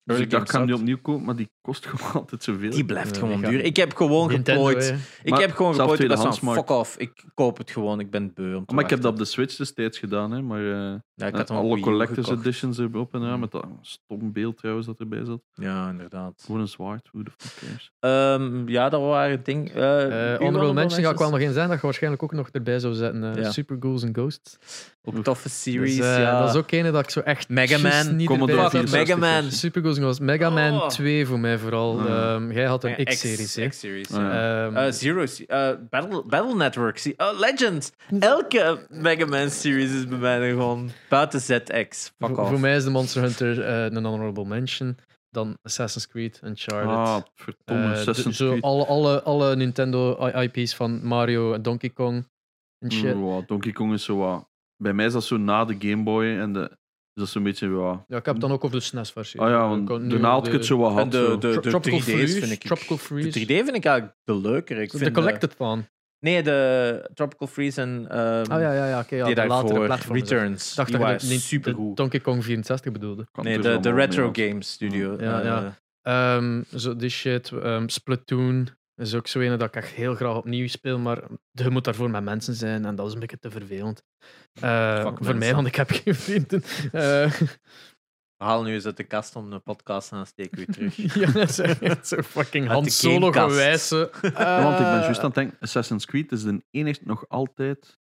Dus 0.06 0.20
ik 0.20 0.30
dacht, 0.30 0.44
ik 0.44 0.50
ga 0.50 0.64
nu 0.64 0.74
opnieuw 0.74 0.98
kopen, 1.02 1.26
maar 1.26 1.36
die 1.36 1.50
kost 1.62 1.86
gewoon 1.96 2.12
altijd 2.14 2.44
zoveel. 2.44 2.70
Die 2.72 2.86
blijft 2.86 3.16
Ja, 3.16 3.22
gewoon 3.22 3.42
duur. 3.42 3.64
Ik 3.64 3.76
heb 3.76 3.96
gewoon 3.96 4.28
Nintendo, 4.30 4.64
geplooid. 4.66 4.90
hè. 4.90 4.96
Ik 5.24 5.30
Maar 5.30 5.40
heb 5.42 5.52
gewoon 5.52 5.74
geplooid. 5.76 6.00
Ik 6.00 6.08
was 6.08 6.18
van, 6.20 6.32
tweedehandsmarkt. 6.32 6.60
fuck 6.70 6.78
off. 6.80 6.98
Ik 6.98 7.24
koop 7.34 7.58
het 7.58 7.72
gewoon. 7.72 8.00
Ik 8.00 8.10
ben 8.12 8.32
beu 8.34 8.56
om 8.56 8.66
te 8.66 8.74
maar 8.74 8.84
ik 8.84 8.90
heb 8.90 9.02
dat 9.02 9.12
op 9.12 9.18
de 9.18 9.26
Switch 9.26 9.56
destijds 9.56 9.98
gedaan, 10.00 10.32
hè, 10.32 10.42
maar... 10.42 10.60
eh, 10.72 10.94
Ja, 11.18 11.26
ik 11.28 11.32
En 11.34 11.40
had 11.40 11.50
alle 11.50 11.80
collectors 11.80 12.28
gekocht. 12.28 12.46
editions 12.46 12.78
erop 12.78 13.14
en 13.14 13.22
ja, 13.22 13.34
Mm. 13.34 13.40
met 13.40 13.52
dat 13.52 13.66
stom 13.82 14.32
beeld 14.34 14.58
trouwens 14.58 14.88
dat 14.88 15.00
erbij 15.00 15.26
zat. 15.26 15.42
Ja, 15.54 15.90
inderdaad. 15.90 16.42
Gewoon 16.46 16.62
een 16.62 16.68
zwaard, 16.68 17.10
who 17.12 17.24
the 17.24 17.32
fuck 17.38 17.68
cares. 17.68 17.92
Ehm, 18.00 18.68
ja, 18.70 18.90
dat 18.90 19.02
waren 19.02 19.44
dingen. 19.44 19.72
Uh, 19.78 20.34
Eh 20.34 20.40
honorable 20.40 20.74
mention 20.74 21.04
ga 21.04 21.10
ik 21.10 21.18
wel 21.18 21.30
nog 21.30 21.40
in 21.40 21.54
zijn, 21.54 21.68
dat 21.70 21.78
je 21.78 21.84
waarschijnlijk 21.84 22.24
ook 22.24 22.32
nog 22.34 22.50
erbij 22.52 22.80
zou 22.80 22.94
zetten. 22.94 23.36
eh, 23.36 23.44
Ja. 23.44 23.52
Super 23.52 23.78
Ghouls 23.80 24.04
and 24.04 24.16
Ghosts. 24.18 24.58
Ook 25.04 25.24
toffe 25.24 25.50
series. 25.50 25.96
Dus, 25.98 26.06
eh, 26.06 26.20
ja. 26.20 26.40
Dat 26.40 26.50
is 26.50 26.56
ook 26.56 26.72
een 26.72 26.92
dat 26.92 27.04
ik 27.04 27.10
zo 27.10 27.20
echt 27.20 27.50
Mega 27.50 27.78
Man, 27.78 28.16
niet 28.16 28.28
Commodore 28.28 28.62
erbij 28.62 28.70
Fuck, 28.72 28.82
had. 28.82 28.90
64 28.90 29.18
Mega 29.20 29.42
Man. 29.42 29.52
Super 29.52 29.82
Mega 30.20 30.50
Man 30.50 30.74
Oh. 30.82 30.88
2 30.88 31.26
voor 31.26 31.40
mij 31.40 31.58
vooral. 31.58 32.00
Ah. 32.00 32.06
Ehm, 32.34 32.52
jij 32.52 32.66
had 32.66 32.84
een 32.84 33.04
X-series? 33.06 33.60
X-series. 33.70 34.12
Ah, 34.12 34.22
ja. 34.22 34.66
Ehm, 34.66 34.76
Eh, 34.78 34.92
Zero, 34.92 35.24
eh, 35.48 35.70
Battle, 35.90 36.24
Battle 36.28 36.56
Network. 36.56 36.98
se- 36.98 37.14
Oh, 37.18 37.40
Legend. 37.40 37.92
Elke 38.20 38.86
Mega 38.90 39.26
Man 39.26 39.50
series 39.50 39.92
is 39.92 40.08
bij 40.08 40.18
mij 40.18 40.50
gewoon 40.50 40.90
buiten 41.10 41.40
ZX. 41.40 42.04
Fuck 42.04 42.14
voor, 42.18 42.38
off. 42.40 42.50
voor 42.50 42.60
mij 42.60 42.76
is 42.76 42.84
de 42.84 42.90
Monster 42.90 43.22
Hunter 43.22 43.62
eh, 43.64 43.84
een 43.84 44.06
honorable 44.06 44.46
mention. 44.46 44.98
Dan 45.30 45.58
Assassin's 45.64 46.08
Creed, 46.08 46.40
Uncharted. 46.44 46.90
Ah, 46.90 47.18
verdomme, 47.36 47.84
Eh, 47.84 47.92
de- 47.94 47.98
Assassin's 48.00 48.38
zo 48.38 48.50
Creed. 48.50 48.62
alle, 48.64 48.86
alle, 48.86 49.24
alle 49.24 49.56
Nintendo 49.56 50.28
IP's 50.28 50.76
van 50.76 51.00
Mario 51.04 51.54
en 51.54 51.62
Donkey 51.62 51.90
Kong 51.90 52.28
en 52.80 52.92
shit. 52.92 53.14
Mm, 53.16 53.22
wow, 53.22 53.48
Donkey 53.48 53.72
Kong 53.72 53.94
is 53.94 54.04
zo 54.04 54.18
wat... 54.18 54.48
Bij 54.78 54.94
mij 54.94 55.06
is 55.06 55.14
dat 55.14 55.24
zo 55.24 55.38
na 55.38 55.66
de 55.66 55.76
Game 55.80 56.04
Boy 56.04 56.26
en 56.26 56.54
de... 56.54 56.78
Is 57.16 57.22
dat 57.22 57.30
zo'n 57.30 57.44
beetje... 57.44 57.68
Ja, 57.70 58.06
Ja, 58.08 58.18
ik 58.18 58.26
heb 58.26 58.34
het 58.36 58.42
dan 58.42 58.52
ook 58.52 58.64
over 58.64 58.78
de 58.78 58.84
SNES-versie. 58.84 59.42
ah 59.42 59.50
ja, 59.50 59.68
want 59.70 59.90
ik 60.48 60.54
het 60.54 60.66
zo 60.66 60.78
wat 60.78 60.92
En 60.92 60.98
had. 60.98 61.12
de, 61.12 61.36
de, 61.40 61.60
de, 61.60 61.70
Tropical 61.70 62.00
3D's 62.00 62.04
Freeze. 62.04 62.40
vind 62.40 62.52
ik... 62.52 62.60
Tropical 62.62 62.98
De 62.98 63.04
Freeze. 63.04 63.40
3D 63.40 63.46
vind 63.46 63.76
ik 63.76 63.86
eigenlijk 63.86 64.18
de 64.24 64.36
leukere. 64.40 64.82
Ik 64.82 64.92
de 64.92 65.12
Collected 65.12 65.54
van. 65.58 65.88
nee, 66.20 66.44
de 66.44 67.10
Tropical 67.14 67.48
Freeze 67.48 67.82
en 67.82 68.06
ehm 68.10 68.52
Ah 68.52 68.62
ja, 68.62 68.74
ja, 68.74 68.88
ja. 68.88 69.00
oké. 69.00 69.16
ja, 69.16 69.26
die 69.26 69.36
de 69.36 69.46
latere. 69.48 69.98
Returns. 70.12 70.70
Ik 70.70 70.76
dacht 70.76 70.90
die 70.90 70.98
dat 70.98 71.06
waren 71.06 71.22
je 71.22 71.28
de, 71.28 71.34
niet 71.34 71.42
supergoed. 71.42 71.90
de 71.90 72.02
Donkey 72.02 72.20
Kong 72.20 72.44
64 72.44 72.92
bedoelde. 72.92 73.28
Kan 73.32 73.44
Nee, 73.44 73.56
er 73.56 73.62
de, 73.62 73.80
de 73.80 73.94
Retro 73.94 74.30
Games 74.34 74.72
Studio. 74.72 75.16
Ja, 75.20 75.40
eh, 75.40 75.46
ja. 75.46 75.78
Ehm, 76.02 76.62
zo 76.76 76.96
die 76.96 77.10
shit. 77.10 77.52
ehm, 77.52 77.88
Splatoon 77.88 78.70
is 78.96 79.16
ook 79.16 79.28
zo 79.28 79.40
een 79.40 79.50
dat 79.58 79.68
ik 79.68 79.76
echt 79.76 79.92
heel 79.92 80.16
graag 80.16 80.36
opnieuw 80.36 80.68
speel, 80.68 81.00
maar 81.00 81.24
je 81.52 81.70
moet 81.70 81.84
daarvoor 81.84 82.10
met 82.10 82.24
mensen 82.24 82.54
zijn 82.54 82.86
en 82.86 82.96
dat 82.96 83.08
is 83.08 83.14
een 83.14 83.20
beetje 83.20 83.40
te 83.40 83.52
vervelend. 83.52 84.04
Eh, 84.54 85.02
voor 85.02 85.14
mensen. 85.14 85.38
mij, 85.38 85.56
want 85.56 85.68
ik 85.68 85.76
heb 85.76 85.90
geen 85.92 86.16
vrienden. 86.16 86.64
Eh, 86.92 87.42
Haal 88.36 88.64
nu 88.64 88.74
eens 88.74 88.86
uit 88.86 88.98
de 88.98 89.04
kast 89.04 89.36
om 89.36 89.50
de 89.50 89.60
podcast 89.60 90.12
en 90.12 90.18
dan 90.18 90.26
steken 90.26 90.58
we 90.58 90.66
weer 90.66 90.76
terug. 90.76 91.14
ja, 91.24 91.32
dat 91.32 91.50
is 91.50 91.60
echt 91.60 92.08
zo 92.18 92.22
fucking 92.22 92.68
Han 92.68 92.86
Solo. 92.86 93.32
Ja, 93.34 93.50
want 94.64 94.80
ik 94.80 94.86
ben 94.86 94.98
Eh, 94.98 95.02
juist 95.02 95.20
aan 95.20 95.26
het 95.26 95.34
denken, 95.36 95.58
Assassin's 95.60 96.06
Creed 96.06 96.32
is 96.32 96.44
de 96.44 96.64
enigste, 96.72 97.04
nog 97.08 97.30
altijd 97.30 98.00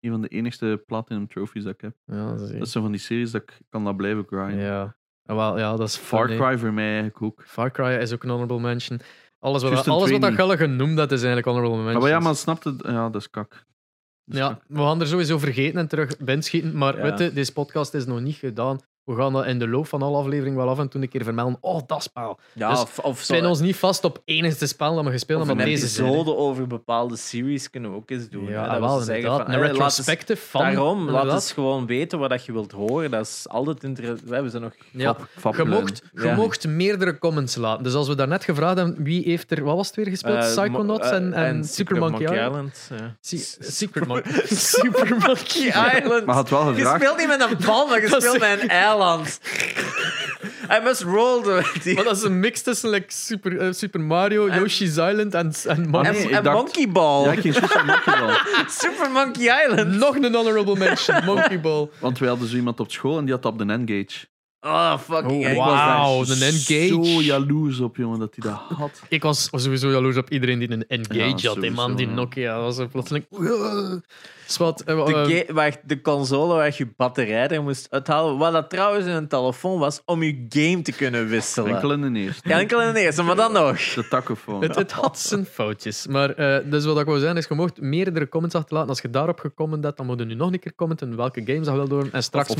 een 0.00 0.10
van 0.10 0.20
de 0.20 0.28
enigste 0.28 0.82
platinum 0.86 1.28
trophies 1.28 1.64
dat 1.64 1.74
ik 1.74 1.80
heb. 1.80 1.96
Ja, 2.04 2.30
dat 2.30 2.40
is 2.40 2.50
Dat 2.50 2.66
is 2.66 2.72
zo 2.72 2.80
van 2.80 2.90
die 2.90 3.00
series 3.00 3.30
dat 3.30 3.42
ik 3.42 3.58
kan 3.68 3.84
dat 3.84 3.96
blijven 3.96 4.24
grinden. 4.26 4.56
Ja. 4.58 4.98
Ja, 5.22 5.34
wel, 5.34 5.58
ja, 5.58 5.76
dat 5.76 5.88
is 5.88 5.96
Far 5.96 6.26
funny. 6.28 6.42
Cry 6.42 6.58
voor 6.58 6.72
mij 6.72 6.84
eigenlijk 6.86 7.22
ook. 7.22 7.42
Far 7.46 7.70
Cry 7.70 7.86
is 7.94 8.12
ook 8.12 8.22
een 8.22 8.30
honorable 8.30 8.60
mention. 8.60 9.00
Alles 9.40 9.62
wat, 9.62 9.88
alles 9.88 10.10
wat 10.10 10.20
dat. 10.20 10.32
Gelle 10.34 10.56
genoemd 10.56 10.96
dat 10.96 11.12
is 11.12 11.22
eigenlijk 11.22 11.46
honorable 11.46 11.76
Ah, 11.78 11.82
mentions. 11.84 12.04
maar 12.04 12.12
ja, 12.12 12.20
maar 12.20 12.36
snap 12.36 12.64
het? 12.64 12.82
Ja, 12.84 13.08
dat 13.10 13.20
is 13.20 13.30
kak. 13.30 13.50
Dat 13.50 14.34
is 14.34 14.38
Ja, 14.38 14.48
kak. 14.48 14.62
we 14.68 14.78
gaan 14.78 15.00
er 15.00 15.06
sowieso 15.06 15.38
vergeten 15.38 15.80
en 15.80 15.88
terug 15.88 16.18
binschieten. 16.18 16.76
Maar 16.76 16.96
Ja. 16.96 17.02
weet 17.02 17.18
je, 17.18 17.32
deze 17.32 17.52
podcast 17.52 17.94
is 17.94 18.04
nog 18.06 18.20
niet 18.20 18.36
gedaan. 18.36 18.78
We 19.04 19.16
gaan 19.16 19.32
dat 19.32 19.46
in 19.46 19.58
de 19.58 19.68
loop 19.68 19.86
van 19.86 20.02
alle 20.02 20.16
afleveringen 20.16 20.56
wel 20.58 20.68
af 20.68 20.78
en 20.78 20.88
toe 20.88 21.02
een 21.02 21.08
keer 21.08 21.24
vermelden. 21.24 21.58
Oh, 21.60 21.80
dat 21.86 22.02
spel. 22.02 22.38
Ja, 22.52 22.70
Dus 22.70 22.80
of, 22.80 22.98
of 22.98 23.18
We 23.18 23.24
zo. 23.24 23.32
zijn 23.34 23.46
ons 23.46 23.60
niet 23.60 23.76
vast 23.76 24.04
op 24.04 24.22
enigste 24.24 24.66
spel 24.66 24.94
dat 24.94 25.04
we 25.04 25.10
gespeeld 25.10 25.38
hebben, 25.46 25.58
een 25.64 25.70
maar 25.70 25.78
deze 25.80 26.02
episode 26.02 26.36
over 26.36 26.66
bepaalde 26.66 27.16
series 27.16 27.70
kunnen 27.70 27.90
we 27.90 27.96
ook 27.96 28.10
eens 28.10 28.28
doen. 28.28 28.44
Ja, 28.44 28.62
hè. 28.64 28.68
Dat 28.70 28.78
wel, 28.80 28.98
we 28.98 29.04
zeggen 29.04 29.14
inderdaad. 29.24 29.46
van, 29.46 29.54
een 29.54 29.60
eh, 29.60 29.68
eens- 29.68 29.78
retrospective 29.78 30.46
van. 30.46 30.60
Daarom, 30.60 31.10
laat 31.10 31.32
eens 31.32 31.52
gewoon 31.52 31.86
weten 31.86 32.18
wat 32.18 32.30
dat 32.30 32.44
je 32.44 32.52
wilt 32.52 32.72
horen. 32.72 33.10
Dat 33.10 33.26
is 33.26 33.44
altijd 33.48 33.82
interessant. 33.84 34.22
We 34.28 34.34
hebben 34.34 34.50
ze 34.52 34.58
nog... 34.58 34.72
Ja. 34.92 35.16
Fap- 35.38 35.56
Je 35.56 35.64
mocht, 35.64 36.02
je 36.12 36.22
Ja. 36.22 36.34
mocht 36.34 36.66
meerdere 36.66 37.18
comments 37.18 37.56
laten. 37.56 37.84
Dus 37.84 37.94
als 37.94 38.08
we 38.08 38.14
daarnet 38.14 38.44
gevraagd 38.44 38.76
hebben 38.76 39.02
wie 39.04 39.22
heeft 39.24 39.50
er, 39.50 39.64
wat 39.64 39.76
was 39.76 39.86
het 39.86 39.96
weer 39.96 40.06
gespeeld? 40.06 40.36
Eh, 40.44 40.50
Psychonauts 40.50 41.10
mo- 41.10 41.14
en, 41.16 41.32
eh, 41.32 41.48
en, 41.48 41.64
Super 41.64 41.96
Monkey 41.98 42.46
Island. 42.46 42.90
ja. 42.98 43.16
Se- 43.20 43.56
Secret 43.60 44.06
Monkey. 44.08 44.32
Super 44.46 45.08
Monkey 45.16 45.66
Island. 45.98 46.26
Maar 46.26 46.34
had 46.34 46.48
wel 46.50 46.72
Je 46.76 46.92
speelt 46.96 47.16
niet 47.18 47.26
met 47.26 47.40
een 47.40 47.56
bal, 47.66 47.86
maar 47.86 48.00
je 48.00 48.06
speelt 48.20 48.38
met 48.38 48.62
een 48.62 48.68
eiland. 48.68 48.88
I 50.76 50.80
must 50.84 51.02
roll 51.02 51.42
the... 51.42 51.78
die- 51.82 51.94
Maar 51.94 52.04
dat 52.04 52.16
is 52.16 52.22
een 52.22 52.40
mix 52.40 52.62
tussen 52.62 52.90
like, 52.90 53.12
Super, 53.12 53.58
eh, 53.58 53.72
Super 53.72 54.00
Mario, 54.00 54.46
En- 54.46 54.58
Yoshi's 54.60 54.88
Island 54.96 55.34
en, 55.34 55.52
en 55.66 55.88
Monkey. 55.88 56.10
en, 56.12 56.16
nee, 56.18 56.28
ik 56.28 56.30
en 56.36 56.42
dacht- 56.42 56.56
Monkey 56.56 56.88
Ball. 56.88 57.24
Ja, 57.24 57.32
ik 57.32 57.40
ging 57.40 57.54
juist 57.54 57.76
aan 57.76 57.86
Monkey 57.86 58.18
Ball. 58.20 58.36
Super 58.68 59.10
Monkey 59.10 59.64
Island. 59.66 59.88
Nog 59.96 60.14
een 60.16 60.34
honorable 60.34 60.76
mention, 60.76 61.24
Monkey 61.24 61.60
Ball. 61.60 61.88
Want 61.98 62.18
wij 62.18 62.28
hadden 62.28 62.48
zo 62.48 62.56
iemand 62.56 62.80
op 62.80 62.90
school 62.92 63.18
en 63.18 63.24
die 63.24 63.34
had 63.34 63.44
op 63.44 63.58
de 63.58 63.64
N-Gage. 63.64 64.26
Oh, 64.62 64.98
fucking 64.98 65.40
Oh, 65.40 65.46
hell. 65.46 65.56
wauw. 65.56 66.22
Ik 66.22 66.28
was 66.28 66.40
een. 66.40 66.88
Zo 66.88 67.02
jaloers 67.22 67.80
op, 67.80 67.96
jongen, 67.96 68.18
dat 68.18 68.34
hij 68.38 68.50
dat 68.52 68.78
had. 68.78 69.02
Ik 69.08 69.22
was 69.22 69.48
sowieso 69.52 69.90
jaloers 69.90 70.16
op 70.16 70.30
iedereen 70.30 70.58
die 70.58 70.70
een 70.70 70.84
Engage 70.88 71.34
Ja, 71.36 71.48
had. 71.48 71.60
Die 71.60 71.70
man, 71.70 71.96
die. 71.96 72.06
Nokia, 72.06 72.54
dat 72.54 72.62
was 72.64 72.76
zo 72.76 72.86
plotseling... 72.86 73.24
Zwat, 74.46 74.80
eh, 74.80 75.06
De, 75.06 75.44
eh, 75.44 75.54
waar, 75.54 75.76
de 75.86 76.00
console 76.00 76.54
waar 76.54 76.74
je 76.76 76.88
batterij 76.96 77.48
er 77.48 77.62
moest 77.62 77.86
uithalen. 77.90 78.38
Wat 78.38 78.52
dat 78.52 78.70
trouwens 78.70 79.06
in 79.06 79.12
een 79.12 79.28
telefoon 79.28 79.78
was 79.78 80.00
om 80.04 80.22
je 80.22 80.46
game 80.48 80.82
te 80.82 80.92
kunnen 80.92 81.28
wisselen. 81.28 81.74
Enkel 81.74 81.92
in 81.92 82.12
de 82.12 82.18
eerste. 82.20 82.48
Ja, 82.48 82.58
enkel 82.58 82.82
in 82.82 82.94
de 82.94 83.00
eerste, 83.00 83.22
maar 83.22 83.36
dan 83.36 83.52
nog. 83.52 83.78
De 83.78 84.08
tachofoon. 84.08 84.62
het, 84.62 84.74
het 84.74 84.92
had 84.92 85.18
zijn 85.18 85.44
foutjes. 85.46 86.06
Maar 86.06 86.30
eh, 86.30 86.70
dus 86.70 86.84
wat 86.84 86.98
ik 87.00 87.06
wou 87.06 87.18
zeggen 87.18 87.36
is, 87.36 87.46
je 87.48 87.54
mocht 87.54 87.80
meerdere 87.80 88.28
comments 88.28 88.56
achterlaten. 88.56 88.88
Als 88.90 89.00
je 89.00 89.10
daarop 89.10 89.38
gecomment 89.38 89.84
hebt, 89.84 89.96
dan 89.96 90.06
moet 90.06 90.18
je 90.18 90.24
nu 90.24 90.34
nog 90.34 90.52
een 90.52 90.58
keer 90.60 90.74
commenten 90.76 91.16
welke 91.16 91.42
games 91.44 91.66
je 91.66 91.72
wil 91.72 91.88
doen. 91.88 92.12
En 92.12 92.22
straks. 92.22 92.54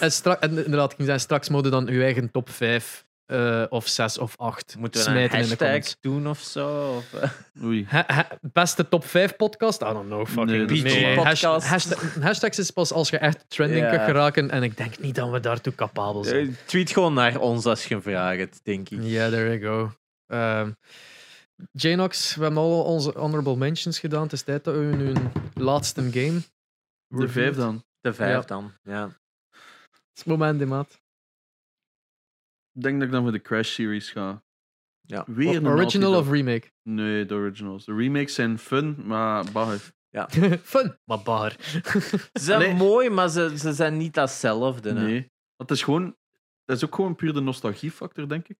En, 0.00 0.12
stra- 0.12 0.40
en 0.40 0.55
inderdaad, 0.64 0.90
ik 0.90 0.96
ging 0.96 1.08
zeggen, 1.08 1.20
straks 1.24 1.48
mode 1.48 1.68
dan 1.70 1.86
je 1.86 2.02
eigen 2.02 2.30
top 2.30 2.50
5 2.50 3.04
eh, 3.26 3.64
of 3.68 3.86
6 3.88 4.18
of 4.18 4.34
8 4.36 4.76
Moeten 4.78 5.00
we 5.00 5.06
een 5.06 5.12
smijten 5.14 5.38
in 5.38 5.48
de 5.48 5.56
comments. 5.56 5.96
doen 6.00 6.28
of 6.28 6.38
zo? 6.38 6.94
Of, 6.96 7.12
eh, 7.20 7.30
Oei. 7.64 7.84
Ha- 7.88 8.04
ha- 8.06 8.28
beste 8.52 8.88
top 8.88 9.04
5 9.04 9.36
podcast? 9.36 9.82
I 9.82 9.84
don't 9.84 10.06
know. 10.06 10.26
Fucking 10.26 10.82
Nee, 10.82 11.18
hashtag- 11.18 12.14
hashtags 12.20 12.58
is 12.58 12.70
pas 12.70 12.92
als 12.92 13.10
je 13.10 13.18
echt 13.18 13.44
trending 13.48 13.88
kunt 13.88 14.02
geraken. 14.02 14.50
En 14.50 14.62
ik 14.62 14.76
denk 14.76 14.98
niet 14.98 15.14
dat 15.14 15.30
we 15.30 15.40
daartoe 15.40 15.74
capabel 15.74 16.24
zijn. 16.24 16.48
eh, 16.48 16.54
tweet 16.64 16.90
gewoon 16.90 17.14
naar 17.14 17.38
ons 17.38 17.64
als 17.66 17.84
je 17.86 17.94
een 17.94 18.02
vraag 18.02 18.36
hebt, 18.36 18.60
denk 18.62 18.88
ik. 18.88 18.98
Ja, 19.02 19.28
there 19.30 19.58
you 19.58 19.60
go. 19.60 19.92
Ehm 20.26 20.70
Janox, 21.72 22.34
we 22.34 22.42
hebben 22.42 22.62
al 22.62 22.82
onze 22.82 23.12
honorable 23.16 23.56
mentions 23.56 23.98
gedaan. 23.98 24.22
Het 24.22 24.32
is 24.32 24.42
tijd 24.42 24.64
dat 24.64 24.74
we 24.74 24.80
nu 24.80 25.08
een 25.08 25.30
laatste 25.54 26.02
game. 26.12 26.40
De 27.08 27.28
vijf 27.28 27.56
dan. 27.56 27.84
De 28.00 28.12
vijf 28.14 28.32
Ja. 28.34 28.40
dan. 28.40 28.72
Ja. 28.82 29.10
Het 30.16 30.26
is 30.26 30.32
het 30.32 30.40
moment, 30.40 30.58
die 30.58 30.68
maat. 30.68 31.00
Ik 32.72 32.82
denk 32.82 32.94
dat 32.98 33.06
ik 33.06 33.12
dan 33.12 33.22
voor 33.22 33.32
de 33.32 33.40
Crash 33.40 33.72
series 33.74 34.10
ga. 34.10 34.42
Ja. 35.00 35.24
Weer 35.26 35.56
een 35.56 35.66
Original 35.66 36.16
of 36.18 36.30
remake? 36.30 36.70
Nee, 36.82 37.24
de 37.26 37.34
originals. 37.34 37.84
De 37.84 37.94
remakes 37.94 38.34
zijn 38.34 38.58
fun, 38.58 39.06
maar 39.06 39.52
bagger. 39.52 39.94
Fun, 40.62 40.98
maar 41.04 41.22
bar. 41.22 41.56
Ze 41.60 42.28
zijn 42.32 42.60
Nee. 42.60 42.74
mooi, 42.74 43.10
maar 43.10 43.28
ze, 43.28 43.58
ze 43.58 43.72
zijn 43.72 43.96
niet 43.96 44.14
datzelfde. 44.14 44.92
hè. 44.94 45.02
Nee. 45.02 45.30
Dat 45.56 45.70
is 45.70 45.82
gewoon... 45.82 46.16
Dat 46.64 46.76
is 46.76 46.84
ook 46.84 46.94
gewoon 46.94 47.14
puur 47.16 47.32
de 47.32 47.40
nostalgiefactor, 47.40 48.28
denk 48.28 48.48
ik. 48.48 48.56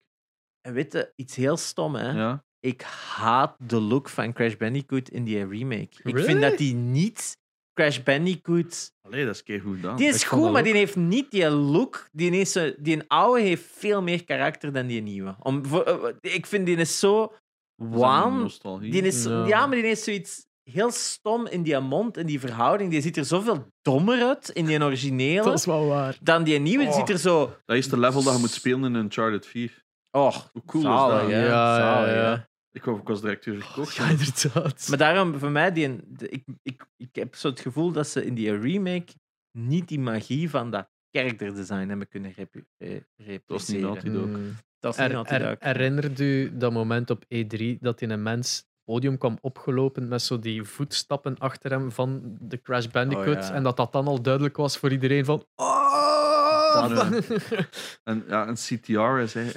En 0.61 0.73
weet 0.73 0.93
je, 0.93 1.13
iets 1.17 1.37
heel 1.37 1.57
stom, 1.57 1.95
hè? 1.95 2.11
Ja. 2.11 2.45
Ik 2.61 2.81
haat 2.83 3.57
de 3.59 3.81
look 3.81 4.09
van 4.09 4.33
Crash 4.33 4.57
Bandicoot 4.57 5.09
in 5.09 5.25
die 5.25 5.47
remake. 5.47 6.01
Ik 6.03 6.19
vind 6.19 6.41
dat 6.41 6.59
die 6.59 6.75
niet 6.75 7.39
Crash 7.77 7.99
Bandicoot... 8.03 8.93
Allee, 9.03 9.25
dat 9.25 9.35
is 9.35 9.43
keigoed 9.43 9.77
gedaan. 9.77 9.97
Die 9.97 10.09
ik 10.09 10.15
is 10.15 10.25
goed, 10.25 10.53
maar 10.53 10.63
die 10.63 10.75
heeft 10.75 10.97
niet 10.97 11.31
die 11.31 11.51
look. 11.51 12.09
Die, 12.13 12.31
heeft 12.31 12.51
zo, 12.51 12.73
die 12.79 12.95
een 12.97 13.05
oude 13.09 13.41
heeft 13.41 13.65
veel 13.73 14.03
meer 14.03 14.25
karakter 14.25 14.73
dan 14.73 14.87
die 14.87 15.03
nieuwe. 15.03 15.37
Om, 15.43 15.67
voor, 15.67 15.83
eh, 15.83 16.35
ik 16.35 16.47
vind 16.47 16.67
die 16.67 16.77
is 16.77 16.99
zo... 16.99 17.33
Waan. 17.75 18.39
Nostalgie. 18.41 18.91
Die 18.91 19.03
is, 19.03 19.25
Ja. 19.25 19.47
ja. 19.47 19.67
maar 19.67 19.77
die 19.77 19.85
heeft 19.87 20.03
zoiets 20.03 20.47
heel 20.71 20.91
stom 20.91 21.47
in 21.47 21.63
die 21.63 21.79
mond, 21.79 22.17
in 22.17 22.27
die 22.27 22.41
verhouding. 22.41 22.91
Die 22.91 23.01
ziet 23.01 23.17
er 23.17 23.25
zoveel 23.25 23.67
dommer 23.83 24.23
uit 24.23 24.49
in 24.49 24.67
die 24.67 24.83
originele. 24.83 25.43
Dat 25.45 25.59
is 25.59 25.65
wel 25.67 25.87
waar. 25.87 26.17
Dan 26.21 26.45
die 26.45 26.59
nieuwe 26.59 26.85
die 26.85 26.93
Oh. 26.93 26.99
ziet 26.99 27.09
er 27.11 27.19
zo... 27.19 27.57
Dat 27.65 27.77
is 27.77 27.89
de 27.89 27.99
level 27.99 28.23
dat 28.23 28.35
je 28.35 28.41
moet 28.41 28.51
spelen 28.51 28.85
in 28.85 28.95
Uncharted 28.95 29.47
4. 29.47 29.85
Oh, 30.11 30.37
Hoe 30.53 30.63
cool 30.67 30.83
zalig, 30.83 31.23
is 31.23 31.31
dat? 31.35 31.41
Ja, 31.47 31.77
Zalig, 31.77 32.09
ja, 32.15 32.15
ja. 32.31 32.49
Ik, 32.77 32.87
ik 32.87 33.09
was 33.09 33.21
direct 33.21 33.45
weer 33.45 33.63
gekocht. 33.63 33.95
Ja, 33.95 34.09
inderdaad. 34.09 34.87
Maar 34.89 34.99
daarom, 34.99 35.39
voor 35.39 35.51
mij, 35.51 35.73
die, 35.73 35.97
de- 36.07 36.29
ik, 36.29 36.45
ik, 36.63 36.87
ik 36.97 37.15
heb 37.15 37.35
zo 37.35 37.49
het 37.49 37.61
gevoel 37.61 37.93
dat 37.93 38.07
ze 38.09 38.25
in 38.27 38.35
die 38.35 38.59
remake 38.59 39.13
niet 39.59 39.89
die 39.89 40.01
magie 40.01 40.51
van 40.51 40.71
dat 40.71 40.89
character 41.11 41.55
design 41.55 41.89
hebben 41.89 42.09
kunnen 42.09 42.33
repu- 42.37 42.65
eh, 42.77 43.01
repliceren. 43.17 43.43
Dat 43.47 43.59
was 43.59 43.69
niet 43.69 43.81
Naughty 43.81 44.11
Dog. 44.11 44.27
Mm. 44.27 44.55
Dat 44.81 44.93
is 44.99 45.01
niet 45.01 45.11
Er, 45.31 45.43
er, 45.43 45.49
Dog. 45.49 45.57
herinnert 45.61 46.21
u 46.21 46.57
dat 46.57 46.73
moment 46.73 47.11
op 47.11 47.25
E3 47.25 47.79
dat 47.81 48.01
in 48.01 48.11
een 48.11 48.23
mens 48.23 48.57
het 48.57 48.95
podium 48.95 49.19
kwam 49.19 49.39
opgelopen 49.41 50.09
met 50.09 50.23
zo 50.23 50.39
die 50.39 50.63
voetstappen 50.65 51.39
achter 51.39 51.71
hem 51.71 51.93
van 51.93 52.37
de 52.41 52.61
Crash 52.63 52.87
Bandicoot 52.87 53.27
Oh, 53.37 53.43
ja. 53.43 53.53
en 53.53 53.63
dat 53.63 53.77
dat 53.77 53.93
dan 53.93 54.07
al 54.07 54.23
duidelijk 54.23 54.57
was 54.57 54.79
voor 54.79 54.93
iedereen 54.93 55.25
van 55.25 55.47
oh! 55.55 56.89
Dat, 56.95 57.25
En 58.05 58.25
ja, 58.29 58.49
een 58.49 58.55
CTR 58.55 59.19
is... 59.19 59.35
Hè, 59.35 59.51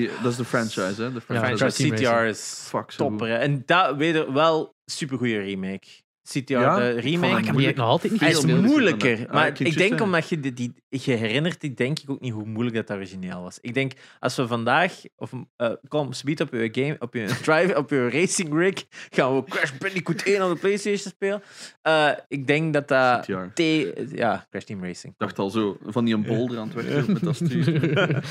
dat 0.00 0.30
is 0.30 0.36
de 0.36 0.44
franchise, 0.44 1.02
hè? 1.02 1.12
De 1.12 1.20
franchise. 1.20 1.56
franchise. 1.56 1.90
CTR 1.90 2.24
is 2.24 2.64
Fuck, 2.68 2.90
topper. 2.90 3.32
En 3.32 3.62
dat 3.66 3.96
weet 3.96 4.14
je 4.14 4.32
wel 4.32 4.74
supergoeie 4.84 5.38
remake. 5.38 5.86
CTR, 6.24 6.52
Ja, 6.52 6.76
de 6.76 6.88
remake. 6.90 7.26
hem 7.32 7.38
Ik 7.38 7.44
heb 7.46 7.56
die 7.56 7.74
nog 7.74 7.86
altijd 7.86 8.12
niet 8.12 8.20
Hij 8.20 8.30
is 8.30 8.40
Veel 8.40 8.62
moeilijker. 8.62 9.26
Maar 9.30 9.42
Ah, 9.42 9.46
ik 9.48 9.58
denk 9.58 9.72
zeggen. 9.78 10.00
omdat 10.00 10.28
je 10.28 10.40
die, 10.40 10.52
die, 10.52 10.72
je 10.88 11.12
herinnert 11.12 11.60
die 11.60 11.74
denk 11.74 11.98
ik 11.98 12.10
ook 12.10 12.20
niet 12.20 12.32
hoe 12.32 12.44
moeilijk 12.46 12.76
dat 12.86 12.96
origineel 12.96 13.42
was. 13.42 13.58
Ik 13.60 13.74
denk 13.74 13.92
als 14.20 14.36
we 14.36 14.46
vandaag 14.46 15.00
of 15.16 15.32
eh 15.56 15.70
kom 15.88 16.12
speed 16.12 16.40
op 16.40 16.52
je 16.52 16.68
game, 16.72 16.96
op 16.98 17.14
je 17.14 17.24
drive, 17.42 17.76
op 17.76 17.90
je 17.90 18.08
racing 18.10 18.54
rig, 18.58 18.84
gaan 19.10 19.34
we 19.34 19.44
Crash 19.44 19.70
Bandicoot 19.78 20.22
1 20.22 20.42
op 20.42 20.52
de 20.54 20.60
PlayStation 20.60 21.12
spelen. 21.12 21.42
Eh, 21.82 22.08
ik 22.28 22.46
denk 22.46 22.72
dat 22.72 22.88
dat. 22.88 23.22
T, 23.54 23.58
ja 24.10 24.46
Crash 24.50 24.64
Team 24.64 24.84
Racing. 24.84 25.12
Ik 25.12 25.18
dacht 25.18 25.38
al 25.38 25.50
zo, 25.50 25.76
van 25.86 26.04
die 26.04 26.14
een 26.14 26.22
bolder 26.24 26.58
aan 26.58 26.68
het 26.68 26.74
weggeven 26.74 27.12
met 27.12 27.22
dat 27.22 27.36
stuur. 27.44 28.22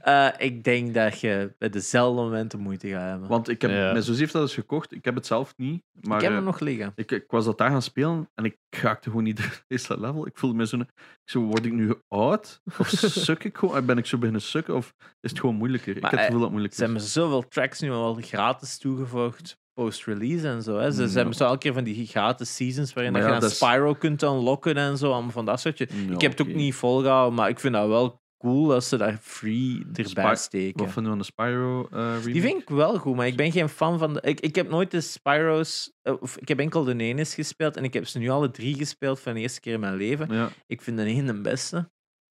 Eh, 0.00 0.28
ik 0.38 0.64
denk 0.64 0.94
dat 0.94 1.20
je 1.20 1.52
bij 1.58 1.68
dezelfde 1.68 2.22
momenten 2.22 2.60
moeite 2.60 2.88
gaat 2.88 3.08
hebben. 3.10 3.28
Want 3.28 3.48
ik 3.48 3.62
heb, 3.62 3.70
Ja. 3.70 3.90
mijn 3.92 4.02
zus 4.02 4.18
heeft 4.18 4.32
dat 4.32 4.42
eens 4.42 4.54
gekocht. 4.54 4.92
Ik 4.94 5.04
heb 5.04 5.14
het 5.14 5.26
zelf 5.26 5.54
niet. 5.56 5.82
Maar 6.00 6.16
ik 6.18 6.24
heb 6.24 6.32
hem 6.32 6.44
nog 6.44 6.60
liggen. 6.60 6.92
ik, 6.96 7.10
ik 7.10 7.26
was 7.32 7.44
dat 7.44 7.58
daar 7.58 7.70
gaan 7.70 7.82
spelen 7.82 8.30
en 8.34 8.44
ik 8.44 8.56
raakte 8.70 9.08
gewoon 9.08 9.24
niet 9.24 9.36
door 9.42 9.62
deze 9.68 10.00
level. 10.00 10.26
Ik 10.26 10.38
voelde 10.38 10.56
me 10.56 10.66
zo, 10.66 10.78
zo, 11.24 11.40
word 11.40 11.64
ik 11.66 11.72
nu 11.72 11.94
oud? 12.08 12.60
Of 12.78 12.88
suk 12.98 13.44
ik 13.44 13.56
gewoon? 13.56 13.86
Ben 13.86 13.98
ik 13.98 14.06
zo 14.06 14.16
beginnen 14.18 14.42
sukken? 14.42 14.74
Of 14.74 14.94
is 15.20 15.30
het 15.30 15.40
gewoon 15.40 15.54
moeilijker? 15.54 15.94
Maar, 15.94 15.96
ik 15.96 16.02
heb 16.02 16.10
het 16.10 16.20
eh, 16.20 16.24
gevoel 16.26 16.40
dat 16.40 16.50
het 16.50 16.58
moeilijker 16.58 16.78
Ze 16.78 16.84
hebben 16.84 17.02
zoveel 17.02 17.48
tracks 17.48 17.80
nu 17.80 17.90
al 17.90 18.14
gratis 18.20 18.78
toegevoegd 18.78 19.60
post-release 19.80 20.48
en 20.48 20.62
zo. 20.62 20.78
Hè. 20.78 20.90
Ze, 20.90 20.96
ze 20.96 21.08
Ja. 21.08 21.14
hebben 21.16 21.34
zo 21.34 21.44
elke 21.44 21.58
keer 21.58 21.72
van 21.72 21.84
die 21.84 22.06
gratis 22.06 22.54
seasons 22.56 22.92
waarin 22.92 23.12
ja, 23.14 23.36
je 23.38 23.46
is- 23.46 23.56
Spyro 23.56 23.94
kunt 23.94 24.22
unlocken 24.22 24.76
en 24.76 24.98
zo. 24.98 25.12
Allemaal 25.12 25.30
van 25.30 25.44
dat 25.44 25.60
soortje. 25.60 25.88
Ja, 26.06 26.14
ik 26.14 26.20
heb 26.20 26.30
het 26.30 26.40
ook 26.40 26.54
niet 26.54 26.74
volgehouden, 26.74 27.34
maar 27.34 27.48
ik 27.48 27.60
vind 27.60 27.74
dat 27.74 27.88
wel 27.88 28.21
cool 28.42 28.66
dat 28.66 28.84
ze 28.84 28.96
daar 28.96 29.18
free 29.22 29.78
erbij 29.92 30.04
Spy- 30.04 30.34
steken. 30.34 30.84
Wat 30.84 30.92
vinden 30.92 31.02
we 31.02 31.08
van 31.08 31.18
de 31.18 31.24
Spyro 31.24 31.86
remake? 31.90 32.30
Die 32.32 32.40
vind 32.42 32.62
ik 32.62 32.68
wel 32.68 32.98
goed, 32.98 33.16
maar 33.16 33.26
ik 33.26 33.36
ben 33.36 33.52
geen 33.52 33.68
fan 33.68 33.98
van 33.98 34.14
de. 34.14 34.20
Ik, 34.20 34.40
ik 34.40 34.54
heb 34.54 34.68
nooit 34.68 34.90
de 34.90 35.00
Spyro's. 35.00 35.92
eh, 36.02 36.14
Of 36.20 36.36
ik 36.36 36.48
heb 36.48 36.58
enkel 36.58 36.84
de 36.84 36.96
ene 36.96 37.24
gespeeld 37.24 37.76
en 37.76 37.84
ik 37.84 37.92
heb 37.92 38.06
ze 38.06 38.18
nu 38.18 38.28
alle 38.28 38.50
drie 38.50 38.74
gespeeld 38.74 39.20
van 39.20 39.34
de 39.34 39.40
eerste 39.40 39.60
keer 39.60 39.72
in 39.72 39.80
mijn 39.80 39.96
leven. 39.96 40.34
Ja, 40.34 40.50
Ik 40.66 40.82
vind 40.82 40.96
de 40.96 41.04
ene 41.04 41.32
de 41.32 41.40
beste. 41.40 41.90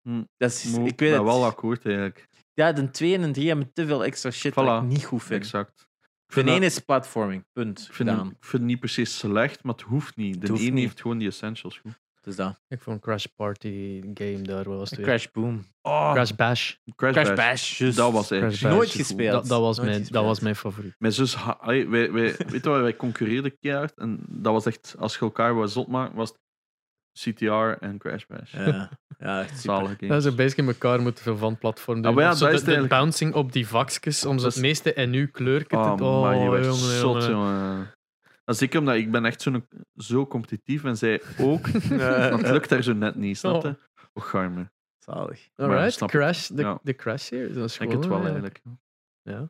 Hm. 0.10 0.24
Dat 0.38 0.52
is, 0.52 0.64
Mo- 0.78 0.86
ik 0.86 1.00
weet 1.00 1.14
het. 1.14 1.22
wel 1.24 1.46
akkoord 1.46 1.86
eigenlijk. 1.86 2.28
Ja, 2.54 2.72
de 2.72 2.92
2 2.92 3.14
en 3.16 3.22
de 3.22 3.32
3 3.32 3.48
hebben 3.48 3.74
te 3.74 3.86
veel 3.86 4.04
extra 4.04 4.32
shit 4.32 4.52
Voilà. 4.54 4.56
ik 4.84 4.84
niet 4.84 5.06
goed 5.06 5.24
vind. 5.24 5.42
Exact. 5.44 5.90
Ik 6.28 6.34
De 6.36 6.42
ene 6.42 6.52
dat- 6.60 6.62
is 6.62 6.80
platforming, 6.80 7.46
punt. 7.54 7.80
ik, 7.88 7.94
vind, 7.94 8.10
ik 8.10 8.16
vind 8.24 8.52
het 8.52 8.62
niet 8.62 8.80
precies 8.80 9.18
slecht, 9.18 9.64
maar 9.64 9.74
het 9.74 9.84
hoeft 9.84 10.16
niet. 10.16 10.34
De 10.34 10.40
Het 10.40 10.50
hoeft 10.50 10.62
ene 10.62 10.72
niet. 10.72 10.84
heeft 10.84 11.02
gewoon 11.02 11.18
die 11.18 11.28
essentials 11.28 11.78
goed. 11.78 12.00
Dus 12.22 12.36
dat. 12.36 12.60
Ik 12.68 12.82
vond 12.82 13.02
Crash 13.02 13.26
Party 13.36 14.02
game 14.14 14.42
daar 14.42 14.64
was 14.64 14.90
het 14.90 15.00
weer. 15.00 15.08
Crash 15.08 15.26
Boom. 15.32 15.66
Oh, 15.82 16.12
Crash 16.14 16.32
Bash. 16.32 16.74
Crash, 16.96 17.14
Crash 17.14 17.28
Bash. 17.28 17.36
Bash, 17.38 17.78
juist. 17.78 17.98
Dat 17.98 18.12
was 18.12 18.30
Bash. 18.30 18.62
Nooit 18.62 18.90
gespeeld. 18.90 19.32
Dat, 19.32 19.48
dat, 19.48 19.60
was 19.62 19.78
Nooit 19.78 19.90
mijn, 19.90 20.06
dat 20.10 20.24
was 20.24 20.40
mijn 20.40 20.56
favoriet. 20.56 20.96
Mijn 20.98 21.14
zus, 21.14 21.36
allee, 21.60 21.90
wij, 21.90 22.12
wij, 22.12 22.36
weet 22.38 22.64
je 22.64 22.70
wat, 22.70 22.82
wij 22.82 22.96
concurreerden 22.96 23.58
keihard. 23.60 23.94
En 23.98 24.20
dat 24.28 24.54
was 24.54 24.66
echt, 24.66 24.96
als 25.00 25.14
je 25.14 25.20
elkaar 25.20 25.56
wou 25.56 25.68
zot 25.68 25.88
maken, 25.88 26.16
was 26.16 26.30
het 26.30 26.40
CTR 27.20 27.84
en 27.84 27.98
Crash 27.98 28.24
Bash. 28.28 28.52
Ja, 28.54 28.90
ja 29.20 29.42
echt 29.42 29.62
games. 29.66 29.98
Dat 30.08 30.24
ze 30.24 30.32
basic 30.32 30.58
in 30.58 30.68
elkaar 30.68 31.02
moeten 31.02 31.24
veel 31.24 31.38
van 31.38 31.58
platform 31.58 32.02
doen. 32.02 32.12
Ah, 32.14 32.20
ja, 32.20 32.30
dat 32.30 32.40
de, 32.40 32.46
is 32.46 32.52
eigenlijk. 32.52 32.88
bouncing 32.90 33.34
op 33.34 33.52
die 33.52 33.68
vakjes 33.68 34.26
om 34.26 34.40
zo 34.40 34.46
het 34.46 34.56
is- 34.56 34.62
meeste 34.62 34.94
en 34.94 35.10
nu 35.10 35.28
kleurken 35.28 35.78
Oh, 35.78 35.94
te... 35.96 36.04
maar 36.04 36.38
je 36.38 36.50
werd 36.50 36.64
jongen, 36.64 36.78
zot, 36.78 37.24
jongen. 37.24 37.30
jongen. 37.32 37.92
Zeker 38.54 38.80
omdat 38.80 38.96
ik 38.96 39.12
ben 39.12 39.26
echt 39.26 39.42
zo'n- 39.42 39.68
zo 39.98 40.28
competitief 40.28 40.84
en 40.84 40.98
zij 40.98 41.22
ook. 41.40 41.68
Eh, 41.68 41.90
maar 41.98 42.32
het 42.32 42.50
lukt 42.50 42.70
daar 42.70 42.84
zo 42.84 42.94
net 42.94 43.16
niet, 43.16 43.38
snap 43.38 43.64
Oh. 43.66 44.24
garme. 44.24 44.72
Zalig. 45.00 45.50
Dat 45.56 45.70
Alright. 45.70 46.06
Crash, 46.06 46.48
de, 46.48 46.62
Ja. 46.62 46.80
de 46.84 46.96
Crash 46.96 47.24
series. 47.24 47.56
Dat 47.56 47.70
is 47.70 47.78
Ik 47.78 47.92
het 47.92 48.06
wel 48.06 48.18
eh, 48.18 48.24
eigenlijk. 48.24 48.62
Ja. 49.22 49.50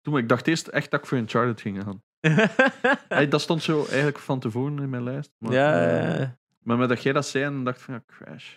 Toen, 0.00 0.16
ik 0.18 0.28
dacht 0.28 0.46
eerst 0.46 0.66
echt 0.68 0.90
dat 0.90 1.00
ik 1.00 1.06
voor 1.06 1.18
Uncharted 1.18 1.60
ging 1.60 1.82
gaan. 1.82 2.02
Hey, 3.08 3.28
dat 3.28 3.40
stond 3.40 3.62
zo 3.62 3.84
eigenlijk 3.86 4.18
van 4.18 4.40
tevoren 4.40 4.78
in 4.78 4.90
mijn 4.90 5.02
lijst. 5.02 5.32
Maar, 5.38 5.52
ja, 5.52 5.90
ja, 6.18 6.38
Maar 6.62 6.76
met 6.76 6.88
dat 6.88 7.02
jij 7.02 7.12
dat 7.12 7.26
zei, 7.26 7.44
dan 7.44 7.64
dacht 7.64 7.78
ik 7.78 7.84
van 7.84 7.94
ja, 7.94 8.02
Crash. 8.06 8.54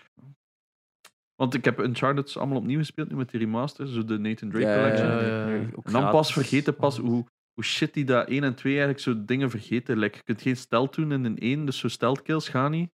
Want 1.35 1.53
ik 1.53 1.65
heb 1.65 1.79
Uncharted 1.79 2.37
allemaal 2.37 2.57
opnieuw 2.57 2.77
gespeeld 2.77 3.09
nu 3.09 3.15
met 3.15 3.29
die 3.29 3.39
remaster, 3.39 3.87
zo 3.87 4.05
de 4.05 4.17
Nathan 4.17 4.49
Drake 4.49 4.65
ja, 4.65 4.75
Collection. 4.75 5.07
ja, 5.07 5.47
En 5.83 5.91
dan 5.91 6.11
pas 6.11 6.33
vergeten 6.33 6.75
pas 6.75 6.97
hoe, 6.97 7.25
hoe 7.57 7.65
shit 7.65 7.93
die 7.93 8.05
dat 8.05 8.27
1 8.29 8.43
en 8.43 8.55
2 8.55 8.71
eigenlijk 8.73 9.03
zo 9.03 9.25
dingen 9.25 9.49
vergeten. 9.49 9.97
Like, 9.97 10.17
je 10.17 10.23
kunt 10.23 10.41
geen 10.41 10.57
stealth 10.57 10.95
doen 10.95 11.11
in 11.11 11.25
een 11.25 11.38
1, 11.38 11.65
dus 11.65 11.77
zo 11.77 11.88
stealth 11.88 12.21
kills 12.21 12.49
gaan 12.49 12.71
niet. 12.71 12.89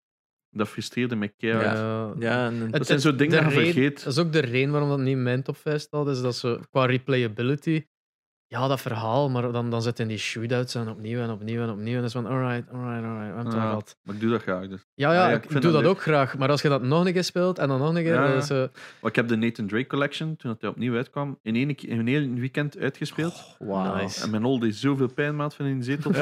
Dat 0.51 0.69
frustreerde 0.69 1.17
me 1.17 1.29
keihard. 1.29 1.77
Ja. 1.79 2.15
Ja, 2.19 2.47
en, 2.47 2.55
Het- 2.61 2.73
Dat 2.73 2.87
zijn 2.87 3.01
zo 3.01 3.15
dingen 3.15 3.43
dat 3.45 3.53
je 3.53 3.61
vergeet. 3.61 4.05
Dat 4.05 4.13
is 4.13 4.19
ook 4.19 4.33
de 4.33 4.39
reden 4.41 4.71
waarom 4.71 4.89
dat 4.89 4.99
niet 4.99 5.09
in 5.09 5.23
mijn 5.23 5.43
top 5.43 5.57
5 5.57 5.81
staat. 5.81 6.09
Is 6.09 6.21
dat 6.21 6.37
ze 6.37 6.61
qua 6.71 6.87
replayability. 6.87 7.85
Ja, 8.51 8.69
dat 8.69 8.81
verhaal, 8.81 9.31
maar 9.31 9.53
dan, 9.53 9.71
dan 9.71 9.83
zitten 9.83 10.09
die 10.09 10.19
shootouts 10.19 10.75
en 10.75 10.89
opnieuw 10.89 11.21
en 11.21 11.31
opnieuw 11.31 11.63
en 11.63 11.71
opnieuw. 11.71 11.95
En 11.95 12.01
dat 12.01 12.05
is 12.07 12.13
van, 12.13 12.27
alright, 12.27 12.71
alright, 12.71 13.05
alright. 13.05 13.29
we 13.29 13.35
hebben 13.35 13.53
Ja, 13.53 13.61
gehad. 13.61 13.97
maar 14.03 14.15
ik 14.15 14.21
doe 14.21 14.31
dat 14.31 14.43
graag. 14.43 14.69
Dus. 14.69 14.87
Ja, 14.95 15.13
ja, 15.13 15.23
Ja, 15.23 15.29
ja, 15.31 15.37
ik, 15.37 15.61
doe 15.61 15.73
dat 15.73 15.85
ook 15.85 16.01
graag. 16.01 16.39
Maar 16.39 16.49
als 16.51 16.63
je 16.63 16.69
dat 16.69 16.83
nog 16.83 17.07
een 17.07 17.13
keer 17.13 17.25
speelt 17.25 17.59
en 17.59 17.69
dan 17.69 17.79
nog 17.79 17.89
een 17.89 18.03
keer. 18.03 18.15
Ja. 18.15 18.41
eh, 18.49 18.63
ik 19.03 19.17
heb 19.17 19.29
de 19.29 19.37
Nathan 19.37 19.67
Drake 19.67 19.87
Collection, 19.87 20.37
toen 20.37 20.51
dat 20.51 20.61
hij 20.61 20.71
opnieuw 20.71 20.95
uitkwam, 20.97 21.39
in 21.43 21.55
één, 21.55 21.75
in 21.77 21.99
een 21.99 22.07
heel 22.07 22.29
weekend 22.35 22.79
uitgespeeld. 22.79 23.57
Wauw. 23.59 23.97
Nice. 23.97 24.23
En 24.25 24.31
mijn 24.31 24.45
old 24.45 24.61
deed 24.61 24.77
zoveel 24.77 25.13
pijn, 25.13 25.37
maat, 25.37 25.55
van 25.55 25.67
in 25.67 25.75
die 25.75 25.83
zetel. 25.85 26.13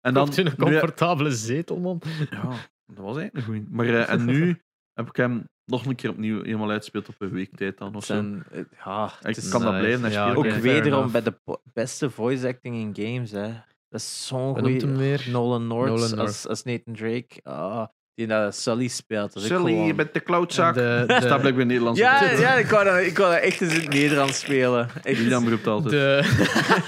En 0.00 0.14
dan 0.14 0.28
een 0.36 0.56
comfortabele 0.56 1.30
zetel, 1.30 1.78
man. 1.78 2.02
ja, 2.30 2.42
dat 2.86 3.04
was 3.04 3.16
eigenlijk 3.16 3.34
een 3.36 3.42
goeie. 3.42 3.64
Maar 3.70 3.86
eh, 3.86 4.10
en 4.10 4.24
nu 4.24 4.60
heb 4.98 5.08
ik 5.08 5.16
hem 5.16 5.44
nog 5.66 5.86
een 5.86 5.94
keer 5.94 6.10
opnieuw 6.10 6.42
helemaal 6.42 6.70
uitgespeeld 6.70 7.08
op 7.08 7.14
een 7.18 7.30
week 7.30 7.56
tijd 7.56 7.78
dan 7.78 7.94
of 7.94 8.04
zo. 8.04 8.12
zijn, 8.12 8.44
eh, 8.52 8.58
ja, 8.84 9.12
Ik 9.22 9.36
kan 9.50 9.60
dat 9.62 9.70
nice. 9.72 9.84
blijven 9.84 10.10
Ja, 10.10 10.30
spelen. 10.30 10.36
ook 10.54 10.60
wederom 10.60 11.10
bij 11.12 11.22
de 11.22 11.34
beste 11.72 12.10
voice 12.10 12.46
acting 12.48 12.74
in 12.96 13.04
games. 13.06 13.30
Hè. 13.30 13.48
Dat 13.88 14.00
is 14.00 14.26
zo'n 14.26 14.58
goede. 14.58 14.96
weer? 14.96 15.26
Nolan 15.30 15.66
North 15.66 15.86
Nolan 15.88 16.02
als, 16.02 16.14
North. 16.14 16.46
als 16.48 16.62
Nathan 16.62 16.94
Drake. 16.94 17.28
Ah, 17.42 17.86
die 18.14 18.26
dat 18.26 18.56
Sully 18.56 18.88
speelt. 18.88 19.32
Dat 19.32 19.42
Sully, 19.42 19.72
gewoon- 19.72 19.86
je 19.86 19.94
bent 19.94 20.14
de 20.14 20.22
cloudzak. 20.22 20.74
De- 20.74 21.04
Dat 21.06 21.20
de- 21.20 21.26
staat 21.26 21.40
blijkbaar 21.40 21.66
Nederlands. 21.66 21.98
Ja, 22.00 22.30
ja 22.30 22.54
ik, 22.54 22.66
wou 22.66 22.84
dat, 22.84 22.98
ik 23.00 23.18
wou 23.18 23.32
dat 23.34 23.42
echt 23.42 23.60
eens 23.60 23.74
in 23.74 23.80
het 23.80 23.92
Nederlands 23.92 24.38
spelen. 24.40 24.88
Echt. 25.02 25.18
Julian 25.18 25.48
roept 25.48 25.66
altijd. 25.66 25.90
De... 25.90 26.22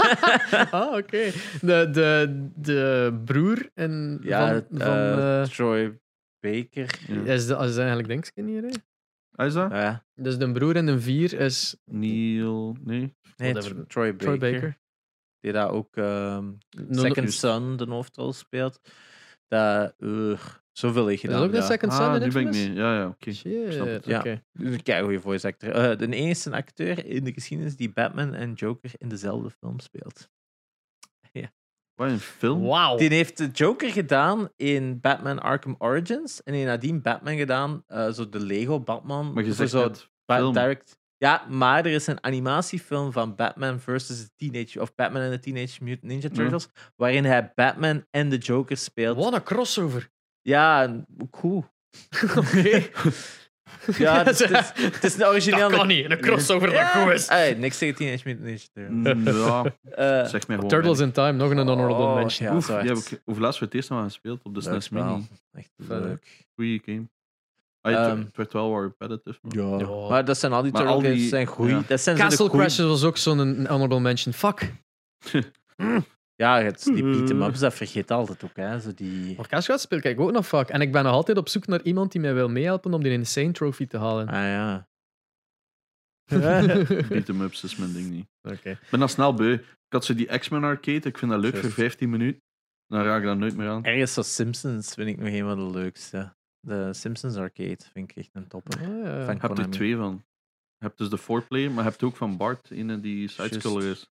ah, 0.70 0.92
oké. 0.96 1.30
De, 1.60 1.88
de, 1.92 2.46
de 2.54 3.12
broer 3.24 3.68
en 3.74 4.18
Ja, 4.22 4.48
van, 4.48 4.64
van 4.78 4.86
eh, 4.88 5.40
eh, 5.42 5.46
Troy 5.48 5.98
Baker. 6.52 6.98
Ja. 7.08 7.32
is, 7.32 7.46
de, 7.46 7.54
is 7.56 7.76
eigenlijk 7.76 8.08
Denksken 8.08 8.46
hier. 8.46 8.62
Hè? 8.62 8.68
Hij 9.30 9.46
is 9.46 9.52
dat? 9.52 9.70
Ja. 9.70 10.04
Dus 10.14 10.38
de 10.38 10.52
broer 10.52 10.76
en 10.76 10.86
de 10.86 11.00
vier 11.00 11.32
is 11.40 11.76
Neil, 11.84 12.76
nee. 12.84 13.14
Nee, 13.36 13.52
Troy 13.86 14.16
Baker. 14.16 14.16
Troy 14.16 14.38
Baker. 14.38 14.78
Die 15.40 15.52
daar 15.52 15.70
ook 15.70 15.96
ehm, 15.96 16.44
No- 16.88 17.00
Second 17.02 17.16
no- 17.26 17.30
Son 17.30 17.76
de 17.76 17.84
hoofdrol 17.88 18.32
speelt. 18.32 18.80
Dat, 19.48 19.94
uh, 19.98 20.38
zoveel 20.72 21.08
Is 21.10 21.20
gedaan. 21.20 21.36
dat 21.36 21.46
ook 21.46 21.52
de 21.52 21.58
ja. 21.58 21.64
Second 21.66 21.92
Son 21.92 22.02
Ah, 22.02 22.14
in 22.14 22.22
nu 22.22 22.32
ben 22.32 22.42
ik 22.46 22.50
mee. 22.50 22.72
Ja, 22.72 22.94
ja, 22.98 23.06
oké. 23.06 23.32
Shit, 23.32 23.72
snap 23.72 23.86
het. 23.86 24.06
Ja. 24.06 24.18
oké. 24.18 24.42
Kijk, 24.82 25.04
goede 25.04 25.20
voice 25.20 25.46
actor. 25.46 25.70
Eh, 25.70 25.98
de 25.98 26.08
enige 26.16 26.50
acteur 26.50 27.06
in 27.06 27.24
de 27.24 27.32
geschiedenis 27.32 27.76
die 27.76 27.92
Batman 27.92 28.34
en 28.34 28.52
Joker 28.52 28.90
in 28.98 29.08
dezelfde 29.08 29.50
film 29.50 29.80
speelt. 29.80 30.28
Wat 31.96 32.10
een 32.10 32.20
film. 32.20 32.62
Wauw. 32.62 32.96
Die 32.96 33.08
heeft 33.08 33.36
de 33.36 33.48
Joker 33.52 33.90
gedaan 33.90 34.48
in 34.56 35.00
Batman 35.00 35.42
Arkham 35.42 35.74
Origins. 35.78 36.42
En 36.42 36.52
die 36.52 36.62
heeft 36.62 36.74
nadien 36.74 37.02
Batman 37.02 37.36
gedaan, 37.36 37.82
eh, 37.86 38.10
zo 38.10 38.28
de 38.28 38.40
Lego 38.40 38.80
Batman. 38.80 39.32
Maar 39.32 39.44
je 39.44 39.52
zegt 39.52 39.70
zo 39.70 39.90
film. 40.26 40.52
direct. 40.52 40.98
Ja, 41.18 41.46
maar 41.48 41.84
er 41.84 41.92
is 41.92 42.06
een 42.06 42.24
animatiefilm 42.24 43.12
van 43.12 43.34
Batman 43.34 43.80
versus 43.80 44.24
the 44.24 44.30
Teenage 44.36 44.80
of 44.80 44.94
Batman 44.94 45.22
en 45.22 45.30
de 45.30 45.38
Teenage 45.38 45.84
Mutant 45.84 46.02
Ninja 46.02 46.28
Turtles, 46.28 46.68
waarin 46.96 47.24
hij 47.24 47.52
Batman 47.54 48.06
en 48.10 48.28
de 48.28 48.36
Joker 48.38 48.76
speelt. 48.76 49.16
Wat 49.16 49.32
een 49.32 49.42
crossover. 49.42 50.10
Ja, 50.42 50.82
en 50.82 51.06
cool. 51.30 51.64
Oké. 52.36 52.82
Ja, 53.98 54.24
het 54.24 54.40
is, 54.40 54.48
het 54.48 54.72
is, 54.76 54.92
het 54.92 55.04
is 55.04 55.14
een 55.18 55.26
origineel. 55.26 55.68
Dat 55.68 55.78
kan 55.78 55.86
niet. 55.86 56.10
Een 56.10 56.20
crossover 56.20 56.70
dat 56.72 56.86
goed 56.86 57.12
is. 57.12 57.28
Hey, 57.28 57.54
niks 57.54 57.78
tegen 57.78 57.94
Teenage 57.94 58.22
Mutant 58.24 58.44
Ninja 58.44 58.64
Turtles. 58.72 59.34
Mm, 59.34 59.44
Ja, 59.46 59.64
Eh, 60.22 60.28
zeg 60.28 60.44
gewoon. 60.44 60.68
Turtles 60.68 60.98
in 60.98 61.12
Time, 61.12 61.32
nog 61.32 61.50
een 61.50 61.56
honorable 61.58 62.04
oh, 62.04 62.14
mention. 62.14 62.48
Ja, 62.48 62.54
Oef, 62.54 62.66
die 62.66 62.76
heb 62.76 62.96
ik, 62.96 63.20
laatst 63.38 63.58
we 63.60 63.64
het 63.64 63.74
eerst 63.74 63.90
nog 63.90 63.98
aan 63.98 64.04
gespeeld 64.04 64.40
op 64.42 64.54
de 64.54 64.60
leuk 64.70 64.82
SNES. 64.82 64.88
Mini. 64.88 65.26
Echt 65.52 65.70
Vet. 65.78 66.00
leuk. 66.02 66.46
Goeie 66.54 66.80
game. 66.84 67.08
Ah, 67.80 67.92
het, 67.92 68.06
Ehm, 68.10 68.18
het 68.18 68.36
werd 68.36 68.52
wel 68.52 68.70
wat 68.70 68.82
repetitive. 68.82 69.38
maar- 69.42 69.56
Ja. 69.64 69.78
Ja. 69.78 70.08
Maar 70.08 70.24
dat 70.24 70.38
zijn 70.38 70.52
al 70.52 70.62
die 70.62 70.72
Maar 70.72 70.80
Turtle 70.80 70.96
al 70.96 71.02
die- 71.02 71.12
games 71.14 71.28
zijn 71.28 71.46
goed. 71.46 71.68
ja. 71.68 71.82
Dat 71.86 72.00
zijn 72.00 72.16
Castle 72.16 72.48
goeie- 72.48 72.64
Crashers 72.64 72.88
was 72.88 73.04
ook 73.04 73.16
zo'n 73.16 73.66
honorable 73.66 74.00
mention. 74.00 74.34
Fuck. 74.34 74.72
Ja, 76.36 76.62
het, 76.62 76.82
die 76.84 77.02
beat 77.02 77.30
'em 77.30 77.42
ups, 77.42 77.58
dat 77.58 77.74
vergeet 77.74 78.10
altijd 78.10 78.44
ook. 78.44 78.56
Hè. 78.56 78.80
Zo 78.80 78.94
die... 78.94 79.36
Speel 79.76 79.98
ik 80.02 80.20
ook 80.20 80.32
nog 80.32 80.46
vaak. 80.46 80.68
En 80.68 80.80
ik 80.80 80.92
ben 80.92 81.04
nog 81.04 81.12
altijd 81.12 81.38
op 81.38 81.48
zoek 81.48 81.66
naar 81.66 81.82
iemand 81.82 82.12
die 82.12 82.20
mij 82.20 82.34
wil 82.34 82.48
meehelpen 82.48 82.94
om 82.94 83.02
die 83.02 83.12
Insane 83.12 83.52
Trophy 83.52 83.86
te 83.86 83.98
halen. 83.98 84.28
Ah 84.28 84.34
ja. 84.34 84.88
Beat 87.08 87.28
'em 87.28 87.40
ups 87.40 87.64
is 87.64 87.76
mijn 87.76 87.92
ding 87.92 88.10
niet. 88.10 88.26
Oké. 88.42 88.70
Ik 88.70 88.88
ben 88.90 89.00
dan 89.00 89.08
snel 89.08 89.34
beu. 89.34 89.52
Ik 89.52 89.92
had 89.92 90.04
zo 90.04 90.14
die 90.14 90.38
X-Men 90.38 90.64
arcade. 90.64 91.08
Ik 91.08 91.18
vind 91.18 91.30
dat 91.30 91.40
leuk 91.40 91.56
voor 91.56 91.70
15 91.70 92.10
minuten. 92.10 92.42
Dan 92.86 93.02
raak 93.02 93.18
ik 93.20 93.26
daar 93.26 93.36
nooit 93.36 93.56
meer 93.56 93.68
aan. 93.68 93.84
Ergens 93.84 94.12
zo 94.14 94.22
Simpsons 94.22 94.94
vind 94.94 95.08
ik 95.08 95.18
nog 95.18 95.28
een 95.28 95.44
van 95.44 95.56
de 95.72 95.78
leukste. 95.78 96.34
De 96.60 96.92
Simpsons 96.92 97.36
Arcade 97.36 97.78
vind 97.92 98.10
ik 98.10 98.16
echt 98.16 98.30
een 98.32 98.46
topper. 98.48 98.78
Ah, 98.80 98.86
ja. 98.86 99.30
Je 99.30 99.38
hebt 99.40 99.58
er 99.58 99.70
twee 99.70 99.96
van. 99.96 100.24
Je 100.78 100.84
hebt 100.84 100.98
dus 100.98 101.08
de 101.08 101.18
4-player, 101.20 101.70
maar 101.70 101.84
je 101.84 101.90
hebt 101.90 102.02
ook 102.02 102.16
van 102.16 102.36
Bart, 102.36 102.70
een 102.70 103.00
die 103.00 103.28
sidescroller 103.28 103.90
is. 103.90 104.10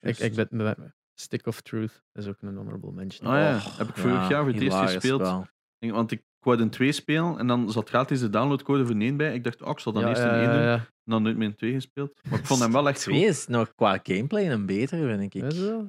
Ik, 0.00 0.18
ik 0.18 0.34
ben- 0.34 0.94
Stick 1.20 1.46
of 1.46 1.60
Truth 1.60 2.02
is 2.12 2.26
ook 2.26 2.36
een 2.40 2.56
honorable 2.56 2.92
mention. 2.92 3.28
Ah 3.30 3.38
ja, 3.38 3.58
heb 3.78 3.88
ik 3.88 3.96
vorig 3.96 4.16
ja, 4.16 4.28
jaar 4.28 4.42
voor 4.44 4.52
het 4.52 4.62
eerst 4.62 4.76
gespeeld. 4.76 5.20
spel. 5.26 5.46
Want 5.92 6.10
ik 6.12 6.22
wou 6.40 6.60
een 6.60 6.70
2 6.70 6.92
spelen 6.92 7.38
en 7.38 7.46
dan 7.46 7.70
zat 7.72 7.88
gratis 7.88 8.20
de 8.20 8.30
downloadcode 8.30 8.86
voor 8.86 8.94
een 8.94 9.02
1 9.02 9.16
bij. 9.16 9.34
Ik 9.34 9.44
dacht, 9.44 9.62
oh, 9.62 9.70
ik 9.70 9.78
zal 9.78 9.92
dan 9.92 10.02
Ja, 10.02 10.08
eerst 10.08 10.22
een 10.22 10.30
1 10.30 10.40
ja, 10.42 10.52
doen. 10.52 10.62
ja. 10.62 10.74
En 10.74 11.16
dan 11.16 11.22
nooit 11.22 11.36
meer 11.36 11.48
een 11.48 11.54
2 11.54 11.72
gespeeld. 11.72 12.20
Maar 12.30 12.38
ik 12.38 12.46
vond 12.46 12.60
hem 12.60 12.72
wel 12.72 12.88
echt 12.88 13.00
Twee 13.04 13.18
goed. 13.18 13.28
is 13.28 13.46
nog 13.46 13.74
qua 13.74 14.00
gameplay 14.02 14.50
een 14.50 14.66
betere, 14.66 15.16
vind 15.16 15.34
ik. 15.34 15.42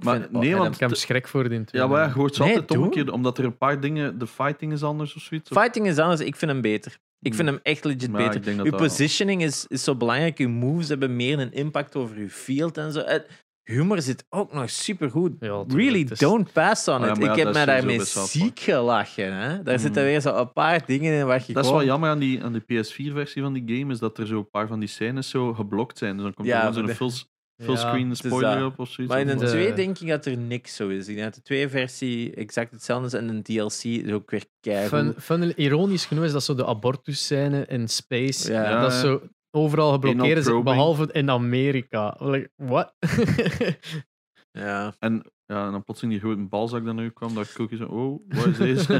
Maar 0.03 0.19
vind- 0.19 0.31
nee, 0.31 0.51
en 0.51 0.57
want 0.57 0.73
Ik 0.73 0.79
heb 0.79 0.95
schrik 0.95 1.27
voor 1.27 1.49
die 1.49 1.63
twee. 1.63 1.81
Ja, 1.81 1.87
maar 1.87 1.99
ja, 2.01 2.07
je 2.07 2.13
hoort 2.13 2.35
ze 2.35 2.43
Nee, 2.43 2.53
altijd 2.59 2.79
omgekeerd, 2.79 3.09
omdat 3.09 3.37
er 3.37 3.45
een 3.45 3.57
paar 3.57 3.79
dingen, 3.79 4.17
de 4.17 4.27
fighting 4.27 4.71
is 4.71 4.83
anders 4.83 5.15
of 5.15 5.21
zoiets. 5.21 5.49
Fighting 5.49 5.87
is 5.87 5.97
anders, 5.97 6.21
ik 6.21 6.35
vind 6.35 6.51
hem 6.51 6.61
beter. 6.61 6.97
Ik 7.19 7.33
vind 7.33 7.47
hem 7.49 7.59
echt 7.63 7.83
legit 7.85 8.09
Maar 8.11 8.29
beter. 8.29 8.63
Uw 8.65 8.71
positioning 8.71 9.43
is, 9.43 9.65
is 9.67 9.83
zo 9.83 9.95
belangrijk. 9.95 10.37
Uw 10.37 10.49
moves 10.49 10.87
hebben 10.87 11.15
meer 11.15 11.39
een 11.39 11.51
impact 11.53 11.95
over 11.95 12.17
uw 12.17 12.29
field 12.29 12.77
en 12.77 12.91
zo. 12.91 12.99
Het 12.99 13.45
humor 13.71 14.01
zit 14.01 14.25
ook 14.29 14.53
nog 14.53 14.69
super 14.69 15.09
goed. 15.09 15.31
Ja, 15.39 15.63
really, 15.67 16.07
is- 16.09 16.19
don't 16.19 16.51
pass 16.51 16.87
on 16.87 16.95
Oh 16.95 17.05
ja, 17.05 17.11
it. 17.11 17.17
ja, 17.23 17.31
ik 17.31 17.37
heb 17.37 17.53
mij 17.53 17.65
daarmee 17.65 17.99
ziek 18.03 18.59
gelachen. 18.59 19.33
Hè? 19.33 19.63
Daar 19.63 19.73
Mm. 19.75 19.79
zitten 19.81 20.03
weer 20.03 20.21
zo 20.21 20.35
een 20.35 20.53
paar 20.53 20.85
dingen 20.85 21.13
in 21.13 21.25
waar 21.25 21.43
je 21.47 21.53
Dat 21.53 21.65
is 21.65 21.71
wel 21.71 21.83
jammer 21.83 22.09
aan 22.09 22.19
die, 22.19 22.43
aan 22.43 22.51
die 22.53 22.61
PS4-versie 22.61 23.41
van 23.41 23.53
die 23.53 23.63
game, 23.77 23.93
is 23.93 23.99
dat 23.99 24.17
er 24.17 24.27
zo 24.27 24.37
een 24.37 24.49
paar 24.49 24.67
van 24.67 24.79
die 24.79 24.89
scènes 24.89 25.29
zo 25.29 25.53
geblokt 25.53 25.97
zijn. 25.97 26.13
Dus 26.15 26.23
dan 26.23 26.33
komt 26.33 26.47
Ja, 26.47 26.65
er 26.65 26.73
gewoon 26.73 26.87
zo'n 26.87 26.95
full, 26.95 27.11
Ja, 27.55 27.65
fullscreen 27.67 28.15
spoiler 28.15 28.65
op 28.65 28.79
of 28.79 28.89
zoiets. 28.89 29.13
Maar 29.13 29.21
in 29.23 29.29
een 29.29 29.37
De- 29.37 29.45
2 29.47 29.73
denk 29.73 29.99
ik 29.99 30.07
dat 30.07 30.25
er 30.25 30.37
niks 30.37 30.75
zo 30.75 30.87
is. 30.89 31.07
Ik 31.07 31.15
denk 31.15 31.33
dat 31.33 31.35
de 31.35 31.41
2-versie 31.41 32.33
exact 32.35 32.71
hetzelfde 32.71 33.05
is 33.07 33.13
en 33.13 33.29
een 33.29 33.43
DLC 33.43 33.83
is 33.83 34.11
ook 34.11 34.31
weer 34.31 34.45
keihard. 34.61 34.89
Fun, 34.89 35.13
fun, 35.17 35.53
ironisch 35.55 36.05
genoeg 36.05 36.23
is 36.23 36.31
dat 36.31 36.43
zo 36.43 36.55
de 36.55 36.65
abortus-scène 36.65 37.65
in 37.65 37.87
space. 37.87 38.51
Ja. 38.51 38.69
Ja, 38.69 38.81
dat 38.81 38.93
zo 38.93 39.21
overal 39.51 39.91
geblokkeerd 39.91 40.37
is, 40.37 40.63
behalve 40.63 41.09
in 41.11 41.29
Amerika. 41.29 42.15
Like, 42.19 42.51
what? 42.55 42.93
Ja. 44.51 44.95
En, 44.99 45.31
ja, 45.45 45.65
en 45.65 45.71
dan 45.71 45.83
plotseling 45.83 46.13
die 46.19 46.23
grote 46.23 46.47
balzak 46.47 46.85
dat 46.85 46.95
naar 46.95 47.05
u 47.05 47.09
kwam, 47.09 47.33
dacht 47.33 47.51
ik 47.51 47.59
ook 47.59 47.71
zo, 47.73 47.85
oh, 47.85 48.21
wat 48.27 48.45
is 48.45 48.57
deze? 48.57 48.93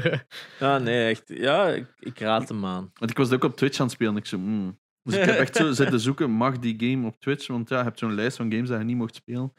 ja, 0.60 0.78
nee, 0.78 1.08
echt. 1.08 1.22
Ja, 1.28 1.68
ik, 1.68 1.94
ik 1.98 2.18
raad 2.18 2.48
hem 2.48 2.64
aan. 2.64 2.90
Want 2.94 3.10
ik 3.10 3.16
was 3.16 3.32
ook 3.32 3.44
op 3.44 3.56
Twitch 3.56 3.78
aan 3.78 3.86
het 3.86 3.94
spelen. 3.94 4.16
Ik 4.16 4.26
zo, 4.26 4.36
hmm. 4.36 4.78
Dus 5.02 5.16
ik 5.16 5.24
heb 5.24 5.36
echt 5.36 5.56
zo 5.56 5.72
zitten 5.82 6.00
zoeken, 6.00 6.30
mag 6.30 6.58
die 6.58 6.90
game 6.90 7.06
op 7.06 7.20
Twitch? 7.20 7.46
Want 7.46 7.68
ja, 7.68 7.78
je 7.78 7.84
hebt 7.84 7.98
zo'n 7.98 8.14
lijst 8.14 8.36
van 8.36 8.52
games 8.52 8.68
dat 8.68 8.78
je 8.78 8.84
niet 8.84 8.96
mocht 8.96 9.14
spelen. 9.14 9.52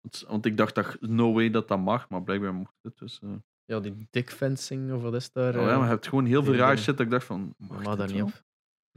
Want, 0.00 0.24
want 0.28 0.46
ik 0.46 0.56
dacht, 0.56 0.74
dat, 0.74 0.96
no 1.00 1.32
way 1.32 1.50
dat 1.50 1.68
dat 1.68 1.78
mag, 1.78 2.08
maar 2.08 2.22
blijkbaar 2.22 2.54
mocht 2.54 2.74
het. 2.82 2.98
Dus, 2.98 3.20
eh. 3.22 3.30
ja, 3.64 3.80
die 3.80 4.06
dick 4.10 4.30
fencing 4.30 4.92
of 4.92 5.02
wat 5.02 5.14
is 5.14 5.32
daar? 5.32 5.56
oh, 5.56 5.66
ja, 5.66 5.74
maar 5.74 5.84
je 5.84 5.92
hebt 5.92 6.08
gewoon 6.08 6.24
heel 6.24 6.44
veel 6.44 6.54
raar 6.54 6.78
shit 6.78 6.96
dat 6.96 7.06
ik 7.06 7.10
dacht 7.10 7.26
van, 7.26 7.54
mag 7.56 7.96
daar 7.96 8.12
niet 8.12 8.22
op. 8.22 8.42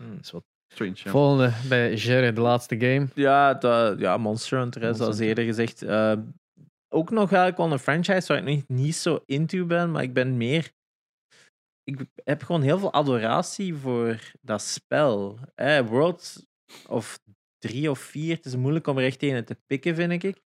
Hm. 0.01 0.09
Dat 0.09 0.19
is 0.21 0.31
wat. 0.31 0.43
Strange, 0.67 0.95
ja. 0.95 1.11
Volgende 1.11 1.53
bij 1.69 1.93
Jerry, 1.95 2.33
de 2.33 2.41
laatste 2.41 2.79
game. 2.79 3.07
Ja, 3.13 3.53
dat, 3.53 3.99
ja 3.99 4.17
Monster 4.17 4.57
Hunter, 4.59 4.81
Monster 4.81 5.03
zoals 5.05 5.19
Hunter. 5.19 5.27
eerder 5.37 5.53
gezegd. 5.55 5.81
Eh, 5.81 6.13
ook 6.89 7.09
nog 7.09 7.27
eigenlijk 7.29 7.57
wel 7.57 7.71
een 7.71 7.79
franchise 7.79 8.27
waar 8.27 8.37
ik 8.47 8.55
nog 8.55 8.67
niet 8.67 8.95
zo 8.95 9.19
into 9.25 9.65
ben, 9.65 9.91
maar 9.91 10.03
ik 10.03 10.13
ben 10.13 10.37
meer... 10.37 10.71
Ik 11.83 12.05
heb 12.23 12.43
gewoon 12.43 12.61
heel 12.61 12.79
veel 12.79 12.93
adoratie 12.93 13.75
voor 13.75 14.31
dat 14.41 14.61
spel. 14.61 15.39
Eh, 15.55 15.79
World 15.79 16.45
of 16.87 17.19
3 17.57 17.89
of 17.89 17.99
4, 17.99 18.35
het 18.35 18.45
is 18.45 18.55
moeilijk 18.55 18.87
om 18.87 18.97
er 18.97 19.05
echt 19.05 19.23
een 19.23 19.45
te 19.45 19.57
pikken, 19.65 19.95
vind 19.95 20.23
ik. 20.23 20.41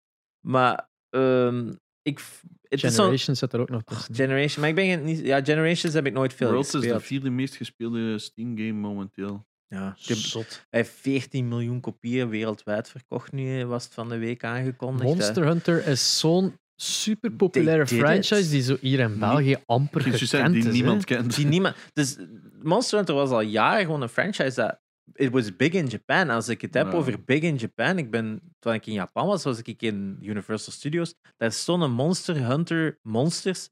Maar 0.47 0.89
ehm, 1.09 1.73
ik... 2.01 2.19
Het 2.61 2.71
is 2.71 2.81
zo'n- 2.81 2.91
Generation 2.91 3.35
zit 3.35 3.53
er 3.53 3.59
ook 3.59 3.69
nog 3.69 3.83
tussen. 3.83 4.15
Generation, 4.15 4.59
maar 4.59 4.69
ik 4.69 4.75
ben 4.75 5.03
niet... 5.03 5.19
Ja, 5.19 5.43
Generations 5.43 5.93
heb 5.93 6.05
ik 6.05 6.13
nooit 6.13 6.33
veel 6.33 6.49
Worlds 6.49 6.67
is 6.67 6.73
de 6.73 6.79
gespeeld. 6.79 7.03
vierde 7.03 7.29
meest 7.29 7.55
gespeelde 7.55 8.19
Steam 8.19 8.57
game 8.57 8.71
momenteel. 8.71 9.45
Ja, 9.67 9.93
Zot. 9.97 10.65
hij 10.69 10.79
heeft 10.79 10.93
14 10.93 11.47
miljoen 11.47 11.79
kopieën 11.79 12.29
wereldwijd 12.29 12.89
verkocht 12.89 13.31
nu, 13.31 13.65
was 13.65 13.83
het 13.83 13.93
van 13.93 14.09
de 14.09 14.17
week 14.17 14.43
aangekondigd. 14.43 15.09
hè. 15.09 15.15
Monster 15.15 15.45
Hunter 15.45 15.87
is 15.87 16.19
zo'n 16.19 16.53
super 16.75 17.31
populaire 17.31 17.87
franchise 17.87 18.41
it. 18.43 18.49
die 18.49 18.61
zo 18.61 18.77
hier 18.81 18.99
in 18.99 19.19
België 19.19 19.57
amper 19.65 20.01
gekend 20.01 20.29
zijn 20.29 20.51
die 20.51 20.59
is. 20.59 20.65
hè. 20.65 20.71
niemand 20.71 21.05
kent. 21.05 21.35
Die 21.35 21.45
niemand, 21.45 21.75
dus 21.93 22.17
Monster 22.61 22.97
Hunter 22.97 23.15
was 23.15 23.29
al 23.29 23.41
jaren 23.41 23.85
gewoon 23.85 24.01
een 24.01 24.09
franchise 24.09 24.55
dat. 24.55 24.83
It 25.13 25.31
was 25.31 25.55
big 25.55 25.71
in 25.73 25.87
Japan. 25.87 26.29
Als 26.29 26.47
ik 26.49 26.61
het 26.61 26.73
heb 26.73 26.87
Ja. 26.87 26.93
over 26.93 27.23
big 27.23 27.41
in 27.41 27.55
Japan, 27.55 27.97
ik 27.97 28.11
ben, 28.11 28.41
toen 28.59 28.73
ik 28.73 28.85
in 28.85 28.93
Japan 28.93 29.27
was, 29.27 29.43
was 29.43 29.61
ik 29.63 29.81
in 29.81 30.17
Universal 30.21 30.73
Studios. 30.73 31.15
Daar 31.37 31.51
stonden 31.51 31.91
Monster 31.91 32.47
Hunter 32.47 32.99
monsters 33.01 33.69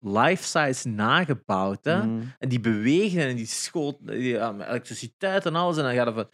life-size 0.00 0.88
nagebouwd. 0.88 1.84
Hè? 1.84 2.02
Mm. 2.02 2.32
En 2.38 2.48
die 2.48 2.60
bewegen 2.60 3.22
en 3.22 3.36
die 3.36 3.46
schoten, 3.46 4.06
die, 4.06 4.38
elektriciteit 4.38 5.46
en 5.46 5.54
alles. 5.54 5.76
En 5.76 5.82
dan 5.82 5.94
gaat 5.94 6.06
het 6.06 6.14
van, 6.14 6.28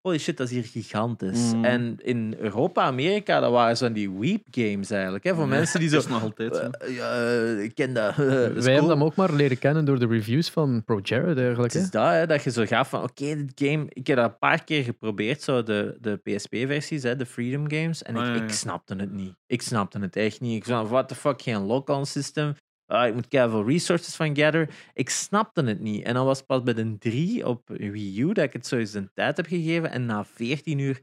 holy 0.00 0.18
shit, 0.18 0.36
dat 0.36 0.46
is 0.46 0.52
hier 0.52 0.64
gigantisch. 0.64 1.52
Mm. 1.54 1.64
En 1.64 1.96
in 2.02 2.34
Europa, 2.38 2.82
Amerika, 2.82 3.40
dat 3.40 3.50
waren 3.52 3.76
zo 3.76 3.84
van 3.84 3.94
die 3.94 4.10
weep 4.10 4.46
games 4.50 4.90
eigenlijk. 4.90 5.24
Hè? 5.24 5.34
Voor 5.34 5.48
mensen 5.48 5.80
die 5.80 5.88
zo... 5.88 5.94
Dat 5.94 6.04
is 6.04 6.10
nog 6.10 6.22
altijd 6.22 6.56
zo. 6.56 6.62
"Eh, 6.62 6.96
ja, 6.96 7.62
ik 7.62 7.74
ken 7.74 7.94
dat. 7.94 8.14
Wij 8.16 8.26
cool." 8.26 8.62
hebben 8.62 8.88
hem 8.90 9.04
ook 9.04 9.14
maar 9.14 9.32
leren 9.32 9.58
kennen 9.58 9.84
door 9.84 9.98
de 9.98 10.06
reviews 10.06 10.50
van 10.50 10.84
Pro 10.84 11.00
Jared 11.02 11.38
eigenlijk. 11.38 11.72
Het 11.72 11.72
Hè? 11.72 11.80
is 11.80 11.90
dat, 11.90 12.10
hè, 12.12 12.26
dat 12.26 12.42
je 12.42 12.50
zo 12.50 12.64
gaat 12.66 12.88
van, 12.88 13.02
oké, 13.02 13.36
dit 13.36 13.52
game... 13.54 13.86
Ik 13.88 14.06
heb 14.06 14.16
dat 14.16 14.30
een 14.30 14.38
paar 14.38 14.64
keer 14.64 14.82
geprobeerd, 14.84 15.42
zo 15.42 15.62
de, 15.62 15.96
de 16.00 16.16
PSP-versies, 16.16 17.02
hè, 17.02 17.16
de 17.16 17.26
Freedom 17.26 17.70
Games. 17.70 18.02
En 18.02 18.16
Ah, 18.16 18.22
ik, 18.22 18.28
ja, 18.28 18.34
ja. 18.36 18.42
ik 18.42 18.50
snapte 18.50 18.94
het 18.96 19.12
niet. 19.12 19.34
Ik 19.46 19.62
snapte 19.62 19.98
het 19.98 20.16
echt 20.16 20.40
niet. 20.40 20.56
Ik 20.56 20.64
zei, 20.64 20.86
what 20.86 21.08
the 21.08 21.14
fuck, 21.14 21.42
geen 21.42 21.60
lock-on 21.66 22.06
system. 22.06 22.54
Ah, 22.90 23.06
ik 23.06 23.14
moet 23.14 23.26
veel 23.28 23.66
resources 23.66 24.16
van 24.16 24.36
gather. 24.36 24.70
Ik 24.94 25.10
snapte 25.10 25.62
het 25.62 25.80
niet. 25.80 26.04
En 26.04 26.14
dan 26.14 26.24
was 26.26 26.42
pas 26.42 26.62
bij 26.62 26.74
de 26.74 26.98
3 26.98 27.46
op 27.46 27.68
Wii 27.68 28.20
U 28.20 28.32
dat 28.32 28.44
ik 28.44 28.52
het 28.52 28.66
zo 28.66 28.76
eens 28.76 28.94
een 28.94 29.10
tijd 29.14 29.36
heb 29.36 29.46
gegeven. 29.46 29.90
En 29.90 30.06
na 30.06 30.24
14 30.24 30.78
uur 30.78 31.00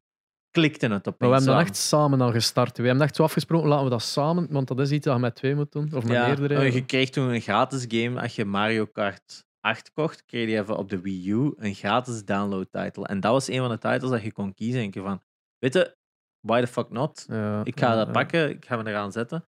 klikte 0.52 0.88
het 0.88 1.08
opeens 1.08 1.18
Maar 1.20 1.30
we 1.30 1.36
hebben 1.36 1.54
dan 1.54 1.62
echt 1.66 1.76
samen 1.76 2.22
al 2.22 2.32
gestart. 2.32 2.78
We 2.78 2.84
hebben 2.86 3.04
echt 3.04 3.16
zo 3.16 3.24
afgesproken, 3.24 3.68
laten 3.70 3.84
we 3.84 3.90
dat 3.90 4.02
samen, 4.02 4.48
want 4.50 4.68
dat 4.68 4.80
is 4.80 4.92
iets 4.92 5.06
dat 5.06 5.16
je 5.16 5.22
met 5.22 5.36
twee 5.36 5.56
moet 5.56 5.72
doen. 5.72 5.94
Of 5.94 6.04
met 6.04 6.14
Ja, 6.14 6.28
meerdere. 6.28 6.72
je 6.74 6.86
kreeg 6.86 7.10
toen 7.10 7.30
een 7.30 7.42
gratis 7.42 7.86
game. 7.88 8.22
Als 8.22 8.36
je 8.36 8.46
Mario 8.46 8.86
Kart 8.86 9.46
8 9.60 9.92
kocht, 9.94 10.26
kreeg 10.26 10.50
je 10.50 10.58
even 10.58 10.78
op 10.78 10.90
de 10.90 11.02
Wii 11.02 11.30
U 11.30 11.54
een 11.58 11.74
gratis 11.76 12.26
download 12.26 12.68
title. 12.72 13.06
En 13.06 13.20
dat 13.20 13.32
was 13.32 13.48
een 13.48 13.60
van 13.60 13.70
de 13.70 13.78
titles 13.78 14.10
dat 14.12 14.22
je 14.22 14.32
kon 14.32 14.54
kiezen. 14.54 14.82
En 14.82 14.88
ik 14.88 14.94
van, 14.94 15.22
weet 15.60 15.74
je, 15.74 15.96
why 16.40 16.62
the 16.62 16.68
fuck 16.68 16.90
not? 16.90 17.26
Ja, 17.28 17.62
Ik 17.64 17.80
ga 17.80 17.90
ja, 17.90 17.96
dat 17.96 18.12
pakken, 18.12 18.50
ik 18.50 18.66
ga 18.66 18.76
me 18.78 18.90
eraan 18.90 19.12
zetten. 19.12 19.46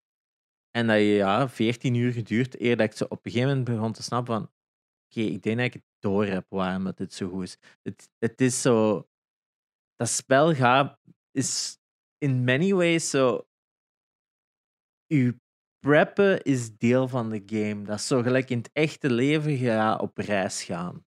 En 0.76 0.88
dat 0.88 1.00
ja, 1.00 1.50
14 1.50 1.96
uur 1.96 2.12
geduurd 2.12 2.60
eer 2.60 2.78
dat 2.78 2.86
ik 2.86 2.98
zo 2.98 3.04
op 3.04 3.26
een 3.26 3.32
gegeven 3.32 3.50
moment 3.50 3.66
begon 3.66 3.94
te 3.94 4.04
snappen 4.04 4.34
van 4.34 4.52
oké, 5.10 5.20
ik 5.20 5.42
denk 5.44 5.58
dat 5.58 5.66
ik 5.66 5.74
het 5.74 5.84
door 6.00 6.26
heb 6.26 6.46
waarom 6.50 6.84
dat 6.84 6.98
dit 6.98 7.14
zo 7.14 7.30
goed 7.30 7.44
is. 7.44 7.58
Het, 7.82 8.10
het 8.20 8.42
is 8.42 8.62
zo... 8.62 9.08
Dat 9.96 10.10
spel 10.10 10.54
gaat... 10.54 11.00
Is 11.32 11.78
in 12.18 12.44
many 12.44 12.74
ways 12.74 13.10
zo... 13.10 13.48
Uw 15.08 15.34
preppen 15.80 16.44
is 16.44 16.78
deel 16.78 17.08
van 17.08 17.30
de 17.30 17.44
game. 17.46 17.84
Dat 17.84 18.00
is 18.00 18.08
zo 18.08 18.22
gelijk 18.22 18.50
in 18.50 18.58
het 18.58 18.70
echte 18.74 19.12
leven, 19.12 19.58
gaat 19.58 20.02
op 20.02 20.18
reis 20.18 20.64
gaan. 20.64 21.06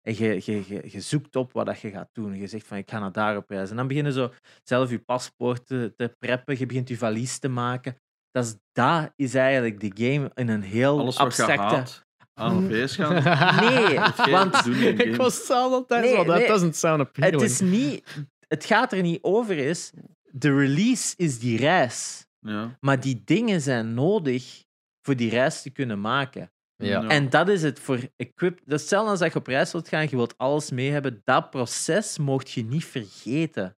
En 0.00 0.16
je, 0.16 0.40
je, 0.44 0.68
je, 0.68 0.90
je 0.90 1.00
zoekt 1.00 1.36
op 1.36 1.52
wat 1.52 1.66
dat 1.66 1.80
je 1.80 1.90
gaat 1.90 2.08
doen. 2.12 2.36
Je 2.36 2.46
zegt 2.46 2.66
van, 2.66 2.76
ik 2.76 2.90
ga 2.90 2.98
naar 2.98 3.12
daar 3.12 3.36
op 3.36 3.50
reis. 3.50 3.70
En 3.70 3.76
dan 3.76 3.88
beginnen 3.88 4.12
zo 4.12 4.32
zelf 4.62 4.90
je 4.90 4.98
paspoort 4.98 5.66
te, 5.66 5.92
te 5.96 6.16
preppen. 6.18 6.58
Je 6.58 6.66
begint 6.66 6.88
je 6.88 6.98
valies 6.98 7.38
te 7.38 7.48
maken. 7.48 7.98
Dat 8.34 8.44
is, 8.44 8.56
dat 8.72 9.12
is 9.16 9.34
eigenlijk 9.34 9.80
de 9.80 10.04
game 10.04 10.30
in 10.34 10.48
een 10.48 10.62
heel 10.62 10.98
Alles 10.98 11.16
wat 11.16 11.26
abstracte... 11.26 12.02
aan 12.34 12.64
op 12.64 12.70
reis 12.70 12.96
gaan. 12.96 13.12
Nee, 13.70 13.98
want 14.36 14.66
een 14.66 14.98
Ik 14.98 15.16
was 15.16 15.46
zelf 15.46 15.72
altijd 15.72 16.04
Nee, 16.04 16.14
zo, 16.14 16.24
dat 16.24 16.36
nee. 16.36 16.46
doesn't 16.46 16.76
sound 16.76 17.00
appealing. 17.00 17.40
het 17.40 17.50
is 17.50 17.60
niet... 17.60 18.04
Het 18.48 18.64
gaat 18.64 18.92
er 18.92 19.02
niet 19.02 19.22
over 19.22 19.58
is... 19.58 19.92
De 20.30 20.56
release 20.56 21.14
is 21.16 21.38
die 21.38 21.58
reis. 21.58 22.26
Ja. 22.38 22.76
Maar 22.80 23.00
die 23.00 23.22
dingen 23.24 23.60
zijn 23.60 23.94
nodig 23.94 24.64
voor 25.02 25.16
die 25.16 25.30
reis 25.30 25.62
te 25.62 25.70
kunnen 25.70 26.00
maken. 26.00 26.52
Ja. 26.76 27.08
En 27.08 27.30
dat 27.30 27.48
is 27.48 27.62
het 27.62 27.80
voor 27.80 27.98
equip. 28.16 28.60
Dat 28.64 28.74
is 28.74 28.80
hetzelfde 28.80 29.10
als 29.10 29.18
dat 29.18 29.32
je 29.32 29.38
op 29.38 29.46
reis 29.46 29.72
wilt 29.72 29.88
gaan, 29.88 30.02
je 30.02 30.16
wilt 30.16 30.38
alles 30.38 30.70
mee 30.70 30.90
hebben. 30.90 31.20
Dat 31.24 31.50
proces 31.50 32.18
mocht 32.18 32.50
je 32.50 32.64
niet 32.64 32.84
vergeten. 32.84 33.76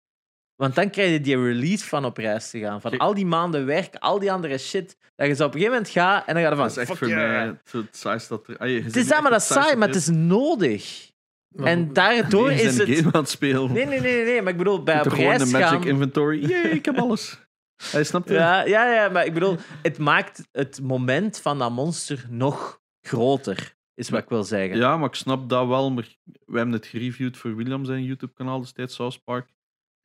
Want 0.55 0.75
dan 0.75 0.89
krijg 0.89 1.11
je 1.11 1.21
die 1.21 1.43
release 1.43 1.85
van 1.85 2.05
op 2.05 2.17
reis 2.17 2.49
te 2.49 2.59
gaan. 2.59 2.81
Van 2.81 2.97
al 2.97 3.13
die 3.13 3.25
maanden 3.25 3.65
werk, 3.65 3.95
al 3.95 4.19
die 4.19 4.31
andere 4.31 4.57
shit. 4.57 4.97
Dat 5.15 5.27
je 5.27 5.33
zo 5.35 5.45
op 5.45 5.53
een 5.53 5.59
gegeven 5.59 5.73
moment 5.77 5.93
gaat 5.93 6.27
en 6.27 6.33
dan 6.33 6.43
ga 6.43 6.49
je 6.49 6.55
van. 6.55 6.63
Dat 6.67 6.71
is 6.71 6.77
echt 6.77 6.87
fuck 6.87 6.97
voor 6.97 7.07
yeah. 7.07 7.29
mij 7.29 7.45
het, 7.45 7.71
het 7.71 7.97
saaiste 7.97 8.29
dat 8.33 8.47
er... 8.47 8.83
Het 8.83 8.95
is 8.95 9.07
dat, 9.07 9.21
maar 9.21 9.31
dat 9.31 9.41
echt 9.41 9.49
is 9.49 9.55
het 9.55 9.63
saai, 9.63 9.75
maar 9.75 9.87
het 9.87 9.97
is 9.97 10.07
nodig. 10.07 11.11
Maar- 11.47 11.67
En 11.67 11.93
daardoor 11.93 12.47
Nee, 12.47 12.57
je 12.57 12.63
is 12.63 12.75
bent 12.77 12.79
het. 12.79 12.97
een 12.97 13.03
game 13.03 13.13
aan 13.13 13.21
het 13.21 13.29
spelen. 13.29 13.71
Nee, 13.71 13.85
nee, 13.85 13.99
nee, 13.99 14.13
nee, 14.15 14.25
nee, 14.25 14.41
maar 14.41 14.51
ik 14.51 14.57
bedoel, 14.57 14.83
bij 14.83 14.97
op 14.97 15.03
Toch 15.03 15.13
gewoon 15.13 15.29
reis 15.29 15.43
de 15.43 15.57
Magic 15.57 15.67
gaan. 15.67 15.83
Inventory. 15.83 16.45
Jee, 16.45 16.69
ik 16.69 16.85
heb 16.85 16.97
alles. 16.97 17.39
Hij 17.91 18.03
snapt 18.03 18.29
het. 18.29 18.37
Ja, 18.37 18.65
ja, 18.65 18.93
ja, 18.93 19.09
maar 19.09 19.25
ik 19.25 19.33
bedoel, 19.33 19.57
het 19.81 19.97
maakt 19.97 20.47
het 20.51 20.81
moment 20.81 21.39
van 21.39 21.59
dat 21.59 21.71
monster 21.71 22.25
nog 22.29 22.81
groter, 23.01 23.75
is 23.93 24.09
wat 24.09 24.21
ik 24.21 24.29
wil 24.29 24.43
zeggen. 24.43 24.77
Ja, 24.77 24.97
maar 24.97 25.07
ik 25.07 25.15
snap 25.15 25.49
dat 25.49 25.67
wel. 25.67 25.91
Maar 25.91 26.15
we 26.45 26.57
hebben 26.57 26.75
het 26.75 26.85
gereviewd 26.85 27.37
voor 27.37 27.55
William 27.55 27.85
zijn 27.85 28.03
YouTube-kanaal 28.03 28.59
destijds, 28.59 28.95
South 28.95 29.23
Park. 29.23 29.53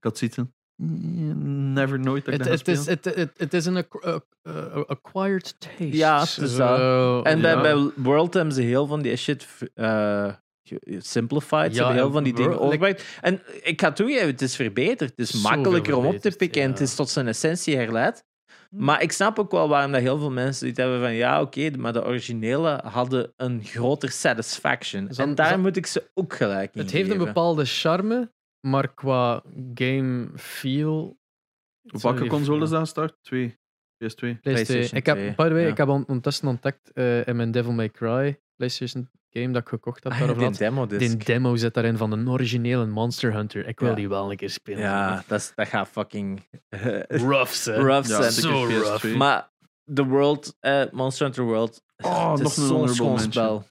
Ik 0.00 0.06
had 0.06 0.46
mm, 0.76 1.72
never 1.72 1.98
nooit 2.00 2.24
dat 2.24 2.34
ik 2.34 2.40
Het, 2.40 2.48
dat 2.48 2.58
het, 2.58 2.68
is, 2.68 2.86
het, 2.86 3.04
het, 3.04 3.30
het 3.36 3.54
is 3.54 3.66
een 3.66 3.76
acqu- 3.76 4.06
uh, 4.06 4.16
uh, 4.42 4.84
acquired 4.86 5.54
taste. 5.60 5.96
Ja, 5.96 6.20
het 6.20 6.28
is 6.28 6.56
dat. 6.56 6.78
Zo, 6.78 7.22
En 7.22 7.40
bij, 7.40 7.90
World 7.96 8.34
hebben 8.34 8.54
ze 8.54 8.62
heel 8.62 8.86
van 8.86 9.02
die 9.02 9.16
shit 9.16 9.46
eh, 9.74 10.32
ge- 10.62 10.96
simplified. 10.98 11.74
Ze 11.74 11.80
Ja, 11.80 11.86
hebben 11.86 11.94
heel 11.94 12.06
en 12.06 12.12
van 12.12 12.22
die 12.22 12.34
dingen 12.34 12.50
like- 12.50 12.62
overgebracht. 12.62 13.04
En 13.20 13.40
ik 13.62 13.80
ga 13.80 13.92
toegeven, 13.92 14.26
het 14.26 14.42
is 14.42 14.56
verbeterd. 14.56 15.10
Het 15.16 15.28
is 15.28 15.42
makkelijker 15.42 15.96
om 15.96 16.06
op 16.06 16.16
te 16.16 16.30
pikken 16.30 16.62
en 16.62 16.70
het 16.70 16.80
is 16.80 16.94
tot 16.94 17.08
zijn 17.10 17.26
essentie 17.26 17.76
herleid. 17.76 18.24
Maar 18.70 19.02
ik 19.02 19.12
snap 19.12 19.38
ook 19.38 19.50
wel 19.50 19.68
waarom 19.68 19.92
dat 19.92 20.00
heel 20.00 20.18
veel 20.18 20.30
mensen 20.30 20.66
dit 20.66 20.76
hebben 20.76 21.00
van 21.00 21.14
ja, 21.14 21.40
oké, 21.40 21.70
maar 21.70 21.92
de 21.92 22.04
originele 22.04 22.80
hadden 22.84 23.32
een 23.36 23.64
groter 23.64 24.10
satisfaction. 24.10 25.06
Zal- 25.10 25.26
en 25.26 25.34
daar 25.34 25.48
zal- 25.48 25.58
moet 25.58 25.76
ik 25.76 25.86
ze 25.86 26.10
ook 26.14 26.34
gelijk 26.34 26.74
in 26.74 26.80
Het 26.80 26.90
heeft 26.90 27.10
een 27.10 27.18
bepaalde 27.18 27.64
charme, 27.64 28.32
maar 28.60 28.94
qua 28.94 29.42
game 29.74 30.28
feel. 30.36 31.18
Op 31.92 32.00
welke 32.02 32.26
console 32.26 32.62
is 32.62 32.70
ja. 32.70 32.74
dat 32.76 32.80
gestart? 32.84 33.16
Twee. 33.22 33.48
PS2. 33.50 33.56
PlayStation. 33.98 34.40
PlayStation 34.42 34.96
Ik 34.98 35.06
heb, 35.06 35.16
2, 35.16 35.34
by 35.34 35.44
the 35.46 35.52
way, 35.52 35.62
ja. 35.62 35.68
ik 35.68 35.76
heb 35.76 35.88
on- 35.88 36.04
ondertussen 36.06 36.48
ontdekt 36.48 36.92
eh, 36.92 37.26
in 37.26 37.36
mijn 37.36 37.50
Devil 37.50 37.72
May 37.72 37.90
Cry 37.90 38.40
PlayStation 38.56 39.10
game 39.30 39.50
dat 39.52 39.62
ik 39.62 39.68
gekocht 39.68 40.04
heb. 40.04 40.12
Ah, 40.12 40.18
daarover 40.18 40.48
die 40.50 40.58
demo 40.58 40.86
Die 40.86 41.16
demo 41.16 41.56
zit 41.56 41.74
daarin 41.74 41.96
van 41.96 42.12
een 42.12 42.28
originele 42.28 42.86
Monster 42.86 43.32
Hunter. 43.32 43.66
Ik 43.66 43.80
wil 43.80 43.88
Ja. 43.88 43.94
die 43.94 44.08
wel 44.08 44.30
een 44.30 44.36
keer 44.36 44.50
spelen. 44.50 44.80
Ja, 44.80 45.24
dat, 45.26 45.40
is, 45.40 45.52
dat 45.54 45.68
gaat 45.68 45.88
fucking 45.88 46.40
rough, 47.08 47.64
hè. 47.64 47.74
rough 47.74 48.08
Ja, 48.08 48.20
zijn. 48.22 48.32
zeker 48.32 48.50
zo 48.50 48.66
PS2. 48.66 48.72
rough. 48.72 49.14
Maar 49.16 49.50
The 49.94 50.04
World, 50.04 50.56
eh, 50.60 50.82
Monster 50.90 51.24
Hunter 51.26 51.44
World, 51.44 51.82
Oh, 51.96 52.30
het 52.32 52.42
nog 52.42 52.50
is 52.50 52.56
een 52.56 52.66
zo'n 52.66 52.76
honorable 52.76 53.30
schoon 53.30 53.64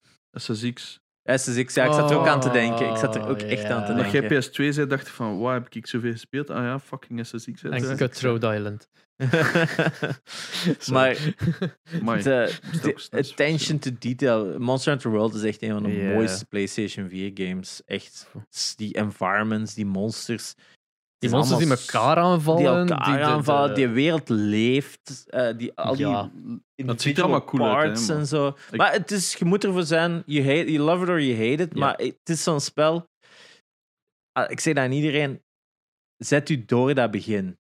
SSX. 1.38 1.52
SSX, 1.52 1.74
ja, 1.74 1.86
ik 1.86 1.94
zat 1.94 2.12
er 2.12 2.18
ook 2.18 2.28
aan 2.28 2.42
te 2.42 2.50
denken. 2.50 2.90
Ik 2.90 2.98
zat 2.98 3.16
er 3.16 3.28
ook 3.28 3.42
Oh, 3.42 3.52
echt 3.52 3.64
aan 3.64 3.86
te. 3.86 3.94
Dat 3.94 4.12
denken. 4.12 4.30
jij 4.30 4.42
PS2 4.42 4.74
zei, 4.74 4.88
dacht 4.88 5.08
ik 5.08 5.14
van, 5.14 5.40
waar 5.40 5.54
heb 5.54 5.68
ik 5.70 5.88
zoveel 5.88 6.12
gespeeld? 6.12 6.50
Ah 6.50 6.64
ja, 6.64 6.80
fucking 6.80 7.26
SSX. 7.26 7.64
En. 7.64 7.98
Cutthroat 7.98 8.44
Island. 8.44 8.90
maar 10.92 11.14
de, 12.24 12.54
de 12.82 12.94
snel 12.96 13.22
attention 13.22 13.80
to 13.80 13.92
detail. 14.00 14.60
Monster 14.60 14.92
Hunter 14.92 15.12
World 15.12 15.34
is 15.34 15.44
echt 15.44 15.62
een 15.62 15.72
van 15.72 15.84
de 15.84 16.12
mooiste 16.14 16.46
PlayStation 16.46 17.10
4 17.10 17.32
games. 17.34 17.82
Echt. 17.86 18.32
Die 18.76 18.94
environments, 18.94 19.74
die 19.74 19.86
monsters. 19.86 20.56
Die 21.20 21.30
monsters 21.30 21.60
die 21.60 21.70
elkaar 21.70 22.18
aanvallen. 22.18 22.86
die 22.86 22.94
elkaar 22.96 23.18
de- 23.18 23.24
aanvallen, 23.24 23.68
de- 23.70 23.74
die 23.76 23.88
wereld 23.88 24.30
leeft, 24.30 25.26
eh, 25.30 25.58
die, 25.58 25.74
al 25.76 25.96
die 25.96 26.08
Ja. 26.08 26.32
Dat 26.76 27.02
ziet 27.02 27.18
er 27.18 27.24
allemaal 27.24 27.44
cool 27.44 27.76
uit, 27.76 28.08
hè, 28.08 28.16
en 28.16 28.28
zo. 28.28 28.48
Ik- 28.48 28.76
Maar 28.78 28.92
het 28.92 29.12
is, 29.12 29.34
je 29.36 29.46
moet 29.46 29.64
ervoor 29.64 29.84
zijn, 29.84 30.24
you, 30.26 30.46
hate, 30.48 30.72
you 30.72 30.78
love 30.86 31.04
it 31.04 31.10
or 31.10 31.22
you 31.22 31.50
hate 31.50 31.64
it, 31.64 31.74
Ja. 31.74 31.80
maar 31.80 31.96
het 31.98 32.30
is 32.30 32.44
zo'n 32.44 32.60
spel, 32.60 33.08
Ah, 34.32 34.52
ik 34.52 34.60
zeg 34.60 34.74
dat 34.74 34.84
aan 34.84 34.92
iedereen, 34.92 35.44
zet 36.18 36.50
u 36.50 36.66
door 36.66 36.94
dat 36.94 37.12
begin. 37.12 37.58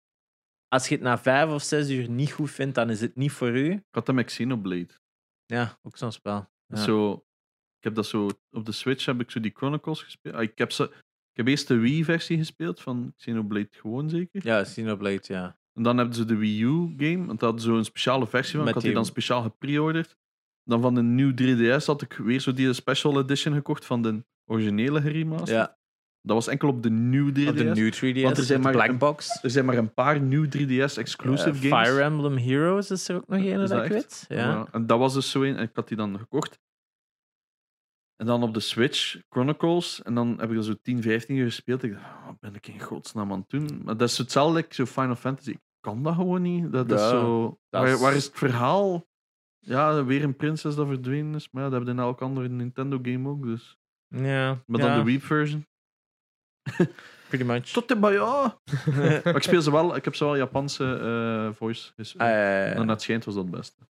Als 0.68 0.88
je 0.88 0.94
het 0.94 1.04
na 1.04 1.18
vijf 1.18 1.50
of 1.50 1.62
zes 1.62 1.90
uur 1.90 2.08
niet 2.10 2.32
goed 2.32 2.50
vindt, 2.50 2.74
dan 2.74 2.90
is 2.90 3.00
het 3.00 3.16
niet 3.16 3.32
voor 3.32 3.48
u. 3.56 3.70
Ik 3.72 3.84
had 3.90 4.06
dat 4.06 4.14
met 4.14 4.26
Xenoblade. 4.26 4.88
Ja, 5.46 5.78
ook 5.82 5.96
zo'n 5.96 6.12
spel. 6.12 6.46
Ja. 6.66 6.76
Zo, 6.76 7.12
ik 7.78 7.84
heb 7.84 7.94
dat 7.94 8.06
zo 8.06 8.28
op 8.50 8.64
de 8.66 8.72
Switch 8.72 9.04
heb 9.04 9.20
ik 9.20 9.30
zo 9.30 9.40
die 9.40 9.52
Chronicles 9.54 10.02
gespeeld. 10.02 10.34
Ah, 10.34 10.42
Ik 10.42 10.58
heb, 10.58 10.72
ze, 10.72 10.92
heb 11.38 11.46
eerst 11.46 11.68
de 11.68 11.76
Wii-versie 11.76 12.38
gespeeld 12.38 12.80
van 12.80 13.12
Xenoblade 13.16 13.68
gewoon 13.70 14.08
zeker. 14.10 14.46
Ja, 14.46 14.62
Xenoblade, 14.62 15.20
ja. 15.22 15.58
En 15.74 15.82
dan 15.82 15.96
hebben 15.96 16.14
ze 16.14 16.24
de 16.24 16.36
Wii 16.36 16.62
U-game, 16.62 17.26
want 17.26 17.40
dat 17.40 17.50
had 17.50 17.62
zo'n 17.62 17.84
speciale 17.84 18.26
versie 18.26 18.50
van. 18.56 18.60
Met 18.60 18.68
ik 18.68 18.74
had 18.74 18.82
die 18.84 18.92
dan 18.94 19.04
speciaal 19.04 19.42
gepreorderd. 19.42 20.16
Dan 20.64 20.80
van 20.80 20.94
de 20.94 21.02
nieuw 21.02 21.32
3DS 21.32 21.84
had 21.84 22.02
ik 22.02 22.12
weer 22.12 22.40
zo 22.40 22.52
die 22.52 22.72
special 22.72 23.20
edition 23.20 23.54
gekocht 23.54 23.84
van 23.84 24.02
de 24.02 24.24
originele 24.44 25.00
remaster. 25.00 25.54
ja. 25.56 25.76
Dat 26.22 26.36
was 26.36 26.46
enkel 26.48 26.68
op 26.68 26.82
de 26.82 26.90
nieuw 26.90 27.30
3DS. 27.30 27.48
Op 27.48 27.56
de 27.56 27.64
new 27.64 27.92
3DS, 27.92 28.22
Want 28.22 28.38
er 28.38 28.44
zijn 28.44 28.60
maar 28.60 28.72
black 28.72 28.88
een- 28.88 28.98
box. 28.98 29.42
Er 29.42 29.50
zijn 29.50 29.64
maar 29.64 29.76
een 29.76 29.94
paar 29.94 30.20
nieuw 30.20 30.44
3DS 30.48 30.96
exclusive 30.96 31.48
Eh, 31.50 31.70
games. 31.70 31.88
Fire 31.88 32.02
Emblem 32.02 32.36
Heroes 32.36 32.90
is 32.90 33.08
er 33.08 33.16
ook 33.16 33.26
nog 33.28 33.38
een 33.38 33.44
Is 33.46 33.56
dat, 33.58 33.68
dat 33.68 33.84
ik 33.84 33.90
weet. 33.90 34.24
Ja. 34.28 34.68
En 34.72 34.86
dat 34.86 34.98
was 34.98 35.14
dus 35.14 35.30
zo 35.30 35.42
een. 35.42 35.56
En 35.56 35.62
ik 35.62 35.70
had 35.72 35.88
die 35.88 35.96
dan 35.96 36.18
gekocht. 36.18 36.58
En 38.18 38.26
dan 38.26 38.42
op 38.42 38.54
de 38.54 38.60
Switch 38.60 39.16
Chronicles. 39.28 40.02
En 40.02 40.14
dan 40.14 40.36
heb 40.40 40.50
ik 40.50 40.56
er 40.56 40.64
zo 40.64 40.74
10, 40.82 41.02
15 41.02 41.36
uur 41.36 41.44
gespeeld. 41.46 41.82
Ik 41.82 41.92
dacht, 41.92 42.04
"Ah, 42.04 42.26
wat 42.26 42.40
ben 42.40 42.54
ik 42.54 42.66
in 42.66 42.80
godsnaam 42.80 43.32
aan 43.32 43.38
het 43.38 43.50
doen? 43.50 43.80
Maar 43.84 43.96
dat 43.96 44.08
is 44.08 44.18
hetzelfde 44.18 44.56
like 44.56 44.74
zo 44.74 44.86
Final 44.86 45.14
Fantasy. 45.16 45.50
Ik 45.50 45.60
kan 45.80 46.02
dat 46.02 46.14
gewoon 46.14 46.42
niet. 46.42 46.72
Dat, 46.72 46.90
is 46.92 47.08
zo... 47.08 47.58
dat 47.70 47.82
waar, 47.82 47.92
is- 47.92 48.00
waar 48.00 48.14
is 48.14 48.24
het 48.24 48.38
verhaal? 48.38 49.06
Ja, 49.58 50.04
weer 50.04 50.22
een 50.22 50.36
prinses 50.36 50.74
dat 50.74 50.86
verdwenen 50.86 51.34
is. 51.34 51.48
Maar 51.50 51.62
ja, 51.62 51.68
dat 51.68 51.78
hebben 51.78 51.96
we 51.96 52.02
in 52.02 52.08
elk 52.08 52.20
andere 52.22 52.48
Nintendo 52.48 52.98
game 53.02 53.28
ook. 53.28 53.42
Dus. 53.44 53.78
Ja, 54.08 54.62
Maar 54.66 54.80
ja, 54.80 54.86
dan 54.86 54.98
de 54.98 55.04
Wii 55.04 55.20
version. 55.20 55.66
pretty 57.28 57.44
much. 57.46 57.64
Tot 57.72 57.88
de 57.88 57.96
ja. 58.12 58.58
Maar 59.24 59.36
ik 59.36 59.42
speel 59.42 59.62
ze 59.62 59.70
wel. 59.70 59.96
Ik 59.96 60.04
heb 60.04 60.14
ze 60.14 60.24
wel 60.24 60.36
Japanse 60.36 60.98
eh, 60.98 61.56
voice 61.56 61.92
gespeeld. 61.96 62.28
Ah. 62.30 62.76
En 62.76 62.88
het 62.88 63.02
schijnt 63.02 63.24
was 63.24 63.34
dat 63.34 63.44
het 63.44 63.52
beste. 63.52 63.86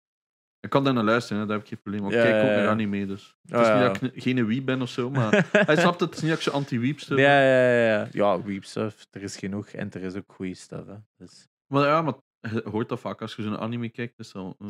Ik 0.61 0.71
kan 0.71 0.85
daar 0.85 0.95
naar 0.95 1.05
luisteren, 1.05 1.41
hè, 1.41 1.47
daar 1.47 1.57
heb 1.57 1.65
ik 1.67 1.73
geen 1.73 1.83
probleem. 1.83 2.03
mee. 2.03 2.11
Ik 2.11 2.17
Ja, 2.17 2.23
kijk 2.31 2.43
ook 2.43 2.49
naar 2.51 2.63
ja. 2.63 2.69
anime, 2.71 3.07
dus. 3.07 3.37
Het 3.43 3.55
Oh, 3.55 3.61
is 3.61 3.67
ja. 3.67 3.89
niet 3.91 4.01
dat 4.01 4.15
ik 4.15 4.23
geen 4.23 4.47
Wii 4.47 4.63
ben 4.65 4.83
of 4.83 4.89
zo, 4.89 5.11
maar 5.11 5.49
hij 5.67 5.77
snapt 5.77 6.01
het. 6.01 6.09
Het 6.09 6.15
is 6.15 6.21
niet 6.21 6.31
dat 6.31 6.39
ik 6.39 6.45
zo 6.45 6.51
anti-Weep 6.51 7.01
stel. 7.01 7.19
Ja, 7.19 7.41
ja, 7.43 7.71
ja, 7.73 7.87
ja. 7.99 8.09
Ja, 8.13 8.43
weep 8.43 8.65
stuff. 8.65 9.07
Er 9.11 9.23
is 9.23 9.37
genoeg 9.37 9.69
en 9.69 9.91
er 9.93 10.03
is 10.03 10.15
ook 10.15 10.33
goede 10.33 10.55
stuff. 10.55 10.87
Hè. 10.87 10.97
Dus. 11.17 11.49
Maar 11.67 11.87
ja, 11.87 12.03
maar 12.03 12.15
je 12.41 12.63
hoort 12.71 12.89
dat 12.89 13.01
vaak 13.01 13.21
als 13.23 13.37
je 13.37 13.43
zo'n 13.43 13.59
anime 13.59 13.89
kijkt. 13.89 14.17
Dus 14.17 14.29
zo, 14.29 14.55
eh. 14.59 14.69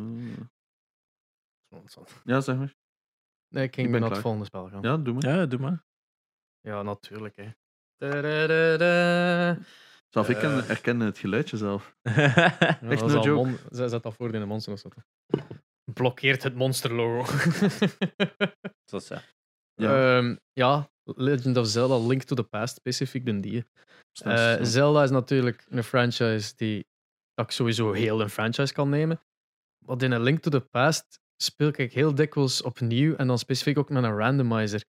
Ja, 2.24 2.40
zeg 2.40 2.56
maar. 2.56 2.74
Nee, 3.48 3.64
ik 3.64 3.74
ging 3.74 3.86
Ik 3.86 3.92
ben 3.92 4.00
naar 4.00 4.10
klaar. 4.10 4.10
het 4.10 4.20
volgende 4.20 4.44
spel 4.46 4.68
gaan. 4.68 4.82
Ja, 4.82 4.96
doe 4.96 5.14
maar. 5.14 5.26
Ja, 5.36 5.46
doe 5.46 5.58
maar. 5.60 5.84
Ja, 6.60 6.82
natuurlijk. 6.82 7.36
Hè. 7.36 7.48
Tadadada. 7.96 9.58
Zelf, 10.08 10.28
ik 10.28 10.36
Eh. 10.36 10.42
ken- 10.42 10.66
herken 10.66 11.00
het 11.00 11.18
geluidje 11.18 11.56
zelf. 11.56 11.96
Echt 12.02 12.80
no 12.82 13.16
al 13.16 13.24
joke. 13.24 13.58
zet 13.70 14.02
dat 14.02 14.14
voor 14.14 14.34
in 14.34 14.40
de 14.40 14.46
monster 14.46 14.72
of 14.72 14.78
zo. 14.78 14.88
Blokkeert 15.92 16.42
het 16.42 16.54
monsterlogo. 16.54 17.24
Zo 18.84 18.96
is 19.02 19.08
ja. 19.08 19.22
Ja. 19.74 20.18
Ehm, 20.18 20.36
ja, 20.52 20.90
Legend 21.04 21.56
of 21.56 21.66
Zelda 21.66 22.06
Link 22.06 22.22
to 22.22 22.34
the 22.34 22.42
Past, 22.42 22.76
specifiek 22.76 23.24
den 23.24 23.40
die. 23.40 23.64
Eh. 24.22 24.56
Zelda 24.60 25.02
is 25.02 25.10
natuurlijk 25.10 25.66
een 25.68 25.84
franchise 25.84 26.52
die 26.56 26.86
dat 27.34 27.46
ik 27.46 27.52
sowieso 27.52 27.92
heel 27.92 28.20
een 28.20 28.30
franchise 28.30 28.72
kan 28.72 28.88
nemen. 28.88 29.20
Want 29.84 30.02
in 30.02 30.12
een 30.12 30.22
Link 30.22 30.40
to 30.40 30.50
the 30.50 30.60
Past 30.60 31.20
speel 31.42 31.72
ik 31.76 31.92
heel 31.92 32.14
dikwijls 32.14 32.62
opnieuw 32.62 33.14
en 33.16 33.26
dan 33.26 33.38
specifiek 33.38 33.78
ook 33.78 33.90
met 33.90 34.04
een 34.04 34.16
randomizer. 34.16 34.84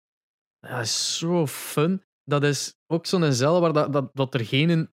Dat 0.58 0.80
is 0.80 1.18
zo 1.18 1.46
fun. 1.46 2.02
Dat 2.24 2.44
is 2.44 2.74
ook 2.86 3.06
zo'n 3.06 3.32
Zelda 3.32 3.60
waar 3.60 3.72
dat, 3.72 3.92
dat, 3.92 4.10
dat 4.14 4.34
er 4.34 4.44
geen... 4.44 4.90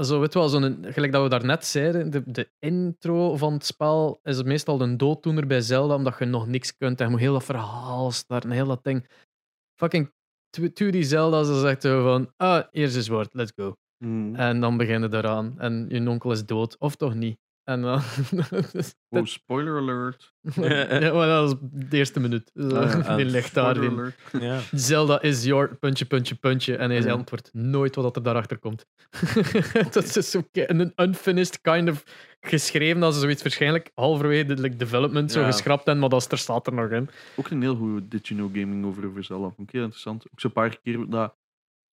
Zo, 0.00 0.20
weet 0.20 0.34
wel, 0.34 0.48
zo'n, 0.48 0.78
gelijk 0.80 1.12
dat 1.12 1.22
we 1.22 1.28
daarnet 1.28 1.64
zeiden, 1.64 2.10
de, 2.10 2.22
de 2.26 2.50
intro 2.58 3.36
van 3.36 3.52
het 3.52 3.66
spel 3.66 4.20
is 4.22 4.42
meestal 4.42 4.80
een 4.80 4.96
dooddoener 4.96 5.46
bij 5.46 5.60
Zelda, 5.60 5.94
omdat 5.94 6.18
je 6.18 6.24
nog 6.24 6.46
niks 6.46 6.76
kunt. 6.76 7.00
En 7.00 7.04
je 7.04 7.10
moet 7.10 7.20
heel 7.20 7.32
dat 7.32 7.44
verhaal 7.44 8.10
starten, 8.10 8.50
heel 8.50 8.66
dat 8.66 8.84
ding. 8.84 9.08
Fucking 9.80 10.10
2D 10.60 10.98
Zelda's, 10.98 11.46
dan 11.46 11.60
zegt 11.60 11.82
je 11.82 12.00
van, 12.02 12.32
ah, 12.36 12.64
eerst 12.70 12.96
is 12.96 13.08
woord, 13.08 13.34
let's 13.34 13.52
go. 13.56 13.76
Mm. 14.04 14.34
En 14.34 14.60
dan 14.60 14.76
beginnen 14.76 15.14
eraan. 15.14 15.58
En 15.58 15.86
je 15.88 16.08
onkel 16.08 16.32
is 16.32 16.46
dood, 16.46 16.78
of 16.78 16.96
toch 16.96 17.14
niet. 17.14 17.38
En 17.66 17.82
dan... 17.82 18.00
Oh, 19.08 19.24
spoiler 19.24 19.76
alert. 19.78 20.32
ja, 21.00 21.12
maar 21.12 21.26
dat 21.26 21.50
is 21.50 21.54
de 21.88 21.96
eerste 21.96 22.20
minuut. 22.20 22.50
Ah, 22.54 23.16
die 23.16 23.24
ligt 23.24 23.54
daar. 23.54 23.74
Spoiler 23.74 24.14
die- 24.32 24.40
alert. 24.40 24.62
ja. 24.72 24.78
Zelda 24.78 25.20
is 25.22 25.44
your 25.44 25.74
puntje, 25.76 26.04
puntje, 26.04 26.34
puntje. 26.34 26.76
En 26.76 26.90
hij 26.90 27.00
Ja. 27.02 27.12
antwoordt 27.12 27.50
nooit 27.52 27.94
wat 27.94 28.16
er 28.16 28.22
daarachter 28.22 28.58
komt. 28.58 28.86
dat 29.92 30.16
is 30.16 30.30
zo 30.30 30.42
een 30.52 30.92
unfinished 30.96 31.60
kind 31.60 31.88
of 31.90 32.02
geschreven 32.40 33.02
als 33.02 33.14
ze 33.14 33.20
zoiets 33.20 33.42
waarschijnlijk 33.42 33.90
halverwege 33.94 34.44
de 34.54 34.60
like, 34.60 34.76
development 34.76 35.32
zo 35.32 35.44
geschrapt 35.44 35.84
hebben, 35.84 35.98
maar 36.00 36.08
dat 36.10 36.20
is, 36.20 36.28
er 36.28 36.38
staat 36.38 36.66
er 36.66 36.72
nog 36.74 36.90
in. 36.90 37.08
Ook 37.36 37.50
een 37.50 37.62
heel 37.62 37.76
goede 37.76 38.08
Did 38.08 38.28
You 38.28 38.40
Know 38.40 38.60
Gaming 38.60 38.84
over 38.86 39.06
over 39.06 39.24
Zelda. 39.24 39.44
Vond 39.56 39.68
ik 39.68 39.74
heel 39.74 39.82
interessant. 39.82 40.24
Ook 40.32 40.40
zo'n 40.40 40.52
paar 40.52 40.78
keer 40.82 41.06
dat... 41.10 41.34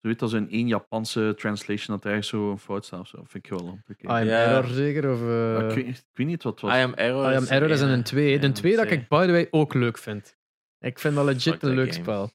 Je 0.03 0.09
weet 0.09 0.19
dat 0.19 0.29
ze 0.29 0.37
in 0.37 0.49
één 0.49 0.67
Japanse 0.67 1.33
translation 1.37 1.95
dat 1.95 2.03
er 2.05 2.09
ergens 2.09 2.27
zo 2.27 2.51
een 2.51 2.57
fout 2.57 2.85
staat. 2.85 2.99
of 2.99 3.07
Zo. 3.07 3.23
Vind 3.27 3.45
ik 3.45 3.49
wel 3.49 3.79
te 3.85 3.93
I 4.03 4.07
am 4.07 4.23
Ja. 4.25 4.45
Error 4.45 4.67
zeker? 4.73 5.11
Of, 5.11 5.21
eh, 5.21 5.69
ik, 5.69 5.75
weet, 5.75 5.87
ik 5.97 6.05
weet 6.13 6.27
niet 6.27 6.43
wat 6.43 6.53
het 6.53 6.61
was. 6.61 6.71
I 6.77 6.81
am 6.81 6.93
Error. 6.93 7.31
I 7.31 7.35
am 7.35 7.45
Error 7.45 7.69
is 7.69 7.81
een. 7.81 8.03
2. 8.03 8.39
De 8.39 8.51
2 8.51 8.75
dat 8.75 8.85
twee. 8.85 8.99
ik, 8.99 9.07
by 9.07 9.25
the 9.25 9.31
way, 9.31 9.47
ook 9.51 9.73
leuk 9.73 9.97
vind. 9.97 10.37
Ik 10.79 10.99
vind 10.99 11.15
dat 11.15 11.25
legit 11.25 11.53
een 11.53 11.59
that 11.59 11.69
leuk 11.69 11.91
game. 11.93 12.03
spel. 12.03 12.31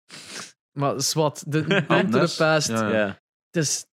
Maar 0.72 1.00
zwart, 1.00 1.52
de 1.52 1.64
Ah, 1.88 1.96
Link 1.96 2.10
to 2.10 2.10
the 2.10 2.18
NES? 2.18 2.36
Past. 2.36 2.68
Ja. 2.68 3.20
Het 3.50 3.62
is 3.64 3.86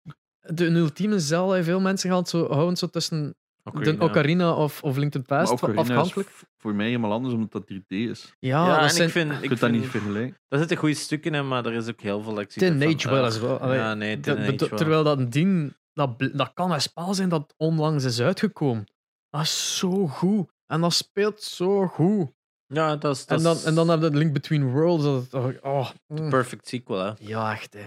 de 0.40 0.66
een 0.66 0.74
ultieme 0.76 1.18
Zelda. 1.18 1.62
Veel 1.62 1.80
mensen 1.80 2.10
gaan 2.10 2.18
het 2.18 2.28
zo, 2.28 2.48
houden 2.52 2.76
zo 2.76 2.86
tussen 2.86 3.34
Ocarina. 3.64 3.92
de 3.98 4.04
Ocarina 4.04 4.54
of, 4.54 4.82
of 4.82 4.96
Link 4.96 5.12
to 5.12 5.20
the 5.22 5.34
Maar 5.34 5.46
Past. 5.46 5.62
Afhankelijk. 5.62 6.30
voor 6.56 6.74
mij 6.74 6.86
helemaal 6.86 7.12
anders, 7.12 7.34
omdat 7.34 7.52
dat 7.52 7.62
3D 7.72 7.84
is. 7.86 8.34
Ja, 8.38 8.82
en 8.82 8.90
zijn, 8.90 9.06
ik 9.06 9.12
vind... 9.12 9.28
Je 9.30 9.34
Ik 9.42 9.48
kunt 9.48 9.60
dat 9.60 9.70
vind 9.70 9.82
niet 9.82 9.90
vergelijken. 9.90 10.38
daar 10.48 10.58
zitten 10.58 10.76
goede 10.76 10.94
stukken 10.94 11.34
in, 11.34 11.48
maar 11.48 11.66
er 11.66 11.72
is 11.72 11.88
ook 11.88 12.00
heel 12.00 12.22
veel... 12.22 12.36
heb 12.36 12.50
Teenage 12.50 13.08
wel 13.10 13.18
ah, 13.20 13.24
as 13.26 13.38
wel. 13.38 13.58
Allee, 13.58 13.78
Ja, 13.78 13.94
nee, 13.94 14.20
Teenage 14.20 14.68
wel. 14.68 14.78
terwijl 14.78 15.04
dat 15.04 15.18
een 15.18 15.30
ding, 15.30 15.76
dat, 15.92 16.10
dat 16.32 16.50
kan 16.54 16.72
een 16.72 16.80
spel 16.80 17.14
zijn 17.14 17.28
dat 17.28 17.54
onlangs 17.56 18.04
is 18.04 18.20
uitgekomen. 18.20 18.86
Dat 19.30 19.40
is 19.40 19.76
zo 19.78 20.06
goed. 20.06 20.50
En 20.66 20.80
dat 20.80 20.92
speelt 20.92 21.42
zo 21.42 21.86
goed. 21.86 22.32
Ja, 22.66 22.96
dat 22.96 23.16
is... 23.16 23.26
Dat 23.26 23.38
En 23.38 23.44
dan, 23.44 23.56
en 23.64 23.74
dan 23.74 23.88
heb 23.88 24.02
je 24.02 24.10
de 24.10 24.16
Link 24.16 24.32
Between 24.32 24.70
Worlds. 24.70 25.04
Dat, 25.04 25.42
het- 25.44 25.60
oh, 25.62 25.90
mm. 26.06 26.28
perfect 26.28 26.68
sequel, 26.68 26.98
hè. 26.98 27.12
Ja, 27.18 27.52
echt. 27.52 27.72
Hè. 27.74 27.84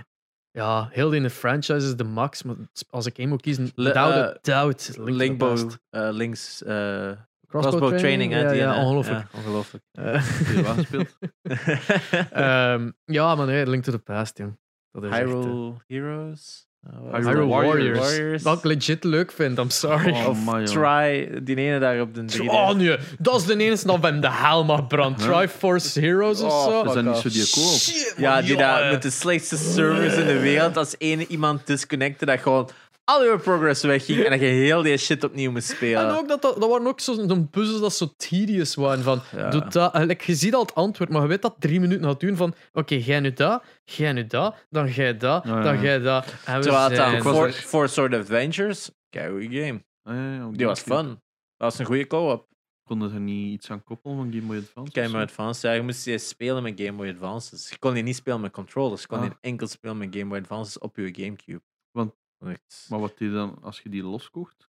Ja, 0.55 0.87
heel 0.91 1.11
in 1.11 1.23
de 1.23 1.29
franchise 1.29 1.87
is 1.87 1.95
de 1.95 2.03
max. 2.03 2.43
Maar 2.43 2.55
als 2.89 3.05
ik 3.05 3.17
één 3.17 3.29
moet 3.29 3.41
kiezen, 3.41 3.71
without 3.75 4.13
eh, 4.13 4.35
doubt. 4.41 4.87
Link 4.87 4.97
to 4.97 5.03
the 5.03 5.11
Linkbow, 5.11 5.49
Past. 5.49 5.79
eh, 5.89 6.09
links... 6.11 6.63
eh 6.63 7.11
Crossbow, 7.47 7.77
crossbow 7.79 7.97
training, 7.99 8.31
hè. 8.33 8.39
Ja, 8.41 8.47
die, 8.49 8.57
ja, 8.57 8.81
ongelooflijk. 8.83 9.27
Ja, 9.31 9.37
ongelooflijk. 9.39 9.83
Wel 9.91 10.73
gespeeld? 10.73 11.17
ehm, 12.31 12.91
ja, 13.05 13.35
maar 13.35 13.45
nee, 13.45 13.67
Link 13.67 13.83
to 13.83 13.91
the 13.91 13.99
Past, 13.99 14.37
jong. 14.37 14.57
Dat 14.91 15.03
is 15.03 15.09
echt, 15.09 15.19
Hyrule 15.19 15.73
Heroes? 15.87 16.67
Hyrule 17.11 17.29
Hyrule 17.29 17.47
Warriors. 17.47 17.99
Warriors. 17.99 18.43
Wat 18.43 18.57
ik 18.57 18.63
legit 18.63 19.03
leuk 19.03 19.31
vind, 19.31 19.57
I'm 19.59 19.69
sorry. 19.69 20.11
Oh, 20.11 20.27
Of. 20.47 20.63
Try, 20.69 21.29
die 21.43 21.55
ene 21.55 21.79
daar 21.79 22.01
op 22.01 22.13
de 22.15 22.25
3D. 22.25 22.45
Oh 22.45 22.71
nee, 22.73 22.97
dat 23.19 23.39
is 23.39 23.45
de 23.45 23.57
enige 23.57 23.87
dat 23.87 24.03
hem 24.03 24.21
de 24.21 24.31
hel 24.31 24.63
mag 24.65 24.87
branden. 24.87 25.25
Huh? 25.25 25.35
Triforce 25.37 25.99
Heroes 25.99 26.41
of 26.41 26.51
Oh, 26.51 26.63
zo. 26.63 26.83
Is 26.83 26.93
dat 26.93 27.03
niet 27.03 27.15
zo 27.15 27.29
die? 27.29 27.45
Shit, 27.45 28.13
Ja, 28.17 28.41
die 28.41 28.55
daar 28.57 28.91
met 28.91 29.01
de 29.01 29.09
slechtste 29.09 29.57
servers 29.57 30.15
in 30.15 30.25
de 30.25 30.39
wereld. 30.39 30.77
Als 30.77 30.95
ene 30.97 31.27
iemand 31.27 31.67
disconnecte, 31.67 32.25
dat 32.25 32.39
gewoon 32.39 32.69
al 33.05 33.23
je 33.23 33.37
progress 33.39 33.81
wegging 33.83 34.23
en 34.23 34.29
dat 34.31 34.39
je 34.39 34.45
heel 34.45 34.81
die 34.81 34.97
shit 34.97 35.23
opnieuw 35.23 35.51
moest 35.51 35.67
spelen. 35.69 36.09
En 36.09 36.15
ook 36.15 36.27
dat, 36.27 36.41
dat, 36.41 36.59
dat 36.59 36.69
waren 36.69 36.87
ook 36.87 36.99
zo'n 36.99 37.29
zo'n 37.29 37.49
puzzels 37.49 37.81
dat 37.81 37.93
zo 37.93 38.13
tedious 38.17 38.75
waren. 38.75 39.03
Van, 39.03 39.21
Ja. 39.35 39.49
doe 39.49 39.67
dat. 39.67 39.93
En, 39.93 40.05
like, 40.07 40.23
je 40.25 40.35
ziet 40.35 40.53
al 40.55 40.61
het 40.61 40.75
antwoord, 40.75 41.09
maar 41.09 41.21
je 41.21 41.27
weet 41.27 41.41
dat 41.41 41.55
drie 41.59 41.79
minuten 41.79 42.05
gaat 42.05 42.19
doen 42.19 42.35
van 42.35 42.53
oké, 42.73 42.95
jij 42.95 43.19
nu 43.19 43.33
dat, 43.33 43.63
jij 43.83 44.13
nu 44.13 44.25
dat, 44.27 44.55
dan 44.69 44.87
jij 44.91 45.17
dat, 45.17 45.43
Ja, 45.45 45.61
dan 45.61 45.81
jij 45.81 45.99
dat. 45.99 46.25
En 46.45 46.55
we 46.57 46.61
Terwijl 46.63 46.89
het 46.89 47.45
echt- 47.53 47.55
Four 47.65 47.89
Sword 47.89 48.13
Adventures, 48.13 48.91
kijk 49.09 49.29
goede 49.31 49.61
game. 49.61 49.83
Ah, 50.03 50.15
ja, 50.15 50.33
ja, 50.35 50.47
op 50.47 50.57
Die 50.57 50.65
was 50.65 50.79
fun. 50.81 51.05
Dat 51.07 51.17
was 51.57 51.79
een 51.79 51.85
goede 51.85 52.07
co-op. 52.07 52.47
Konden 52.83 53.09
ze 53.09 53.15
er 53.15 53.21
niet 53.21 53.53
iets 53.53 53.71
aan 53.71 53.83
koppelen 53.83 54.17
van 54.17 54.31
Game 54.33 54.45
Boy 54.45 54.57
Advance? 54.57 54.91
Game 54.93 55.07
Boy 55.11 55.19
zo? 55.19 55.23
Advance, 55.25 55.67
ja, 55.67 55.73
je 55.73 55.81
moest 55.81 56.03
die 56.03 56.17
spelen 56.17 56.63
met 56.63 56.73
Game 56.81 56.91
Boy 56.97 57.09
Advances. 57.09 57.69
Je 57.69 57.77
kon 57.79 57.93
die 57.93 58.03
niet 58.03 58.15
spelen 58.15 58.41
met 58.41 58.51
controllers, 58.51 59.01
je 59.01 59.07
kon 59.07 59.17
Ah. 59.17 59.23
die 59.23 59.33
enkel 59.41 59.67
spelen 59.67 59.97
met 59.97 60.07
Game 60.11 60.25
Boy 60.29 60.39
Advances 60.39 60.77
op 60.79 60.95
je 60.95 61.09
Gamecube. 61.15 61.61
Want- 61.91 62.13
Echt. 62.45 62.85
Maar 62.89 62.99
wat 62.99 63.17
die 63.17 63.31
dan, 63.31 63.57
als 63.61 63.79
je 63.81 63.89
die 63.89 64.03
loskocht? 64.03 64.67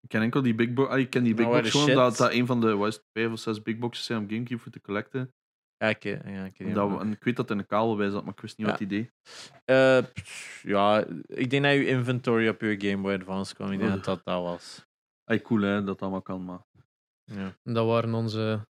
Ik 0.00 0.08
ken 0.08 0.22
enkel 0.22 0.42
die 0.42 0.54
big 0.54 0.72
box. 0.72 0.88
Ah, 0.90 0.98
ik 0.98 1.10
ken 1.10 1.22
die 1.24 1.34
big 1.34 1.46
Nou, 1.46 1.56
box 1.56 1.72
waar 1.72 1.82
de 1.82 1.92
gewoon, 1.92 2.06
shit- 2.06 2.16
dat, 2.18 2.28
dat 2.28 2.38
een 2.38 2.46
van 2.46 2.60
de 2.60 2.74
wat 2.76 2.88
is 2.88 2.94
het, 2.94 3.04
vijf 3.12 3.32
of 3.32 3.38
zes 3.38 3.62
big 3.62 3.78
boxes 3.78 4.04
zijn 4.04 4.22
op 4.22 4.30
Gamecube 4.30 4.60
voor 4.60 4.72
te 4.72 4.80
collecten. 4.80 5.32
Ja, 5.76 5.88
ik, 5.88 6.02
ja, 6.02 6.44
ik, 6.44 6.58
En 6.58 6.72
dat, 6.74 7.00
en 7.00 7.12
ik 7.12 7.24
weet 7.24 7.36
dat 7.36 7.50
er 7.50 7.58
een 7.58 7.66
kabel 7.66 7.96
bij 7.96 8.10
zat, 8.10 8.24
maar 8.24 8.32
ik 8.32 8.40
wist 8.40 8.56
niet 8.58 8.66
Ja. 8.66 8.72
wat 8.72 8.80
het 8.80 8.90
idee. 8.92 9.10
Eh, 9.64 10.04
pff, 10.12 10.62
ja, 10.62 11.04
ik 11.26 11.50
denk 11.50 11.62
dat 11.62 11.72
je 11.72 11.86
inventory 11.86 12.48
op 12.48 12.60
je 12.60 12.80
Game 12.80 13.02
Boy 13.02 13.14
Advance 13.14 13.54
kwam. 13.54 13.70
Ik 13.72 13.78
denk 13.78 13.90
Oh. 13.90 13.96
dat 13.96 14.04
dat 14.04 14.24
dat 14.24 14.42
was. 14.42 14.86
Ah, 15.24 15.42
cool 15.42 15.60
hè, 15.60 15.74
dat 15.76 15.86
dat 15.86 16.02
allemaal 16.02 16.22
kan, 16.22 16.44
maar 16.44 16.62
Ja. 17.24 17.56
Dat 17.62 17.86
waren 17.86 18.14
onze 18.14 18.66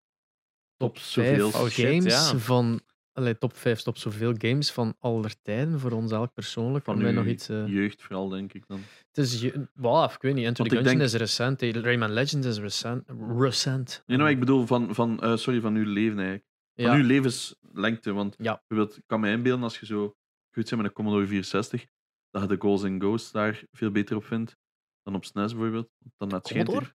top 0.76 0.94
Top 0.94 0.98
5 0.98 1.38
zoveel. 1.38 1.60
Oh, 1.62 1.68
shit, 1.68 1.86
games 1.86 2.30
ja. 2.30 2.38
van. 2.38 2.80
Allee, 3.18 3.38
top 3.38 3.56
5 3.56 3.82
top 3.82 3.96
zoveel 3.98 4.34
games 4.38 4.70
van 4.72 4.96
aller 4.98 5.34
tijden 5.42 5.80
voor 5.80 5.90
ons 5.90 6.12
elk 6.12 6.34
persoonlijk. 6.34 6.84
van 6.84 6.98
mij 7.02 7.12
nog 7.12 7.26
iets. 7.26 7.48
eh, 7.48 7.66
jeugd 7.66 8.02
vooral, 8.02 8.28
denk 8.28 8.52
ik 8.52 8.64
dan. 8.66 8.80
Het 9.12 9.18
is. 9.26 9.40
je- 9.40 9.68
Wow, 9.74 10.10
ik 10.12 10.22
weet 10.22 10.34
niet. 10.34 10.44
Enter 10.46 10.56
Want 10.56 10.56
the 10.56 10.62
ik 10.64 10.70
Gungeon 10.86 10.98
denk- 10.98 11.10
is 11.10 11.14
recent. 11.14 11.62
eh, 11.62 11.72
Rayman 11.72 12.12
Legends 12.12 12.46
is 12.46 12.58
recent. 12.58 13.08
recent. 13.38 14.02
Nee, 14.06 14.18
nou, 14.18 14.30
ik 14.30 14.38
bedoel 14.38 14.66
van, 14.66 14.94
van 14.94 15.20
eh, 15.20 15.36
sorry, 15.36 15.60
van 15.60 15.74
uw 15.74 15.84
leven 15.92 16.16
eigenlijk. 16.18 16.44
Van 16.74 16.84
Ja. 16.84 16.94
uw 16.94 17.02
levenslengte, 17.06 18.12
want 18.12 18.34
Ja. 18.38 18.62
bijvoorbeeld, 18.68 18.98
ik 18.98 19.04
kan 19.06 19.20
me 19.20 19.30
inbeelden 19.30 19.62
als 19.64 19.80
je 19.80 19.86
zo 19.86 20.06
goed 20.54 20.64
bent 20.68 20.76
met 20.76 20.84
een 20.84 20.92
Commodore 20.92 21.26
64, 21.26 21.86
dat 22.30 22.42
je 22.42 22.48
de 22.48 22.56
Goals 22.58 22.84
and 22.84 23.02
Ghosts 23.02 23.32
daar 23.32 23.62
veel 23.72 23.90
beter 23.90 24.16
op 24.16 24.24
vindt 24.24 24.56
dan 25.02 25.14
op 25.14 25.24
SNES 25.24 25.52
bijvoorbeeld. 25.52 25.88
Dan 26.16 26.28
net 26.28 26.46
schijnt 26.46 26.66
Commodore? 26.68 26.94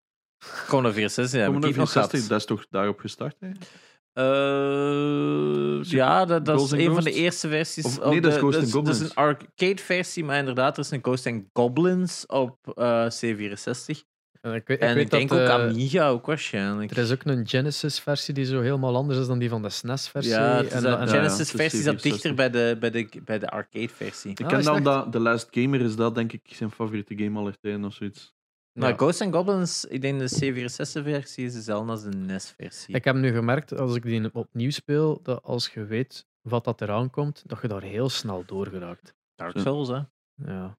Commodore 0.67 0.93
64, 0.93 1.39
ja, 1.39 1.45
Commodore 1.45 1.73
nog 1.77 1.91
gehad. 1.91 2.09
64, 2.09 2.29
dat 2.29 2.39
is 2.39 2.45
toch 2.45 2.67
daarop 2.69 2.99
gestart 2.99 3.35
eigenlijk? 3.41 3.71
Eh, 4.13 5.79
ja, 5.83 6.25
dat, 6.25 6.61
is 6.61 6.71
een 6.71 6.93
van 6.93 7.03
de 7.03 7.11
eerste 7.13 7.47
versies. 7.47 7.85
Of- 7.85 8.05
nee, 8.09 8.21
dat 8.21 8.31
is 8.31 8.37
de- 8.39 8.39
Ghosts 8.45 8.61
and 8.61 8.85
dat 8.85 8.95
is 8.95 8.99
Goblins. 9.01 9.09
een 9.09 9.15
arcade 9.15 9.81
versie, 9.81 10.23
maar 10.23 10.37
inderdaad, 10.37 10.77
er 10.77 10.83
is 10.83 10.91
een 10.91 10.99
Ghost 11.01 11.27
and 11.27 11.43
Goblins 11.53 12.25
op 12.25 12.57
eh, 12.75 13.05
C64. 13.05 14.07
En 14.41 14.53
ik 14.53 14.67
weet, 14.67 14.79
En 14.79 14.89
ik 14.89 14.95
ik, 14.95 14.95
weet 14.95 15.11
denk 15.11 15.29
dat, 15.29 15.39
ook 15.39 15.47
eh, 15.47 15.53
Amiga 15.53 16.07
ook 16.09 16.25
waarschijnlijk. 16.25 16.91
Er 16.91 16.97
is 16.97 17.11
ook 17.11 17.23
een 17.23 17.47
Genesis-versie 17.47 18.33
die 18.33 18.45
zo 18.45 18.61
helemaal 18.61 18.95
anders 18.95 19.19
is 19.19 19.27
dan 19.27 19.39
die 19.39 19.49
van 19.49 19.61
de 19.61 19.69
SNES-versie. 19.69 20.31
ja, 20.33 20.61
de 20.61 21.07
Genesis-versie 21.07 21.81
zat 21.81 22.01
dichter 22.01 22.31
C64. 22.31 22.35
bij 22.35 22.49
de, 22.49 22.77
bij 22.79 22.89
de, 22.91 23.07
bij 23.25 23.39
de 23.39 23.49
arcade-versie. 23.49 24.31
Ik 24.31 24.41
Ah, 24.41 24.47
ken 24.47 24.63
dan 24.63 24.83
dat 24.83 25.11
The 25.11 25.19
Last 25.19 25.47
Gamer 25.51 25.81
is 25.81 25.95
dat 25.95 26.15
denk 26.15 26.33
ik 26.33 26.41
zijn 26.45 26.71
favoriete 26.71 27.17
game 27.17 27.39
aller 27.39 27.57
tijden 27.61 27.85
of 27.85 27.93
zoiets. 27.93 28.33
Maar 28.71 28.89
ja. 28.89 28.95
Ghosts 28.95 29.21
and 29.21 29.33
Goblins, 29.35 29.85
ik 29.85 30.01
denk 30.01 30.19
de 30.19 30.25
C64-versie 30.35 31.45
is 31.45 31.53
dezelfde 31.53 31.91
als 31.91 32.03
de 32.03 32.09
NES-versie. 32.09 32.95
Ik 32.95 33.03
heb 33.03 33.15
nu 33.15 33.31
gemerkt, 33.31 33.77
als 33.77 33.95
ik 33.95 34.03
die 34.03 34.33
opnieuw 34.33 34.69
speel, 34.71 35.21
dat 35.21 35.43
als 35.43 35.69
je 35.69 35.85
weet 35.85 36.27
wat 36.41 36.63
dat 36.63 36.81
eraan 36.81 37.09
komt, 37.09 37.43
dat 37.49 37.61
je 37.61 37.67
daar 37.67 37.81
heel 37.81 38.09
snel 38.09 38.45
door 38.45 38.67
geraakt. 38.67 39.15
Dark. 39.35 39.57
Souls, 39.59 39.87
hè. 39.87 40.01
Ja. 40.35 40.77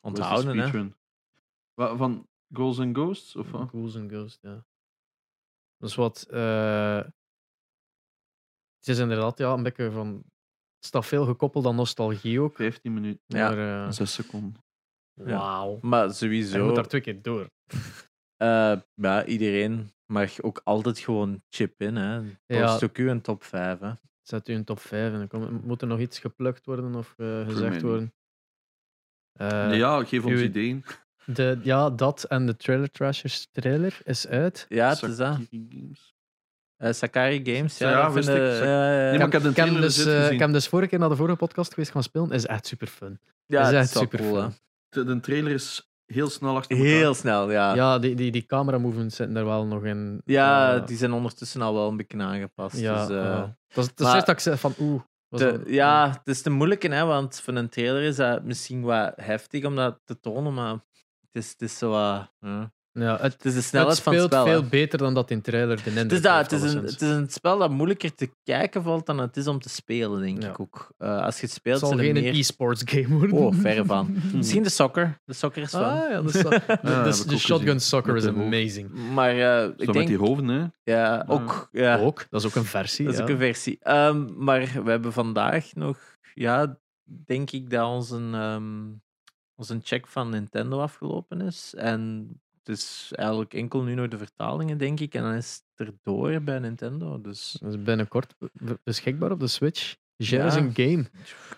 Onthouden, 0.00 0.58
hè. 0.58 0.88
Wa- 1.74 1.96
Van 1.96 2.28
Goals 2.52 2.78
and 2.78 2.96
Ghosts? 2.96 3.36
Of 3.36 3.50
wat? 3.50 3.68
Ghouls 3.68 3.96
and 3.96 4.10
Ghosts, 4.10 4.38
ja. 4.42 4.64
Dus 5.76 5.94
wat... 5.94 6.22
eh, 6.30 6.96
het 8.78 8.88
is 8.88 8.98
inderdaad 8.98 9.38
ja, 9.38 9.52
een 9.52 9.62
beetje 9.62 9.90
van... 9.90 10.14
Het 10.76 10.88
staat 10.88 11.06
veel 11.06 11.24
gekoppeld 11.24 11.66
aan 11.66 11.74
nostalgie 11.74 12.40
ook. 12.40 12.56
15 12.56 12.94
minuten, 12.94 13.22
Ja. 13.26 13.48
Maar, 13.54 13.86
eh, 13.86 13.92
6 13.92 14.12
seconden. 14.12 14.62
Ja. 15.26 15.36
wauw. 15.38 15.78
Maar 15.82 16.00
Je 16.00 16.06
moet 16.06 16.16
sowieso, 16.16 16.72
daar 16.72 16.86
twee 16.86 17.00
keer 17.00 17.22
door. 17.22 17.50
eh, 18.36 18.76
ja, 18.94 19.24
iedereen 19.24 19.92
mag 20.06 20.40
ook 20.42 20.60
altijd 20.64 20.98
gewoon 20.98 21.42
chip 21.48 21.80
in, 21.82 21.96
hè. 21.96 22.14
Ja. 22.46 22.66
Post 22.66 22.84
ook 22.84 22.98
u 22.98 23.10
een 23.10 23.20
top 23.20 23.44
5, 23.44 23.78
hè. 23.80 23.90
Zet 24.22 24.48
u 24.48 24.54
een 24.54 24.64
top 24.64 24.80
5 24.80 25.12
en 25.12 25.26
dan 25.28 25.60
moet 25.64 25.80
er 25.82 25.88
nog 25.88 25.98
iets 25.98 26.18
geplukt 26.18 26.66
worden 26.66 26.94
of 26.94 27.14
eh, 27.16 27.44
gezegd 27.48 27.82
worden. 27.82 28.12
Eh, 29.32 29.66
Nee, 29.66 29.78
ja, 29.78 30.04
geef 30.04 30.24
ons 30.24 30.32
uw- 30.32 30.40
ideeën. 30.40 30.84
de, 31.24 31.58
ja, 31.62 31.90
dat 31.90 32.24
en 32.24 32.46
de 32.46 32.56
Trailer 32.56 32.90
Trashers 32.90 33.48
trailer 33.52 33.98
is 34.04 34.26
uit. 34.26 34.66
Ja, 34.68 34.88
het 34.88 35.02
is 35.02 35.16
dat. 35.16 35.38
Sakari 36.78 37.40
Games, 37.44 37.78
ja. 37.78 37.90
Ja, 37.90 38.02
dat 38.04 38.12
wist 38.14 38.28
vinden- 38.28 38.54
ik. 38.56 38.60
Nee, 38.62 39.18
maar 39.18 39.26
ik 39.26 39.32
heb 39.32 39.42
de 39.42 39.48
Ik 39.48 39.56
heb 39.56 39.64
trailer 39.66 39.80
dus, 39.80 39.96
dus 40.04 40.30
ik 40.30 40.38
heb 40.38 40.52
dus 40.52 40.68
vorige 40.68 40.88
keer 40.88 40.98
naar 40.98 41.08
de 41.08 41.16
vorige 41.16 41.36
podcast 41.36 41.70
geweest 41.74 41.90
gaan 41.92 42.02
spelen. 42.02 42.30
Is 42.30 42.46
echt 42.46 42.66
super 42.66 42.86
fun. 42.86 43.20
Ja, 43.46 43.60
is 43.60 43.66
het 43.66 43.76
echt 43.76 43.90
super 43.90 44.18
cool, 44.18 44.42
fun. 44.42 44.52
De, 44.90 45.04
de 45.04 45.20
trailer 45.20 45.52
is 45.52 45.90
heel 46.06 46.28
snel 46.30 46.56
achter 46.56 46.76
elkaar. 46.76 46.90
Heel 46.92 47.14
snel, 47.14 47.50
ja. 47.50 47.68
Ja, 47.68 47.74
Ja, 47.74 47.98
die, 47.98 48.14
die, 48.14 48.30
die 48.30 48.46
camera 48.46 48.78
movements 48.78 49.16
zitten 49.16 49.36
er 49.36 49.44
wel 49.44 49.66
nog 49.66 49.84
in. 49.84 50.22
Eh, 50.24 50.86
die 50.86 50.96
zijn 50.96 51.12
ondertussen 51.12 51.62
al 51.62 51.74
wel 51.74 51.88
een 51.88 51.96
beetje 51.96 52.22
aangepast. 52.22 52.76
ja, 52.78 53.06
dus, 53.06 53.16
eh, 53.16 53.22
ja. 53.24 53.56
Dat 53.68 53.84
is 53.84 53.90
het 53.90 54.00
is 54.00 54.04
maar- 54.06 54.14
eerst 54.14 54.26
dat 54.26 54.34
ik 54.34 54.40
zei 54.42 54.56
van 54.56 54.74
oeh. 54.80 55.02
de- 55.28 55.38
dat- 55.38 55.60
ja, 55.68 56.08
het 56.08 56.20
is 56.26 56.42
te 56.42 56.50
moeilijk, 56.50 56.82
hè, 56.82 57.04
want 57.04 57.40
van 57.40 57.54
een 57.56 57.68
trailer 57.68 58.02
is 58.02 58.16
dat 58.16 58.42
misschien 58.44 58.82
wat 58.82 59.12
heftig 59.16 59.64
om 59.64 59.76
dat 59.76 60.00
te 60.04 60.20
tonen, 60.20 60.54
maar 60.54 60.72
het 60.72 60.80
is, 61.44 61.50
het 61.50 61.62
is 61.62 61.78
zo 61.78 61.90
wat... 61.90 62.32
ja. 62.40 62.72
Ja, 62.92 63.18
het, 63.20 63.44
is 63.44 63.52
de 63.52 63.58
het 63.58 63.66
snelheid 63.66 64.00
van 64.00 64.12
het 64.14 64.22
speelt 64.22 64.42
spel. 64.42 64.60
veel 64.60 64.68
beter 64.68 64.98
dan 64.98 65.14
dat 65.14 65.30
in 65.30 65.40
trailer 65.40 65.82
de 65.84 65.90
Het 65.90 66.12
is, 66.12 66.22
dat, 66.22 66.50
het, 66.50 66.62
is 66.62 66.72
een, 66.72 66.84
het 66.84 67.00
is 67.02 67.08
een 67.08 67.30
spel 67.30 67.58
dat 67.58 67.70
moeilijker 67.70 68.14
te 68.14 68.30
kijken 68.42 68.82
valt 68.82 69.06
dan 69.06 69.18
het 69.18 69.36
is 69.36 69.46
om 69.46 69.60
te 69.60 69.68
spelen, 69.68 70.20
denk 70.20 70.42
Ja. 70.42 70.48
ik 70.48 70.60
ook. 70.60 70.92
Eh, 70.98 71.08
als 71.24 71.34
je 71.34 71.40
het 71.40 71.40
Het 71.40 71.50
speelt, 71.50 71.78
zal 71.78 71.88
zijn 71.88 72.00
er 72.00 72.04
geen 72.04 72.22
meer... 72.22 72.34
e-sports 72.34 72.82
game 72.84 73.08
worden. 73.18 73.36
Oh, 73.36 73.54
verre 73.54 73.84
van. 73.84 74.16
Misschien 74.34 74.62
de 74.62 74.68
soccer. 74.68 75.20
De 75.24 75.32
soccer 75.32 75.62
is 75.62 75.70
fun. 75.70 75.80
Ah, 75.80 76.10
ja, 76.10 76.22
de, 76.22 76.30
so- 76.32 76.48
de, 76.48 76.60
heb 76.66 76.78
ik 76.78 76.82
de, 76.82 77.20
ook 77.20 77.28
de 77.28 77.38
shotgun 77.38 77.66
gezien. 77.66 77.80
soccer 77.80 78.12
Met 78.12 78.24
is 78.24 78.30
de 78.32 78.40
amazing. 78.40 79.12
Maar 79.12 79.30
eh, 79.30 79.62
Zo 79.64 79.70
ik 79.76 79.86
met 79.86 79.92
denk... 79.92 80.06
die 80.08 80.18
hoofden, 80.18 80.48
hè. 80.48 80.66
Ja, 80.82 81.24
ook. 81.28 81.68
Ja, 81.72 81.98
Ook, 81.98 82.26
dat 82.30 82.40
is 82.40 82.46
ook 82.46 82.54
een 82.54 82.64
versie. 82.64 83.04
dat 83.04 83.12
is 83.14 83.18
ja. 83.18 83.24
ook 83.24 83.30
een 83.30 83.38
versie. 83.38 83.78
Ehm, 83.80 84.44
maar 84.44 84.70
we 84.84 84.90
hebben 84.90 85.12
vandaag 85.12 85.74
nog... 85.74 85.98
Ja, 86.34 86.78
denk 87.04 87.50
ik 87.50 87.70
dat 87.70 87.86
onze, 87.86 88.16
ehm 88.32 88.82
onze 89.54 89.80
check 89.82 90.06
van 90.06 90.30
Nintendo 90.30 90.80
afgelopen 90.80 91.40
is. 91.40 91.74
En 91.76 92.28
is 92.76 93.10
eigenlijk 93.14 93.54
enkel 93.54 93.82
nu 93.82 93.94
nog 93.94 94.08
de 94.08 94.18
vertalingen, 94.18 94.78
denk 94.78 95.00
ik. 95.00 95.14
En 95.14 95.22
dan 95.22 95.34
is 95.34 95.62
het 95.76 95.88
erdoor 95.88 96.40
bij 96.40 96.58
Nintendo. 96.58 97.20
Dus 97.20 97.56
Dat 97.60 97.72
is 97.74 97.82
binnenkort 97.82 98.34
be- 98.52 98.78
beschikbaar 98.84 99.30
op 99.30 99.40
de 99.40 99.46
Switch. 99.48 99.96
Ja. 100.16 100.44
is 100.44 100.54
een 100.54 100.70
game. 100.74 101.04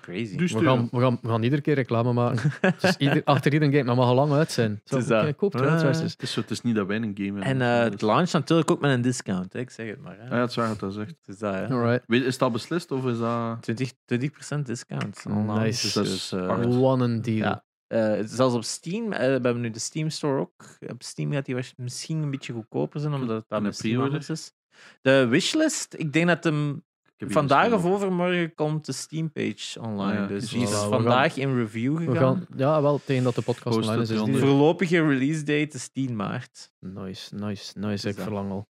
crazy. 0.00 0.36
Dus- 0.36 0.52
We 0.52 0.64
gaan, 0.64 0.88
we, 0.90 1.00
gaan, 1.00 1.18
we 1.22 1.28
gaan 1.28 1.42
iedere 1.42 1.62
keer 1.62 1.74
reclame 1.74 2.12
maken. 2.12 2.52
Dus 2.80 2.96
ieder, 2.96 3.20
achter 3.24 3.52
iedere 3.52 3.70
game, 3.72 3.84
maar 3.84 3.96
mag 3.96 4.06
al 4.08 4.14
lang 4.14 4.32
uit 4.32 4.52
zijn. 4.52 4.80
Zo, 4.84 4.94
Het 4.94 5.02
is 5.04 5.08
dat. 5.10 5.36
koop 5.36 5.54
Ah. 5.54 5.82
Het 5.82 6.20
is, 6.22 6.32
zo, 6.32 6.40
het 6.40 6.50
is 6.50 6.60
niet 6.60 6.74
dat 6.74 6.86
wij 6.86 6.96
een 6.96 7.12
game 7.16 7.42
hebben. 7.42 7.42
En 7.44 7.60
eh, 7.62 7.82
het 7.82 7.92
dus- 7.92 8.00
launch 8.00 8.32
natuurlijk 8.32 8.70
ook 8.70 8.80
met 8.80 8.90
een 8.90 9.02
discount, 9.02 9.52
hè. 9.52 9.58
ik 9.58 9.70
zeg 9.70 9.88
het 9.88 10.00
maar. 10.00 10.16
Hè. 10.18 10.24
Ah, 10.24 10.30
ja, 10.30 10.40
het 10.40 10.50
is 10.50 10.56
waar 10.56 10.68
dat 10.68 10.80
dat 10.80 10.92
zegt. 10.94 11.08
Het 11.08 11.28
is 11.28 11.38
dat, 11.38 11.54
hè. 11.54 11.66
Alright. 11.68 12.02
Weet, 12.06 12.22
is 12.24 12.38
dat 12.38 12.52
beslist 12.52 12.90
of 12.90 13.06
is 13.06 13.18
dat... 13.18 13.62
20, 13.62 13.92
20% 13.92 14.58
discount. 14.62 15.24
al 15.30 15.42
lang. 15.44 15.58
Nice. 15.62 15.82
Dus, 15.82 15.92
Dat 15.92 16.04
is 16.04 16.10
dus, 16.28 16.32
eh. 16.32 16.80
One 16.82 17.04
and 17.04 17.24
deal. 17.24 17.36
Ja. 17.36 17.64
Eh, 17.92 18.22
zelfs 18.24 18.54
op 18.54 18.64
Steam, 18.64 19.12
eh, 19.12 19.18
we 19.18 19.24
hebben 19.26 19.60
nu 19.60 19.70
de 19.70 19.78
Steam 19.78 20.10
Store 20.10 20.40
ook. 20.40 20.64
Op 20.88 21.02
Steam 21.02 21.32
gaat 21.32 21.44
die 21.44 21.56
misschien 21.76 22.22
een 22.22 22.30
beetje 22.30 22.52
goedkoper 22.52 23.00
zijn, 23.00 23.12
omdat 23.14 23.28
het 23.28 23.44
En 23.48 23.56
de 23.56 23.62
met 23.62 23.74
Steam 23.76 23.94
pre-order? 23.94 24.12
anders 24.20 24.30
is. 24.40 24.52
De 25.00 25.26
wishlist, 25.26 25.94
ik 25.98 26.12
denk 26.12 26.26
dat 26.26 26.44
hem 26.44 26.84
Ik 27.16 27.30
vandaag 27.32 27.72
of 27.72 27.84
overmorgen 27.84 28.54
komt 28.54 28.86
de 28.86 28.92
Steam-page 28.92 29.80
online. 29.80 30.02
Ah 30.12 30.14
ja, 30.14 30.26
dus 30.26 30.40
dus 30.42 30.50
die 30.50 30.62
is 30.62 30.70
gaan- 30.72 30.88
vandaag 30.88 31.36
in 31.36 31.56
review 31.56 31.98
We 31.98 32.04
gegaan. 32.04 32.36
gaan, 32.36 32.46
ja, 32.58 32.82
wel 32.82 33.00
tegen 33.04 33.24
dat 33.24 33.34
de 33.34 33.42
podcast 33.42 33.76
Post 33.76 33.88
online 33.88 34.02
is. 34.02 34.22
die- 34.24 34.38
Voorlopige 34.38 35.06
release 35.06 35.38
date 35.42 35.76
is 35.76 35.88
10 35.88 36.16
maart. 36.16 36.70
Nice, 36.78 37.34
nice, 37.34 37.78
nice. 37.78 38.08
Ik 38.08 38.14
dat. 38.16 38.24
verlang 38.24 38.50
al. 38.50 38.68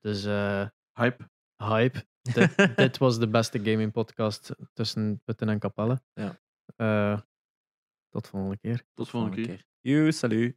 Dus 0.00 0.24
eh, 0.24 0.66
Hype. 0.98 1.24
hype. 1.56 2.04
Dit, 2.34 2.76
dit 2.76 2.98
was 2.98 3.18
de 3.18 3.28
beste 3.28 3.58
gaming 3.58 3.92
podcast 3.92 4.50
tussen 4.72 5.20
Putten 5.24 5.48
en 5.48 5.58
Capelle. 5.58 6.00
Ja. 6.14 6.38
Eh, 6.76 7.20
tot 8.12 8.28
volgende 8.28 8.58
keer. 8.58 8.84
Tot 8.94 9.08
volgende 9.08 9.42
keer. 9.42 9.66
Joe, 9.80 10.12
salut. 10.12 10.56